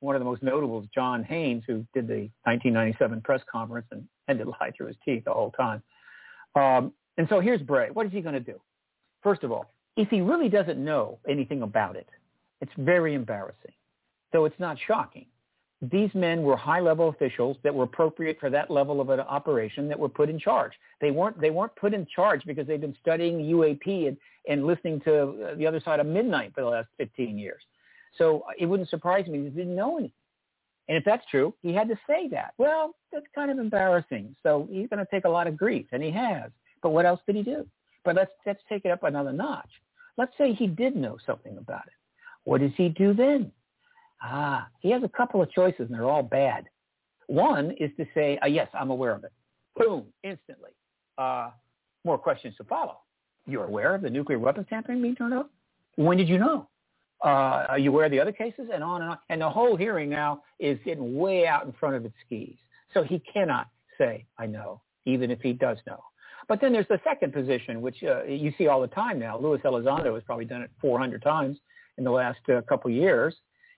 One 0.04 0.18
of 0.18 0.20
the 0.20 0.26
most 0.26 0.44
notable 0.44 0.82
is 0.82 0.90
John 0.94 1.24
Haynes, 1.24 1.64
who 1.66 1.86
did 1.94 2.10
the 2.10 2.30
1997 2.44 3.22
press 3.22 3.40
conference 3.50 3.88
and 3.90 4.06
had 4.28 4.38
to 4.40 4.50
lie 4.50 4.72
through 4.76 4.88
his 4.88 4.98
teeth 5.06 5.24
the 5.24 5.32
whole 5.32 5.52
time. 5.52 5.82
Um, 6.56 6.92
and 7.18 7.26
so 7.30 7.40
here's 7.40 7.62
Bray. 7.62 7.90
What 7.90 8.06
is 8.06 8.12
he 8.12 8.20
going 8.20 8.34
to 8.34 8.42
do? 8.42 8.60
First 9.22 9.44
of 9.44 9.54
all, 9.54 9.72
if 9.96 10.10
he 10.10 10.20
really 10.20 10.50
doesn't 10.50 10.78
know 10.78 11.20
anything 11.26 11.62
about 11.62 11.96
it, 11.96 12.10
it's 12.60 12.74
very 12.78 13.14
embarrassing. 13.14 13.72
So 14.34 14.44
it's 14.44 14.60
not 14.60 14.78
shocking. 14.88 15.28
These 15.82 16.14
men 16.14 16.44
were 16.44 16.58
high-level 16.58 17.08
officials 17.08 17.56
that 17.64 17.74
were 17.74 17.86
appropriate 17.86 18.38
for 18.42 18.50
that 18.50 18.70
level 18.70 19.00
of 19.00 19.10
an 19.10 19.22
operation 19.22 19.88
that 19.88 19.98
were 19.98 20.10
put 20.10 20.30
in 20.30 20.38
charge. 20.38 20.74
They 21.00 21.12
weren't 21.12 21.40
they 21.40 21.50
weren't 21.50 21.76
put 21.78 21.94
in 21.94 22.06
charge 22.14 22.44
because 22.46 22.68
they've 22.68 22.80
been 22.80 22.96
studying 23.00 23.38
UAP 23.40 24.10
and, 24.10 24.18
and 24.50 24.66
listening 24.66 25.00
to 25.02 25.56
the 25.58 25.66
other 25.66 25.80
side 25.80 26.02
of 26.02 26.08
midnight 26.08 26.52
for 26.54 26.62
the 26.62 26.68
last 26.68 26.90
15 26.98 27.38
years. 27.38 27.62
So 28.18 28.44
it 28.60 28.66
wouldn't 28.66 28.90
surprise 28.90 29.28
me 29.28 29.44
he 29.44 29.50
didn't 29.50 29.76
know 29.76 29.98
anything. 29.98 30.14
And 30.88 30.98
if 30.98 31.06
that's 31.06 31.26
true, 31.32 31.54
he 31.62 31.74
had 31.74 31.88
to 31.88 31.96
say 32.08 32.28
that. 32.30 32.54
Well, 32.58 32.94
that's 33.12 33.26
kind 33.34 33.50
of 33.50 33.58
embarrassing. 33.58 34.36
So 34.44 34.68
he's 34.70 34.90
going 34.90 35.00
to 35.00 35.08
take 35.10 35.26
a 35.26 35.30
lot 35.30 35.48
of 35.48 35.56
grief, 35.56 35.86
and 35.92 36.04
he 36.04 36.12
has. 36.12 36.52
But 36.82 36.90
what 36.90 37.06
else 37.06 37.22
did 37.26 37.38
he 37.38 37.44
do? 37.44 37.66
But 38.04 38.16
let's 38.16 38.32
let's 38.46 38.60
take 38.68 38.84
it 38.84 38.92
up 38.92 39.04
another 39.04 39.32
notch. 39.32 39.70
Let's 40.18 40.34
say 40.38 40.54
he 40.54 40.68
did 40.68 40.96
know 40.96 41.18
something 41.26 41.58
about 41.58 41.88
it. 41.88 41.94
What 42.44 42.60
does 42.60 42.72
he 42.76 42.90
do 42.90 43.14
then? 43.14 43.52
Ah, 44.22 44.68
he 44.82 44.92
has 44.92 45.04
a 45.04 45.10
couple 45.10 45.42
of 45.42 45.52
choices, 45.52 45.82
and 45.82 45.94
they're 45.94 46.10
all 46.10 46.24
bad. 46.24 46.66
One 47.28 47.72
is 47.80 47.90
to 47.98 48.06
say, 48.14 48.38
uh, 48.44 48.48
yes, 48.48 48.68
I'm 48.74 48.90
aware 48.90 49.12
of 49.14 49.24
it. 49.24 49.32
Boom, 49.76 50.06
instantly. 50.24 50.72
Uh, 51.18 51.52
more 52.04 52.18
questions 52.18 52.56
to 52.58 52.64
follow. 52.66 52.98
You're 53.48 53.66
aware 53.66 53.96
of 53.96 54.02
the 54.02 54.10
nuclear 54.10 54.40
weapons 54.40 54.68
tampering 54.70 55.02
being 55.02 55.16
turned 55.16 55.34
off? 55.34 55.48
When 55.96 56.18
did 56.18 56.30
you 56.30 56.38
know? 56.38 56.68
Uh, 57.24 57.66
are 57.70 57.80
you 57.80 57.90
aware 57.90 58.06
of 58.06 58.12
the 58.12 58.20
other 58.20 58.32
cases? 58.32 58.70
And 58.74 58.84
on 58.84 59.02
and 59.02 59.12
on. 59.12 59.18
And 59.30 59.42
the 59.42 59.50
whole 59.50 59.78
hearing 59.78 60.10
now 60.10 60.44
is 60.60 60.78
getting 60.84 61.16
way 61.18 61.48
out 61.48 61.66
in 61.66 61.72
front 61.74 61.96
of 61.96 62.06
its 62.06 62.16
skis. 62.26 62.56
So 62.94 63.04
he 63.04 63.20
cannot 63.20 63.68
say, 63.98 64.26
I 64.38 64.46
know, 64.46 64.82
even 65.06 65.32
if 65.32 65.40
he 65.42 65.54
does 65.54 65.78
know. 65.88 66.04
But 66.48 66.60
then 66.60 66.74
there's 66.74 66.88
the 66.90 67.00
second 67.04 67.34
position, 67.34 67.82
which 67.82 68.04
uh, 68.04 68.24
you 68.24 68.54
see 68.58 68.68
all 68.68 68.82
the 68.82 68.88
time 68.88 69.20
now. 69.20 69.40
Luis 69.40 69.62
Elizondo 69.64 70.14
has 70.14 70.24
probably 70.24 70.46
done 70.46 70.62
it 70.62 70.72
400 70.82 71.22
times 71.22 71.58
in 71.98 72.04
the 72.04 72.12
last 72.12 72.40
uh, 72.50 72.62
couple 72.68 72.92
years, 72.92 73.34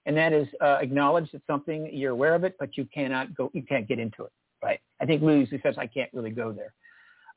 and 0.05 0.17
that 0.17 0.33
is 0.33 0.47
uh, 0.61 0.77
acknowledge 0.81 1.31
that 1.31 1.41
something 1.45 1.89
you're 1.93 2.11
aware 2.11 2.33
of 2.33 2.43
it, 2.43 2.55
but 2.59 2.77
you 2.77 2.87
cannot 2.93 3.35
go, 3.35 3.51
you 3.53 3.61
can't 3.61 3.87
get 3.87 3.99
into 3.99 4.23
it, 4.23 4.31
right? 4.63 4.79
I 4.99 5.05
think 5.05 5.21
Luis 5.21 5.49
says 5.61 5.75
I 5.77 5.87
can't 5.87 6.09
really 6.13 6.31
go 6.31 6.51
there. 6.51 6.73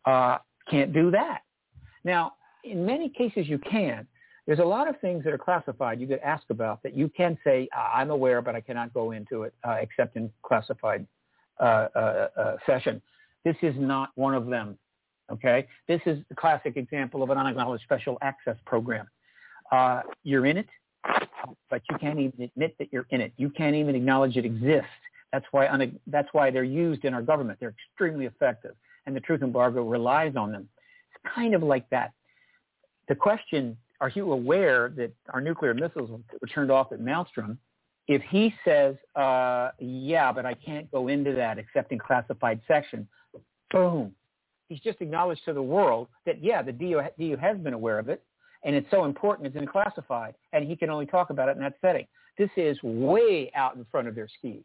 Uh, 0.06 0.38
can't 0.70 0.92
do 0.92 1.10
that. 1.10 1.40
Now, 2.04 2.34
in 2.64 2.84
many 2.84 3.08
cases 3.08 3.48
you 3.48 3.58
can. 3.58 4.06
There's 4.48 4.60
a 4.60 4.64
lot 4.64 4.88
of 4.88 4.98
things 5.00 5.24
that 5.24 5.34
are 5.34 5.38
classified 5.38 6.00
you 6.00 6.06
get 6.06 6.22
asked 6.22 6.46
about 6.48 6.82
that 6.82 6.96
you 6.96 7.10
can 7.14 7.36
say 7.44 7.68
I'm 7.76 8.10
aware, 8.10 8.40
but 8.40 8.54
I 8.54 8.62
cannot 8.62 8.94
go 8.94 9.10
into 9.10 9.42
it 9.42 9.52
uh, 9.62 9.76
except 9.82 10.16
in 10.16 10.32
classified 10.42 11.06
uh, 11.60 11.88
uh, 11.94 12.28
uh 12.34 12.56
session. 12.64 13.02
This 13.44 13.56
is 13.60 13.74
not 13.76 14.08
one 14.14 14.34
of 14.34 14.46
them. 14.46 14.78
Okay, 15.30 15.66
this 15.86 16.00
is 16.06 16.20
a 16.30 16.34
classic 16.34 16.78
example 16.78 17.22
of 17.22 17.28
an 17.28 17.36
unacknowledged 17.36 17.84
special 17.84 18.16
access 18.22 18.56
program. 18.64 19.06
Uh, 19.70 20.00
you're 20.24 20.46
in 20.46 20.56
it, 20.56 20.68
but 21.68 21.82
you 21.90 21.98
can't 21.98 22.18
even 22.18 22.40
admit 22.40 22.74
that 22.78 22.88
you're 22.90 23.06
in 23.10 23.20
it. 23.20 23.34
You 23.36 23.50
can't 23.50 23.76
even 23.76 23.94
acknowledge 23.94 24.38
it 24.38 24.46
exists. 24.46 24.88
That's 25.30 25.44
why 25.50 25.68
un- 25.68 26.00
that's 26.06 26.28
why 26.32 26.50
they're 26.50 26.64
used 26.64 27.04
in 27.04 27.12
our 27.12 27.20
government. 27.20 27.58
They're 27.60 27.74
extremely 27.92 28.24
effective, 28.24 28.74
and 29.04 29.14
the 29.14 29.20
truth 29.20 29.42
embargo 29.42 29.82
relies 29.82 30.36
on 30.36 30.52
them. 30.52 30.70
It's 31.12 31.34
kind 31.34 31.54
of 31.54 31.62
like 31.62 31.86
that. 31.90 32.12
The 33.08 33.14
question: 33.14 33.76
Are 34.00 34.10
you 34.14 34.32
aware 34.32 34.90
that 34.90 35.12
our 35.30 35.40
nuclear 35.40 35.74
missiles 35.74 36.10
were 36.40 36.48
turned 36.48 36.70
off 36.70 36.92
at 36.92 37.00
Malmstrom? 37.00 37.58
If 38.06 38.22
he 38.22 38.54
says, 38.64 38.96
uh, 39.16 39.72
"Yeah, 39.78 40.32
but 40.32 40.46
I 40.46 40.54
can't 40.54 40.90
go 40.90 41.08
into 41.08 41.32
that 41.34 41.58
except 41.58 41.92
in 41.92 41.98
classified 41.98 42.60
section," 42.66 43.08
boom, 43.70 44.14
he's 44.68 44.80
just 44.80 45.00
acknowledged 45.00 45.44
to 45.44 45.52
the 45.52 45.62
world 45.62 46.08
that, 46.24 46.42
yeah, 46.42 46.62
the 46.62 46.72
DO, 46.72 47.36
has 47.36 47.58
been 47.58 47.74
aware 47.74 47.98
of 47.98 48.08
it, 48.08 48.24
and 48.64 48.74
it's 48.74 48.90
so 48.90 49.04
important 49.04 49.46
it's 49.46 49.56
in 49.56 49.66
classified, 49.66 50.34
and 50.52 50.64
he 50.64 50.76
can 50.76 50.90
only 50.90 51.06
talk 51.06 51.30
about 51.30 51.48
it 51.48 51.56
in 51.56 51.62
that 51.62 51.78
setting. 51.80 52.06
This 52.36 52.50
is 52.56 52.80
way 52.82 53.50
out 53.54 53.76
in 53.76 53.84
front 53.86 54.08
of 54.08 54.14
their 54.14 54.28
skis. 54.28 54.64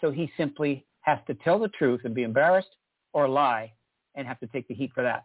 So 0.00 0.10
he 0.10 0.30
simply 0.36 0.84
has 1.00 1.18
to 1.26 1.34
tell 1.34 1.58
the 1.58 1.68
truth 1.68 2.02
and 2.04 2.14
be 2.14 2.22
embarrassed 2.22 2.76
or 3.12 3.28
lie 3.28 3.72
and 4.14 4.26
have 4.26 4.38
to 4.40 4.46
take 4.48 4.68
the 4.68 4.74
heat 4.74 4.92
for 4.94 5.02
that. 5.02 5.24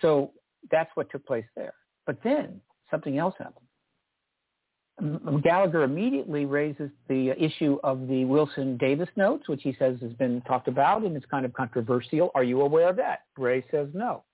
So 0.00 0.32
that's 0.70 0.90
what 0.94 1.10
took 1.10 1.26
place 1.26 1.44
there. 1.54 1.74
But 2.06 2.22
then 2.22 2.60
something 2.90 3.18
else 3.18 3.34
happened. 3.38 3.66
Gallagher 5.42 5.82
immediately 5.82 6.46
raises 6.46 6.90
the 7.08 7.30
issue 7.38 7.78
of 7.84 8.08
the 8.08 8.24
Wilson 8.24 8.78
Davis 8.78 9.10
notes, 9.16 9.46
which 9.46 9.62
he 9.62 9.76
says 9.78 9.98
has 10.00 10.12
been 10.14 10.40
talked 10.42 10.68
about 10.68 11.02
and 11.02 11.14
it's 11.14 11.26
kind 11.26 11.44
of 11.44 11.52
controversial. 11.52 12.30
Are 12.34 12.44
you 12.44 12.62
aware 12.62 12.88
of 12.88 12.96
that? 12.96 13.20
Bray 13.36 13.62
says 13.70 13.88
no. 13.92 14.24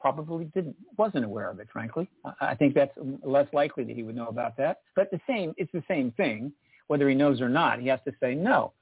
Probably 0.00 0.46
didn't, 0.54 0.76
wasn't 0.96 1.24
aware 1.26 1.50
of 1.50 1.60
it, 1.60 1.68
frankly. 1.70 2.08
I 2.40 2.54
think 2.54 2.74
that's 2.74 2.92
less 3.22 3.48
likely 3.52 3.84
that 3.84 3.94
he 3.94 4.02
would 4.02 4.16
know 4.16 4.28
about 4.28 4.56
that. 4.56 4.78
But 4.96 5.10
the 5.10 5.20
same, 5.28 5.52
it's 5.58 5.72
the 5.72 5.84
same 5.88 6.12
thing, 6.12 6.52
whether 6.86 7.08
he 7.08 7.14
knows 7.14 7.40
or 7.42 7.48
not. 7.50 7.80
He 7.80 7.88
has 7.88 8.00
to 8.06 8.12
say 8.20 8.34
no. 8.34 8.72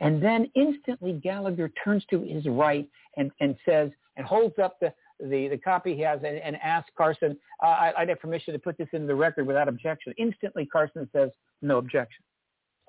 And 0.00 0.22
then 0.22 0.48
instantly 0.54 1.14
Gallagher 1.14 1.72
turns 1.82 2.04
to 2.10 2.22
his 2.22 2.46
right 2.46 2.88
and, 3.16 3.32
and 3.40 3.56
says, 3.66 3.90
and 4.16 4.24
holds 4.24 4.58
up 4.62 4.78
the, 4.80 4.92
the, 5.20 5.48
the 5.48 5.58
copy 5.58 5.94
he 5.94 6.02
has 6.02 6.20
and, 6.24 6.36
and 6.38 6.56
Carson, 6.96 7.36
uh, 7.62 7.66
I, 7.66 7.92
I'd 7.98 8.08
have 8.08 8.20
permission 8.20 8.52
to 8.52 8.58
put 8.58 8.78
this 8.78 8.88
in 8.92 9.06
the 9.06 9.14
record 9.14 9.46
without 9.46 9.68
objection. 9.68 10.14
Instantly, 10.18 10.66
Carson 10.66 11.08
says, 11.12 11.30
no 11.62 11.78
objection. 11.78 12.24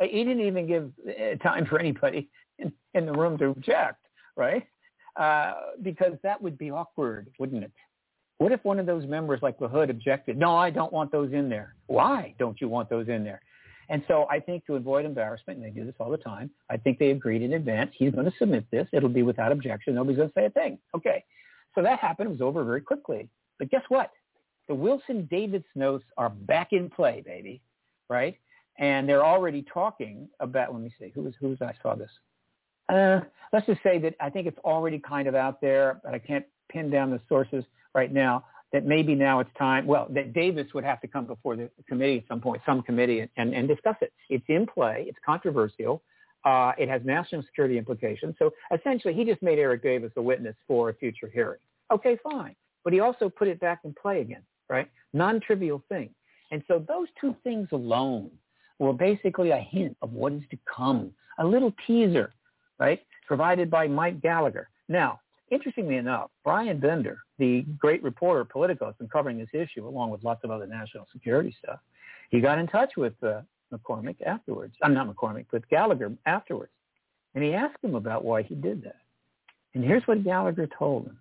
Uh, 0.01 0.05
he 0.05 0.23
didn't 0.23 0.45
even 0.45 0.67
give 0.67 0.91
uh, 1.07 1.35
time 1.43 1.65
for 1.65 1.79
anybody 1.79 2.29
in, 2.59 2.71
in 2.93 3.05
the 3.05 3.11
room 3.11 3.37
to 3.39 3.47
object, 3.47 4.05
right? 4.35 4.65
Uh, 5.15 5.53
because 5.81 6.13
that 6.23 6.41
would 6.41 6.57
be 6.57 6.71
awkward, 6.71 7.27
wouldn't 7.39 7.63
it? 7.63 7.71
What 8.37 8.53
if 8.53 8.63
one 8.63 8.79
of 8.79 8.85
those 8.85 9.05
members 9.05 9.41
like 9.41 9.59
LaHood 9.59 9.89
objected, 9.89 10.37
no, 10.37 10.55
I 10.55 10.69
don't 10.69 10.93
want 10.93 11.11
those 11.11 11.33
in 11.33 11.49
there. 11.49 11.75
Why 11.87 12.33
don't 12.39 12.59
you 12.61 12.69
want 12.69 12.89
those 12.89 13.09
in 13.09 13.23
there? 13.23 13.41
And 13.89 14.03
so 14.07 14.27
I 14.29 14.39
think 14.39 14.65
to 14.67 14.75
avoid 14.75 15.03
embarrassment, 15.03 15.59
and 15.59 15.65
they 15.65 15.77
do 15.77 15.85
this 15.85 15.95
all 15.99 16.11
the 16.11 16.17
time, 16.17 16.49
I 16.69 16.77
think 16.77 16.99
they 16.99 17.09
agreed 17.09 17.41
in 17.41 17.53
advance. 17.53 17.91
He's 17.97 18.11
going 18.11 18.25
to 18.25 18.37
submit 18.37 18.65
this. 18.71 18.87
It'll 18.93 19.09
be 19.09 19.23
without 19.23 19.51
objection. 19.51 19.95
Nobody's 19.95 20.17
going 20.17 20.29
to 20.29 20.33
say 20.35 20.45
a 20.45 20.49
thing. 20.51 20.77
Okay. 20.95 21.23
So 21.75 21.81
that 21.81 21.99
happened. 21.99 22.29
It 22.29 22.31
was 22.31 22.41
over 22.41 22.63
very 22.63 22.81
quickly. 22.81 23.29
But 23.57 23.69
guess 23.69 23.83
what? 23.89 24.11
The 24.67 24.75
Wilson 24.75 25.27
Davis 25.29 25.63
notes 25.75 26.05
are 26.17 26.29
back 26.29 26.73
in 26.73 26.89
play, 26.89 27.23
baby, 27.25 27.61
right? 28.09 28.37
And 28.77 29.09
they're 29.09 29.25
already 29.25 29.65
talking 29.73 30.29
about. 30.39 30.73
Let 30.73 30.81
me 30.81 30.93
see. 30.99 31.11
Who 31.13 31.23
was 31.23 31.33
who 31.39 31.49
was 31.49 31.61
I 31.61 31.73
saw 31.81 31.95
this? 31.95 32.11
Uh, 32.87 33.21
let's 33.51 33.65
just 33.65 33.83
say 33.83 33.99
that 33.99 34.15
I 34.19 34.29
think 34.29 34.47
it's 34.47 34.57
already 34.59 34.99
kind 34.99 35.27
of 35.27 35.35
out 35.35 35.59
there, 35.61 35.99
but 36.03 36.13
I 36.13 36.19
can't 36.19 36.45
pin 36.69 36.89
down 36.89 37.09
the 37.09 37.19
sources 37.27 37.63
right 37.93 38.11
now. 38.11 38.45
That 38.71 38.85
maybe 38.85 39.15
now 39.15 39.39
it's 39.39 39.49
time. 39.57 39.87
Well, 39.87 40.05
that 40.11 40.33
Davis 40.33 40.67
would 40.75 40.83
have 40.83 41.01
to 41.01 41.07
come 41.07 41.25
before 41.25 41.55
the 41.55 41.71
committee 41.87 42.19
at 42.19 42.27
some 42.27 42.39
point, 42.39 42.61
some 42.67 42.83
committee, 42.83 43.27
and, 43.35 43.53
and 43.55 43.67
discuss 43.67 43.95
it. 44.01 44.13
It's 44.29 44.45
in 44.47 44.67
play. 44.67 45.05
It's 45.07 45.17
controversial. 45.25 46.03
Uh, 46.45 46.71
it 46.77 46.87
has 46.87 47.01
national 47.03 47.43
security 47.43 47.77
implications. 47.77 48.35
So 48.39 48.51
essentially, 48.73 49.13
he 49.13 49.25
just 49.25 49.41
made 49.41 49.59
Eric 49.59 49.83
Davis 49.83 50.11
a 50.15 50.21
witness 50.21 50.55
for 50.67 50.89
a 50.89 50.93
future 50.93 51.29
hearing. 51.33 51.59
Okay, 51.91 52.17
fine. 52.23 52.55
But 52.83 52.93
he 52.93 53.01
also 53.01 53.29
put 53.29 53.47
it 53.47 53.59
back 53.59 53.81
in 53.83 53.93
play 54.01 54.21
again, 54.21 54.43
right? 54.69 54.89
Non-trivial 55.13 55.83
thing. 55.89 56.09
And 56.51 56.63
so 56.67 56.83
those 56.87 57.07
two 57.19 57.35
things 57.43 57.67
alone 57.71 58.31
were 58.79 58.93
basically 58.93 59.51
a 59.51 59.57
hint 59.57 59.97
of 60.01 60.13
what 60.13 60.33
is 60.33 60.41
to 60.51 60.57
come, 60.73 61.11
a 61.39 61.45
little 61.45 61.73
teaser, 61.85 62.33
right, 62.79 63.01
provided 63.27 63.69
by 63.69 63.87
Mike 63.87 64.21
Gallagher. 64.21 64.69
Now, 64.87 65.19
interestingly 65.51 65.97
enough, 65.97 66.31
Bryan 66.43 66.79
Bender, 66.79 67.19
the 67.37 67.65
great 67.77 68.01
reporter 68.01 68.45
Politico, 68.45 68.85
has 68.85 68.95
been 68.95 69.09
covering 69.09 69.37
this 69.37 69.49
issue 69.53 69.87
along 69.87 70.11
with 70.11 70.23
lots 70.23 70.43
of 70.43 70.51
other 70.51 70.65
national 70.65 71.05
security 71.11 71.55
stuff. 71.61 71.79
He 72.29 72.39
got 72.39 72.59
in 72.59 72.67
touch 72.67 72.93
with 72.95 73.13
uh, 73.23 73.41
McCormick 73.73 74.21
afterwards. 74.25 74.75
I'm 74.81 74.93
not 74.93 75.07
McCormick, 75.07 75.45
but 75.51 75.67
Gallagher 75.69 76.11
afterwards. 76.25 76.71
And 77.35 77.43
he 77.43 77.53
asked 77.53 77.83
him 77.83 77.95
about 77.95 78.23
why 78.25 78.43
he 78.43 78.55
did 78.55 78.83
that. 78.83 78.97
And 79.73 79.83
here's 79.83 80.03
what 80.07 80.23
Gallagher 80.23 80.67
told 80.67 81.05
him. 81.05 81.17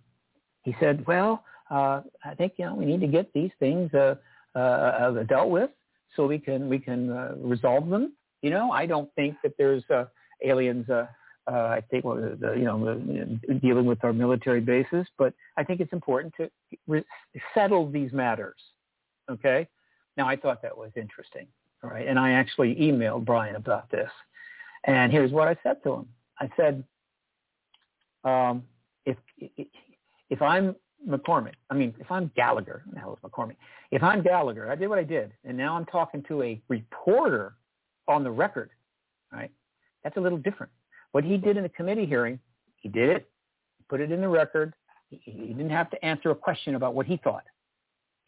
He 0.62 0.74
said, 0.80 1.06
well, 1.06 1.44
uh, 1.70 2.00
I 2.24 2.34
think, 2.34 2.54
you 2.56 2.64
know, 2.64 2.74
we 2.74 2.86
need 2.86 3.00
to 3.00 3.06
get 3.06 3.32
these 3.32 3.50
things 3.58 3.92
uh, 3.92 4.14
uh, 4.54 4.58
uh, 4.58 5.22
dealt 5.24 5.50
with 5.50 5.70
so 6.16 6.26
we 6.26 6.38
can, 6.38 6.68
we 6.68 6.78
can 6.78 7.10
uh, 7.10 7.34
resolve 7.36 7.88
them. 7.88 8.14
You 8.42 8.50
know, 8.50 8.70
I 8.70 8.86
don't 8.86 9.12
think 9.14 9.36
that 9.42 9.52
there's 9.58 9.84
uh, 9.90 10.06
aliens, 10.42 10.88
uh, 10.88 11.06
uh, 11.46 11.50
I 11.50 11.82
think, 11.90 12.04
well, 12.04 12.16
the, 12.16 12.54
you 12.54 12.64
know, 12.64 13.38
dealing 13.60 13.84
with 13.84 14.02
our 14.04 14.12
military 14.12 14.60
bases, 14.60 15.06
but 15.18 15.34
I 15.56 15.64
think 15.64 15.80
it's 15.80 15.92
important 15.92 16.34
to 16.38 16.50
re- 16.86 17.04
settle 17.54 17.90
these 17.90 18.12
matters. 18.12 18.56
Okay. 19.30 19.68
Now, 20.16 20.28
I 20.28 20.36
thought 20.36 20.62
that 20.62 20.76
was 20.76 20.90
interesting, 20.96 21.46
all 21.82 21.90
right? 21.90 22.06
And 22.06 22.18
I 22.18 22.32
actually 22.32 22.74
emailed 22.76 23.24
Brian 23.24 23.56
about 23.56 23.90
this. 23.90 24.10
And 24.84 25.12
here's 25.12 25.32
what 25.32 25.48
I 25.48 25.56
said 25.62 25.82
to 25.84 25.94
him. 25.94 26.08
I 26.40 26.50
said, 26.56 26.84
um, 28.24 28.62
if, 29.04 29.16
if 30.30 30.42
I'm 30.42 30.76
McCormick, 31.06 31.54
I 31.70 31.74
mean, 31.74 31.94
if 31.98 32.10
I'm 32.10 32.30
Gallagher, 32.36 32.82
now 32.92 33.12
it's 33.12 33.22
McCormick, 33.22 33.56
if 33.90 34.02
I'm 34.02 34.22
Gallagher, 34.22 34.70
I 34.70 34.74
did 34.74 34.88
what 34.88 34.98
I 34.98 35.04
did, 35.04 35.32
and 35.44 35.56
now 35.56 35.76
I'm 35.76 35.86
talking 35.86 36.22
to 36.28 36.42
a 36.42 36.60
reporter 36.68 37.54
on 38.06 38.24
the 38.24 38.30
record, 38.30 38.70
right? 39.32 39.50
That's 40.04 40.16
a 40.16 40.20
little 40.20 40.38
different. 40.38 40.72
What 41.12 41.24
he 41.24 41.36
did 41.36 41.56
in 41.56 41.62
the 41.62 41.68
committee 41.68 42.06
hearing, 42.06 42.38
he 42.76 42.88
did 42.88 43.08
it, 43.08 43.28
put 43.88 44.00
it 44.00 44.12
in 44.12 44.20
the 44.20 44.28
record. 44.28 44.74
He 45.10 45.32
didn't 45.32 45.70
have 45.70 45.90
to 45.90 46.04
answer 46.04 46.30
a 46.30 46.34
question 46.34 46.74
about 46.74 46.94
what 46.94 47.06
he 47.06 47.16
thought. 47.16 47.44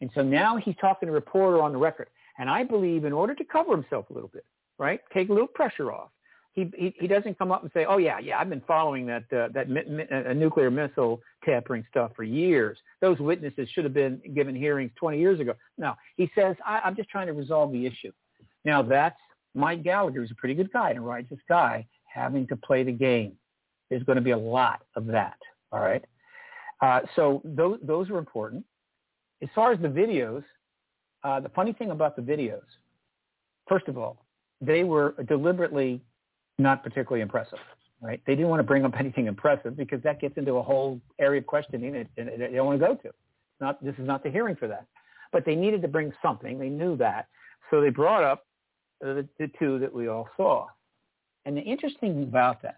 And 0.01 0.09
so 0.15 0.23
now 0.23 0.57
he's 0.57 0.75
talking 0.81 1.07
to 1.07 1.11
a 1.11 1.13
reporter 1.13 1.61
on 1.61 1.71
the 1.71 1.77
record. 1.77 2.09
And 2.37 2.49
I 2.49 2.63
believe 2.63 3.05
in 3.05 3.13
order 3.13 3.35
to 3.35 3.43
cover 3.43 3.71
himself 3.75 4.09
a 4.09 4.13
little 4.13 4.29
bit, 4.29 4.45
right, 4.77 4.99
take 5.13 5.29
a 5.29 5.33
little 5.33 5.47
pressure 5.47 5.91
off, 5.91 6.09
he, 6.53 6.69
he, 6.75 6.93
he 6.99 7.07
doesn't 7.07 7.37
come 7.37 7.51
up 7.51 7.63
and 7.63 7.71
say, 7.73 7.85
oh, 7.85 7.97
yeah, 7.97 8.19
yeah, 8.19 8.37
I've 8.37 8.49
been 8.49 8.61
following 8.67 9.05
that, 9.05 9.23
uh, 9.31 9.47
that 9.53 9.69
mi- 9.69 9.85
mi- 9.87 10.07
uh, 10.11 10.33
nuclear 10.33 10.69
missile 10.69 11.21
tampering 11.45 11.85
stuff 11.89 12.11
for 12.15 12.23
years. 12.23 12.77
Those 12.99 13.19
witnesses 13.19 13.69
should 13.69 13.85
have 13.85 13.93
been 13.93 14.21
given 14.35 14.53
hearings 14.53 14.91
20 14.97 15.17
years 15.17 15.39
ago. 15.39 15.53
No, 15.77 15.93
he 16.17 16.29
says, 16.35 16.57
I, 16.65 16.81
I'm 16.83 16.95
just 16.95 17.09
trying 17.09 17.27
to 17.27 17.33
resolve 17.33 17.71
the 17.71 17.85
issue. 17.85 18.11
Now, 18.65 18.81
that's 18.81 19.19
Mike 19.55 19.83
Gallagher, 19.83 20.19
who's 20.19 20.31
a 20.31 20.35
pretty 20.35 20.55
good 20.55 20.71
guy 20.73 20.89
and 20.89 20.99
a 20.99 21.01
righteous 21.01 21.39
guy, 21.47 21.87
having 22.05 22.47
to 22.47 22.57
play 22.57 22.83
the 22.83 22.91
game. 22.91 23.33
There's 23.89 24.03
going 24.03 24.17
to 24.17 24.21
be 24.21 24.31
a 24.31 24.37
lot 24.37 24.81
of 24.95 25.05
that, 25.07 25.37
all 25.71 25.79
right? 25.79 26.03
Uh, 26.81 27.01
so 27.15 27.41
those, 27.45 27.79
those 27.81 28.09
are 28.09 28.17
important. 28.17 28.65
As 29.41 29.49
far 29.55 29.71
as 29.71 29.79
the 29.81 29.87
videos, 29.87 30.43
uh, 31.23 31.39
the 31.39 31.49
funny 31.49 31.73
thing 31.73 31.91
about 31.91 32.15
the 32.15 32.21
videos, 32.21 32.61
first 33.67 33.87
of 33.87 33.97
all, 33.97 34.25
they 34.59 34.83
were 34.83 35.15
deliberately 35.27 36.01
not 36.57 36.83
particularly 36.83 37.21
impressive, 37.21 37.59
right? 38.01 38.21
They 38.25 38.35
didn't 38.35 38.49
want 38.49 38.59
to 38.59 38.63
bring 38.63 38.85
up 38.85 38.93
anything 38.99 39.27
impressive 39.27 39.75
because 39.75 40.01
that 40.03 40.19
gets 40.19 40.37
into 40.37 40.53
a 40.53 40.63
whole 40.63 40.99
area 41.19 41.41
of 41.41 41.47
questioning 41.47 41.93
that 41.93 42.07
they 42.15 42.55
don't 42.55 42.65
want 42.65 42.79
to 42.79 42.87
go 42.87 42.95
to. 42.95 43.09
Not, 43.59 43.83
this 43.83 43.95
is 43.97 44.07
not 44.07 44.23
the 44.23 44.31
hearing 44.31 44.55
for 44.55 44.67
that. 44.67 44.85
But 45.31 45.45
they 45.45 45.55
needed 45.55 45.81
to 45.83 45.87
bring 45.87 46.11
something. 46.21 46.59
They 46.59 46.69
knew 46.69 46.97
that. 46.97 47.27
So 47.69 47.79
they 47.79 47.89
brought 47.89 48.23
up 48.23 48.45
the, 48.99 49.27
the 49.39 49.49
two 49.57 49.79
that 49.79 49.93
we 49.93 50.07
all 50.07 50.27
saw. 50.35 50.67
And 51.45 51.55
the 51.55 51.61
interesting 51.61 52.13
thing 52.13 52.23
about 52.23 52.61
that 52.63 52.77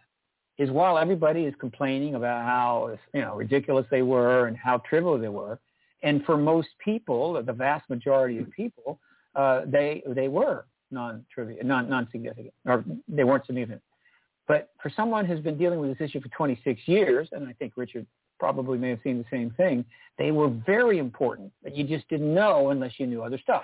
is 0.57 0.69
while 0.69 0.97
everybody 0.97 1.45
is 1.45 1.53
complaining 1.59 2.15
about 2.15 2.45
how 2.45 2.97
you 3.13 3.21
know 3.21 3.35
ridiculous 3.35 3.85
they 3.89 4.03
were 4.03 4.47
and 4.47 4.55
how 4.55 4.77
trivial 4.89 5.17
they 5.17 5.29
were, 5.29 5.59
and 6.03 6.23
for 6.25 6.37
most 6.37 6.69
people, 6.83 7.41
the 7.41 7.53
vast 7.53 7.89
majority 7.89 8.37
of 8.37 8.51
people, 8.51 8.99
uh, 9.35 9.61
they 9.65 10.03
they 10.07 10.27
were 10.27 10.65
non-trivial, 10.91 11.59
non 11.63 11.89
non-significant, 11.89 12.53
or 12.65 12.83
they 13.07 13.23
weren't 13.23 13.45
significant. 13.45 13.81
But 14.47 14.69
for 14.81 14.91
someone 14.95 15.25
who's 15.25 15.39
been 15.39 15.57
dealing 15.57 15.79
with 15.79 15.97
this 15.97 16.09
issue 16.09 16.21
for 16.21 16.27
26 16.29 16.81
years, 16.85 17.29
and 17.31 17.47
I 17.47 17.53
think 17.53 17.73
Richard 17.77 18.05
probably 18.39 18.77
may 18.77 18.89
have 18.89 18.99
seen 19.03 19.17
the 19.17 19.25
same 19.31 19.51
thing, 19.51 19.85
they 20.17 20.31
were 20.31 20.49
very 20.49 20.99
important 20.99 21.51
that 21.63 21.75
you 21.75 21.85
just 21.85 22.07
didn't 22.09 22.33
know 22.33 22.69
unless 22.69 22.99
you 22.99 23.07
knew 23.07 23.23
other 23.23 23.37
stuff. 23.37 23.63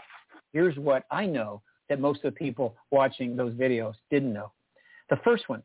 Here's 0.53 0.77
what 0.77 1.03
I 1.11 1.25
know 1.25 1.61
that 1.89 1.99
most 1.99 2.23
of 2.23 2.33
the 2.33 2.37
people 2.37 2.75
watching 2.91 3.35
those 3.35 3.53
videos 3.53 3.95
didn't 4.09 4.31
know. 4.31 4.51
The 5.09 5.17
first 5.17 5.49
one 5.49 5.63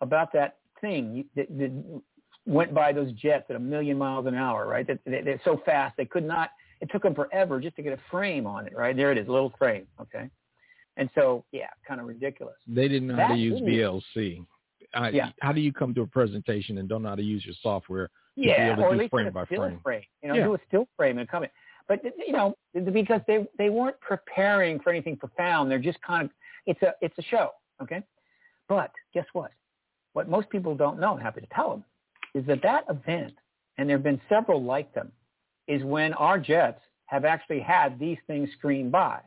about 0.00 0.32
that 0.34 0.58
thing 0.80 1.24
that, 1.34 1.48
went 2.46 2.72
by 2.72 2.92
those 2.92 3.12
jets 3.12 3.44
at 3.50 3.56
a 3.56 3.60
million 3.60 3.98
miles 3.98 4.26
an 4.26 4.34
hour, 4.34 4.66
right? 4.66 4.86
That, 4.86 5.00
they, 5.04 5.20
they're 5.22 5.40
so 5.44 5.60
fast 5.64 5.96
they 5.96 6.04
could 6.04 6.24
not. 6.24 6.50
It 6.80 6.90
took 6.90 7.02
them 7.02 7.14
forever 7.14 7.60
just 7.60 7.76
to 7.76 7.82
get 7.82 7.92
a 7.92 7.98
frame 8.10 8.46
on 8.46 8.66
it, 8.66 8.76
right? 8.76 8.94
There 8.96 9.10
it 9.12 9.18
is, 9.18 9.28
a 9.28 9.32
little 9.32 9.52
frame, 9.58 9.86
okay. 10.00 10.30
And 10.96 11.10
so, 11.14 11.44
yeah, 11.52 11.68
kind 11.86 12.00
of 12.00 12.06
ridiculous. 12.06 12.54
They 12.66 12.88
didn't 12.88 13.08
know 13.08 13.16
that 13.16 13.28
how 13.28 13.34
to 13.34 13.38
use 13.40 13.60
VLC. 13.60 14.46
I, 14.94 15.10
Yeah. 15.10 15.30
How 15.40 15.52
do 15.52 15.60
you 15.60 15.72
come 15.72 15.92
to 15.94 16.02
a 16.02 16.06
presentation 16.06 16.78
and 16.78 16.88
don't 16.88 17.02
know 17.02 17.10
how 17.10 17.16
to 17.16 17.22
use 17.22 17.44
your 17.44 17.54
software 17.62 18.06
to 18.06 18.12
Yeah, 18.36 18.56
be 18.56 18.62
or 18.62 18.72
able 18.72 18.84
at 18.84 18.90
to 18.90 18.94
do 18.96 19.00
least 19.00 19.10
frame 19.10 19.32
by 19.32 19.42
a 19.42 19.46
still 19.46 19.62
frame? 19.62 19.80
frame. 19.82 20.02
You 20.22 20.28
know, 20.28 20.34
Yeah. 20.36 20.44
do 20.44 20.54
a 20.54 20.58
still 20.68 20.88
frame 20.96 21.18
and 21.18 21.28
come 21.28 21.44
in. 21.44 21.50
But 21.88 22.02
you 22.04 22.32
know, 22.32 22.56
because 22.92 23.20
they 23.28 23.46
they 23.58 23.70
weren't 23.70 24.00
preparing 24.00 24.80
for 24.80 24.90
anything 24.90 25.16
profound. 25.16 25.70
They're 25.70 25.78
just 25.78 26.00
kind 26.02 26.24
of 26.24 26.30
it's 26.66 26.82
a 26.82 26.94
it's 27.00 27.16
a 27.18 27.22
show, 27.22 27.50
okay? 27.80 28.02
But 28.68 28.90
guess 29.14 29.26
what? 29.34 29.52
What 30.12 30.28
most 30.28 30.50
people 30.50 30.74
don't 30.74 30.98
know, 30.98 31.12
I'm 31.14 31.20
happy 31.20 31.40
to 31.42 31.46
tell 31.54 31.70
them, 31.70 31.84
is 32.36 32.44
that 32.46 32.62
that 32.62 32.84
event, 32.90 33.34
and 33.78 33.88
there 33.88 33.96
have 33.96 34.04
been 34.04 34.20
several 34.28 34.62
like 34.62 34.92
them, 34.92 35.10
is 35.66 35.82
when 35.82 36.12
our 36.14 36.38
jets 36.38 36.80
have 37.06 37.24
actually 37.24 37.60
had 37.60 37.98
these 37.98 38.18
things 38.26 38.50
screened 38.58 38.92
by. 38.92 39.20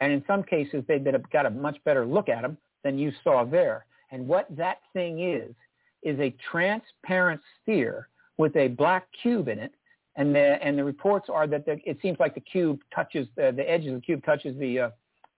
And 0.00 0.12
in 0.12 0.24
some 0.26 0.42
cases, 0.42 0.82
they've 0.88 1.02
been, 1.02 1.22
got 1.32 1.46
a 1.46 1.50
much 1.50 1.76
better 1.84 2.04
look 2.04 2.28
at 2.28 2.42
them 2.42 2.58
than 2.82 2.98
you 2.98 3.12
saw 3.22 3.44
there. 3.44 3.86
And 4.10 4.26
what 4.26 4.46
that 4.56 4.78
thing 4.92 5.20
is, 5.20 5.54
is 6.02 6.18
a 6.18 6.34
transparent 6.50 7.40
sphere 7.60 8.08
with 8.38 8.56
a 8.56 8.68
black 8.68 9.06
cube 9.22 9.48
in 9.48 9.58
it. 9.58 9.72
And 10.16 10.34
the, 10.34 10.58
and 10.62 10.76
the 10.76 10.84
reports 10.84 11.28
are 11.32 11.46
that 11.46 11.64
the, 11.64 11.78
it 11.84 11.98
seems 12.02 12.18
like 12.18 12.34
the 12.34 12.40
cube 12.40 12.80
touches, 12.92 13.28
the, 13.36 13.52
the 13.54 13.72
of 13.72 13.82
the 13.82 14.00
cube 14.00 14.24
touches 14.24 14.58
the, 14.58 14.80
uh, 14.80 14.90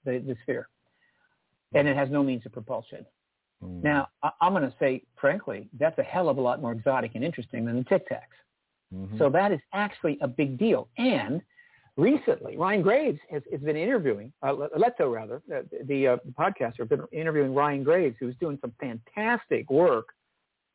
the, 0.07 0.19
the 0.19 0.37
sphere. 0.43 0.69
And 1.75 1.87
it 1.87 1.97
has 1.97 2.11
no 2.11 2.23
means 2.23 2.47
of 2.47 2.53
propulsion. 2.53 3.05
Now, 3.63 4.09
I, 4.23 4.31
I'm 4.41 4.53
going 4.53 4.63
to 4.65 4.75
say, 4.79 5.03
frankly, 5.21 5.69
that's 5.79 5.99
a 5.99 6.03
hell 6.03 6.29
of 6.29 6.39
a 6.39 6.41
lot 6.41 6.61
more 6.61 6.73
exotic 6.73 7.13
and 7.15 7.25
interesting 7.25 7.65
than 7.65 7.77
the 7.77 7.85
Tic 7.85 8.09
Tacs. 8.09 8.21
Mm-hmm. 8.95 9.19
So 9.19 9.29
that 9.31 9.53
is 9.53 9.61
actually 9.73 10.19
a 10.21 10.29
big 10.29 10.59
deal. 10.59 10.89
And 10.99 11.43
recently, 11.97 12.57
Ryan 12.57 12.83
Graves 12.83 13.19
has, 13.31 13.43
has 13.53 13.61
been 13.61 13.77
interviewing, 13.77 14.33
uh, 14.43 14.55
Leto 14.77 15.11
rather, 15.11 15.43
the, 15.47 15.67
the, 15.85 16.09
uh, 16.09 16.17
the 16.25 16.33
podcaster, 16.33 16.79
has 16.79 16.89
been 16.89 17.03
interviewing 17.13 17.55
Ryan 17.55 17.85
Graves, 17.85 18.17
who's 18.19 18.35
doing 18.41 18.59
some 18.61 18.73
fantastic 18.81 19.71
work. 19.71 20.09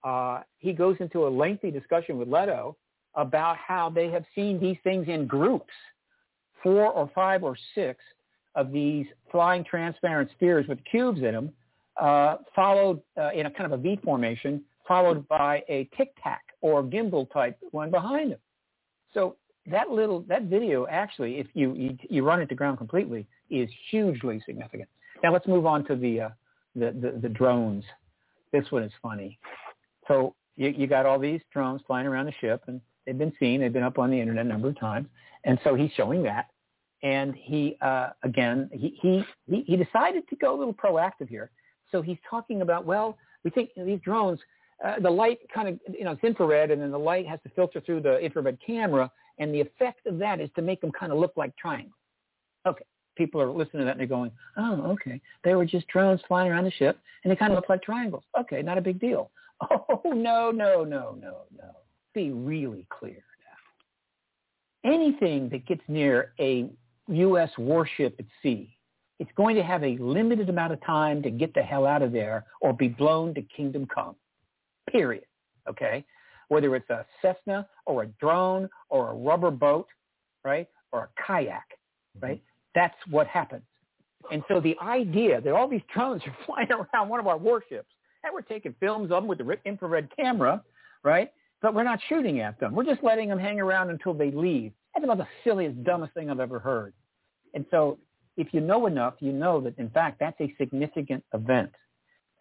Uh, 0.04 0.42
he 0.60 0.72
goes 0.72 0.96
into 1.00 1.26
a 1.26 1.30
lengthy 1.30 1.72
discussion 1.72 2.18
with 2.18 2.28
Leto 2.28 2.78
about 3.16 3.58
how 3.58 3.90
they 3.90 4.10
have 4.10 4.24
seen 4.36 4.60
these 4.60 4.78
things 4.84 5.08
in 5.08 5.26
groups, 5.26 5.74
four 6.62 6.88
or 6.88 7.10
five 7.16 7.44
or 7.44 7.58
six 7.74 8.00
of 8.54 8.72
these 8.72 9.06
flying 9.32 9.64
transparent 9.64 10.30
spheres 10.36 10.68
with 10.68 10.80
cubes 10.90 11.20
in 11.20 11.34
them, 11.34 11.52
uh, 12.02 12.38
followed 12.56 13.02
uh, 13.18 13.32
in 13.34 13.46
a 13.46 13.52
kind 13.52 13.72
of 13.72 13.80
a 13.80 13.82
V 13.82 14.00
formation, 14.04 14.64
followed 14.88 15.28
by 15.28 15.64
a 15.70 15.90
tic 15.98 16.14
tac 16.24 16.44
or 16.62 16.84
gimbal 16.84 17.32
type 17.32 17.58
one 17.72 17.92
behind 17.92 18.32
them. 18.32 18.40
So 19.14 19.38
that 19.68 19.90
little 19.90 20.22
that 20.28 20.44
video 20.44 20.88
actually, 20.88 21.40
if 21.40 21.48
you, 21.54 21.74
you 21.74 21.98
you 22.10 22.24
run 22.24 22.42
it 22.42 22.48
to 22.50 22.56
ground 22.56 22.78
completely, 22.78 23.28
is 23.50 23.70
hugely 23.90 24.42
significant. 24.46 24.90
Now 25.24 25.34
let's 25.34 25.48
move 25.48 25.66
on 25.66 25.86
to 25.86 25.96
the 25.96 26.22
uh, 26.22 26.30
the, 26.76 26.92
the 26.92 27.20
the 27.22 27.30
drones. 27.30 27.84
This 28.52 28.72
one 28.72 28.84
is 28.84 28.92
funny. 29.02 29.40
So 30.08 30.36
you, 30.56 30.70
you 30.70 30.88
got 30.88 31.06
all 31.06 31.20
these 31.20 31.42
drones 31.52 31.82
flying 31.88 32.08
around 32.08 32.28
the 32.28 32.34
ship, 32.40 32.64
and 32.68 32.80
they've 33.06 33.18
been 33.18 33.34
seen. 33.40 33.62
They've 33.62 33.74
been 33.74 33.84
up 33.84 33.98
on 33.98 34.12
the 34.12 34.20
internet 34.20 34.46
a 34.46 34.50
number 34.50 34.70
of 34.70 34.80
times, 34.80 35.08
and 35.44 35.60
so 35.64 35.76
he's 35.76 35.92
showing 35.98 36.24
that. 36.24 36.50
And 37.04 37.36
he 37.36 37.78
uh, 37.82 38.10
again 38.24 38.70
he, 38.72 38.98
he 39.02 39.24
he 39.48 39.64
he 39.66 39.78
decided 39.78 40.28
to 40.30 40.36
go 40.36 40.56
a 40.56 40.58
little 40.58 40.74
proactive 40.74 41.30
here. 41.30 41.52
So 41.92 42.02
he's 42.02 42.18
talking 42.30 42.62
about 42.62 42.86
well, 42.86 43.18
we 43.44 43.52
think 43.52 43.70
these 43.76 44.00
drones 44.02 44.40
uh, 44.84 45.00
the 45.00 45.10
light 45.10 45.40
kind 45.54 45.70
of, 45.70 45.80
you 45.94 46.04
know, 46.04 46.12
it's 46.12 46.24
infrared, 46.24 46.72
and 46.72 46.82
then 46.82 46.92
the 46.92 47.00
light 47.00 47.28
has 47.28 47.40
to 47.44 47.50
filter 47.50 47.80
through 47.80 48.02
the 48.02 48.18
infrared 48.20 48.58
camera, 48.66 49.10
and 49.40 49.54
the 49.54 49.62
effect 49.62 50.06
of 50.06 50.18
that 50.18 50.42
is 50.42 50.50
to 50.56 50.62
make 50.62 50.82
them 50.82 50.92
kind 50.92 51.12
of 51.12 51.18
look 51.18 51.34
like 51.38 51.56
triangles. 51.56 51.94
Okay, 52.68 52.86
people 53.16 53.42
are 53.42 53.50
listening 53.50 53.82
to 53.82 53.86
that 53.86 53.92
and 53.92 54.00
they're 54.00 54.08
going, 54.08 54.32
oh, 54.58 54.92
okay, 54.92 55.22
they 55.44 55.56
were 55.56 55.66
just 55.66 55.88
drones 55.88 56.20
flying 56.28 56.52
around 56.52 56.66
the 56.66 56.72
ship, 56.72 57.00
and 57.24 57.32
they 57.32 57.36
kind 57.36 57.54
of 57.54 57.58
look 57.58 57.70
like 57.70 57.82
triangles. 57.84 58.24
Okay, 58.40 58.62
not 58.62 58.78
a 58.78 58.82
big 58.82 59.00
deal. 59.00 59.32
Oh, 59.72 60.02
no, 60.04 60.52
no, 60.52 60.84
no, 60.84 61.18
no, 61.18 61.44
no. 61.58 61.72
Be 62.14 62.32
really 62.32 62.86
clear 62.90 63.24
now. 64.84 64.92
Anything 64.92 65.48
that 65.48 65.66
gets 65.66 65.82
near 65.88 66.34
a 66.42 66.70
U.S. 67.08 67.50
warship 67.58 68.18
at 68.20 68.26
sea, 68.44 68.75
it's 69.20 69.32
going 69.36 69.56
to 69.56 69.64
have 69.64 69.84
a 69.84 69.98
limited 69.98 70.50
amount 70.50 70.74
of 70.74 70.84
time 70.86 71.22
to 71.24 71.30
get 71.30 71.54
the 71.54 71.62
hell 71.62 71.86
out 71.86 72.02
of 72.02 72.12
there 72.12 72.46
or 72.62 72.74
be 72.74 72.88
blown 72.88 73.34
to 73.36 73.42
kingdom 73.42 73.88
come 73.94 74.16
period. 74.92 75.26
Okay? 75.70 76.06
Whether 76.50 76.76
it's 76.76 76.90
a 76.90 77.06
Cessna 77.22 77.68
or 77.86 78.04
a 78.04 78.08
drone 78.08 78.70
or 78.90 79.12
a 79.12 79.14
rubber 79.14 79.52
boat, 79.52 79.88
right? 80.44 80.68
Or 80.92 81.04
a 81.04 81.24
kayak, 81.26 81.68
mm-hmm. 82.18 82.26
right? 82.26 82.44
That's 82.76 82.96
what 83.10 83.28
happens. 83.28 83.64
And 84.32 84.44
so 84.48 84.60
the 84.60 84.76
idea 84.82 85.42
that 85.42 85.54
all 85.54 85.68
these 85.68 85.82
drones 85.94 86.22
are 86.26 86.36
flying 86.46 86.70
around 86.72 87.10
one 87.10 87.20
of 87.20 87.28
our 87.28 87.38
warships 87.38 87.90
and 88.24 88.34
we're 88.34 88.42
taking 88.42 88.74
films 88.80 89.06
of 89.12 89.22
them 89.22 89.28
with 89.28 89.38
the 89.38 89.58
infrared 89.66 90.10
camera, 90.16 90.64
right? 91.04 91.32
But 91.62 91.74
we're 91.74 91.84
not 91.84 92.00
shooting 92.10 92.40
at 92.42 92.60
them. 92.60 92.74
We're 92.74 92.86
just 92.86 93.04
letting 93.04 93.30
them 93.30 93.40
hang 93.40 93.60
around 93.60 93.90
until 93.92 94.14
they 94.14 94.32
leave. 94.32 94.72
That's 94.94 95.04
about 95.04 95.18
the 95.18 95.28
silliest, 95.44 95.84
dumbest 95.84 96.14
thing 96.14 96.30
I've 96.30 96.40
ever 96.40 96.60
heard. 96.60 96.94
And 97.54 97.66
so 97.70 98.00
if 98.38 98.54
you 98.54 98.62
know 98.62 98.86
enough, 98.86 99.16
you 99.20 99.32
know 99.32 99.62
that 99.62 99.78
in 99.78 99.90
fact 99.90 100.20
that's 100.20 100.40
a 100.42 100.54
significant 100.58 101.24
event 101.34 101.72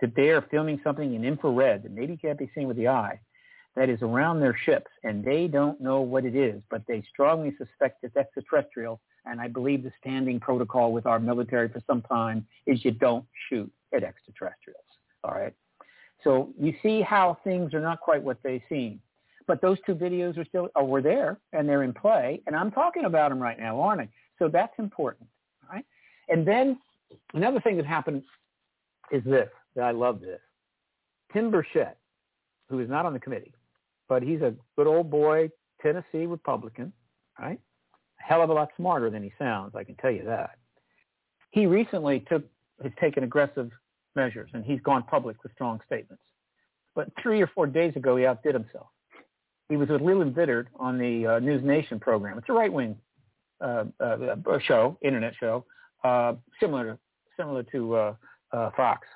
that 0.00 0.14
they 0.16 0.30
are 0.30 0.42
filming 0.50 0.80
something 0.82 1.14
in 1.14 1.24
infrared 1.24 1.82
that 1.82 1.92
maybe 1.92 2.16
can't 2.16 2.38
be 2.38 2.50
seen 2.54 2.66
with 2.66 2.76
the 2.76 2.88
eye, 2.88 3.18
that 3.76 3.88
is 3.88 4.02
around 4.02 4.40
their 4.40 4.56
ships, 4.64 4.90
and 5.02 5.24
they 5.24 5.46
don't 5.46 5.80
know 5.80 6.00
what 6.00 6.24
it 6.24 6.36
is, 6.36 6.60
but 6.70 6.82
they 6.86 7.02
strongly 7.10 7.54
suspect 7.58 8.02
it's 8.02 8.16
extraterrestrial. 8.16 9.00
And 9.26 9.40
I 9.40 9.48
believe 9.48 9.82
the 9.82 9.92
standing 10.00 10.38
protocol 10.38 10.92
with 10.92 11.06
our 11.06 11.18
military 11.18 11.68
for 11.68 11.80
some 11.86 12.02
time 12.02 12.46
is 12.66 12.84
you 12.84 12.90
don't 12.90 13.24
shoot 13.48 13.70
at 13.94 14.04
extraterrestrials. 14.04 14.84
All 15.24 15.32
right. 15.32 15.54
So 16.22 16.52
you 16.60 16.74
see 16.82 17.02
how 17.02 17.38
things 17.44 17.74
are 17.74 17.80
not 17.80 18.00
quite 18.00 18.22
what 18.22 18.38
they 18.42 18.62
seem. 18.68 19.00
But 19.46 19.60
those 19.60 19.78
two 19.84 19.94
videos 19.94 20.38
are 20.38 20.44
still, 20.44 20.68
oh, 20.74 20.84
were 20.84 21.02
there 21.02 21.38
and 21.52 21.68
they're 21.68 21.82
in 21.82 21.92
play. 21.92 22.42
And 22.46 22.56
I'm 22.56 22.70
talking 22.70 23.04
about 23.04 23.28
them 23.28 23.38
right 23.38 23.58
now, 23.58 23.80
aren't 23.80 24.00
I? 24.00 24.08
So 24.38 24.48
that's 24.48 24.72
important. 24.78 25.28
And 26.28 26.46
then 26.46 26.78
another 27.34 27.60
thing 27.60 27.76
that 27.76 27.86
happened 27.86 28.22
is 29.10 29.22
this, 29.24 29.48
that 29.76 29.84
I 29.84 29.90
love 29.90 30.20
this. 30.20 30.40
Tim 31.32 31.50
Burchett, 31.50 31.94
who 32.68 32.80
is 32.80 32.88
not 32.88 33.06
on 33.06 33.12
the 33.12 33.20
committee, 33.20 33.52
but 34.08 34.22
he's 34.22 34.40
a 34.40 34.54
good 34.76 34.86
old 34.86 35.10
boy, 35.10 35.50
Tennessee 35.82 36.26
Republican, 36.26 36.92
right? 37.38 37.60
A 38.20 38.22
hell 38.22 38.42
of 38.42 38.50
a 38.50 38.52
lot 38.52 38.68
smarter 38.76 39.10
than 39.10 39.22
he 39.22 39.32
sounds, 39.38 39.74
I 39.74 39.84
can 39.84 39.96
tell 39.96 40.10
you 40.10 40.24
that. 40.24 40.58
He 41.50 41.66
recently 41.66 42.20
took 42.28 42.44
has 42.82 42.92
taken 43.00 43.22
aggressive 43.22 43.70
measures, 44.16 44.50
and 44.52 44.64
he's 44.64 44.80
gone 44.80 45.04
public 45.04 45.42
with 45.42 45.52
strong 45.52 45.80
statements. 45.86 46.22
But 46.94 47.08
three 47.22 47.40
or 47.40 47.46
four 47.54 47.66
days 47.66 47.94
ago, 47.96 48.16
he 48.16 48.26
outdid 48.26 48.54
himself. 48.54 48.88
He 49.68 49.76
was 49.76 49.88
with 49.88 50.02
Leland 50.02 50.34
Vittert 50.34 50.66
on 50.76 50.98
the 50.98 51.26
uh, 51.26 51.38
News 51.38 51.64
Nation 51.64 51.98
program. 51.98 52.38
It's 52.38 52.48
a 52.48 52.52
right-wing 52.52 52.96
uh, 53.60 53.84
uh, 54.00 54.36
show, 54.66 54.98
internet 55.02 55.34
show, 55.38 55.64
uh, 56.04 56.34
similar 56.60 56.98
similar 57.36 57.62
to 57.64 57.96
uh, 57.96 58.14
uh, 58.52 58.70
Fox. 58.76 59.06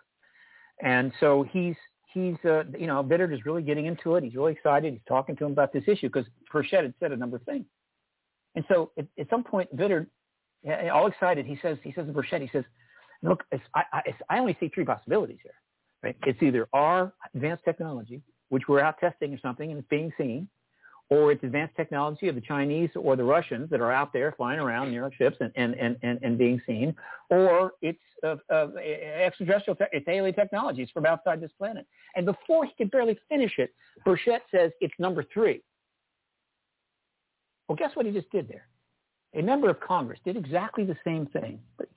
And 0.82 1.12
so 1.20 1.44
he's 1.50 1.76
he's 2.12 2.36
uh, 2.44 2.64
you 2.78 2.86
know 2.86 3.02
Vittert 3.02 3.32
is 3.32 3.44
really 3.44 3.62
getting 3.62 3.86
into 3.86 4.16
it. 4.16 4.24
He's 4.24 4.34
really 4.34 4.52
excited. 4.52 4.92
He's 4.92 5.02
talking 5.06 5.36
to 5.36 5.44
him 5.44 5.52
about 5.52 5.72
this 5.72 5.84
issue 5.86 6.08
because 6.08 6.26
Burchett 6.52 6.82
had 6.82 6.94
said 7.00 7.12
a 7.12 7.16
number 7.16 7.36
of 7.36 7.42
things. 7.42 7.66
And 8.54 8.64
so 8.68 8.90
at, 8.98 9.06
at 9.18 9.28
some 9.30 9.44
point, 9.44 9.74
Vittert, 9.76 10.06
all 10.92 11.06
excited, 11.06 11.46
he 11.46 11.58
says 11.62 11.78
he 11.84 11.92
says 11.92 12.06
to 12.06 12.12
Burchett, 12.12 12.40
he 12.40 12.48
says, 12.52 12.64
look, 13.22 13.44
it's, 13.52 13.62
I, 13.74 13.82
I, 13.92 14.00
it's, 14.06 14.18
I 14.30 14.38
only 14.38 14.56
see 14.58 14.68
three 14.68 14.84
possibilities 14.84 15.38
here. 15.42 15.54
Right? 16.02 16.16
It's 16.26 16.42
either 16.42 16.68
our 16.72 17.12
advanced 17.34 17.64
technology, 17.64 18.22
which 18.48 18.64
we're 18.68 18.80
out 18.80 18.98
testing 18.98 19.34
or 19.34 19.38
something 19.40 19.70
and 19.70 19.80
it's 19.80 19.88
being 19.88 20.12
seen, 20.16 20.48
or 21.10 21.32
it's 21.32 21.42
advanced 21.42 21.74
technology 21.76 22.28
of 22.28 22.34
the 22.34 22.40
Chinese 22.40 22.90
or 22.94 23.16
the 23.16 23.24
Russians 23.24 23.70
that 23.70 23.80
are 23.80 23.92
out 23.92 24.12
there 24.12 24.32
flying 24.36 24.60
around 24.60 24.90
near 24.90 25.04
our 25.04 25.12
ships 25.12 25.36
and, 25.40 25.50
and, 25.56 25.74
and, 25.74 25.96
and, 26.02 26.18
and 26.22 26.36
being 26.36 26.60
seen, 26.66 26.94
or 27.30 27.72
it's 27.80 27.98
uh, 28.22 28.36
uh, 28.52 28.68
extraterrestrial, 28.76 29.76
te- 29.76 29.84
it's 29.92 30.06
alien 30.08 30.34
technology. 30.34 30.82
It's 30.82 30.92
from 30.92 31.06
outside 31.06 31.40
this 31.40 31.52
planet. 31.56 31.86
And 32.14 32.26
before 32.26 32.66
he 32.66 32.72
could 32.76 32.90
barely 32.90 33.18
finish 33.28 33.52
it, 33.58 33.72
Burchett 34.06 34.40
says 34.50 34.70
it's 34.80 34.94
number 34.98 35.24
three. 35.32 35.62
Well, 37.68 37.76
guess 37.76 37.90
what 37.94 38.06
he 38.06 38.12
just 38.12 38.30
did 38.30 38.48
there? 38.48 38.66
A 39.34 39.42
member 39.42 39.68
of 39.70 39.78
Congress 39.80 40.18
did 40.24 40.36
exactly 40.36 40.84
the 40.84 40.96
same 41.04 41.26
thing, 41.26 41.60
but 41.76 41.88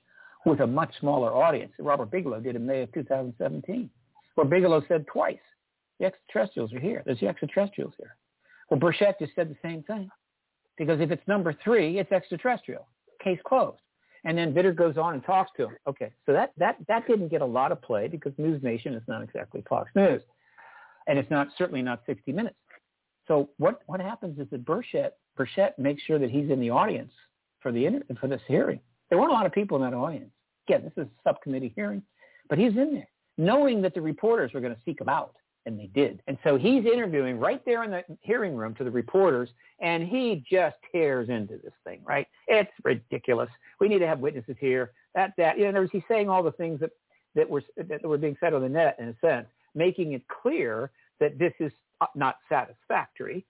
with 0.44 0.60
a 0.60 0.66
much 0.66 0.92
smaller 1.00 1.32
audience. 1.32 1.72
Robert 1.78 2.10
Bigelow 2.10 2.40
did 2.40 2.56
in 2.56 2.66
May 2.66 2.82
of 2.82 2.92
2017, 2.92 3.88
where 4.34 4.46
Bigelow 4.46 4.82
said 4.88 5.06
twice, 5.06 5.38
the 5.98 6.06
extraterrestrials 6.06 6.72
are 6.72 6.80
here. 6.80 7.02
There's 7.06 7.20
the 7.20 7.28
extraterrestrials 7.28 7.94
here. 7.96 8.16
Well, 8.72 8.80
Burchett 8.80 9.18
just 9.18 9.34
said 9.34 9.50
the 9.50 9.56
same 9.62 9.82
thing. 9.82 10.08
Because 10.78 10.98
if 11.02 11.10
it's 11.10 11.22
number 11.28 11.54
three, 11.62 11.98
it's 11.98 12.10
extraterrestrial. 12.10 12.88
Case 13.22 13.38
closed. 13.44 13.82
And 14.24 14.38
then 14.38 14.54
Vittert 14.54 14.76
goes 14.76 14.96
on 14.96 15.12
and 15.12 15.22
talks 15.22 15.50
to 15.58 15.64
him. 15.64 15.76
Okay, 15.86 16.10
so 16.24 16.32
that, 16.32 16.52
that, 16.56 16.78
that 16.88 17.06
didn't 17.06 17.28
get 17.28 17.42
a 17.42 17.46
lot 17.46 17.70
of 17.70 17.82
play 17.82 18.08
because 18.08 18.32
News 18.38 18.62
Nation 18.62 18.94
is 18.94 19.02
not 19.06 19.22
exactly 19.22 19.62
Fox 19.68 19.90
News. 19.94 20.22
And 21.06 21.18
it's 21.18 21.30
not 21.30 21.48
certainly 21.58 21.82
not 21.82 22.00
60 22.06 22.32
Minutes. 22.32 22.56
So 23.28 23.50
what, 23.58 23.82
what 23.86 24.00
happens 24.00 24.38
is 24.38 24.46
that 24.50 24.64
Burchett, 24.64 25.10
Burchett 25.38 25.76
makes 25.76 26.02
sure 26.04 26.18
that 26.18 26.30
he's 26.30 26.48
in 26.48 26.58
the 26.58 26.70
audience 26.70 27.12
for, 27.60 27.72
the 27.72 27.84
inter- 27.84 28.06
for 28.18 28.26
this 28.26 28.40
hearing. 28.48 28.80
There 29.10 29.18
weren't 29.18 29.32
a 29.32 29.34
lot 29.34 29.44
of 29.44 29.52
people 29.52 29.76
in 29.76 29.90
that 29.90 29.94
audience. 29.94 30.32
Again, 30.66 30.82
this 30.82 31.04
is 31.04 31.10
a 31.10 31.28
subcommittee 31.28 31.74
hearing, 31.76 32.02
but 32.48 32.58
he's 32.58 32.72
in 32.72 32.94
there, 32.94 33.08
knowing 33.36 33.82
that 33.82 33.92
the 33.92 34.00
reporters 34.00 34.54
were 34.54 34.60
going 34.60 34.74
to 34.74 34.80
seek 34.86 34.98
him 34.98 35.10
out, 35.10 35.34
and 35.66 35.78
they 35.78 35.86
did. 35.86 36.22
And 36.26 36.38
so 36.44 36.56
he's 36.56 36.84
interviewing 36.84 37.38
right 37.38 37.64
there 37.64 37.84
in 37.84 37.90
the 37.90 38.02
hearing 38.20 38.56
room 38.56 38.74
to 38.74 38.84
the 38.84 38.90
reporters, 38.90 39.48
and 39.80 40.06
he 40.06 40.44
just 40.50 40.76
tears 40.90 41.28
into 41.28 41.58
this 41.58 41.72
thing, 41.84 42.00
right? 42.04 42.26
It's 42.48 42.70
ridiculous. 42.82 43.48
We 43.80 43.88
need 43.88 44.00
to 44.00 44.06
have 44.06 44.18
witnesses 44.18 44.56
here. 44.58 44.92
That, 45.14 45.32
that, 45.38 45.56
you 45.56 45.64
know, 45.64 45.70
in 45.70 45.76
other 45.76 45.82
words, 45.82 45.92
he's 45.92 46.02
saying 46.08 46.28
all 46.28 46.42
the 46.42 46.52
things 46.52 46.80
that, 46.80 46.90
that 47.34 47.48
were, 47.48 47.62
that 47.76 48.02
were 48.02 48.18
being 48.18 48.36
said 48.40 48.54
on 48.54 48.62
the 48.62 48.68
net, 48.68 48.96
in 48.98 49.08
a 49.08 49.16
sense, 49.20 49.46
making 49.74 50.12
it 50.12 50.22
clear 50.28 50.90
that 51.20 51.38
this 51.38 51.52
is 51.60 51.72
not 52.14 52.36
satisfactory. 52.48 53.44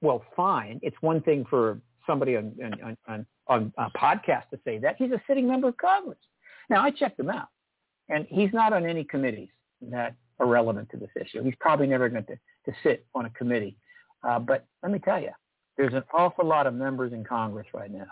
Well, 0.00 0.24
fine. 0.34 0.80
It's 0.82 0.96
one 1.00 1.20
thing 1.20 1.44
for 1.48 1.80
somebody 2.06 2.36
on, 2.36 2.54
on, 2.82 2.96
on, 3.06 3.26
on 3.48 3.72
a 3.76 3.90
podcast 3.90 4.48
to 4.50 4.58
say 4.64 4.78
that. 4.78 4.96
He's 4.96 5.12
a 5.12 5.20
sitting 5.26 5.46
member 5.46 5.68
of 5.68 5.76
Congress. 5.76 6.18
Now, 6.70 6.82
I 6.82 6.90
checked 6.90 7.20
him 7.20 7.30
out, 7.30 7.48
and 8.08 8.26
he's 8.30 8.52
not 8.52 8.72
on 8.72 8.86
any 8.86 9.04
committees 9.04 9.48
that 9.82 10.14
are 10.40 10.46
relevant 10.46 10.88
to 10.90 10.96
this 10.96 11.10
issue. 11.20 11.42
He's 11.42 11.54
probably 11.60 11.86
never 11.86 12.08
going 12.08 12.24
to, 12.24 12.36
to 12.36 12.76
sit 12.82 13.06
on 13.14 13.26
a 13.26 13.30
committee. 13.30 13.76
Uh, 14.22 14.38
but 14.38 14.66
let 14.82 14.92
me 14.92 14.98
tell 14.98 15.20
you, 15.20 15.30
there's 15.76 15.94
an 15.94 16.02
awful 16.12 16.46
lot 16.46 16.66
of 16.66 16.74
members 16.74 17.12
in 17.12 17.24
Congress 17.24 17.66
right 17.72 17.90
now 17.90 18.06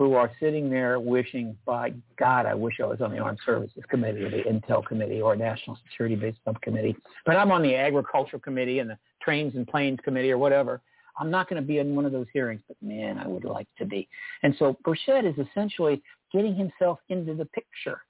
who 0.00 0.14
are 0.14 0.30
sitting 0.40 0.70
there 0.70 0.98
wishing, 0.98 1.56
by 1.66 1.92
God, 2.18 2.46
I 2.46 2.54
wish 2.54 2.80
I 2.80 2.86
was 2.86 3.02
on 3.02 3.10
the 3.10 3.18
Armed 3.18 3.38
Services 3.44 3.82
Committee 3.90 4.22
or 4.22 4.30
the 4.30 4.42
Intel 4.44 4.84
Committee 4.86 5.20
or 5.20 5.36
National 5.36 5.76
Security-based 5.90 6.38
subcommittee. 6.44 6.96
But 7.26 7.36
I'm 7.36 7.52
on 7.52 7.62
the 7.62 7.74
Agricultural 7.76 8.40
Committee 8.40 8.78
and 8.78 8.88
the 8.88 8.98
Trains 9.20 9.54
and 9.56 9.66
Planes 9.66 9.98
Committee 10.02 10.30
or 10.30 10.38
whatever. 10.38 10.80
I'm 11.18 11.30
not 11.30 11.50
going 11.50 11.60
to 11.60 11.66
be 11.66 11.78
in 11.78 11.94
one 11.94 12.06
of 12.06 12.12
those 12.12 12.28
hearings, 12.32 12.62
but 12.66 12.78
man, 12.80 13.18
I 13.18 13.26
would 13.26 13.44
like 13.44 13.68
to 13.78 13.84
be. 13.84 14.08
And 14.42 14.54
so 14.58 14.78
Burchett 14.86 15.28
is 15.28 15.46
essentially 15.46 16.02
getting 16.32 16.54
himself 16.54 16.98
into 17.10 17.34
the 17.34 17.44
picture, 17.46 18.00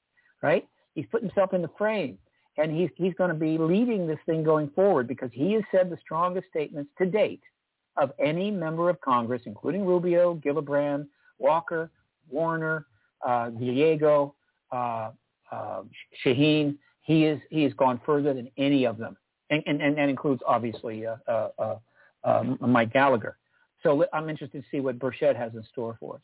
right? 0.43 0.69
He's 0.95 1.07
put 1.11 1.23
himself 1.23 1.55
in 1.55 1.63
the 1.63 1.71
frame, 1.77 2.19
and 2.61 2.71
he's 2.77 2.91
he's 2.97 3.15
going 3.15 3.31
to 3.31 3.35
be 3.35 3.57
leading 3.59 4.07
this 4.07 4.19
thing 4.27 4.43
going 4.43 4.69
forward 4.71 5.09
because 5.09 5.31
he 5.33 5.53
has 5.53 5.63
said 5.71 5.91
the 5.91 5.97
strongest 6.01 6.49
statements 6.49 6.91
to 6.99 7.07
date 7.07 7.43
of 7.97 8.13
any 8.19 8.51
member 8.51 8.89
of 8.89 9.01
Congress, 9.01 9.43
including 9.47 9.85
Rubio, 9.85 10.35
Gillibrand, 10.37 11.07
Walker, 11.39 11.91
Warner, 12.31 12.87
uh, 13.27 13.51
Diego, 13.51 14.35
uh, 14.73 15.11
uh, 15.51 15.83
Shaheen. 16.25 16.77
He 17.03 17.25
is 17.25 17.41
he 17.51 17.63
has 17.65 17.73
gone 17.75 18.01
further 18.05 18.35
than 18.35 18.51
any 18.59 18.85
of 18.85 18.99
them, 18.99 19.17
and 19.49 19.63
and, 19.67 19.81
and 19.81 19.97
that 19.97 20.09
includes 20.09 20.43
obviously 20.47 21.07
uh, 21.07 21.17
uh, 21.27 21.49
uh, 21.59 21.77
um, 22.25 22.59
Mike 22.61 22.93
Gallagher. 22.93 23.39
So 23.83 24.05
I'm 24.13 24.29
interested 24.29 24.63
to 24.63 24.69
see 24.71 24.81
what 24.81 24.99
Burchett 24.99 25.35
has 25.37 25.55
in 25.55 25.65
store 25.73 25.97
for 25.99 26.17
us. 26.17 26.23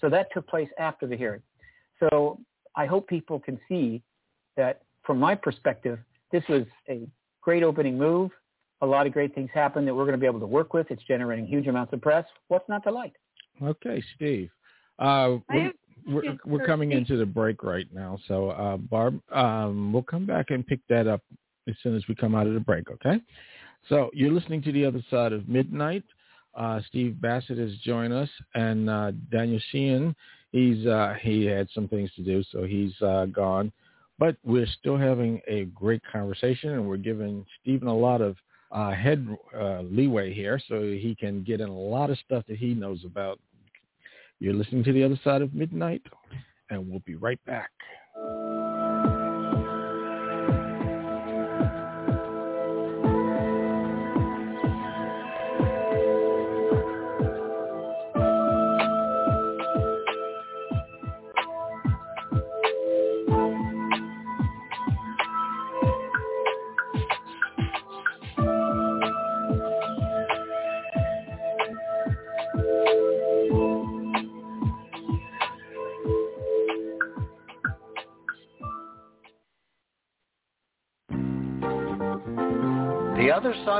So 0.00 0.10
that 0.10 0.28
took 0.32 0.46
place 0.46 0.68
after 0.78 1.06
the 1.06 1.16
hearing. 1.16 1.40
So 1.98 2.38
I 2.76 2.84
hope 2.84 3.08
people 3.08 3.40
can 3.40 3.58
see 3.66 4.02
that 4.56 4.82
from 5.08 5.18
my 5.18 5.34
perspective, 5.34 5.98
this 6.30 6.42
was 6.50 6.64
a 6.90 7.08
great 7.40 7.62
opening 7.62 7.96
move. 7.96 8.30
A 8.82 8.86
lot 8.86 9.06
of 9.06 9.14
great 9.14 9.34
things 9.34 9.48
happened 9.54 9.88
that 9.88 9.94
we're 9.94 10.04
going 10.04 10.12
to 10.12 10.20
be 10.20 10.26
able 10.26 10.38
to 10.38 10.46
work 10.46 10.74
with. 10.74 10.86
It's 10.90 11.02
generating 11.08 11.46
huge 11.46 11.66
amounts 11.66 11.94
of 11.94 12.02
press. 12.02 12.26
What's 12.48 12.68
not 12.68 12.84
to 12.84 12.90
like? 12.90 13.14
Okay, 13.62 14.04
Steve. 14.14 14.50
Uh, 14.98 15.36
we're, 15.48 15.72
we're, 16.06 16.36
we're 16.44 16.66
coming 16.66 16.92
into 16.92 17.16
the 17.16 17.24
break 17.24 17.62
right 17.62 17.86
now. 17.90 18.18
So, 18.28 18.50
uh, 18.50 18.76
Barb, 18.76 19.18
um, 19.32 19.94
we'll 19.94 20.02
come 20.02 20.26
back 20.26 20.50
and 20.50 20.64
pick 20.66 20.80
that 20.90 21.06
up 21.06 21.22
as 21.66 21.74
soon 21.82 21.96
as 21.96 22.02
we 22.06 22.14
come 22.14 22.34
out 22.34 22.46
of 22.46 22.52
the 22.52 22.60
break, 22.60 22.90
okay? 22.90 23.18
So 23.88 24.10
you're 24.12 24.30
listening 24.30 24.60
to 24.64 24.72
The 24.72 24.84
Other 24.84 25.02
Side 25.10 25.32
of 25.32 25.48
Midnight. 25.48 26.04
Uh, 26.54 26.80
Steve 26.86 27.18
Bassett 27.18 27.56
has 27.56 27.74
joined 27.78 28.12
us, 28.12 28.28
and 28.54 28.90
uh, 28.90 29.12
Daniel 29.32 29.60
Sheehan, 29.72 30.14
he's 30.52 30.86
uh, 30.86 31.14
he 31.22 31.46
had 31.46 31.66
some 31.74 31.88
things 31.88 32.10
to 32.16 32.22
do, 32.22 32.44
so 32.52 32.64
he's 32.64 32.92
uh, 33.00 33.24
gone. 33.26 33.72
But 34.18 34.36
we're 34.44 34.66
still 34.66 34.96
having 34.96 35.40
a 35.46 35.64
great 35.66 36.02
conversation, 36.10 36.70
and 36.70 36.88
we're 36.88 36.96
giving 36.96 37.46
Stephen 37.60 37.88
a 37.88 37.96
lot 37.96 38.20
of 38.20 38.36
uh, 38.72 38.90
head 38.90 39.26
uh, 39.56 39.80
leeway 39.82 40.34
here, 40.34 40.60
so 40.68 40.82
he 40.82 41.16
can 41.18 41.42
get 41.44 41.60
in 41.60 41.68
a 41.68 41.78
lot 41.78 42.10
of 42.10 42.18
stuff 42.18 42.44
that 42.48 42.58
he 42.58 42.74
knows 42.74 43.04
about. 43.04 43.38
You're 44.40 44.54
listening 44.54 44.84
to 44.84 44.92
The 44.92 45.04
Other 45.04 45.18
Side 45.24 45.42
of 45.42 45.54
Midnight, 45.54 46.02
and 46.70 46.88
we'll 46.88 47.02
be 47.06 47.14
right 47.14 47.42
back. 47.44 47.70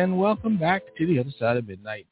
And 0.00 0.18
welcome 0.18 0.56
back 0.56 0.82
to 0.96 1.06
the 1.06 1.18
other 1.18 1.30
side 1.38 1.58
of 1.58 1.68
midnight. 1.68 2.06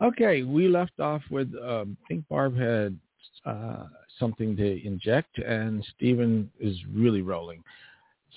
Okay, 0.00 0.44
we 0.44 0.68
left 0.68 1.00
off 1.00 1.20
with 1.32 1.52
um, 1.60 1.96
I 2.04 2.06
think 2.06 2.28
Barb 2.28 2.56
had 2.56 2.96
uh, 3.44 3.86
something 4.20 4.56
to 4.56 4.86
inject, 4.86 5.36
and 5.38 5.84
Stephen 5.96 6.48
is 6.60 6.76
really 6.94 7.22
rolling. 7.22 7.64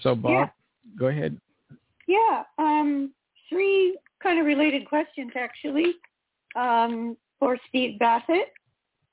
So 0.01 0.15
Barb, 0.15 0.49
Yeah. 0.49 0.97
go 0.99 1.07
ahead. 1.09 1.39
Yeah, 2.07 2.41
um, 2.57 3.13
three 3.49 3.99
kind 4.17 4.39
of 4.39 4.47
related 4.47 4.87
questions 4.87 5.31
actually 5.35 5.93
um, 6.55 7.15
for 7.37 7.59
Steve 7.69 7.99
Bassett. 7.99 8.51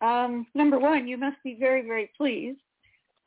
Um, 0.00 0.47
number 0.55 0.78
one, 0.78 1.06
you 1.06 1.18
must 1.18 1.36
be 1.44 1.56
very, 1.60 1.82
very 1.82 2.10
pleased. 2.16 2.60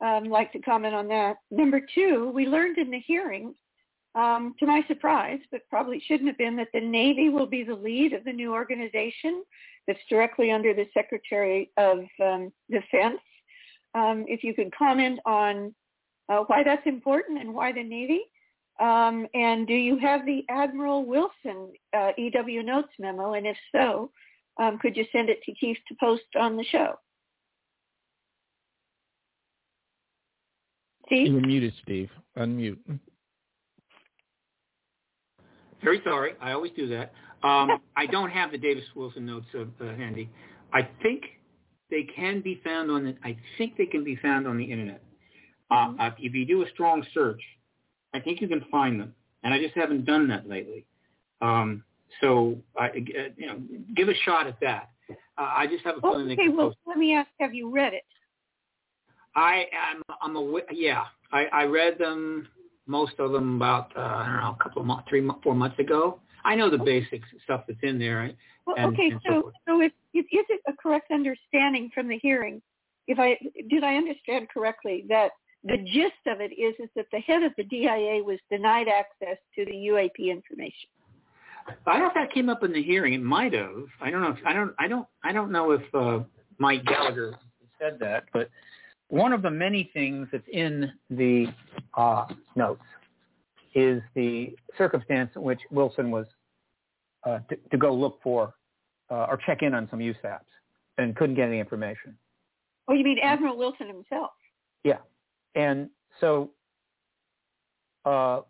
Um, 0.00 0.24
like 0.24 0.50
to 0.54 0.58
comment 0.58 0.92
on 0.96 1.06
that. 1.06 1.36
Number 1.52 1.80
two, 1.94 2.32
we 2.34 2.46
learned 2.46 2.78
in 2.78 2.90
the 2.90 2.98
hearing, 2.98 3.54
um, 4.14 4.54
to 4.58 4.66
my 4.66 4.84
surprise, 4.88 5.40
but 5.50 5.62
probably 5.70 6.02
shouldn't 6.06 6.28
have 6.28 6.38
been, 6.38 6.56
that 6.56 6.68
the 6.72 6.80
Navy 6.80 7.28
will 7.28 7.46
be 7.46 7.62
the 7.62 7.74
lead 7.74 8.12
of 8.12 8.24
the 8.24 8.32
new 8.32 8.52
organization 8.52 9.42
that's 9.86 9.98
directly 10.08 10.50
under 10.50 10.74
the 10.74 10.86
Secretary 10.94 11.70
of 11.76 12.00
um, 12.22 12.52
Defense. 12.70 13.20
Um, 13.94 14.24
if 14.28 14.42
you 14.44 14.54
could 14.54 14.74
comment 14.74 15.18
on 15.26 15.74
uh, 16.28 16.44
why 16.46 16.62
that's 16.62 16.86
important 16.86 17.40
and 17.40 17.54
why 17.54 17.72
the 17.72 17.82
Navy. 17.82 18.22
Um, 18.80 19.26
and 19.34 19.66
do 19.66 19.74
you 19.74 19.98
have 19.98 20.24
the 20.24 20.44
Admiral 20.48 21.04
Wilson 21.04 21.72
uh, 21.96 22.12
EW 22.16 22.62
Notes 22.62 22.92
memo? 22.98 23.34
And 23.34 23.46
if 23.46 23.56
so, 23.70 24.10
um, 24.60 24.78
could 24.78 24.96
you 24.96 25.04
send 25.12 25.28
it 25.28 25.42
to 25.44 25.52
Keith 25.52 25.78
to 25.88 25.94
post 26.00 26.24
on 26.38 26.56
the 26.56 26.64
show? 26.64 26.98
Steve? 31.06 31.32
You're 31.32 31.46
muted, 31.46 31.74
Steve. 31.82 32.10
Unmute. 32.38 32.78
Very 35.82 36.00
sorry. 36.04 36.32
I 36.40 36.52
always 36.52 36.72
do 36.76 36.88
that. 36.88 37.12
Um, 37.42 37.80
I 37.96 38.06
don't 38.06 38.30
have 38.30 38.52
the 38.52 38.58
Davis 38.58 38.84
Wilson 38.94 39.26
notes 39.26 39.46
uh, 39.54 39.62
uh, 39.84 39.96
handy. 39.96 40.30
I 40.72 40.88
think 41.02 41.24
they 41.90 42.04
can 42.04 42.40
be 42.40 42.60
found 42.64 42.90
on 42.90 43.04
the. 43.04 43.16
I 43.24 43.36
think 43.58 43.76
they 43.76 43.86
can 43.86 44.04
be 44.04 44.16
found 44.16 44.46
on 44.46 44.56
the 44.56 44.64
internet. 44.64 45.02
Uh, 45.70 45.92
uh, 45.98 46.10
if 46.18 46.34
you 46.34 46.44
do 46.44 46.62
a 46.62 46.68
strong 46.70 47.04
search, 47.12 47.40
I 48.14 48.20
think 48.20 48.40
you 48.40 48.48
can 48.48 48.64
find 48.70 49.00
them. 49.00 49.14
And 49.42 49.52
I 49.52 49.60
just 49.60 49.74
haven't 49.74 50.04
done 50.04 50.28
that 50.28 50.48
lately. 50.48 50.84
Um, 51.40 51.82
so 52.20 52.56
I, 52.78 52.86
uh, 52.86 52.90
you 53.36 53.46
know, 53.46 53.60
give 53.96 54.08
a 54.08 54.14
shot 54.24 54.46
at 54.46 54.60
that. 54.60 54.90
Uh, 55.10 55.14
I 55.56 55.66
just 55.66 55.82
have 55.84 55.96
a 55.96 56.00
feeling 56.00 56.28
they 56.28 56.34
Okay, 56.34 56.48
well, 56.48 56.68
post. 56.68 56.78
let 56.86 56.98
me 56.98 57.14
ask, 57.14 57.28
have 57.40 57.54
you 57.54 57.70
read 57.70 57.94
it? 57.94 58.04
I 59.34 59.64
am. 59.72 60.02
I'm 60.20 60.36
a. 60.36 60.60
Yeah, 60.70 61.04
I, 61.32 61.46
I 61.46 61.64
read 61.64 61.98
them. 61.98 62.48
Most 62.86 63.14
of 63.18 63.32
them 63.32 63.56
about 63.56 63.96
uh, 63.96 64.00
I 64.00 64.26
don't 64.26 64.36
know 64.40 64.56
a 64.58 64.62
couple 64.62 64.80
of 64.82 64.86
months, 64.86 65.04
three, 65.08 65.28
four 65.42 65.54
months 65.54 65.78
ago. 65.78 66.18
I 66.44 66.56
know 66.56 66.68
the 66.68 66.78
basic 66.78 67.22
stuff 67.44 67.64
that's 67.68 67.78
in 67.82 67.98
there. 67.98 68.18
Right? 68.18 68.36
Well, 68.66 68.76
and, 68.76 68.92
okay, 68.92 69.10
and 69.10 69.20
so 69.26 69.52
so 69.66 69.80
if, 69.80 69.92
if 70.14 70.26
is 70.26 70.46
it 70.48 70.60
a 70.68 70.72
correct 70.72 71.10
understanding 71.12 71.90
from 71.94 72.08
the 72.08 72.18
hearing? 72.18 72.60
If 73.06 73.18
I 73.18 73.38
did 73.70 73.84
I 73.84 73.96
understand 73.96 74.48
correctly 74.48 75.04
that 75.08 75.30
the 75.64 75.78
gist 75.78 76.26
of 76.26 76.40
it 76.40 76.52
is 76.52 76.74
is 76.78 76.88
that 76.96 77.06
the 77.12 77.20
head 77.20 77.42
of 77.42 77.52
the 77.56 77.64
DIA 77.64 78.22
was 78.22 78.38
denied 78.50 78.88
access 78.88 79.38
to 79.54 79.64
the 79.64 79.72
UAP 79.72 80.30
information. 80.30 80.88
I 81.86 81.92
don't 81.92 82.02
know 82.02 82.08
if 82.08 82.14
that 82.14 82.32
came 82.32 82.48
up 82.48 82.64
in 82.64 82.72
the 82.72 82.82
hearing. 82.82 83.14
It 83.14 83.22
might 83.22 83.52
have. 83.52 83.84
I 84.00 84.10
don't 84.10 84.22
know. 84.22 84.30
If, 84.30 84.38
I 84.44 84.52
don't. 84.52 84.74
I 84.78 84.88
don't. 84.88 85.06
I 85.22 85.32
don't 85.32 85.52
know 85.52 85.70
if 85.70 85.82
uh, 85.94 86.20
Mike 86.58 86.84
Gallagher 86.84 87.36
said 87.80 87.98
that, 88.00 88.24
but 88.32 88.50
one 89.12 89.34
of 89.34 89.42
the 89.42 89.50
many 89.50 89.90
things 89.92 90.26
that's 90.32 90.48
in 90.50 90.90
the 91.10 91.44
uh, 91.98 92.24
notes 92.56 92.80
is 93.74 94.00
the 94.14 94.56
circumstance 94.78 95.30
in 95.36 95.42
which 95.42 95.60
Wilson 95.70 96.10
was 96.10 96.24
uh, 97.24 97.40
to, 97.50 97.56
to 97.70 97.76
go 97.76 97.92
look 97.92 98.20
for 98.22 98.54
uh, 99.10 99.26
or 99.28 99.38
check 99.44 99.58
in 99.60 99.74
on 99.74 99.86
some 99.90 99.98
USAPs 99.98 100.48
and 100.96 101.14
couldn't 101.14 101.36
get 101.36 101.48
any 101.48 101.60
information. 101.60 102.16
Oh, 102.88 102.94
you 102.94 103.04
mean 103.04 103.18
Admiral 103.22 103.58
Wilson 103.58 103.86
himself? 103.86 104.30
Yeah, 104.82 104.98
and 105.54 105.90
so 106.18 106.50
uh, 108.06 108.40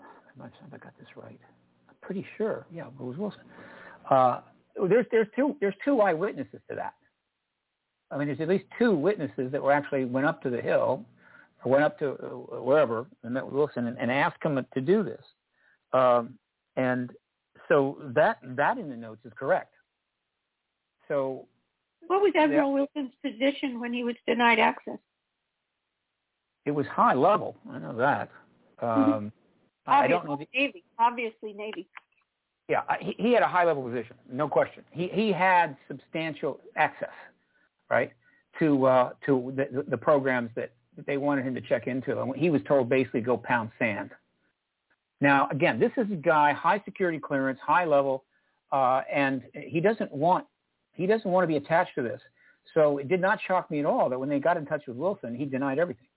I'm 0.00 0.38
not 0.38 0.52
sure 0.56 0.68
if 0.68 0.74
I 0.74 0.78
got 0.78 0.96
this 0.96 1.08
right. 1.16 1.40
I'm 1.88 1.96
pretty 2.02 2.24
sure. 2.38 2.66
Yeah, 2.72 2.86
it 2.86 3.00
was 3.00 3.16
Wilson. 3.18 3.40
Uh, 4.08 4.42
there's 4.88 5.06
there's 5.10 5.26
two 5.34 5.56
there's 5.60 5.74
two 5.84 6.00
eyewitnesses 6.00 6.60
to 6.70 6.76
that. 6.76 6.94
I 8.14 8.18
mean, 8.18 8.28
there's 8.28 8.40
at 8.40 8.48
least 8.48 8.64
two 8.78 8.94
witnesses 8.94 9.50
that 9.50 9.60
were 9.60 9.72
actually 9.72 10.04
went 10.04 10.26
up 10.26 10.40
to 10.42 10.50
the 10.50 10.60
hill 10.60 11.04
or 11.64 11.72
went 11.72 11.84
up 11.84 11.98
to 11.98 12.12
uh, 12.12 12.62
wherever 12.62 13.06
and 13.24 13.34
met 13.34 13.44
with 13.44 13.54
Wilson 13.54 13.88
and, 13.88 13.98
and 13.98 14.10
asked 14.10 14.42
him 14.42 14.64
to 14.72 14.80
do 14.80 15.02
this. 15.02 15.22
Um, 15.92 16.34
and 16.76 17.10
so 17.68 17.98
that 18.14 18.38
that 18.42 18.78
in 18.78 18.88
the 18.88 18.96
notes 18.96 19.20
is 19.24 19.32
correct. 19.36 19.74
So 21.08 21.46
What 22.06 22.22
was 22.22 22.32
Admiral 22.36 22.72
Wilson's 22.72 23.12
position 23.22 23.80
when 23.80 23.92
he 23.92 24.04
was 24.04 24.14
denied 24.26 24.58
access? 24.58 24.98
it 26.66 26.70
was 26.70 26.86
high 26.86 27.14
level. 27.14 27.56
I 27.70 27.78
know 27.78 27.96
that. 27.96 28.30
Um, 28.80 29.32
I 29.86 30.06
don't 30.06 30.24
know. 30.24 30.36
The, 30.36 30.46
Navy, 30.54 30.82
obviously 30.98 31.52
Navy. 31.52 31.86
Yeah, 32.68 32.80
he, 33.00 33.14
he 33.18 33.32
had 33.32 33.42
a 33.42 33.46
high 33.46 33.64
level 33.64 33.82
position, 33.82 34.16
no 34.30 34.48
question. 34.48 34.82
He 34.90 35.08
he 35.08 35.30
had 35.30 35.76
substantial 35.88 36.60
access, 36.76 37.10
right, 37.90 38.12
to 38.58 38.86
uh, 38.86 39.10
to 39.26 39.52
the, 39.56 39.84
the 39.88 39.96
programs 39.96 40.50
that 40.56 40.72
that 40.96 41.06
they 41.06 41.16
wanted 41.16 41.44
him 41.44 41.54
to 41.54 41.60
check 41.60 41.86
into, 41.86 42.20
and 42.20 42.34
he 42.36 42.50
was 42.50 42.62
told 42.66 42.88
basically 42.88 43.20
go 43.20 43.36
pound 43.36 43.70
sand. 43.78 44.10
Now, 45.20 45.48
again, 45.50 45.78
this 45.78 45.92
is 45.96 46.10
a 46.12 46.16
guy 46.16 46.52
high 46.52 46.82
security 46.84 47.18
clearance, 47.18 47.58
high 47.62 47.84
level, 47.84 48.24
uh, 48.72 49.02
and 49.12 49.42
he 49.54 49.80
doesn't 49.80 50.12
want 50.12 50.46
he 50.92 51.06
doesn't 51.06 51.30
want 51.30 51.44
to 51.44 51.48
be 51.48 51.56
attached 51.56 51.94
to 51.96 52.02
this. 52.02 52.20
So 52.72 52.98
it 52.98 53.08
did 53.08 53.20
not 53.20 53.38
shock 53.46 53.70
me 53.70 53.80
at 53.80 53.86
all 53.86 54.08
that 54.08 54.18
when 54.18 54.28
they 54.28 54.38
got 54.38 54.56
in 54.56 54.66
touch 54.66 54.82
with 54.86 54.96
Wilson, 54.96 55.34
he 55.34 55.44
denied 55.44 55.78
everything. 55.78 56.08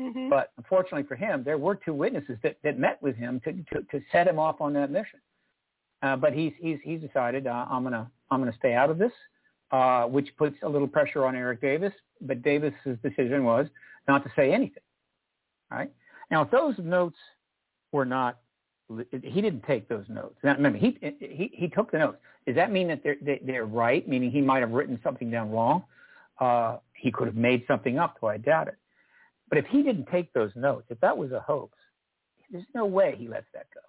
Mm-hmm. 0.00 0.28
But 0.28 0.52
unfortunately 0.56 1.04
for 1.04 1.16
him, 1.16 1.42
there 1.44 1.58
were 1.58 1.74
two 1.74 1.94
witnesses 1.94 2.38
that, 2.42 2.56
that 2.64 2.78
met 2.78 3.00
with 3.02 3.16
him 3.16 3.40
to, 3.44 3.52
to, 3.52 3.82
to 3.90 4.04
set 4.12 4.26
him 4.26 4.38
off 4.38 4.60
on 4.60 4.72
that 4.74 4.90
mission. 4.90 5.20
Uh, 6.02 6.16
but 6.16 6.32
he's 6.32 6.52
he's 6.58 6.78
he's 6.82 7.00
decided 7.00 7.46
uh, 7.46 7.66
I'm 7.68 7.82
gonna 7.82 8.10
I'm 8.30 8.40
gonna 8.40 8.56
stay 8.58 8.72
out 8.72 8.88
of 8.88 8.98
this, 8.98 9.12
uh, 9.70 10.04
which 10.04 10.28
puts 10.36 10.56
a 10.62 10.68
little 10.68 10.88
pressure 10.88 11.24
on 11.24 11.36
Eric 11.36 11.60
Davis. 11.60 11.92
But 12.20 12.42
Davis's 12.42 12.98
decision 13.02 13.44
was 13.44 13.66
not 14.08 14.24
to 14.24 14.32
say 14.36 14.52
anything. 14.52 14.82
Right 15.70 15.92
now, 16.30 16.42
if 16.42 16.50
those 16.50 16.74
notes 16.78 17.16
were 17.92 18.04
not, 18.04 18.38
he 19.10 19.40
didn't 19.40 19.62
take 19.62 19.88
those 19.88 20.04
notes. 20.08 20.36
Now, 20.42 20.54
remember, 20.54 20.78
he 20.78 20.98
he 21.20 21.50
he 21.54 21.68
took 21.68 21.92
the 21.92 21.98
notes. 21.98 22.18
Does 22.46 22.56
that 22.56 22.72
mean 22.72 22.88
that 22.88 23.02
they're 23.04 23.16
they, 23.22 23.40
they're 23.44 23.66
right? 23.66 24.06
Meaning 24.08 24.30
he 24.30 24.40
might 24.40 24.60
have 24.60 24.72
written 24.72 24.98
something 25.04 25.30
down 25.30 25.50
wrong. 25.50 25.84
Uh, 26.40 26.78
he 26.94 27.12
could 27.12 27.26
have 27.26 27.36
made 27.36 27.64
something 27.68 27.98
up, 27.98 28.16
though 28.20 28.28
I 28.28 28.38
doubt 28.38 28.68
it. 28.68 28.76
But 29.48 29.58
if 29.58 29.66
he 29.66 29.82
didn't 29.82 30.06
take 30.06 30.32
those 30.32 30.50
notes, 30.54 30.86
if 30.90 31.00
that 31.00 31.16
was 31.16 31.32
a 31.32 31.40
hoax, 31.40 31.76
there's 32.50 32.64
no 32.74 32.86
way 32.86 33.14
he 33.18 33.28
lets 33.28 33.46
that 33.52 33.66
go. 33.74 33.80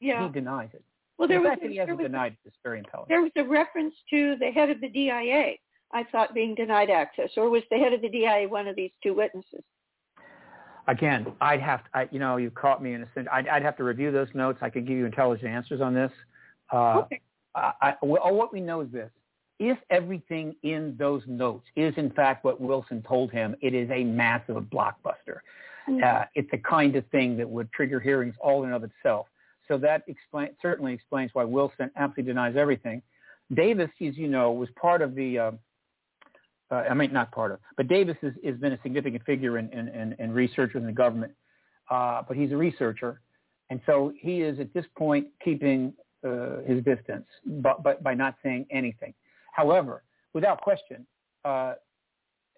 Yeah. 0.00 0.26
He 0.26 0.32
denies 0.32 0.70
it. 0.72 0.84
Well, 1.20 1.28
there 1.28 1.38
the 1.38 1.42
was 1.42 1.50
fact 1.50 1.62
that 1.62 1.70
he 1.70 1.76
there 1.76 1.86
hasn't 1.86 1.98
was, 1.98 2.06
denied 2.06 2.36
very 2.64 2.82
there 3.08 3.20
was 3.20 3.30
a 3.36 3.44
reference 3.44 3.94
to 4.08 4.36
the 4.40 4.50
head 4.50 4.70
of 4.70 4.80
the 4.80 4.88
DIA. 4.88 5.52
I 5.92 6.04
thought 6.10 6.32
being 6.32 6.54
denied 6.54 6.88
access, 6.88 7.28
or 7.36 7.50
was 7.50 7.62
the 7.70 7.76
head 7.76 7.92
of 7.92 8.00
the 8.00 8.08
DIA 8.08 8.48
one 8.48 8.66
of 8.66 8.74
these 8.74 8.90
two 9.02 9.12
witnesses? 9.12 9.62
Again, 10.88 11.26
I'd 11.42 11.60
have 11.60 11.84
to, 11.84 11.90
I, 11.92 12.08
you 12.10 12.20
know, 12.20 12.38
you 12.38 12.50
caught 12.50 12.82
me 12.82 12.94
in 12.94 13.02
a 13.02 13.08
sense. 13.14 13.28
I'd, 13.30 13.46
I'd 13.48 13.62
have 13.62 13.76
to 13.76 13.84
review 13.84 14.10
those 14.10 14.28
notes. 14.32 14.60
I 14.62 14.70
could 14.70 14.86
give 14.86 14.96
you 14.96 15.04
intelligent 15.04 15.50
answers 15.50 15.82
on 15.82 15.92
this. 15.92 16.10
Uh, 16.72 17.00
okay. 17.00 17.20
I, 17.54 17.72
I, 17.82 17.94
well, 18.00 18.34
what 18.34 18.50
we 18.50 18.62
know 18.62 18.80
is 18.80 18.90
this. 18.90 19.10
If 19.58 19.76
everything 19.90 20.56
in 20.62 20.96
those 20.98 21.22
notes 21.26 21.66
is 21.76 21.92
in 21.98 22.10
fact 22.12 22.46
what 22.46 22.62
Wilson 22.62 23.04
told 23.06 23.30
him, 23.30 23.54
it 23.60 23.74
is 23.74 23.90
a 23.90 24.04
massive 24.04 24.56
blockbuster. 24.56 25.40
Mm-hmm. 25.86 26.00
Uh, 26.02 26.24
it's 26.34 26.50
the 26.50 26.58
kind 26.58 26.96
of 26.96 27.06
thing 27.08 27.36
that 27.36 27.48
would 27.48 27.70
trigger 27.72 28.00
hearings 28.00 28.34
all 28.40 28.64
in 28.64 28.72
of 28.72 28.84
itself. 28.84 29.26
So 29.70 29.78
that 29.78 30.02
explain, 30.08 30.48
certainly 30.60 30.92
explains 30.92 31.30
why 31.32 31.44
Wilson 31.44 31.90
absolutely 31.96 32.32
denies 32.32 32.56
everything. 32.56 33.02
Davis, 33.54 33.88
as 34.06 34.16
you 34.16 34.26
know, 34.26 34.50
was 34.50 34.68
part 34.74 35.00
of 35.00 35.14
the, 35.14 35.38
uh, 35.38 35.50
uh, 36.72 36.84
I 36.90 36.94
mean, 36.94 37.12
not 37.12 37.30
part 37.30 37.52
of, 37.52 37.60
but 37.76 37.86
Davis 37.86 38.16
has, 38.22 38.32
has 38.44 38.56
been 38.56 38.72
a 38.72 38.78
significant 38.82 39.24
figure 39.24 39.58
in, 39.58 39.72
in, 39.72 39.88
in, 39.88 40.16
in 40.18 40.32
research 40.32 40.74
in 40.74 40.84
the 40.84 40.92
government. 40.92 41.32
Uh, 41.88 42.22
but 42.26 42.36
he's 42.36 42.52
a 42.52 42.56
researcher. 42.56 43.20
And 43.70 43.80
so 43.86 44.12
he 44.16 44.42
is 44.42 44.58
at 44.60 44.72
this 44.74 44.86
point 44.96 45.26
keeping 45.44 45.92
uh, 46.26 46.58
his 46.66 46.82
distance, 46.84 47.26
but, 47.44 47.82
but 47.82 48.02
by 48.02 48.14
not 48.14 48.34
saying 48.42 48.66
anything. 48.70 49.14
However, 49.52 50.02
without 50.32 50.60
question, 50.60 51.06
uh, 51.44 51.74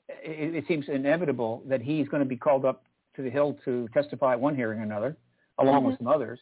it, 0.08 0.54
it 0.54 0.64
seems 0.66 0.86
inevitable 0.88 1.62
that 1.66 1.80
he's 1.80 2.08
going 2.08 2.22
to 2.22 2.28
be 2.28 2.36
called 2.36 2.64
up 2.64 2.84
to 3.16 3.22
the 3.22 3.30
Hill 3.30 3.58
to 3.64 3.88
testify 3.92 4.32
at 4.32 4.40
one 4.40 4.56
hearing 4.56 4.80
or 4.80 4.82
another, 4.82 5.16
along 5.58 5.80
Mm-hmm. 5.80 5.86
with 5.88 5.98
some 5.98 6.08
others, 6.08 6.38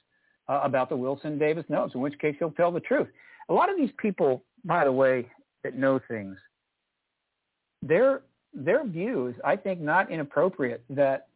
uh, 0.51 0.61
about 0.65 0.89
the 0.89 0.97
Wilson 0.97 1.39
Davis 1.39 1.65
notes, 1.69 1.95
in 1.95 2.01
which 2.01 2.19
case 2.19 2.35
he'll 2.39 2.51
tell 2.51 2.73
the 2.73 2.81
truth. 2.81 3.09
A 3.49 3.55
lot 3.55 3.71
of 3.71 3.77
these 3.77 3.91
people, 3.99 4.43
by 4.65 4.85
the 4.85 4.93
way, 4.93 5.27
that 5.63 5.77
know 5.77 6.01
things, 6.09 6.37
their 7.83 8.23
their 8.53 8.85
view 8.85 9.29
is, 9.29 9.35
I 9.45 9.57
think, 9.57 9.81
not 9.81 10.11
inappropriate. 10.11 10.83
That 10.91 11.29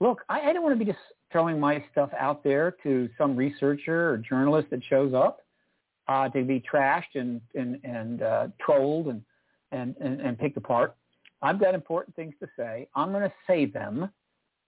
look, 0.00 0.22
I, 0.28 0.40
I 0.40 0.52
don't 0.52 0.62
want 0.62 0.78
to 0.78 0.84
be 0.84 0.90
just 0.90 1.02
throwing 1.32 1.58
my 1.58 1.84
stuff 1.90 2.10
out 2.18 2.44
there 2.44 2.76
to 2.84 3.08
some 3.18 3.34
researcher 3.34 4.10
or 4.10 4.18
journalist 4.18 4.68
that 4.70 4.80
shows 4.88 5.12
up 5.12 5.40
uh, 6.08 6.28
to 6.28 6.44
be 6.44 6.62
trashed 6.72 7.14
and 7.14 7.40
and 7.54 7.80
and 7.82 8.22
uh, 8.22 8.48
trolled 8.60 9.08
and, 9.08 9.22
and 9.72 9.96
and 10.00 10.20
and 10.20 10.38
picked 10.38 10.56
apart. 10.56 10.94
I've 11.42 11.60
got 11.60 11.74
important 11.74 12.14
things 12.16 12.34
to 12.40 12.48
say. 12.56 12.88
I'm 12.94 13.10
going 13.10 13.22
to 13.22 13.34
say 13.46 13.66
them 13.66 14.08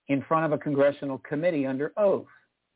in 0.08 0.22
front 0.22 0.46
of 0.46 0.52
a 0.52 0.58
congressional 0.58 1.18
committee 1.18 1.66
under 1.66 1.92
oath, 1.96 2.26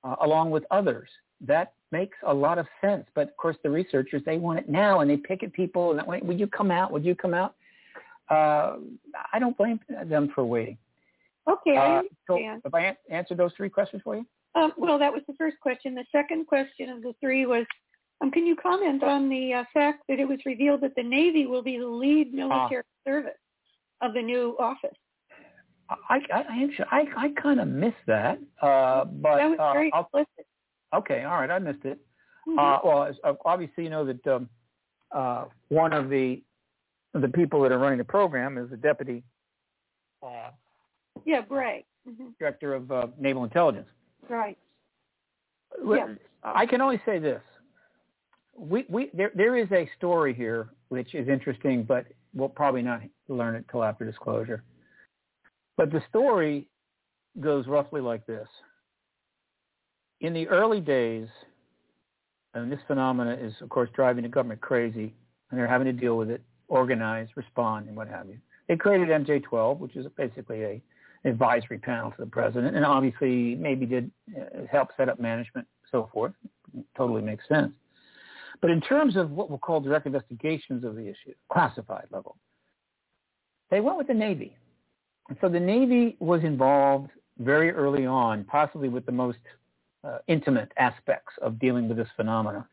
uh, 0.04 0.16
along 0.22 0.50
with 0.50 0.64
others. 0.70 1.08
That 1.40 1.74
makes 1.90 2.16
a 2.26 2.32
lot 2.32 2.58
of 2.58 2.66
sense. 2.80 3.06
But 3.14 3.28
of 3.28 3.36
course, 3.36 3.56
the 3.62 3.70
researchers 3.70 4.22
they 4.24 4.38
want 4.38 4.58
it 4.60 4.68
now, 4.68 5.00
and 5.00 5.10
they 5.10 5.16
pick 5.16 5.42
at 5.42 5.52
people. 5.52 5.90
And 5.90 5.98
that 5.98 6.06
way, 6.06 6.20
would 6.22 6.38
you 6.38 6.46
come 6.46 6.70
out? 6.70 6.92
Would 6.92 7.04
you 7.04 7.14
come 7.14 7.34
out? 7.34 7.54
Uh, 8.30 8.76
I 9.32 9.38
don't 9.38 9.56
blame 9.56 9.80
them 10.06 10.30
for 10.34 10.44
waiting. 10.44 10.78
Okay, 11.50 11.76
I 11.76 11.98
Uh, 11.98 12.02
so, 12.28 12.38
have 12.64 12.74
I 12.74 12.80
an- 12.80 12.96
answered 13.10 13.38
those 13.38 13.52
three 13.54 13.68
questions 13.68 14.00
for 14.02 14.14
you? 14.16 14.24
Um, 14.54 14.72
well, 14.76 14.98
that 14.98 15.12
was 15.12 15.22
the 15.26 15.34
first 15.34 15.58
question. 15.60 15.94
The 15.94 16.04
second 16.12 16.46
question 16.46 16.88
of 16.90 17.02
the 17.02 17.14
three 17.20 17.46
was, 17.46 17.66
um, 18.20 18.30
can 18.30 18.46
you 18.46 18.54
comment 18.54 19.02
on 19.02 19.28
the 19.28 19.54
uh, 19.54 19.64
fact 19.74 20.04
that 20.08 20.20
it 20.20 20.28
was 20.28 20.38
revealed 20.46 20.82
that 20.82 20.94
the 20.94 21.02
Navy 21.02 21.46
will 21.46 21.62
be 21.62 21.78
the 21.78 21.86
lead 21.86 22.32
military 22.32 22.84
service 23.04 23.32
of 24.00 24.14
the 24.14 24.22
new 24.22 24.56
office? 24.60 24.96
I 26.08 26.18
I 26.32 26.42
I, 26.48 26.68
I, 26.90 27.04
I 27.16 27.28
kind 27.40 27.60
of 27.60 27.68
missed 27.68 27.94
that, 28.06 28.38
uh, 28.60 29.04
but 29.04 29.36
that 29.36 29.50
was 29.50 29.58
uh, 29.60 29.72
very 29.72 29.90
explicit. 29.94 30.46
okay, 30.94 31.24
all 31.24 31.40
right, 31.40 31.50
I 31.50 31.58
missed 31.58 31.84
it. 31.84 31.98
Uh, 32.58 32.78
well, 32.84 33.14
uh, 33.24 33.34
obviously, 33.44 33.84
you 33.84 33.90
know 33.90 34.04
that 34.04 34.26
um, 34.26 34.48
uh, 35.12 35.44
one 35.68 35.92
of 35.92 36.08
the 36.08 36.42
the 37.14 37.28
people 37.28 37.62
that 37.62 37.72
are 37.72 37.78
running 37.78 37.98
the 37.98 38.04
program 38.04 38.58
is 38.58 38.70
the 38.70 38.76
deputy 38.76 39.22
uh, 40.22 40.50
yeah, 41.24 41.40
Bray. 41.42 41.84
hmm 42.06 42.28
director 42.38 42.74
of 42.74 42.90
uh, 42.90 43.06
naval 43.18 43.44
intelligence. 43.44 43.88
Right. 44.28 44.58
Well, 45.82 45.98
Yeah. 45.98 46.14
I 46.44 46.66
can 46.66 46.80
only 46.80 47.00
say 47.06 47.18
this: 47.18 47.42
we 48.56 48.84
we 48.88 49.10
there 49.14 49.30
there 49.34 49.56
is 49.56 49.70
a 49.72 49.88
story 49.96 50.34
here 50.34 50.68
which 50.88 51.14
is 51.14 51.28
interesting, 51.28 51.84
but 51.84 52.06
we'll 52.34 52.48
probably 52.48 52.82
not 52.82 53.02
learn 53.28 53.54
it 53.54 53.64
till 53.70 53.84
after 53.84 54.04
disclosure. 54.04 54.62
But 55.76 55.90
the 55.90 56.02
story 56.08 56.68
goes 57.40 57.66
roughly 57.66 58.00
like 58.00 58.26
this: 58.26 58.48
in 60.20 60.32
the 60.32 60.48
early 60.48 60.80
days, 60.80 61.28
and 62.54 62.70
this 62.70 62.80
phenomena 62.86 63.36
is 63.40 63.54
of 63.60 63.68
course 63.68 63.90
driving 63.94 64.22
the 64.22 64.28
government 64.28 64.60
crazy, 64.60 65.14
and 65.50 65.58
they're 65.58 65.66
having 65.66 65.86
to 65.86 65.92
deal 65.92 66.16
with 66.16 66.30
it, 66.30 66.42
organize, 66.68 67.28
respond, 67.36 67.88
and 67.88 67.96
what 67.96 68.08
have 68.08 68.28
you. 68.28 68.38
They 68.68 68.76
created 68.76 69.08
MJ12, 69.08 69.78
which 69.78 69.96
is 69.96 70.06
basically 70.16 70.62
a 70.62 70.82
advisory 71.24 71.78
panel 71.78 72.10
to 72.10 72.16
the 72.18 72.26
president, 72.26 72.76
and 72.76 72.84
obviously 72.84 73.54
maybe 73.54 73.86
did 73.86 74.10
uh, 74.36 74.66
help 74.70 74.88
set 74.96 75.08
up 75.08 75.20
management, 75.20 75.66
so 75.90 76.08
forth. 76.12 76.32
Totally 76.96 77.22
makes 77.22 77.46
sense. 77.48 77.72
But 78.60 78.70
in 78.70 78.80
terms 78.80 79.16
of 79.16 79.30
what 79.30 79.50
we'll 79.50 79.58
call 79.58 79.80
direct 79.80 80.06
investigations 80.06 80.84
of 80.84 80.94
the 80.94 81.02
issue, 81.02 81.34
classified 81.52 82.06
level, 82.10 82.36
they 83.70 83.80
went 83.80 83.98
with 83.98 84.06
the 84.06 84.14
Navy. 84.14 84.56
So 85.40 85.48
the 85.48 85.60
Navy 85.60 86.16
was 86.20 86.42
involved 86.42 87.10
very 87.38 87.70
early 87.70 88.06
on, 88.06 88.44
possibly 88.44 88.88
with 88.88 89.06
the 89.06 89.12
most 89.12 89.38
uh, 90.04 90.18
intimate 90.26 90.72
aspects 90.76 91.32
of 91.40 91.58
dealing 91.58 91.88
with 91.88 91.96
this 91.96 92.08
phenomena. 92.16 92.66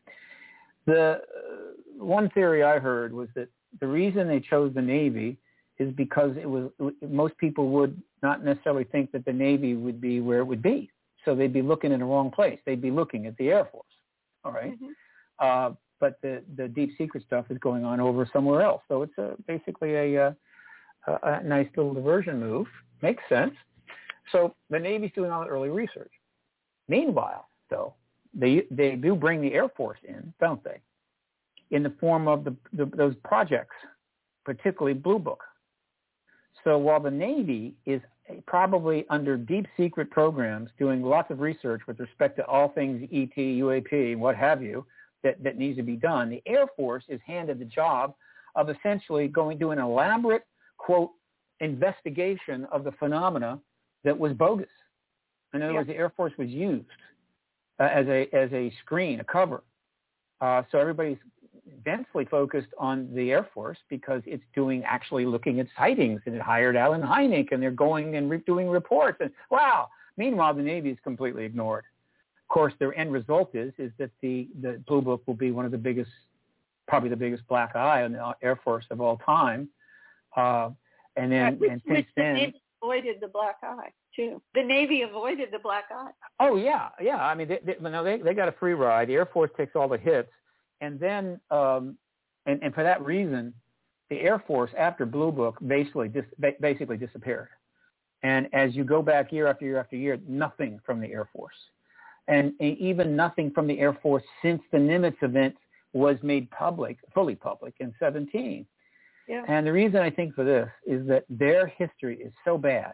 The 0.86 1.12
uh, 1.12 2.04
one 2.04 2.28
theory 2.30 2.62
I 2.62 2.78
heard 2.78 3.12
was 3.12 3.28
that 3.34 3.48
the 3.80 3.86
reason 3.86 4.26
they 4.26 4.40
chose 4.40 4.74
the 4.74 4.82
Navy 4.82 5.36
is 5.78 5.92
because 5.94 6.36
it 6.36 6.48
was 6.48 6.70
most 7.08 7.36
people 7.38 7.70
would 7.70 8.00
not 8.22 8.44
necessarily 8.44 8.84
think 8.84 9.12
that 9.12 9.24
the 9.24 9.32
Navy 9.32 9.74
would 9.74 10.00
be 10.00 10.20
where 10.20 10.40
it 10.40 10.44
would 10.44 10.62
be. 10.62 10.90
So 11.24 11.34
they'd 11.34 11.52
be 11.52 11.62
looking 11.62 11.92
in 11.92 12.00
the 12.00 12.06
wrong 12.06 12.30
place. 12.30 12.58
They'd 12.66 12.82
be 12.82 12.90
looking 12.90 13.26
at 13.26 13.36
the 13.36 13.48
Air 13.48 13.66
Force. 13.70 13.86
All 14.44 14.52
right? 14.52 14.78
Mhm. 14.80 14.90
Uh, 15.38 15.74
but 16.00 16.18
the, 16.22 16.42
the 16.56 16.66
deep 16.68 16.96
secret 16.96 17.22
stuff 17.26 17.46
is 17.50 17.58
going 17.58 17.84
on 17.84 18.00
over 18.00 18.28
somewhere 18.32 18.62
else. 18.62 18.82
So 18.88 19.02
it's 19.02 19.16
a, 19.18 19.36
basically 19.46 19.94
a, 19.94 20.28
uh, 20.28 20.32
a, 21.06 21.42
nice 21.42 21.68
little 21.76 21.94
diversion 21.94 22.38
move. 22.38 22.66
Makes 23.02 23.22
sense. 23.28 23.54
So 24.32 24.54
the 24.68 24.78
Navy's 24.78 25.12
doing 25.14 25.30
all 25.30 25.42
the 25.42 25.48
early 25.48 25.70
research. 25.70 26.12
Meanwhile, 26.88 27.48
though, 27.68 27.94
they 28.34 28.64
they 28.70 28.96
do 28.96 29.14
bring 29.14 29.40
the 29.40 29.52
Air 29.52 29.68
Force 29.68 29.98
in, 30.06 30.32
don't 30.40 30.62
they? 30.62 30.80
In 31.70 31.82
the 31.82 31.92
form 32.00 32.28
of 32.28 32.44
the, 32.44 32.54
the 32.72 32.86
those 32.96 33.14
projects, 33.24 33.76
particularly 34.44 34.94
Blue 34.94 35.18
Book. 35.18 35.42
So 36.64 36.78
while 36.78 37.00
the 37.00 37.10
Navy 37.10 37.74
is 37.86 38.00
probably 38.46 39.06
under 39.10 39.36
deep 39.36 39.66
secret 39.76 40.10
programs 40.10 40.70
doing 40.78 41.02
lots 41.02 41.30
of 41.30 41.40
research 41.40 41.82
with 41.86 41.98
respect 41.98 42.36
to 42.36 42.46
all 42.46 42.68
things 42.68 43.08
ET, 43.12 43.34
UAP, 43.36 44.16
what 44.16 44.36
have 44.36 44.62
you, 44.62 44.86
that, 45.22 45.42
that 45.42 45.58
needs 45.58 45.76
to 45.78 45.82
be 45.82 45.96
done, 45.96 46.30
the 46.30 46.42
Air 46.46 46.66
Force 46.76 47.04
is 47.08 47.20
handed 47.26 47.58
the 47.58 47.64
job 47.64 48.14
of 48.54 48.68
essentially 48.68 49.28
going 49.28 49.58
to 49.58 49.70
an 49.70 49.78
elaborate, 49.78 50.44
quote, 50.86 51.10
investigation 51.60 52.64
of 52.72 52.84
the 52.84 52.92
phenomena 52.92 53.52
that 54.04 54.18
was 54.18 54.32
bogus. 54.32 54.68
In 55.52 55.60
other 55.62 55.72
Yeah. 55.72 55.78
words, 55.78 55.88
the 55.88 55.96
Air 55.96 56.10
Force 56.10 56.32
was 56.38 56.48
used 56.48 56.86
uh, 57.78 57.84
as 58.00 58.06
a 58.08 58.20
as 58.42 58.50
a 58.52 58.70
screen, 58.82 59.20
a 59.20 59.24
cover 59.24 59.62
Uh, 60.40 60.62
so 60.70 60.78
everybody's 60.78 61.18
densely 61.84 62.24
focused 62.24 62.72
on 62.78 62.96
the 63.14 63.30
Air 63.30 63.44
Force 63.54 63.78
because 63.88 64.22
it's 64.34 64.48
doing 64.54 64.82
actually 64.84 65.26
looking 65.34 65.60
at 65.60 65.66
sightings 65.76 66.20
and 66.24 66.34
it 66.34 66.40
hired 66.40 66.76
Allen 66.76 67.02
Hynek 67.02 67.52
and 67.52 67.62
they're 67.62 67.70
going 67.88 68.16
and 68.16 68.30
re- 68.30 68.42
doing 68.52 68.68
reports 68.80 69.18
and 69.20 69.30
wow. 69.50 69.88
Meanwhile, 70.16 70.54
the 70.54 70.62
Navy 70.62 70.90
is 70.90 70.98
completely 71.10 71.44
ignored. 71.44 71.84
Of 72.44 72.48
course, 72.48 72.74
their 72.78 72.92
end 73.02 73.12
result 73.12 73.54
is 73.54 73.72
is 73.86 73.92
that 73.98 74.10
the 74.22 74.48
the 74.64 74.72
Blue 74.88 75.02
Book 75.02 75.20
will 75.26 75.40
be 75.46 75.50
one 75.58 75.66
of 75.68 75.72
the 75.76 75.82
biggest, 75.88 76.10
probably 76.88 77.10
the 77.16 77.22
biggest 77.26 77.46
black 77.52 77.76
eye 77.76 78.02
on 78.06 78.12
the 78.12 78.34
Air 78.42 78.56
Force 78.64 78.86
of 78.90 78.98
all 79.04 79.18
time. 79.18 79.68
Uh, 80.36 80.70
and 81.16 81.30
then 81.30 81.58
which, 81.58 81.70
and 81.70 81.82
since 81.86 82.06
the 82.16 82.22
then, 82.22 82.34
Navy 82.34 82.62
avoided 82.82 83.16
the 83.20 83.28
black 83.28 83.56
eye 83.62 83.90
too. 84.14 84.40
The 84.54 84.62
Navy 84.62 85.02
avoided 85.02 85.48
the 85.52 85.58
black 85.58 85.84
eye. 85.90 86.10
Oh 86.38 86.56
yeah, 86.56 86.88
yeah. 87.00 87.24
I 87.24 87.34
mean, 87.34 87.48
they, 87.48 87.60
they, 87.64 87.76
no, 87.80 88.04
they 88.04 88.18
they 88.18 88.34
got 88.34 88.48
a 88.48 88.52
free 88.52 88.74
ride. 88.74 89.08
The 89.08 89.14
Air 89.14 89.26
Force 89.26 89.50
takes 89.56 89.76
all 89.76 89.88
the 89.88 89.98
hits, 89.98 90.30
and 90.80 90.98
then 90.98 91.40
um, 91.50 91.96
and 92.46 92.62
and 92.62 92.74
for 92.74 92.82
that 92.82 93.04
reason, 93.04 93.52
the 94.08 94.20
Air 94.20 94.42
Force 94.46 94.70
after 94.78 95.06
Blue 95.06 95.32
Book 95.32 95.58
basically 95.66 96.08
dis, 96.08 96.24
basically 96.60 96.96
disappeared. 96.96 97.48
And 98.22 98.48
as 98.52 98.74
you 98.74 98.84
go 98.84 99.00
back 99.00 99.32
year 99.32 99.46
after 99.46 99.64
year 99.64 99.78
after 99.78 99.96
year, 99.96 100.18
nothing 100.28 100.78
from 100.84 101.00
the 101.00 101.10
Air 101.10 101.28
Force, 101.32 101.54
and, 102.28 102.52
and 102.60 102.76
even 102.76 103.16
nothing 103.16 103.50
from 103.50 103.66
the 103.66 103.78
Air 103.78 103.98
Force 104.02 104.24
since 104.42 104.60
the 104.72 104.78
Nimitz 104.78 105.22
event 105.22 105.56
was 105.92 106.16
made 106.22 106.50
public, 106.50 106.98
fully 107.14 107.34
public 107.34 107.74
in 107.80 107.94
17. 107.98 108.66
Yeah. 109.28 109.44
And 109.48 109.66
the 109.66 109.72
reason 109.72 109.96
I 110.00 110.10
think 110.10 110.34
for 110.34 110.44
this 110.44 110.68
is 110.86 111.06
that 111.08 111.24
their 111.28 111.66
history 111.66 112.18
is 112.18 112.32
so 112.44 112.58
bad 112.58 112.92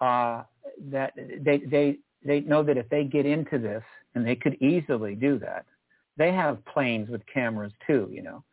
uh, 0.00 0.42
that 0.90 1.14
they 1.16 1.58
they 1.58 1.98
they 2.24 2.40
know 2.40 2.62
that 2.62 2.76
if 2.76 2.88
they 2.88 3.04
get 3.04 3.26
into 3.26 3.58
this, 3.58 3.82
and 4.14 4.26
they 4.26 4.36
could 4.36 4.54
easily 4.62 5.14
do 5.14 5.38
that, 5.38 5.64
they 6.16 6.32
have 6.32 6.64
planes 6.66 7.08
with 7.08 7.22
cameras 7.32 7.72
too, 7.86 8.08
you 8.12 8.22
know. 8.22 8.44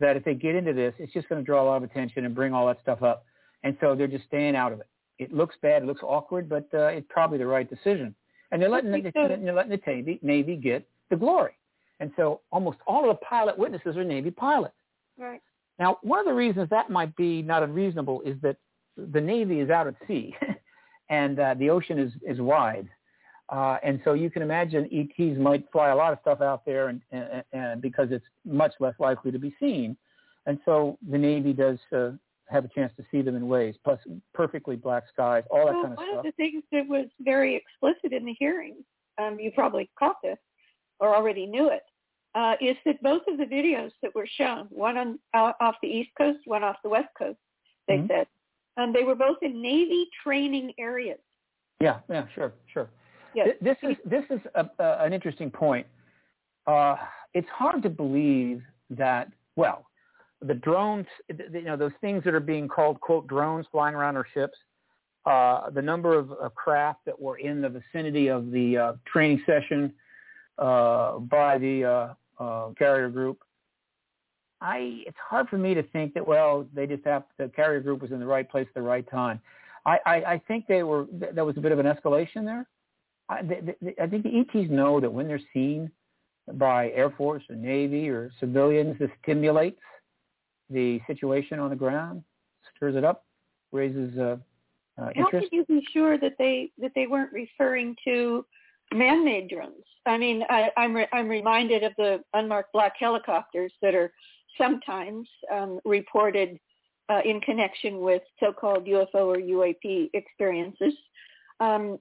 That 0.00 0.16
if 0.16 0.24
they 0.24 0.34
get 0.34 0.54
into 0.54 0.72
this, 0.72 0.94
it's 0.98 1.12
just 1.12 1.28
going 1.28 1.40
to 1.40 1.44
draw 1.44 1.62
a 1.62 1.66
lot 1.66 1.76
of 1.76 1.82
attention 1.82 2.24
and 2.24 2.34
bring 2.34 2.54
all 2.54 2.66
that 2.66 2.80
stuff 2.80 3.02
up, 3.02 3.24
and 3.62 3.76
so 3.80 3.94
they're 3.94 4.06
just 4.06 4.24
staying 4.24 4.56
out 4.56 4.72
of 4.72 4.80
it. 4.80 4.86
It 5.18 5.34
looks 5.34 5.54
bad, 5.60 5.82
it 5.82 5.86
looks 5.86 6.02
awkward, 6.02 6.48
but 6.48 6.66
uh, 6.72 6.86
it's 6.86 7.06
probably 7.10 7.36
the 7.36 7.46
right 7.46 7.68
decision. 7.68 8.14
And 8.50 8.60
they're 8.60 8.70
letting 8.70 8.90
the, 8.90 9.12
they're 9.14 9.52
letting 9.52 9.70
the 9.70 9.80
Navy, 9.86 10.18
Navy 10.22 10.56
get 10.56 10.88
the 11.10 11.16
glory. 11.16 11.52
And 12.00 12.10
so 12.16 12.40
almost 12.50 12.78
all 12.86 13.08
of 13.08 13.16
the 13.16 13.24
pilot 13.24 13.56
witnesses 13.56 13.96
are 13.96 14.04
Navy 14.04 14.30
pilots. 14.30 14.74
Right. 15.18 15.42
Now, 15.80 15.98
one 16.02 16.20
of 16.20 16.26
the 16.26 16.34
reasons 16.34 16.68
that 16.68 16.90
might 16.90 17.16
be 17.16 17.40
not 17.40 17.62
unreasonable 17.62 18.20
is 18.20 18.36
that 18.42 18.56
the 18.96 19.20
Navy 19.20 19.60
is 19.60 19.70
out 19.70 19.86
at 19.86 19.94
sea 20.06 20.36
and 21.08 21.40
uh, 21.40 21.54
the 21.54 21.70
ocean 21.70 21.98
is, 21.98 22.12
is 22.22 22.40
wide. 22.40 22.86
Uh, 23.48 23.78
and 23.82 24.00
so 24.04 24.12
you 24.12 24.30
can 24.30 24.42
imagine 24.42 24.88
ETs 24.92 25.38
might 25.38 25.64
fly 25.72 25.88
a 25.88 25.96
lot 25.96 26.12
of 26.12 26.18
stuff 26.20 26.40
out 26.40 26.64
there 26.64 26.88
and, 26.88 27.00
and, 27.10 27.42
and 27.52 27.82
because 27.82 28.08
it's 28.10 28.24
much 28.44 28.72
less 28.78 28.94
likely 29.00 29.32
to 29.32 29.38
be 29.38 29.54
seen. 29.58 29.96
And 30.46 30.58
so 30.64 30.98
the 31.10 31.18
Navy 31.18 31.52
does 31.52 31.78
uh, 31.96 32.10
have 32.48 32.64
a 32.64 32.68
chance 32.68 32.92
to 32.98 33.04
see 33.10 33.22
them 33.22 33.34
in 33.34 33.48
ways, 33.48 33.74
plus 33.82 33.98
perfectly 34.34 34.76
black 34.76 35.04
skies, 35.12 35.44
all 35.50 35.66
that 35.66 35.74
well, 35.74 35.82
kind 35.82 35.92
of 35.92 35.96
one 35.96 36.06
stuff. 36.06 36.16
One 36.16 36.18
of 36.18 36.24
the 36.24 36.32
things 36.32 36.62
that 36.72 36.86
was 36.86 37.06
very 37.20 37.56
explicit 37.56 38.12
in 38.12 38.26
the 38.26 38.34
hearing, 38.38 38.76
um, 39.18 39.38
you 39.40 39.50
probably 39.50 39.90
caught 39.98 40.16
this 40.22 40.38
or 41.00 41.16
already 41.16 41.46
knew 41.46 41.70
it, 41.70 41.82
uh, 42.34 42.54
is 42.60 42.76
that 42.84 43.02
both 43.02 43.22
of 43.28 43.38
the 43.38 43.44
videos 43.44 43.90
that 44.02 44.14
were 44.14 44.26
shown, 44.26 44.66
one 44.70 44.96
on 44.96 45.18
uh, 45.34 45.52
off 45.60 45.76
the 45.82 45.88
East 45.88 46.10
Coast, 46.16 46.38
one 46.44 46.62
off 46.62 46.76
the 46.82 46.88
West 46.88 47.08
Coast, 47.18 47.38
they 47.88 47.98
Mhm. 47.98 48.08
said, 48.08 48.26
um, 48.76 48.92
they 48.92 49.02
were 49.02 49.16
both 49.16 49.38
in 49.42 49.60
Navy 49.60 50.08
training 50.22 50.72
areas. 50.78 51.18
Yeah, 51.80 52.00
yeah, 52.08 52.26
sure, 52.34 52.52
sure. 52.72 52.88
Yes. 53.34 53.46
Th- 53.46 53.58
This 53.60 53.90
is 53.90 53.96
this 54.04 54.24
is 54.30 54.40
a, 54.54 54.68
a, 54.78 55.04
an 55.04 55.12
interesting 55.12 55.50
point. 55.50 55.86
Uh, 56.66 56.96
it's 57.34 57.48
hard 57.48 57.82
to 57.82 57.90
believe 57.90 58.62
that. 58.90 59.28
Well, 59.56 59.86
the 60.40 60.54
drones, 60.54 61.06
th- 61.28 61.50
you 61.52 61.62
know, 61.62 61.76
those 61.76 61.92
things 62.00 62.24
that 62.24 62.34
are 62.34 62.40
being 62.40 62.68
called 62.68 63.00
quote 63.00 63.26
drones 63.26 63.66
flying 63.70 63.94
around 63.94 64.16
our 64.16 64.26
ships. 64.32 64.56
Uh, 65.26 65.68
the 65.70 65.82
number 65.82 66.18
of 66.18 66.30
craft 66.54 67.00
that 67.04 67.20
were 67.20 67.36
in 67.36 67.60
the 67.60 67.68
vicinity 67.68 68.28
of 68.28 68.50
the 68.50 68.76
uh, 68.78 68.92
training 69.06 69.42
session 69.44 69.92
by 70.64 71.58
the 71.58 71.84
uh, 72.38 72.42
uh, 72.42 72.72
carrier 72.78 73.08
group. 73.08 73.42
I 74.60 75.02
it's 75.06 75.16
hard 75.28 75.48
for 75.48 75.56
me 75.56 75.72
to 75.74 75.82
think 75.82 76.12
that 76.14 76.26
well 76.26 76.66
they 76.74 76.86
just 76.86 77.04
have 77.06 77.24
the 77.38 77.48
carrier 77.48 77.80
group 77.80 78.02
was 78.02 78.12
in 78.12 78.20
the 78.20 78.26
right 78.26 78.48
place 78.48 78.66
at 78.68 78.74
the 78.74 78.82
right 78.82 79.08
time. 79.10 79.40
I, 79.86 79.98
I, 80.04 80.14
I 80.34 80.42
think 80.46 80.66
they 80.66 80.82
were 80.82 81.06
th- 81.06 81.34
there 81.34 81.44
was 81.44 81.56
a 81.56 81.60
bit 81.60 81.72
of 81.72 81.78
an 81.78 81.86
escalation 81.86 82.44
there. 82.44 82.68
I, 83.30 83.42
th- 83.42 83.64
th- 83.82 83.94
I 84.00 84.06
think 84.06 84.24
the 84.24 84.40
ETs 84.40 84.70
know 84.70 85.00
that 85.00 85.10
when 85.10 85.26
they're 85.26 85.40
seen 85.54 85.90
by 86.54 86.90
Air 86.90 87.10
Force 87.10 87.42
or 87.48 87.56
Navy 87.56 88.10
or 88.10 88.30
civilians, 88.40 88.98
this 88.98 89.10
stimulates 89.22 89.80
the 90.68 91.00
situation 91.06 91.58
on 91.58 91.70
the 91.70 91.76
ground, 91.76 92.22
stirs 92.76 92.96
it 92.96 93.04
up, 93.04 93.24
raises 93.72 94.16
uh, 94.18 94.36
uh, 94.98 95.10
How 95.16 95.24
interest. 95.24 95.48
can 95.48 95.58
you 95.58 95.64
be 95.64 95.82
sure 95.92 96.18
that 96.18 96.34
they 96.38 96.70
that 96.78 96.92
they 96.94 97.06
weren't 97.06 97.32
referring 97.32 97.96
to 98.04 98.44
man-made 98.92 99.48
drones? 99.48 99.84
I 100.06 100.16
mean, 100.18 100.42
I, 100.48 100.70
I'm 100.76 100.94
re- 100.94 101.08
I'm 101.12 101.28
reminded 101.28 101.82
of 101.82 101.92
the 101.98 102.20
unmarked 102.34 102.72
black 102.72 102.94
helicopters 102.98 103.72
that 103.82 103.94
are 103.94 104.12
sometimes 104.58 105.28
um, 105.52 105.78
reported 105.84 106.58
uh, 107.08 107.20
in 107.24 107.40
connection 107.40 108.00
with 108.00 108.22
so-called 108.38 108.86
UFO 108.86 109.26
or 109.26 109.36
UAP 109.36 110.10
experiences. 110.14 110.94
Um, 111.60 111.98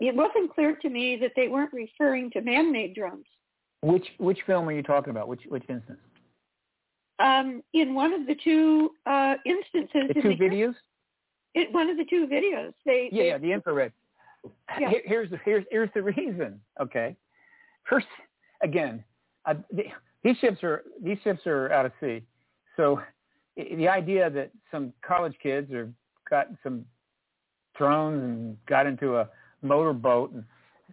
it 0.00 0.14
wasn't 0.14 0.52
clear 0.54 0.76
to 0.76 0.88
me 0.90 1.16
that 1.20 1.32
they 1.36 1.48
weren't 1.48 1.72
referring 1.72 2.30
to 2.32 2.40
man-made 2.42 2.94
drones. 2.94 3.24
Which 3.82 4.06
which 4.18 4.40
film 4.46 4.68
are 4.68 4.72
you 4.72 4.82
talking 4.82 5.10
about? 5.10 5.26
Which 5.28 5.42
which 5.48 5.64
instance? 5.68 5.98
Um, 7.18 7.62
in 7.74 7.94
one 7.94 8.12
of 8.12 8.26
the 8.26 8.34
two 8.42 8.90
uh, 9.06 9.34
instances, 9.46 10.10
The 10.14 10.16
in 10.16 10.22
two 10.38 10.42
videos? 10.44 10.74
in 11.54 11.66
one 11.72 11.88
of 11.90 11.96
the 11.96 12.04
two 12.04 12.26
videos, 12.26 12.72
they 12.86 13.08
Yeah, 13.10 13.22
they- 13.22 13.28
yeah, 13.28 13.38
the 13.38 13.52
infrared. 13.52 13.92
Yeah. 14.78 14.88
Here- 14.90 15.02
Here's 15.04 15.30
the 15.30 15.38
here's 15.44 15.64
here's 15.70 15.90
the 15.94 16.02
reason. 16.02 16.60
Okay, 16.80 17.16
first 17.88 18.06
again, 18.62 19.02
uh, 19.46 19.54
the, 19.72 19.84
these 20.22 20.36
ships 20.38 20.62
are 20.62 20.82
these 21.02 21.18
ships 21.24 21.46
are 21.46 21.70
out 21.72 21.86
of 21.86 21.92
sea, 22.00 22.22
so 22.76 23.00
the 23.56 23.88
idea 23.88 24.30
that 24.30 24.50
some 24.70 24.92
college 25.02 25.34
kids 25.42 25.70
or 25.72 25.92
got 26.28 26.46
some 26.62 26.84
drones 27.76 28.22
and 28.22 28.56
got 28.66 28.86
into 28.86 29.16
a 29.16 29.28
motorboat 29.62 30.32
and 30.32 30.44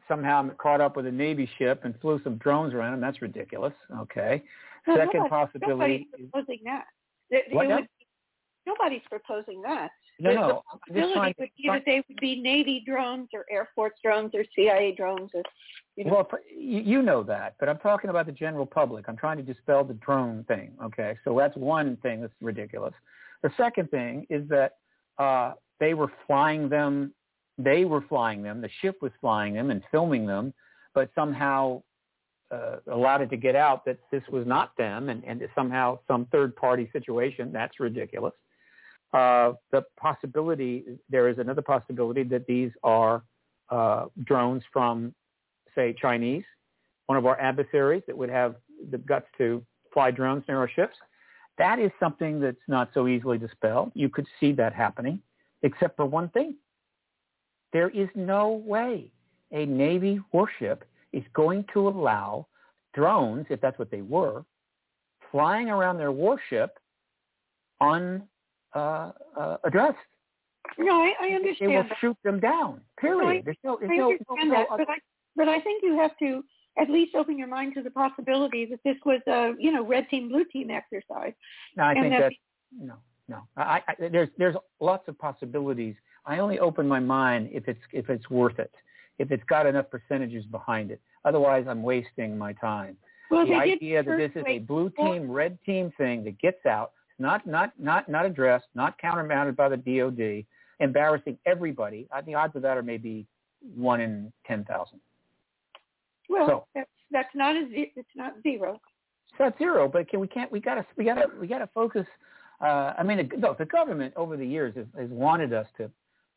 somehow 0.08 0.50
caught 0.58 0.82
up 0.82 0.96
with 0.96 1.06
a 1.06 1.12
navy 1.12 1.50
ship 1.58 1.82
and 1.84 2.00
flew 2.02 2.20
some 2.24 2.36
drones 2.38 2.74
around 2.74 2.92
them 2.94 3.02
that's 3.02 3.22
ridiculous. 3.22 3.74
Okay, 4.00 4.44
No, 4.88 4.96
second 4.96 5.22
nobody- 5.24 5.30
possibility. 5.30 6.08
Nobody's 6.12 6.30
proposing 6.32 6.60
that. 6.66 6.86
It- 7.30 7.46
it 7.52 7.90
nobody's 8.66 9.02
proposing 9.10 9.62
that. 9.64 9.92
No, 10.20 10.34
no, 10.34 10.64
the 10.88 11.02
possibility 11.02 11.36
would 11.40 11.50
be 11.58 11.70
that 11.70 11.84
they 11.86 12.04
would 12.08 12.20
be 12.20 12.42
Navy 12.42 12.84
drones 12.86 13.30
or 13.34 13.46
Air 13.52 13.70
Force 13.76 13.94
drones 14.04 14.32
or 14.34 14.44
CIA 14.56 14.94
drones 14.96 15.30
or, 15.34 15.44
you 15.96 16.06
know. 16.06 16.14
Well, 16.14 16.30
you 16.50 16.80
you 16.80 17.02
know 17.02 17.24
that, 17.24 17.56
but 17.60 17.70
I'm 17.70 17.78
talking 17.78 18.10
about 18.10 18.26
the 18.26 18.32
general 18.32 18.66
public. 18.66 19.06
I'm 19.08 19.18
trying 19.18 19.38
to 19.38 19.44
dispel 19.44 19.84
the 19.84 19.94
drone 19.96 20.44
thing. 20.46 20.72
Okay, 20.84 21.18
so 21.24 21.38
that's 21.38 21.56
one 21.56 21.98
thing 21.98 22.22
that's 22.22 22.34
ridiculous. 22.42 22.94
The 23.44 23.52
second 23.58 23.92
thing 23.92 24.26
is 24.30 24.48
that 24.50 24.78
uh, 25.20 25.54
they 25.80 25.94
were 25.94 26.12
flying 26.26 26.68
them. 26.70 27.14
They 27.60 27.86
were 27.86 28.02
flying 28.02 28.42
them. 28.42 28.62
The 28.62 28.70
ship 28.82 28.98
was 29.02 29.12
flying 29.22 29.54
them 29.54 29.70
and 29.70 29.84
filming 29.92 30.26
them, 30.26 30.54
but 30.96 31.12
somehow 31.14 31.84
uh, 32.52 32.78
allowed 32.92 33.22
it 33.22 33.30
to 33.30 33.38
get 33.38 33.56
out 33.56 33.86
that 33.86 34.00
this 34.12 34.24
was 34.32 34.48
not 34.48 34.76
them, 34.78 35.10
and, 35.10 35.24
and 35.26 35.42
somehow 35.54 36.00
some 36.08 36.26
third 36.32 36.56
party 36.56 36.90
situation. 36.92 37.52
That's 37.52 37.80
ridiculous. 37.80 38.34
Uh, 39.14 39.54
the 39.72 39.84
possibility 39.98 40.84
there 41.10 41.30
is 41.30 41.38
another 41.38 41.62
possibility 41.62 42.24
that 42.24 42.46
these 42.46 42.72
are 42.84 43.24
uh, 43.70 44.06
drones 44.26 44.64
from 44.72 45.14
say 45.76 45.96
Chinese, 46.00 46.44
one 47.06 47.18
of 47.18 47.26
our 47.26 47.40
adversaries 47.40 48.04
that 48.08 48.18
would 48.18 48.30
have 48.30 48.56
the 48.92 48.98
guts 48.98 49.28
to 49.38 49.64
fly 49.94 50.12
drones 50.12 50.44
near 50.48 50.58
our 50.58 50.70
ships. 50.70 50.96
That 51.58 51.80
is 51.80 51.92
something 52.00 52.40
that's 52.40 52.58
not 52.68 52.90
so 52.94 53.08
easily 53.08 53.38
dispelled. 53.38 53.92
You 53.96 54.10
could 54.10 54.28
see 54.40 54.52
that 54.54 54.74
happening, 54.74 55.22
except 55.64 55.96
for 55.96 56.06
one 56.06 56.30
thing. 56.30 56.56
There 57.74 57.90
is 57.90 58.10
no 58.16 58.50
way 58.52 59.12
a 59.52 59.66
Navy 59.66 60.20
warship 60.32 60.86
is 61.14 61.24
going 61.34 61.66
to 61.74 61.88
allow 61.88 62.48
drones, 62.94 63.46
if 63.50 63.62
that's 63.62 63.80
what 63.80 63.92
they 63.92 64.02
were, 64.02 64.44
flying 65.32 65.70
around 65.70 65.98
their 65.98 66.12
warship 66.12 66.78
unaddressed. 67.82 68.28
Uh, 68.74 69.12
uh, 69.40 69.58
addressed. 69.64 69.98
No, 70.78 71.02
I, 71.02 71.14
I 71.22 71.28
understand. 71.30 71.72
They 71.72 71.76
will 71.78 71.84
that. 71.84 71.98
shoot 72.00 72.18
them 72.24 72.40
down. 72.40 72.82
Period. 73.00 73.46
There's 73.46 73.58
no, 73.64 73.78
there's 73.80 73.92
I 73.92 73.96
no, 73.96 74.12
understand 74.12 74.50
no, 74.50 74.56
that, 74.56 74.68
no 74.70 74.78
but 74.78 74.90
I 74.90 74.98
but 75.36 75.48
I 75.48 75.60
think 75.62 75.84
you 75.84 75.98
have 75.98 76.18
to 76.20 76.44
at 76.80 76.90
least 76.90 77.16
open 77.16 77.38
your 77.38 77.48
mind 77.48 77.74
to 77.76 77.82
the 77.82 77.90
possibility 77.92 78.66
that 78.66 78.80
this 78.84 78.98
was 79.06 79.22
a 79.28 79.54
you 79.58 79.72
know 79.72 79.86
red 79.86 80.10
team 80.10 80.30
blue 80.30 80.44
team 80.46 80.70
exercise. 80.70 81.34
No, 81.76 81.84
I 81.84 81.92
And 81.94 82.02
think 82.02 82.14
that- 82.14 82.22
that's 82.22 82.36
no, 82.80 82.96
no. 83.30 83.44
I, 83.56 83.82
I, 83.88 83.94
there's 84.12 84.30
there's 84.38 84.56
lots 84.82 85.08
of 85.08 85.18
possibilities. 85.18 85.96
I 86.26 86.40
only 86.40 86.60
open 86.60 86.88
my 86.88 87.00
mind 87.00 87.50
if 87.54 87.68
it's 87.68 87.80
if 87.94 88.10
it's 88.10 88.30
worth 88.30 88.60
it, 88.60 88.72
if 89.18 89.32
it's 89.32 89.44
got 89.46 89.66
enough 89.66 89.90
percentages 89.90 90.46
behind 90.46 90.92
it. 90.92 91.00
Otherwise, 91.24 91.66
I'm 91.70 91.82
wasting 91.84 92.38
my 92.38 92.54
time. 92.54 92.98
Well, 93.32 93.46
the 93.46 93.56
idea 93.56 94.04
that 94.04 94.18
this 94.18 94.32
is 94.36 94.44
a 94.48 94.60
blue 94.60 94.90
team, 94.92 95.30
red 95.30 95.58
team 95.66 95.92
thing 95.98 96.24
that 96.26 96.40
gets 96.40 96.66
out, 96.66 96.92
not 97.20 97.46
not 97.48 97.72
not 97.80 98.08
not 98.10 98.26
addressed, 98.26 98.66
not 98.76 98.98
countermounted 98.98 99.56
by 99.56 99.70
the 99.70 99.78
DoD, 99.78 100.46
embarrassing 100.80 101.38
everybody. 101.46 102.08
I, 102.12 102.22
the 102.22 102.36
odds 102.36 102.56
of 102.56 102.62
that 102.64 102.78
are 102.78 102.84
maybe 102.84 103.26
one 103.76 104.02
in 104.02 104.32
ten 104.46 104.64
thousand. 104.66 105.00
Well, 106.30 106.48
So- 106.48 106.66
that's 106.76 106.90
that's 107.12 107.36
not 107.36 107.56
a 107.56 107.68
it's 107.72 108.08
not 108.16 108.34
zero. 108.44 108.80
It's 109.32 109.40
not 109.40 109.58
zero, 109.58 109.88
but 109.88 110.10
can 110.10 110.20
we 110.20 110.28
can't 110.28 110.52
we 110.52 110.60
gotta 110.60 110.86
we 110.98 111.06
gotta 111.06 111.28
we 111.40 111.48
gotta 111.48 111.70
focus. 111.74 112.06
Uh, 112.60 112.94
I 112.98 113.04
mean, 113.04 113.30
the, 113.40 113.56
the 113.60 113.66
government 113.66 114.14
over 114.16 114.36
the 114.36 114.46
years 114.46 114.76
has, 114.76 114.88
has 114.98 115.10
wanted 115.12 115.54
us 115.54 115.68
to 115.78 115.92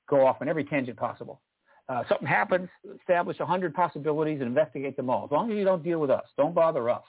go 0.06 0.26
off 0.26 0.36
on 0.42 0.48
every 0.50 0.64
tangent 0.64 0.98
possible. 0.98 1.40
Uh, 1.88 2.04
something 2.10 2.26
happens, 2.28 2.68
establish 3.00 3.40
a 3.40 3.46
hundred 3.46 3.74
possibilities 3.74 4.40
and 4.40 4.48
investigate 4.48 4.96
them 4.96 5.08
all. 5.08 5.24
As 5.24 5.30
long 5.30 5.50
as 5.50 5.56
you 5.56 5.64
don't 5.64 5.82
deal 5.82 5.98
with 5.98 6.10
us, 6.10 6.24
don't 6.36 6.54
bother 6.54 6.90
us. 6.90 7.02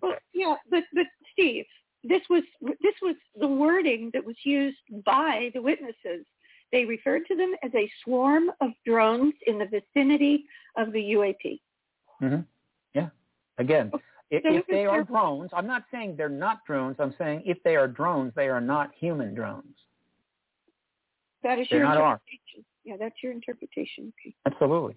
Well, 0.00 0.14
yeah, 0.32 0.54
but 0.70 0.84
but 0.94 1.04
Steve, 1.32 1.64
this 2.04 2.22
was 2.28 2.42
this 2.60 2.94
was 3.02 3.16
the 3.38 3.46
wording 3.46 4.10
that 4.12 4.24
was 4.24 4.36
used 4.44 4.78
by 5.04 5.50
the 5.54 5.62
witnesses. 5.62 6.26
They 6.72 6.84
referred 6.84 7.22
to 7.26 7.36
them 7.36 7.54
as 7.62 7.70
a 7.74 7.90
swarm 8.02 8.50
of 8.60 8.70
drones 8.84 9.34
in 9.46 9.58
the 9.58 9.66
vicinity 9.66 10.44
of 10.76 10.92
the 10.92 11.00
UAP. 11.00 11.60
hmm 12.20 12.40
Yeah. 12.94 13.08
Again, 13.58 13.90
if, 14.30 14.42
So 14.42 14.54
if 14.54 14.60
if 14.60 14.66
they 14.66 14.86
are 14.86 15.04
drones, 15.04 15.50
I'm 15.52 15.66
not 15.66 15.84
saying 15.90 16.16
they're 16.16 16.28
not 16.28 16.64
drones. 16.66 16.96
I'm 16.98 17.14
saying 17.18 17.42
if 17.44 17.62
they 17.62 17.76
are 17.76 17.86
drones, 17.86 18.32
they 18.34 18.48
are 18.48 18.60
not 18.60 18.90
human 18.98 19.34
drones. 19.34 19.76
That 21.42 21.58
is 21.58 21.68
They're 21.70 21.80
your 21.80 21.92
interpretation. 21.92 22.64
Yeah, 22.84 22.96
that's 22.98 23.22
your 23.22 23.32
interpretation. 23.32 24.12
Okay. 24.20 24.34
Absolutely. 24.46 24.96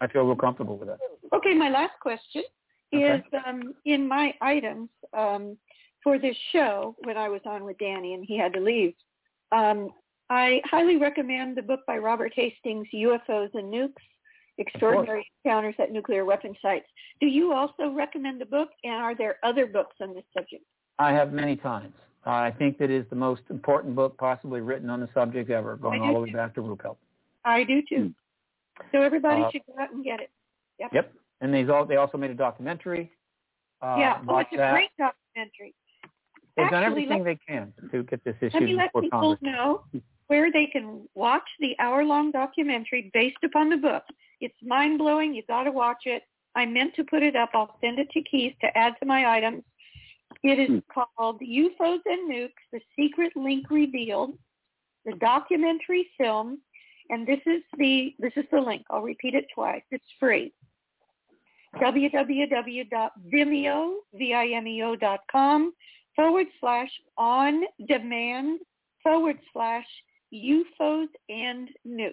I 0.00 0.06
feel 0.06 0.24
real 0.24 0.36
comfortable 0.36 0.76
with 0.76 0.88
that. 0.88 0.98
Okay, 1.32 1.54
my 1.54 1.68
last 1.68 1.98
question 2.00 2.42
Okay. 2.92 3.18
is 3.18 3.22
um, 3.46 3.74
in 3.84 4.06
my 4.06 4.34
items 4.40 4.88
um, 5.16 5.56
for 6.02 6.18
this 6.18 6.36
show 6.52 6.94
when 7.04 7.16
I 7.16 7.28
was 7.28 7.40
on 7.44 7.64
with 7.64 7.78
Danny 7.78 8.14
and 8.14 8.24
he 8.24 8.38
had 8.38 8.52
to 8.54 8.60
leave. 8.60 8.94
Um, 9.52 9.90
I 10.30 10.60
highly 10.64 10.96
recommend 10.96 11.56
the 11.56 11.62
book 11.62 11.80
by 11.86 11.98
Robert 11.98 12.32
Hastings, 12.34 12.86
UFOs 12.94 13.50
and 13.54 13.72
Nukes, 13.72 13.92
Extraordinary 14.58 15.26
Encounters 15.44 15.74
at 15.78 15.90
Nuclear 15.90 16.24
Weapon 16.24 16.54
Sites. 16.62 16.86
Do 17.20 17.26
you 17.26 17.52
also 17.52 17.90
recommend 17.90 18.40
the 18.40 18.46
book 18.46 18.68
and 18.84 18.94
are 18.94 19.14
there 19.14 19.36
other 19.42 19.66
books 19.66 19.96
on 20.00 20.14
this 20.14 20.24
subject? 20.36 20.62
I 20.98 21.12
have 21.12 21.32
many 21.32 21.56
times. 21.56 21.94
I 22.26 22.50
think 22.50 22.78
that 22.78 22.90
is 22.90 23.06
the 23.08 23.16
most 23.16 23.42
important 23.48 23.94
book 23.96 24.16
possibly 24.18 24.60
written 24.60 24.90
on 24.90 25.00
the 25.00 25.08
subject 25.14 25.50
ever, 25.50 25.76
going 25.76 26.02
all 26.02 26.14
the 26.14 26.20
way 26.20 26.30
back 26.30 26.54
to 26.56 26.60
Ruppelt. 26.60 26.96
I 27.44 27.64
do 27.64 27.80
too. 27.88 28.12
So 28.92 29.00
everybody 29.02 29.42
Uh, 29.42 29.50
should 29.50 29.62
go 29.66 29.82
out 29.82 29.90
and 29.92 30.04
get 30.04 30.20
it. 30.20 30.30
Yep. 30.78 30.92
Yep. 30.92 31.12
And 31.40 31.54
they 31.54 31.66
all 31.68 31.86
they 31.86 31.96
also 31.96 32.18
made 32.18 32.30
a 32.30 32.34
documentary. 32.34 33.10
Uh, 33.80 33.96
yeah. 33.98 34.22
Oh, 34.28 34.38
it's 34.38 34.52
a 34.52 34.56
that. 34.58 34.72
great 34.72 34.90
documentary. 34.98 35.74
They've 36.56 36.70
done 36.70 36.84
everything 36.84 37.24
they 37.24 37.38
can 37.46 37.72
to 37.90 38.02
get 38.02 38.24
this 38.24 38.36
issue 38.40 38.54
Let 38.54 38.62
me 38.62 38.74
let 38.74 38.92
people 38.92 39.36
Congress. 39.36 39.38
know 39.42 39.84
where 40.26 40.52
they 40.52 40.66
can 40.66 41.08
watch 41.14 41.48
the 41.60 41.74
hour-long 41.78 42.30
documentary 42.32 43.10
based 43.12 43.42
upon 43.44 43.68
the 43.70 43.76
book. 43.76 44.04
It's 44.40 44.54
mind-blowing. 44.62 45.34
You've 45.34 45.46
got 45.46 45.64
to 45.64 45.72
watch 45.72 46.02
it. 46.04 46.22
I 46.54 46.66
meant 46.66 46.94
to 46.96 47.04
put 47.04 47.22
it 47.22 47.36
up. 47.36 47.50
I'll 47.54 47.76
send 47.80 47.98
it 47.98 48.10
to 48.10 48.22
Keith 48.22 48.54
to 48.60 48.76
add 48.76 48.94
to 49.00 49.06
my 49.06 49.36
items. 49.36 49.62
It 50.42 50.58
is 50.58 50.68
hmm. 50.68 50.78
called 50.92 51.40
UFOs 51.40 52.00
and 52.06 52.30
Nukes, 52.30 52.50
The 52.72 52.80
Secret 52.98 53.32
Link 53.36 53.70
Revealed, 53.70 54.38
the 55.04 55.12
documentary 55.20 56.08
film. 56.16 56.60
And 57.10 57.26
this 57.26 57.40
is 57.46 57.62
the 57.76 58.14
this 58.20 58.32
is 58.36 58.44
the 58.52 58.60
link. 58.60 58.84
I'll 58.90 59.02
repeat 59.02 59.34
it 59.34 59.46
twice. 59.52 59.82
It's 59.90 60.04
free. 60.20 60.52
www.vimeo, 61.76 63.12
V-I-M-E-O 64.14 64.96
dot 64.96 65.20
com 65.30 65.72
forward 66.16 66.46
slash 66.60 66.90
on 67.16 67.62
demand 67.88 68.60
forward 69.02 69.38
slash 69.52 69.86
UFOs 70.34 71.06
and 71.28 71.68
nukes. 71.86 72.12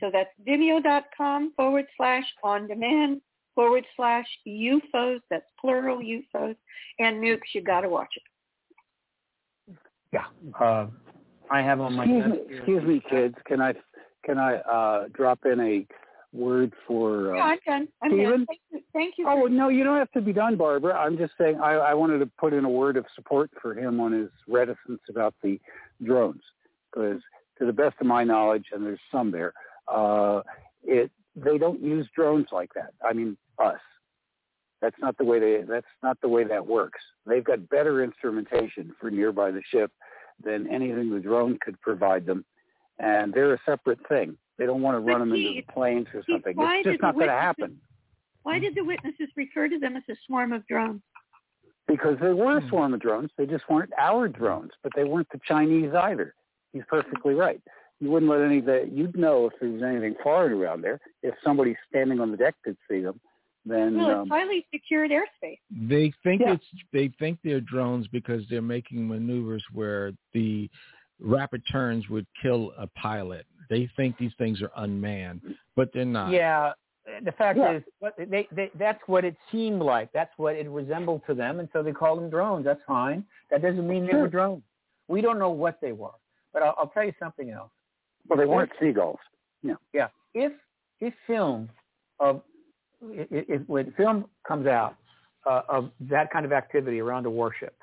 So 0.00 0.10
that's 0.12 0.30
vimeo.com 0.46 1.52
forward 1.56 1.86
slash 1.96 2.24
on 2.42 2.66
demand 2.68 3.20
forward 3.54 3.84
slash 3.96 4.26
UFOs. 4.46 5.20
That's 5.30 5.46
plural 5.60 5.98
UFOs 5.98 6.56
and 6.98 7.16
nukes. 7.22 7.54
You 7.54 7.62
got 7.62 7.82
to 7.82 7.88
watch 7.88 8.12
it. 8.16 9.76
Yeah. 10.12 10.26
Uh, 10.60 10.86
I 11.50 11.62
have 11.62 11.80
on 11.80 11.94
my 11.94 12.04
Excuse 12.04 12.24
me, 12.24 12.30
desk 12.36 12.48
here- 12.48 12.56
excuse 12.58 12.84
me, 12.84 13.02
kids. 13.10 13.34
Can 13.46 13.60
I 13.60 13.74
can 14.24 14.38
I 14.38 14.56
uh, 14.56 15.08
drop 15.14 15.38
in 15.44 15.60
a 15.60 15.86
word 16.36 16.72
for 16.86 17.34
uh, 17.34 17.36
yeah, 17.36 17.44
I'm 17.44 17.58
done. 17.66 17.88
I'm 18.02 18.10
Stephen? 18.10 18.30
done. 18.30 18.46
Thank 18.46 18.60
you. 18.70 18.80
Thank 18.92 19.14
you. 19.18 19.26
Oh 19.28 19.46
no, 19.46 19.68
you 19.68 19.84
don't 19.84 19.98
have 19.98 20.10
to 20.12 20.20
be 20.20 20.32
done, 20.32 20.56
Barbara. 20.56 20.94
I'm 20.94 21.16
just 21.18 21.32
saying 21.38 21.58
I, 21.60 21.72
I 21.74 21.94
wanted 21.94 22.18
to 22.18 22.30
put 22.38 22.52
in 22.52 22.64
a 22.64 22.70
word 22.70 22.96
of 22.96 23.06
support 23.14 23.50
for 23.60 23.74
him 23.74 24.00
on 24.00 24.12
his 24.12 24.30
reticence 24.46 25.00
about 25.08 25.34
the 25.42 25.58
drones, 26.04 26.42
because 26.92 27.20
to 27.58 27.66
the 27.66 27.72
best 27.72 27.96
of 28.00 28.06
my 28.06 28.24
knowledge, 28.24 28.66
and 28.72 28.84
there's 28.84 29.00
some 29.10 29.30
there, 29.30 29.52
uh, 29.88 30.40
it 30.84 31.10
they 31.34 31.58
don't 31.58 31.82
use 31.82 32.08
drones 32.14 32.46
like 32.52 32.72
that. 32.74 32.92
I 33.04 33.12
mean 33.12 33.36
us. 33.58 33.80
That's 34.82 34.96
not 35.00 35.16
the 35.18 35.24
way 35.24 35.38
they. 35.38 35.62
That's 35.66 35.86
not 36.02 36.20
the 36.20 36.28
way 36.28 36.44
that 36.44 36.66
works. 36.66 37.00
They've 37.26 37.44
got 37.44 37.68
better 37.68 38.04
instrumentation 38.04 38.94
for 39.00 39.10
nearby 39.10 39.50
the 39.50 39.62
ship 39.72 39.90
than 40.42 40.66
anything 40.70 41.10
the 41.10 41.20
drone 41.20 41.58
could 41.62 41.80
provide 41.80 42.26
them, 42.26 42.44
and 42.98 43.32
they're 43.32 43.54
a 43.54 43.58
separate 43.64 44.06
thing. 44.08 44.36
They 44.58 44.66
don't 44.66 44.82
want 44.82 44.94
to 44.96 45.00
run 45.00 45.20
them 45.20 45.32
into 45.32 45.52
the 45.54 45.72
planes 45.72 46.06
or 46.14 46.22
something. 46.30 46.56
why 46.56 46.76
It's 46.78 46.88
just 46.88 47.02
not 47.02 47.14
going 47.14 47.26
to 47.26 47.32
happen. 47.32 47.78
Why 48.42 48.58
did 48.58 48.74
the 48.74 48.82
witnesses 48.84 49.28
refer 49.36 49.68
to 49.68 49.78
them 49.78 49.96
as 49.96 50.02
a 50.08 50.16
swarm 50.26 50.52
of 50.52 50.66
drones? 50.66 51.02
because 51.88 52.18
they 52.20 52.32
were 52.32 52.58
Hmm. 52.58 52.66
a 52.66 52.68
swarm 52.68 52.94
of 52.94 53.00
drones. 53.00 53.30
They 53.36 53.46
just 53.46 53.68
weren't 53.70 53.92
our 53.96 54.26
drones, 54.26 54.72
but 54.82 54.92
they 54.96 55.04
weren't 55.04 55.28
the 55.30 55.38
Chinese 55.46 55.94
either. 55.94 56.34
He's 56.72 56.82
perfectly 56.88 57.34
right. 57.34 57.60
You 58.00 58.10
wouldn't 58.10 58.28
let 58.28 58.40
any 58.40 58.60
that 58.62 58.90
you'd 58.90 59.16
know 59.16 59.46
if 59.46 59.52
there 59.60 59.68
was 59.70 59.82
anything 59.84 60.16
foreign 60.20 60.52
around 60.52 60.82
there. 60.82 60.98
If 61.22 61.36
somebody 61.44 61.76
standing 61.88 62.18
on 62.18 62.32
the 62.32 62.36
deck 62.36 62.56
could 62.64 62.76
see 62.90 63.02
them, 63.02 63.20
then 63.64 63.96
Well, 63.98 64.10
it's 64.10 64.18
um, 64.18 64.28
highly 64.28 64.66
secured 64.74 65.12
airspace. 65.12 65.58
They 65.70 66.12
think 66.24 66.40
Yeah. 66.42 66.54
it's 66.54 66.64
they 66.92 67.06
think 67.20 67.38
they're 67.44 67.60
drones 67.60 68.08
because 68.08 68.42
they're 68.48 68.60
making 68.62 69.06
maneuvers 69.06 69.64
where 69.72 70.10
the 70.32 70.68
rapid 71.20 71.62
turns 71.70 72.08
would 72.08 72.26
kill 72.42 72.72
a 72.76 72.88
pilot. 72.88 73.46
They 73.68 73.88
think 73.96 74.16
these 74.18 74.32
things 74.38 74.62
are 74.62 74.70
unmanned, 74.76 75.40
but 75.74 75.90
they're 75.92 76.04
not. 76.04 76.30
Yeah. 76.30 76.72
The 77.24 77.32
fact 77.32 77.58
Yeah. 77.58 77.76
is, 77.76 77.82
what 78.00 78.14
they, 78.18 78.48
they, 78.50 78.70
that's 78.76 79.00
what 79.06 79.24
it 79.24 79.36
seemed 79.52 79.80
like. 79.80 80.10
That's 80.12 80.32
what 80.38 80.56
it 80.56 80.68
resembled 80.68 81.22
to 81.28 81.34
them, 81.34 81.60
and 81.60 81.68
so 81.72 81.82
they 81.82 81.92
called 81.92 82.18
them 82.20 82.30
drones. 82.30 82.64
That's 82.64 82.80
fine. 82.86 83.24
That 83.50 83.62
doesn't 83.62 83.86
mean 83.86 84.06
they 84.06 84.16
were 84.16 84.26
drones. 84.28 84.62
We 85.08 85.20
don't 85.20 85.38
know 85.38 85.50
what 85.50 85.80
they 85.80 85.92
were. 85.92 86.10
But 86.52 86.62
I'll, 86.62 86.74
I'll 86.78 86.88
tell 86.88 87.04
you 87.04 87.12
something 87.18 87.50
else. 87.50 87.70
well, 88.28 88.38
they 88.38 88.46
weren't 88.46 88.72
seagulls. 88.80 89.18
Yeah. 89.62 89.74
Yeah. 89.92 90.08
If 90.34 90.52
if 91.00 91.14
film 91.26 91.68
of 92.18 92.42
if, 93.02 93.44
if 93.48 93.68
when 93.68 93.92
film 93.92 94.24
comes 94.46 94.66
out 94.66 94.96
uh, 95.48 95.62
of 95.68 95.90
that 96.00 96.32
kind 96.32 96.44
of 96.44 96.52
activity 96.52 97.00
around 97.00 97.26
a 97.26 97.30
warship 97.30 97.76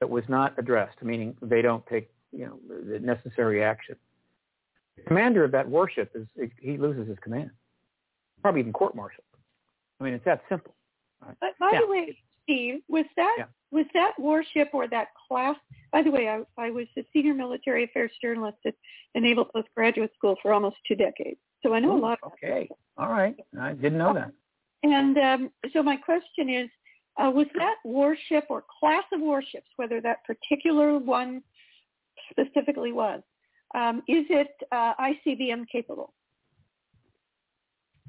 that 0.00 0.08
was 0.08 0.24
not 0.28 0.58
addressed, 0.58 1.00
meaning 1.02 1.36
they 1.42 1.62
don't 1.62 1.86
take 1.86 2.10
you 2.32 2.46
know 2.46 2.58
the 2.90 2.98
necessary 2.98 3.62
action, 3.62 3.96
the 4.96 5.02
commander 5.02 5.44
of 5.44 5.52
that 5.52 5.68
warship 5.68 6.12
is 6.14 6.26
he 6.60 6.76
loses 6.76 7.08
his 7.08 7.18
command, 7.22 7.50
probably 8.42 8.60
even 8.60 8.72
court-martialed. 8.72 9.24
I 10.00 10.04
mean, 10.04 10.14
it's 10.14 10.24
that 10.24 10.42
simple. 10.48 10.74
But 11.40 11.58
by 11.58 11.78
the 11.80 11.86
way, 11.86 12.16
Steve, 12.42 12.82
was 12.88 13.04
that 13.16 13.36
Yeah. 13.38 13.46
was 13.70 13.86
that 13.94 14.18
warship 14.18 14.70
or 14.72 14.88
that 14.88 15.08
class? 15.28 15.56
By 15.92 16.02
the 16.02 16.10
way, 16.10 16.28
I, 16.28 16.42
I 16.56 16.70
was 16.70 16.86
a 16.96 17.04
senior 17.12 17.34
military 17.34 17.84
affairs 17.84 18.10
journalist 18.22 18.58
at 18.66 18.74
the 19.14 19.20
Naval 19.20 19.44
Postgraduate 19.44 20.12
School 20.14 20.36
for 20.42 20.52
almost 20.52 20.76
two 20.88 20.96
decades, 20.96 21.38
so 21.62 21.74
I 21.74 21.80
know 21.80 21.92
a 21.92 21.96
Ooh, 21.96 22.00
lot. 22.00 22.18
About 22.22 22.32
Okay. 22.42 22.68
All 22.96 23.10
right. 23.10 23.36
I 23.60 23.74
didn't 23.74 23.98
know 23.98 24.14
that. 24.14 24.32
And 24.82 25.18
um, 25.18 25.50
so 25.72 25.82
my 25.82 25.96
question 25.96 26.48
is, 26.48 26.70
uh, 27.18 27.30
was 27.30 27.46
that 27.54 27.76
warship 27.84 28.46
or 28.48 28.64
class 28.80 29.04
of 29.12 29.20
warships, 29.20 29.68
whether 29.76 30.00
that 30.00 30.24
particular 30.24 30.98
one 30.98 31.42
specifically 32.30 32.92
was, 32.92 33.20
um, 33.74 33.98
is 34.08 34.26
it 34.30 34.54
uh, 34.72 34.94
ICBM 35.00 35.68
capable? 35.70 36.12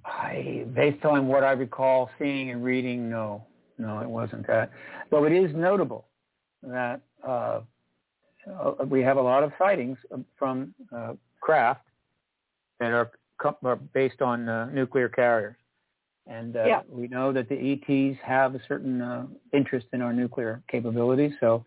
I, 0.05 0.65
based 0.73 1.05
on 1.05 1.27
what 1.27 1.43
I 1.43 1.51
recall 1.51 2.09
seeing 2.17 2.49
and 2.49 2.63
reading, 2.63 3.09
no, 3.09 3.45
no, 3.77 3.99
it 3.99 4.09
wasn't 4.09 4.47
that. 4.47 4.71
Though 5.09 5.25
it 5.25 5.33
is 5.33 5.55
notable 5.55 6.07
that 6.63 7.01
uh, 7.27 7.61
uh, 8.49 8.73
we 8.87 9.01
have 9.01 9.17
a 9.17 9.21
lot 9.21 9.43
of 9.43 9.51
sightings 9.59 9.97
from 10.37 10.73
uh, 10.95 11.13
craft 11.39 11.85
that 12.79 12.91
are, 12.91 13.11
are 13.63 13.75
based 13.75 14.21
on 14.21 14.49
uh, 14.49 14.65
nuclear 14.71 15.09
carriers. 15.09 15.55
And 16.27 16.55
uh, 16.55 16.65
Yeah. 16.65 16.81
we 16.89 17.07
know 17.07 17.31
that 17.33 17.49
the 17.49 17.55
ETs 17.55 18.17
have 18.23 18.55
a 18.55 18.61
certain 18.67 19.01
uh, 19.01 19.27
interest 19.53 19.87
in 19.93 20.01
our 20.01 20.13
nuclear 20.13 20.61
capabilities, 20.69 21.33
so 21.39 21.65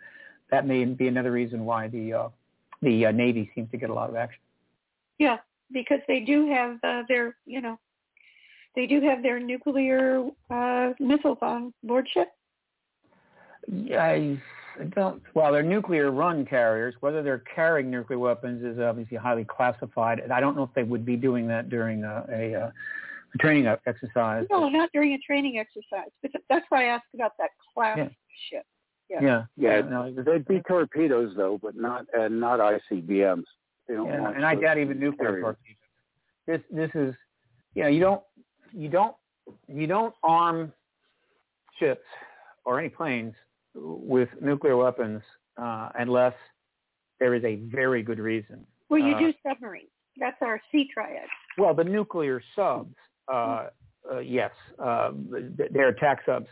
that 0.51 0.67
may 0.67 0.85
be 0.85 1.09
another 1.09 1.33
reason 1.33 1.65
why 1.65 1.89
the 1.89 2.13
uh, 2.13 2.29
the 2.83 3.07
uh, 3.07 3.13
Navy 3.13 3.51
seems 3.55 3.71
to 3.71 3.77
get 3.77 3.91
a 3.91 3.95
lot 3.95 4.11
of 4.11 4.17
action. 4.17 4.41
Yeah, 5.19 5.39
because 5.73 6.01
they 6.09 6.21
do 6.21 6.51
have 6.51 6.79
uh, 6.83 7.03
their, 7.09 7.37
you 7.47 7.61
know, 7.61 7.79
they 8.75 8.87
do 8.87 9.01
have 9.01 9.23
their 9.23 9.39
nuclear 9.39 10.29
uh, 10.51 10.93
missiles 10.99 11.39
on 11.43 11.73
board 11.85 12.09
ship. 12.13 12.29
I 13.93 14.41
don't. 14.91 15.23
Well, 15.35 15.53
they're 15.53 15.63
nuclear 15.63 16.11
run 16.11 16.45
carriers. 16.45 16.95
Whether 17.01 17.23
they're 17.23 17.45
carrying 17.55 17.91
nuclear 17.91 18.19
weapons 18.19 18.65
is 18.65 18.79
obviously 18.81 19.17
highly 19.17 19.45
classified. 19.45 20.19
And 20.19 20.33
I 20.33 20.41
don't 20.41 20.57
know 20.57 20.65
if 20.65 20.75
they 20.75 20.83
would 20.83 21.07
be 21.07 21.17
doing 21.17 21.47
that 21.49 21.69
during 21.69 22.03
a, 22.05 22.25
a, 22.29 22.53
a 22.55 23.39
training 23.39 23.67
exercise. 23.87 24.47
No, 24.51 24.69
not 24.69 24.91
during 24.93 25.13
a 25.13 25.19
training 25.19 25.59
exercise. 25.59 26.11
But 26.21 26.33
that's 26.51 26.67
why 26.69 26.87
I 26.87 26.89
asked 26.89 27.15
about 27.15 27.33
that 27.39 27.51
class 27.73 27.99
Yeah. 27.99 28.09
ship. 28.51 28.67
Yeah. 29.23 29.45
Yeah, 29.57 29.77
Yeah, 29.77 29.81
no, 29.89 30.23
they'd 30.23 30.47
be 30.47 30.61
torpedoes 30.67 31.35
though, 31.37 31.59
but 31.63 31.77
not 31.77 32.07
and 32.15 32.41
not 32.41 32.61
ICBMs. 32.61 33.45
They 33.89 33.95
don't 33.95 34.07
Yeah, 34.09 34.31
and 34.35 34.45
I 34.45 34.55
those 34.55 34.63
doubt 34.65 34.79
even 34.79 34.99
nuclear 34.99 35.31
carriers. 35.31 35.43
torpedoes. 35.45 35.77
This 36.47 36.61
this 36.71 36.91
is, 36.95 37.15
you 37.75 37.83
know, 37.83 37.89
you 37.89 38.01
don't 38.01 38.23
you 38.73 38.89
don't 38.89 39.15
you 39.69 39.87
don't 39.87 40.15
arm 40.23 40.73
ships 41.79 42.05
or 42.65 42.79
any 42.79 42.89
planes 42.89 43.35
with 43.75 44.29
nuclear 44.41 44.77
weapons 44.77 45.23
uh, 45.57 45.89
unless 45.99 46.35
there 47.21 47.35
is 47.35 47.45
a 47.45 47.57
very 47.57 48.03
good 48.03 48.19
reason. 48.19 48.67
Well, 48.89 49.01
you 49.01 49.15
Uh, 49.15 49.19
do 49.19 49.33
submarines. 49.47 49.89
That's 50.19 50.37
our 50.43 50.61
sea 50.71 50.89
triad. 50.93 51.27
Well, 51.59 51.75
the 51.75 51.85
nuclear 51.85 52.41
subs, 52.55 52.95
uh, 53.33 53.69
uh, 54.13 54.19
yes, 54.21 54.53
uh, 54.79 55.11
they're 55.71 55.89
attack 55.89 56.21
subs. 56.25 56.47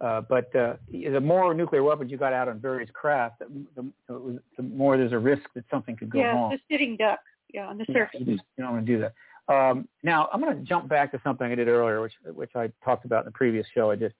Uh, 0.00 0.22
but 0.22 0.54
uh, 0.56 0.74
the 0.90 1.20
more 1.20 1.52
nuclear 1.52 1.82
weapons 1.82 2.10
you 2.10 2.16
got 2.16 2.32
out 2.32 2.48
on 2.48 2.58
various 2.58 2.88
craft, 2.92 3.40
the, 3.76 3.92
the, 4.08 4.40
the 4.56 4.62
more 4.62 4.96
there's 4.96 5.12
a 5.12 5.18
risk 5.18 5.42
that 5.54 5.64
something 5.70 5.94
could 5.94 6.08
go 6.08 6.18
yeah, 6.18 6.32
wrong. 6.32 6.50
the 6.50 6.58
sitting 6.70 6.96
duck. 6.96 7.20
Yeah, 7.52 7.66
on 7.66 7.78
the 7.78 7.86
surface. 7.92 8.20
you, 8.24 8.38
don't 8.58 8.72
want 8.72 8.86
to 8.86 8.92
do 8.92 9.00
that. 9.00 9.12
Um, 9.52 9.88
now, 10.04 10.28
I'm 10.32 10.40
going 10.40 10.56
to 10.56 10.62
jump 10.62 10.88
back 10.88 11.10
to 11.12 11.20
something 11.24 11.50
I 11.50 11.54
did 11.54 11.66
earlier, 11.66 12.00
which 12.00 12.12
which 12.32 12.52
I 12.54 12.70
talked 12.84 13.04
about 13.04 13.20
in 13.20 13.24
the 13.26 13.32
previous 13.32 13.66
show 13.74 13.90
I 13.90 13.96
did. 13.96 14.14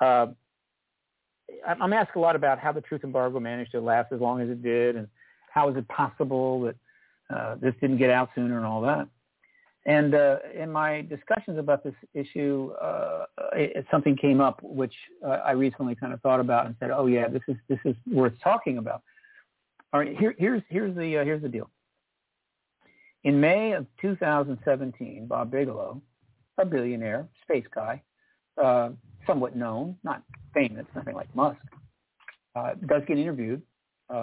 Uh, 0.00 0.26
I'm 1.66 1.92
asked 1.92 2.16
a 2.16 2.20
lot 2.20 2.36
about 2.36 2.58
how 2.58 2.72
the 2.72 2.82
truth 2.82 3.04
embargo 3.04 3.40
managed 3.40 3.72
to 3.72 3.80
last 3.80 4.12
as 4.12 4.20
long 4.20 4.40
as 4.40 4.50
it 4.50 4.62
did, 4.62 4.96
and 4.96 5.08
how 5.50 5.68
is 5.70 5.76
it 5.76 5.88
possible 5.88 6.60
that 6.62 6.76
uh, 7.34 7.56
this 7.56 7.74
didn't 7.80 7.98
get 7.98 8.10
out 8.10 8.28
sooner 8.34 8.56
and 8.56 8.66
all 8.66 8.82
that. 8.82 9.08
And 9.86 10.14
uh, 10.14 10.36
in 10.58 10.70
my 10.70 11.02
discussions 11.02 11.58
about 11.58 11.84
this 11.84 11.94
issue, 12.14 12.72
uh, 12.80 13.26
it, 13.52 13.84
something 13.90 14.16
came 14.16 14.40
up 14.40 14.60
which 14.62 14.94
uh, 15.24 15.40
I 15.44 15.52
recently 15.52 15.94
kind 15.94 16.14
of 16.14 16.20
thought 16.22 16.40
about 16.40 16.66
and 16.66 16.74
said, 16.80 16.90
"Oh 16.90 17.06
yeah, 17.06 17.28
this 17.28 17.42
is 17.48 17.56
this 17.68 17.78
is 17.84 17.94
worth 18.10 18.32
talking 18.42 18.78
about." 18.78 19.02
All 19.92 20.00
right, 20.00 20.16
here, 20.16 20.34
here's 20.38 20.62
here's 20.70 20.96
the 20.96 21.18
uh, 21.18 21.24
here's 21.24 21.42
the 21.42 21.50
deal. 21.50 21.68
In 23.24 23.38
May 23.38 23.72
of 23.72 23.86
2017, 24.00 25.26
Bob 25.26 25.50
Bigelow, 25.50 26.00
a 26.58 26.64
billionaire 26.64 27.28
space 27.42 27.64
guy, 27.74 28.02
uh, 28.62 28.90
somewhat 29.26 29.54
known, 29.54 29.96
not 30.02 30.22
famous, 30.54 30.86
nothing 30.94 31.14
like 31.14 31.34
Musk, 31.34 31.58
uh, 32.56 32.70
does 32.86 33.02
get 33.06 33.18
interviewed 33.18 33.62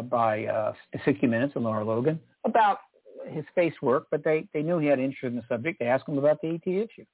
by 0.10 0.46
uh, 0.46 0.74
60 1.06 1.28
Minutes 1.28 1.54
and 1.56 1.66
Lara 1.66 1.84
Logan 1.84 2.20
about 2.46 2.80
his 3.28 3.46
face 3.56 3.74
work, 3.82 4.08
but 4.12 4.24
they, 4.24 4.48
they 4.54 4.62
knew 4.62 4.78
he 4.80 4.88
had 4.88 5.00
interest 5.00 5.24
in 5.24 5.36
the 5.36 5.44
subject. 5.48 5.80
They 5.80 5.88
asked 5.88 6.08
him 6.08 6.18
about 6.18 6.42
the 6.42 6.50
ET 6.50 6.68
issue. 6.68 7.06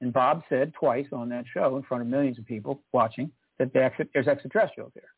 And 0.00 0.12
Bob 0.12 0.42
said 0.48 0.72
twice 0.74 1.06
on 1.12 1.28
that 1.30 1.44
show 1.52 1.76
in 1.76 1.82
front 1.82 2.02
of 2.02 2.08
millions 2.08 2.38
of 2.38 2.46
people 2.46 2.80
watching 2.92 3.30
that 3.58 3.72
the 3.72 3.90
there's 4.12 4.26
extraterrestrials 4.26 4.92
here. 4.94 5.08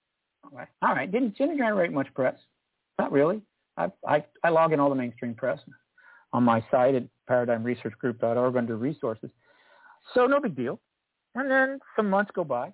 All 0.44 0.56
right. 0.56 0.68
All 0.82 0.94
right. 0.94 1.10
Didn't, 1.10 1.36
didn't 1.36 1.58
generate 1.58 1.92
much 1.92 2.12
press. 2.14 2.36
Not 2.98 3.12
really. 3.12 3.40
I, 3.76 3.90
I, 4.06 4.24
I 4.44 4.50
log 4.50 4.72
in 4.72 4.80
all 4.80 4.88
the 4.88 4.94
mainstream 4.94 5.34
press 5.34 5.58
on 6.32 6.42
my 6.42 6.64
site 6.70 6.94
at 6.94 7.04
paradigmresearchgroup.org 7.28 8.56
under 8.56 8.76
resources. 8.76 9.30
So 10.14 10.26
no 10.26 10.40
big 10.40 10.56
deal. 10.56 10.80
And 11.34 11.50
then 11.50 11.78
some 11.94 12.08
months 12.08 12.30
go 12.34 12.44
by, 12.44 12.72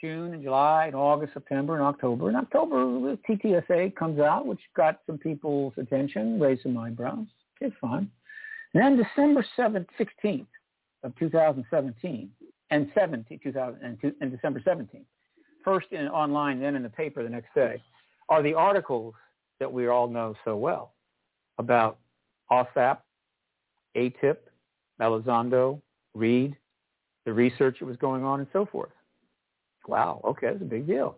June 0.00 0.32
and 0.32 0.42
July 0.42 0.86
and 0.86 0.94
August, 0.94 1.34
September 1.34 1.74
and 1.74 1.82
October. 1.82 2.28
In 2.28 2.36
October, 2.36 2.84
the 2.84 3.18
TTSA 3.28 3.96
comes 3.96 4.20
out, 4.20 4.46
which 4.46 4.60
got 4.76 5.00
some 5.06 5.18
people's 5.18 5.72
attention, 5.76 6.38
raised 6.38 6.62
some 6.62 6.76
eyebrows. 6.76 7.26
Okay, 7.60 7.74
fine. 7.80 8.10
And 8.74 8.82
then 8.82 8.96
December 8.96 9.44
7th, 9.58 9.86
16th 9.98 10.46
of 11.02 11.16
2017 11.18 12.30
and 12.70 12.90
17, 12.94 13.40
2000, 13.42 13.80
and, 13.82 14.14
and 14.20 14.30
December 14.30 14.60
17th, 14.60 15.04
first 15.64 15.88
in 15.90 16.06
online, 16.08 16.60
then 16.60 16.76
in 16.76 16.82
the 16.82 16.88
paper 16.88 17.22
the 17.22 17.28
next 17.28 17.54
day, 17.54 17.82
are 18.28 18.42
the 18.42 18.54
articles 18.54 19.14
that 19.58 19.72
we 19.72 19.88
all 19.88 20.06
know 20.06 20.34
so 20.44 20.56
well 20.56 20.92
about 21.58 21.98
AAWSAP, 22.52 22.98
AATIP, 23.96 24.36
Elizondo, 25.00 25.80
Reid, 26.14 26.56
the 27.24 27.32
research 27.32 27.78
that 27.80 27.86
was 27.86 27.96
going 27.96 28.22
on, 28.22 28.40
and 28.40 28.48
so 28.52 28.66
forth. 28.66 28.90
Wow, 29.88 30.20
okay, 30.24 30.48
that's 30.48 30.62
a 30.62 30.66
big 30.66 30.86
deal. 30.86 31.16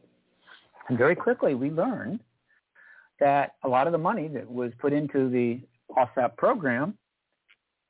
And 0.89 0.97
very 0.97 1.17
quickly 1.17 1.55
we 1.55 1.71
learned 1.71 2.21
that 3.19 3.57
a 3.65 3.69
lot 3.69 3.87
of 3.87 3.93
the 3.93 3.99
money 3.99 4.29
that 4.29 4.51
was 4.51 4.73
put 4.79 4.93
into 4.93 5.29
the 5.29 5.61
AAWSAP 5.97 6.37
program 6.37 6.97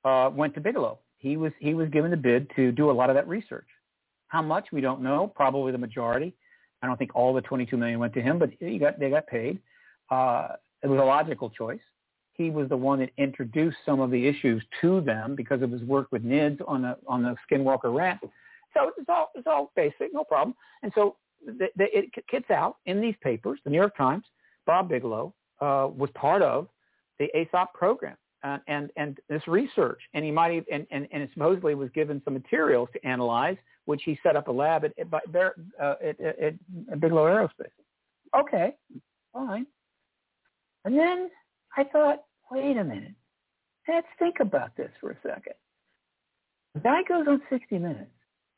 uh, 0.04 0.30
went 0.34 0.54
to 0.54 0.60
Bigelow. 0.60 0.98
He 1.18 1.36
was 1.36 1.52
he 1.60 1.74
was 1.74 1.88
given 1.90 2.10
the 2.10 2.16
bid 2.16 2.50
to 2.56 2.72
do 2.72 2.90
a 2.90 2.92
lot 2.92 3.10
of 3.10 3.16
that 3.16 3.28
research. 3.28 3.66
How 4.28 4.40
much 4.40 4.68
we 4.72 4.80
don't 4.80 5.02
know. 5.02 5.30
Probably 5.36 5.70
the 5.70 5.78
majority. 5.78 6.34
I 6.82 6.86
don't 6.86 6.96
think 6.96 7.14
all 7.14 7.34
the 7.34 7.42
22 7.42 7.76
million 7.76 7.98
went 7.98 8.14
to 8.14 8.22
him, 8.22 8.38
but 8.38 8.50
he 8.58 8.78
got 8.78 8.98
they 8.98 9.10
got 9.10 9.26
paid. 9.26 9.60
Uh, 10.10 10.48
it 10.82 10.88
was 10.88 10.98
a 10.98 11.04
logical 11.04 11.50
choice. 11.50 11.80
He 12.32 12.48
was 12.48 12.70
the 12.70 12.76
one 12.76 13.00
that 13.00 13.10
introduced 13.18 13.76
some 13.84 14.00
of 14.00 14.10
the 14.10 14.26
issues 14.26 14.62
to 14.80 15.02
them 15.02 15.34
because 15.34 15.60
of 15.60 15.70
his 15.70 15.82
work 15.82 16.08
with 16.10 16.24
NIDS 16.24 16.62
on 16.66 16.82
the 16.82 16.96
on 17.06 17.22
the 17.22 17.36
Skinwalker 17.50 17.94
Ranch. 17.94 18.20
So 18.74 18.90
it's 18.96 19.08
all 19.08 19.30
it's 19.34 19.46
all 19.46 19.72
basic, 19.76 20.12
no 20.12 20.24
problem. 20.24 20.54
And 20.82 20.92
so 20.94 21.16
the, 21.44 21.68
the, 21.76 21.86
it 21.96 22.10
gets 22.30 22.50
out 22.50 22.76
in 22.86 23.00
these 23.00 23.14
papers. 23.22 23.60
The 23.64 23.70
New 23.70 23.78
York 23.78 23.96
Times. 23.96 24.24
Bob 24.66 24.88
Bigelow 24.88 25.34
uh, 25.60 25.88
was 25.96 26.10
part 26.14 26.42
of 26.42 26.68
the 27.18 27.28
AAWSAP 27.34 27.72
program 27.74 28.16
uh, 28.44 28.58
and 28.68 28.90
and 28.96 29.18
this 29.28 29.46
research, 29.46 30.00
and 30.14 30.24
he 30.24 30.30
might 30.30 30.54
have, 30.54 30.64
and, 30.72 30.86
and 30.90 31.08
and 31.12 31.28
supposedly 31.32 31.74
was 31.74 31.90
given 31.94 32.20
some 32.24 32.34
materials 32.34 32.88
to 32.92 33.06
analyze, 33.06 33.56
which 33.84 34.02
he 34.04 34.18
set 34.22 34.36
up 34.36 34.48
a 34.48 34.52
lab 34.52 34.84
at 34.84 34.92
at, 34.98 35.06
uh, 35.12 35.94
at, 36.02 36.20
at, 36.20 36.54
at 36.92 37.00
Bigelow 37.00 37.24
Aerospace. 37.24 37.70
Okay, 38.38 38.74
fine. 39.32 39.66
And 40.84 40.96
then 40.96 41.30
I 41.76 41.84
thought, 41.84 42.24
wait 42.50 42.76
a 42.76 42.84
minute, 42.84 43.14
let's 43.88 44.06
think 44.18 44.36
about 44.40 44.74
this 44.76 44.90
for 45.00 45.10
a 45.10 45.16
second. 45.22 45.54
The 46.74 46.80
guy 46.80 47.02
goes 47.08 47.26
on 47.28 47.42
60 47.50 47.78
Minutes 47.78 48.10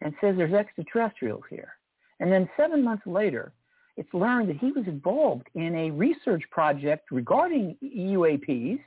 and 0.03 0.15
says 0.21 0.37
there's 0.37 0.53
extraterrestrials 0.53 1.45
here, 1.49 1.75
and 2.21 2.31
then 2.31 2.49
seven 2.57 2.83
months 2.83 3.07
later, 3.07 3.53
it's 3.97 4.13
learned 4.15 4.49
that 4.49 4.57
he 4.57 4.73
was 4.73 4.87
involved 4.87 5.49
in 5.55 5.75
a 5.75 5.91
research 5.91 6.43
project 6.51 7.11
regarding 7.11 7.77
UAPs 7.83 8.81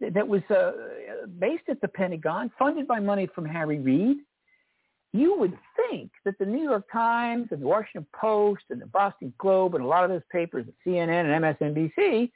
that 0.00 0.26
was 0.26 0.42
uh, 0.50 0.72
based 1.38 1.64
at 1.68 1.80
the 1.80 1.88
Pentagon, 1.88 2.50
funded 2.58 2.86
by 2.86 3.00
money 3.00 3.28
from 3.34 3.44
Harry 3.44 3.78
Reid. 3.78 4.18
You 5.12 5.38
would 5.38 5.56
think 5.76 6.10
that 6.24 6.38
the 6.38 6.44
New 6.44 6.62
York 6.62 6.84
Times 6.92 7.48
and 7.50 7.62
the 7.62 7.66
Washington 7.66 8.06
Post 8.14 8.64
and 8.70 8.80
the 8.80 8.86
Boston 8.86 9.32
Globe 9.38 9.74
and 9.74 9.84
a 9.84 9.86
lot 9.86 10.04
of 10.04 10.10
those 10.10 10.22
papers, 10.30 10.66
CNN 10.84 11.34
and 11.34 11.44
MSNBC, 11.44 12.30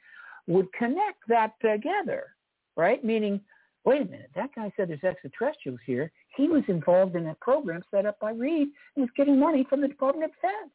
would 0.47 0.71
connect 0.73 1.19
that 1.27 1.53
together, 1.61 2.35
right? 2.75 3.03
Meaning, 3.03 3.41
wait 3.85 4.01
a 4.01 4.05
minute, 4.05 4.31
that 4.35 4.49
guy 4.55 4.71
said 4.75 4.89
there's 4.89 5.03
extraterrestrials 5.03 5.79
here. 5.85 6.11
He 6.35 6.47
was 6.47 6.63
involved 6.67 7.15
in 7.15 7.27
a 7.27 7.35
program 7.35 7.83
set 7.91 8.05
up 8.05 8.19
by 8.19 8.31
Reid 8.31 8.69
and 8.95 9.03
was 9.03 9.09
getting 9.15 9.39
money 9.39 9.65
from 9.69 9.81
the 9.81 9.87
Department 9.87 10.25
of 10.25 10.35
Defense. 10.35 10.71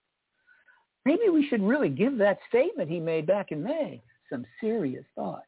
Maybe 1.05 1.28
we 1.33 1.47
should 1.49 1.62
really 1.62 1.89
give 1.89 2.18
that 2.18 2.39
statement 2.49 2.91
he 2.91 3.01
made 3.01 3.26
back 3.26 3.52
in 3.52 3.62
May 3.62 4.02
some 4.31 4.44
serious 4.60 5.05
thought. 5.15 5.44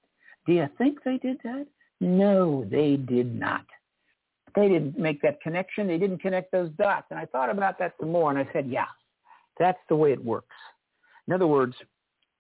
Do 0.46 0.52
you 0.52 0.68
think 0.78 1.02
they 1.04 1.18
did 1.18 1.38
that? 1.44 1.66
No, 2.00 2.64
they 2.70 2.96
did 2.96 3.34
not. 3.34 3.66
They 4.54 4.68
didn't 4.68 4.98
make 4.98 5.20
that 5.22 5.40
connection. 5.40 5.86
They 5.86 5.98
didn't 5.98 6.18
connect 6.18 6.52
those 6.52 6.70
dots. 6.78 7.06
And 7.10 7.18
I 7.18 7.26
thought 7.26 7.50
about 7.50 7.78
that 7.80 7.94
some 8.00 8.12
more, 8.12 8.30
and 8.30 8.38
I 8.38 8.50
said, 8.52 8.68
yeah, 8.68 8.86
that's 9.58 9.78
the 9.88 9.96
way 9.96 10.12
it 10.12 10.24
works. 10.24 10.56
In 11.26 11.34
other 11.34 11.46
words, 11.46 11.74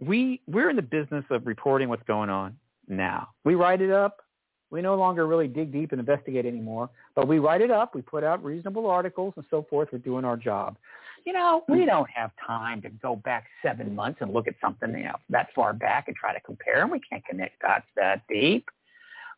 we 0.00 0.40
we're 0.46 0.70
in 0.70 0.76
the 0.76 0.82
business 0.82 1.24
of 1.30 1.46
reporting 1.46 1.88
what's 1.88 2.04
going 2.04 2.30
on 2.30 2.56
now. 2.86 3.28
We 3.44 3.56
write 3.56 3.82
it 3.82 3.90
up. 3.90 4.18
We 4.70 4.82
no 4.82 4.96
longer 4.96 5.26
really 5.26 5.48
dig 5.48 5.72
deep 5.72 5.92
and 5.92 6.00
investigate 6.00 6.44
anymore, 6.44 6.90
but 7.14 7.26
we 7.26 7.38
write 7.38 7.60
it 7.60 7.70
up. 7.70 7.94
We 7.94 8.02
put 8.02 8.22
out 8.22 8.44
reasonable 8.44 8.86
articles 8.86 9.32
and 9.36 9.44
so 9.50 9.66
forth. 9.68 9.88
We're 9.92 9.98
doing 9.98 10.24
our 10.24 10.36
job. 10.36 10.76
You 11.24 11.32
know, 11.32 11.64
we 11.68 11.80
hmm. 11.80 11.86
don't 11.86 12.10
have 12.10 12.30
time 12.46 12.80
to 12.82 12.90
go 12.90 13.16
back 13.16 13.46
seven 13.62 13.94
months 13.94 14.20
and 14.20 14.32
look 14.32 14.48
at 14.48 14.54
something 14.60 14.90
you 14.92 15.04
know 15.04 15.16
that 15.30 15.48
far 15.54 15.72
back 15.72 16.08
and 16.08 16.16
try 16.16 16.32
to 16.32 16.40
compare 16.40 16.80
them. 16.80 16.90
We 16.90 17.00
can't 17.00 17.24
connect 17.24 17.60
dots 17.60 17.86
that 17.96 18.22
deep, 18.28 18.68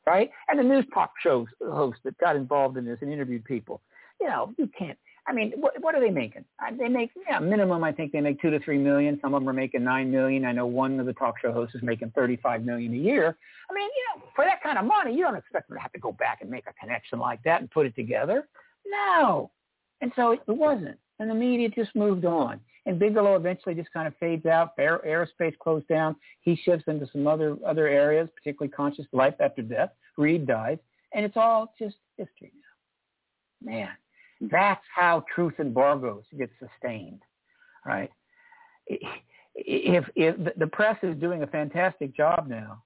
right? 0.07 0.31
And 0.49 0.59
the 0.59 0.63
news 0.63 0.85
talk 0.93 1.13
shows 1.23 1.47
hosts 1.65 2.01
that 2.05 2.19
got 2.19 2.37
involved 2.37 2.77
in 2.77 2.85
this 2.85 2.99
and 3.01 3.13
interviewed 3.13 3.45
people. 3.45 3.81
You 4.21 4.29
know, 4.29 4.55
you 4.59 4.69
can't. 4.79 4.99
I 5.31 5.33
mean, 5.33 5.53
what, 5.55 5.81
what 5.81 5.95
are 5.95 6.01
they 6.01 6.11
making? 6.11 6.45
They 6.77 6.89
make 6.89 7.13
yeah, 7.29 7.39
minimum. 7.39 7.85
I 7.85 7.93
think 7.93 8.11
they 8.11 8.21
make 8.21 8.41
two 8.43 8.51
to 8.51 8.59
three 8.59 8.79
million. 8.79 9.17
Some 9.23 9.33
of 9.33 9.41
them 9.41 9.49
are 9.49 9.53
making 9.53 9.85
nine 9.85 10.11
million. 10.11 10.45
I 10.45 10.51
know 10.51 10.67
one 10.67 10.99
of 10.99 11.07
the 11.07 11.13
talk 11.13 11.37
show 11.41 11.53
hosts 11.53 11.77
is 11.77 11.83
making 11.85 12.11
thirty-five 12.17 12.65
million 12.65 12.93
a 12.95 12.97
year. 12.97 13.39
I 13.71 13.73
mean, 13.73 13.85
you 13.85 14.05
know, 14.19 14.25
for 14.35 14.45
that 14.45 14.61
kind 14.61 14.77
of 14.77 14.85
money, 14.87 15.15
you 15.15 15.23
don't 15.23 15.37
expect 15.37 15.69
them 15.69 15.77
to 15.77 15.81
have 15.81 15.93
to 15.93 16.01
go 16.01 16.11
back 16.11 16.39
and 16.41 16.51
make 16.51 16.65
a 16.67 16.73
connection 16.73 17.21
like 17.21 17.41
that 17.45 17.61
and 17.61 17.71
put 17.71 17.87
it 17.87 17.95
together. 17.95 18.49
No. 18.85 19.53
And 20.01 20.11
so 20.17 20.33
it 20.33 20.41
wasn't. 20.49 20.99
And 21.21 21.31
the 21.31 21.35
media 21.35 21.69
just 21.69 21.95
moved 21.95 22.25
on. 22.25 22.59
And 22.87 22.99
Bigelow 22.99 23.37
eventually 23.37 23.77
just 23.77 23.93
kind 23.93 24.09
of 24.09 24.15
fades 24.19 24.47
out. 24.47 24.73
Aer- 24.79 25.03
aerospace 25.07 25.57
closed 25.59 25.87
down. 25.87 26.17
He 26.41 26.57
shifts 26.65 26.87
into 26.89 27.07
some 27.13 27.29
other 27.29 27.57
other 27.65 27.87
areas, 27.87 28.29
particularly 28.35 28.73
conscious 28.73 29.07
life 29.13 29.35
after 29.39 29.63
death. 29.63 29.91
Reid 30.17 30.47
dies. 30.49 30.79
And 31.15 31.25
it's 31.25 31.37
all 31.37 31.73
just 31.79 31.97
history 32.17 32.53
now. 33.63 33.73
Man, 33.73 33.89
that's 34.41 34.85
how 34.95 35.25
truth 35.35 35.55
embargoes 35.59 36.25
get 36.39 36.51
sustained, 36.59 37.21
right? 37.85 38.11
If, 38.87 40.05
if 40.17 40.37
the 40.57 40.67
press 40.67 40.97
is 41.03 41.17
doing 41.17 41.43
a 41.43 41.47
fantastic 41.47 42.17
job 42.17 42.47
now, 42.49 42.83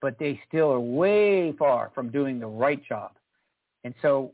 but 0.00 0.18
they 0.18 0.40
still 0.48 0.70
are 0.72 0.80
way 0.80 1.52
far 1.58 1.90
from 1.94 2.10
doing 2.10 2.38
the 2.38 2.46
right 2.46 2.82
job. 2.86 3.12
And 3.84 3.94
so 4.02 4.32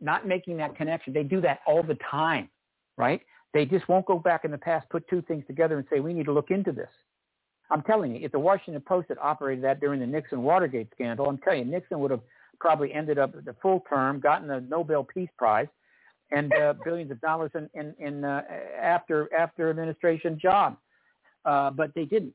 not 0.00 0.26
making 0.26 0.58
that 0.58 0.76
connection, 0.76 1.12
they 1.12 1.22
do 1.22 1.40
that 1.40 1.60
all 1.66 1.82
the 1.82 1.98
time, 2.10 2.48
right? 2.96 3.22
They 3.54 3.64
just 3.64 3.88
won't 3.88 4.06
go 4.06 4.18
back 4.18 4.44
in 4.44 4.50
the 4.50 4.58
past, 4.58 4.88
put 4.90 5.08
two 5.08 5.22
things 5.22 5.44
together 5.46 5.78
and 5.78 5.86
say, 5.90 6.00
we 6.00 6.12
need 6.12 6.26
to 6.26 6.32
look 6.32 6.50
into 6.50 6.72
this. 6.72 6.90
I'm 7.70 7.82
telling 7.82 8.14
you, 8.14 8.24
if 8.24 8.32
the 8.32 8.38
Washington 8.38 8.82
Post 8.82 9.08
had 9.08 9.18
operated 9.18 9.64
that 9.64 9.80
during 9.80 10.00
the 10.00 10.06
Nixon 10.06 10.42
Watergate 10.42 10.88
scandal, 10.94 11.28
I'm 11.28 11.38
telling 11.38 11.60
you, 11.60 11.72
Nixon 11.72 11.98
would 12.00 12.10
have 12.10 12.20
probably 12.60 12.92
ended 12.92 13.18
up 13.18 13.32
the 13.32 13.54
full 13.60 13.84
term, 13.88 14.20
gotten 14.20 14.46
the 14.46 14.60
Nobel 14.60 15.04
Peace 15.04 15.30
Prize, 15.36 15.66
and 16.30 16.52
uh, 16.54 16.74
billions 16.84 17.10
of 17.10 17.20
dollars 17.20 17.50
in 17.54 17.68
in, 17.74 17.94
in 17.98 18.24
uh, 18.24 18.42
after 18.80 19.32
after 19.34 19.70
administration 19.70 20.38
job. 20.40 20.76
Uh, 21.44 21.70
but 21.70 21.94
they 21.94 22.04
didn't. 22.04 22.34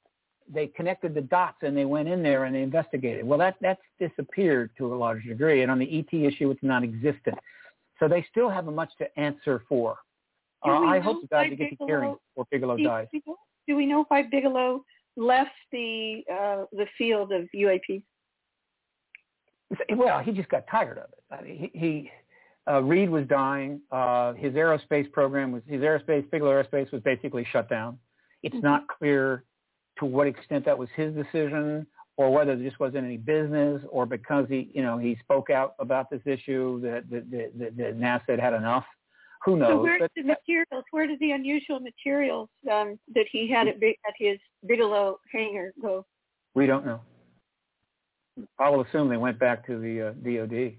They 0.53 0.67
connected 0.67 1.13
the 1.13 1.21
dots 1.21 1.57
and 1.61 1.75
they 1.75 1.85
went 1.85 2.09
in 2.09 2.23
there 2.23 2.45
and 2.45 2.55
they 2.55 2.61
investigated. 2.61 3.25
Well, 3.25 3.39
that 3.39 3.55
that's 3.61 3.81
disappeared 3.99 4.71
to 4.77 4.93
a 4.93 4.95
large 4.95 5.23
degree, 5.23 5.61
and 5.61 5.71
on 5.71 5.79
the 5.79 5.99
ET 5.99 6.13
issue, 6.13 6.49
it's 6.51 6.63
non-existent. 6.63 7.37
So 7.99 8.07
they 8.07 8.25
still 8.31 8.49
have 8.49 8.65
much 8.65 8.89
to 8.97 9.19
answer 9.19 9.63
for. 9.69 9.97
Uh, 10.65 10.71
I 10.71 10.99
hope 10.99 11.21
to 11.21 11.27
God 11.27 11.43
they 11.51 11.55
get 11.55 11.77
the 11.79 11.85
hearing 11.85 12.15
before 12.35 12.47
Bigelow 12.51 12.77
dies. 12.77 13.07
Do 13.67 13.75
we 13.75 13.85
know 13.85 14.05
why 14.07 14.23
Bigelow 14.23 14.83
left 15.17 15.51
the 15.71 16.23
uh, 16.31 16.65
the 16.71 16.85
field 16.97 17.31
of 17.31 17.47
UAP? 17.55 18.01
Well, 19.95 20.19
he 20.19 20.31
just 20.31 20.49
got 20.49 20.65
tired 20.69 20.97
of 20.97 21.05
it. 21.05 21.23
I 21.31 21.41
mean, 21.41 21.71
he, 21.73 21.79
he 21.79 22.11
uh, 22.69 22.81
Reid 22.81 23.09
was 23.09 23.25
dying. 23.27 23.81
Uh, 23.91 24.33
his 24.33 24.53
aerospace 24.53 25.11
program 25.11 25.51
was 25.51 25.63
his 25.67 25.81
aerospace 25.81 26.29
Bigelow 26.29 26.51
Aerospace 26.51 26.91
was 26.91 27.01
basically 27.01 27.45
shut 27.51 27.69
down. 27.69 27.97
It's 28.43 28.55
mm-hmm. 28.55 28.65
not 28.65 28.87
clear 28.87 29.43
to 29.99 30.05
what 30.05 30.27
extent 30.27 30.65
that 30.65 30.77
was 30.77 30.89
his 30.95 31.13
decision 31.13 31.85
or 32.17 32.31
whether 32.31 32.55
there 32.55 32.65
just 32.65 32.79
wasn't 32.79 33.05
any 33.05 33.17
business 33.17 33.81
or 33.89 34.05
because 34.05 34.45
he 34.49 34.71
you 34.73 34.83
know 34.83 34.97
he 34.97 35.17
spoke 35.21 35.49
out 35.49 35.75
about 35.79 36.09
this 36.09 36.21
issue 36.25 36.79
that 36.81 37.09
that, 37.09 37.29
that, 37.31 37.77
that 37.77 37.99
NASA 37.99 38.29
had 38.29 38.39
had 38.39 38.53
enough. 38.53 38.85
Who 39.45 39.57
knows? 39.57 39.69
So 39.69 39.81
where's 39.81 40.01
but, 40.01 40.11
the 40.15 40.21
materials? 40.21 40.83
Where 40.91 41.07
did 41.07 41.19
the 41.19 41.31
unusual 41.31 41.79
materials 41.79 42.47
um, 42.71 42.99
that 43.15 43.25
he 43.31 43.49
had 43.49 43.67
at, 43.67 43.77
at 43.77 44.13
his 44.19 44.37
Bigelow 44.67 45.19
hangar 45.31 45.73
go? 45.81 46.05
We 46.53 46.67
don't 46.67 46.85
know. 46.85 47.01
I 48.59 48.69
will 48.69 48.81
assume 48.81 49.09
they 49.09 49.17
went 49.17 49.39
back 49.39 49.65
to 49.67 49.79
the 49.79 50.09
uh, 50.09 50.11
DoD, 50.11 50.73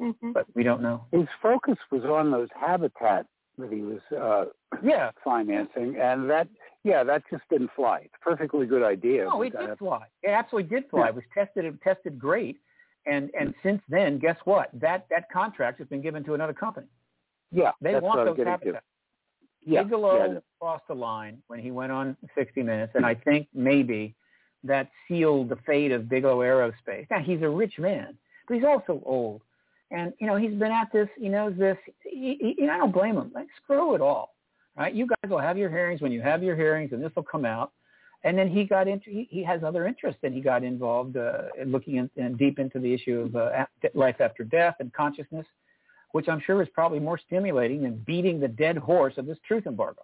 mm-hmm. 0.00 0.32
but 0.32 0.46
we 0.54 0.62
don't 0.62 0.82
know. 0.82 1.04
His 1.12 1.26
focus 1.42 1.76
was 1.90 2.04
on 2.04 2.30
those 2.30 2.48
habitat 2.58 3.26
that 3.58 3.72
he 3.72 3.82
was 3.82 4.00
uh, 4.16 4.46
yeah 4.82 5.10
financing, 5.22 5.96
and 6.00 6.28
that 6.30 6.48
yeah 6.84 7.04
that 7.04 7.22
just 7.30 7.42
didn't 7.50 7.70
fly. 7.76 8.00
It's 8.04 8.14
a 8.20 8.24
perfectly 8.24 8.66
good 8.66 8.82
idea. 8.82 9.24
No, 9.24 9.42
it 9.42 9.52
did 9.58 9.78
fly. 9.78 10.02
It 10.22 10.30
absolutely 10.30 10.74
did 10.74 10.88
fly. 10.90 11.04
Yeah. 11.04 11.08
It 11.08 11.14
was 11.14 11.24
tested. 11.34 11.64
It 11.64 11.80
tested 11.82 12.18
great, 12.18 12.58
and 13.06 13.30
and 13.38 13.54
since 13.62 13.82
then, 13.88 14.18
guess 14.18 14.36
what? 14.44 14.70
That 14.74 15.06
that 15.10 15.30
contract 15.30 15.78
has 15.78 15.88
been 15.88 16.02
given 16.02 16.24
to 16.24 16.34
another 16.34 16.54
company. 16.54 16.88
Yeah, 17.52 17.72
they 17.80 17.94
want 17.96 18.24
those 18.24 18.46
habitats. 18.46 18.64
To. 18.64 18.80
Yeah, 19.62 19.82
Bigelow 19.82 20.32
yeah. 20.32 20.38
crossed 20.58 20.88
the 20.88 20.94
line 20.94 21.42
when 21.48 21.60
he 21.60 21.70
went 21.70 21.92
on 21.92 22.16
60 22.34 22.62
Minutes, 22.62 22.92
and 22.94 23.04
I 23.04 23.14
think 23.14 23.46
maybe 23.52 24.14
that 24.64 24.90
sealed 25.06 25.48
the 25.48 25.56
fate 25.66 25.92
of 25.92 26.08
Bigelow 26.08 26.38
Aerospace. 26.38 27.06
Now 27.10 27.20
he's 27.20 27.42
a 27.42 27.48
rich 27.48 27.78
man, 27.78 28.16
but 28.46 28.54
he's 28.54 28.64
also 28.64 29.02
old, 29.04 29.42
and 29.90 30.12
you 30.18 30.26
know 30.26 30.36
he's 30.36 30.52
been 30.52 30.72
at 30.72 30.92
this. 30.92 31.08
He 31.18 31.28
knows 31.28 31.54
this. 31.58 31.76
He, 32.02 32.54
he, 32.58 32.68
I 32.68 32.76
don't 32.78 32.92
blame 32.92 33.16
him. 33.16 33.30
Like 33.34 33.48
screw 33.62 33.94
it 33.94 34.00
all, 34.00 34.34
right? 34.76 34.94
You 34.94 35.06
guys 35.06 35.30
will 35.30 35.38
have 35.38 35.58
your 35.58 35.70
hearings 35.70 36.00
when 36.00 36.12
you 36.12 36.22
have 36.22 36.42
your 36.42 36.56
hearings, 36.56 36.92
and 36.92 37.02
this 37.02 37.12
will 37.16 37.22
come 37.22 37.44
out. 37.44 37.72
And 38.22 38.36
then 38.36 38.50
he 38.50 38.64
got 38.64 38.86
into 38.86 39.10
he, 39.10 39.26
he 39.30 39.42
has 39.44 39.62
other 39.64 39.86
interests, 39.86 40.20
and 40.22 40.34
he 40.34 40.40
got 40.40 40.62
involved 40.62 41.16
uh, 41.16 41.44
in 41.60 41.72
looking 41.72 41.96
in, 41.96 42.10
in 42.16 42.36
deep 42.36 42.58
into 42.58 42.78
the 42.78 42.92
issue 42.92 43.20
of 43.20 43.36
uh, 43.36 43.64
life 43.94 44.16
after 44.20 44.44
death 44.44 44.76
and 44.80 44.92
consciousness, 44.92 45.46
which 46.12 46.28
I'm 46.28 46.40
sure 46.44 46.62
is 46.62 46.68
probably 46.74 47.00
more 47.00 47.18
stimulating 47.18 47.82
than 47.82 48.02
beating 48.06 48.38
the 48.38 48.48
dead 48.48 48.76
horse 48.76 49.14
of 49.16 49.26
this 49.26 49.38
truth 49.46 49.66
embargo. 49.66 50.02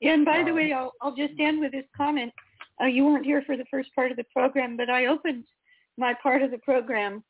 Yeah, 0.00 0.14
and 0.14 0.24
by 0.24 0.42
the 0.42 0.54
way, 0.54 0.72
I'll, 0.72 0.94
I'll 1.02 1.14
just 1.14 1.34
end 1.38 1.60
with 1.60 1.72
this 1.72 1.84
comment. 1.94 2.32
Uh, 2.80 2.86
you 2.86 3.04
weren't 3.04 3.26
here 3.26 3.42
for 3.44 3.56
the 3.58 3.66
first 3.70 3.94
part 3.94 4.10
of 4.10 4.16
the 4.16 4.24
program, 4.32 4.78
but 4.78 4.88
I 4.88 5.06
opened 5.06 5.44
my 5.98 6.14
part 6.22 6.42
of 6.42 6.50
the 6.50 6.58
program 6.58 7.22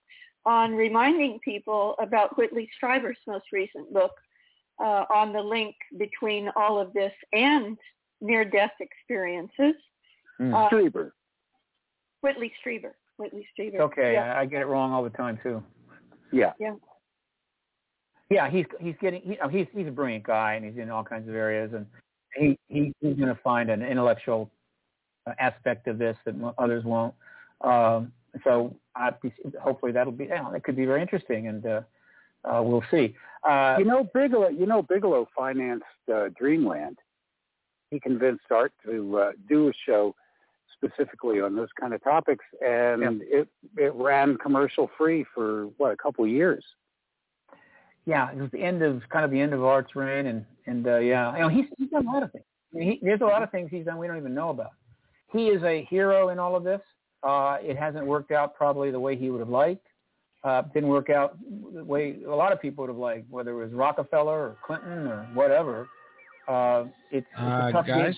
on 0.46 0.74
reminding 0.74 1.38
people 1.44 1.94
about 2.00 2.36
Whitley 2.36 2.68
Strieber's 2.80 3.18
most 3.26 3.46
recent 3.52 3.92
book 3.92 4.12
uh, 4.82 5.04
on 5.12 5.32
the 5.32 5.40
link 5.40 5.74
between 5.98 6.50
all 6.56 6.78
of 6.80 6.92
this 6.92 7.12
and 7.32 7.76
near-death 8.20 8.72
experiences. 8.80 9.74
Mm. 10.40 10.54
Uh, 10.54 10.68
Strieber. 10.68 11.10
Whitley 12.22 12.52
Strieber. 12.64 12.92
Whitley 13.18 13.46
Strieber. 13.58 13.80
Okay, 13.80 14.14
yeah. 14.14 14.38
I 14.38 14.46
get 14.46 14.62
it 14.62 14.66
wrong 14.66 14.92
all 14.92 15.04
the 15.04 15.10
time 15.10 15.38
too. 15.42 15.62
Yeah. 16.32 16.52
Yeah. 16.58 16.74
Yeah, 18.30 18.48
he's 18.48 18.64
he's 18.80 18.94
getting 19.00 19.22
you 19.24 19.36
know, 19.42 19.48
he's 19.48 19.66
he's 19.74 19.88
a 19.88 19.90
brilliant 19.90 20.24
guy 20.24 20.54
and 20.54 20.64
he's 20.64 20.80
in 20.80 20.88
all 20.88 21.02
kinds 21.02 21.28
of 21.28 21.34
areas 21.34 21.72
and 21.74 21.84
he, 22.36 22.56
he 22.68 22.94
he's 23.00 23.16
going 23.16 23.28
to 23.28 23.38
find 23.42 23.70
an 23.70 23.82
intellectual 23.82 24.50
aspect 25.38 25.88
of 25.88 25.98
this 25.98 26.16
that 26.24 26.34
others 26.56 26.84
won't. 26.84 27.14
Um, 27.60 28.12
so 28.44 28.76
I, 28.94 29.10
hopefully 29.62 29.92
that'll 29.92 30.12
be 30.12 30.26
yeah, 30.26 30.48
that 30.52 30.64
could 30.64 30.76
be 30.76 30.86
very 30.86 31.02
interesting, 31.02 31.48
and 31.48 31.64
uh, 31.66 31.80
uh, 32.44 32.62
we'll 32.62 32.84
see. 32.90 33.14
Uh, 33.48 33.76
you 33.78 33.84
know, 33.84 34.08
Bigelow. 34.12 34.48
You 34.48 34.66
know, 34.66 34.82
Bigelow 34.82 35.28
financed 35.36 35.84
uh, 36.12 36.28
Dreamland. 36.38 36.98
He 37.90 37.98
convinced 37.98 38.44
Art 38.50 38.72
to 38.84 39.18
uh, 39.18 39.32
do 39.48 39.68
a 39.68 39.72
show 39.86 40.14
specifically 40.76 41.40
on 41.40 41.56
those 41.56 41.68
kind 41.78 41.92
of 41.92 42.02
topics, 42.02 42.44
and 42.64 43.02
yeah. 43.02 43.40
it 43.40 43.48
it 43.76 43.94
ran 43.94 44.36
commercial 44.38 44.90
free 44.96 45.24
for 45.34 45.66
what 45.76 45.92
a 45.92 45.96
couple 45.96 46.24
of 46.24 46.30
years. 46.30 46.64
Yeah, 48.06 48.30
it 48.30 48.38
was 48.38 48.50
the 48.50 48.62
end 48.62 48.82
of 48.82 49.02
kind 49.10 49.24
of 49.24 49.30
the 49.30 49.40
end 49.40 49.52
of 49.52 49.64
Art's 49.64 49.94
reign, 49.94 50.26
and 50.26 50.44
and 50.66 50.86
uh, 50.86 50.98
yeah, 50.98 51.32
you 51.34 51.40
know, 51.40 51.48
he's 51.48 51.66
he's 51.78 51.90
done 51.90 52.06
a 52.06 52.10
lot 52.10 52.22
of 52.22 52.32
things. 52.32 52.44
I 52.72 52.78
mean, 52.78 52.90
he, 52.92 53.00
there's 53.02 53.20
a 53.20 53.26
lot 53.26 53.42
of 53.42 53.50
things 53.50 53.68
he's 53.70 53.84
done 53.84 53.98
we 53.98 54.06
don't 54.06 54.16
even 54.16 54.34
know 54.34 54.50
about 54.50 54.70
he 55.32 55.46
is 55.46 55.62
a 55.62 55.86
hero 55.88 56.30
in 56.30 56.38
all 56.38 56.56
of 56.56 56.64
this. 56.64 56.80
Uh, 57.22 57.58
it 57.60 57.76
hasn't 57.76 58.04
worked 58.06 58.30
out 58.30 58.54
probably 58.54 58.90
the 58.90 59.00
way 59.00 59.16
he 59.16 59.30
would 59.30 59.40
have 59.40 59.48
liked. 59.48 59.86
Uh, 60.42 60.62
didn't 60.72 60.88
work 60.88 61.10
out 61.10 61.36
the 61.74 61.84
way 61.84 62.16
a 62.26 62.34
lot 62.34 62.50
of 62.50 62.62
people 62.62 62.82
would 62.82 62.88
have 62.88 62.96
liked, 62.96 63.30
whether 63.30 63.50
it 63.50 63.64
was 63.64 63.72
Rockefeller 63.72 64.38
or 64.38 64.56
Clinton 64.64 65.06
or 65.06 65.28
whatever. 65.34 65.86
Uh, 66.48 66.84
it's, 67.10 67.26
it's 67.26 67.26
a 67.38 67.42
uh, 67.42 67.72
tough 67.72 67.86
guys. 67.86 68.14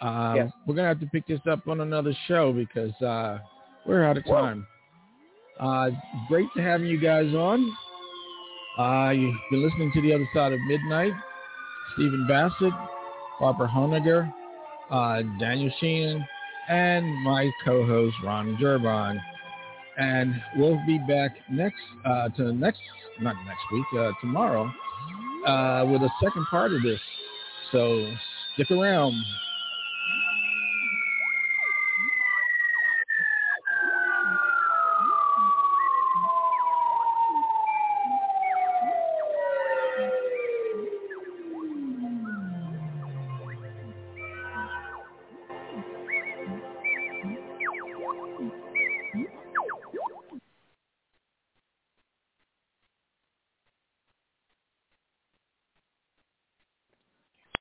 Um, 0.00 0.36
yes. 0.36 0.50
We're 0.66 0.74
gonna 0.74 0.88
have 0.88 1.00
to 1.00 1.06
pick 1.06 1.26
this 1.26 1.40
up 1.50 1.66
on 1.66 1.80
another 1.80 2.12
show 2.28 2.52
because 2.52 2.92
uh, 3.02 3.38
we're 3.86 4.04
out 4.04 4.16
of 4.16 4.24
time. 4.24 4.66
Uh, 5.58 5.90
great 6.28 6.48
to 6.56 6.62
have 6.62 6.82
you 6.82 6.98
guys 6.98 7.32
on. 7.34 7.72
Uh, 8.78 9.10
you've 9.10 9.34
been 9.50 9.62
listening 9.62 9.92
to 9.92 10.00
the 10.00 10.12
other 10.12 10.28
side 10.34 10.52
of 10.52 10.60
midnight. 10.60 11.12
Stephen 11.94 12.26
Bassett, 12.26 12.72
Barbara 13.38 13.68
Honegger, 13.68 14.32
uh, 14.90 15.22
Daniel 15.38 15.70
Sheehan, 15.78 16.24
and 16.68 17.06
my 17.22 17.50
co-host 17.64 18.16
Ron 18.24 18.56
Gerbon. 18.56 19.18
And 19.98 20.34
we'll 20.56 20.80
be 20.86 20.98
back 20.98 21.32
next 21.50 21.80
uh, 22.04 22.28
to 22.30 22.52
next 22.52 22.80
not 23.20 23.36
next 23.44 23.62
week 23.72 23.84
uh, 23.98 24.10
tomorrow 24.20 24.72
uh, 25.46 25.84
with 25.86 26.02
a 26.02 26.10
second 26.22 26.46
part 26.46 26.72
of 26.72 26.82
this. 26.82 27.00
So 27.72 28.10
stick 28.54 28.70
around. 28.70 29.14